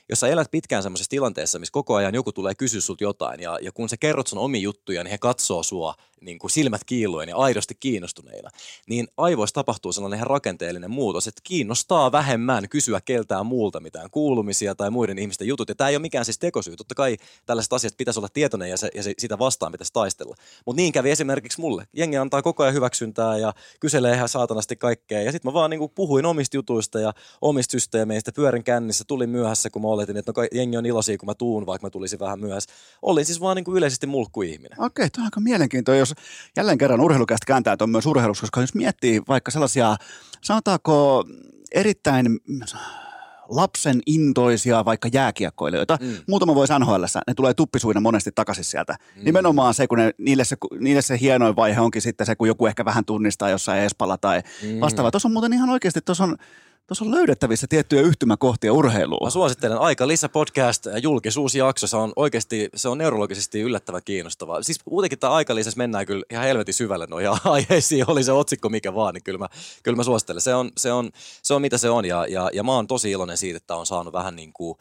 Jos 0.09 0.19
sä 0.19 0.27
elät 0.27 0.51
pitkään 0.51 0.83
semmoisessa 0.83 1.09
tilanteessa, 1.09 1.59
missä 1.59 1.71
koko 1.71 1.95
ajan 1.95 2.15
joku 2.15 2.31
tulee 2.31 2.55
kysyä 2.55 2.81
sulta 2.81 3.03
jotain 3.03 3.39
ja, 3.39 3.59
ja 3.61 3.71
kun 3.71 3.89
sä 3.89 3.97
kerrot 3.97 4.27
sun 4.27 4.39
omia 4.39 4.61
juttuja, 4.61 5.03
niin 5.03 5.11
he 5.11 5.17
katsoo 5.17 5.63
sua 5.63 5.95
niin 6.21 6.39
kuin 6.39 6.51
silmät 6.51 6.83
kiiluen 6.83 7.29
ja 7.29 7.37
aidosti 7.37 7.75
kiinnostuneina, 7.79 8.49
niin 8.87 9.07
aivoissa 9.17 9.53
tapahtuu 9.53 9.93
sellainen 9.93 10.17
ihan 10.17 10.27
rakenteellinen 10.27 10.91
muutos, 10.91 11.27
että 11.27 11.41
kiinnostaa 11.43 12.11
vähemmän 12.11 12.69
kysyä 12.73 13.01
keltään 13.05 13.45
muulta 13.45 13.79
mitään 13.79 14.09
kuulumisia 14.09 14.75
tai 14.75 14.89
muiden 14.89 15.19
ihmisten 15.19 15.47
jutut. 15.47 15.69
Ja 15.69 15.75
tämä 15.75 15.89
ei 15.89 15.95
ole 15.95 16.01
mikään 16.01 16.25
siis 16.25 16.39
tekosyy. 16.39 16.75
Totta 16.75 16.95
kai 16.95 17.17
tällaiset 17.45 17.73
asiat 17.73 17.97
pitäisi 17.97 18.19
olla 18.19 18.29
tietoinen 18.33 18.69
ja, 18.69 18.77
se, 18.77 18.89
ja 18.95 19.03
se, 19.03 19.13
sitä 19.17 19.39
vastaan 19.39 19.71
pitäisi 19.71 19.93
taistella. 19.93 20.35
Mutta 20.65 20.81
niin 20.81 20.93
kävi 20.93 21.11
esimerkiksi 21.11 21.61
mulle. 21.61 21.87
Jengi 21.93 22.17
antaa 22.17 22.41
koko 22.41 22.63
ajan 22.63 22.75
hyväksyntää 22.75 23.37
ja 23.37 23.53
kyselee 23.79 24.15
ihan 24.15 24.29
saatanasti 24.29 24.75
kaikkea. 24.75 25.21
Ja 25.21 25.31
sitten 25.31 25.49
mä 25.49 25.53
vaan 25.53 25.69
niinku 25.69 25.87
puhuin 25.87 26.25
omista 26.25 26.57
jutuista 26.57 26.99
ja 26.99 27.13
omista 27.41 27.71
systeemeistä, 27.71 28.31
pyörin 28.31 28.63
kännissä, 28.63 29.03
tulin 29.07 29.29
myöhässä, 29.29 29.69
kun 29.69 29.81
mä 29.81 29.87
oletin, 29.87 30.17
että 30.17 30.33
no, 30.37 30.43
jengi 30.51 30.77
on 30.77 30.85
iloisia, 30.85 31.17
kun 31.17 31.27
mä 31.27 31.35
tuun, 31.35 31.65
vaikka 31.65 31.87
mä 31.87 31.89
tulisin 31.89 32.19
vähän 32.19 32.39
myöhässä. 32.39 32.73
Olin 33.01 33.25
siis 33.25 33.41
vaan 33.41 33.55
niinku 33.55 33.75
yleisesti 33.75 34.07
mulkkuihminen. 34.07 34.81
Okei, 34.81 35.09
tuo 35.09 35.21
on 35.21 35.25
aika 35.25 35.39
mielenkiintoinen, 35.39 35.99
jos 35.99 36.13
jälleen 36.57 36.77
kerran 36.77 37.01
urheilukästä 37.01 37.45
kääntää 37.45 37.77
tuon 37.77 37.89
myös 37.89 38.05
urheiluksi, 38.05 38.41
koska 38.41 38.61
jos 38.61 38.73
miettii 38.73 39.21
vaikka 39.27 39.51
sellaisia, 39.51 39.95
sanotaanko 40.43 41.23
erittäin 41.71 42.39
lapsen 43.49 44.01
intoisia 44.05 44.85
vaikka 44.85 45.09
jääkiekkoilijoita. 45.13 45.97
Mm. 46.01 46.13
Muutama 46.27 46.55
vuosi 46.55 46.73
nhl 46.79 47.03
ne 47.27 47.33
tulee 47.33 47.53
tuppisuina 47.53 47.99
monesti 47.99 48.31
takaisin 48.35 48.63
sieltä. 48.63 48.95
Mm. 49.15 49.25
Nimenomaan 49.25 49.73
se, 49.73 49.87
kun 49.87 49.97
ne, 49.97 50.11
niille, 50.17 50.43
se, 50.43 50.57
niille 50.79 51.01
se 51.01 51.19
hienoin 51.21 51.55
vaihe 51.55 51.81
onkin 51.81 52.01
sitten 52.01 52.25
se, 52.25 52.35
kun 52.35 52.47
joku 52.47 52.65
ehkä 52.65 52.85
vähän 52.85 53.05
tunnistaa 53.05 53.49
jossain 53.49 53.81
Espalla 53.81 54.17
tai 54.17 54.41
mm. 54.63 54.79
vastaavaa. 54.79 55.11
Tuossa 55.11 55.27
on 55.27 55.33
muuten 55.33 55.53
ihan 55.53 55.69
oikeasti, 55.69 56.01
tuossa 56.01 56.23
on, 56.23 56.37
tuossa 56.87 57.05
on 57.05 57.11
löydettävissä 57.11 57.67
tiettyjä 57.67 58.01
yhtymäkohtia 58.01 58.73
urheiluun. 58.73 59.27
Mä 59.27 59.29
suosittelen 59.29 59.77
aika 59.77 60.07
lisä 60.07 60.29
podcast 60.29 60.85
julkisuusjakso. 61.01 61.87
Se 61.87 61.97
on 61.97 62.13
oikeasti, 62.15 62.69
se 62.75 62.89
on 62.89 62.97
neurologisesti 62.97 63.61
yllättävän 63.61 64.01
kiinnostavaa. 64.05 64.63
Siis 64.63 64.79
muutenkin 64.91 65.19
tämä 65.19 65.33
aika 65.33 65.55
lisässä 65.55 65.77
mennään 65.77 66.05
kyllä 66.05 66.23
ihan 66.31 66.45
helvetin 66.45 66.73
syvälle 66.73 67.07
noihin 67.09 67.29
aiheisiin. 67.43 68.11
Oli 68.11 68.23
se 68.23 68.31
otsikko 68.31 68.69
mikä 68.69 68.95
vaan, 68.95 69.13
niin 69.13 69.23
kyllä 69.23 69.39
mä, 69.39 69.47
kyllä 69.83 69.95
mä 69.95 70.03
suosittelen. 70.03 70.41
Se 70.41 70.55
on, 70.55 70.71
se 70.77 70.91
on, 70.91 71.11
se 71.43 71.53
on 71.53 71.61
mitä 71.61 71.77
se 71.77 71.89
on 71.89 72.05
ja, 72.05 72.27
ja, 72.27 72.49
ja 72.53 72.63
mä 72.63 72.71
oon 72.71 72.87
tosi 72.87 73.11
iloinen 73.11 73.37
siitä, 73.37 73.57
että 73.57 73.75
on 73.75 73.85
saanut 73.85 74.13
vähän 74.13 74.35
niin 74.35 74.53
kuin 74.53 74.77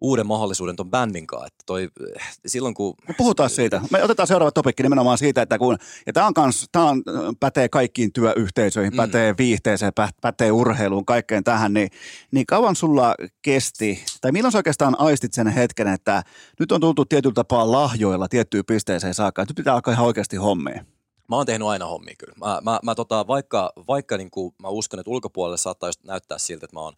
uuden 0.00 0.26
mahdollisuuden 0.26 0.76
ton 0.76 0.90
bändin 0.90 1.26
kanssa. 1.26 1.46
Että 1.46 1.62
toi, 1.66 1.88
äh, 2.20 2.28
silloin 2.46 2.74
kun 2.74 2.94
Me 3.08 3.14
puhutaan 3.18 3.50
siitä. 3.50 3.80
Me 3.90 4.04
otetaan 4.04 4.26
seuraava 4.26 4.50
topikki 4.52 4.82
nimenomaan 4.82 5.18
siitä, 5.18 5.42
että 5.42 5.58
kun, 5.58 5.78
ja 6.06 6.12
tämä 6.12 6.26
on, 6.26 6.34
kans, 6.34 6.68
tää 6.72 6.84
on 6.84 7.02
äh, 7.08 7.14
pätee 7.40 7.68
kaikkiin 7.68 8.12
työyhteisöihin, 8.12 8.92
mm. 8.92 8.96
pätee 8.96 9.34
viihteeseen, 9.38 9.92
pä- 10.00 10.18
pätee 10.20 10.52
urheiluun, 10.52 11.06
kaikkeen 11.06 11.44
tähän, 11.44 11.72
niin, 11.74 11.88
niin 12.30 12.46
kauan 12.46 12.76
sulla 12.76 13.14
kesti, 13.42 14.04
tai 14.20 14.32
milloin 14.32 14.52
sä 14.52 14.58
oikeastaan 14.58 15.00
aistit 15.00 15.32
sen 15.32 15.48
hetken, 15.48 15.88
että 15.88 16.22
nyt 16.60 16.72
on 16.72 16.80
tultu 16.80 17.04
tietyllä 17.04 17.34
tapaa 17.34 17.72
lahjoilla 17.72 18.28
tiettyyn 18.28 18.64
pisteeseen 18.64 19.14
saakka, 19.14 19.42
että 19.42 19.50
nyt 19.50 19.56
pitää 19.56 19.74
alkaa 19.74 19.94
ihan 19.94 20.06
oikeasti 20.06 20.36
hommia. 20.36 20.84
Mä 21.28 21.36
oon 21.36 21.46
tehnyt 21.46 21.68
aina 21.68 21.86
hommia 21.86 22.14
kyllä. 22.18 22.34
Mä, 22.38 22.60
mä, 22.62 22.80
mä 22.82 22.94
tota, 22.94 23.26
vaikka 23.26 23.72
vaikka 23.88 24.16
niin 24.16 24.30
kuin, 24.30 24.54
mä 24.62 24.68
uskon, 24.68 25.00
että 25.00 25.10
ulkopuolelle 25.10 25.56
saattaa 25.56 25.88
just 25.88 26.04
näyttää 26.04 26.38
siltä, 26.38 26.64
että 26.64 26.76
mä 26.76 26.80
oon 26.80 26.94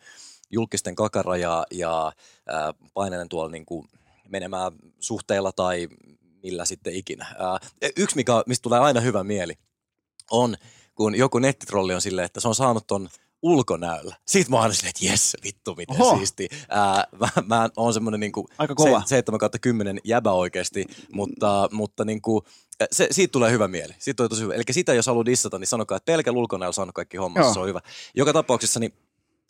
julkisten 0.50 0.94
kakara 0.94 1.36
ja, 1.36 1.66
ää, 2.48 2.74
painelen 2.94 3.28
tuolla 3.28 3.50
niin 3.50 3.66
kuin 3.66 3.88
menemään 4.28 4.72
suhteilla 5.00 5.52
tai 5.52 5.88
millä 6.42 6.64
sitten 6.64 6.94
ikinä. 6.94 7.26
Ää, 7.38 7.58
yksi, 7.96 8.16
mikä, 8.16 8.32
mistä 8.46 8.62
tulee 8.62 8.80
aina 8.80 9.00
hyvä 9.00 9.24
mieli, 9.24 9.54
on 10.30 10.56
kun 10.94 11.14
joku 11.14 11.38
nettitrolli 11.38 11.94
on 11.94 12.00
silleen, 12.00 12.26
että 12.26 12.40
se 12.40 12.48
on 12.48 12.54
saanut 12.54 12.86
ton 12.86 13.08
ulkonäöllä. 13.42 14.16
Siitä 14.26 14.50
mä 14.50 14.56
oon 14.56 14.62
aina 14.62 14.74
silleen, 14.74 14.90
että 14.90 15.06
jes, 15.06 15.36
vittu 15.44 15.74
miten 15.74 16.02
Oho. 16.02 16.16
siisti. 16.16 16.48
Ää, 16.68 17.04
mä, 17.20 17.28
mä 17.46 17.68
oon 17.76 17.94
semmonen 17.94 18.20
niinku 18.20 18.48
Aika 18.58 18.74
kova. 18.74 19.02
7 19.06 19.38
kautta 19.38 19.58
10 19.58 20.00
jäbä 20.04 20.32
oikeasti, 20.32 20.86
mutta, 21.12 21.68
mutta 21.72 22.04
niinku, 22.04 22.44
se, 22.90 23.08
siitä 23.10 23.32
tulee 23.32 23.50
hyvä 23.50 23.68
mieli. 23.68 23.94
Siitä 23.98 24.16
tulee 24.16 24.28
tosi 24.28 24.42
hyvä. 24.42 24.54
Eli 24.54 24.62
sitä 24.70 24.94
jos 24.94 25.06
haluaa 25.06 25.24
dissata, 25.24 25.58
niin 25.58 25.68
sanokaa, 25.68 25.96
että 25.96 26.12
pelkällä 26.12 26.38
ulkonäöllä 26.38 26.72
saanut 26.72 26.94
kaikki 26.94 27.16
hommat, 27.16 27.52
se 27.52 27.60
on 27.60 27.68
hyvä. 27.68 27.80
Joka 28.14 28.32
tapauksessa, 28.32 28.80
niin, 28.80 28.92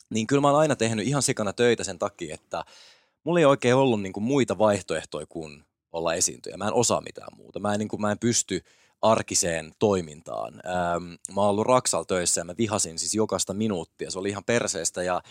niin 0.09 0.27
kyllä 0.27 0.41
mä 0.41 0.49
oon 0.49 0.59
aina 0.59 0.75
tehnyt 0.75 1.07
ihan 1.07 1.21
sikana 1.21 1.53
töitä 1.53 1.83
sen 1.83 1.99
takia, 1.99 2.33
että 2.33 2.65
mulla 3.23 3.39
ei 3.39 3.45
oikein 3.45 3.75
ollut 3.75 4.01
niinku 4.01 4.19
muita 4.19 4.57
vaihtoehtoja 4.57 5.25
kuin 5.25 5.63
olla 5.91 6.13
esiintyjä. 6.13 6.57
Mä 6.57 6.67
en 6.67 6.73
osaa 6.73 7.01
mitään 7.01 7.37
muuta. 7.37 7.59
Mä 7.59 7.73
en, 7.73 7.79
niinku, 7.79 7.97
mä 7.97 8.11
en 8.11 8.19
pysty 8.19 8.63
arkiseen 9.01 9.71
toimintaan. 9.79 10.53
Ähm, 10.53 11.13
mä 11.35 11.41
oon 11.41 11.49
ollut 11.49 11.67
Raksal 11.67 12.03
töissä 12.03 12.41
ja 12.41 12.45
mä 12.45 12.57
vihasin 12.57 12.99
siis 12.99 13.15
jokaista 13.15 13.53
minuuttia. 13.53 14.11
Se 14.11 14.19
oli 14.19 14.29
ihan 14.29 14.43
perseestä 14.43 15.03
ja 15.03 15.21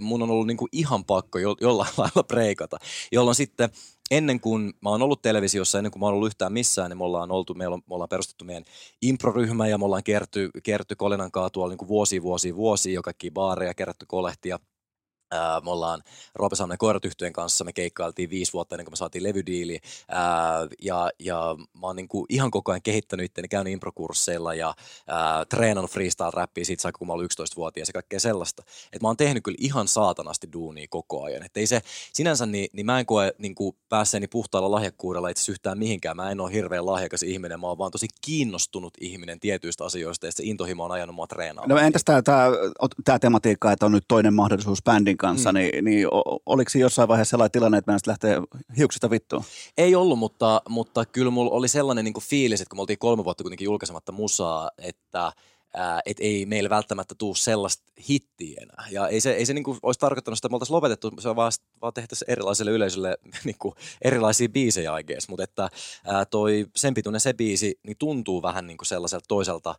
mun 0.00 0.22
on 0.22 0.30
ollut 0.30 0.46
niinku 0.46 0.68
ihan 0.72 1.04
pakko 1.04 1.38
jo, 1.38 1.56
jollain 1.60 1.92
lailla 1.96 2.22
preikata. 2.34 2.78
Jolloin 3.12 3.34
sitten 3.34 3.70
ennen 4.10 4.40
kuin 4.40 4.72
mä 4.82 4.90
oon 4.90 5.02
ollut 5.02 5.22
televisiossa, 5.22 5.78
ennen 5.78 5.92
kuin 5.92 6.00
mä 6.00 6.06
oon 6.06 6.14
ollut 6.14 6.26
yhtään 6.26 6.52
missään, 6.52 6.90
niin 6.90 6.98
me 6.98 7.04
ollaan, 7.04 7.30
oltu, 7.30 7.54
meillä 7.54 7.74
on, 7.74 7.82
me 7.88 7.94
ollaan 7.94 8.08
perustettu 8.08 8.44
meidän 8.44 8.64
improryhmä 9.02 9.66
ja 9.68 9.78
me 9.78 9.84
ollaan 9.84 10.04
kerty, 10.04 10.50
kerty 10.62 10.96
Kolinan 10.96 11.30
kaa 11.30 11.50
tuolla 11.50 11.74
niin 11.74 11.88
vuosia, 11.88 12.22
vuosia, 12.22 12.56
vuosia, 12.56 12.94
jo 12.94 13.02
kaikki 13.02 13.30
baareja, 13.30 13.74
kerätty 13.74 14.06
kolehtia. 14.06 14.58
Me 15.64 15.70
ollaan 15.70 16.02
Roope 16.34 16.56
Salmen 16.56 16.78
koiratyhtyjen 16.78 17.32
kanssa, 17.32 17.64
me 17.64 17.72
keikkailtiin 17.72 18.30
viisi 18.30 18.52
vuotta 18.52 18.74
ennen 18.74 18.84
kuin 18.84 18.92
me 18.92 18.96
saatiin 18.96 19.24
levydiili. 19.24 19.80
Ja, 20.82 21.10
ja 21.18 21.56
mä 21.80 21.86
oon 21.86 21.96
niinku 21.96 22.26
ihan 22.28 22.50
koko 22.50 22.72
ajan 22.72 22.82
kehittänyt 22.82 23.26
itseäni, 23.26 23.48
käynyt 23.48 23.72
improkursseilla 23.72 24.54
ja 24.54 24.74
ää, 25.06 25.44
treenannut 25.44 25.90
freestyle-räppiä 25.90 26.64
siitä 26.64 26.82
saakka, 26.82 26.98
kun 26.98 27.06
mä 27.06 27.12
olin 27.12 27.28
11-vuotias 27.30 27.88
ja 27.88 27.92
kaikkea 27.92 28.20
sellaista. 28.20 28.62
Et 28.92 29.02
mä 29.02 29.08
oon 29.08 29.16
tehnyt 29.16 29.44
kyllä 29.44 29.58
ihan 29.60 29.88
saatanasti 29.88 30.48
duunia 30.52 30.86
koko 30.90 31.22
ajan. 31.22 31.42
Et 31.42 31.56
ei 31.56 31.66
se, 31.66 31.80
sinänsä 32.12 32.46
niin, 32.46 32.68
niin 32.72 32.86
mä 32.86 32.98
en 32.98 33.06
koe 33.06 33.32
niinku 33.38 33.76
päässeeni 33.88 34.26
puhtaalla 34.26 34.70
lahjakkuudella 34.70 35.28
itse 35.28 35.52
yhtään 35.52 35.78
mihinkään. 35.78 36.16
Mä 36.16 36.30
en 36.30 36.40
ole 36.40 36.52
hirveän 36.52 36.86
lahjakas 36.86 37.22
ihminen, 37.22 37.60
mä 37.60 37.66
oon 37.66 37.78
vaan 37.78 37.90
tosi 37.90 38.08
kiinnostunut 38.20 38.94
ihminen 39.00 39.40
tietyistä 39.40 39.84
asioista 39.84 40.26
ja 40.26 40.32
se 40.32 40.42
intohimo 40.46 40.84
on 40.84 40.92
ajanut 40.92 41.16
mua 41.16 41.26
treenaamaan. 41.26 41.68
No 41.68 41.78
entäs 41.78 42.04
tämä 43.04 43.18
tematiikka, 43.18 43.72
että 43.72 43.86
on 43.86 43.92
nyt 43.92 44.04
toinen 44.08 44.34
mahdollisuus 44.34 44.82
bändin 44.82 45.16
kanssa, 45.20 45.52
Mm. 45.52 45.58
niin, 45.58 45.84
niin 45.84 46.06
oliko 46.46 46.70
jossain 46.78 47.08
vaiheessa 47.08 47.30
sellainen 47.30 47.50
tilanne, 47.52 47.78
että 47.78 47.90
meidän 47.90 48.00
lähtee 48.06 48.42
hiuksista 48.76 49.10
vittuun? 49.10 49.44
Ei 49.78 49.94
ollut, 49.94 50.18
mutta, 50.18 50.62
mutta 50.68 51.04
kyllä 51.04 51.30
mulla 51.30 51.50
oli 51.50 51.68
sellainen 51.68 52.04
niin 52.04 52.14
fiilis, 52.20 52.60
että 52.60 52.70
kun 52.70 52.78
me 52.78 52.80
oltiin 52.80 52.98
kolme 52.98 53.24
vuotta 53.24 53.44
kuitenkin 53.44 53.64
julkaisematta 53.64 54.12
musaa, 54.12 54.70
että 54.78 55.32
et 56.06 56.16
ei 56.20 56.46
meillä 56.46 56.70
välttämättä 56.70 57.14
tuu 57.18 57.34
sellaista 57.34 57.84
hittiä 58.08 58.60
enää. 58.62 58.86
Ja 58.90 59.08
ei 59.08 59.20
se, 59.20 59.32
ei 59.32 59.46
se 59.46 59.54
niin 59.54 59.64
kuin 59.64 59.78
olisi 59.82 60.00
tarkoittanut 60.00 60.38
sitä, 60.38 60.46
että 60.46 60.52
me 60.52 60.54
oltaisiin 60.56 60.74
lopetettu, 60.74 61.12
se 61.18 61.28
on 61.28 61.36
vaan, 61.36 61.52
vaan 61.82 61.92
tehtäisiin 61.92 62.30
erilaiselle 62.30 62.70
yleisölle 62.70 63.16
niin 63.44 63.56
kuin 63.58 63.74
erilaisia 64.02 64.48
biisejä 64.48 64.98
I 64.98 65.04
guess. 65.04 65.28
Mutta 65.28 65.44
että 65.44 65.68
ää, 66.06 66.24
toi 66.24 66.66
sen 66.76 66.94
pituinen 66.94 67.20
se 67.20 67.34
biisi, 67.34 67.78
niin 67.86 67.96
tuntuu 67.98 68.42
vähän 68.42 68.66
niin 68.66 68.76
kuin 68.78 68.86
sellaiselta 68.86 69.24
toiselta, 69.28 69.74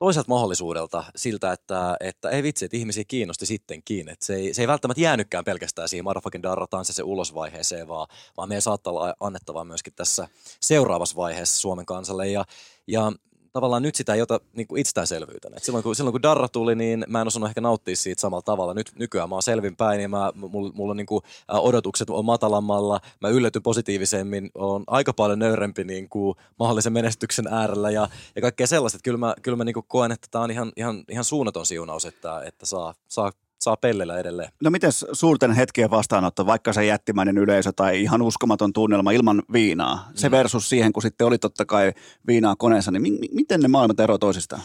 toiselta 0.00 0.28
mahdollisuudelta 0.28 1.04
siltä, 1.16 1.52
että, 1.52 1.96
että 2.00 2.30
ei 2.30 2.42
vitsi, 2.42 2.64
että 2.64 2.76
ihmisiä 2.76 3.04
kiinnosti 3.08 3.46
sittenkin. 3.46 4.08
Että 4.08 4.26
se, 4.26 4.34
ei, 4.34 4.54
se 4.54 4.62
ei 4.62 4.68
välttämättä 4.68 5.00
jäänytkään 5.00 5.44
pelkästään 5.44 5.88
siihen 5.88 6.04
motherfucking 6.04 6.42
darrataan 6.42 6.84
se, 6.84 6.92
se 6.92 7.02
ulosvaiheeseen, 7.02 7.88
vaan, 7.88 8.06
vaan 8.36 8.48
meidän 8.48 8.62
saattaa 8.62 8.92
olla 8.92 9.14
annettavaa 9.20 9.64
myöskin 9.64 9.92
tässä 9.96 10.28
seuraavassa 10.60 11.16
vaiheessa 11.16 11.60
Suomen 11.60 11.86
kansalle. 11.86 12.28
Ja, 12.28 12.44
ja 12.86 13.12
tavallaan 13.52 13.82
nyt 13.82 13.94
sitä 13.94 14.14
ei 14.14 14.22
ota 14.22 14.40
niin 14.52 14.66
kuin 14.66 14.80
itsestäänselvyytenä. 14.80 15.56
Et 15.56 15.64
silloin, 15.64 15.84
kun, 15.84 15.96
silloin 15.96 16.12
kun 16.12 16.22
Darra 16.22 16.48
tuli, 16.48 16.74
niin 16.74 17.04
mä 17.08 17.20
en 17.20 17.26
osannut 17.26 17.50
ehkä 17.50 17.60
nauttia 17.60 17.96
siitä 17.96 18.20
samalla 18.20 18.42
tavalla. 18.42 18.74
Nyt 18.74 18.92
nykyään 18.98 19.28
mä 19.28 19.34
oon 19.34 19.42
selvinpäin 19.42 20.00
ja 20.00 20.08
mä, 20.08 20.32
mulla, 20.34 20.72
mulla 20.74 20.90
on 20.90 20.96
niin 20.96 21.06
kuin, 21.06 21.22
odotukset 21.48 22.10
on 22.10 22.24
matalammalla. 22.24 23.00
Mä 23.20 23.28
yllätyn 23.28 23.62
positiivisemmin, 23.62 24.50
on 24.54 24.84
aika 24.86 25.12
paljon 25.12 25.38
nöyrempi 25.38 25.84
niin 25.84 26.08
kuin, 26.08 26.36
mahdollisen 26.58 26.92
menestyksen 26.92 27.46
äärellä 27.46 27.90
ja, 27.90 28.08
ja 28.36 28.42
kaikkea 28.42 28.66
sellaista. 28.66 28.98
Kyllä 29.02 29.18
mä, 29.18 29.34
kyllä 29.42 29.56
mä 29.56 29.64
niin 29.64 29.74
kuin 29.74 29.86
koen, 29.88 30.12
että 30.12 30.28
tämä 30.30 30.44
on 30.44 30.50
ihan, 30.50 30.72
ihan, 30.76 31.04
ihan 31.08 31.24
suunnaton 31.24 31.66
siunaus, 31.66 32.04
että, 32.04 32.42
että 32.42 32.66
saa, 32.66 32.94
saa, 33.08 33.32
saa 33.60 33.76
pellellä 33.76 34.18
edelleen. 34.18 34.52
No 34.62 34.70
miten 34.70 34.90
suurten 35.12 35.52
hetkien 35.52 35.90
vastaanotto, 35.90 36.46
vaikka 36.46 36.72
se 36.72 36.86
jättimäinen 36.86 37.38
yleisö 37.38 37.72
tai 37.76 38.02
ihan 38.02 38.22
uskomaton 38.22 38.72
tunnelma 38.72 39.10
ilman 39.10 39.42
viinaa, 39.52 40.10
se 40.14 40.28
Mm. 40.28 40.32
versus 40.32 40.68
siihen, 40.68 40.92
kun 40.92 41.02
sitten 41.02 41.26
oli 41.26 41.38
totta 41.38 41.64
kai 41.64 41.92
viinaa 42.26 42.56
koneessa, 42.56 42.90
niin 42.90 43.02
mi- 43.02 43.10
mi- 43.10 43.28
miten 43.32 43.60
ne 43.60 43.68
maailmat 43.68 44.00
eroavat 44.00 44.20
toisistaan? 44.20 44.62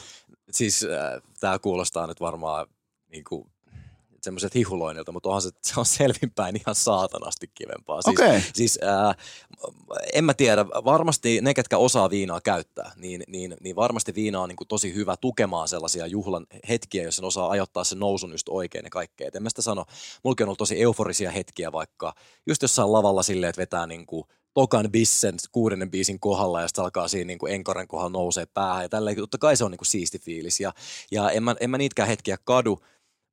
siis 0.51 0.83
äh, 0.83 1.21
tämä 1.39 1.59
kuulostaa 1.59 2.07
nyt 2.07 2.19
varmaan 2.21 2.67
niin 3.11 3.23
kuin, 3.29 3.47
semmoiset 4.25 4.55
hihuloinnilta, 4.55 5.11
mutta 5.11 5.29
onhan 5.29 5.41
se, 5.41 5.49
se 5.61 5.79
on 5.79 5.85
selvinpäin 5.85 6.55
ihan 6.55 6.75
saatanasti 6.75 7.47
kivempaa. 7.55 8.01
Siis, 8.01 8.19
Okei. 8.19 8.41
siis 8.53 8.79
äh, 8.83 9.15
en 10.13 10.23
mä 10.23 10.33
tiedä, 10.33 10.65
varmasti 10.67 11.41
ne, 11.41 11.53
ketkä 11.53 11.77
osaa 11.77 12.09
viinaa 12.09 12.41
käyttää, 12.41 12.91
niin, 12.95 13.23
niin, 13.27 13.57
niin 13.61 13.75
varmasti 13.75 14.15
viina 14.15 14.41
on 14.41 14.49
niin 14.49 14.57
kuin 14.57 14.67
tosi 14.67 14.95
hyvä 14.95 15.17
tukemaan 15.17 15.67
sellaisia 15.67 16.07
juhlan 16.07 16.47
hetkiä, 16.69 17.03
jos 17.03 17.15
sen 17.15 17.25
osaa 17.25 17.49
ajoittaa 17.49 17.83
sen 17.83 17.99
nousun 17.99 18.31
just 18.31 18.49
oikein 18.49 18.85
ja 18.85 18.89
kaikkea. 18.89 19.27
Et 19.27 19.35
en 19.35 19.43
mä 19.43 19.49
sitä 19.49 19.61
sano, 19.61 19.85
mullakin 20.23 20.43
on 20.43 20.47
ollut 20.47 20.57
tosi 20.57 20.81
euforisia 20.81 21.31
hetkiä 21.31 21.71
vaikka 21.71 22.13
just 22.47 22.61
jossain 22.61 22.93
lavalla 22.93 23.23
silleen, 23.23 23.49
että 23.49 23.61
vetää 23.61 23.87
niin 23.87 24.05
kuin 24.05 24.25
tokan 24.55 24.91
bissen 24.91 25.35
kuudennen 25.51 25.91
biisin 25.91 26.19
kohdalla 26.19 26.61
ja 26.61 26.67
sitten 26.67 26.83
alkaa 26.83 27.07
siinä 27.07 27.27
niin 27.27 27.39
kuin 27.39 27.53
enkoren 27.53 27.87
kohdalla 27.87 28.09
nousee 28.09 28.45
päähän 28.45 28.83
ja 28.83 28.89
tälleen. 28.89 29.17
Totta 29.17 29.37
kai 29.37 29.57
se 29.57 29.63
on 29.63 29.71
niin 29.71 29.77
kuin 29.77 29.87
siisti 29.87 30.19
fiilis 30.19 30.59
ja, 30.59 30.73
ja 31.11 31.29
en, 31.29 31.43
mä, 31.43 31.55
en 31.59 31.69
mä 31.69 31.77
niitäkään 31.77 32.07
hetkiä 32.07 32.37
kadu, 32.43 32.79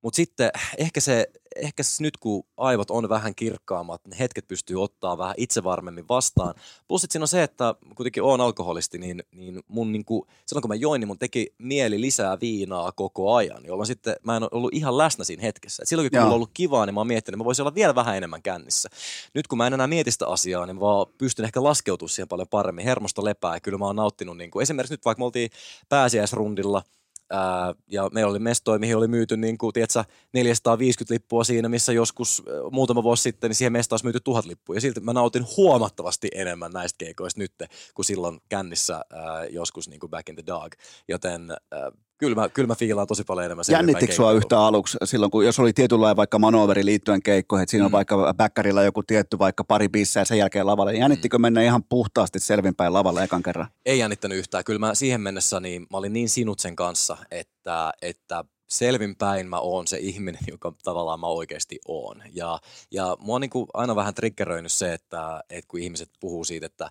mutta 0.03 0.15
sitten 0.15 0.51
ehkä 0.77 1.01
se, 1.01 1.27
ehkä 1.55 1.83
se 1.83 2.03
nyt 2.03 2.17
kun 2.17 2.43
aivot 2.57 2.91
on 2.91 3.09
vähän 3.09 3.35
kirkkaammat, 3.35 4.07
ne 4.07 4.19
hetket 4.19 4.47
pystyy 4.47 4.83
ottaa 4.83 5.17
vähän 5.17 5.33
itsevarmemmin 5.37 6.07
vastaan. 6.07 6.53
Plus 6.87 7.05
siinä 7.09 7.23
on 7.23 7.27
se, 7.27 7.43
että 7.43 7.75
kuitenkin 7.95 8.23
oon 8.23 8.41
alkoholisti, 8.41 8.97
niin, 8.97 9.23
niin 9.31 9.59
mun 9.67 9.91
niinku, 9.91 10.27
silloin 10.45 10.61
kun 10.61 10.69
mä 10.69 10.75
join, 10.75 10.99
niin 10.99 11.07
mun 11.07 11.19
teki 11.19 11.53
mieli 11.57 12.01
lisää 12.01 12.37
viinaa 12.41 12.91
koko 12.91 13.35
ajan, 13.35 13.65
jolloin 13.65 13.87
sitten 13.87 14.15
mä 14.23 14.37
en 14.37 14.43
ollut 14.51 14.73
ihan 14.73 14.97
läsnä 14.97 15.23
siinä 15.23 15.43
hetkessä. 15.43 15.83
Et 15.83 15.89
silloin 15.89 16.09
kun 16.09 16.17
Joo. 16.17 16.23
mulla 16.23 16.33
on 16.33 16.35
ollut 16.35 16.51
kivaa, 16.53 16.85
niin 16.85 16.93
mä 16.93 16.99
oon 16.99 17.07
miettinyt, 17.07 17.33
että 17.33 17.43
mä 17.43 17.45
voisin 17.45 17.63
olla 17.63 17.75
vielä 17.75 17.95
vähän 17.95 18.17
enemmän 18.17 18.41
kännissä. 18.41 18.89
Nyt 19.33 19.47
kun 19.47 19.57
mä 19.57 19.67
en 19.67 19.73
enää 19.73 19.87
mieti 19.87 20.11
sitä 20.11 20.27
asiaa, 20.27 20.65
niin 20.65 20.75
mä 20.75 20.81
vaan 20.81 21.07
pystyn 21.17 21.45
ehkä 21.45 21.63
laskeutumaan 21.63 22.09
siihen 22.09 22.27
paljon 22.27 22.47
paremmin. 22.47 22.85
Hermosto 22.85 23.23
lepää 23.23 23.53
ja 23.53 23.59
kyllä 23.59 23.77
mä 23.77 23.85
oon 23.85 23.95
nauttinut, 23.95 24.37
niin 24.37 24.51
kuin, 24.51 24.63
esimerkiksi 24.63 24.93
nyt 24.93 25.05
vaikka 25.05 25.19
me 25.19 25.25
oltiin 25.25 25.49
pääsiäisrundilla, 25.89 26.83
Ää, 27.29 27.73
ja 27.87 28.09
meillä 28.13 28.29
oli 28.31 28.39
mestoja, 28.39 28.79
mihin 28.79 28.97
oli 28.97 29.07
myyty 29.07 29.37
niin 29.37 29.57
kuin, 29.57 29.73
tiedätkö, 29.73 30.03
450 30.33 31.13
lippua 31.13 31.43
siinä, 31.43 31.69
missä 31.69 31.93
joskus 31.93 32.43
muutama 32.71 33.03
vuosi 33.03 33.23
sitten, 33.23 33.49
niin 33.49 33.55
siihen 33.55 33.71
mestaan 33.73 33.95
olisi 33.95 34.05
myyty 34.05 34.19
tuhat 34.19 34.45
lippua. 34.45 34.75
Ja 34.75 34.81
silti 34.81 34.99
mä 34.99 35.13
nautin 35.13 35.45
huomattavasti 35.57 36.27
enemmän 36.35 36.71
näistä 36.71 36.97
keikoista 36.97 37.39
nyt, 37.39 37.53
kuin 37.93 38.05
silloin 38.05 38.39
kännissä 38.49 38.93
ää, 38.93 39.45
joskus 39.45 39.89
niin 39.89 39.99
kuin 39.99 40.09
back 40.09 40.29
in 40.29 40.35
the 40.35 40.43
dog. 40.47 40.73
Joten 41.07 41.51
ää, 41.51 41.91
kyllä, 42.23 42.35
mä, 42.41 42.49
kyllä 42.49 42.67
mä 42.67 42.75
fiilaan 42.75 43.07
tosi 43.07 43.23
paljon 43.23 43.45
enemmän. 43.45 43.65
Jännittikö 43.71 44.13
sua 44.13 44.25
keikkailua. 44.25 44.37
yhtä 44.37 44.59
aluksi 44.59 44.97
silloin, 45.03 45.31
kun 45.31 45.45
jos 45.45 45.59
oli 45.59 45.73
tietynlainen 45.73 46.17
vaikka 46.17 46.39
manoveri 46.39 46.85
liittyen 46.85 47.23
keikkoihin, 47.23 47.63
että 47.63 47.71
siinä 47.71 47.85
on 47.85 47.91
Mm. 47.91 47.93
vaikka 47.93 48.33
bäkkärillä 48.37 48.83
joku 48.83 49.03
tietty 49.03 49.39
vaikka 49.39 49.63
pari 49.63 49.89
bissää 49.89 50.21
ja 50.21 50.25
sen 50.25 50.37
jälkeen 50.37 50.67
lavalle. 50.67 50.91
niin 50.91 50.99
Jännittikö 51.01 51.39
mennä 51.39 51.61
ihan 51.63 51.83
puhtaasti 51.83 52.39
selvinpäin 52.39 52.93
lavalle 52.93 53.23
ekan 53.23 53.43
kerran? 53.43 53.67
Ei 53.85 53.99
jännittänyt 53.99 54.37
yhtään. 54.37 54.63
Kyllä 54.63 54.79
mä 54.79 54.95
siihen 54.95 55.21
mennessä 55.21 55.59
niin 55.59 55.81
mä 55.91 55.97
olin 55.97 56.13
niin 56.13 56.29
sinut 56.29 56.59
sen 56.59 56.75
kanssa, 56.75 57.17
että, 57.31 57.91
että 58.01 58.43
selvinpäin 58.69 59.49
mä 59.49 59.59
oon 59.59 59.87
se 59.87 59.97
ihminen, 59.97 60.41
joka 60.51 60.73
tavallaan 60.83 61.19
mä 61.19 61.27
oikeasti 61.27 61.79
oon. 61.87 62.23
Ja, 62.33 62.59
ja 62.91 63.17
mua 63.19 63.35
on 63.35 63.41
niin 63.41 63.51
aina 63.73 63.95
vähän 63.95 64.13
triggeröinyt 64.13 64.71
se, 64.71 64.93
että, 64.93 65.43
että 65.49 65.67
kun 65.67 65.79
ihmiset 65.79 66.09
puhuu 66.19 66.43
siitä, 66.43 66.65
että 66.65 66.89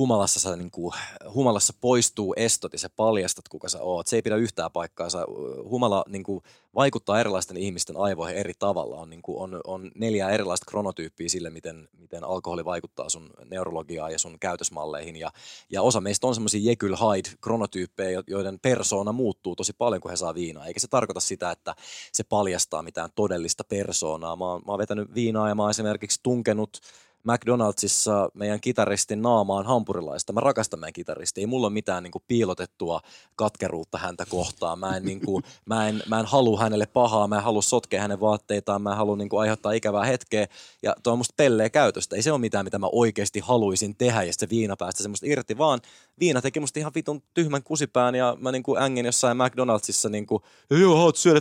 humalassa, 0.00 0.40
sä, 0.40 0.56
niin 0.56 0.70
kuin, 0.70 0.94
humalassa 1.34 1.72
poistuu 1.80 2.34
estot 2.36 2.72
ja 2.72 2.78
sä 2.78 2.90
paljastat, 2.96 3.48
kuka 3.48 3.68
sä 3.68 3.82
oot. 3.82 4.06
Se 4.06 4.16
ei 4.16 4.22
pidä 4.22 4.36
yhtään 4.36 4.70
paikkaansa. 4.70 5.26
Humala 5.64 6.04
niin 6.08 6.22
kuin, 6.22 6.42
vaikuttaa 6.74 7.20
erilaisten 7.20 7.56
ihmisten 7.56 7.96
aivoihin 7.96 8.36
eri 8.36 8.52
tavalla. 8.58 8.96
On, 8.96 9.10
niin 9.10 9.22
kuin, 9.22 9.38
on, 9.38 9.60
on 9.66 9.90
neljä 9.94 10.30
erilaista 10.30 10.66
kronotyyppiä 10.70 11.28
sille, 11.28 11.50
miten, 11.50 11.88
miten 11.98 12.24
alkoholi 12.24 12.64
vaikuttaa 12.64 13.08
sun 13.08 13.30
neurologiaan 13.50 14.12
ja 14.12 14.18
sun 14.18 14.38
käytösmalleihin. 14.38 15.16
Ja, 15.16 15.30
ja 15.70 15.82
osa 15.82 16.00
meistä 16.00 16.26
on 16.26 16.34
semmoisia 16.34 16.70
Jekyll 16.70 16.96
Hyde-kronotyyppejä, 16.96 18.10
jo- 18.10 18.22
joiden 18.26 18.58
persoona 18.60 19.12
muuttuu 19.12 19.56
tosi 19.56 19.72
paljon, 19.72 20.00
kun 20.00 20.10
he 20.10 20.16
saa 20.16 20.34
viinaa. 20.34 20.66
Eikä 20.66 20.80
se 20.80 20.88
tarkoita 20.88 21.20
sitä, 21.20 21.50
että 21.50 21.74
se 22.12 22.24
paljastaa 22.24 22.82
mitään 22.82 23.10
todellista 23.14 23.64
persoonaa. 23.64 24.36
Mä 24.36 24.44
oon, 24.44 24.62
mä 24.66 24.72
oon 24.72 24.78
vetänyt 24.78 25.14
viinaa 25.14 25.48
ja 25.48 25.54
mä 25.54 25.62
oon 25.62 25.70
esimerkiksi 25.70 26.20
tunkenut 26.22 26.80
McDonaldsissa 27.24 28.30
meidän 28.34 28.60
kitaristin 28.60 29.22
naama 29.22 29.56
on 29.56 29.66
hampurilaista. 29.66 30.32
Mä 30.32 30.40
rakastan 30.40 30.80
meidän 30.80 30.92
kitaristia. 30.92 31.42
Ei 31.42 31.46
mulla 31.46 31.66
ole 31.66 31.72
mitään 31.72 32.02
niin 32.02 32.10
kuin, 32.10 32.22
piilotettua 32.28 33.00
katkeruutta 33.36 33.98
häntä 33.98 34.26
kohtaan. 34.28 34.78
Mä 34.78 34.96
en, 34.96 35.04
niin 35.04 35.20
kuin, 35.20 35.44
mä 35.66 35.88
en, 35.88 36.02
mä 36.08 36.20
en 36.20 36.26
halua 36.26 36.60
hänelle 36.60 36.86
pahaa, 36.86 37.28
mä 37.28 37.36
en 37.36 37.42
halua 37.42 37.62
sotkea 37.62 38.00
hänen 38.00 38.20
vaatteitaan, 38.20 38.82
mä 38.82 38.90
en 38.90 38.96
halua 38.96 39.16
niin 39.16 39.28
kuin, 39.28 39.40
aiheuttaa 39.40 39.72
ikävää 39.72 40.04
hetkeä. 40.04 40.46
Ja 40.82 40.94
tuo 41.02 41.12
on 41.12 41.18
musta 41.18 41.34
pelleä 41.36 41.70
käytöstä. 41.70 42.16
Ei 42.16 42.22
se 42.22 42.32
ole 42.32 42.40
mitään, 42.40 42.64
mitä 42.64 42.78
mä 42.78 42.88
oikeasti 42.92 43.40
haluaisin 43.40 43.96
tehdä 43.96 44.22
ja 44.22 44.32
se 44.32 44.48
viina 44.50 44.76
päästä 44.76 45.02
semmoista 45.02 45.26
irti, 45.26 45.58
vaan 45.58 45.80
viina 46.20 46.42
teki 46.42 46.60
musta 46.60 46.78
ihan 46.78 46.92
vitun 46.94 47.22
tyhmän 47.34 47.62
kusipään 47.62 48.14
ja 48.14 48.36
mä 48.40 48.52
niin 48.52 48.62
kuin 48.62 48.82
ängin 48.82 49.06
jossain 49.06 49.36
McDonaldsissa 49.36 50.08
niin 50.08 50.26
kuin, 50.26 50.42
joo, 50.70 50.96
haluat 50.96 51.16
syödä 51.16 51.40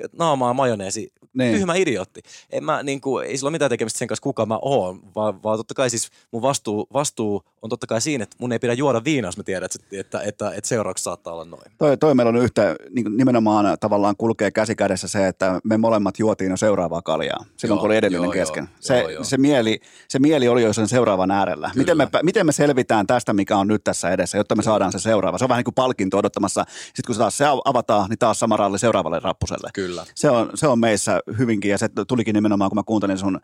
ja 0.00 0.08
naamaa 0.12 0.54
majoneesi. 0.54 1.12
Niin. 1.34 1.54
Tyhmä 1.54 1.74
idiootti. 1.74 2.22
En 2.50 2.64
mä, 2.64 2.82
niin 2.82 3.00
kuin, 3.00 3.26
ei 3.26 3.36
sillä 3.36 3.48
ole 3.48 3.52
mitään 3.52 3.68
tekemistä 3.68 3.98
sen 3.98 4.08
kanssa, 4.08 4.22
kuka 4.22 4.46
mä 4.46 4.58
oon, 4.66 5.00
vaan, 5.14 5.42
vaan 5.42 5.58
totta 5.58 5.74
kai 5.74 5.90
siis 5.90 6.10
mun 6.32 6.42
vastuu, 6.42 6.86
vastuu 6.92 7.42
on 7.66 7.70
totta 7.70 7.86
kai 7.86 8.00
siinä, 8.00 8.22
että 8.22 8.36
mun 8.40 8.52
ei 8.52 8.58
pidä 8.58 8.72
juoda 8.72 9.04
viinaa, 9.04 9.28
jos 9.28 9.36
mä 9.36 9.42
tiedän, 9.42 9.64
että, 9.64 9.78
että, 9.92 10.20
että, 10.20 10.50
että 10.50 10.68
seuraavaksi 10.68 11.04
saattaa 11.04 11.32
olla 11.32 11.44
noin. 11.44 11.62
Toi, 11.78 11.96
toi 11.96 12.14
meillä 12.14 12.30
on 12.30 12.36
yhtä, 12.36 12.76
niin 12.90 13.16
nimenomaan 13.16 13.76
tavallaan 13.80 14.16
kulkee 14.16 14.50
käsi 14.50 14.74
kädessä 14.74 15.08
se, 15.08 15.28
että 15.28 15.60
me 15.64 15.76
molemmat 15.76 16.18
juotiin 16.18 16.50
jo 16.50 16.56
seuraavaa 16.56 17.02
kaljaa, 17.02 17.44
silloin 17.56 17.76
Joo, 17.76 17.80
kun 17.80 17.86
oli 17.86 17.96
edellinen 17.96 18.24
joo, 18.24 18.32
kesken. 18.32 18.64
joo, 18.64 18.76
se, 18.80 19.00
joo, 19.00 19.08
joo. 19.08 19.24
Se, 19.24 19.36
mieli, 19.36 19.80
se 20.08 20.18
mieli 20.18 20.48
oli 20.48 20.62
jo 20.62 20.72
sen 20.72 20.88
seuraavan 20.88 21.30
äärellä. 21.30 21.70
Miten 21.74 21.96
me, 21.96 22.08
miten 22.22 22.46
me 22.46 22.52
selvitään 22.52 23.06
tästä, 23.06 23.32
mikä 23.32 23.56
on 23.56 23.68
nyt 23.68 23.84
tässä 23.84 24.10
edessä, 24.10 24.38
jotta 24.38 24.56
me 24.56 24.62
saadaan 24.62 24.92
se 24.92 24.98
seuraava? 24.98 25.38
Se 25.38 25.44
on 25.44 25.48
vähän 25.48 25.58
niin 25.58 25.64
kuin 25.64 25.74
palkinto 25.74 26.18
odottamassa. 26.18 26.64
Sitten 26.68 27.02
kun 27.06 27.14
se 27.14 27.18
taas 27.18 27.36
se 27.36 27.44
avataan, 27.64 28.10
niin 28.10 28.18
taas 28.18 28.38
sama 28.38 28.56
ralli 28.56 28.78
seuraavalle 28.78 29.18
rappuselle. 29.18 29.70
Kyllä. 29.74 30.04
Se 30.14 30.30
on, 30.30 30.50
se 30.54 30.66
on 30.66 30.78
meissä 30.78 31.20
hyvinkin, 31.38 31.70
ja 31.70 31.78
se 31.78 31.88
tulikin 32.08 32.34
nimenomaan, 32.34 32.70
kun 32.70 32.78
mä 32.78 32.82
kuuntelin 32.86 33.18
sun 33.18 33.40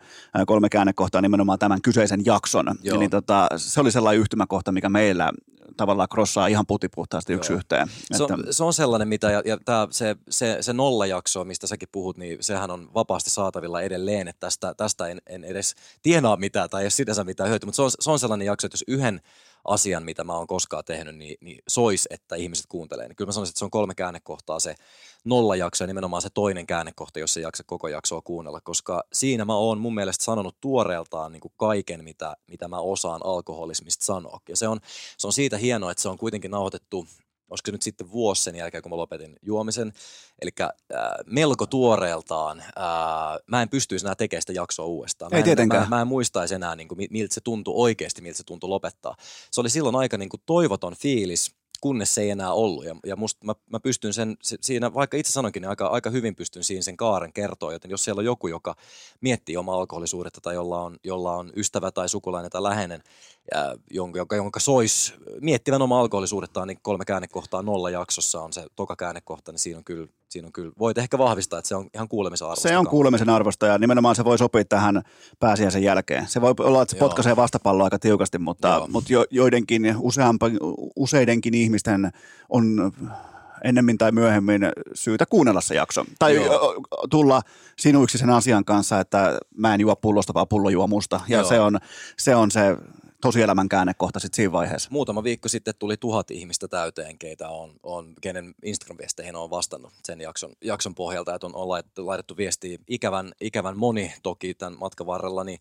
kolme 0.47 0.69
käännekohtaa, 0.69 1.21
nimenomaan 1.21 1.59
tämän 1.59 1.81
kyseisen 1.81 2.25
jakson. 2.25 2.65
Joo. 2.83 2.97
Niin 2.97 3.09
tota, 3.09 3.47
se 3.57 3.81
oli 3.81 3.91
sellainen 3.91 4.12
yhtymäkohta, 4.15 4.71
mikä 4.71 4.89
meillä 4.89 5.31
tavallaan 5.77 6.09
crossaa 6.09 6.47
ihan 6.47 6.65
putipuhtaasti 6.67 7.33
yksi 7.33 7.51
Joo. 7.53 7.57
yhteen. 7.57 7.87
Se 8.11 8.23
Että- 8.23 8.33
on, 8.33 8.43
se 8.51 8.63
on 8.63 8.73
sellainen, 8.73 9.07
mitä, 9.07 9.31
ja, 9.31 9.41
ja 9.45 9.57
tää, 9.65 9.87
se, 9.89 10.15
se, 10.29 10.57
se 10.61 10.73
nollajakso, 10.73 11.43
mistä 11.43 11.67
säkin 11.67 11.89
puhut, 11.91 12.17
niin 12.17 12.37
sehän 12.41 12.71
on 12.71 12.89
vapaasti 12.93 13.29
saatavilla 13.29 13.81
edelleen, 13.81 14.27
että 14.27 14.39
tästä, 14.39 14.73
tästä 14.73 15.07
en, 15.07 15.21
en 15.27 15.43
edes 15.43 15.75
tienaa 16.01 16.37
mitään 16.37 16.69
tai 16.69 16.83
ei 16.83 16.91
sinänsä 16.91 17.23
mitään 17.23 17.49
hyötyä, 17.49 17.65
mutta 17.65 17.75
se 17.75 17.81
on, 17.81 17.91
se 17.99 18.11
on 18.11 18.19
sellainen 18.19 18.45
jakso, 18.45 18.67
että 18.67 18.75
jos 18.75 18.83
yhden 18.87 19.21
asian, 19.65 20.03
mitä 20.03 20.23
mä 20.23 20.33
oon 20.33 20.47
koskaan 20.47 20.85
tehnyt, 20.85 21.15
niin, 21.15 21.37
niin 21.41 21.61
sois, 21.67 22.07
että 22.09 22.35
ihmiset 22.35 22.65
kuuntelee. 22.69 23.07
Niin 23.07 23.15
kyllä 23.15 23.29
mä 23.29 23.31
sanoisin, 23.31 23.51
että 23.51 23.59
se 23.59 23.65
on 23.65 23.71
kolme 23.71 23.95
käännekohtaa 23.95 24.59
se 24.59 24.75
nollajakso 25.25 25.83
ja 25.83 25.87
nimenomaan 25.87 26.21
se 26.21 26.29
toinen 26.33 26.67
käännekohta, 26.67 27.19
jos 27.19 27.37
ei 27.37 27.43
jaksa 27.43 27.63
koko 27.63 27.87
jaksoa 27.87 28.21
kuunnella, 28.21 28.61
koska 28.61 29.03
siinä 29.13 29.45
mä 29.45 29.55
oon 29.55 29.77
mun 29.77 29.95
mielestä 29.95 30.23
sanonut 30.23 30.57
tuoreeltaan 30.61 31.31
niin 31.31 31.41
kuin 31.41 31.53
kaiken, 31.57 32.03
mitä, 32.03 32.35
mitä 32.47 32.67
mä 32.67 32.79
osaan 32.79 33.21
alkoholismista 33.23 34.05
sanoa. 34.05 34.39
Ja 34.49 34.57
se 34.57 34.67
on, 34.67 34.79
se 35.17 35.27
on 35.27 35.33
siitä 35.33 35.57
hienoa, 35.57 35.91
että 35.91 36.01
se 36.01 36.09
on 36.09 36.17
kuitenkin 36.17 36.51
nauhoitettu 36.51 37.07
olisiko 37.53 37.71
nyt 37.71 37.81
sitten 37.81 38.11
vuosi 38.11 38.43
sen 38.43 38.55
jälkeen, 38.55 38.83
kun 38.83 38.89
mä 38.89 38.97
lopetin 38.97 39.35
juomisen. 39.41 39.93
Eli 40.41 40.51
äh, 40.61 40.69
melko 41.25 41.65
tuoreeltaan 41.65 42.59
äh, 42.59 42.65
mä 43.47 43.61
en 43.61 43.69
pystyisi 43.69 44.05
enää 44.05 44.15
tekemään 44.15 44.41
sitä 44.41 44.53
jaksoa 44.53 44.85
uudestaan. 44.85 45.31
Mä 45.31 45.37
Ei 45.37 45.39
en, 45.39 45.43
tietenkään. 45.45 45.83
Mä, 45.89 45.95
mä 45.95 46.01
en 46.01 46.07
muistaisi 46.07 46.55
enää, 46.55 46.75
niin 46.75 46.87
kuin, 46.87 46.97
mi- 46.97 47.07
miltä 47.11 47.33
se 47.33 47.41
tuntui 47.41 47.73
oikeasti, 47.77 48.21
miltä 48.21 48.37
se 48.37 48.43
tuntui 48.43 48.69
lopettaa. 48.69 49.15
Se 49.51 49.61
oli 49.61 49.69
silloin 49.69 49.95
aika 49.95 50.17
niin 50.17 50.29
kuin 50.29 50.41
toivoton 50.45 50.95
fiilis, 50.95 51.55
kunnes 51.83 52.15
se 52.15 52.21
ei 52.21 52.29
enää 52.29 52.53
ollut. 52.53 52.85
Ja, 52.85 52.95
ja 53.05 53.15
musta 53.15 53.45
mä, 53.45 53.53
mä 53.69 53.79
pystyn 53.79 54.13
sen, 54.13 54.37
se, 54.41 54.57
siinä, 54.61 54.93
vaikka 54.93 55.17
itse 55.17 55.31
sanonkin, 55.31 55.61
niin 55.61 55.69
aika, 55.69 55.87
aika 55.87 56.09
hyvin 56.09 56.35
pystyn 56.35 56.63
siinä 56.63 56.81
sen 56.81 56.97
kaaren 56.97 57.33
kertoa. 57.33 57.73
Joten 57.73 57.91
jos 57.91 58.03
siellä 58.03 58.19
on 58.19 58.25
joku, 58.25 58.47
joka 58.47 58.75
miettii 59.21 59.57
omaa 59.57 59.75
alkoholisuudetta 59.75 60.41
tai 60.41 60.55
jolla 60.55 60.81
on, 60.81 60.97
jolla 61.03 61.35
on 61.35 61.51
ystävä 61.55 61.91
tai 61.91 62.09
sukulainen 62.09 62.51
tai 62.51 62.63
läheinen, 62.63 63.03
ja 63.51 63.75
jonka, 63.91 64.19
jonka, 64.19 64.35
jonka 64.35 64.59
sois 64.59 65.13
miettivän 65.41 65.81
omaa 65.81 65.99
alkoholisuudettaan, 65.99 66.67
niin 66.67 66.79
kolme 66.81 67.05
käännekohtaa 67.05 67.61
nolla 67.61 67.89
jaksossa 67.89 68.41
on 68.41 68.53
se 68.53 68.65
toka 68.75 68.95
käännekohta, 68.95 69.51
niin 69.51 69.59
siinä 69.59 69.77
on 69.77 69.83
kyllä, 69.83 70.07
siinä 70.33 70.45
on 70.45 70.53
kyllä 70.53 70.71
voit 70.79 70.97
ehkä 70.97 71.17
vahvistaa, 71.17 71.59
että 71.59 71.69
se 71.69 71.75
on 71.75 71.87
ihan 71.93 72.07
kuulemisen 72.07 72.47
arvosta. 72.47 72.69
Se 72.69 72.77
on 72.77 72.87
kuulemisen 72.87 73.29
arvosta 73.29 73.65
ja 73.67 73.77
nimenomaan 73.77 74.15
se 74.15 74.25
voi 74.25 74.37
sopia 74.37 74.65
tähän 74.65 75.01
pääsiäisen 75.39 75.83
jälkeen. 75.83 76.27
Se 76.27 76.41
voi 76.41 76.53
olla, 76.59 76.81
että 76.81 76.91
se 76.91 76.97
Joo. 76.97 77.07
potkaisee 77.07 77.35
vastapalloa 77.35 77.83
aika 77.83 77.99
tiukasti, 77.99 78.37
mutta, 78.39 78.67
Joo. 78.67 78.87
mutta 78.87 79.13
jo, 79.13 79.25
joidenkin, 79.29 79.95
useampa, 79.99 80.45
useidenkin 80.95 81.53
ihmisten 81.53 82.11
on 82.49 82.91
ennemmin 83.63 83.97
tai 83.97 84.11
myöhemmin 84.11 84.61
syytä 84.93 85.25
kuunnella 85.25 85.61
se 85.61 85.75
jakso. 85.75 86.05
Tai 86.19 86.35
Joo. 86.35 86.75
tulla 87.09 87.41
sinuiksi 87.79 88.17
sen 88.17 88.29
asian 88.29 88.65
kanssa, 88.65 88.99
että 88.99 89.39
mä 89.57 89.73
en 89.73 89.81
juo 89.81 89.95
pullosta, 89.95 90.33
vaan 90.33 90.47
pullo 90.47 90.69
juo 90.69 90.87
musta. 90.87 91.19
Ja 91.27 91.37
Joo. 91.37 91.49
se 91.49 91.59
on, 91.59 91.79
se 92.17 92.35
on 92.35 92.51
se 92.51 92.77
tosielämän 93.23 93.69
käännekohta 93.69 94.19
sitten 94.19 94.35
siinä 94.35 94.51
vaiheessa. 94.51 94.89
Muutama 94.91 95.23
viikko 95.23 95.49
sitten 95.49 95.73
tuli 95.79 95.97
tuhat 95.97 96.31
ihmistä 96.31 96.67
täyteen, 96.67 97.17
keitä 97.17 97.49
on, 97.49 97.73
on 97.83 98.13
kenen 98.21 98.55
Instagram-viesteihin 98.65 99.35
on 99.35 99.49
vastannut 99.49 99.93
sen 100.03 100.21
jakson, 100.21 100.51
jakson 100.63 100.95
pohjalta, 100.95 101.35
että 101.35 101.47
on, 101.47 101.55
on 101.55 101.69
laitettu, 101.69 102.07
laitettu 102.07 102.37
viestiä 102.37 102.77
ikävän, 102.87 103.31
ikävän 103.41 103.77
moni 103.77 104.13
toki 104.23 104.53
tämän 104.53 104.79
matkan 104.79 105.07
varrella, 105.07 105.43
niin 105.43 105.59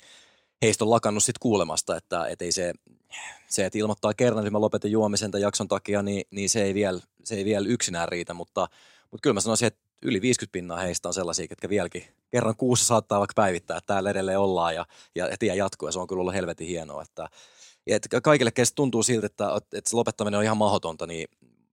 heistä 0.62 0.84
on 0.84 0.90
lakannut 0.90 1.22
sitten 1.22 1.40
kuulemasta, 1.40 1.96
että 1.96 2.26
et 2.26 2.42
ei 2.42 2.52
se, 2.52 2.72
se, 3.48 3.64
että 3.66 3.78
ilmoittaa 3.78 4.14
kerran, 4.14 4.40
että 4.40 4.50
mä 4.50 4.60
lopetin 4.60 4.92
juomisen 4.92 5.30
tämän 5.30 5.42
jakson 5.42 5.68
takia, 5.68 6.02
niin, 6.02 6.24
niin 6.30 6.48
se, 6.48 6.62
ei 6.62 6.74
vielä, 6.74 7.00
se 7.24 7.34
ei 7.34 7.44
vielä 7.44 7.68
yksinään 7.68 8.08
riitä, 8.08 8.34
mutta, 8.34 8.68
mutta 9.10 9.22
kyllä 9.22 9.34
mä 9.34 9.40
sanoisin, 9.40 9.66
että 9.66 9.80
yli 10.02 10.20
50 10.20 10.52
pinnaa 10.52 10.78
heistä 10.80 11.08
on 11.08 11.14
sellaisia, 11.14 11.48
ketkä 11.48 11.68
vieläkin 11.68 12.04
kerran 12.32 12.56
kuussa 12.56 12.86
saattaa 12.86 13.18
vaikka 13.18 13.34
päivittää, 13.36 13.76
että 13.76 13.94
täällä 13.94 14.10
edelleen 14.10 14.38
ollaan 14.38 14.74
ja, 14.74 14.86
ja, 15.14 15.28
tie 15.38 15.54
jatkuu 15.54 15.88
ja 15.88 15.92
se 15.92 15.98
on 15.98 16.06
kyllä 16.06 16.20
ollut 16.20 16.34
helvetin 16.34 16.68
hienoa, 16.68 17.02
että 17.02 17.28
että 17.86 18.20
kaikille, 18.20 18.50
kestä 18.50 18.74
tuntuu 18.74 19.02
siltä, 19.02 19.26
että, 19.26 19.50
että 19.72 19.90
se 19.90 19.96
lopettaminen 19.96 20.38
on 20.38 20.44
ihan 20.44 20.56
mahdotonta, 20.56 21.06
niin 21.06 21.28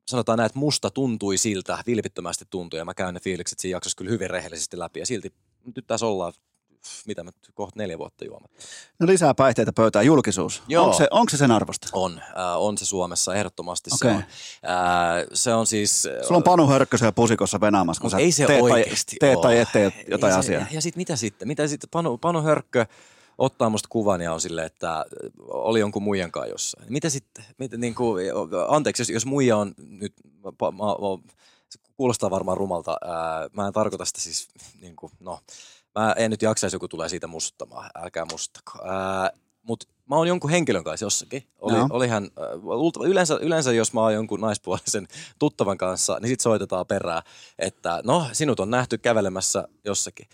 sanotaan 0.07 0.37
näin, 0.37 0.45
että 0.45 0.59
musta 0.59 0.89
tuntui 0.89 1.37
siltä, 1.37 1.83
vilpittömästi 1.87 2.45
tuntui, 2.49 2.79
ja 2.79 2.85
mä 2.85 2.93
käyn 2.93 3.13
ne 3.13 3.19
fiilikset 3.19 3.59
siinä 3.59 3.75
jaksossa 3.75 3.97
kyllä 3.97 4.11
hyvin 4.11 4.29
rehellisesti 4.29 4.79
läpi, 4.79 4.99
ja 4.99 5.05
silti 5.05 5.33
nyt 5.75 5.87
tässä 5.87 6.05
ollaan, 6.05 6.33
mitä 7.05 7.23
mä 7.23 7.31
kohta 7.53 7.79
neljä 7.79 7.97
vuotta 7.97 8.25
juomatta. 8.25 8.57
No 8.99 9.07
lisää 9.07 9.33
päihteitä 9.33 9.73
pöytään, 9.73 10.05
julkisuus. 10.05 10.63
Joo. 10.67 10.83
Onko 10.83 10.97
se, 10.97 11.07
onko 11.11 11.29
se 11.29 11.37
sen 11.37 11.51
arvosta? 11.51 11.87
On, 11.93 12.19
äh, 12.19 12.57
on 12.57 12.77
se 12.77 12.85
Suomessa, 12.85 13.35
ehdottomasti 13.35 13.89
Okei. 13.93 14.11
se 14.11 14.15
on. 14.15 14.23
Äh, 14.71 15.27
se 15.33 15.53
on 15.53 15.67
siis... 15.67 16.01
Sulla 16.01 16.37
on 16.37 16.43
Panu 16.43 16.67
Hörkkö 16.67 16.97
siellä 16.97 17.11
pusikossa 17.11 17.61
venaamassa, 17.61 18.01
kun 18.01 18.11
sä 18.11 18.17
ei 18.17 18.31
se 18.31 18.45
teet, 18.45 18.61
oikeasti 18.61 19.15
tai, 19.19 19.29
teet 19.29 19.41
tai 19.41 19.57
et 19.57 19.69
tee 19.73 20.05
jotain 20.07 20.31
Ei 20.31 20.35
se- 20.35 20.39
asiaa. 20.39 20.65
Ja 20.71 20.81
sitten 20.81 20.99
mitä 20.99 21.15
sitten? 21.15 21.47
Mitä 21.47 21.67
sitten? 21.67 21.89
Panu, 21.89 22.17
Panu 22.17 22.41
Hörkkö 22.41 22.85
ottaa 23.37 23.69
musta 23.69 23.89
kuvan 23.89 24.21
ja 24.21 24.33
on 24.33 24.41
silleen, 24.41 24.67
että 24.67 25.05
oli 25.47 25.79
jonkun 25.79 26.03
muijan 26.03 26.31
kanssa 26.31 26.51
jossain. 26.51 26.85
Mitä 26.93 27.09
sitten? 27.09 27.45
Mitä, 27.57 27.77
niin 27.77 27.95
kuin, 27.95 28.25
anteeksi, 28.67 29.01
jos, 29.01 29.09
jos 29.09 29.25
muija 29.25 29.57
on 29.57 29.73
nyt, 29.77 30.13
mä, 30.43 30.51
mä, 30.61 30.71
mä, 30.71 30.85
se 31.69 31.79
kuulostaa 31.97 32.31
varmaan 32.31 32.57
rumalta. 32.57 32.97
Ää, 33.01 33.49
mä 33.53 33.67
en 33.67 33.73
tarkoita 33.73 34.05
sitä 34.05 34.21
siis, 34.21 34.47
niin 34.81 34.95
kuin, 34.95 35.11
no, 35.19 35.39
mä 35.99 36.15
en 36.17 36.31
nyt 36.31 36.41
jaksaisi, 36.41 36.75
joku 36.75 36.87
tulee 36.87 37.09
siitä 37.09 37.27
mustuttamaan. 37.27 37.89
Älkää 37.95 38.25
mustako. 38.31 38.87
Ää, 38.87 39.31
Mutta 39.61 39.87
mä 40.09 40.15
oon 40.15 40.27
jonkun 40.27 40.49
henkilön 40.49 40.83
kanssa 40.83 41.05
jossakin. 41.05 41.43
Oli, 41.59 41.77
Joo. 41.77 41.87
oli 41.89 42.07
hän, 42.07 42.23
äh, 42.23 43.07
yleensä, 43.09 43.37
yleensä 43.41 43.71
jos 43.71 43.93
mä 43.93 44.01
oon 44.01 44.13
jonkun 44.13 44.41
naispuolisen 44.41 45.07
tuttavan 45.39 45.77
kanssa, 45.77 46.17
niin 46.21 46.29
sit 46.29 46.39
soitetaan 46.39 46.85
perään, 46.85 47.21
että 47.59 48.01
no, 48.03 48.25
sinut 48.31 48.59
on 48.59 48.69
nähty 48.69 48.97
kävelemässä 48.97 49.67
jossakin. 49.85 50.27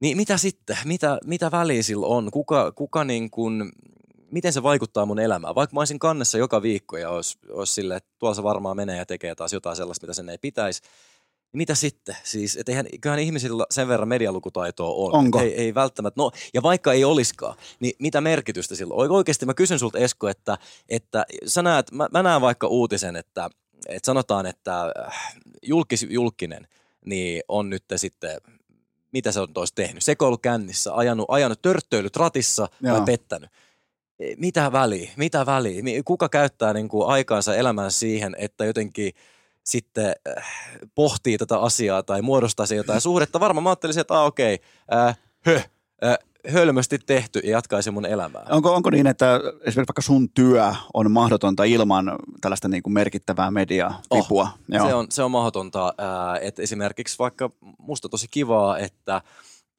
Niin 0.00 0.16
mitä 0.16 0.36
sitten? 0.36 0.76
Mitä, 0.84 1.18
mitä 1.24 1.50
väliä 1.50 1.82
sillä 1.82 2.06
on? 2.06 2.30
Kuka, 2.30 2.72
kuka 2.72 3.04
niin 3.04 3.30
kuin, 3.30 3.72
miten 4.30 4.52
se 4.52 4.62
vaikuttaa 4.62 5.06
mun 5.06 5.18
elämään? 5.18 5.54
Vaikka 5.54 5.74
mä 5.74 5.80
olisin 5.80 5.98
kannessa 5.98 6.38
joka 6.38 6.62
viikko 6.62 6.96
ja 6.96 7.10
olisi, 7.10 7.38
olisi 7.50 7.74
silleen, 7.74 7.96
että 7.96 8.10
tuolla 8.18 8.34
se 8.34 8.42
varmaan 8.42 8.76
menee 8.76 8.96
ja 8.96 9.06
tekee 9.06 9.34
taas 9.34 9.52
jotain 9.52 9.76
sellaista, 9.76 10.06
mitä 10.06 10.14
sen 10.14 10.28
ei 10.28 10.38
pitäisi. 10.38 10.82
Mitä 11.52 11.74
sitten? 11.74 12.16
Siis, 12.24 12.56
et 12.56 12.68
eihän, 12.68 12.86
kyllähän 13.00 13.22
ihmisillä 13.22 13.66
sen 13.70 13.88
verran 13.88 14.08
medialukutaitoa 14.08 14.88
on. 14.88 15.14
Onko? 15.14 15.40
Ei, 15.40 15.54
ei 15.54 15.74
välttämättä. 15.74 16.20
No, 16.20 16.30
ja 16.54 16.62
vaikka 16.62 16.92
ei 16.92 17.04
olisikaan, 17.04 17.56
niin 17.80 17.92
mitä 17.98 18.20
merkitystä 18.20 18.74
sillä 18.74 18.94
on? 18.94 19.10
Oikeasti 19.10 19.46
mä 19.46 19.54
kysyn 19.54 19.78
sulta 19.78 19.98
Esko, 19.98 20.28
että, 20.28 20.58
että 20.88 21.26
sä 21.46 21.62
näet, 21.62 21.92
mä, 21.92 22.08
mä 22.12 22.22
näen 22.22 22.40
vaikka 22.40 22.66
uutisen, 22.66 23.16
että, 23.16 23.50
että 23.88 24.06
sanotaan, 24.06 24.46
että 24.46 24.92
äh, 25.06 25.32
julkis, 25.62 26.06
julkinen 26.10 26.68
niin 27.04 27.42
on 27.48 27.70
nyt 27.70 27.84
sitten, 27.96 28.40
mitä 29.12 29.32
se 29.32 29.40
on 29.40 29.52
tois 29.52 29.72
tehnyt? 29.72 30.02
Sekoilu 30.02 30.38
kännissä, 30.38 30.94
ajanut, 30.94 31.26
ajanut 31.28 31.62
törttöilyt 31.62 32.16
ratissa 32.16 32.68
Joo. 32.80 32.96
vai 32.96 33.06
pettänyt? 33.06 33.50
E, 34.20 34.34
Mitä 34.36 34.72
väliä? 34.72 35.10
Mitä 35.16 35.46
väliä? 35.46 36.02
Kuka 36.04 36.28
käyttää 36.28 36.72
niin 36.72 36.88
kuin 36.88 37.08
aikaansa 37.08 37.56
elämään 37.56 37.92
siihen, 37.92 38.36
että 38.38 38.64
jotenkin 38.64 39.12
sitten 39.70 40.14
äh, 40.38 40.44
pohtii 40.94 41.38
tätä 41.38 41.58
asiaa 41.58 42.02
tai 42.02 42.22
muodostaa 42.22 42.66
se 42.66 42.74
jotain 42.74 43.00
suhdetta? 43.00 43.40
Varmaan 43.40 43.62
mä 43.62 43.70
ajattelisin, 43.70 44.00
että 44.00 44.20
ah, 44.20 44.26
okei, 44.26 44.58
äh, 44.92 45.18
hö, 45.46 45.60
äh, 46.04 46.18
hölmösti 46.52 46.98
tehty 46.98 47.38
ja 47.38 47.50
jatkaisi 47.50 47.90
mun 47.90 48.06
elämää. 48.06 48.46
Onko, 48.50 48.74
onko 48.74 48.90
niin, 48.90 49.06
että 49.06 49.34
esimerkiksi 49.36 49.76
vaikka 49.76 50.02
sun 50.02 50.28
työ 50.30 50.74
on 50.94 51.10
mahdotonta 51.10 51.64
ilman 51.64 52.18
tällaista 52.40 52.68
niin 52.68 52.82
kuin 52.82 52.94
merkittävää 52.94 53.50
mediaa, 53.50 54.00
Oh, 54.10 54.18
vipua? 54.18 54.48
Se 54.72 54.94
on, 54.94 55.06
se 55.10 55.22
on 55.22 55.30
mahdotonta. 55.30 55.94
Ää, 55.98 56.38
että 56.38 56.62
esimerkiksi 56.62 57.18
vaikka 57.18 57.50
musta 57.78 58.08
tosi 58.08 58.26
kivaa, 58.30 58.78
että 58.78 59.22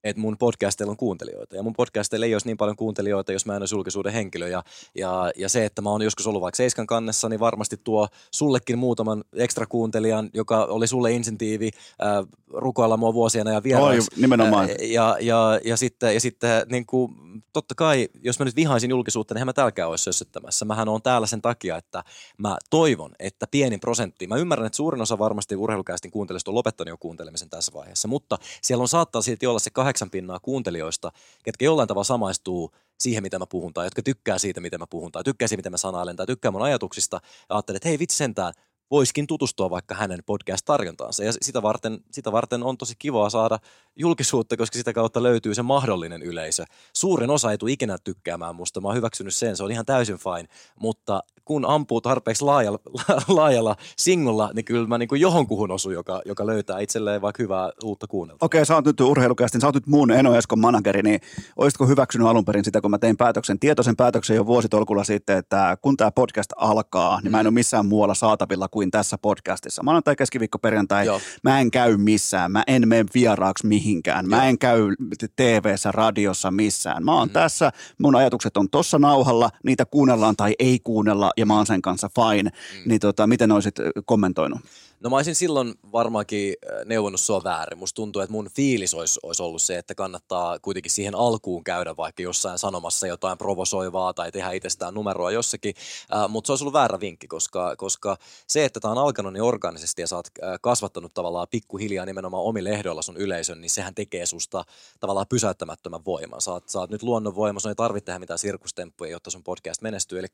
että 0.04 0.22
mun 0.22 0.38
podcasteilla 0.38 0.92
on 0.92 0.98
kuuntelijoita. 0.98 1.56
Ja 1.56 1.64
mun 1.64 1.74
podcasteilla 1.74 2.26
ei 2.26 2.36
olisi 2.36 2.48
niin 2.48 2.58
paljon 2.58 2.76
kuuntelijoita, 2.76 3.32
jos 3.32 3.46
mä 3.46 3.56
en 3.56 3.62
olisi 3.62 3.76
julkisuuden 3.76 4.14
henkilö. 4.14 4.48
Ja, 4.48 4.64
ja, 4.96 5.32
ja 5.36 5.50
se, 5.50 5.66
että 5.66 5.82
mä 5.82 5.90
oon 5.90 6.02
joskus 6.02 6.28
ollut 6.28 6.42
vaikka 6.42 6.56
Seiskan 6.56 6.88
kannessa, 6.88 7.30
niin 7.30 7.40
varmasti 7.40 7.78
tuo 7.84 8.08
sullekin 8.32 8.80
muutaman 8.80 9.24
ekstra 9.34 9.66
kuuntelijan, 9.66 10.30
joka 10.34 10.66
oli 10.66 10.88
sulle 10.88 11.12
insentiivi 11.12 11.70
äh, 12.04 12.28
rukoilla 12.54 12.98
mua 12.98 13.14
vuosien 13.14 13.48
ajan 13.48 13.64
vieraaksi. 13.64 14.10
Oi, 14.16 14.22
nimenomaan. 14.22 14.70
Äh, 14.70 14.76
ja, 14.90 15.18
ja, 15.22 15.60
ja 15.66 15.78
sitten, 15.78 16.14
ja 16.14 16.20
sitten 16.20 16.66
niin 16.72 16.86
kuin, 16.86 17.16
totta 17.54 17.76
kai, 17.76 18.10
jos 18.24 18.40
mä 18.40 18.46
nyt 18.46 18.56
vihaisin 18.56 18.90
julkisuutta, 18.90 19.34
niin 19.34 19.46
mä 19.46 19.54
täälläkään 19.54 19.90
olisi 19.90 20.04
sössyttämässä. 20.04 20.66
Mähän 20.66 20.90
on 20.90 21.02
täällä 21.02 21.28
sen 21.28 21.42
takia, 21.42 21.78
että 21.78 22.04
mä 22.38 22.58
toivon, 22.70 23.12
että 23.20 23.48
pienin 23.52 23.80
prosentti, 23.80 24.28
mä 24.28 24.36
ymmärrän, 24.36 24.66
että 24.66 24.78
suurin 24.78 25.02
osa 25.02 25.20
varmasti 25.20 25.56
urheilukästin 25.56 26.12
kuuntelijoista 26.12 26.52
on 26.52 26.56
lopettanut 26.56 26.90
jo 26.90 26.98
kuuntelemisen 26.98 27.50
tässä 27.50 27.72
vaiheessa, 27.74 28.08
mutta 28.08 28.38
siellä 28.62 28.82
on 28.82 28.88
saattaa 28.88 29.22
silti 29.22 29.48
olla 29.48 29.60
se 29.60 29.70
kahdeksan 29.70 30.10
pinnaa 30.10 30.40
kuuntelijoista, 30.40 31.12
ketkä 31.44 31.66
jollain 31.66 31.88
tavalla 31.88 32.04
samaistuu 32.04 32.72
siihen, 33.00 33.24
mitä 33.24 33.40
mä 33.40 33.46
puhun, 33.46 33.74
tai 33.74 33.86
jotka 33.86 34.02
tykkää 34.02 34.38
siitä, 34.38 34.62
mitä 34.62 34.78
mä 34.78 34.86
puhun, 34.90 35.12
tai 35.12 35.24
tykkää 35.24 35.48
siitä, 35.48 35.60
mitä 35.60 35.70
mä 35.70 35.78
sanailen, 35.78 36.16
tai 36.16 36.26
tykkää 36.26 36.52
mun 36.52 36.62
ajatuksista, 36.62 37.20
ja 37.50 37.56
ajattelee, 37.56 37.78
että 37.78 37.90
hei 37.90 38.00
vitsi 38.00 38.18
sentään, 38.18 38.54
voiskin 38.92 39.28
tutustua 39.28 39.70
vaikka 39.70 39.96
hänen 39.96 40.20
podcast-tarjontaansa. 40.26 41.24
Ja 41.24 41.34
sitä 41.42 41.62
varten, 41.62 42.00
sitä 42.12 42.32
varten 42.32 42.64
on 42.64 42.78
tosi 42.78 42.96
kivaa 43.00 43.30
saada 43.30 43.60
julkisuutta, 44.00 44.58
koska 44.58 44.78
sitä 44.78 44.94
kautta 44.94 45.24
löytyy 45.24 45.56
se 45.56 45.62
mahdollinen 45.62 46.22
yleisö. 46.22 46.66
Suurin 46.94 47.30
osa 47.30 47.52
ei 47.52 47.58
tule 47.58 47.72
ikinä 47.72 47.98
tykkäämään 48.04 48.56
musta, 48.56 48.82
mä 48.82 48.88
oon 48.88 48.98
hyväksynyt 48.98 49.36
sen, 49.36 49.58
se 49.58 49.64
on 49.64 49.72
ihan 49.72 49.86
täysin 49.86 50.18
fine, 50.18 50.50
mutta 50.80 51.24
kun 51.50 51.66
ampuu 51.66 52.02
tarpeeksi 52.02 52.44
laajalla, 52.44 52.80
laajalla 53.28 53.76
singolla, 53.98 54.52
niin 54.54 54.66
kyllä 54.66 54.88
mä 54.88 54.98
niin 54.98 55.10
kuin 55.10 55.22
johonkuhun 55.22 55.72
osun, 55.72 55.94
joka, 55.94 56.22
joka 56.26 56.46
löytää 56.46 56.80
itselleen 56.80 57.22
vaikka 57.22 57.44
hyvää 57.44 57.72
uutta 57.84 58.08
kuunnelta. 58.08 58.46
Okei, 58.46 58.66
sä 58.66 58.76
oot 58.76 58.86
nyt 58.86 59.02
urheilukästin, 59.02 59.62
sä 59.62 59.68
oot 59.68 59.76
nyt 59.76 59.88
mun 59.88 60.12
Eno 60.12 60.36
Eskon 60.36 60.60
manageri, 60.60 61.02
niin 61.02 61.20
olisitko 61.58 61.88
hyväksynyt 61.88 62.28
alun 62.28 62.46
perin 62.46 62.66
sitä, 62.66 62.82
kun 62.82 62.92
mä 62.92 62.98
tein 62.98 63.18
päätöksen, 63.18 63.60
tietoisen 63.60 63.96
päätöksen 63.96 64.36
jo 64.36 64.46
vuositolkulla 64.46 65.04
sitten, 65.04 65.38
että 65.38 65.78
kun 65.82 65.98
tämä 65.98 66.12
podcast 66.12 66.50
alkaa, 66.56 67.22
niin 67.22 67.32
mä 67.32 67.40
en 67.40 67.48
ole 67.48 67.54
missään 67.54 67.86
muualla 67.86 68.14
saatavilla 68.14 68.68
kuin 68.68 68.92
tässä 68.92 69.18
podcastissa. 69.18 69.84
Maanantai, 69.84 70.16
keskiviikko, 70.16 70.60
perjantai, 70.60 71.06
Joo. 71.06 71.22
mä 71.44 71.60
en 71.60 71.72
käy 71.72 71.98
missään, 71.98 72.52
mä 72.52 72.64
en 72.68 72.88
mene 72.88 73.06
vieraaksi 73.14 73.68
mihinkään, 73.90 74.30
mä 74.30 74.46
en 74.46 74.58
käy 74.58 74.96
TV-ssä, 75.36 75.92
radiossa 75.92 76.52
missään. 76.52 77.06
Mä 77.06 77.14
oon 77.14 77.28
mm. 77.28 77.34
tässä, 77.34 77.72
mun 78.00 78.16
ajatukset 78.16 78.58
on 78.58 78.70
tossa 78.70 79.00
nauhalla, 79.00 79.50
niitä 79.64 79.86
kuunnellaan 79.86 80.36
tai 80.36 80.56
ei 80.60 80.80
kuunnella, 80.84 81.32
ja 81.38 81.46
mä 81.46 81.56
oon 81.56 81.66
sen 81.66 81.82
kanssa 81.82 82.10
fine. 82.16 82.50
Mm. 82.50 82.90
Niin 82.90 83.00
tota, 83.00 83.28
miten 83.28 83.52
olisit 83.52 83.76
kommentoinut? 84.06 84.60
No 85.04 85.10
mä 85.10 85.16
olisin 85.16 85.36
silloin 85.36 85.74
varmaankin 85.92 86.54
neuvonut 86.86 87.20
sua 87.20 87.44
väärin. 87.44 87.78
Musta 87.78 87.96
tuntuu, 87.96 88.22
että 88.22 88.32
mun 88.32 88.50
fiilis 88.56 88.94
olisi, 88.94 89.20
olisi 89.24 89.44
ollut 89.44 89.62
se, 89.62 89.78
että 89.78 89.96
kannattaa 89.96 90.60
kuitenkin 90.60 90.92
siihen 90.92 91.16
alkuun 91.16 91.64
käydä 91.64 91.98
vaikka 91.98 92.24
jossain 92.24 92.58
sanomassa 92.58 93.08
jotain 93.08 93.38
provosoivaa 93.38 94.14
tai 94.14 94.32
tehdä 94.32 94.52
itsestään 94.52 94.94
numeroa 94.94 95.32
jossakin. 95.32 95.74
Äh, 96.16 96.30
mutta 96.30 96.48
se 96.48 96.52
olisi 96.52 96.64
ollut 96.64 96.74
väärä 96.74 97.00
vinkki, 97.00 97.28
koska, 97.28 97.76
koska 97.76 98.18
se, 98.48 98.66
että 98.66 98.80
tämä 98.80 98.92
on 98.92 98.98
alkanut 98.98 99.34
niin 99.34 99.44
organisesti 99.44 100.02
ja 100.02 100.08
sä 100.08 100.16
oot 100.16 100.28
kasvattanut 100.62 101.14
tavallaan 101.14 101.48
pikkuhiljaa 101.52 102.06
nimenomaan 102.06 102.44
omille 102.44 102.70
ehdoilla 102.70 103.02
sun 103.02 103.18
yleisön, 103.18 103.62
niin 103.62 103.70
sehän 103.70 103.96
tekee 103.96 104.26
susta 104.26 104.64
tavallaan 105.00 105.28
pysäyttämättömän 105.30 106.06
voiman. 106.06 106.42
Sä 106.42 106.52
oot, 106.52 106.70
sä 106.70 106.80
oot 106.80 106.90
nyt 106.90 107.04
luonnonvoima, 107.04 107.60
sun 107.60 107.72
ei 107.72 107.76
tarvitse 107.76 108.06
tehdä 108.06 108.20
mitään 108.20 108.40
sirkustemppuja, 108.40 109.12
jotta 109.12 109.30
sun 109.30 109.44
podcast 109.44 109.82
menestyy. 109.82 110.20
Eli 110.20 110.28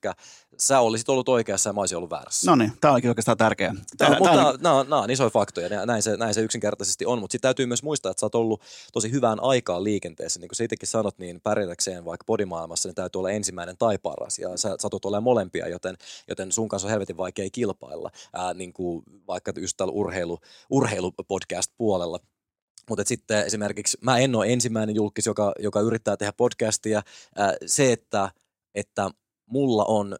sä 0.57 0.79
olisit 0.79 1.09
ollut 1.09 1.29
oikeassa 1.29 1.69
ja 1.69 1.73
mä 1.73 1.81
olisin 1.81 1.97
ollut 1.97 2.09
väärässä. 2.09 2.51
No 2.51 2.55
niin, 2.55 2.71
tää 2.81 2.91
olikin 2.91 3.09
oikeastaan 3.09 3.37
tärkeä. 3.37 3.73
Tämä, 3.97 4.09
Tää- 4.09 4.19
mutta 4.19 4.33
tää 4.35 4.54
nämä, 4.61 4.75
on- 4.75 4.89
nämä, 4.89 5.01
on 5.01 5.11
isoja 5.11 5.29
faktoja, 5.29 5.67
ja 5.67 5.85
näin 5.85 6.03
se, 6.03 6.17
näin 6.17 6.33
se 6.33 6.41
yksinkertaisesti 6.41 7.05
on, 7.05 7.19
mutta 7.19 7.31
sitten 7.31 7.47
täytyy 7.47 7.65
myös 7.65 7.83
muistaa, 7.83 8.11
että 8.11 8.19
sä 8.19 8.25
oot 8.25 8.35
ollut 8.35 8.61
tosi 8.93 9.11
hyvään 9.11 9.39
aikaan 9.39 9.83
liikenteessä. 9.83 10.39
Niin 10.39 10.49
kuin 10.49 10.55
sä 10.55 10.65
sanot, 10.83 11.17
niin 11.17 11.41
pärjätäkseen 11.41 12.05
vaikka 12.05 12.23
podimaailmassa, 12.25 12.89
niin 12.89 12.95
täytyy 12.95 13.19
olla 13.19 13.31
ensimmäinen 13.31 13.77
tai 13.77 13.97
paras, 13.97 14.39
ja 14.39 14.57
sä 14.57 14.75
satut 14.79 15.05
olemaan 15.05 15.23
molempia, 15.23 15.67
joten, 15.67 15.95
joten 16.27 16.51
sun 16.51 16.69
kanssa 16.69 16.87
on 16.87 16.91
helvetin 16.91 17.17
vaikea 17.17 17.49
kilpailla, 17.51 18.09
ää, 18.33 18.53
niin 18.53 18.73
kuin 18.73 19.03
vaikka 19.27 19.53
just 19.57 19.77
tällä 19.77 19.93
urheilu, 19.93 20.39
urheilupodcast-puolella. 20.69 22.19
Mutta 22.89 23.03
sitten 23.05 23.45
esimerkiksi 23.45 23.97
mä 24.01 24.17
en 24.17 24.35
ole 24.35 24.53
ensimmäinen 24.53 24.95
julkis, 24.95 25.25
joka, 25.25 25.53
joka 25.59 25.81
yrittää 25.81 26.17
tehdä 26.17 26.33
podcastia. 26.37 27.01
Ää, 27.35 27.53
se, 27.65 27.91
että, 27.91 28.31
että 28.75 29.09
mulla 29.45 29.85
on 29.85 30.15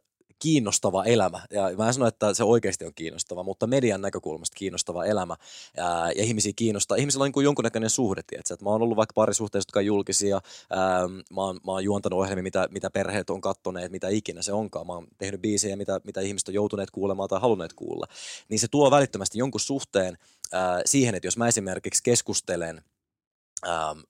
kiinnostava 0.45 1.03
elämä. 1.03 1.41
Ja 1.51 1.71
mä 1.77 1.87
en 1.87 1.93
sano, 1.93 2.07
että 2.07 2.33
se 2.33 2.43
oikeasti 2.43 2.85
on 2.85 2.91
kiinnostava, 2.95 3.43
mutta 3.43 3.67
median 3.67 4.01
näkökulmasta 4.01 4.55
kiinnostava 4.57 5.05
elämä. 5.05 5.35
Ää, 5.77 6.11
ja 6.11 6.23
ihmisiä 6.23 6.53
kiinnostaa. 6.55 6.97
Ihmisillä 6.97 7.23
on 7.23 7.25
niin 7.25 7.33
kuin 7.33 7.43
jonkunnäköinen 7.43 7.89
suhde, 7.89 8.21
tiedätkö? 8.27 8.53
että 8.53 8.65
mä 8.65 8.69
oon 8.69 8.81
ollut 8.81 8.97
vaikka 8.97 9.13
parisuhteessa, 9.13 9.67
jotka 9.67 9.79
on 9.79 9.85
julkisia. 9.85 10.41
Ää, 10.69 11.07
mä, 11.07 11.41
oon, 11.41 11.59
mä 11.65 11.71
oon 11.71 11.83
juontanut 11.83 12.19
ohjelmia, 12.19 12.43
mitä, 12.43 12.67
mitä 12.71 12.89
perheet 12.89 13.29
on 13.29 13.41
kattoneet, 13.41 13.91
mitä 13.91 14.09
ikinä 14.09 14.41
se 14.41 14.53
onkaan. 14.53 14.87
Mä 14.87 14.93
oon 14.93 15.07
tehnyt 15.17 15.41
biisejä, 15.41 15.75
mitä, 15.75 16.01
mitä 16.03 16.21
ihmiset 16.21 16.47
on 16.47 16.53
joutuneet 16.53 16.91
kuulemaan 16.91 17.29
tai 17.29 17.41
halunneet 17.41 17.73
kuulla. 17.73 18.05
Niin 18.49 18.59
se 18.59 18.67
tuo 18.67 18.91
välittömästi 18.91 19.37
jonkun 19.37 19.61
suhteen 19.61 20.17
ää, 20.51 20.81
siihen, 20.85 21.15
että 21.15 21.27
jos 21.27 21.37
mä 21.37 21.47
esimerkiksi 21.47 22.03
keskustelen 22.03 22.81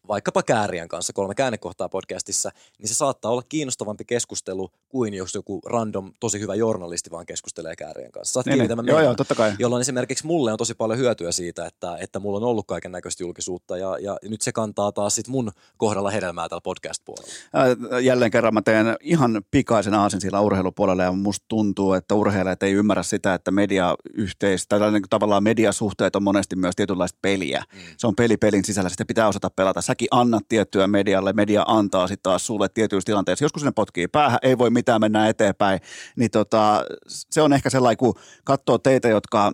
vaikkapa 0.07 0.44
Käärien 0.44 0.88
kanssa 0.88 1.14
kolme 1.14 1.36
käännekohtaa 1.36 1.90
podcastissa, 1.90 2.49
niin 2.80 2.88
se 2.88 2.94
saattaa 2.94 3.32
olla 3.32 3.44
kiinnostavampi 3.49 4.06
keskustelu 4.06 4.72
kuin 4.95 5.13
jos 5.13 5.35
joku 5.35 5.61
random, 5.65 6.11
tosi 6.19 6.39
hyvä 6.39 6.55
journalisti 6.55 7.11
vaan 7.11 7.26
keskustelee 7.26 7.76
Käärien 7.76 8.11
kanssa. 8.11 8.41
Niin, 8.45 8.59
niin. 8.59 8.88
Joo, 8.88 9.01
joo, 9.01 9.15
totta 9.15 9.35
kai. 9.35 9.53
Jolloin 9.59 9.81
esimerkiksi 9.81 10.26
mulle 10.26 10.51
on 10.51 10.57
tosi 10.57 10.73
paljon 10.73 10.99
hyötyä 10.99 11.31
siitä, 11.31 11.65
että, 11.65 11.97
että 11.99 12.19
mulla 12.19 12.38
on 12.38 12.43
ollut 12.43 12.67
kaiken 12.67 12.91
näköistä 12.91 13.23
julkisuutta 13.23 13.77
ja, 13.77 13.97
ja 13.99 14.17
nyt 14.30 14.41
se 14.41 14.51
kantaa 14.51 14.91
taas 14.91 15.15
sit 15.15 15.27
mun 15.27 15.51
kohdalla 15.77 16.09
hedelmää 16.09 16.49
tällä 16.49 16.61
podcast-puolella. 16.61 17.27
Ää, 17.53 17.99
Jälleen 17.99 18.31
kerran 18.31 18.53
mä 18.53 18.61
teen 18.61 18.95
ihan 19.01 19.41
pikaisen 19.51 19.93
aasin 19.93 20.22
sillä 20.22 20.41
urheilupuolella 20.41 21.03
ja 21.03 21.11
musta 21.11 21.45
tuntuu, 21.47 21.93
että 21.93 22.15
urheilijat 22.15 22.63
ei 22.63 22.73
ymmärrä 22.73 23.03
sitä, 23.03 23.34
että 23.34 23.51
mediayhteis, 23.51 24.67
tai 24.67 24.80
tällainen 24.80 25.01
tavallaan 25.09 25.43
mediasuhteet 25.43 26.15
on 26.15 26.23
monesti 26.23 26.55
myös 26.55 26.76
tietynlaista 26.76 27.19
peliä. 27.22 27.63
Mm. 27.73 27.80
Se 27.97 28.07
on 28.07 28.15
peli 28.15 28.38
pelin 28.38 28.65
sisällä, 28.65 28.89
sitä 28.89 29.05
pitää 29.05 29.27
osata 29.27 29.49
pelata. 29.49 29.81
Säkin 29.81 30.07
annat 30.11 30.43
tiettyä 30.49 30.88
medialle, 30.88 31.34
media 31.34 31.63
antaa 31.67 32.07
sitten 32.07 32.23
taas 32.23 32.45
sulle 32.45 32.69
tietyissä 32.69 33.05
tilanteissa. 33.05 33.45
Joskus 33.45 33.63
ne 33.63 33.72
potkii 33.72 34.07
päähän, 34.07 34.39
ei 34.41 34.57
voi 34.57 34.69
mitään 34.69 34.85
mennä 34.99 35.28
eteenpäin. 35.28 35.80
Niin 36.16 36.32
tota, 36.32 36.86
se 37.07 37.41
on 37.41 37.53
ehkä 37.53 37.70
sellainen, 37.70 37.98
kun 37.98 38.16
katsoo 38.44 38.78
teitä, 38.78 39.07
jotka 39.07 39.52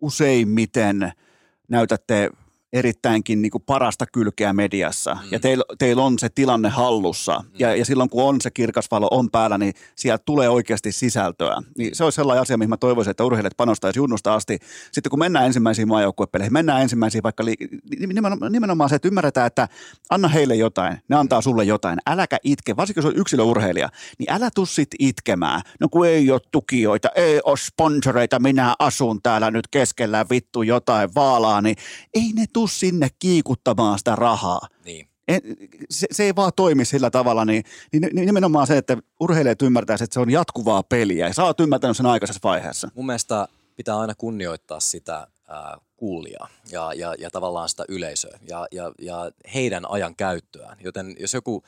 useimmiten 0.00 1.12
näytätte 1.68 2.30
erittäinkin 2.74 3.42
niin 3.42 3.50
kuin 3.50 3.62
parasta 3.66 4.06
kylkeä 4.06 4.52
mediassa. 4.52 5.14
Mm. 5.14 5.28
Ja 5.30 5.40
teillä 5.40 5.64
teillä 5.78 6.02
on 6.02 6.18
se 6.18 6.28
tilanne 6.28 6.68
hallussa. 6.68 7.38
Mm. 7.38 7.50
Ja, 7.58 7.76
ja 7.76 7.84
silloin 7.84 8.10
kun 8.10 8.24
on 8.24 8.40
se 8.40 8.50
kirkas 8.50 8.86
valo 8.90 9.08
on 9.10 9.30
päällä, 9.30 9.58
niin 9.58 9.72
sieltä 9.96 10.22
tulee 10.26 10.48
oikeasti 10.48 10.92
sisältöä. 10.92 11.62
Niin 11.78 11.94
se 11.94 12.04
olisi 12.04 12.16
sellainen 12.16 12.42
asia, 12.42 12.58
mihin 12.58 12.70
mä 12.70 12.76
toivoisin, 12.76 13.10
että 13.10 13.24
urheilijat 13.24 13.56
panostaisi 13.56 13.98
junnusta 13.98 14.34
asti. 14.34 14.58
Sitten 14.92 15.10
kun 15.10 15.18
mennään 15.18 15.46
ensimmäisiin 15.46 15.88
maajoukkuepeleihin, 15.88 16.52
mennään 16.52 16.82
ensimmäisiin 16.82 17.22
vaikka 17.22 17.44
liik- 17.44 18.06
nimenomaan, 18.06 18.52
nimenomaan 18.52 18.90
se, 18.90 18.96
että 18.96 19.08
ymmärretään, 19.08 19.46
että 19.46 19.68
anna 20.10 20.28
heille 20.28 20.54
jotain, 20.54 20.98
ne 21.08 21.16
antaa 21.16 21.40
sulle 21.40 21.64
jotain. 21.64 21.98
Äläkä 22.06 22.36
itke, 22.42 22.76
varsinkin 22.76 23.04
jos 23.04 23.12
on 23.12 23.20
yksilöurheilija, 23.20 23.88
niin 24.18 24.32
älä 24.32 24.50
tuu 24.54 24.66
sit 24.66 24.90
itkemään. 24.98 25.62
No 25.80 25.88
kun 25.88 26.06
ei 26.06 26.30
ole 26.30 26.40
tukijoita, 26.50 27.08
ei 27.14 27.40
ole 27.44 27.56
sponsoreita, 27.56 28.40
minä 28.40 28.74
asun 28.78 29.22
täällä 29.22 29.50
nyt 29.50 29.68
keskellä 29.70 30.26
vittu 30.30 30.62
jotain 30.62 31.14
vaalaa, 31.14 31.62
niin 31.62 31.76
ei 32.14 32.32
ne 32.34 32.44
tuu 32.52 32.63
sinne 32.66 33.08
kiikuttamaan 33.18 33.98
sitä 33.98 34.16
rahaa. 34.16 34.68
Niin. 34.84 35.08
En, 35.28 35.40
se, 35.90 36.06
se 36.12 36.24
ei 36.24 36.36
vaan 36.36 36.52
toimi 36.56 36.84
sillä 36.84 37.10
tavalla, 37.10 37.44
niin, 37.44 37.64
niin 37.92 38.10
niin 38.12 38.26
nimenomaan 38.26 38.66
se, 38.66 38.78
että 38.78 38.96
urheilijat 39.20 39.62
ymmärtäisivät, 39.62 40.06
että 40.06 40.14
se 40.14 40.20
on 40.20 40.30
jatkuvaa 40.30 40.82
peliä. 40.82 41.26
Ja 41.26 41.34
sä 41.34 41.44
oot 41.44 41.60
ymmärtänyt 41.60 41.96
sen 41.96 42.06
aikaisessa 42.06 42.40
vaiheessa. 42.44 42.88
Mun 42.94 43.06
mielestä 43.06 43.48
pitää 43.76 43.98
aina 43.98 44.14
kunnioittaa 44.14 44.80
sitä 44.80 45.26
kuulijaa 45.96 46.48
ja, 46.70 46.92
ja, 46.92 47.14
ja 47.18 47.30
tavallaan 47.30 47.68
sitä 47.68 47.84
yleisöä 47.88 48.38
ja, 48.48 48.66
ja, 48.72 48.92
ja 49.00 49.30
heidän 49.54 49.90
ajan 49.90 50.16
käyttöään. 50.16 50.76
Joten 50.80 51.16
jos 51.18 51.34
joku, 51.34 51.64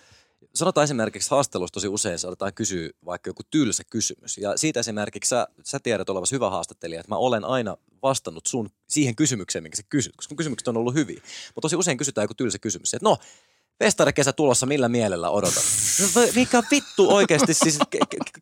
sanotaan 0.56 0.84
esimerkiksi 0.84 1.30
haastelussa 1.30 1.72
tosi 1.74 1.88
usein 1.88 2.18
saadaan 2.18 2.54
kysyä 2.54 2.90
vaikka 3.04 3.30
joku 3.30 3.42
tylsä 3.50 3.82
kysymys. 3.90 4.38
Ja 4.38 4.56
siitä 4.56 4.80
esimerkiksi 4.80 5.28
sä, 5.28 5.48
sä 5.64 5.78
tiedät 5.82 6.10
olevasi 6.10 6.34
hyvä 6.34 6.50
haastattelija, 6.50 7.00
että 7.00 7.12
mä 7.12 7.16
olen 7.16 7.44
aina 7.44 7.76
vastannut 8.02 8.46
sun 8.46 8.70
siihen 8.88 9.16
kysymykseen, 9.16 9.62
minkä 9.62 9.76
sä 9.76 9.82
kysyt, 9.88 10.16
koska 10.16 10.34
kysymykset 10.34 10.68
on 10.68 10.76
ollut 10.76 10.94
hyviä. 10.94 11.20
Mutta 11.54 11.60
tosi 11.60 11.76
usein 11.76 11.98
kysytään 11.98 12.24
joku 12.24 12.34
tylsä 12.34 12.58
kysymys, 12.58 12.94
että 12.94 13.08
no, 13.08 13.16
Festarikesä 13.78 14.32
tulossa, 14.32 14.66
millä 14.66 14.88
mielellä 14.88 15.30
odotat? 15.30 15.64
No, 16.00 16.22
Mikä 16.34 16.62
vittu 16.70 17.14
oikeasti, 17.14 17.54
siis 17.54 17.78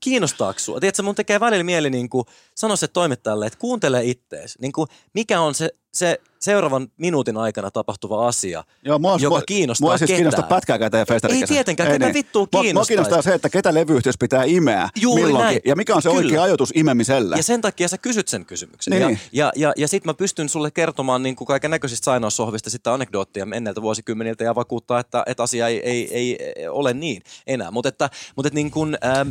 kiinnostaako 0.01 0.59
sua? 0.59 0.81
Tiedätkö, 0.81 1.03
mun 1.03 1.15
tekee 1.15 1.41
välillä 1.41 1.65
mieli 1.65 1.91
niin 1.91 2.09
sanoa 2.55 2.77
se 2.77 2.89
toimittajalle, 2.89 3.47
että 3.47 3.59
kuuntele 3.59 4.05
ittees. 4.05 4.59
Niin 4.59 4.73
kuin, 4.73 4.89
mikä 5.15 5.41
on 5.41 5.55
se, 5.55 5.71
se, 5.93 6.21
seuraavan 6.45 6.89
minuutin 6.97 7.37
aikana 7.37 7.71
tapahtuva 7.71 8.29
asia, 8.29 8.65
Joo, 8.85 8.99
mua, 8.99 9.17
joka 9.21 9.35
mua, 9.37 9.43
kiinnostaa 9.47 9.87
mua 9.89 9.99
siis 9.99 10.09
ketään. 10.09 10.17
kiinnosta 10.17 10.43
pätkääkään 10.43 10.91
teidän. 10.91 11.07
Ei 11.31 11.43
tietenkään, 11.47 11.93
ketä 11.93 12.15
vittua 12.15 12.47
Mua- 12.53 12.73
Mua 12.73 12.85
kiinnostaa 12.85 13.23
se, 13.23 13.35
että 13.35 13.49
ketä 13.49 13.75
levyyhtiössä 13.75 14.19
pitää 14.21 14.45
imeä 14.45 14.89
Juuri 15.01 15.23
milloinkin. 15.23 15.45
näin. 15.47 15.61
Ja 15.65 15.77
mikä 15.77 15.95
on 15.95 16.03
se 16.03 16.09
Kyllä. 16.09 16.21
oikea 16.25 16.43
ajoitus 16.43 16.73
imemiselle. 16.75 17.37
Ja 17.37 17.43
sen 17.43 17.61
takia 17.61 17.89
sä 17.89 17.99
kysyt 17.99 18.29
sen 18.29 18.45
kysymyksen. 18.47 18.91
Niin. 18.91 19.03
Ja, 19.03 19.17
ja, 19.33 19.53
ja, 19.57 19.73
ja 19.77 19.89
sitten 19.89 20.09
mä 20.11 20.15
pystyn 20.15 20.49
sulle 20.49 20.71
kertomaan 20.71 21.23
niin 21.23 21.37
kuin 21.37 21.47
kaiken 21.47 21.71
näköisistä 21.71 22.05
sairaussohvista 22.05 22.71
sitä 22.71 22.95
anekdoottia 22.95 23.47
menneiltä 23.47 23.83
vuosikymmeniltä 23.83 24.45
ja 24.45 24.55
vakuuttaa, 24.55 25.01
että, 25.01 25.23
että 25.27 25.43
asia 25.43 25.69
ei, 25.69 25.81
ei, 25.81 26.15
ei, 26.15 26.53
ei 26.57 26.69
ole 26.69 26.95
niin 26.95 27.23
enää. 27.47 27.71
Mutta 27.71 27.89
että, 27.89 28.11
mutta 28.37 28.47
että 28.49 28.55
niin 28.55 28.71
kuin, 28.71 28.99
ähm, 29.05 29.31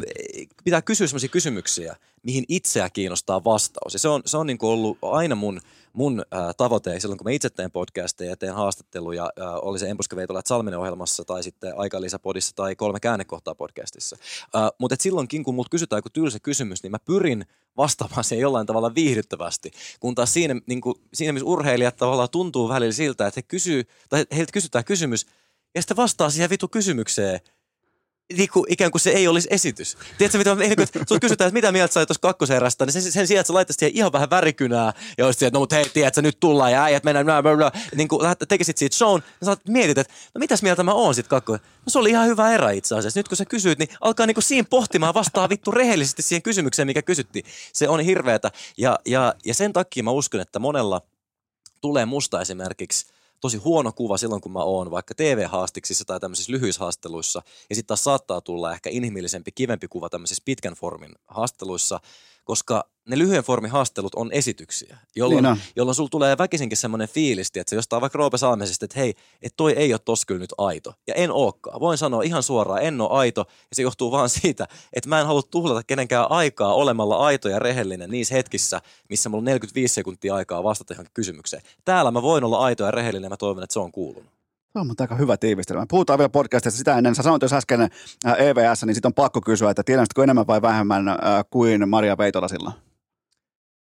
pitää 0.64 0.82
kysyä 0.82 1.08
sellaisia 1.08 1.30
kysymyksiä, 1.30 1.96
mihin 2.24 2.44
itseä 2.50 2.90
kiinnostaa 2.90 3.44
vastaus. 3.44 3.94
Ja 3.94 4.00
se 4.00 4.08
on, 4.08 4.22
se 4.26 4.38
on 4.38 4.48
niin 4.48 4.58
kuin 4.58 4.70
ollut 4.70 4.98
aina 5.02 5.36
mun, 5.36 5.62
mun 5.94 6.26
äh, 6.34 6.56
tavoite 6.58 7.00
silloin, 7.00 7.18
kun 7.18 7.26
mä 7.26 7.32
itse 7.32 7.50
teen 7.50 7.72
podcasteja 7.72 8.30
ja 8.30 8.38
teen 8.38 8.54
haastatteluja, 8.54 9.24
äh, 9.24 9.48
oli 9.62 9.80
se 9.80 9.90
Empuskaveitola 9.90 10.42
Salminen 10.46 10.80
ohjelmassa 10.80 11.26
tai 11.26 11.44
sitten 11.44 11.74
Aikalisäpodissa 11.78 12.56
tai 12.56 12.76
Kolme 12.76 13.00
käännekohtaa 13.00 13.56
podcastissa. 13.56 14.18
Äh, 14.56 14.70
mutta 14.78 14.96
silloinkin, 15.00 15.44
kun 15.44 15.56
mut 15.56 15.70
kysytään 15.70 15.98
joku 15.98 16.10
tylsä 16.10 16.40
kysymys, 16.40 16.84
niin 16.84 16.92
mä 16.92 17.00
pyrin 17.00 17.46
vastaamaan 17.78 18.24
siihen 18.24 18.42
jollain 18.42 18.68
tavalla 18.68 18.96
viihdyttävästi. 18.96 19.72
Kun 20.00 20.16
taas 20.16 20.34
siinä, 20.34 20.56
niin 20.68 20.82
kuin, 20.82 20.96
siinä 21.14 21.34
missä 21.34 21.46
urheilijat 21.46 21.96
tavallaan 21.96 22.30
tuntuu 22.30 22.70
välillä 22.70 22.94
siltä, 22.94 23.28
että 23.28 23.38
he 23.38 23.42
kysyy, 23.42 23.84
tai 24.10 24.26
heiltä 24.36 24.52
kysytään 24.52 24.86
kysymys, 24.86 25.26
ja 25.76 25.82
sitten 25.82 25.98
vastaa 25.98 26.30
siihen 26.30 26.50
vitu 26.50 26.68
kysymykseen, 26.68 27.40
niin 28.38 28.50
kuin, 28.54 28.66
ikään 28.70 28.92
kuin 28.92 29.02
se 29.02 29.10
ei 29.10 29.28
olisi 29.28 29.48
esitys. 29.52 29.98
Tiedätkö, 30.18 30.38
mitä, 30.38 30.56
niin 30.56 30.82
että 30.82 31.00
sut 31.10 31.22
kysytään, 31.22 31.48
että 31.48 31.54
mitä 31.58 31.72
mieltä 31.72 31.94
sä 31.94 32.00
olet 32.00 32.08
tuossa 32.08 32.22
kakkoserästä, 32.22 32.86
niin 32.86 32.94
sen, 32.94 33.12
sen 33.12 33.28
sijaan, 33.28 33.40
että 33.40 33.48
sä 33.48 33.54
laittaisit 33.54 33.80
siihen 33.80 33.98
ihan 33.98 34.12
vähän 34.12 34.30
värikynää 34.30 34.94
ja 35.18 35.26
olisit 35.26 35.44
että 35.44 35.56
no 35.56 35.60
mutta 35.60 35.76
hei, 35.76 35.90
tiedätkö, 35.90 36.22
nyt 36.22 36.40
tullaan 36.40 36.72
ja 36.72 36.84
äijät 36.84 37.04
mennään, 37.04 37.26
bla, 37.26 37.42
bla, 37.42 37.56
bla. 37.56 37.72
niin 37.96 38.08
kuin 38.08 38.22
tekisit 38.48 38.78
siitä 38.78 38.96
shown, 38.96 39.22
ja 39.42 39.46
sä 39.46 39.58
mietit, 39.68 39.98
että 39.98 40.14
no 40.36 40.40
mitäs 40.40 40.64
mieltä 40.64 40.84
mä 40.84 40.94
oon 40.94 41.16
sit 41.16 41.28
kakko. 41.28 41.52
No 41.52 41.60
se 41.88 42.00
oli 42.00 42.10
ihan 42.10 42.28
hyvä 42.28 42.52
erä 42.52 42.72
itse 42.72 42.96
asiassa. 42.96 43.20
Nyt 43.20 43.28
kun 43.28 43.38
sä 43.38 43.46
kysyit, 43.46 43.80
niin 43.80 43.90
alkaa 44.02 44.26
niin 44.26 44.36
kuin 44.36 44.44
siinä 44.44 44.68
pohtimaan 44.70 45.14
vastaa 45.14 45.50
vittu 45.50 45.72
rehellisesti 45.72 46.22
siihen 46.22 46.42
kysymykseen, 46.42 46.88
mikä 46.88 47.02
kysyttiin. 47.02 47.46
Se 47.74 47.90
on 47.90 48.00
hirveetä. 48.00 48.52
Ja, 48.78 49.00
ja, 49.06 49.34
ja 49.46 49.54
sen 49.54 49.74
takia 49.74 50.04
mä 50.04 50.12
uskon, 50.12 50.42
että 50.42 50.60
monella 50.60 51.02
tulee 51.82 52.06
musta 52.06 52.42
esimerkiksi 52.42 53.06
tosi 53.44 53.58
huono 53.58 53.92
kuva 53.92 54.18
silloin, 54.18 54.42
kun 54.42 54.52
mä 54.52 54.60
oon 54.64 54.92
vaikka 54.92 55.16
TV-haastiksissa 55.16 56.06
tai 56.06 56.20
tämmöisissä 56.20 56.52
lyhyissä 56.52 56.84
haasteluissa. 56.84 57.42
Ja 57.70 57.76
sitten 57.76 57.88
taas 57.88 58.04
saattaa 58.04 58.42
tulla 58.42 58.74
ehkä 58.74 58.90
inhimillisempi, 58.90 59.52
kivempi 59.52 59.88
kuva 59.88 60.10
tämmöisissä 60.10 60.44
pitkän 60.46 60.74
formin 60.74 61.16
haasteluissa, 61.28 62.00
koska 62.44 62.90
ne 63.08 63.18
lyhyen 63.18 63.44
formin 63.44 63.72
haastelut 63.72 64.16
on 64.16 64.32
esityksiä, 64.32 64.98
jolloin, 65.16 65.44
Niin 65.44 65.52
on. 65.52 65.58
jolloin 65.76 65.96
sulla 65.96 66.10
tulee 66.10 66.38
väkisinkin 66.38 66.78
semmoinen 66.78 67.08
fiilis, 67.10 67.48
että 67.48 67.70
se 67.70 67.76
jostain 67.76 68.02
vaikka 68.02 68.18
Roope 68.18 68.38
Salmesista, 68.38 68.86
että 68.86 69.00
hei, 69.00 69.10
että 69.42 69.58
toi 69.58 69.72
ei 69.74 69.94
ole 69.94 70.00
tossa 70.06 70.26
kyllä 70.26 70.40
nyt 70.40 70.54
aito. 70.58 70.94
Ja 71.08 71.14
en 71.14 71.32
ookaan. 71.32 71.80
Voin 71.80 71.98
sanoa 71.98 72.22
ihan 72.24 72.44
suoraan, 72.44 72.82
en 72.84 73.02
ole 73.02 73.10
aito. 73.12 73.42
Ja 73.50 73.76
se 73.76 73.82
johtuu 73.82 74.12
vaan 74.12 74.30
siitä, 74.30 74.68
että 74.94 75.10
mä 75.10 75.20
en 75.20 75.28
halua 75.28 75.42
tuhlata 75.52 75.84
kenenkään 75.84 76.32
aikaa 76.32 76.74
olemalla 76.74 77.18
aito 77.18 77.50
ja 77.50 77.60
rehellinen 77.60 78.10
niissä 78.12 78.36
hetkissä, 78.36 78.82
missä 79.10 79.30
mulla 79.30 79.42
on 79.42 79.46
45 79.46 79.94
sekuntia 79.94 80.36
aikaa 80.36 80.64
vastata 80.64 80.94
johonkin 80.94 81.14
kysymykseen. 81.14 81.62
Täällä 81.86 82.12
mä 82.12 82.22
voin 82.22 82.44
olla 82.44 82.60
aito 82.60 82.84
ja 82.84 82.92
rehellinen 82.92 83.24
ja 83.26 83.30
mä 83.30 83.38
toivon, 83.38 83.64
että 83.64 83.74
se 83.74 83.80
on 83.80 83.92
kuulunut. 83.92 84.33
Se 84.74 84.80
on 84.80 84.88
mutta 84.88 85.04
aika 85.04 85.16
hyvä 85.16 85.38
tiivistelmä. 85.38 85.86
Puhutaan 85.90 86.20
vielä 86.20 86.30
podcastista 86.30 86.78
sitä 86.78 86.98
ennen. 86.98 87.16
Sä 87.16 87.24
sanoit 87.24 87.42
jos 87.42 87.54
äsken 87.54 87.82
äh, 87.82 87.90
EVS, 88.40 88.84
niin 88.86 88.96
sitten 88.96 89.10
on 89.10 89.14
pakko 89.14 89.42
kysyä, 89.42 89.70
että 89.70 89.84
tiedätkö 89.84 90.24
enemmän 90.24 90.48
vai 90.48 90.62
vähemmän 90.62 91.08
äh, 91.08 91.16
kuin 91.50 91.90
Maria 91.90 92.18
Veitola 92.18 92.48
silloin? 92.48 92.76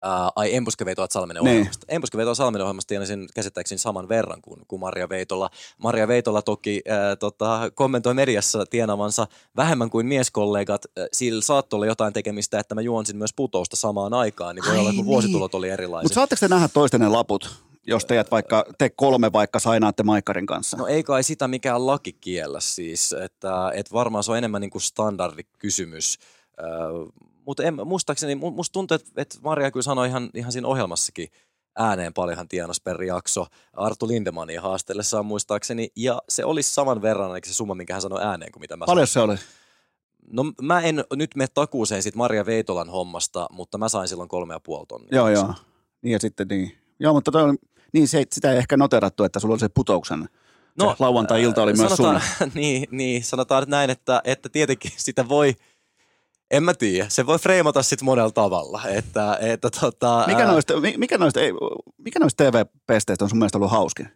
Ää, 0.05 0.29
ai 0.37 0.55
Empuskevetoa 0.57 1.07
Salmenen 1.11 1.45
Niin. 1.45 1.53
ohjelmasta. 1.59 1.87
Empuskevetoa 1.89 2.35
Salmenen 2.35 2.65
ohjelmasta 2.65 2.89
tienasin 2.89 3.29
käsittääkseni 3.35 3.79
saman 3.79 4.09
verran 4.09 4.43
kuin, 4.43 4.61
kuin 4.69 4.81
Maria 4.81 5.09
Veitola. 5.09 5.51
Maria 5.79 6.09
Veitola 6.09 6.43
toki 6.43 6.83
ää, 6.89 7.17
tota, 7.17 7.71
kommentoi 7.75 8.15
mediassa 8.15 8.67
tienavansa 8.67 9.27
vähemmän 9.57 9.91
kuin 9.91 10.07
mieskollegat. 10.07 10.83
Ää, 10.97 11.07
Sillä 11.13 11.43
saattoi 11.43 11.77
olla 11.77 11.87
jotain 11.87 12.13
tekemistä, 12.13 12.59
että 12.61 12.75
mä 12.75 12.81
juonsin 12.81 13.17
myös 13.17 13.33
putousta 13.37 13.77
samaan 13.77 14.15
aikaan, 14.15 14.55
niin 14.55 14.65
voi 14.65 14.73
Ai 14.73 14.79
olla, 14.79 14.91
että 14.91 15.03
niin. 15.03 15.07
vuositulot 15.07 15.55
oli 15.55 15.69
erilaiset. 15.69 16.05
Mutta 16.05 16.15
saatteko 16.15 16.41
te 16.41 16.49
nähdä 16.49 16.69
toistenne 16.69 17.09
laput, 17.09 17.63
jos 17.87 18.05
teidät 18.05 18.31
vaikka, 18.31 18.65
te 18.79 18.91
kolme 18.91 19.33
vaikka 19.33 19.59
sainaatte 19.59 20.03
Maikkarin 20.03 20.47
kanssa? 20.47 20.77
No 20.77 20.87
ei 20.87 21.03
kai 21.03 21.23
sitä 21.23 21.49
mikään 21.49 21.87
laki 21.87 22.13
kiellä 22.13 22.61
siis, 22.61 23.13
että, 23.13 23.71
että 23.75 23.93
varmaan 23.93 24.25
se 24.25 24.31
on 24.33 24.39
enemmän 24.39 24.61
niin 24.61 24.71
kuin 24.71 24.83
standardikysymys. 24.83 26.19
Mutta 27.47 27.63
en, 27.63 27.79
muistaakseni, 27.85 28.35
mu- 28.35 28.51
musta 28.51 28.73
tuntuu, 28.73 28.95
että, 28.95 29.11
että 29.17 29.39
Maria 29.43 29.71
kyllä 29.71 29.85
sanoi 29.85 30.09
ihan, 30.09 30.31
ihan 30.35 30.53
siinä 30.53 30.69
ohjelmassakin 30.69 31.29
ääneen 31.77 32.15
paljonhan 32.15 32.49
tienas 32.49 32.81
per 32.81 33.03
jakso 33.03 33.47
Artu 33.73 34.09
Lindemanin 34.09 34.61
haastellessaan 34.61 35.27
muistaakseni, 35.27 35.89
ja 35.97 36.23
se 36.29 36.45
olisi 36.45 36.75
saman 36.75 37.03
verran, 37.03 37.35
eikä 37.35 37.49
se 37.49 37.55
summa, 37.55 37.75
minkä 37.75 37.93
hän 37.95 38.03
sanoi 38.03 38.23
ääneen 38.25 38.53
kuin 38.53 38.61
mitä 38.61 38.77
mä 38.77 38.85
Paljon 38.87 39.07
se 39.07 39.21
oli? 39.21 39.37
No 40.31 40.45
mä 40.63 40.81
en 40.81 41.05
nyt 41.15 41.31
mene 41.37 41.49
takuuseen 41.55 42.03
sit 42.03 42.15
Maria 42.15 42.47
Veitolan 42.47 42.91
hommasta, 42.91 43.47
mutta 43.51 43.79
mä 43.79 43.89
sain 43.89 44.09
silloin 44.09 44.29
kolme 44.29 44.55
ja 44.55 44.61
puoli 44.61 44.87
tonnia. 44.87 45.09
Joo, 45.13 45.29
joo. 45.29 45.55
Niin 46.03 46.13
ja 46.13 46.19
sitten 46.19 46.49
niin. 46.49 46.79
Joo, 47.01 47.13
mutta 47.13 47.31
toi, 47.31 47.43
on- 47.43 47.59
niin 47.93 48.09
se, 48.09 48.25
sitä 48.33 48.53
ei 48.53 48.59
ehkä 48.59 48.77
noterattu, 48.77 49.25
että 49.25 49.41
sulla 49.41 49.53
oli 49.53 49.61
se 49.61 49.69
putouksen. 49.69 50.29
No, 50.79 50.91
se 50.91 50.97
lauantai-ilta 50.99 51.63
oli 51.63 51.73
myös 51.73 51.93
sun. 51.93 51.97
sanotaan, 51.97 52.23
niin, 52.55 52.89
niin, 52.91 53.25
sanotaan 53.25 53.65
näin, 53.69 53.91
että, 53.91 54.21
että 54.25 54.49
tietenkin 54.49 54.93
sitä 54.97 55.29
voi, 55.29 55.55
en 56.51 56.63
mä 56.63 56.75
tiedä, 56.75 57.09
se 57.09 57.27
voi 57.27 57.39
freimata 57.39 57.83
sitten 57.83 58.05
monella 58.07 58.31
tavalla. 58.31 58.83
Että, 58.89 59.39
että 59.41 59.71
tota, 59.81 60.25
Mikä 60.27 60.47
noista, 60.47 60.81
mi- 60.81 60.97
mikä 60.97 61.19
noista, 61.19 61.41
ei, 61.41 61.53
mikä 61.99 62.19
noista 62.19 62.45
TV-pesteistä 62.45 63.25
on 63.25 63.29
sun 63.29 63.39
mielestä 63.39 63.59
ollut 63.59 63.71
hauskin? 63.71 64.09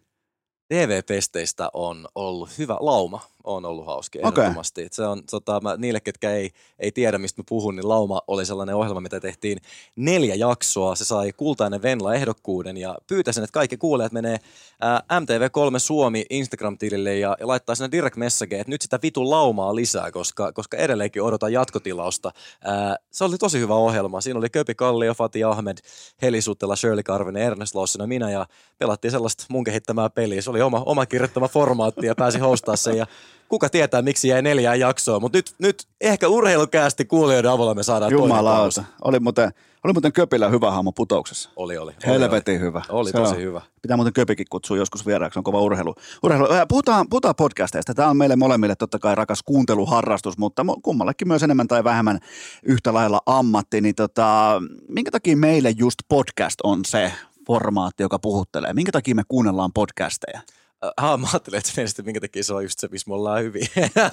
TV-pesteistä 0.67 1.69
on 1.73 2.07
ollut 2.15 2.49
hyvä 2.57 2.77
lauma, 2.79 3.21
on 3.47 3.65
ollut 3.65 3.85
hauska 3.85 4.19
ehdottomasti. 4.19 4.87
Se 4.91 5.05
on, 5.05 5.23
tota, 5.31 5.59
mä, 5.59 5.77
niille, 5.77 5.99
ketkä 5.99 6.31
ei, 6.31 6.51
ei 6.79 6.91
tiedä, 6.91 7.17
mistä 7.17 7.41
mä 7.41 7.43
puhun, 7.49 7.75
niin 7.75 7.89
Lauma 7.89 8.21
oli 8.27 8.45
sellainen 8.45 8.75
ohjelma, 8.75 9.01
mitä 9.01 9.19
tehtiin 9.19 9.57
neljä 9.95 10.35
jaksoa. 10.35 10.95
Se 10.95 11.05
sai 11.05 11.33
kultainen 11.33 11.81
Venla-ehdokkuuden 11.81 12.77
ja 12.77 12.97
pyytäisin, 13.07 13.43
että 13.43 13.53
kaikki 13.53 13.77
kuulijat 13.77 14.11
menee 14.11 14.37
ää, 14.81 15.01
MTV3 15.11 15.79
Suomi 15.79 16.25
Instagram-tilille 16.29 17.15
ja, 17.15 17.37
ja 17.39 17.47
laittaa 17.47 17.75
sinne 17.75 17.91
direct 17.91 18.15
message, 18.15 18.59
että 18.59 18.71
nyt 18.71 18.81
sitä 18.81 18.99
vitun 19.03 19.29
laumaa 19.29 19.75
lisää, 19.75 20.11
koska, 20.11 20.51
koska 20.51 20.77
edelleenkin 20.77 21.21
odotan 21.21 21.53
jatkotilausta. 21.53 22.31
Ää, 22.63 22.95
se 23.11 23.23
oli 23.23 23.37
tosi 23.37 23.59
hyvä 23.59 23.75
ohjelma. 23.75 24.21
Siinä 24.21 24.39
oli 24.39 24.49
Köpi 24.49 24.75
Kallio, 24.75 25.13
Fatih 25.13 25.47
Ahmed, 25.47 25.77
Heli 26.21 26.41
Suttela, 26.41 26.75
Shirley 26.75 27.03
Karvinen, 27.03 27.43
Ernest 27.43 27.75
Lawson 27.75 28.03
ja 28.03 28.07
minä 28.07 28.31
ja 28.31 28.45
pelattiin 28.77 29.11
sellaista 29.11 29.45
mun 29.49 29.63
kehittämää 29.63 30.09
peliä. 30.09 30.41
Se 30.41 30.49
oli 30.49 30.61
oma, 30.61 30.83
oma 30.85 31.05
kirjoittama 31.05 31.47
formaatti 31.47 32.05
ja 32.05 32.15
pääsi 32.15 32.39
hostaa 32.39 32.75
sen 32.75 32.97
ja 32.97 33.07
kuka 33.49 33.69
tietää, 33.69 34.01
miksi 34.01 34.27
jäi 34.27 34.41
neljään 34.41 34.79
jaksoa, 34.79 35.19
mutta 35.19 35.37
nyt, 35.37 35.53
nyt 35.59 35.83
ehkä 36.01 36.27
urheilukäästi 36.27 37.05
kuulijoiden 37.05 37.51
avulla 37.51 37.73
me 37.75 37.83
saadaan 37.83 38.11
toinen 38.11 38.23
Jumalauta. 38.23 38.83
Oli 39.03 39.19
muuten, 39.19 39.51
oli 39.83 39.93
muuten 39.93 40.13
Köpillä 40.13 40.49
hyvä 40.49 40.71
hahmo 40.71 40.91
putouksessa. 40.91 41.49
Oli, 41.55 41.77
oli. 41.77 41.91
oli, 41.91 42.05
Helvetin 42.05 42.59
hyvä. 42.59 42.81
Oli 42.89 43.11
Se 43.11 43.17
tosi 43.17 43.35
on. 43.35 43.41
hyvä. 43.41 43.61
Pitää 43.81 43.97
muuten 43.97 44.13
Köpikin 44.13 44.45
kutsua 44.49 44.77
joskus 44.77 45.05
vieraaksi, 45.05 45.39
on 45.39 45.43
kova 45.43 45.61
urheilu. 45.61 45.95
urheilu. 46.23 46.47
Puhutaan, 46.67 47.09
puhutaan 47.09 47.35
podcasteista. 47.35 47.93
Tämä 47.93 48.09
on 48.09 48.17
meille 48.17 48.35
molemmille 48.35 48.75
totta 48.75 48.99
kai 48.99 49.15
rakas 49.15 49.43
kuunteluharrastus, 49.43 50.37
mutta 50.37 50.65
kummallekin 50.81 51.27
myös 51.27 51.43
enemmän 51.43 51.67
tai 51.67 51.83
vähemmän 51.83 52.19
yhtä 52.63 52.93
lailla 52.93 53.21
ammatti. 53.25 53.81
Niin 53.81 53.95
tota, 53.95 54.61
minkä 54.89 55.11
takia 55.11 55.37
meille 55.37 55.73
just 55.77 55.99
podcast 56.09 56.55
on 56.63 56.85
se 56.85 57.11
formaatti, 57.47 58.03
joka 58.03 58.19
puhuttelee? 58.19 58.73
Minkä 58.73 58.91
takia 58.91 59.15
me 59.15 59.23
kuunnellaan 59.27 59.73
podcasteja? 59.73 60.41
Äh, 60.85 61.17
mä 61.19 61.27
ajattelin, 61.33 61.57
että 61.57 61.71
mielestäni 61.77 62.05
minkä 62.05 62.19
takia 62.21 62.43
se 62.43 62.53
on 62.53 62.63
just 62.63 62.79
se, 62.79 62.87
missä 62.91 63.09
me 63.09 63.13
ollaan 63.15 63.43
hyvin. 63.43 63.67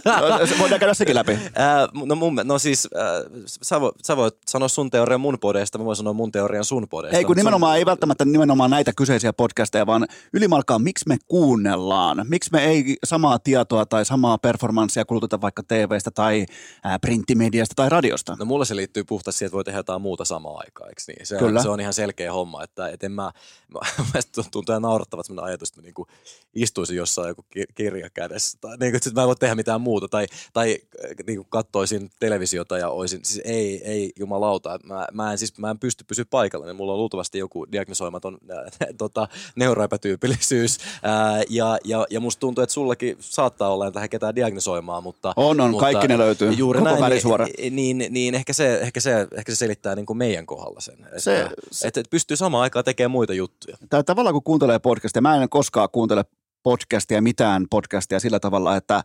No, 0.04 0.46
se- 0.46 0.58
Voidaan 0.58 0.80
käydä 0.80 0.94
sekin 0.94 1.14
läpi. 1.14 1.32
Äh, 1.32 2.06
no, 2.06 2.14
mun, 2.14 2.40
no 2.44 2.58
siis, 2.58 2.88
äh, 2.96 3.44
sä, 3.62 3.80
voit, 3.80 3.94
sä 4.06 4.16
voit 4.16 4.34
sanoa 4.50 4.68
sun 4.68 4.90
teorian 4.90 5.20
mun 5.20 5.38
podeista, 5.40 5.78
mä 5.78 5.84
voin 5.84 5.96
sanoa 5.96 6.12
mun 6.12 6.32
teorian 6.32 6.64
sun 6.64 6.88
podeista. 6.88 7.18
Ei 7.18 7.24
kun 7.24 7.36
nimenomaan, 7.36 7.78
ei 7.78 7.86
välttämättä 7.86 8.24
nimenomaan 8.24 8.70
näitä 8.70 8.92
kyseisiä 8.96 9.32
podcasteja, 9.32 9.86
vaan 9.86 10.06
ylimalkaan 10.32 10.82
miksi 10.82 11.04
me 11.08 11.16
kuunnellaan. 11.28 12.24
Miksi 12.28 12.50
me 12.52 12.64
ei 12.64 12.96
samaa 13.04 13.38
tietoa 13.38 13.86
tai 13.86 14.04
samaa 14.04 14.38
performanssia 14.38 15.04
kuluteta 15.04 15.40
vaikka 15.40 15.62
TVstä 15.62 16.10
tai 16.10 16.46
ää, 16.84 16.98
printtimediasta 16.98 17.74
tai 17.76 17.88
radiosta. 17.88 18.36
No 18.38 18.44
mulla 18.44 18.64
se 18.64 18.76
liittyy 18.76 19.04
puhtaasti 19.04 19.38
siihen, 19.38 19.48
että 19.48 19.56
voi 19.56 19.64
tehdä 19.64 19.78
jotain 19.78 20.02
muuta 20.02 20.24
samaan 20.24 20.56
aikaan, 20.58 20.88
eikö 20.88 21.02
niin? 21.06 21.26
Se, 21.26 21.36
Kyllä. 21.38 21.58
on, 21.58 21.62
se 21.62 21.68
on 21.68 21.80
ihan 21.80 21.94
selkeä 21.94 22.32
homma, 22.32 22.62
että 22.62 22.88
et 22.88 23.04
en 23.04 23.12
mä, 23.12 23.30
mä 23.74 23.80
mielestäni 24.12 24.48
tuntuu 24.52 24.72
ihan 24.72 24.82
naurattavat 24.82 25.26
ajatus, 25.42 25.68
että 25.68 25.80
mä 25.80 25.84
niinku 25.84 26.06
istuisin 26.54 26.96
jossain 26.96 27.28
joku 27.28 27.44
ki- 27.50 27.64
kirja 27.74 28.10
kädessä. 28.10 28.58
Tai 28.60 28.76
niin 28.80 28.92
kuin, 28.92 29.02
sit 29.02 29.14
mä 29.14 29.20
en 29.20 29.26
voi 29.26 29.36
tehdä 29.36 29.54
mitään 29.54 29.80
muuta. 29.80 30.08
Tai, 30.08 30.26
tai 30.52 30.78
äh, 31.04 31.10
niin 31.26 31.38
kuin 31.38 31.46
kattoisin 31.50 32.10
televisiota 32.20 32.78
ja 32.78 32.88
olisin, 32.88 33.20
siis 33.24 33.42
ei, 33.44 33.82
ei 33.84 34.12
jumalauta. 34.18 34.78
Mä, 34.84 35.06
mä, 35.12 35.32
en, 35.32 35.38
siis, 35.38 35.58
mä 35.58 35.70
en 35.70 35.78
pysty 35.78 36.04
pysyä 36.04 36.24
paikalla. 36.30 36.74
Mulla 36.74 36.92
on 36.92 36.98
luultavasti 36.98 37.38
joku 37.38 37.66
diagnosoimaton 37.72 38.38
äh, 38.50 38.88
tota, 38.98 39.28
neuroepätyypillisyys. 39.56 40.78
Äh, 40.78 41.44
ja, 41.48 41.78
ja, 41.84 42.06
ja 42.10 42.20
musta 42.20 42.40
tuntuu, 42.40 42.62
että 42.62 42.74
sullakin 42.74 43.16
saattaa 43.20 43.72
olla, 43.72 43.86
että 43.86 44.08
ketään 44.08 44.36
diagnosoimaan, 44.36 45.02
mutta... 45.02 45.32
On, 45.36 45.60
on. 45.60 45.70
mutta 45.70 45.84
Kaikki 45.84 46.08
ne 46.08 46.18
löytyy. 46.18 46.52
Juuri 46.52 46.78
Koko 46.78 46.90
näin, 46.90 47.00
välisuora. 47.00 47.46
Niin, 47.70 47.98
niin, 47.98 48.12
niin 48.12 48.34
ehkä, 48.34 48.52
se, 48.52 48.78
ehkä, 48.80 49.00
se, 49.00 49.28
ehkä 49.36 49.52
se 49.52 49.56
selittää 49.56 49.94
niin 49.94 50.06
kuin 50.06 50.16
meidän 50.16 50.46
kohdalla 50.46 50.80
sen. 50.80 50.94
Että, 51.04 51.20
Se- 51.20 51.48
se, 51.70 51.88
että, 51.88 52.00
että 52.00 52.10
pystyy 52.10 52.36
samaan 52.36 52.62
aikaan 52.62 52.84
tekemään 52.84 53.10
muita 53.10 53.34
juttuja. 53.34 53.76
Tää 53.90 54.02
tavallaan 54.02 54.32
kun 54.34 54.42
kuuntelee 54.42 54.78
podcastia, 54.78 55.22
mä 55.22 55.42
en 55.42 55.48
koskaan 55.48 55.88
kuuntele 55.92 56.24
podcastia, 56.68 57.22
mitään 57.22 57.66
podcastia 57.70 58.20
sillä 58.20 58.40
tavalla, 58.40 58.76
että 58.76 59.02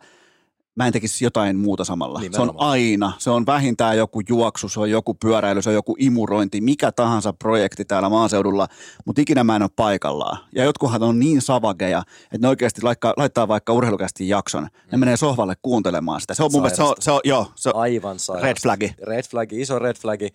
mä 0.74 0.86
en 0.86 0.92
tekisi 0.92 1.24
jotain 1.24 1.56
muuta 1.58 1.84
samalla. 1.84 2.20
Se 2.20 2.26
on 2.26 2.30
Nimenomaan. 2.32 2.70
aina. 2.70 3.12
Se 3.18 3.30
on 3.30 3.46
vähintään 3.46 3.96
joku 3.96 4.20
juoksu, 4.28 4.68
se 4.68 4.80
on 4.80 4.90
joku 4.90 5.14
pyöräily, 5.14 5.62
se 5.62 5.68
on 5.70 5.74
joku 5.74 5.96
imurointi, 5.98 6.60
mikä 6.60 6.92
tahansa 6.92 7.32
projekti 7.32 7.84
täällä 7.84 8.08
maaseudulla, 8.08 8.66
mutta 9.06 9.22
ikinä 9.22 9.44
mä 9.44 9.56
en 9.56 9.62
ole 9.62 9.70
paikallaan. 9.76 10.38
Ja 10.54 10.64
jotkuhan 10.64 11.02
on 11.02 11.18
niin 11.18 11.42
savageja, 11.42 12.02
että 12.24 12.38
ne 12.46 12.48
oikeasti 12.48 12.82
laittaa, 12.82 13.14
laittaa 13.16 13.48
vaikka 13.48 13.72
urheilukästi 13.72 14.28
jakson. 14.28 14.68
Ne 14.92 14.98
menee 14.98 15.16
sohvalle 15.16 15.54
kuuntelemaan 15.62 16.20
sitä. 16.20 16.34
Se 16.34 16.44
on 16.44 16.52
mun 16.52 16.62
mielestä, 16.62 16.76
se 16.76 16.82
on, 16.82 16.94
se 17.00 17.10
on, 17.10 17.20
joo, 17.24 17.52
se 17.54 17.68
on 17.68 17.80
Aivan 17.80 18.18
sairasta. 18.18 18.46
red 18.46 18.56
flagi. 18.62 18.94
Red 19.02 19.24
flagi, 19.30 19.60
iso 19.60 19.78
red 19.78 19.96
flagi. 19.96 20.28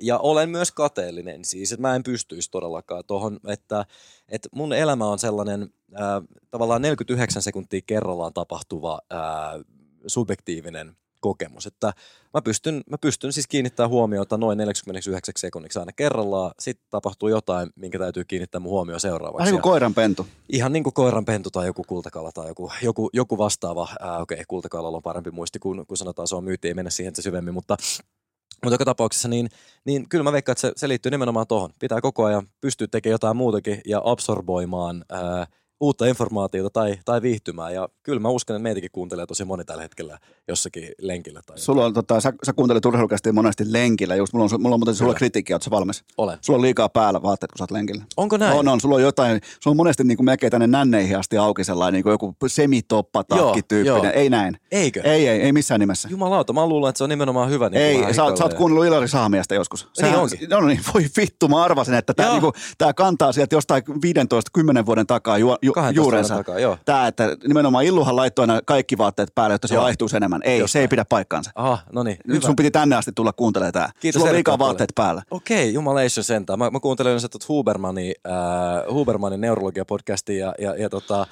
Ja 0.00 0.18
olen 0.18 0.50
myös 0.50 0.72
kateellinen 0.72 1.44
siis, 1.44 1.72
että 1.72 1.82
mä 1.82 1.94
en 1.94 2.02
pystyisi 2.02 2.50
todellakaan 2.50 3.04
tuohon, 3.06 3.38
että, 3.46 3.84
että 4.30 4.48
mun 4.54 4.72
elämä 4.72 5.06
on 5.06 5.18
sellainen 5.18 5.70
ää, 5.94 6.22
tavallaan 6.50 6.82
49 6.82 7.42
sekuntia 7.42 7.80
kerrallaan 7.86 8.32
tapahtuva 8.32 9.00
ää, 9.10 9.60
subjektiivinen 10.06 10.96
kokemus, 11.20 11.66
että 11.66 11.92
mä 12.34 12.42
pystyn, 12.42 12.82
mä 12.90 12.98
pystyn 12.98 13.32
siis 13.32 13.46
kiinnittämään 13.46 13.90
huomiota 13.90 14.36
noin 14.36 14.58
49 14.58 15.32
sekunniksi 15.36 15.78
aina 15.78 15.92
kerrallaan, 15.92 16.52
sitten 16.58 16.86
tapahtuu 16.90 17.28
jotain, 17.28 17.70
minkä 17.76 17.98
täytyy 17.98 18.24
kiinnittää 18.24 18.60
mun 18.60 18.70
huomioon 18.70 19.00
seuraavaksi. 19.00 19.38
Vähän 19.38 19.52
niin 19.52 19.62
kuin 19.62 19.72
koiran 19.72 19.94
pentu. 19.94 20.26
Ihan 20.48 20.72
niin 20.72 20.84
kuin 20.84 20.94
koiranpentu 20.94 21.50
tai 21.50 21.66
joku 21.66 21.84
kultakala 21.84 22.32
tai 22.32 22.48
joku, 22.48 22.72
joku, 22.82 23.10
joku 23.12 23.38
vastaava. 23.38 23.88
Okei, 24.20 24.34
okay, 24.34 24.44
kultakalalla 24.48 24.96
on 24.96 25.02
parempi 25.02 25.30
muisti, 25.30 25.58
kun, 25.58 25.84
kun 25.88 25.96
sanotaan 25.96 26.28
se 26.28 26.36
on 26.36 26.44
myytti, 26.44 26.68
ei 26.68 26.74
mennä 26.74 26.90
siihen 26.90 27.16
se 27.16 27.22
syvemmin, 27.22 27.54
mutta, 27.54 27.76
mutta 28.64 28.74
joka 28.74 28.84
tapauksessa 28.84 29.28
niin, 29.28 29.48
niin 29.84 30.08
kyllä 30.08 30.24
mä 30.24 30.32
veikkaan, 30.32 30.52
että 30.52 30.60
se, 30.60 30.72
se 30.76 30.88
liittyy 30.88 31.10
nimenomaan 31.10 31.46
tuohon. 31.46 31.70
Pitää 31.78 32.00
koko 32.00 32.24
ajan 32.24 32.48
pystyä 32.60 32.86
tekemään 32.86 33.14
jotain 33.14 33.36
muutakin 33.36 33.80
ja 33.86 34.00
absorboimaan 34.04 35.04
ää, 35.08 35.46
uutta 35.80 36.06
informaatiota 36.06 36.70
tai, 36.70 36.98
tai 37.04 37.22
viihtymään. 37.22 37.74
Ja 37.74 37.88
kyllä 38.02 38.20
mä 38.20 38.28
uskon, 38.28 38.56
että 38.56 38.62
meitäkin 38.62 38.90
kuuntelee 38.92 39.26
tosi 39.26 39.44
moni 39.44 39.64
tällä 39.64 39.82
hetkellä 39.82 40.18
jossakin 40.48 40.88
lenkillä. 41.00 41.40
Tai 41.46 41.58
Sulla 41.58 41.84
on, 41.84 41.94
tota, 41.94 42.20
sä, 42.20 42.32
sä 42.46 42.52
kuuntelit 42.52 42.86
urheilukästi 42.86 43.32
monesti 43.32 43.72
lenkillä. 43.72 44.16
Just, 44.16 44.32
mulla, 44.32 44.48
on, 44.52 44.62
mulla 44.62 44.74
on 44.74 44.80
muuten 44.80 44.94
sulla 44.94 45.14
kritiikkiä, 45.14 45.56
ootko 45.56 45.70
valmis? 45.70 46.04
Olen. 46.18 46.38
Sulla 46.40 46.56
on 46.56 46.62
liikaa 46.62 46.88
päällä 46.88 47.22
vaatteet, 47.22 47.52
kun 47.52 47.58
sä 47.58 47.64
oot 47.64 47.70
lenkillä. 47.70 48.04
Onko 48.16 48.36
näin? 48.36 48.58
On, 48.58 48.68
on. 48.68 48.80
Sulla 48.80 48.94
on 48.94 49.02
jotain, 49.02 49.40
sulla 49.60 49.72
on 49.72 49.76
monesti 49.76 50.04
niin 50.04 50.16
kuin 50.16 50.24
melkein 50.24 50.50
tänne 50.50 50.66
nänneihin 50.66 51.18
asti 51.18 51.36
auki 51.38 51.64
sellainen 51.64 51.92
niin 51.92 52.02
kuin 52.02 52.10
joku 52.10 52.36
semitoppa 52.46 53.24
tyyppinen. 53.68 53.86
joo. 53.86 54.12
Ei 54.14 54.30
näin. 54.30 54.58
Eikö? 54.72 55.00
Ei, 55.04 55.28
ei, 55.28 55.40
ei 55.40 55.52
missään 55.52 55.80
nimessä. 55.80 56.08
Jumalauta, 56.10 56.52
mä 56.52 56.66
luulen, 56.66 56.88
että 56.88 56.98
se 56.98 57.04
on 57.04 57.10
nimenomaan 57.10 57.50
hyvä. 57.50 57.68
Niin 57.68 57.82
Ei, 57.82 58.14
sä, 58.14 58.22
sä 58.38 58.44
oot 58.44 58.54
kuunnellut 58.54 58.86
Ilari 58.86 59.08
Saamiestä 59.08 59.54
joskus. 59.54 59.88
Niin 60.02 60.16
onkin. 60.16 60.48
No 60.50 60.60
niin, 60.60 60.80
voi 60.94 61.06
vittu, 61.16 61.48
mä 61.48 61.64
arvasin, 61.64 61.94
että 61.94 62.14
tämä 62.14 62.26
Joo. 62.26 62.34
niinku, 62.34 62.52
tää 62.78 62.94
kantaa 62.94 63.32
sieltä 63.32 63.56
jostain 63.56 63.82
15-10 64.82 64.86
vuoden 64.86 65.06
takaa 65.06 65.38
ju, 65.38 65.56
ju, 65.62 65.69
12 65.72 66.00
juurensa. 66.02 66.34
takaa, 66.36 66.58
joo. 66.58 66.78
Tää, 66.84 67.06
että 67.06 67.36
nimenomaan 67.48 67.84
Illuhan 67.84 68.16
laittoi 68.16 68.42
aina 68.42 68.60
kaikki 68.66 68.98
vaatteet 68.98 69.34
päälle, 69.34 69.54
jotta 69.54 69.68
se 69.68 69.74
Joo. 69.74 69.84
vaihtuisi 69.84 70.16
enemmän. 70.16 70.40
Ei, 70.44 70.58
Just 70.58 70.72
se 70.72 70.80
ei 70.80 70.88
pidä 70.88 71.04
paikkaansa. 71.04 71.50
Aha, 71.54 71.78
no 71.92 72.02
niin. 72.02 72.16
Nyt 72.26 72.42
sun 72.42 72.56
piti 72.56 72.70
tänne 72.70 72.96
asti 72.96 73.12
tulla 73.14 73.32
kuuntelemaan 73.32 73.72
tää. 73.72 73.90
Kiitos 74.00 74.20
Sulla 74.20 74.30
on 74.30 74.34
liikaa 74.36 74.58
vaatteet 74.58 74.90
päällä. 74.94 75.22
Okei, 75.30 75.74
jumalation 75.74 76.24
sentään. 76.24 76.58
Mä, 76.58 76.70
mä 76.70 76.80
kuuntelen 76.80 77.10
yleensä 77.10 77.28
tuota 77.28 77.46
Hubermanin, 77.48 78.14
äh, 78.26 78.94
Hubermanin 78.94 79.40
neurologia-podcastia 79.40 80.38
ja, 80.38 80.54
ja, 80.58 80.74
ja, 80.74 80.88
tota, 80.90 81.20
äh, 81.20 81.28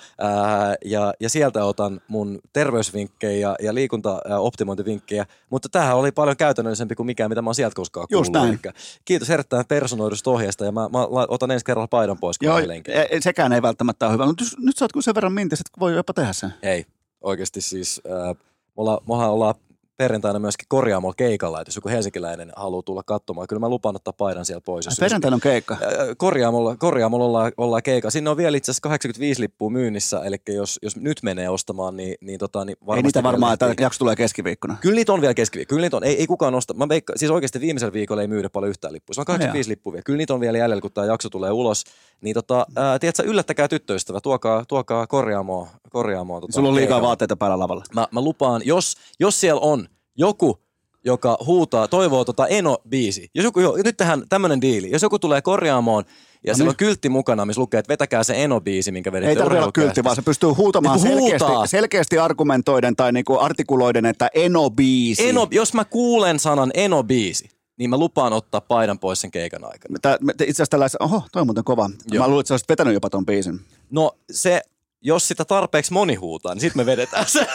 ja, 0.85 1.15
ja, 1.21 1.29
sieltä 1.31 1.65
otan 1.65 2.01
mun 2.09 2.39
terveysvinkkejä 2.53 3.49
ja, 3.49 3.57
ja 3.63 3.75
liikunta-optimointivinkkejä, 3.75 5.27
mutta 5.51 5.69
tämähän 5.69 5.97
oli 5.97 6.13
paljon 6.13 6.37
käytännöllisempi 6.37 6.95
kuin 6.95 7.07
mikään, 7.07 7.31
mitä 7.31 7.43
mä 7.43 7.49
oon 7.49 7.55
sieltä 7.55 7.75
koskaan 7.75 8.07
Just 8.11 8.13
kuullut. 8.27 8.33
näin. 8.33 8.49
Elikkä 8.49 8.73
Kiitos 9.05 9.31
erittäin 9.31 9.65
personoidusta 9.69 10.31
ohjeesta 10.31 10.65
ja 10.65 10.73
mä, 10.73 10.81
mä 10.81 10.99
otan 11.29 11.51
ensi 11.51 11.65
kerralla 11.65 11.89
paidan 11.89 12.19
pois, 12.19 12.39
kun 12.39 12.47
Joo, 12.47 12.59
e- 12.59 13.07
e- 13.11 13.21
sekään 13.21 13.53
ei 13.53 13.63
välttämättä 13.63 14.07
ole 14.07 14.13
hyvä. 14.13 14.27
Nyt, 14.29 14.49
nyt 14.59 14.77
sä 14.77 14.85
oot 14.85 15.05
sen 15.05 15.15
verran 15.15 15.33
mintis, 15.33 15.61
että 15.61 15.81
voi 15.81 15.95
jopa 15.95 16.13
tehdä 16.13 16.33
sen. 16.33 16.55
Ei, 16.63 16.87
oikeasti 17.21 17.61
siis, 17.61 18.01
äh, 18.07 18.37
me 18.37 18.73
ollaan, 18.77 18.99
me 19.09 19.15
ollaan 19.15 19.55
perjantaina 19.99 20.39
myöskin 20.39 20.67
korjaamolla 20.69 21.15
keikalla, 21.17 21.61
että 21.61 21.69
jos 21.69 21.77
joku 21.77 21.89
helsinkiläinen 21.89 22.53
haluaa 22.57 22.83
tulla 22.83 23.03
katsomaan, 23.03 23.47
kyllä 23.49 23.61
mä 23.61 23.69
lupaan 23.69 23.97
ottaa 23.97 24.13
paidan 24.13 24.45
siellä 24.45 24.61
pois. 24.61 24.87
Jos, 24.87 25.01
Perjantaina 25.01 25.35
on 25.35 25.41
keikka. 25.41 25.77
Korjaamolla, 26.17 26.77
korjaamolla 26.77 27.25
ollaan, 27.25 27.53
ollaan 27.57 27.83
keikalla. 27.83 28.11
Sinne 28.11 28.31
on 28.31 28.37
vielä 28.37 28.57
itse 28.57 28.71
asiassa 28.71 28.83
85 28.83 29.41
lippua 29.41 29.71
myynnissä, 29.71 30.21
eli 30.25 30.37
jos, 30.49 30.79
jos 30.83 30.97
nyt 30.97 31.19
menee 31.23 31.49
ostamaan, 31.49 31.97
niin, 31.97 32.15
niin, 32.21 32.39
tota, 32.39 32.65
niin 32.65 32.77
varmasti 32.87 32.99
Ei 32.99 33.03
niitä 33.03 33.23
varmaan, 33.23 33.53
että 33.53 33.75
jakso 33.81 33.99
tulee 33.99 34.17
keskiviikkona. 34.17 34.77
Kyllä 34.81 34.95
niitä 34.95 35.13
on 35.13 35.21
vielä 35.21 35.35
keskiviikko. 35.35 35.71
Kyllä 35.75 35.83
niitä 35.85 35.97
on. 35.97 36.05
Ei, 36.05 36.19
ei 36.21 36.27
kukaan 36.27 36.55
osta. 36.55 36.75
Mä 36.75 36.89
veikka, 36.89 37.13
siis 37.17 37.31
oikeasti 37.31 37.61
viimeisellä 37.61 37.93
viikolla 37.93 38.23
ei 38.23 38.29
myydä 38.29 38.51
paljon 38.51 38.71
yhtään 38.71 38.93
lippua. 38.93 39.15
Se 39.15 39.21
on 39.21 39.25
85 39.25 39.71
lippua 39.71 39.93
vielä. 39.93 40.03
Kyllä 40.03 40.17
niitä 40.17 40.35
on 40.35 40.41
vielä 40.41 40.59
jäljellä, 40.59 40.81
kun 40.81 40.93
tämä 40.93 41.07
jakso 41.07 41.31
tulee 41.31 41.51
ulos. 41.51 41.85
Niin 42.21 42.35
tota, 42.35 42.67
ää, 42.77 42.99
tiedätkö, 42.99 43.23
yllättäkää 43.23 43.69
tyttöystävä, 43.69 44.21
tuokaa, 44.21 44.65
tuokaa 44.65 45.07
korjaamoa. 45.07 45.69
Korjaamoa 45.99 46.41
tota, 46.41 46.53
Sulla 46.53 46.69
on 46.69 46.75
liikaa 46.75 46.87
keikalle. 46.89 47.07
vaatteita 47.07 47.37
päällä 47.37 47.59
lavalla. 47.59 47.85
Mä, 47.95 48.09
mä 48.13 48.21
lupaan, 48.21 48.63
jos, 48.65 48.97
jos 49.21 49.41
siellä 49.41 49.61
on 49.61 49.89
joku, 50.17 50.59
joka 51.05 51.39
huutaa, 51.47 51.89
toivoo 51.89 52.25
tota 52.25 52.47
Eno-biisi. 52.47 53.27
Jos 53.35 53.45
joku, 53.45 53.61
jo, 53.61 53.75
nyt 53.85 53.97
tähän 53.97 54.23
tämmönen 54.29 54.61
diili. 54.61 54.91
Jos 54.91 55.03
joku 55.03 55.19
tulee 55.19 55.43
korjaamoon 55.43 56.05
ja 56.47 56.53
No 56.53 56.57
sillä 56.57 56.65
niin. 56.65 56.73
on 56.73 56.77
kyltti 56.77 57.09
mukana, 57.09 57.45
missä 57.47 57.61
lukee, 57.61 57.79
että 57.81 57.93
vetäkää 57.93 58.23
se 58.25 58.45
Eno-biisi, 58.45 58.93
minkä 58.93 59.13
vedette 59.13 59.31
Ei 59.31 59.37
tarvitse 59.37 59.63
olla 59.63 59.73
kyltti, 59.73 60.05
vaan 60.05 60.17
se 60.17 60.23
pystyy 60.23 60.49
huutamaan 60.49 61.01
Niin 61.01 61.09
selkeästi, 61.09 61.47
huutaa. 61.49 61.67
selkeästi 61.67 62.19
argumentoiden 62.19 62.97
tai 62.97 63.13
niinku 63.13 63.39
artikuloiden, 63.39 64.07
että 64.07 64.29
eno-biisi. 64.35 65.29
Eno, 65.29 65.49
jos 65.51 65.75
mä 65.75 65.85
kuulen 65.85 66.39
sanan 66.39 66.71
Eno-biisi, 66.75 67.49
niin 67.79 67.91
mä 67.91 67.97
lupaan 67.99 68.33
ottaa 68.33 68.61
paidan 68.61 68.99
pois 68.99 69.21
sen 69.21 69.31
keikan 69.31 69.65
aikana. 69.65 69.99
Tää, 70.03 70.19
itse 70.33 70.45
asiassa 70.45 70.71
tällaisen, 70.71 71.03
oho, 71.03 71.23
toi 71.33 71.41
on 71.41 71.47
muuten 71.47 71.65
kova. 71.65 71.91
Joo. 72.11 72.23
Mä 72.25 72.29
luulen, 72.29 72.41
että 72.41 72.49
sä 72.49 72.55
olisit 72.55 72.69
vetänyt 72.69 72.95
jopa 72.95 73.11
ton 73.11 73.27
biisin. 73.27 73.61
No 73.91 74.13
se, 74.31 74.61
jos 75.01 75.29
sitä 75.29 75.45
tarpeeksi 75.45 75.93
moni 75.93 76.15
huutaa, 76.15 76.55
niin 76.55 76.61
sitten 76.61 76.81
me 76.81 76.87
vedetään 76.87 77.25
se. 77.29 77.47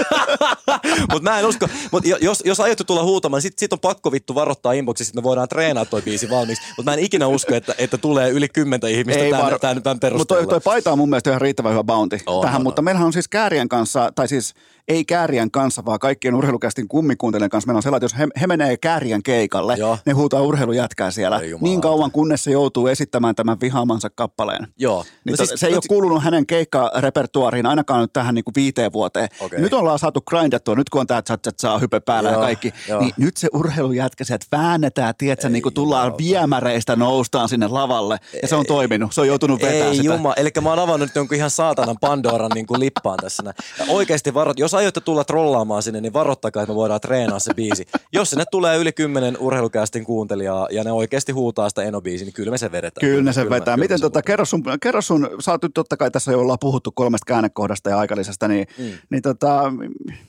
Mutta 1.12 1.30
mä 1.30 1.40
en 1.40 1.46
usko. 1.46 1.68
Mutta 1.92 2.10
jos, 2.22 2.42
jos 2.46 2.60
aiotte 2.60 2.84
tulla 2.84 3.04
huutamaan, 3.04 3.38
niin 3.38 3.42
sit, 3.42 3.60
sit 3.60 3.74
on 3.74 3.80
pakko 3.80 4.12
vittu 4.12 4.36
varoittaa 4.36 4.74
inboxissa, 4.74 5.12
että 5.12 5.20
me 5.20 5.24
voidaan 5.24 5.48
treenaa 5.50 5.86
toi 5.86 6.02
biisi 6.02 6.30
valmiiksi. 6.30 6.64
Mutta 6.78 6.92
mä 6.92 6.94
en 6.94 7.04
ikinä 7.04 7.28
usko, 7.28 7.56
että, 7.56 7.76
että 7.78 7.98
tulee 7.98 8.30
yli 8.30 8.50
kymmentä 8.50 8.88
ihmistä 8.88 9.22
Ei 9.24 9.32
tämän, 9.32 9.46
var- 9.52 9.60
tämän, 9.60 9.84
tämän 9.84 9.96
Mutta 9.96 10.08
perusteella. 10.08 10.44
toi, 10.46 10.50
toi 10.50 10.62
paita 10.62 10.92
on 10.92 10.98
mun 10.98 11.10
mielestä 11.10 11.30
ihan 11.30 11.42
riittävän 11.42 11.72
hyvä 11.72 11.84
bounty 11.84 12.20
On, 12.26 12.42
tähän, 12.42 12.56
on, 12.62 12.64
mutta 12.64 12.80
on. 12.80 12.84
meillähän 12.84 13.06
on 13.06 13.14
siis 13.14 13.28
Käärien 13.28 13.70
kanssa, 13.70 14.12
tai 14.16 14.28
siis 14.28 14.54
ei 14.88 15.06
Käärien 15.06 15.52
kanssa, 15.52 15.86
vaan 15.86 16.00
kaikkien 16.00 16.36
urheilukästin 16.36 16.88
kummikuuntelijan 16.88 17.50
kanssa. 17.50 17.68
Meillä 17.68 17.78
on 17.78 17.84
sellainen, 17.84 18.06
että 18.06 18.16
jos 18.16 18.20
he, 18.20 18.42
he 18.42 18.48
menee 18.48 18.78
Käärien 18.78 19.24
keikalle, 19.24 19.76
Joo. 19.78 19.98
ne 20.06 20.14
huutaa 20.14 20.42
urheilujätkää 20.42 21.12
siellä 21.12 21.42
niin 21.62 21.82
kauan, 21.82 22.12
kunnes 22.12 22.44
se 22.44 22.52
joutuu 22.52 22.88
esittämään 22.88 23.36
tämän 23.36 23.58
vihaamansa 23.62 24.10
kappaleen. 24.10 24.68
Joo. 24.78 25.04
Niin 25.04 25.32
No 25.32 25.44
no 25.44 25.46
siis- 25.46 25.60
se 25.60 25.68
ei 25.68 25.72
no 25.74 25.78
ole 25.78 25.84
kuulunut 25.90 26.24
hänen 26.24 26.46
keikkarepertuariin 26.46 27.66
ainakaan 27.66 28.02
nyt 28.02 28.14
tähän 28.14 28.36
niin 28.36 28.44
kuin 28.46 28.56
viiteen 28.56 28.94
vuoteen. 28.94 29.30
Okei. 29.40 29.62
Nyt 29.62 29.74
ollaan 29.74 30.00
saatu 30.00 30.22
grindattua, 30.22 30.76
nyt 30.76 30.90
kun 30.90 31.02
on 31.02 31.08
tämä 31.08 31.22
chat 31.22 31.40
saa 31.58 31.80
hype 31.80 32.00
päällä 32.00 32.30
ja 32.30 32.34
Joo, 32.36 32.42
kaikki, 32.44 32.74
joo. 32.90 33.02
niin 33.02 33.14
nyt 33.18 33.38
se 33.38 33.48
urheilujätkä 33.54 34.24
sieltä 34.24 34.46
väännetään, 34.52 35.14
tiedätkö, 35.18 35.50
niin 35.50 35.64
kuin 35.64 35.74
tullaan 35.74 36.04
jumalauta. 36.06 36.24
viemäreistä 36.24 36.96
noustaan 36.96 37.50
sinne 37.50 37.68
lavalle 37.68 38.18
ja 38.42 38.48
se 38.48 38.56
on 38.56 38.66
toiminut, 38.66 39.14
se 39.14 39.22
on 39.22 39.28
joutunut 39.28 39.62
vetämään 39.62 39.88
Ei 39.88 39.96
sitä. 39.96 40.14
juma, 40.14 40.34
eli 40.34 40.50
mä 40.62 40.70
oon 40.70 40.80
avannut 40.80 41.10
jonkun 41.16 41.38
ihan 41.38 41.50
saatanan 41.50 41.96
Pandoran 42.02 42.52
niin 42.56 42.66
kuin 42.68 42.80
lippaan 42.80 43.18
tässä. 43.22 43.44
Ja 43.80 43.86
oikeasti 43.90 44.34
varot, 44.34 44.60
jos 44.60 44.73
aiotte 44.74 45.02
tulla 45.02 45.24
trollaamaan 45.24 45.84
sinne, 45.84 46.02
niin 46.02 46.14
varoittakaa, 46.14 46.64
että 46.64 46.74
me 46.74 46.76
voidaan 46.76 47.02
treenaa 47.02 47.40
se 47.40 47.54
biisi. 47.54 47.86
Jos 48.14 48.30
sinne 48.30 48.44
tulee 48.52 48.78
yli 48.78 48.92
kymmenen 48.92 49.38
urheilukästin 49.40 50.06
kuuntelijaa 50.06 50.68
ja 50.72 50.84
ne 50.84 50.92
oikeasti 50.92 51.32
huutaa 51.32 51.70
sitä 51.70 51.84
Eno-biisiä, 51.84 52.26
niin 52.26 52.34
kyllä 52.34 52.52
me 52.52 52.58
se 52.58 52.72
vedetään. 52.72 53.10
Kyllä 53.10 53.32
ne 53.32 53.44
me- 53.44 53.50
vetää. 53.50 53.78
Miten 53.78 54.02
tota, 54.02 54.22
kerro 54.22 54.46
sun, 54.46 54.64
kerro 54.82 55.02
sun, 55.02 55.30
sä 55.40 55.52
oot 55.52 55.64
nyt 55.64 55.74
totta 55.74 55.98
kai 55.98 56.12
tässä 56.12 56.32
jo 56.32 56.40
ollaan 56.40 56.60
puhuttu 56.60 56.92
kolmesta 56.92 57.26
käännekohdasta 57.26 57.90
ja 57.90 58.00
aikalisesta, 58.00 58.48
niin, 58.48 58.68
mm. 58.78 58.92
niin 59.10 59.22
tota, 59.22 59.74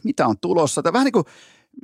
mitä 0.02 0.26
on 0.26 0.38
tulossa? 0.40 0.82
Tai 0.82 0.92
vähän 0.92 1.04
niin 1.04 1.12
kuin, 1.12 1.24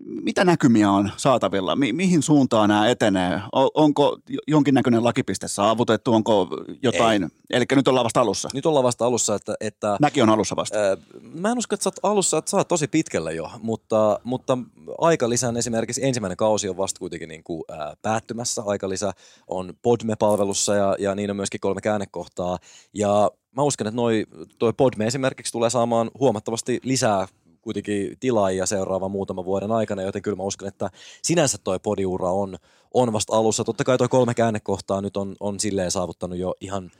mitä 0.06 0.44
näkymiä 0.44 0.90
on 0.90 1.10
saatavilla? 1.16 1.76
Mi- 1.76 1.92
mihin 1.92 2.22
suuntaan 2.22 2.68
nämä 2.68 2.88
etenee? 2.88 3.40
O- 3.56 3.82
onko 3.82 4.18
jo- 4.28 4.40
jonkinnäköinen 4.46 5.04
lakipiste 5.04 5.48
saavutettu? 5.48 6.14
Onko 6.14 6.48
jotain? 6.82 7.30
Eli 7.50 7.64
nyt 7.76 7.88
ollaan 7.88 8.04
vasta 8.04 8.20
alussa. 8.20 8.48
Nyt 8.54 8.66
ollaan 8.66 8.84
vasta 8.84 9.06
alussa, 9.06 9.34
että, 9.34 9.54
että 9.60 9.96
Näki 10.00 10.22
on 10.22 10.30
alussa 10.30 10.56
vasta. 10.56 10.78
Ö, 10.78 10.96
Mä 11.34 11.52
en 11.52 11.58
usko, 11.58 11.74
että 11.74 11.84
sä 11.84 11.88
oot 11.88 12.12
alussa, 12.12 12.38
että 12.38 12.50
sä 12.50 12.56
oot 12.56 12.68
tosi 12.68 12.88
pitkällä 12.88 13.32
jo, 13.32 13.50
mutta, 13.62 14.20
mutta 14.24 14.58
aikalisän 14.98 15.56
esimerkiksi 15.56 16.04
ensimmäinen 16.04 16.36
kausi 16.36 16.68
on 16.68 16.76
vasta 16.76 16.98
kuitenkin 16.98 17.28
niin 17.28 17.44
kuin, 17.44 17.62
ää, 17.68 17.94
päättymässä. 18.02 18.62
Aikalisä 18.66 19.12
on 19.48 19.74
Podme-palvelussa 19.82 20.74
ja, 20.74 20.96
ja 20.98 21.14
niin 21.14 21.30
on 21.30 21.36
myöskin 21.36 21.60
kolme 21.60 21.80
käännekohtaa. 21.80 22.58
Ja 22.94 23.30
mä 23.56 23.62
uskon, 23.62 23.86
että 23.86 23.96
noi, 23.96 24.26
toi 24.58 24.72
Podme 24.72 25.06
esimerkiksi 25.06 25.52
tulee 25.52 25.70
saamaan 25.70 26.10
huomattavasti 26.20 26.80
lisää 26.84 27.28
kuitenkin 27.62 28.16
tilaajia 28.20 28.66
seuraavan 28.66 29.10
muutaman 29.10 29.44
vuoden 29.44 29.72
aikana, 29.72 30.02
joten 30.02 30.22
kyllä 30.22 30.36
mä 30.36 30.42
uskon, 30.42 30.68
että 30.68 30.90
sinänsä 31.22 31.58
toi 31.64 31.78
podiura 31.78 32.30
on, 32.30 32.58
on 32.94 33.12
vasta 33.12 33.36
alussa. 33.36 33.64
Totta 33.64 33.84
kai 33.84 33.98
toi 33.98 34.08
kolme 34.08 34.34
käännekohtaa 34.34 35.00
nyt 35.00 35.16
on, 35.16 35.36
on 35.40 35.60
silleen 35.60 35.90
saavuttanut 35.90 36.38
jo 36.38 36.54
ihan 36.60 36.90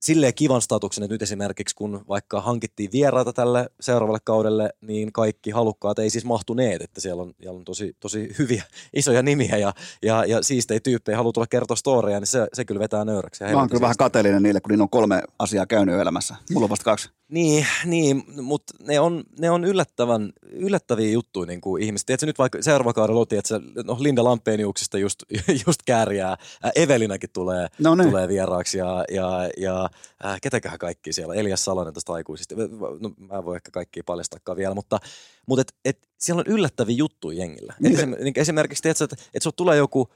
silleen 0.00 0.34
kivan 0.34 0.62
statuksen, 0.62 1.04
että 1.04 1.14
nyt 1.14 1.22
esimerkiksi 1.22 1.74
kun 1.74 2.04
vaikka 2.08 2.40
hankittiin 2.40 2.92
vieraita 2.92 3.32
tälle 3.32 3.70
seuraavalle 3.80 4.20
kaudelle, 4.24 4.70
niin 4.80 5.12
kaikki 5.12 5.50
halukkaat 5.50 5.98
ei 5.98 6.10
siis 6.10 6.24
mahtuneet, 6.24 6.82
että 6.82 7.00
siellä 7.00 7.22
on, 7.22 7.32
siellä 7.40 7.58
on 7.58 7.64
tosi, 7.64 7.96
tosi 8.00 8.34
hyviä 8.38 8.62
isoja 8.96 9.22
nimiä 9.22 9.56
ja, 9.56 9.72
ja, 10.02 10.24
ja 10.24 10.42
siistejä 10.42 10.80
tyyppejä 10.80 11.16
haluaa 11.16 11.32
tulla 11.32 11.46
kertoa 11.46 11.76
storia, 11.76 12.20
niin 12.20 12.26
se, 12.26 12.48
se 12.52 12.64
kyllä 12.64 12.80
vetää 12.80 13.04
nöyräksi. 13.04 13.44
Mä 13.44 13.58
oon 13.58 13.68
kyllä 13.68 13.80
vähän 13.80 13.96
kateellinen 13.98 14.42
niille, 14.42 14.60
kun 14.60 14.70
niillä 14.70 14.82
on 14.82 14.90
kolme 14.90 15.22
asiaa 15.38 15.66
käynyt 15.66 16.00
elämässä. 16.00 16.36
Mulla 16.50 16.64
on 16.64 16.70
vasta 16.70 16.84
kaksi. 16.84 17.10
Niin, 17.28 17.66
niin 17.84 18.24
mutta 18.42 18.74
ne 18.86 19.00
on, 19.00 19.24
ne 19.38 19.50
on 19.50 19.64
yllättävän, 19.64 20.32
yllättäviä 20.42 21.10
juttuja 21.10 21.46
niin 21.46 21.60
kuin 21.60 21.82
ihmiset. 21.82 22.06
Tiedätkö 22.06 22.26
nyt 22.26 22.38
vaikka 22.38 22.62
seuraava 22.62 22.92
kaudella 22.92 23.20
otin, 23.20 23.38
että 23.38 23.48
se, 23.48 23.60
no 23.84 23.96
Linda 24.00 24.24
Lampeeniuksista 24.24 24.98
just, 24.98 25.22
just 25.66 25.80
kääriää. 25.86 26.36
Ää, 26.62 26.72
Evelinakin 26.74 27.30
tulee, 27.32 27.66
No 27.78 27.94
niin. 27.94 28.08
tulee 28.08 28.28
vieraaksi 28.28 28.78
ja, 28.78 29.04
ja, 29.10 29.48
ja 29.56 29.85
äh, 30.24 30.40
ketäköhän 30.42 30.78
kaikki 30.78 31.12
siellä. 31.12 31.34
Elias 31.34 31.64
Salonen 31.64 31.94
tästä 31.94 32.12
aikuisista. 32.12 32.54
No, 33.00 33.10
mä 33.18 33.38
en 33.38 33.44
voi 33.44 33.56
ehkä 33.56 33.70
kaikkia 33.70 34.02
paljastakaan 34.06 34.56
vielä, 34.56 34.74
mutta, 34.74 34.98
mutta 35.46 35.60
et, 35.60 35.74
et, 35.84 36.08
siellä 36.18 36.40
on 36.40 36.52
yllättäviä 36.52 36.96
juttuja 36.96 37.38
jengillä. 37.38 37.74
Et 37.84 37.94
esim, 37.94 38.10
niin 38.10 38.34
esimerkiksi, 38.36 38.82
tiedätkö, 38.82 39.04
että, 39.04 39.16
että 39.34 39.42
sulla 39.42 39.54
tulee 39.56 39.76
joku, 39.76 40.08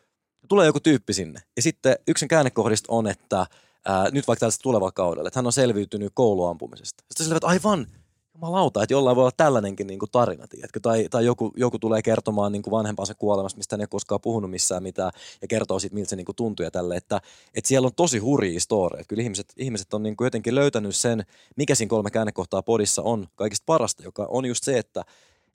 tulee 0.48 0.66
joku 0.66 0.80
tyyppi 0.80 1.12
sinne. 1.12 1.40
Ja 1.56 1.62
sitten 1.62 1.96
yksi 2.08 2.20
sen 2.20 2.28
käännekohdista 2.28 2.92
on, 2.92 3.06
että 3.06 3.46
ää, 3.84 4.10
nyt 4.10 4.28
vaikka 4.28 4.40
tällaista 4.40 4.62
tulevalla 4.62 4.92
kaudella, 4.92 5.28
että 5.28 5.38
hän 5.38 5.46
on 5.46 5.52
selviytynyt 5.52 6.12
kouluampumisesta. 6.14 7.04
Sitten 7.08 7.24
sillä 7.24 7.36
että 7.36 7.46
aivan, 7.46 7.86
jumalauta, 8.40 8.82
että 8.82 8.94
jollain 8.94 9.16
voi 9.16 9.22
olla 9.22 9.32
tällainenkin 9.36 9.86
niin 9.86 9.98
kuin 9.98 10.10
tarina, 10.10 10.48
tiedätkö? 10.48 10.80
Tai, 10.80 11.06
tai 11.10 11.24
joku, 11.24 11.52
joku 11.56 11.78
tulee 11.78 12.02
kertomaan 12.02 12.52
niin 12.52 12.62
kuin 12.62 12.72
vanhempansa 12.72 13.14
kuolemasta, 13.14 13.56
mistä 13.56 13.76
hän 13.76 13.80
ei 13.80 13.86
koskaan 13.86 14.20
puhunut 14.20 14.50
missään 14.50 14.82
mitään, 14.82 15.12
ja 15.42 15.48
kertoo 15.48 15.78
siitä, 15.78 15.94
miltä 15.94 16.10
se 16.10 16.16
niin 16.16 16.24
kuin 16.24 16.36
tuntuu 16.36 16.64
ja 16.64 16.70
tälle, 16.70 16.96
että, 16.96 17.20
että 17.54 17.68
siellä 17.68 17.86
on 17.86 17.94
tosi 17.96 18.18
hurjia 18.18 18.60
storeja. 18.60 19.04
Kyllä 19.08 19.22
ihmiset, 19.22 19.52
ihmiset 19.56 19.94
on 19.94 20.02
niin 20.02 20.16
kuin 20.16 20.26
jotenkin 20.26 20.54
löytänyt 20.54 20.96
sen, 20.96 21.24
mikä 21.56 21.74
siinä 21.74 21.90
kolme 21.90 22.10
käännekohtaa 22.10 22.62
podissa 22.62 23.02
on 23.02 23.26
kaikista 23.34 23.64
parasta, 23.66 24.02
joka 24.02 24.26
on 24.30 24.46
just 24.46 24.64
se, 24.64 24.78
että, 24.78 25.04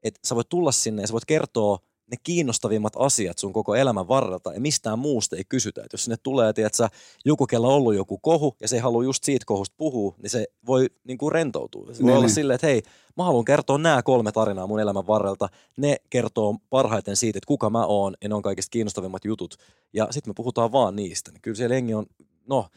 että 0.04 0.20
sä 0.24 0.36
voit 0.36 0.50
tulla 0.50 0.72
sinne 0.72 1.04
ja 1.04 1.08
sä 1.08 1.14
voit 1.14 1.26
kertoa 1.26 1.80
ne 2.12 2.18
kiinnostavimmat 2.24 2.94
asiat 2.98 3.38
sun 3.38 3.54
koko 3.54 3.76
elämän 3.76 4.08
varrelta 4.08 4.54
ja 4.54 4.62
mistään 4.62 5.00
muusta 5.00 5.36
ei 5.36 5.44
kysytä. 5.50 5.82
Et 5.86 5.92
jos 5.94 6.04
sinne 6.04 6.18
tulee, 6.24 6.54
tiedätkö, 6.54 6.88
joku, 7.26 7.48
kella 7.48 7.68
on 7.68 7.74
ollut 7.74 7.96
joku 7.96 8.18
kohu 8.18 8.56
ja 8.62 8.68
se 8.68 8.76
ei 8.76 8.82
halua 8.82 9.04
just 9.04 9.24
siitä 9.24 9.44
kohusta 9.46 9.76
puhua, 9.78 10.16
niin 10.22 10.30
se 10.30 10.46
voi 10.68 10.88
niin 11.04 11.18
kuin 11.18 11.32
rentoutua. 11.32 11.86
Se 11.86 11.88
voi 11.90 12.06
Niin, 12.06 12.16
olla 12.16 12.26
niin. 12.26 12.36
silleen, 12.36 12.56
että 12.56 12.68
hei, 12.68 12.82
mä 13.18 13.24
haluan 13.24 13.46
kertoa 13.46 13.78
nämä 13.78 14.04
kolme 14.04 14.32
tarinaa 14.32 14.68
mun 14.68 14.80
elämän 14.80 15.08
varrelta. 15.08 15.50
Ne 15.78 15.98
kertoo 16.10 16.56
parhaiten 16.70 17.16
siitä, 17.16 17.38
että 17.38 17.48
kuka 17.48 17.70
mä 17.70 17.86
oon 17.86 18.14
ja 18.22 18.30
ne 18.30 18.36
on 18.36 18.42
kaikista 18.42 18.72
kiinnostavimmat 18.72 19.26
jutut. 19.26 19.56
Ja 19.94 20.08
sitten 20.12 20.30
me 20.30 20.34
puhutaan 20.36 20.72
vaan 20.72 20.96
niistä. 20.96 21.32
Niin 21.32 21.42
kyllä 21.42 21.56
siellä 21.58 21.76
jengi 21.76 21.94
on, 21.94 22.06
no, 22.48 22.68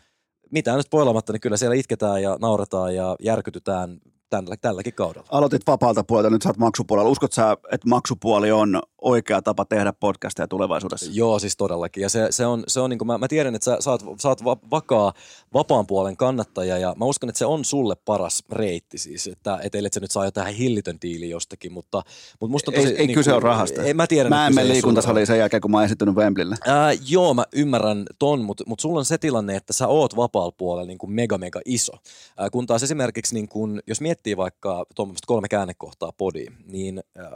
mitään 0.51 0.77
nyt 0.77 0.87
spoilaamatta, 0.87 1.33
niin 1.33 1.41
kyllä 1.41 1.57
siellä 1.57 1.77
itketään 1.77 2.23
ja 2.23 2.37
nauretaan 2.41 2.95
ja 2.95 3.17
järkytytään 3.23 4.01
tällä, 4.31 4.57
tälläkin 4.61 4.95
kaudella. 4.95 5.27
Aloitit 5.31 5.63
vapaalta 5.67 6.05
puolelta, 6.05 6.31
nyt 6.31 6.43
sä 6.43 6.49
oot 6.49 6.57
maksupuolella. 6.57 7.11
Uskot 7.11 7.33
sä, 7.33 7.57
että 7.73 7.89
maksupuoli 7.89 8.53
on 8.53 8.83
oikea 9.03 9.43
tapa 9.43 9.65
tehdä 9.65 9.93
podcasteja 9.93 10.49
tulevaisuudessa? 10.49 11.11
Joo, 11.15 11.39
siis 11.39 11.57
todellakin. 11.57 12.03
Ja 12.03 12.09
se, 12.09 12.27
se 12.31 12.47
on, 12.47 12.65
se 12.69 12.81
on 12.81 12.91
niin 12.91 12.99
kuin 12.99 13.07
mä, 13.07 13.19
mä 13.19 13.29
tiedän, 13.29 13.55
että 13.55 13.65
sä, 13.65 13.77
sä 13.81 13.91
oot, 13.91 14.03
sä 14.23 14.29
oot 14.29 14.45
va- 14.45 14.57
vakaa 14.71 15.13
vapaan 15.55 15.87
puolen 15.87 16.17
kannattaja 16.17 16.79
ja 16.79 16.95
mä 16.99 17.05
uskon, 17.05 17.29
että 17.29 17.39
se 17.39 17.47
on 17.47 17.65
sulle 17.65 17.95
paras 18.05 18.45
reitti 18.53 18.99
siis, 18.99 19.27
että 19.27 19.59
et 19.63 19.75
ellei 19.75 19.91
sä 19.95 20.01
nyt 20.01 20.11
saa 20.11 20.25
jotain 20.25 20.55
hillitön 20.55 20.99
diili 21.03 21.31
jostakin, 21.31 21.73
mutta, 21.73 22.03
mutta 22.41 22.53
musta 22.53 22.71
on 22.71 22.75
Ei, 22.75 22.83
tosi... 22.83 22.95
ei 22.97 23.07
niin 23.07 23.15
kyse 23.15 23.31
kuin- 23.31 23.35
ole 23.37 23.43
rahasta. 23.43 23.83
Ei, 23.83 23.95
mä 23.95 24.07
tiedän, 24.07 24.31
Mä 24.31 24.47
en 24.47 24.51
että 24.51 24.55
mene 24.61 24.69
ei 24.69 24.73
liikuntasaliin 24.73 25.27
sen 25.27 25.39
jälkeen, 25.39 25.61
kun 25.61 25.71
mä 25.71 25.77
oon 25.77 25.85
esittynyt 25.85 26.15
Wembleylle. 26.15 26.57
Ää, 26.67 26.93
joo, 27.09 27.35
mä 27.35 27.45
ymmärrän 27.53 28.05
ton, 28.19 28.45
mutta 28.45 28.65
mut 28.67 28.81
sulla 28.81 28.99
on 28.99 29.05
se 29.05 29.19
tilanne, 29.19 29.57
että 29.57 29.73
sä 29.73 29.87
oot 29.89 30.17
vapaalla 30.17 30.53
puolella 30.59 30.87
niin 30.87 30.99
kuin 30.99 31.13
mega 31.13 31.39
mega 31.39 31.61
iso. 31.65 31.93
Ää, 32.37 32.51
kun 32.51 32.67
taas 32.67 32.83
esimerkiksi, 32.83 33.35
niin 33.35 33.49
kun, 33.49 33.81
jos 33.87 34.01
miettii 34.01 34.18
vaikka 34.36 34.86
tuommoista 34.95 35.27
kolme 35.27 35.49
käännekohtaa 35.49 36.12
podiin, 36.12 36.57
niin 36.66 37.03
ää, 37.16 37.31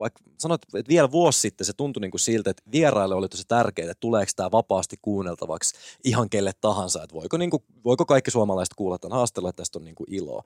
vaikka 0.00 0.20
sanot, 0.38 0.62
että 0.74 0.88
vielä 0.88 1.10
vuosi 1.10 1.40
sitten 1.40 1.64
se 1.64 1.72
tuntui 1.72 2.00
niin 2.00 2.10
kuin 2.10 2.20
siltä, 2.20 2.50
että 2.50 2.62
vieraille 2.72 3.14
oli 3.14 3.28
tosi 3.28 3.44
tärkeää, 3.48 3.90
että 3.90 4.00
tuleeko 4.00 4.32
tämä 4.36 4.50
vapaasti 4.50 4.96
kuunneltavaksi 5.02 5.74
ihan 6.04 6.30
kelle 6.30 6.52
tahansa, 6.60 7.02
että 7.02 7.14
voiko, 7.14 7.36
niin 7.36 7.50
kuin, 7.50 7.62
voiko 7.84 8.06
kaikki 8.06 8.30
suomalaiset 8.30 8.74
kuulla 8.74 8.98
tämän 8.98 9.16
haastattelun, 9.16 9.48
että 9.48 9.60
tästä 9.60 9.78
on 9.78 9.84
niin 9.84 9.94
kuin 9.94 10.14
iloa. 10.14 10.42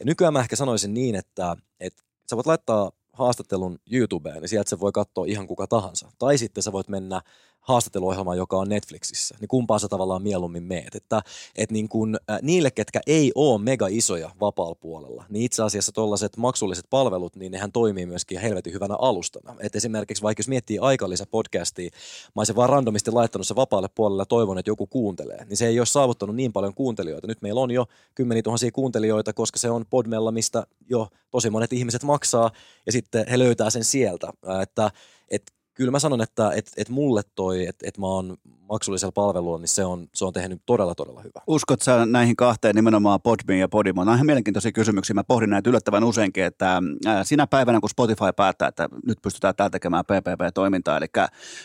Ja 0.00 0.06
nykyään 0.06 0.32
mä 0.32 0.40
ehkä 0.40 0.56
sanoisin 0.56 0.94
niin, 0.94 1.14
että, 1.14 1.56
että 1.80 2.02
sä 2.30 2.36
voit 2.36 2.46
laittaa 2.46 2.92
haastattelun 3.12 3.78
YouTubeen, 3.90 4.40
niin 4.40 4.48
sieltä 4.48 4.70
se 4.70 4.80
voi 4.80 4.92
katsoa 4.92 5.26
ihan 5.26 5.46
kuka 5.46 5.66
tahansa. 5.66 6.08
Tai 6.18 6.38
sitten 6.38 6.62
sä 6.62 6.72
voit 6.72 6.88
mennä 6.88 7.20
haastatteluohjelmaan, 7.64 8.36
joka 8.36 8.56
on 8.56 8.68
Netflixissä. 8.68 9.36
Niin 9.40 9.48
kumpaa 9.48 9.78
sä 9.78 9.88
tavallaan 9.88 10.22
mieluummin 10.22 10.62
meet. 10.62 10.94
Että, 10.94 11.22
et 11.56 11.70
niin 11.70 11.88
kun, 11.88 12.16
äh, 12.30 12.38
niille, 12.42 12.70
ketkä 12.70 13.00
ei 13.06 13.32
ole 13.34 13.62
mega 13.62 13.86
isoja 13.90 14.30
vapaalla 14.40 14.74
puolella, 14.74 15.24
niin 15.28 15.44
itse 15.44 15.62
asiassa 15.62 15.92
tuollaiset 15.92 16.36
maksulliset 16.36 16.86
palvelut, 16.90 17.36
niin 17.36 17.52
nehän 17.52 17.72
toimii 17.72 18.06
myöskin 18.06 18.40
helvetin 18.40 18.72
hyvänä 18.72 18.94
alustana. 18.98 19.56
Et 19.60 19.76
esimerkiksi 19.76 20.22
vaikka 20.22 20.40
jos 20.40 20.48
miettii 20.48 20.78
aikalisä 20.78 21.26
podcastia, 21.30 21.90
mä 22.34 22.40
olisin 22.40 22.56
vaan 22.56 22.68
randomisti 22.68 23.10
laittanut 23.10 23.46
se 23.46 23.56
vapaalle 23.56 23.88
puolelle 23.94 24.20
ja 24.20 24.26
toivon, 24.26 24.58
että 24.58 24.70
joku 24.70 24.86
kuuntelee, 24.86 25.44
niin 25.44 25.56
se 25.56 25.66
ei 25.66 25.80
ole 25.80 25.86
saavuttanut 25.86 26.36
niin 26.36 26.52
paljon 26.52 26.74
kuuntelijoita. 26.74 27.26
Nyt 27.26 27.42
meillä 27.42 27.60
on 27.60 27.70
jo 27.70 27.86
kymmeniä 28.14 28.42
tuhansia 28.42 28.70
kuuntelijoita, 28.72 29.32
koska 29.32 29.58
se 29.58 29.70
on 29.70 29.84
Podmella, 29.90 30.32
mistä 30.32 30.66
jo 30.90 31.08
tosi 31.30 31.50
monet 31.50 31.72
ihmiset 31.72 32.02
maksaa, 32.02 32.50
ja 32.86 32.92
sitten 32.92 33.24
he 33.30 33.38
löytää 33.38 33.70
sen 33.70 33.84
sieltä. 33.84 34.32
Ää, 34.46 34.62
Että, 34.62 34.90
että 35.30 35.52
kyllä 35.74 35.90
mä 35.90 35.98
sanon, 35.98 36.22
että 36.22 36.52
et, 36.54 36.72
et 36.76 36.88
mulle 36.88 37.22
toi, 37.34 37.66
että 37.66 37.88
et 37.88 37.98
mä 37.98 38.06
oon 38.06 38.36
maksullisella 38.68 39.12
palvelulla, 39.12 39.58
niin 39.58 39.68
se 39.68 39.84
on, 39.84 40.08
se 40.14 40.24
on 40.24 40.32
tehnyt 40.32 40.62
todella, 40.66 40.94
todella 40.94 41.20
hyvä. 41.20 41.40
Uskot 41.46 41.82
sä 41.82 42.06
näihin 42.06 42.36
kahteen 42.36 42.74
nimenomaan 42.74 43.20
Podbean 43.20 43.58
ja 43.58 43.68
Podimo? 43.68 44.04
Nämä 44.04 44.12
on 44.12 44.16
ihan 44.16 44.26
mielenkiintoisia 44.26 44.72
kysymyksiä. 44.72 45.14
Mä 45.14 45.24
pohdin 45.24 45.50
näitä 45.50 45.70
yllättävän 45.70 46.04
useinkin, 46.04 46.44
että 46.44 46.82
ää, 47.06 47.24
sinä 47.24 47.46
päivänä, 47.46 47.80
kun 47.80 47.90
Spotify 47.90 48.32
päättää, 48.36 48.68
että 48.68 48.88
nyt 49.06 49.18
pystytään 49.22 49.56
täällä 49.56 49.70
tekemään 49.70 50.04
PPP-toimintaa, 50.04 50.96
eli 50.96 51.06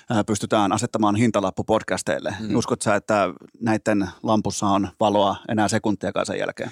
ää, 0.09 0.23
pystytään 0.23 0.71
asettamaan 0.71 1.15
hintalappu 1.15 1.63
podcasteille. 1.63 2.35
Mm. 2.39 2.55
Uskot 2.55 2.81
sä, 2.81 2.95
että 2.95 3.33
näiden 3.61 4.09
lampussa 4.23 4.67
on 4.67 4.87
valoa 4.99 5.35
enää 5.49 5.67
sekuntiakaan 5.67 6.25
sen 6.25 6.39
jälkeen? 6.39 6.71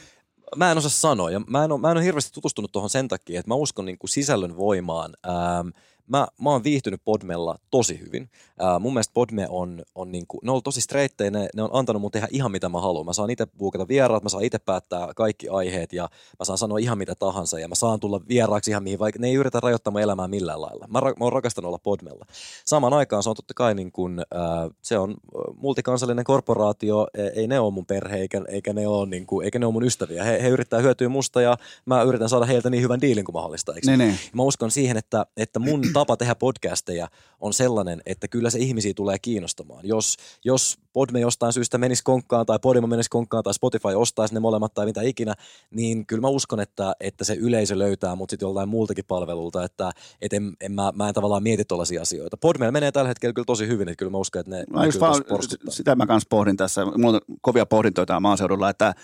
Mä 0.55 0.71
en 0.71 0.77
osaa 0.77 0.89
sanoa, 0.89 1.31
ja 1.31 1.41
mä 1.47 1.63
en 1.63 1.71
ole, 1.71 1.81
mä 1.81 1.91
en 1.91 1.97
ole 1.97 2.05
hirveästi 2.05 2.33
tutustunut 2.33 2.71
tuohon 2.71 2.89
sen 2.89 3.07
takia, 3.07 3.39
että 3.39 3.49
mä 3.49 3.55
uskon 3.55 3.85
niin 3.85 3.97
kuin 3.97 4.09
sisällön 4.09 4.57
voimaan. 4.57 5.13
Ähm, 5.27 5.67
mä, 6.07 6.27
mä 6.41 6.49
oon 6.49 6.63
viihtynyt 6.63 7.01
Podmella 7.05 7.55
tosi 7.71 7.99
hyvin. 7.99 8.29
Ää, 8.59 8.79
mun 8.79 8.93
mielestä 8.93 9.13
Podme 9.13 9.47
on, 9.49 9.83
on 9.95 10.11
niinku, 10.11 10.39
ne 10.43 10.49
on 10.49 10.53
ollut 10.53 10.63
tosi 10.63 10.81
streittejä, 10.81 11.31
ne, 11.31 11.49
ne 11.55 11.63
on 11.63 11.69
antanut 11.73 12.01
mun 12.01 12.11
tehdä 12.11 12.27
ihan 12.31 12.51
mitä 12.51 12.69
mä 12.69 12.81
haluan. 12.81 13.05
Mä 13.05 13.13
saan 13.13 13.29
itse 13.29 13.45
buukata 13.57 13.87
vieraat, 13.87 14.23
mä 14.23 14.29
saan 14.29 14.43
itse 14.43 14.59
päättää 14.59 15.07
kaikki 15.15 15.49
aiheet 15.49 15.93
ja 15.93 16.09
mä 16.39 16.45
saan 16.45 16.57
sanoa 16.57 16.77
ihan 16.77 16.97
mitä 16.97 17.15
tahansa 17.19 17.59
ja 17.59 17.67
mä 17.67 17.75
saan 17.75 17.99
tulla 17.99 18.21
vieraaksi 18.29 18.71
ihan 18.71 18.83
mihin, 18.83 18.99
vaikka 18.99 19.19
ne 19.19 19.27
ei 19.27 19.33
yritä 19.33 19.59
rajoittaa 19.59 19.91
mun 19.91 20.01
elämää 20.01 20.27
millään 20.27 20.61
lailla. 20.61 20.85
Mä, 20.89 20.99
ra- 20.99 21.03
mä 21.19 21.25
oon 21.25 21.33
rakastanut 21.33 21.67
olla 21.67 21.79
Podmella. 21.83 22.25
Samaan 22.65 22.93
aikaan 22.93 23.23
se 23.23 23.29
on 23.29 23.35
totta 23.35 23.53
kai 23.53 23.75
niin 23.75 23.91
kuin, 23.91 24.19
ää, 24.33 24.69
se 24.81 24.97
on 24.97 25.15
multikansallinen 25.55 26.25
korporaatio, 26.25 27.07
e- 27.13 27.27
ei 27.27 27.47
ne 27.47 27.59
ole 27.59 27.73
mun 27.73 27.85
perhe 27.85 28.17
eikä, 28.17 28.41
eikä, 28.47 28.73
ne 28.73 28.87
ole, 28.87 29.09
niin 29.09 29.25
kuin, 29.25 29.45
eikä 29.45 29.59
ne 29.59 29.65
ole 29.65 29.73
mun 29.73 29.85
ystäviä. 29.85 30.23
He, 30.23 30.43
he 30.43 30.49
yrittää 30.49 30.79
hyötyä 30.79 31.09
musta 31.09 31.41
ja 31.41 31.57
mä 31.85 32.01
yritän 32.01 32.29
saada 32.29 32.45
heiltä 32.45 32.69
niin 32.69 32.83
hyvän 32.83 33.01
diilin 33.01 33.25
kuin 33.25 33.33
mahdollista. 33.33 33.73
Eikö? 33.73 33.87
Niin, 33.87 33.99
niin. 33.99 34.19
Mä 34.33 34.43
uskon 34.43 34.71
siihen, 34.71 34.97
että, 34.97 35.25
että 35.37 35.59
mun 35.59 35.81
tapa 35.99 36.17
tehdä 36.17 36.35
podcasteja 36.35 37.07
on 37.39 37.53
sellainen, 37.53 38.01
että 38.05 38.27
kyllä 38.27 38.49
se 38.49 38.59
ihmisiä 38.59 38.93
tulee 38.93 39.19
kiinnostamaan. 39.19 39.87
Jos, 39.87 40.17
jos 40.45 40.77
Podme 40.97 41.19
jostain 41.19 41.53
syystä 41.53 41.77
menisi 41.77 42.03
konkkaan 42.03 42.45
tai 42.45 42.59
Podimo 42.59 42.87
menisi 42.87 43.09
konkkaan 43.09 43.43
tai 43.43 43.53
Spotify 43.53 43.93
ostaisi 43.95 44.33
ne 44.33 44.39
molemmat 44.39 44.73
tai 44.73 44.85
mitä 44.85 45.01
ikinä, 45.01 45.33
niin 45.71 46.05
kyllä 46.05 46.21
mä 46.21 46.27
uskon, 46.27 46.59
että, 46.59 46.93
että 46.99 47.23
se 47.23 47.33
yleisö 47.33 47.77
löytää 47.77 48.15
mut 48.15 48.29
sitten 48.29 48.47
jollain 48.47 48.69
muultakin 48.69 49.05
palvelulta, 49.07 49.63
että 49.63 49.91
et 50.21 50.33
en, 50.33 50.53
en 50.61 50.71
mä, 50.71 50.91
mä 50.95 51.07
en 51.07 51.13
tavallaan 51.13 51.43
mieti 51.43 51.65
tollaisia 51.65 52.01
asioita. 52.01 52.37
Podme 52.37 52.71
menee 52.71 52.91
tällä 52.91 53.07
hetkellä 53.07 53.33
kyllä 53.33 53.45
tosi 53.45 53.67
hyvin, 53.67 53.89
että 53.89 53.99
kyllä 53.99 54.11
mä 54.11 54.17
uskon, 54.17 54.39
että 54.39 54.51
ne, 54.51 54.63
Mä 54.69 54.79
ne 54.79 54.85
just 54.85 54.99
kyllä 54.99 55.11
vaan, 55.29 55.43
sitä 55.69 55.95
mä 55.95 56.07
kanssa 56.07 56.27
pohdin 56.29 56.57
tässä. 56.57 56.85
Mulla 56.85 57.19
on 57.27 57.37
kovia 57.41 57.65
pohdintoja 57.65 58.05
täällä 58.05 58.19
maaseudulla, 58.19 58.69
että 58.69 58.95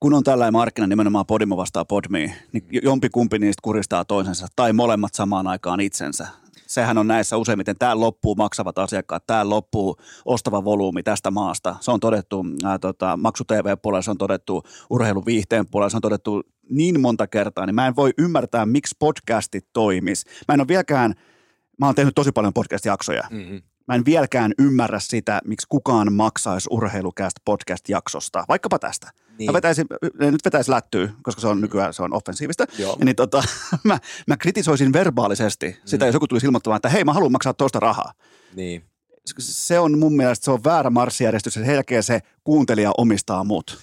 kun 0.00 0.14
on 0.14 0.24
tällainen 0.24 0.52
markkina 0.52 0.86
nimenomaan 0.86 1.26
Podimo 1.26 1.56
vastaa 1.56 1.84
Podmi, 1.84 2.34
niin 2.52 2.64
jompikumpi 2.82 3.38
niistä 3.38 3.60
kuristaa 3.62 4.04
toisensa 4.04 4.46
tai 4.56 4.72
molemmat 4.72 5.14
samaan 5.14 5.46
aikaan 5.46 5.80
itsensä. 5.80 6.28
Sehän 6.66 6.98
on 6.98 7.06
näissä 7.08 7.36
useimmiten, 7.36 7.76
täällä 7.78 8.00
loppuu 8.00 8.34
maksavat 8.34 8.78
asiakkaat, 8.78 9.26
täällä 9.26 9.50
loppuu 9.50 9.96
ostava 10.24 10.64
volyymi 10.64 11.02
tästä 11.02 11.30
maasta. 11.30 11.76
Se 11.80 11.90
on 11.90 12.00
todettu 12.00 12.44
ää, 12.64 12.78
tota, 12.78 13.16
maksu 13.16 13.44
TV-puolella, 13.44 14.02
se 14.02 14.10
on 14.10 14.18
todettu 14.18 14.62
urheiluviihteen 14.90 15.66
puolella, 15.70 15.90
se 15.90 15.96
on 15.96 16.00
todettu 16.00 16.42
niin 16.70 17.00
monta 17.00 17.26
kertaa, 17.26 17.66
niin 17.66 17.74
mä 17.74 17.86
en 17.86 17.96
voi 17.96 18.10
ymmärtää, 18.18 18.66
miksi 18.66 18.96
podcastit 18.98 19.66
toimis. 19.72 20.24
Mä 20.48 20.54
en 20.54 20.60
ole 20.60 20.68
vieläkään, 20.68 21.14
mä 21.78 21.86
oon 21.86 21.94
tehnyt 21.94 22.14
tosi 22.14 22.32
paljon 22.32 22.54
podcast-jaksoja, 22.54 23.22
Mm-hmm. 23.30 23.62
Mä 23.88 23.94
en 23.94 24.04
vieläkään 24.04 24.52
ymmärrä 24.58 24.98
sitä, 24.98 25.40
miksi 25.44 25.66
kukaan 25.68 26.12
maksaisi 26.12 26.68
urheilukästä 26.70 27.40
podcast-jaksosta, 27.44 28.44
vaikkapa 28.48 28.78
tästä. 28.78 29.10
Niin. 29.38 29.48
Mä 29.48 29.52
vetäisin, 29.52 29.86
nyt 30.20 30.44
vetäisi 30.44 30.70
lättyy, 30.70 31.10
koska 31.22 31.40
se 31.40 31.48
on 31.48 31.60
nykyään 31.60 31.94
se 31.94 32.02
on 32.02 32.14
offensiivista. 32.14 32.64
Joo. 32.78 32.96
Niin 33.04 33.16
tota, 33.16 33.42
mä, 33.84 33.98
mä 34.26 34.36
kritisoisin 34.36 34.92
verbaalisesti 34.92 35.76
sitä, 35.84 36.04
Mm. 36.04 36.08
jos 36.08 36.14
joku 36.14 36.26
tulisi 36.26 36.46
ilmoittamaan, 36.46 36.76
että 36.76 36.88
hei 36.88 37.04
mä 37.04 37.12
haluan 37.12 37.32
maksaa 37.32 37.54
tuosta 37.54 37.80
rahaa. 37.80 38.12
Niin. 38.54 38.84
Se 39.38 39.78
on 39.78 39.98
mun 39.98 40.16
mielestä 40.16 40.44
se 40.44 40.50
on 40.50 40.64
väärä 40.64 40.90
marssijärjestys 40.90 41.56
ja 41.56 41.64
sen 41.64 41.74
jälkeen 41.74 42.02
se 42.02 42.20
kuuntelija 42.44 42.92
omistaa 42.98 43.44
mut. 43.44 43.78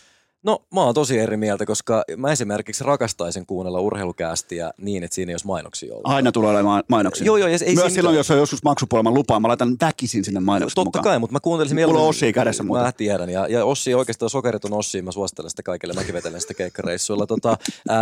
No 0.46 0.62
mä 0.74 0.84
oon 0.84 0.94
tosi 0.94 1.20
eri 1.20 1.38
mieltä, 1.38 1.66
koska 1.66 2.04
mä 2.18 2.32
esimerkiksi 2.32 2.84
rakastaisin 2.84 3.46
kuunnella 3.46 3.80
urheilukäästiä 3.80 4.72
niin, 4.78 5.04
että 5.04 5.16
siinä 5.16 5.30
ei 5.30 5.34
olisi 5.34 5.48
mainoksia 5.48 5.94
ollut. 5.94 6.08
Aina 6.08 6.32
tulee 6.32 6.52
olemaan 6.52 6.84
mainoksia. 6.90 7.26
Joo, 7.26 7.38
joo, 7.38 7.48
ei 7.48 7.52
Myös 7.52 7.62
siinä 7.66 7.90
silloin, 7.90 8.16
jos 8.16 8.32
on 8.32 8.38
joskus 8.38 8.64
maksupuolella 8.64 9.12
lupaa, 9.12 9.40
mä 9.40 9.48
laitan 9.48 9.76
väkisin 9.82 10.24
sinne 10.24 10.40
mainokset 10.40 10.76
Totta 10.76 10.88
mukaan. 10.88 11.04
kai, 11.04 11.20
mutta 11.20 11.34
mä 11.34 11.40
kuuntelisin 11.40 11.82
Mulla 11.86 12.00
on 12.00 12.10
Ossia 12.10 12.34
kädessä 12.34 12.64
muuten. 12.64 12.86
Mä 12.86 12.92
tiedän, 12.92 13.30
ja, 13.30 13.48
ja 13.48 13.66
Ossi 13.66 13.94
oikeastaan 13.94 14.30
sokeriton 14.30 14.74
Ossi, 14.74 15.02
mä 15.02 15.12
suosittelen 15.12 15.50
sitä 15.50 15.64
kaikille, 15.64 15.94
mäkin 15.94 16.14
vetelen 16.14 16.42
sitä 16.42 16.54
keikkareissuilla. 16.54 17.28
Tota, 17.28 17.58
ää, 17.90 18.00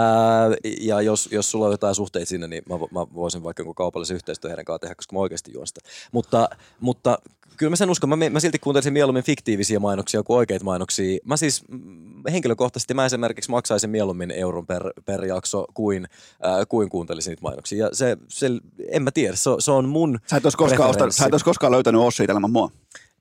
ja 0.82 1.02
jos, 1.02 1.30
jos 1.32 1.52
sulla 1.52 1.66
on 1.66 1.72
jotain 1.72 1.96
suhteita 1.96 2.30
sinne, 2.30 2.48
niin 2.48 2.64
mä, 2.70 2.76
mä 2.76 3.08
voisin 3.14 3.44
vaikka 3.44 3.62
jonkun 3.62 3.76
kaupallisen 3.76 4.16
yhteistyön 4.16 4.50
heidän 4.50 4.66
kanssa 4.66 4.80
tehdä, 4.80 4.96
koska 4.96 5.16
mä 5.16 5.20
oikeasti 5.20 5.52
juon 5.54 5.68
sitä. 5.68 5.82
Mutta, 6.12 6.50
mutta 6.80 7.18
kyllä 7.58 7.70
mä 7.70 7.76
sen 7.76 7.90
uskon, 7.90 8.10
mä, 8.10 8.30
mä 8.30 8.40
silti 8.40 8.60
kuuntelisin 8.60 8.94
mieluummin 8.94 9.24
fiktiivisiä 9.24 9.80
mainoksia 9.80 10.24
kuin 10.24 10.38
oikeita 10.38 10.66
mainoksia. 10.66 11.20
Mä 11.26 11.38
siis 11.38 11.64
mm, 11.68 12.22
henkilökohtaisesti 12.32 12.94
mä 12.94 13.06
esimerkiksi 13.06 13.52
maksaisin 13.52 13.90
mieluummin 13.90 14.32
euron 14.32 14.68
per, 14.68 14.84
per 15.06 15.26
jakso 15.26 15.66
kuin, 15.74 16.08
äh, 16.46 16.52
kuin 16.70 16.90
kuuntelisin 16.90 17.32
niitä 17.32 17.42
mainoksia. 17.42 17.86
Ja 17.86 17.90
se, 17.94 18.18
se, 18.28 18.48
en 18.92 19.04
mä 19.04 19.12
tiedä, 19.12 19.36
se, 19.36 19.50
on- 19.50 19.62
se 19.62 19.72
on 19.72 19.90
mun 19.90 20.20
Sä 20.30 20.38
et, 20.38 20.46
olisi 20.46 20.58
koskaan, 20.58 20.90
osta, 20.90 21.12
sä 21.12 21.26
et 21.26 21.34
olisi 21.34 21.46
koskaan 21.46 21.72
löytänyt 21.72 22.02
Ossia 22.02 22.26
ilman 22.30 22.52
mua. 22.52 22.72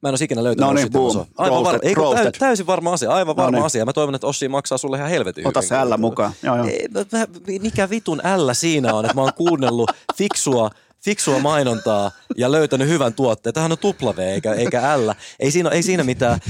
Mä 0.03 0.09
en 0.09 0.13
olisi 0.13 0.25
ikinä 0.25 0.45
löytänyt 0.45 0.69
No 0.69 0.73
niin, 0.75 0.93
boom. 0.93 1.27
Aivan 1.37 1.49
Roasted, 1.57 1.65
varma, 1.73 1.79
eikö, 1.89 2.01
roasted. 2.01 2.35
täysin 2.39 2.67
varma 2.67 2.93
asia, 2.93 3.11
aivan 3.11 3.37
varma 3.37 3.59
niin. 3.59 3.65
asia. 3.67 3.85
Mä 3.85 3.93
toivon, 3.93 4.15
että 4.15 4.27
Ossi 4.27 4.49
maksaa 4.49 4.79
sulle 4.79 4.97
ihan 4.97 5.11
helvetin 5.11 5.49
Ota 5.49 5.61
hyvin. 5.61 5.69
se 5.69 5.85
L 5.85 5.97
mukaan. 5.99 6.33
Joo, 6.43 6.57
joo. 6.57 6.67
Ei, 6.67 6.89
no, 6.95 7.01
mikä 7.63 7.91
vitun 7.91 8.19
L 8.37 8.51
siinä 8.53 8.95
on, 8.95 9.05
että 9.05 9.15
mä 9.15 9.21
oon 9.21 9.33
kuunnellut 9.37 9.91
fiksua, 10.17 10.71
fiksua 11.05 11.39
mainontaa 11.39 12.11
ja 12.37 12.53
löytänyt 12.53 12.89
hyvän 12.89 13.15
tuotteen. 13.15 13.55
Tämähän 13.55 13.73
on 13.73 13.79
tupla 13.79 14.17
V 14.17 14.19
eikä, 14.19 14.55
eikä 14.55 14.99
L. 14.99 15.11
Ei 15.41 15.51
siinä, 15.51 15.71
ei 15.71 15.83
siinä 15.83 16.05
mitään. 16.05 16.41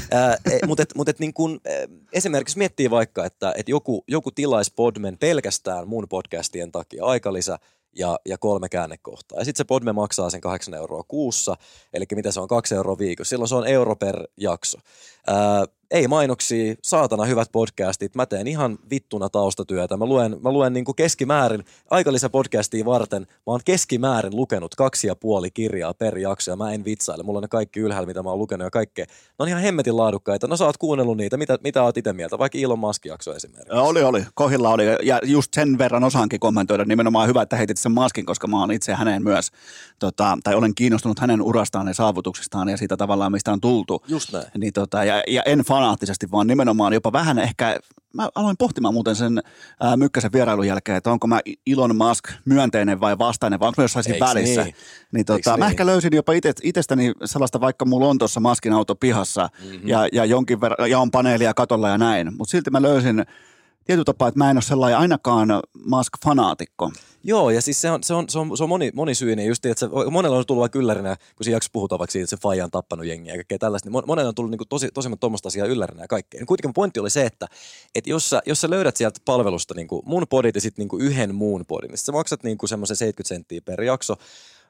Mutta 0.66 0.82
et, 0.82 0.94
mut 0.94 1.08
et 1.08 1.18
niin 1.18 1.32
ää, 1.38 1.74
esimerkiksi 2.12 2.58
miettii 2.58 2.90
vaikka, 2.90 3.24
että 3.24 3.54
et 3.56 3.68
joku, 3.68 4.04
joku 4.08 4.30
tilaisi 4.30 4.72
Podmen 4.76 5.18
pelkästään 5.18 5.88
mun 5.88 6.08
podcastien 6.08 6.72
takia 6.72 7.04
aikalisä 7.04 7.58
ja, 7.98 8.18
ja 8.26 8.38
kolme 8.38 8.68
käännekohtaa. 8.68 9.38
Ja 9.38 9.44
sitten 9.44 9.58
se 9.58 9.64
Podme 9.64 9.92
maksaa 9.92 10.30
sen 10.30 10.40
8 10.40 10.74
euroa 10.74 11.02
kuussa, 11.08 11.56
eli 11.92 12.04
mitä 12.14 12.32
se 12.32 12.40
on, 12.40 12.48
2 12.48 12.74
euroa 12.74 12.98
viikossa. 12.98 13.30
Silloin 13.30 13.48
se 13.48 13.54
on 13.54 13.66
euro 13.66 13.96
per 13.96 14.26
jakso. 14.36 14.78
Ää, 15.26 15.64
ei 15.92 16.08
mainoksia, 16.08 16.74
saatana 16.82 17.24
hyvät 17.24 17.52
podcastit. 17.52 18.14
Mä 18.14 18.26
teen 18.26 18.46
ihan 18.46 18.78
vittuna 18.90 19.28
taustatyötä. 19.28 19.96
Mä 19.96 20.06
luen, 20.06 20.36
mä 20.42 20.52
luen 20.52 20.72
niin 20.72 20.84
keskimäärin, 20.96 21.64
aikalisä 21.90 22.28
podcastia 22.28 22.84
varten, 22.84 23.22
mä 23.22 23.26
oon 23.46 23.60
keskimäärin 23.64 24.36
lukenut 24.36 24.74
kaksi 24.74 25.06
ja 25.06 25.16
puoli 25.16 25.50
kirjaa 25.50 25.94
per 25.94 26.18
jakso 26.18 26.50
ja 26.50 26.56
mä 26.56 26.72
en 26.72 26.84
vitsaile. 26.84 27.22
Mulla 27.22 27.38
on 27.38 27.42
ne 27.42 27.48
kaikki 27.48 27.80
ylhäällä, 27.80 28.06
mitä 28.06 28.22
mä 28.22 28.30
oon 28.30 28.38
lukenut 28.38 28.64
ja 28.64 28.70
kaikkea. 28.70 29.04
Ne 29.08 29.34
on 29.38 29.48
ihan 29.48 29.62
hemmetin 29.62 29.96
laadukkaita. 29.96 30.46
No 30.46 30.56
sä 30.56 30.64
oot 30.64 30.76
kuunnellut 30.76 31.16
niitä. 31.16 31.36
Mitä, 31.36 31.58
mitä 31.64 31.82
oot 31.82 31.96
itse 31.96 32.12
mieltä? 32.12 32.38
Vaikka 32.38 32.58
Elon 32.58 32.78
Musk-jakso 32.78 33.34
esimerkiksi. 33.36 33.72
Oli, 33.72 34.02
oli. 34.02 34.24
Kohilla 34.34 34.70
oli. 34.70 34.84
Ja 35.02 35.20
just 35.22 35.54
sen 35.54 35.78
verran 35.78 36.04
osaankin 36.04 36.40
kommentoida. 36.40 36.84
Nimenomaan 36.84 37.28
hyvä, 37.28 37.42
että 37.42 37.56
heitit 37.56 37.76
sen 37.76 37.92
maskin, 37.92 38.26
koska 38.26 38.46
mä 38.46 38.60
oon 38.60 38.72
itse 38.72 38.94
häneen 38.94 39.22
myös, 39.22 39.50
tota, 39.98 40.38
tai 40.44 40.54
olen 40.54 40.74
kiinnostunut 40.74 41.18
hänen 41.18 41.42
urastaan 41.42 41.88
ja 41.88 41.94
saavutuksistaan 41.94 42.68
ja 42.68 42.76
siitä 42.76 42.96
tavallaan, 42.96 43.32
mistä 43.32 43.52
on 43.52 43.60
tultu. 43.60 44.02
Just 44.08 44.32
näin. 44.32 44.46
Niin 44.58 44.72
tota, 44.72 45.04
ja, 45.04 45.22
ja 45.28 45.42
en 45.42 45.64
fanaattisesti, 45.82 46.30
vaan 46.30 46.46
nimenomaan 46.46 46.92
jopa 46.92 47.12
vähän 47.12 47.38
ehkä, 47.38 47.78
mä 48.14 48.28
aloin 48.34 48.56
pohtimaan 48.56 48.94
muuten 48.94 49.16
sen 49.16 49.42
ää, 49.80 49.96
Mykkäsen 49.96 50.32
vierailun 50.32 50.66
jälkeen, 50.66 50.98
että 50.98 51.10
onko 51.10 51.26
mä 51.26 51.40
Elon 51.66 51.96
Musk 51.96 52.28
myönteinen 52.44 53.00
vai 53.00 53.18
vastainen, 53.18 53.60
vai 53.60 53.68
onko 53.68 53.82
mä 53.82 53.84
jossain 53.84 54.04
siinä 54.04 54.26
välissä. 54.26 54.62
niin? 54.64 54.74
niin 55.12 55.26
tota, 55.26 55.36
Eiks 55.36 55.46
mä 55.46 55.56
niin? 55.56 55.70
ehkä 55.70 55.86
löysin 55.86 56.10
jopa 56.14 56.32
ite, 56.32 56.52
itsestäni 56.62 57.12
sellaista, 57.24 57.60
vaikka 57.60 57.84
mulla 57.84 58.08
on 58.08 58.18
tuossa 58.18 58.40
Maskin 58.40 58.72
auto 58.72 58.94
pihassa 58.94 59.48
mm-hmm. 59.64 59.88
ja, 59.88 60.08
ja 60.12 60.24
jonkin 60.24 60.60
verran, 60.60 60.90
ja 60.90 60.98
on 60.98 61.10
paneelia 61.10 61.54
katolla 61.54 61.88
ja 61.88 61.98
näin, 61.98 62.36
mutta 62.36 62.50
silti 62.50 62.70
mä 62.70 62.82
löysin 62.82 63.24
tietyllä 63.84 64.04
tapaa, 64.04 64.28
että 64.28 64.38
mä 64.38 64.50
en 64.50 64.56
ole 64.56 64.62
sellainen 64.62 64.98
ainakaan 64.98 65.48
Musk-fanaatikko. 65.78 66.92
Joo, 67.24 67.50
ja 67.50 67.62
siis 67.62 67.80
se 67.80 67.90
on, 67.90 68.02
se 68.02 68.14
on, 68.14 68.28
se 68.28 68.38
on, 68.38 68.56
se 68.56 68.62
on 68.62 68.68
moni, 68.68 68.90
monisyinen. 68.94 69.46
Just, 69.46 69.66
että 69.66 69.80
se, 69.80 69.88
monella 70.10 70.36
on 70.36 70.46
tullut 70.46 70.60
vaikka 70.60 70.78
yllärinä, 70.78 71.16
kun 71.36 71.44
siinä 71.44 71.58
puhutaan 71.72 71.98
vaikka 71.98 72.12
siitä, 72.12 72.24
että 72.24 72.36
se 72.36 72.40
faija 72.40 72.64
on 72.64 72.70
tappanut 72.70 73.06
jengiä 73.06 73.32
ja 73.32 73.38
kaikkea 73.38 73.58
tällaista, 73.58 73.90
niin 73.90 74.02
mon- 74.02 74.06
monella 74.06 74.28
on 74.28 74.34
tullut 74.34 74.50
niin 74.50 74.68
tosi, 74.68 74.88
tosi 74.94 75.08
tuommoista 75.20 75.48
asiaa 75.48 75.66
yllärinä 75.66 76.02
ja 76.02 76.08
kaikkea. 76.08 76.40
Niin 76.40 76.46
kuitenkin 76.46 76.72
pointti 76.72 77.00
oli 77.00 77.10
se, 77.10 77.26
että, 77.26 77.46
että 77.94 78.10
jos, 78.10 78.30
sä, 78.30 78.42
jos 78.46 78.60
sä 78.60 78.70
löydät 78.70 78.96
sieltä 78.96 79.20
palvelusta 79.24 79.74
niin 79.74 79.88
kuin 79.88 80.02
mun 80.04 80.26
podit 80.30 80.54
ja 80.54 80.60
sitten 80.60 80.88
niin 80.88 81.02
yhden 81.02 81.34
muun 81.34 81.64
podin, 81.68 81.88
niin 81.88 81.98
sä 81.98 82.12
maksat 82.12 82.42
niin 82.42 82.58
kuin 82.58 82.68
semmoisen 82.68 82.96
70 82.96 83.28
senttiä 83.28 83.60
per 83.60 83.82
jakso, 83.82 84.16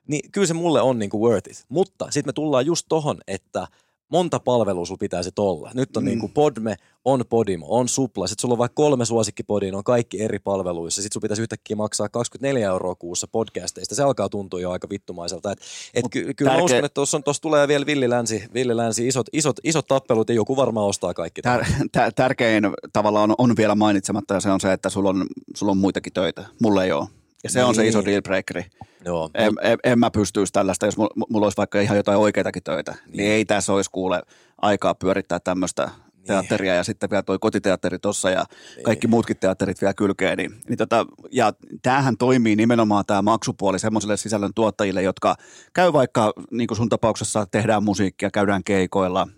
niin 0.07 0.31
kyllä 0.33 0.47
se 0.47 0.55
mulle 0.55 0.81
on 0.81 0.99
niin 0.99 1.11
kuin 1.11 1.21
worth 1.21 1.51
it. 1.51 1.65
Mutta 1.69 2.05
sitten 2.11 2.29
me 2.29 2.33
tullaan 2.33 2.67
just 2.67 2.87
tohon, 2.89 3.19
että 3.27 3.67
monta 4.13 4.41
palvelua 4.41 4.87
sulla 4.87 4.99
pitäisi 4.99 5.31
olla. 5.39 5.71
Nyt 5.75 5.97
on 5.97 6.03
mm. 6.03 6.07
niin 6.07 6.21
kuin 6.21 6.33
Podme, 6.33 6.77
on 7.05 7.25
Podimo, 7.29 7.67
on 7.69 7.89
Supla. 7.89 8.27
Sitten 8.27 8.41
sulla 8.41 8.53
on 8.55 8.59
vaikka 8.59 8.75
kolme 8.75 9.05
suosikkipodia, 9.05 9.77
on 9.77 9.85
kaikki 9.85 10.23
eri 10.23 10.39
palveluissa. 10.39 11.03
Sitten 11.03 11.15
sulla 11.15 11.23
pitäisi 11.25 11.43
yhtäkkiä 11.43 11.77
maksaa 11.77 12.09
24 12.09 12.69
euroa 12.69 12.95
kuussa 12.95 13.27
podcasteista. 13.27 13.95
Se 13.95 14.03
alkaa 14.03 14.29
tuntua 14.29 14.61
jo 14.61 14.71
aika 14.71 14.89
vittumaiselta. 14.91 15.53
Et, 15.53 15.59
et 15.95 16.05
ky- 16.11 16.35
kyllä 16.35 16.51
mä 16.51 16.57
tärkeä- 16.57 16.65
uskon, 16.65 16.85
että 16.85 16.95
tuossa 16.95 17.21
tuossa 17.21 17.43
tulee 17.43 17.69
vielä 17.69 17.87
villilänsi, 17.87 18.45
villilänsi 18.55 19.09
isot, 19.09 19.27
isot, 19.33 19.57
isot 19.65 19.87
tappelut 19.87 20.29
ja 20.29 20.35
joku 20.35 20.57
varmaan 20.57 20.87
ostaa 20.87 21.15
kaikki. 21.15 21.43
Tär, 21.43 21.65
tär, 21.93 22.13
tärkein 22.13 22.65
tavallaan 22.93 23.31
on, 23.31 23.35
on 23.39 23.57
vielä 23.57 23.75
mainitsematta 23.75 24.35
ja 24.35 24.41
se 24.41 24.51
on 24.51 24.61
se, 24.61 24.73
että 24.73 24.89
sulla 24.91 25.09
on, 25.09 25.27
sulla 25.57 25.73
on 25.73 25.79
muitakin 25.79 26.13
töitä. 26.13 26.45
Mulla 26.63 26.85
ei 26.85 26.93
ole. 26.93 27.22
Ja 27.43 27.51
se 27.51 27.59
niin. 27.59 27.67
on 27.67 27.75
se 27.75 27.87
iso 27.87 27.99
Niin. 27.99 28.07
dealbreakeri. 28.07 28.65
Joo, 29.05 29.31
En, 29.35 29.53
en, 29.63 29.79
en 29.85 29.99
mä 29.99 30.11
pystyisi 30.11 30.53
tällaista, 30.53 30.87
jos 30.87 30.97
mulla, 30.97 31.27
mulla 31.31 31.47
olisi 31.47 31.57
vaikka 31.57 31.81
ihan 31.81 31.97
jotain 31.97 32.19
oikeitakin 32.19 32.63
töitä. 32.63 32.93
Niin, 32.93 33.17
niin 33.17 33.31
ei 33.33 33.45
tässä 33.45 33.73
olisi 33.73 33.91
kuule 33.91 34.23
aikaa 34.63 34.95
pyörittää 34.95 35.41
tämmöistä 35.41 35.85
niin. 35.85 36.27
teatteria 36.27 36.75
ja 36.75 36.85
sitten 36.85 37.11
vielä 37.11 37.23
toi 37.23 37.39
kotiteatteri 37.39 37.99
tossa 37.99 38.31
ja 38.31 38.45
niin. 38.77 38.85
kaikki 38.85 39.07
muutkin 39.07 39.37
teatterit 39.37 39.81
vielä 39.81 39.95
kylkeen. 39.95 40.39
Niin, 40.39 40.55
niin 40.69 40.79
tota, 40.79 41.07
ja 41.33 41.53
tämähän 41.83 42.17
toimii 42.17 42.57
nimenomaan 42.57 43.05
tämä 43.07 43.23
maksupuoli 43.23 43.79
semmoiselle 43.79 44.17
sisällön 44.17 44.55
tuottajille, 44.55 45.03
jotka 45.03 45.35
käy 45.73 45.93
vaikka, 45.93 46.33
niin 46.51 46.67
kuin 46.67 46.77
sun 46.77 46.89
tapauksessa 46.89 47.47
tehdään 47.51 47.85
musiikkia, 47.85 48.31
käydään 48.31 48.65
keikoilla, 48.65 49.29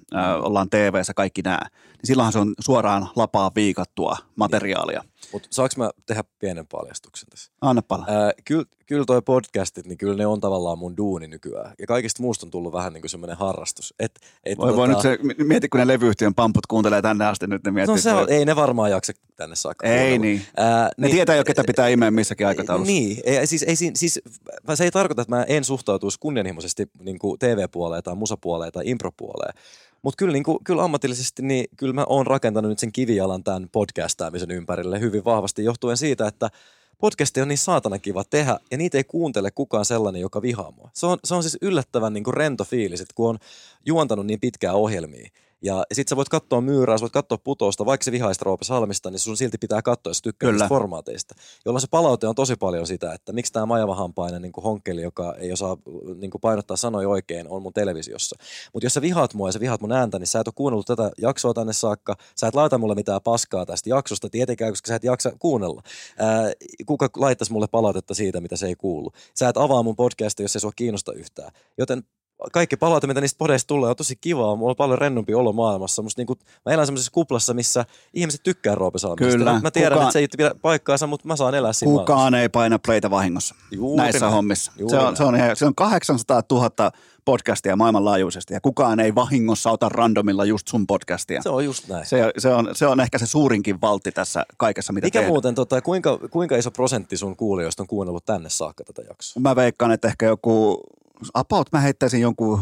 ollaan 0.42 0.70
TV-ssä, 0.70 1.14
kaikki 1.14 1.42
nämä. 1.42 1.58
Niin 1.72 2.06
silloinhan 2.06 2.32
se 2.32 2.38
on 2.38 2.54
suoraan 2.60 3.08
lapaa 3.16 3.50
viikattua 3.54 4.16
materiaalia. 4.36 5.02
mutta 5.32 5.48
saanko 5.50 5.74
mä 5.76 5.90
tehdä 6.06 6.24
pienen 6.38 6.66
paljastuksen 6.66 7.28
tässä? 7.28 7.52
Anna 7.60 7.82
pala. 7.82 8.04
Ää, 8.08 8.32
kyllä, 8.44 8.64
kyllä 8.86 9.04
toi 9.04 9.22
podcastit, 9.22 9.86
niin 9.86 9.98
kyllä 9.98 10.16
ne 10.16 10.26
on 10.26 10.40
tavallaan 10.40 10.78
mun 10.78 10.96
duuni 10.96 11.26
nykyään. 11.26 11.74
Ja 11.78 11.86
kaikista 11.86 12.22
muusta 12.22 12.46
on 12.46 12.50
tullut 12.50 12.72
vähän 12.72 12.92
niin 12.92 13.02
kuin 13.02 13.10
semmoinen 13.10 13.36
harrastus. 13.36 13.94
Et, 13.98 14.20
et 14.44 14.58
Voi, 14.58 14.76
voi 14.76 14.88
nyt 14.88 15.00
se, 15.00 15.18
mieti 15.44 15.68
kun 15.68 15.80
ne 15.80 15.86
levyyhtiön 15.86 16.34
pamput 16.34 16.66
kuuntelee 16.66 17.02
tänne 17.02 17.26
asti, 17.26 17.46
nyt 17.46 17.64
ne 17.64 17.70
miettii. 17.70 17.94
No 17.94 18.00
se 18.00 18.12
on, 18.12 18.30
ei 18.32 18.44
ne 18.44 18.56
varmaan 18.56 18.90
jaksa 18.90 19.12
tänne 19.36 19.56
saakka. 19.56 19.86
Ei 19.86 19.98
kuunnella. 19.98 20.22
niin. 20.22 20.42
Ää, 20.56 20.90
Ne 20.96 21.08
tietää 21.08 21.36
jo, 21.36 21.44
ketä 21.44 21.64
pitää 21.66 21.88
imeä 21.88 22.10
missäkin 22.10 22.46
aikataulussa. 22.46 22.92
Niin, 22.92 23.20
ei, 23.24 23.46
siis, 23.46 23.62
ei, 23.62 23.76
siis, 23.76 24.20
se 24.74 24.84
ei 24.84 24.90
tarkoita, 24.90 25.22
että 25.22 25.36
mä 25.36 25.44
en 25.48 25.64
suhtautuisi 25.64 26.18
kunnianhimoisesti 26.20 26.90
niin 26.98 27.18
kuin 27.18 27.38
TV-puoleen 27.38 28.02
tai 28.02 28.14
musapuoleen 28.14 28.72
tai 28.72 28.82
impropuoleen. 28.86 29.54
Mutta 30.04 30.16
kyllä, 30.16 30.32
niin 30.32 30.44
kyllä 30.64 30.84
ammatillisesti, 30.84 31.42
niin 31.42 31.66
kyllä 31.76 31.92
mä 31.92 32.04
oon 32.08 32.26
rakentanut 32.26 32.68
nyt 32.68 32.78
sen 32.78 32.92
kivijalan 32.92 33.44
tämän 33.44 33.68
podcastaamisen 33.72 34.50
ympärille 34.50 35.00
hyvin 35.00 35.24
vahvasti 35.24 35.64
johtuen 35.64 35.96
siitä, 35.96 36.28
että 36.28 36.50
podcasti 36.98 37.40
on 37.40 37.48
niin 37.48 37.58
saatana 37.58 37.98
kiva 37.98 38.24
tehdä 38.24 38.58
ja 38.70 38.76
niitä 38.78 38.98
ei 38.98 39.04
kuuntele 39.04 39.50
kukaan 39.50 39.84
sellainen, 39.84 40.22
joka 40.22 40.42
vihaa 40.42 40.70
mua. 40.70 40.90
Se 40.92 41.06
on, 41.06 41.18
se 41.24 41.34
on 41.34 41.42
siis 41.42 41.58
yllättävän 41.62 42.12
niin 42.12 42.24
kuin 42.24 42.34
rento 42.34 42.64
fiilis, 42.64 43.00
että 43.00 43.14
kun 43.14 43.28
on 43.28 43.38
juontanut 43.86 44.26
niin 44.26 44.40
pitkää 44.40 44.72
ohjelmia 44.72 45.30
ja 45.64 45.84
sit 45.92 46.08
sä 46.08 46.16
voit 46.16 46.28
katsoa 46.28 46.60
myyrää, 46.60 46.98
sä 46.98 47.02
voit 47.02 47.12
katsoa 47.12 47.38
putousta, 47.38 47.86
vaikka 47.86 48.04
se 48.04 48.12
vihaisit 48.12 48.42
Roope 48.42 48.64
Salmista, 48.64 49.10
niin 49.10 49.18
sun 49.18 49.36
silti 49.36 49.58
pitää 49.58 49.82
katsoa, 49.82 50.10
jos 50.10 50.22
tykkää 50.22 50.50
Kyllä. 50.50 50.68
formaateista. 50.68 51.34
Jolloin 51.64 51.80
se 51.80 51.86
palaute 51.90 52.26
on 52.26 52.34
tosi 52.34 52.56
paljon 52.56 52.86
sitä, 52.86 53.12
että 53.12 53.32
miksi 53.32 53.52
tämä 53.52 53.66
majavahampainen 53.66 54.42
niin 54.42 54.52
honkkeli, 54.64 55.02
joka 55.02 55.34
ei 55.38 55.52
osaa 55.52 55.76
niin 56.16 56.30
painottaa 56.40 56.76
sanoja 56.76 57.08
oikein, 57.08 57.48
on 57.48 57.62
mun 57.62 57.72
televisiossa. 57.72 58.36
Mutta 58.72 58.86
jos 58.86 58.94
sä 58.94 59.02
vihaat 59.02 59.34
mua 59.34 59.48
ja 59.48 59.52
sä 59.52 59.60
vihaat 59.60 59.80
mun 59.80 59.92
ääntä, 59.92 60.18
niin 60.18 60.26
sä 60.26 60.40
et 60.40 60.48
ole 60.48 60.54
kuunnellut 60.56 60.86
tätä 60.86 61.10
jaksoa 61.18 61.54
tänne 61.54 61.72
saakka. 61.72 62.16
Sä 62.36 62.46
et 62.46 62.54
laita 62.54 62.78
mulle 62.78 62.94
mitään 62.94 63.20
paskaa 63.24 63.66
tästä 63.66 63.90
jaksosta, 63.90 64.30
tietenkään, 64.30 64.72
koska 64.72 64.88
sä 64.88 64.94
et 64.94 65.04
jaksa 65.04 65.32
kuunnella. 65.38 65.82
Ää, 66.18 66.52
kuka 66.86 67.08
laittaisi 67.16 67.52
mulle 67.52 67.66
palautetta 67.70 68.14
siitä, 68.14 68.40
mitä 68.40 68.56
se 68.56 68.66
ei 68.66 68.74
kuulu? 68.74 69.12
Sä 69.34 69.48
et 69.48 69.56
avaa 69.56 69.82
mun 69.82 69.96
podcastia, 69.96 70.44
jos 70.44 70.56
ei 70.56 70.60
sua 70.60 70.72
kiinnosta 70.76 71.12
yhtään. 71.12 71.50
Joten 71.78 72.02
kaikki 72.52 72.76
palaute, 72.76 73.06
mitä 73.06 73.20
niistä 73.20 73.38
podeista 73.38 73.68
tulee, 73.68 73.90
on 73.90 73.96
tosi 73.96 74.16
kivaa. 74.16 74.56
Mulla 74.56 74.70
on 74.70 74.76
paljon 74.76 74.98
rennompi 74.98 75.34
olo 75.34 75.52
maailmassa. 75.52 76.02
Musta 76.02 76.20
niinku, 76.20 76.34
mä 76.66 76.72
elän 76.72 76.86
semmoisessa 76.86 77.12
kuplassa, 77.12 77.54
missä 77.54 77.84
ihmiset 78.14 78.42
tykkää 78.42 78.74
Roope. 78.74 78.98
Kyllä. 79.16 79.60
Mä, 79.62 79.70
tiedän, 79.70 79.92
Kukaan- 79.92 80.02
että 80.08 80.12
se 80.12 80.18
ei 80.18 80.28
pidä 80.36 80.54
paikkaansa, 80.62 81.06
mutta 81.06 81.28
mä 81.28 81.36
saan 81.36 81.54
elää 81.54 81.72
siinä 81.72 81.90
maailmassa. 81.92 82.12
Kukaan 82.12 82.34
ei 82.34 82.48
paina 82.48 82.78
playtä 82.78 83.10
vahingossa 83.10 83.54
Juuri 83.70 83.96
näissä 84.02 84.20
näin. 84.24 84.32
hommissa. 84.32 84.72
Juuri 84.78 84.90
Se 84.90 84.96
on, 84.98 85.04
näin. 85.04 85.16
se, 85.16 85.24
on, 85.24 85.56
se 85.56 85.66
on 85.66 85.74
800 85.74 86.42
000 86.52 86.70
podcastia 87.24 87.76
maailmanlaajuisesti 87.76 88.54
ja 88.54 88.60
kukaan 88.60 89.00
ei 89.00 89.14
vahingossa 89.14 89.70
ota 89.70 89.88
randomilla 89.88 90.44
just 90.44 90.68
sun 90.68 90.86
podcastia. 90.86 91.42
Se 91.42 91.48
on 91.48 91.64
just 91.64 91.88
näin. 91.88 92.06
Se, 92.06 92.32
se, 92.38 92.48
on, 92.48 92.68
se 92.72 92.86
on 92.86 93.00
ehkä 93.00 93.18
se 93.18 93.26
suurinkin 93.26 93.80
valtti 93.80 94.12
tässä 94.12 94.46
kaikessa, 94.56 94.92
mitä 94.92 95.06
Mikä 95.06 95.18
teet. 95.18 95.28
muuten, 95.28 95.54
tota, 95.54 95.82
kuinka, 95.82 96.18
kuinka 96.30 96.56
iso 96.56 96.70
prosentti 96.70 97.16
sun 97.16 97.36
kuulijoista 97.36 97.82
on 97.82 97.86
kuunnellut 97.86 98.24
tänne 98.24 98.48
saakka 98.50 98.84
tätä 98.84 99.02
jaksoa? 99.08 99.40
Mä 99.40 99.56
veikkaan, 99.56 99.92
että 99.92 100.08
ehkä 100.08 100.26
joku, 100.26 100.82
about 101.34 101.72
mä 101.72 101.80
heittäisin 101.80 102.20
jonkun 102.20 102.60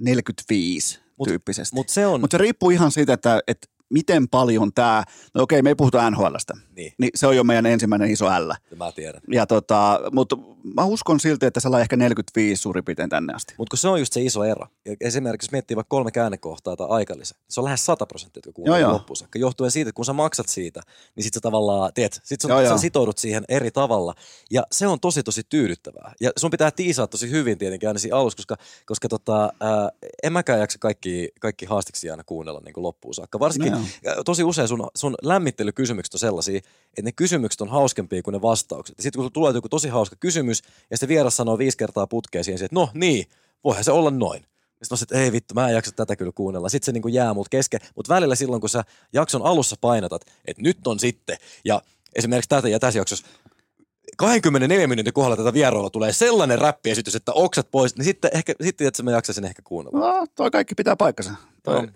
45 0.00 1.00
Mut- 1.18 1.28
tyyppisesti. 1.28 1.74
Mutta 1.74 1.92
se 1.92 2.06
on... 2.06 2.20
Mutta 2.20 2.34
se 2.34 2.38
riippuu 2.38 2.70
ihan 2.70 2.90
siitä, 2.90 3.12
että, 3.12 3.40
että 3.46 3.68
miten 3.90 4.28
paljon 4.28 4.72
tämä, 4.74 5.04
no 5.34 5.42
okei, 5.42 5.62
me 5.62 5.70
ei 5.70 5.74
puhuta 5.74 6.10
NHLstä, 6.10 6.54
Niin. 6.76 6.92
niin 6.98 7.10
se 7.14 7.26
on 7.26 7.36
jo 7.36 7.44
meidän 7.44 7.66
ensimmäinen 7.66 8.10
iso 8.10 8.26
L. 8.26 8.52
Mä 8.76 8.92
tiedän. 8.92 9.20
Ja 9.32 9.46
tota, 9.46 10.00
mutta 10.12 10.36
mä 10.74 10.84
uskon 10.84 11.20
silti, 11.20 11.46
että 11.46 11.60
sellainen 11.60 11.82
ehkä 11.82 11.96
45 11.96 12.62
suurin 12.62 12.84
piirtein 12.84 13.10
tänne 13.10 13.32
asti. 13.34 13.54
Mutta 13.58 13.70
kun 13.70 13.78
se 13.78 13.88
on 13.88 13.98
just 13.98 14.12
se 14.12 14.22
iso 14.22 14.44
ero. 14.44 14.66
Ja 14.86 14.96
esimerkiksi 15.00 15.46
jos 15.46 15.52
miettii 15.52 15.76
vaikka 15.76 15.88
kolme 15.88 16.10
käännekohtaa 16.10 16.76
tai 16.76 16.86
aikalisä, 16.90 17.34
se 17.48 17.60
on 17.60 17.64
lähes 17.64 17.86
100 17.86 18.06
prosenttia, 18.06 18.42
jotka 18.46 18.62
joo. 18.78 18.92
loppuun 18.92 19.16
saakka. 19.16 19.38
Johtuen 19.38 19.70
siitä, 19.70 19.88
että 19.88 19.96
kun 19.96 20.04
sä 20.04 20.12
maksat 20.12 20.48
siitä, 20.48 20.80
niin 21.16 21.24
sit 21.24 21.34
sä 21.34 21.40
tavallaan, 21.40 21.92
tiedät, 21.94 22.20
sit 22.24 22.40
sä, 22.40 22.48
Joo, 22.48 22.58
sä 22.58 22.64
joo. 22.64 22.78
sitoudut 22.78 23.18
siihen 23.18 23.44
eri 23.48 23.70
tavalla. 23.70 24.14
Ja 24.50 24.62
se 24.72 24.86
on 24.86 25.00
tosi 25.00 25.22
tosi 25.22 25.42
tyydyttävää. 25.48 26.12
Ja 26.20 26.30
sun 26.38 26.50
pitää 26.50 26.70
tiisaa 26.70 27.06
tosi 27.06 27.30
hyvin 27.30 27.58
tietenkin 27.58 27.88
aina 27.88 27.98
siinä 27.98 28.16
alussa, 28.16 28.36
koska, 28.36 28.56
koska 28.86 29.08
tota, 29.08 29.52
ää, 29.60 29.88
en 30.22 30.32
mäkään 30.32 30.60
jaksa 30.60 30.78
kaikki, 30.78 31.28
kaikki 31.40 31.66
haastiksi 31.66 32.10
aina 32.10 32.24
kuunnella 32.24 32.60
niin 32.64 32.72
loppuun 32.76 33.14
saakka. 33.14 33.38
Varsinkin 33.38 33.72
No 33.72 33.77
ja 34.02 34.24
tosi 34.24 34.44
usein 34.44 34.68
sun, 34.68 34.88
sun 34.94 35.14
lämmittelykysymykset 35.22 36.14
on 36.14 36.20
sellaisia, 36.20 36.58
että 36.58 37.02
ne 37.02 37.12
kysymykset 37.12 37.60
on 37.60 37.68
hauskempia 37.68 38.22
kuin 38.22 38.32
ne 38.32 38.42
vastaukset. 38.42 38.96
Ja 38.96 39.02
sitten 39.02 39.22
kun 39.22 39.32
tulee 39.32 39.52
joku 39.52 39.68
tosi 39.68 39.88
hauska 39.88 40.16
kysymys, 40.20 40.62
ja 40.90 40.96
sitten 40.96 41.08
vieras 41.08 41.36
sanoo 41.36 41.58
viisi 41.58 41.76
kertaa 41.76 42.06
putkeen 42.06 42.44
siihen, 42.44 42.64
että 42.64 42.74
no 42.74 42.88
niin, 42.94 43.26
voihan 43.64 43.84
se 43.84 43.92
olla 43.92 44.10
noin. 44.10 44.46
Sitten 44.82 44.98
että 45.02 45.18
ei 45.18 45.32
vittu, 45.32 45.54
mä 45.54 45.68
en 45.68 45.74
jaksa 45.74 45.92
tätä 45.92 46.16
kyllä 46.16 46.32
kuunnella. 46.34 46.68
Sitten 46.68 46.86
se 46.86 46.92
niinku 46.92 47.08
jää 47.08 47.34
mut 47.34 47.48
kesken. 47.48 47.80
Mutta 47.96 48.14
välillä 48.14 48.34
silloin, 48.34 48.60
kun 48.60 48.70
sä 48.70 48.84
jakson 49.12 49.42
alussa 49.42 49.76
painotat, 49.80 50.22
että 50.44 50.62
nyt 50.62 50.86
on 50.86 50.98
sitten, 50.98 51.36
ja 51.64 51.82
esimerkiksi 52.14 52.48
tätä 52.48 52.68
ja 52.68 52.78
tässä 52.78 52.98
jaksossa 52.98 53.26
24 54.16 54.86
minuutin 54.86 55.12
kohdalla 55.12 55.36
tätä 55.36 55.52
vierailulla 55.52 55.90
tulee 55.90 56.12
sellainen 56.12 56.58
räppiesitys, 56.58 57.14
että 57.14 57.32
oksat 57.32 57.70
pois, 57.70 57.96
niin 57.96 58.04
sitten 58.04 58.30
ehkä, 58.34 58.54
sitten 58.62 58.86
että 58.86 59.02
mä 59.02 59.10
jaksaisin 59.10 59.44
ehkä 59.44 59.62
kuunnella. 59.64 59.98
No, 59.98 60.26
toi 60.34 60.50
kaikki 60.50 60.74
pitää 60.74 60.96
paikkansa. 60.96 61.32
Toi, 61.62 61.82
No. 61.82 61.88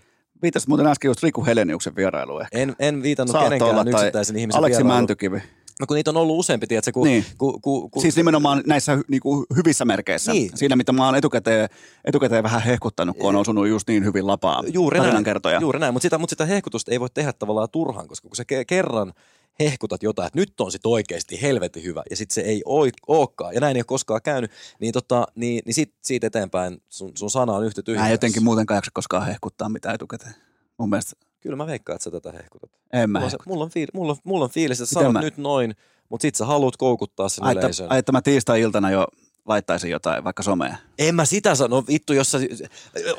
Viittasit 0.42 0.68
muuten 0.68 0.86
äsken 0.86 1.08
just 1.08 1.22
Riku 1.22 1.44
Heleniuksen 1.44 1.96
vierailuun 1.96 2.42
ehkä. 2.42 2.58
En, 2.58 2.76
en 2.78 3.02
viitannut 3.02 3.32
Saattoi 3.32 3.48
kenenkään 3.58 3.70
olla, 3.70 3.90
yksittäisen 3.90 4.36
ihmisen 4.36 4.58
Aleksi 4.58 4.76
vierailuun. 4.78 4.98
Mäntykivi. 5.00 5.42
No 5.80 5.86
kun 5.86 5.94
niitä 5.94 6.10
on 6.10 6.16
ollut 6.16 6.38
useampi, 6.38 6.66
tiedätkö, 6.66 6.92
kun, 6.92 7.06
Niin. 7.06 7.24
kun, 7.38 7.60
kun, 7.62 7.90
kun 7.90 8.02
Siis 8.02 8.16
nimenomaan 8.16 8.62
näissä 8.66 8.98
niinku, 9.08 9.46
hyvissä 9.56 9.84
merkeissä. 9.84 10.32
Niin. 10.32 10.50
Siinä, 10.54 10.76
mitä 10.76 10.92
mä 10.92 11.06
oon 11.06 11.14
etukäteen, 11.16 11.68
etukäteen 12.04 12.42
vähän 12.42 12.62
hehkuttanut, 12.62 13.16
kun 13.16 13.28
on 13.28 13.36
osunut 13.36 13.68
just 13.68 13.88
niin 13.88 14.04
hyvin 14.04 14.26
lapaa 14.26 14.62
juuri 14.72 14.98
näin, 14.98 15.04
tarinankertoja. 15.04 15.60
juuri 15.60 15.78
näin. 15.78 15.92
Mutta 15.94 16.02
sitä, 16.02 16.18
mut 16.18 16.30
sitä 16.30 16.46
hehkutusta 16.46 16.92
ei 16.92 17.00
voi 17.00 17.08
tehdä 17.14 17.32
tavallaan 17.32 17.68
turhaan, 17.72 18.08
koska 18.08 18.28
kun 18.28 18.36
sä 18.36 18.42
ke- 18.42 18.64
kerran 18.66 19.12
hehkutat 19.60 20.02
jotain, 20.02 20.26
että 20.26 20.39
nyt 20.39 20.60
on 20.60 20.72
sit 20.72 20.86
oikeasti 20.86 21.42
helvetin 21.42 21.82
hyvä, 21.82 22.02
ja 22.10 22.16
sitten 22.16 22.34
se 22.34 22.40
ei 22.40 22.62
olekaan, 23.08 23.55
ja 23.55 23.60
näin 23.60 23.76
ei 23.76 23.81
ole 23.81 23.84
koskaan 23.84 24.20
käynyt, 24.24 24.50
niin, 24.81 24.92
tota, 24.92 25.26
niin, 25.34 25.62
niin 25.66 25.74
sit, 25.74 25.94
siitä 26.02 26.26
eteenpäin 26.26 26.82
sun, 26.89 27.12
sun 27.18 27.31
sana 27.31 27.52
on 27.52 27.64
yhtä 27.64 27.82
tyhjä. 27.82 28.00
Mä 28.00 28.06
en 28.08 28.12
jotenkin 28.12 28.44
muutenkaan 28.44 28.76
jaksa 28.76 28.90
koskaan 28.94 29.26
hehkuttaa 29.26 29.68
mitään 29.68 29.94
etukäteen. 29.94 30.34
Mun 30.78 30.90
mielestä 30.90 31.12
Kyllä 31.40 31.56
mä 31.56 31.66
veikkaan, 31.66 31.94
että 31.97 32.05
sä 32.05 32.10
tätä 32.10 32.32
hehkutat. 32.32 32.70
en 32.92 33.10
mä 33.10 33.18
Mulla 33.18 33.31
se, 33.31 33.34
hehkuta. 33.34 33.50
mulla, 33.50 33.64
on 33.64 33.70
fiil, 33.70 33.89
mulla, 33.94 34.12
on, 34.12 34.18
mulla 34.24 34.44
on 34.44 34.50
fiilis, 34.50 34.81
että 34.81 34.94
Miten 34.94 35.02
sanot 35.02 35.12
mä- 35.12 35.20
nyt 35.20 35.36
noin, 35.39 35.74
mutta 36.08 36.22
sit 36.22 36.34
sä 36.34 36.47
haluat 36.47 36.76
koukuttaa 36.76 37.28
sen 37.28 37.44
Ai, 37.44 37.52
että, 37.52 37.66
yleisön. 37.66 37.86
ai, 37.90 37.98
että 37.98 38.12
mä 38.12 38.22
tiistai-iltana 38.22 38.90
jo 38.90 39.06
laittaisin 39.48 39.90
jotain, 39.90 40.24
vaikka 40.24 40.42
somea. 40.42 40.76
En 40.98 41.14
mä 41.14 41.24
sitä 41.24 41.54
sano, 41.54 41.84
vittu, 41.88 42.12
jos 42.12 42.30
sä, 42.30 42.38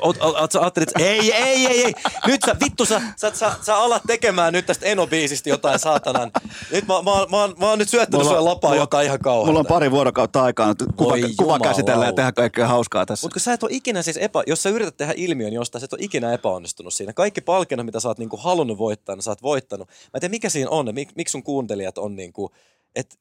oot, 0.00 0.16
oot, 0.20 0.52
sä 0.52 0.60
ajattelit, 0.60 0.88
ei, 0.98 1.32
ei, 1.32 1.66
ei, 1.66 1.84
ei, 1.84 1.94
nyt 2.26 2.40
sä, 2.46 2.56
vittu, 2.64 2.84
sä, 2.84 3.02
sä, 3.16 3.30
sä, 3.34 3.52
sä 3.62 3.76
alat 3.76 4.02
tekemään 4.06 4.52
nyt 4.52 4.66
tästä 4.66 4.86
Eno-biisistä 4.86 5.48
jotain 5.48 5.78
saatanan. 5.78 6.30
Nyt 6.72 6.86
mä, 6.86 6.94
mä, 6.94 7.10
mä, 7.30 7.36
oon- 7.40 7.54
mä 7.58 7.68
oon 7.68 7.78
nyt 7.78 7.88
syöttänyt 7.88 8.26
sulle 8.26 8.40
lapaa 8.40 8.74
jotain 8.74 9.06
ihan 9.06 9.18
kauheaa. 9.18 9.46
Mulla 9.46 9.60
on 9.60 9.66
pari 9.66 9.90
vuorokautta 9.90 10.42
aikaa 10.42 10.74
kuva, 10.96 11.14
kuva 11.36 11.58
käsitellä 11.58 12.06
ja 12.06 12.12
tehdä 12.12 12.32
kaikkea 12.32 12.68
hauskaa 12.68 13.06
tässä. 13.06 13.24
Mutta 13.26 13.40
sä 13.40 13.52
et 13.52 13.62
ole 13.62 13.70
ikinä 13.72 14.02
siis 14.02 14.16
epä, 14.16 14.42
jos 14.46 14.62
sä 14.62 14.68
yrität 14.68 14.96
tehdä 14.96 15.14
ilmiön 15.16 15.52
jostain, 15.52 15.80
sä 15.80 15.84
et 15.84 15.92
ole 15.92 16.04
ikinä 16.04 16.32
epäonnistunut 16.32 16.94
siinä. 16.94 17.12
Kaikki 17.12 17.40
palkinnot, 17.40 17.86
mitä 17.86 18.00
sä 18.00 18.08
oot 18.08 18.18
niinku 18.18 18.36
halunnut 18.36 18.78
voittaa, 18.78 19.16
niin 19.16 19.22
sä 19.22 19.30
oot 19.30 19.42
voittanut. 19.42 19.88
Mä 19.88 19.94
en 20.14 20.20
tiedä, 20.20 20.30
mikä 20.30 20.48
siinä 20.48 20.70
on, 20.70 20.88
mik, 20.92 21.08
miksi 21.16 21.32
sun 21.32 21.42
kuuntelijat 21.42 21.98
on 21.98 22.16
niinku, 22.16 22.50
että 22.96 23.16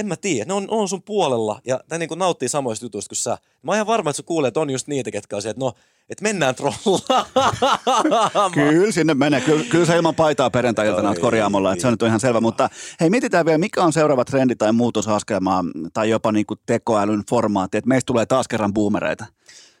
en 0.00 0.06
mä 0.06 0.16
tiedä, 0.16 0.44
ne 0.44 0.52
on, 0.52 0.66
on 0.68 0.88
sun 0.88 1.02
puolella 1.02 1.60
ja 1.66 1.80
ne 1.90 1.98
niinku 1.98 2.14
nauttii 2.14 2.48
samoista 2.48 2.84
jutuista 2.84 3.08
kuin 3.08 3.16
sä. 3.16 3.38
Mä 3.62 3.70
oon 3.70 3.76
ihan 3.76 3.86
varma, 3.86 4.10
että 4.10 4.16
sun 4.16 4.24
kuulijat 4.24 4.56
on 4.56 4.70
just 4.70 4.86
niitä, 4.86 5.10
ketkä 5.10 5.36
on 5.36 5.42
se, 5.42 5.50
että 5.50 5.64
no, 5.64 5.72
että 6.10 6.22
mennään 6.22 6.54
trollaamaan. 6.54 8.52
Kyllä 8.54 8.92
sinne 8.92 9.14
menee. 9.14 9.40
Kyllä, 9.40 9.64
kyllä 9.64 9.86
se 9.86 9.96
ilman 9.96 10.14
paitaa 10.14 10.50
perjantai-iltana 10.50 11.08
oot 11.08 11.18
korjaamolla, 11.18 11.72
että 11.72 11.80
se 11.80 11.86
on 11.86 11.92
nyt 11.92 12.02
ihan 12.02 12.20
selvä. 12.20 12.40
Mutta 12.40 12.68
hei, 13.00 13.10
mietitään 13.10 13.46
vielä, 13.46 13.58
mikä 13.58 13.84
on 13.84 13.92
seuraava 13.92 14.24
trendi 14.24 14.56
tai 14.56 14.72
muutosaskelma 14.72 15.64
tai 15.92 16.10
jopa 16.10 16.32
niin 16.32 16.46
kuin 16.46 16.60
tekoälyn 16.66 17.22
formaatti, 17.30 17.78
että 17.78 17.88
meistä 17.88 18.06
tulee 18.06 18.26
taas 18.26 18.48
kerran 18.48 18.74
boomereita. 18.74 19.26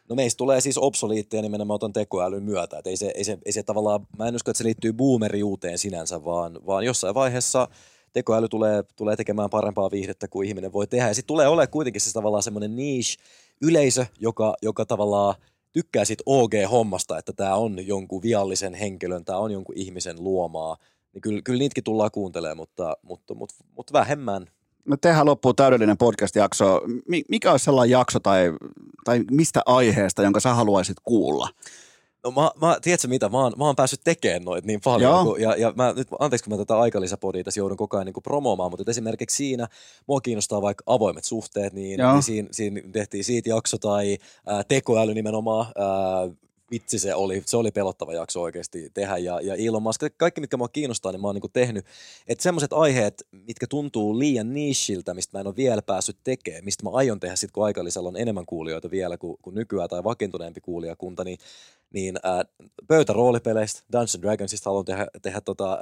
No 0.08 0.16
meistä 0.16 0.38
tulee 0.38 0.60
siis 0.60 0.78
obsoliitteja 0.78 1.42
nimenomaan 1.42 1.80
tuon 1.80 1.92
tekoälyn 1.92 2.42
myötä. 2.42 2.78
Et 2.78 2.86
ei, 2.86 2.96
se, 2.96 3.12
ei, 3.14 3.24
se, 3.24 3.38
ei 3.46 3.52
se 3.52 3.62
tavallaan, 3.62 4.06
mä 4.18 4.28
en 4.28 4.34
usko, 4.34 4.50
että 4.50 4.58
se 4.58 4.64
liittyy 4.64 4.92
boomeriuuteen 4.92 5.78
sinänsä, 5.78 6.24
vaan, 6.24 6.60
vaan 6.66 6.84
jossain 6.84 7.14
vaiheessa 7.14 7.68
tekoäly 8.12 8.48
tulee, 8.48 8.82
tulee 8.96 9.16
tekemään 9.16 9.50
parempaa 9.50 9.90
viihdettä 9.90 10.28
kuin 10.28 10.48
ihminen 10.48 10.72
voi 10.72 10.86
tehdä. 10.86 11.08
Ja 11.08 11.14
sitten 11.14 11.26
tulee 11.26 11.48
olemaan 11.48 11.68
kuitenkin 11.68 12.00
se 12.00 12.12
tavallaan 12.12 12.42
semmoinen 12.42 12.76
niche-yleisö, 12.76 14.06
joka, 14.20 14.54
joka 14.62 14.86
tavallaan 14.86 15.34
tykkää 15.72 16.04
siitä 16.04 16.22
OG-hommasta, 16.26 17.18
että 17.18 17.32
tämä 17.32 17.54
on 17.54 17.86
jonkun 17.86 18.22
viallisen 18.22 18.74
henkilön, 18.74 19.24
tämä 19.24 19.38
on 19.38 19.50
jonkun 19.50 19.78
ihmisen 19.78 20.24
luomaa. 20.24 20.76
Niin 21.12 21.22
kyllä, 21.22 21.42
kyllä 21.44 21.58
niitäkin 21.58 21.84
tullaan 21.84 22.10
kuuntelemaan, 22.10 22.56
mutta, 22.56 22.96
mutta, 23.02 23.34
mutta, 23.34 23.54
mutta 23.76 23.92
vähemmän. 23.92 24.46
Me 24.84 24.96
tehdään 24.96 25.26
loppuun 25.26 25.56
täydellinen 25.56 25.98
podcast-jakso. 25.98 26.80
Mi- 27.08 27.24
Mikä 27.28 27.50
olisi 27.50 27.64
sellainen 27.64 27.92
jakso 27.92 28.20
tai, 28.20 28.52
tai 29.04 29.24
mistä 29.30 29.62
aiheesta, 29.66 30.22
jonka 30.22 30.40
sä 30.40 30.54
haluaisit 30.54 30.96
kuulla? 31.04 31.48
No 32.24 32.30
mä, 32.30 32.50
mä, 32.66 32.78
tiedätkö 32.82 33.08
mitä, 33.08 33.28
mä 33.28 33.38
oon, 33.38 33.52
mä 33.58 33.64
oon 33.64 33.76
päässyt 33.76 34.00
tekemään 34.04 34.44
noita 34.44 34.66
niin 34.66 34.80
paljon. 34.84 35.12
Joo. 35.12 35.24
Kun, 35.24 35.40
ja, 35.40 35.56
ja 35.56 35.72
mä, 35.76 35.92
nyt, 35.96 36.08
anteeksi 36.18 36.44
kun 36.44 36.52
mä 36.52 36.64
tätä 36.64 36.78
aikalisäpodia 36.78 37.44
tässä 37.44 37.60
joudun 37.60 37.76
koko 37.76 37.96
ajan 37.96 38.06
niin 38.06 38.22
promoomaan, 38.22 38.70
mutta 38.70 38.90
esimerkiksi 38.90 39.36
siinä 39.36 39.68
mua 40.06 40.20
kiinnostaa 40.20 40.62
vaikka 40.62 40.84
avoimet 40.86 41.24
suhteet, 41.24 41.72
niin, 41.72 42.00
Joo. 42.00 42.12
niin 42.12 42.22
siinä, 42.22 42.48
siinä, 42.52 42.80
tehtiin 42.92 43.24
siitä 43.24 43.48
jakso 43.48 43.78
tai 43.78 44.18
ää, 44.46 44.64
tekoäly 44.64 45.14
nimenomaan. 45.14 45.66
Ää, 45.66 46.50
vitsi 46.70 46.98
se 46.98 47.14
oli, 47.14 47.42
se 47.46 47.56
oli 47.56 47.70
pelottava 47.70 48.14
jakso 48.14 48.42
oikeasti 48.42 48.90
tehdä 48.94 49.16
ja, 49.16 49.40
ja 49.40 49.54
Elon 49.54 49.82
Musk, 49.82 50.02
kaikki 50.16 50.40
mitkä 50.40 50.56
mua 50.56 50.68
kiinnostaa, 50.68 51.12
niin 51.12 51.20
mä 51.20 51.28
oon 51.28 51.34
niin 51.34 51.52
tehnyt. 51.52 51.86
Että 52.28 52.42
semmoiset 52.42 52.72
aiheet, 52.72 53.26
mitkä 53.30 53.66
tuntuu 53.66 54.18
liian 54.18 54.54
niishiltä, 54.54 55.14
mistä 55.14 55.38
mä 55.38 55.40
en 55.40 55.46
ole 55.46 55.56
vielä 55.56 55.82
päässyt 55.82 56.16
tekemään, 56.24 56.64
mistä 56.64 56.84
mä 56.84 56.90
aion 56.92 57.20
tehdä 57.20 57.36
sitten, 57.36 57.52
kun 57.52 57.64
aikalisalla 57.64 58.08
on 58.08 58.16
enemmän 58.16 58.46
kuulijoita 58.46 58.90
vielä 58.90 59.18
kuin, 59.18 59.36
kuin 59.42 59.54
nykyään 59.54 59.88
tai 59.88 60.04
vakiintuneempi 60.04 60.60
kuulijakunta, 60.60 61.24
niin 61.24 61.38
niin 61.94 62.16
äh, 62.26 62.68
pöytäroolipeleistä, 62.86 63.80
Dungeons 63.92 64.18
Dragonsista 64.22 64.70
haluan 64.70 64.84
tehdä, 64.84 65.06
tehdä 65.22 65.40
tota, 65.40 65.72
äh, 65.72 65.78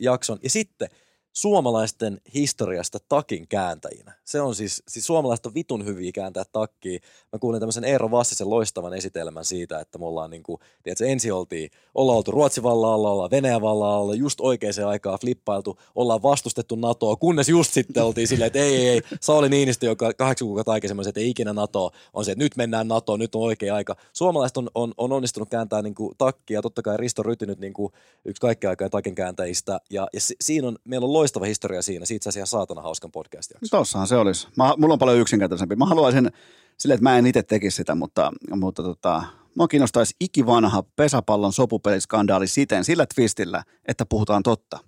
jakson. 0.00 0.38
Ja 0.42 0.50
sitten 0.50 0.88
suomalaisten 1.36 2.20
historiasta 2.34 2.98
takin 3.08 3.48
kääntäjinä. 3.48 4.12
Se 4.24 4.40
on 4.40 4.54
siis, 4.54 4.82
siis 4.88 5.06
suomalaiset 5.06 5.46
on 5.46 5.54
vitun 5.54 5.84
hyviä 5.84 6.12
kääntää 6.12 6.44
takkiin. 6.52 7.00
Mä 7.32 7.38
kuulin 7.38 7.60
tämmöisen 7.60 7.84
Eero 7.84 8.10
Vassisen 8.10 8.50
loistavan 8.50 8.94
esitelmän 8.94 9.44
siitä, 9.44 9.80
että 9.80 9.98
me 9.98 10.06
ollaan 10.06 10.30
niinku, 10.30 10.60
tiedätkö, 10.82 11.06
ensin 11.06 11.32
oltiin, 11.32 11.70
ollaan 11.94 12.16
oltu 12.16 12.30
Ruotsin 12.30 12.62
vallalla, 12.62 13.10
ollaan 13.10 13.30
Venäjän 13.30 13.60
vallalla, 13.60 14.14
just 14.14 14.40
oikeaan 14.40 14.74
aikaan 14.86 15.18
flippailtu, 15.20 15.78
ollaan 15.94 16.22
vastustettu 16.22 16.76
NATOa, 16.76 17.16
kunnes 17.16 17.48
just 17.48 17.72
sitten 17.72 18.04
oltiin 18.04 18.28
silleen, 18.28 18.46
että 18.46 18.58
ei, 18.58 18.76
ei, 18.76 18.88
ei, 18.88 19.02
Sauli 19.20 19.48
Niinistö, 19.48 19.86
joka 19.86 20.12
kahdeksan 20.14 20.46
kuukautta 20.46 20.72
aikaisemmin 20.72 21.08
että 21.08 21.20
ei 21.20 21.30
ikinä 21.30 21.52
NATO, 21.52 21.90
on 22.12 22.24
se, 22.24 22.32
että 22.32 22.44
nyt 22.44 22.56
mennään 22.56 22.88
NATOon, 22.88 23.18
nyt 23.18 23.34
on 23.34 23.42
oikea 23.42 23.74
aika. 23.74 23.96
Suomalaiset 24.12 24.56
on, 24.56 24.70
on, 24.74 24.94
on 24.96 25.12
onnistunut 25.12 25.50
kääntää 25.50 25.82
niinku 25.82 26.14
takkia, 26.18 26.62
totta 26.62 26.82
kai 26.82 26.96
Risto 26.96 27.22
Ryty 27.22 27.46
nyt 27.46 27.58
niinku 27.58 27.92
yksi 28.24 28.40
kaikkea 28.40 28.70
aikaa 28.70 28.90
takin 28.90 29.14
kääntäjistä, 29.14 29.80
ja, 29.90 30.08
ja 30.12 30.20
si, 30.20 30.36
siinä 30.40 30.68
on, 30.68 30.78
meillä 30.84 31.04
on 31.04 31.12
loistava 31.26 31.44
historia 31.44 31.82
siinä, 31.82 32.04
siitä 32.04 32.30
sä 32.30 32.38
ihan 32.38 32.46
saatana 32.46 32.82
hauskan 32.82 33.10
podcast 33.10 33.52
Tossahan 33.70 34.08
se 34.08 34.16
olisi. 34.16 34.48
Mä, 34.56 34.74
mulla 34.76 34.92
on 34.92 34.98
paljon 34.98 35.18
yksinkertaisempi. 35.18 35.76
Mä 35.76 35.86
haluaisin 35.86 36.30
silleen, 36.78 36.94
että 36.94 37.02
mä 37.02 37.18
en 37.18 37.26
itse 37.26 37.42
tekisi 37.42 37.76
sitä, 37.76 37.94
mutta, 37.94 38.32
mutta 38.50 38.82
tota, 38.82 39.22
mua 39.54 39.68
kiinnostaisi 39.68 40.14
ikivanha 40.20 40.82
pesäpallon 40.82 41.52
sopupeliskandaali 41.52 42.46
siten, 42.46 42.84
sillä 42.84 43.06
twistillä, 43.14 43.64
että 43.88 44.06
puhutaan 44.06 44.42
totta. 44.42 44.78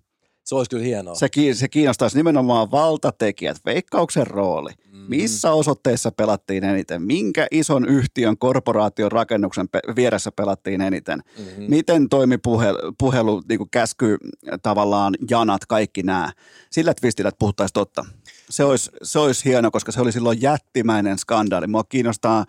Se 0.49 0.55
olisi 0.55 0.71
kyllä 0.71 0.85
hienoa. 0.85 1.15
Se, 1.15 1.29
ki- 1.29 1.55
se 1.55 1.69
kiinnostaisi 1.69 2.17
nimenomaan 2.17 2.71
valtatekijät, 2.71 3.57
veikkauksen 3.67 4.27
rooli. 4.27 4.71
Mm. 4.93 4.99
Missä 5.09 5.53
osoitteessa 5.53 6.13
pelattiin 6.13 6.65
eniten? 6.65 7.03
Minkä 7.03 7.47
ison 7.51 7.89
yhtiön 7.89 8.39
korporaation 8.39 9.13
rakennuksen 9.13 9.69
pe- 9.69 9.81
vieressä 9.97 10.33
pelattiin 10.33 10.81
eniten? 10.81 11.23
Mm-hmm. 11.39 11.65
Miten 11.69 12.09
toimi 12.09 12.39
puhelu, 12.39 12.79
puhelu 12.99 13.43
niin 13.49 13.59
kuin 13.59 13.71
käsky, 13.71 14.17
tavallaan 14.63 15.15
janat, 15.31 15.67
kaikki 15.67 16.03
nämä? 16.03 16.33
Sillä 16.71 16.95
twistillä, 16.95 17.29
että 17.29 17.39
puhuttaisiin 17.39 17.75
totta. 17.75 18.05
Se 18.51 18.65
olisi, 18.65 18.91
se 19.03 19.19
olisi 19.19 19.45
hieno, 19.45 19.71
koska 19.71 19.93
se 19.93 20.01
oli 20.01 20.13
silloin 20.13 20.43
jättimäinen 20.43 21.19
skandaali. 21.19 21.67
Mua 21.67 21.85
kiinnostaa 21.85 22.45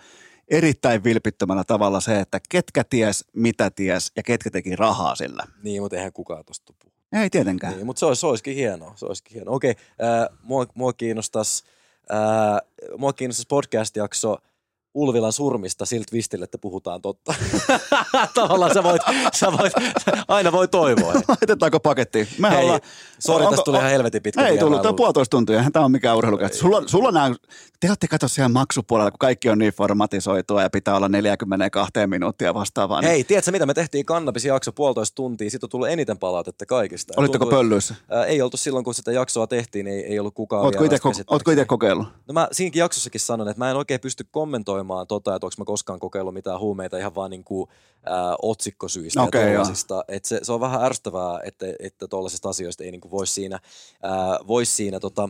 erittäin 0.47 1.03
vilpittömällä 1.03 1.63
tavalla 1.63 1.99
se, 1.99 2.19
että 2.19 2.39
ketkä 2.49 2.83
ties, 2.83 3.25
mitä 3.33 3.71
ties 3.71 4.11
ja 4.15 4.23
ketkä 4.23 4.49
teki 4.49 4.75
rahaa 4.75 5.15
sillä. 5.15 5.43
Niin, 5.63 5.81
mutta 5.81 5.97
eihän 5.97 6.13
kukaan 6.13 6.45
tuosta. 6.45 6.73
Ei 7.13 7.29
tietenkään. 7.29 7.73
Niin, 7.73 7.85
mutta 7.85 7.99
se, 7.99 8.05
olisi, 8.05 8.19
se 8.19 8.27
olisikin 8.27 8.55
hienoa. 8.55 8.93
Se 8.95 9.05
olisikin 9.05 9.33
hienoa. 9.33 9.55
Okei, 9.55 9.71
äh, 9.71 10.37
mua, 10.43 10.65
mua 10.73 10.93
kiinnostaisi 10.93 11.63
äh, 12.11 12.61
kiinnostaisi 13.15 13.47
podcast-jakso 13.47 14.37
Ulvilan 14.93 15.33
surmista 15.33 15.85
sillä 15.85 16.05
twistillä, 16.09 16.43
että 16.43 16.57
puhutaan 16.57 17.01
totta. 17.01 17.33
Tavallaan 18.33 18.73
sä 18.73 18.83
voit, 18.83 19.01
sä 19.33 19.51
voit, 19.51 19.73
aina 20.27 20.51
voi 20.51 20.67
toivoa. 20.67 21.13
Laitetaanko 21.27 21.79
pakettiin? 21.79 22.27
Me 22.39 22.49
Hei, 22.49 22.63
ollaan- 22.63 22.79
sori, 23.19 23.45
tästä 23.47 23.63
tuli 23.65 23.77
ihan 23.77 23.89
helvetin 23.89 24.21
pitkä 24.23 24.47
Ei 24.47 24.57
tullut, 24.57 24.81
tämä 24.81 24.89
on 24.89 24.95
puolitoista 24.95 25.31
tuntia, 25.37 25.57
eihän 25.57 25.71
tämä 25.71 25.85
on 25.85 25.91
mikään 25.91 26.17
urheilukästä. 26.17 26.57
Sulla, 26.57 26.83
sulla 26.85 27.11
nämä, 27.11 27.35
te 27.79 27.87
olette 27.89 28.07
katso 28.07 28.27
siellä 28.27 28.49
maksupuolella, 28.49 29.11
kun 29.11 29.19
kaikki 29.19 29.49
on 29.49 29.57
niin 29.57 29.73
formatisoitua 29.73 30.61
ja 30.61 30.69
pitää 30.69 30.95
olla 30.95 31.09
42 31.09 31.91
minuuttia 32.07 32.53
vastaavaa. 32.53 33.01
niin 33.01 33.09
Hei, 33.09 33.23
tiedätkö 33.23 33.51
mitä? 33.51 33.65
Me 33.65 33.73
tehtiin 33.73 34.05
kannabisjakso 34.05 34.71
puolitoista 34.71 35.15
tuntia, 35.15 35.49
siitä 35.49 35.65
on 35.65 35.69
tullut 35.69 35.87
eniten 35.89 36.17
palautetta 36.17 36.65
kaikista. 36.65 37.13
Olitteko 37.17 37.45
Tuntui- 37.45 37.57
pöllyissä? 37.57 37.95
Ää, 38.09 38.25
ei 38.25 38.41
oltu 38.41 38.57
silloin, 38.57 38.85
kun 38.85 38.93
sitä 38.93 39.11
jaksoa 39.11 39.47
tehtiin, 39.47 39.87
ei, 39.87 40.05
ei 40.05 40.19
ollut 40.19 40.33
kukaan 40.35 40.63
ootko 41.29 41.51
itse 41.51 41.65
kokeillut? 41.65 42.07
No 42.27 42.33
mä 42.33 42.47
siinäkin 42.51 42.79
jaksossakin 42.79 43.21
sanon, 43.21 43.47
että 43.49 43.59
mä 43.59 43.71
en 43.71 43.77
oikein 43.77 43.99
pysty 43.99 44.25
kommentoimaan 44.31 44.78
tota, 45.07 45.35
että 45.35 45.45
onko 45.45 45.55
mä 45.57 45.65
koskaan 45.65 45.99
kokeillut 45.99 46.33
mitään 46.33 46.59
huumeita 46.59 46.97
ihan 46.97 47.15
vaan 47.15 47.31
niin 47.31 47.43
kuin, 47.43 47.69
ää, 48.05 48.35
otsikkosyistä 48.41 49.23
Okei, 49.23 49.53
ja. 49.53 49.63
Et 50.07 50.25
se, 50.25 50.39
se, 50.43 50.53
on 50.53 50.59
vähän 50.59 50.83
ärsyttävää, 50.83 51.39
että, 51.43 51.65
että 51.79 52.07
tuollaisista 52.07 52.49
asioista 52.49 52.83
ei 52.83 52.91
niin 52.91 53.01
kuin 53.01 53.11
voi 53.11 53.27
siinä, 53.27 53.59
ää, 54.03 54.39
vois 54.47 54.75
siinä 54.75 54.99
tota, 54.99 55.29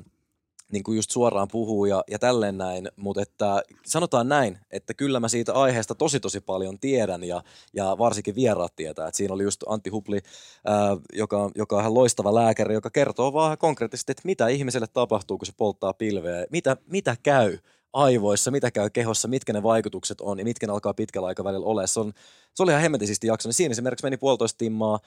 niin 0.71 0.83
kuin 0.83 0.95
just 0.95 1.11
suoraan 1.11 1.47
puhuu 1.51 1.85
ja, 1.85 2.03
ja 2.11 2.19
tälleen 2.19 2.57
näin, 2.57 2.89
mutta 2.95 3.21
että 3.21 3.61
sanotaan 3.85 4.29
näin, 4.29 4.57
että 4.71 4.93
kyllä 4.93 5.19
mä 5.19 5.27
siitä 5.27 5.53
aiheesta 5.53 5.95
tosi 5.95 6.19
tosi 6.19 6.41
paljon 6.41 6.79
tiedän 6.79 7.23
ja, 7.23 7.43
ja 7.73 7.97
varsinkin 7.97 8.35
vieraat 8.35 8.75
tietää, 8.75 9.07
että 9.07 9.17
siinä 9.17 9.33
oli 9.33 9.43
just 9.43 9.63
Antti 9.67 9.89
Hupli, 9.89 10.19
ää, 10.65 10.97
joka, 11.13 11.51
joka 11.55 11.75
on 11.75 11.81
ihan 11.81 11.93
loistava 11.93 12.35
lääkäri, 12.35 12.73
joka 12.73 12.89
kertoo 12.89 13.33
vaan 13.33 13.57
konkreettisesti, 13.57 14.11
että 14.11 14.21
mitä 14.25 14.47
ihmiselle 14.47 14.87
tapahtuu, 14.93 15.37
kun 15.37 15.45
se 15.45 15.53
polttaa 15.57 15.93
pilveä, 15.93 16.45
mitä, 16.49 16.77
mitä 16.87 17.15
käy 17.23 17.57
aivoissa, 17.93 18.51
mitä 18.51 18.72
käy 18.72 18.90
kehossa, 18.90 19.27
mitkä 19.27 19.53
ne 19.53 19.64
vaikutukset 19.64 20.22
on 20.22 20.40
ja 20.40 20.45
mitkä 20.45 20.68
ne 20.68 20.74
alkaa 20.74 20.93
pitkällä 20.93 21.27
aikavälillä 21.27 21.66
ole. 21.66 21.88
Se, 21.88 22.00
on, 22.00 22.14
se 22.53 22.64
oli 22.64 22.72
ihan 22.72 22.82
hemmetisesti 22.82 23.27
jakso, 23.27 23.50
niin 23.50 23.53
siinä 23.53 23.72
esimerkiksi 23.72 24.06
meni 24.06 24.18
puolitoista 24.18 24.58
timmaa, 24.58 25.00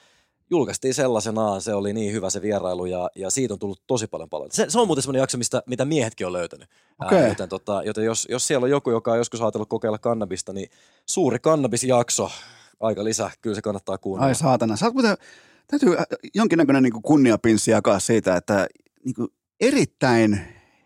julkaistiin 0.49 0.93
sellaisenaan, 0.93 1.61
se 1.61 1.73
oli 1.73 1.93
niin 1.93 2.13
hyvä 2.13 2.29
se 2.29 2.41
vierailu 2.41 2.85
ja, 2.85 3.09
ja 3.15 3.29
siitä 3.29 3.53
on 3.53 3.59
tullut 3.59 3.83
tosi 3.87 4.07
paljon 4.07 4.29
palautetta. 4.29 4.55
Se, 4.55 4.65
se 4.69 4.79
on 4.79 4.87
muuten 4.87 5.01
semmoinen 5.01 5.19
jakso, 5.19 5.37
mistä, 5.37 5.63
mitä 5.67 5.85
miehetkin 5.85 6.27
on 6.27 6.33
löytänyt. 6.33 6.69
Okei. 7.05 7.21
Ää, 7.21 7.27
joten 7.27 7.49
tota, 7.49 7.83
joten 7.85 8.05
jos, 8.05 8.27
jos 8.29 8.47
siellä 8.47 8.63
on 8.63 8.69
joku, 8.69 8.91
joka 8.91 9.11
on 9.11 9.17
joskus 9.17 9.41
ajatellut 9.41 9.69
kokeilla 9.69 9.97
kannabista, 9.97 10.53
niin 10.53 10.69
suuri 11.05 11.39
kannabisjakso, 11.39 12.31
aika 12.79 13.03
lisä, 13.03 13.31
kyllä 13.41 13.55
se 13.55 13.61
kannattaa 13.61 13.97
kuunnella. 13.97 14.27
Ai 14.27 14.35
saatana. 14.35 14.75
Sä 14.75 14.85
oot 14.85 14.93
muuten, 14.93 15.17
täytyy 15.67 15.97
äh, 15.97 16.05
jonkinnäköinen 16.33 16.83
niin 16.83 17.01
kunniapinssi 17.01 17.71
jakaa 17.71 17.99
siitä, 17.99 18.35
että 18.35 18.67
niin 19.05 19.15
kuin 19.15 19.27
erittäin 19.59 20.41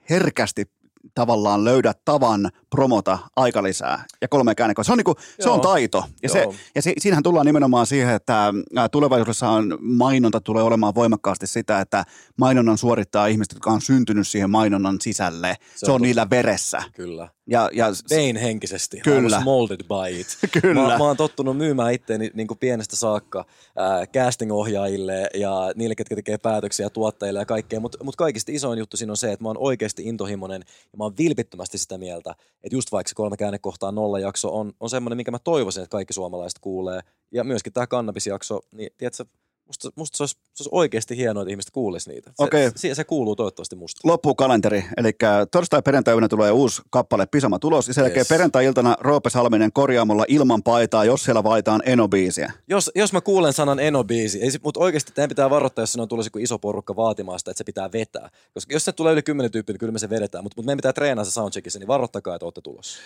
herkästi 0.10 0.66
tavallaan 1.16 1.64
löydät 1.64 1.98
tavan 2.06 2.50
promota 2.70 3.20
aikalisää 3.36 4.06
ja 4.22 4.28
kolme 4.28 4.56
käännekoa. 4.56 4.84
Se 4.84 4.92
on, 4.92 4.98
niin 4.98 5.06
kuin, 5.06 5.18
se 5.40 5.50
on 5.50 5.62
taito. 5.62 6.04
Ja, 6.24 6.30
se, 6.30 6.48
ja 6.76 6.82
se, 6.82 6.94
siinähän 6.98 7.24
tullaan 7.24 7.46
nimenomaan 7.46 7.88
siihen, 7.88 8.16
että 8.16 8.54
tulevaisuudessa 8.92 9.50
on 9.50 9.78
mainonta 9.82 10.42
tulee 10.42 10.64
olemaan 10.64 10.96
voimakkaasti 10.96 11.48
sitä, 11.48 11.82
että 11.82 12.06
mainonnan 12.38 12.78
suorittaa 12.78 13.28
ihmiset, 13.28 13.54
jotka 13.54 13.72
on 13.72 13.82
syntynyt 13.82 14.28
siihen 14.28 14.50
mainonnan 14.50 14.98
sisälle. 15.02 15.56
Se, 15.76 15.86
se 15.86 15.92
on 15.92 15.98
on 15.98 16.02
niillä 16.02 16.30
veressä. 16.30 16.82
Kyllä. 16.94 17.30
Ja, 17.48 17.70
ja 17.74 17.88
Vein 18.10 18.36
henkisesti. 18.36 19.00
Kyllä. 19.04 19.40
I 19.40 19.44
molded 19.44 19.80
by 19.88 20.20
it. 20.20 20.28
Kyllä. 20.62 20.82
Mä, 20.82 20.98
mä 20.98 21.04
oon 21.04 21.18
tottunut 21.18 21.58
myymään 21.58 21.94
itteeni 21.94 22.32
niin 22.34 22.48
kuin 22.48 22.58
pienestä 22.58 22.96
saakka 22.96 23.46
ää, 23.76 24.06
casting-ohjaajille 24.06 25.28
ja 25.34 25.72
niille, 25.76 25.96
ketkä 25.96 26.16
tekee 26.16 26.38
päätöksiä 26.38 26.90
tuottajille 26.90 27.40
ja 27.40 27.46
kaikkea. 27.46 27.80
Mutta 27.80 28.04
mut 28.04 28.16
kaikista 28.16 28.52
isoin 28.52 28.80
juttu 28.80 28.98
siinä 28.98 29.14
on 29.14 29.18
se, 29.18 29.32
että 29.32 29.44
mä 29.44 29.50
oon 29.50 29.58
oikeasti 29.58 30.04
intohimoinen 30.06 30.64
ja 30.98 31.00
mä 31.00 31.04
oon 31.04 31.18
vilpittömästi 31.18 31.78
sitä 31.78 31.98
mieltä, 31.98 32.36
että 32.64 32.76
just 32.76 32.92
vaikka 32.92 33.10
se 33.10 33.16
kolme 33.16 33.38
käännekohtaa 33.38 33.92
nolla 33.92 34.20
jakso 34.20 34.60
on, 34.60 34.74
on 34.80 34.90
semmoinen, 34.90 35.18
minkä 35.18 35.32
mä 35.32 35.40
toivoisin, 35.40 35.84
että 35.84 35.92
kaikki 35.92 36.14
suomalaiset 36.14 36.60
kuulee. 36.60 37.00
Ja 37.32 37.44
myöskin 37.44 37.74
tämä 37.74 37.88
kannabisjakso, 37.88 38.60
niin 38.72 38.90
tiedätkö, 38.98 39.26
musta, 39.68 39.90
musta 39.96 40.18
se, 40.18 40.24
olisi, 40.24 40.36
se 40.54 40.64
olisi 40.64 40.70
oikeasti 40.72 41.18
hienoa, 41.18 41.44
että 41.44 41.52
ihmiset 41.52 41.72
kuulisi 41.72 42.10
niitä. 42.10 42.30
Se, 42.30 42.44
Okei. 42.44 42.72
se, 42.76 42.96
se 42.96 43.04
kuuluu 43.04 43.36
toivottavasti 43.36 43.76
musta. 43.76 44.02
loppuu 44.04 44.36
kalenteri, 44.36 44.86
eli 44.98 45.12
torstai 45.52 45.82
perjantai 45.82 46.16
tulee 46.30 46.52
uusi 46.52 46.82
kappale 46.90 47.26
Pisama 47.26 47.60
tulos, 47.60 47.88
ja 47.88 47.94
sen 47.94 48.02
jälkeen 48.02 48.18
Yes. 48.20 48.28
perjantai-iltana 48.28 48.98
Roope 49.00 49.30
Salminen 49.30 49.72
korjaamolla 49.74 50.26
ilman 50.28 50.64
paitaa, 50.64 51.06
jos 51.06 51.24
siellä 51.24 51.44
vaitaan 51.44 51.82
enobiisiä. 51.86 52.54
Jos, 52.68 52.92
jos 52.96 53.14
mä 53.14 53.22
kuulen 53.22 53.54
sanan 53.54 53.80
enobiisi, 53.80 54.42
ei, 54.42 54.50
mutta 54.64 54.80
oikeasti 54.80 55.12
teidän 55.16 55.30
pitää 55.30 55.50
varoittaa, 55.50 55.84
jos 55.84 55.92
sinne 55.92 56.08
tulisi 56.08 56.28
joku 56.28 56.40
iso 56.40 56.60
porukka 56.60 56.96
vaatimaan 56.96 57.40
sitä, 57.40 57.52
että 57.52 57.58
se 57.58 57.64
pitää 57.64 57.92
vetää. 57.92 58.30
Koska 58.54 58.74
jos 58.74 58.86
se 58.86 58.92
tulee 58.92 59.14
yli 59.14 59.24
10 59.24 59.52
tyyppiä, 59.52 59.74
niin 59.74 59.80
kyllä 59.80 59.92
me 59.92 60.00
se 60.00 60.10
vedetään. 60.10 60.44
Mutta, 60.44 60.56
mutta 60.58 60.66
meidän 60.68 60.78
pitää 60.78 60.94
treenaa 60.94 61.26
se 61.26 61.32
soundcheckissa, 61.32 61.80
niin 61.80 61.88
varoittakaa, 61.88 62.36
että 62.36 62.46
olette 62.46 62.62
tulossa. 62.62 63.00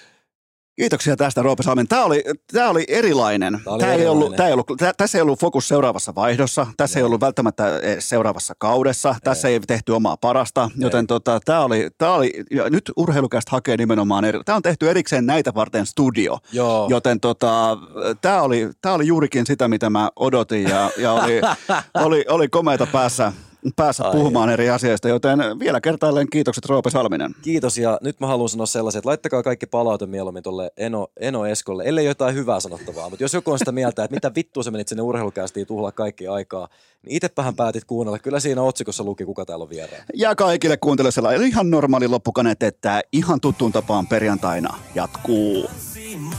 Kiitoksia 0.76 1.16
tästä 1.16 1.42
Roope 1.42 1.64
Salminen. 1.64 1.88
Tämä 1.88 2.04
oli, 2.04 2.24
tämä 2.54 2.70
oli 2.70 2.84
erilainen. 2.88 3.60
Tämä 3.64 3.74
oli 3.74 3.80
Tämä 3.80 3.92
ei 3.92 3.96
erilainen. 4.00 4.24
ollut, 4.24 4.36
tämä 4.36 4.48
ei 4.48 4.54
ollut, 4.54 4.68
tä- 4.78 4.94
tässä 4.98 5.18
ei 5.18 5.22
ollut 5.22 5.40
fokus 5.40 5.68
seuraavassa 5.68 6.16
vaihdossa, 6.16 6.68
tässä 6.78 7.00
ei 7.00 7.04
ollut 7.04 7.22
välttämättä 7.22 7.78
edes 7.80 8.10
seuraavassa 8.10 8.54
kaudessa, 8.58 9.16
tässä 9.24 9.48
ei 9.48 9.60
tehty 9.60 9.92
omaa 9.92 10.18
parasta, 10.18 10.70
joten 10.78 11.08
tota, 11.08 11.40
tämä 11.46 11.60
oli, 11.62 11.88
tämä 11.98 12.14
oli, 12.14 12.34
ja 12.52 12.70
nyt 12.70 12.92
urheilukästä 12.98 13.52
hakee 13.52 13.78
nimenomaan, 13.78 14.26
eri, 14.26 14.40
tämä 14.46 14.56
on 14.56 14.62
tehty 14.62 14.90
erikseen 14.90 15.26
näitä 15.26 15.54
varten 15.54 15.86
studio, 15.86 16.38
Joo. 16.52 16.88
joten 16.90 17.20
tota, 17.20 17.78
tämä 18.22 18.42
oli, 18.42 18.70
tämä 18.82 18.96
oli 18.96 19.08
juurikin 19.08 19.46
sitä, 19.46 19.68
mitä 19.68 19.90
mä 19.90 20.10
odotin 20.16 20.64
ja, 20.64 20.90
ja 20.98 21.14
oli, 21.14 21.42
oli, 22.06 22.26
oli 22.30 22.48
komeita 22.50 22.86
päässä, 22.92 23.34
päässä 23.76 24.06
Ai. 24.06 24.12
puhumaan 24.12 24.50
eri 24.50 24.70
asioista, 24.70 25.10
joten 25.10 25.40
vielä 25.60 25.82
kertaalleen 25.82 26.30
kiitokset 26.30 26.66
Roope 26.66 26.90
Salminen. 26.90 27.36
Kiitos 27.42 27.78
ja 27.78 28.00
nyt 28.02 28.20
mä 28.20 28.28
haluan 28.28 28.50
sanoa 28.50 28.66
sellaisen, 28.66 29.00
että 29.00 29.10
laittakaa 29.10 29.44
kaikki 29.44 29.66
palaute 29.66 30.06
mieluummin 30.06 30.44
tuolle 30.44 30.72
Eno, 30.78 31.08
Eno 31.20 31.46
Eskolle, 31.46 31.84
ellei 31.86 32.06
jotain 32.06 32.36
hyvää 32.36 32.60
sanottavaa. 32.60 33.10
Mutta 33.10 33.24
jos 33.24 33.34
joku 33.34 33.52
on 33.52 33.60
sitä 33.60 33.72
mieltä, 33.72 34.04
että 34.04 34.16
mitä 34.16 34.32
vittua 34.36 34.64
sä 34.64 34.72
menit 34.72 34.88
sinne 34.88 35.02
urheilukästiin 35.02 35.68
tuhlaa 35.68 35.92
kaikki 35.92 36.28
aikaa, 36.28 36.68
niin 37.06 37.16
itsepähän 37.16 37.56
päätit 37.56 37.86
kuunnella. 37.86 38.20
Kyllä 38.20 38.40
siinä 38.40 38.62
otsikossa 38.62 39.04
luki, 39.04 39.26
kuka 39.26 39.46
täällä 39.46 39.64
on 39.64 39.70
vieraan. 39.70 40.04
Ja 40.14 40.36
kaikille 40.36 40.78
kuuntelijoille 40.78 41.12
sellainen 41.12 41.48
ihan 41.48 41.70
normaali 41.70 42.08
loppukaneet, 42.08 42.64
että 42.64 43.02
ihan 43.12 43.42
tuttuun 43.42 43.72
tapaan 43.72 44.08
perjantaina 44.08 44.78
jatkuu. 44.96 45.70
Simma 45.78 46.36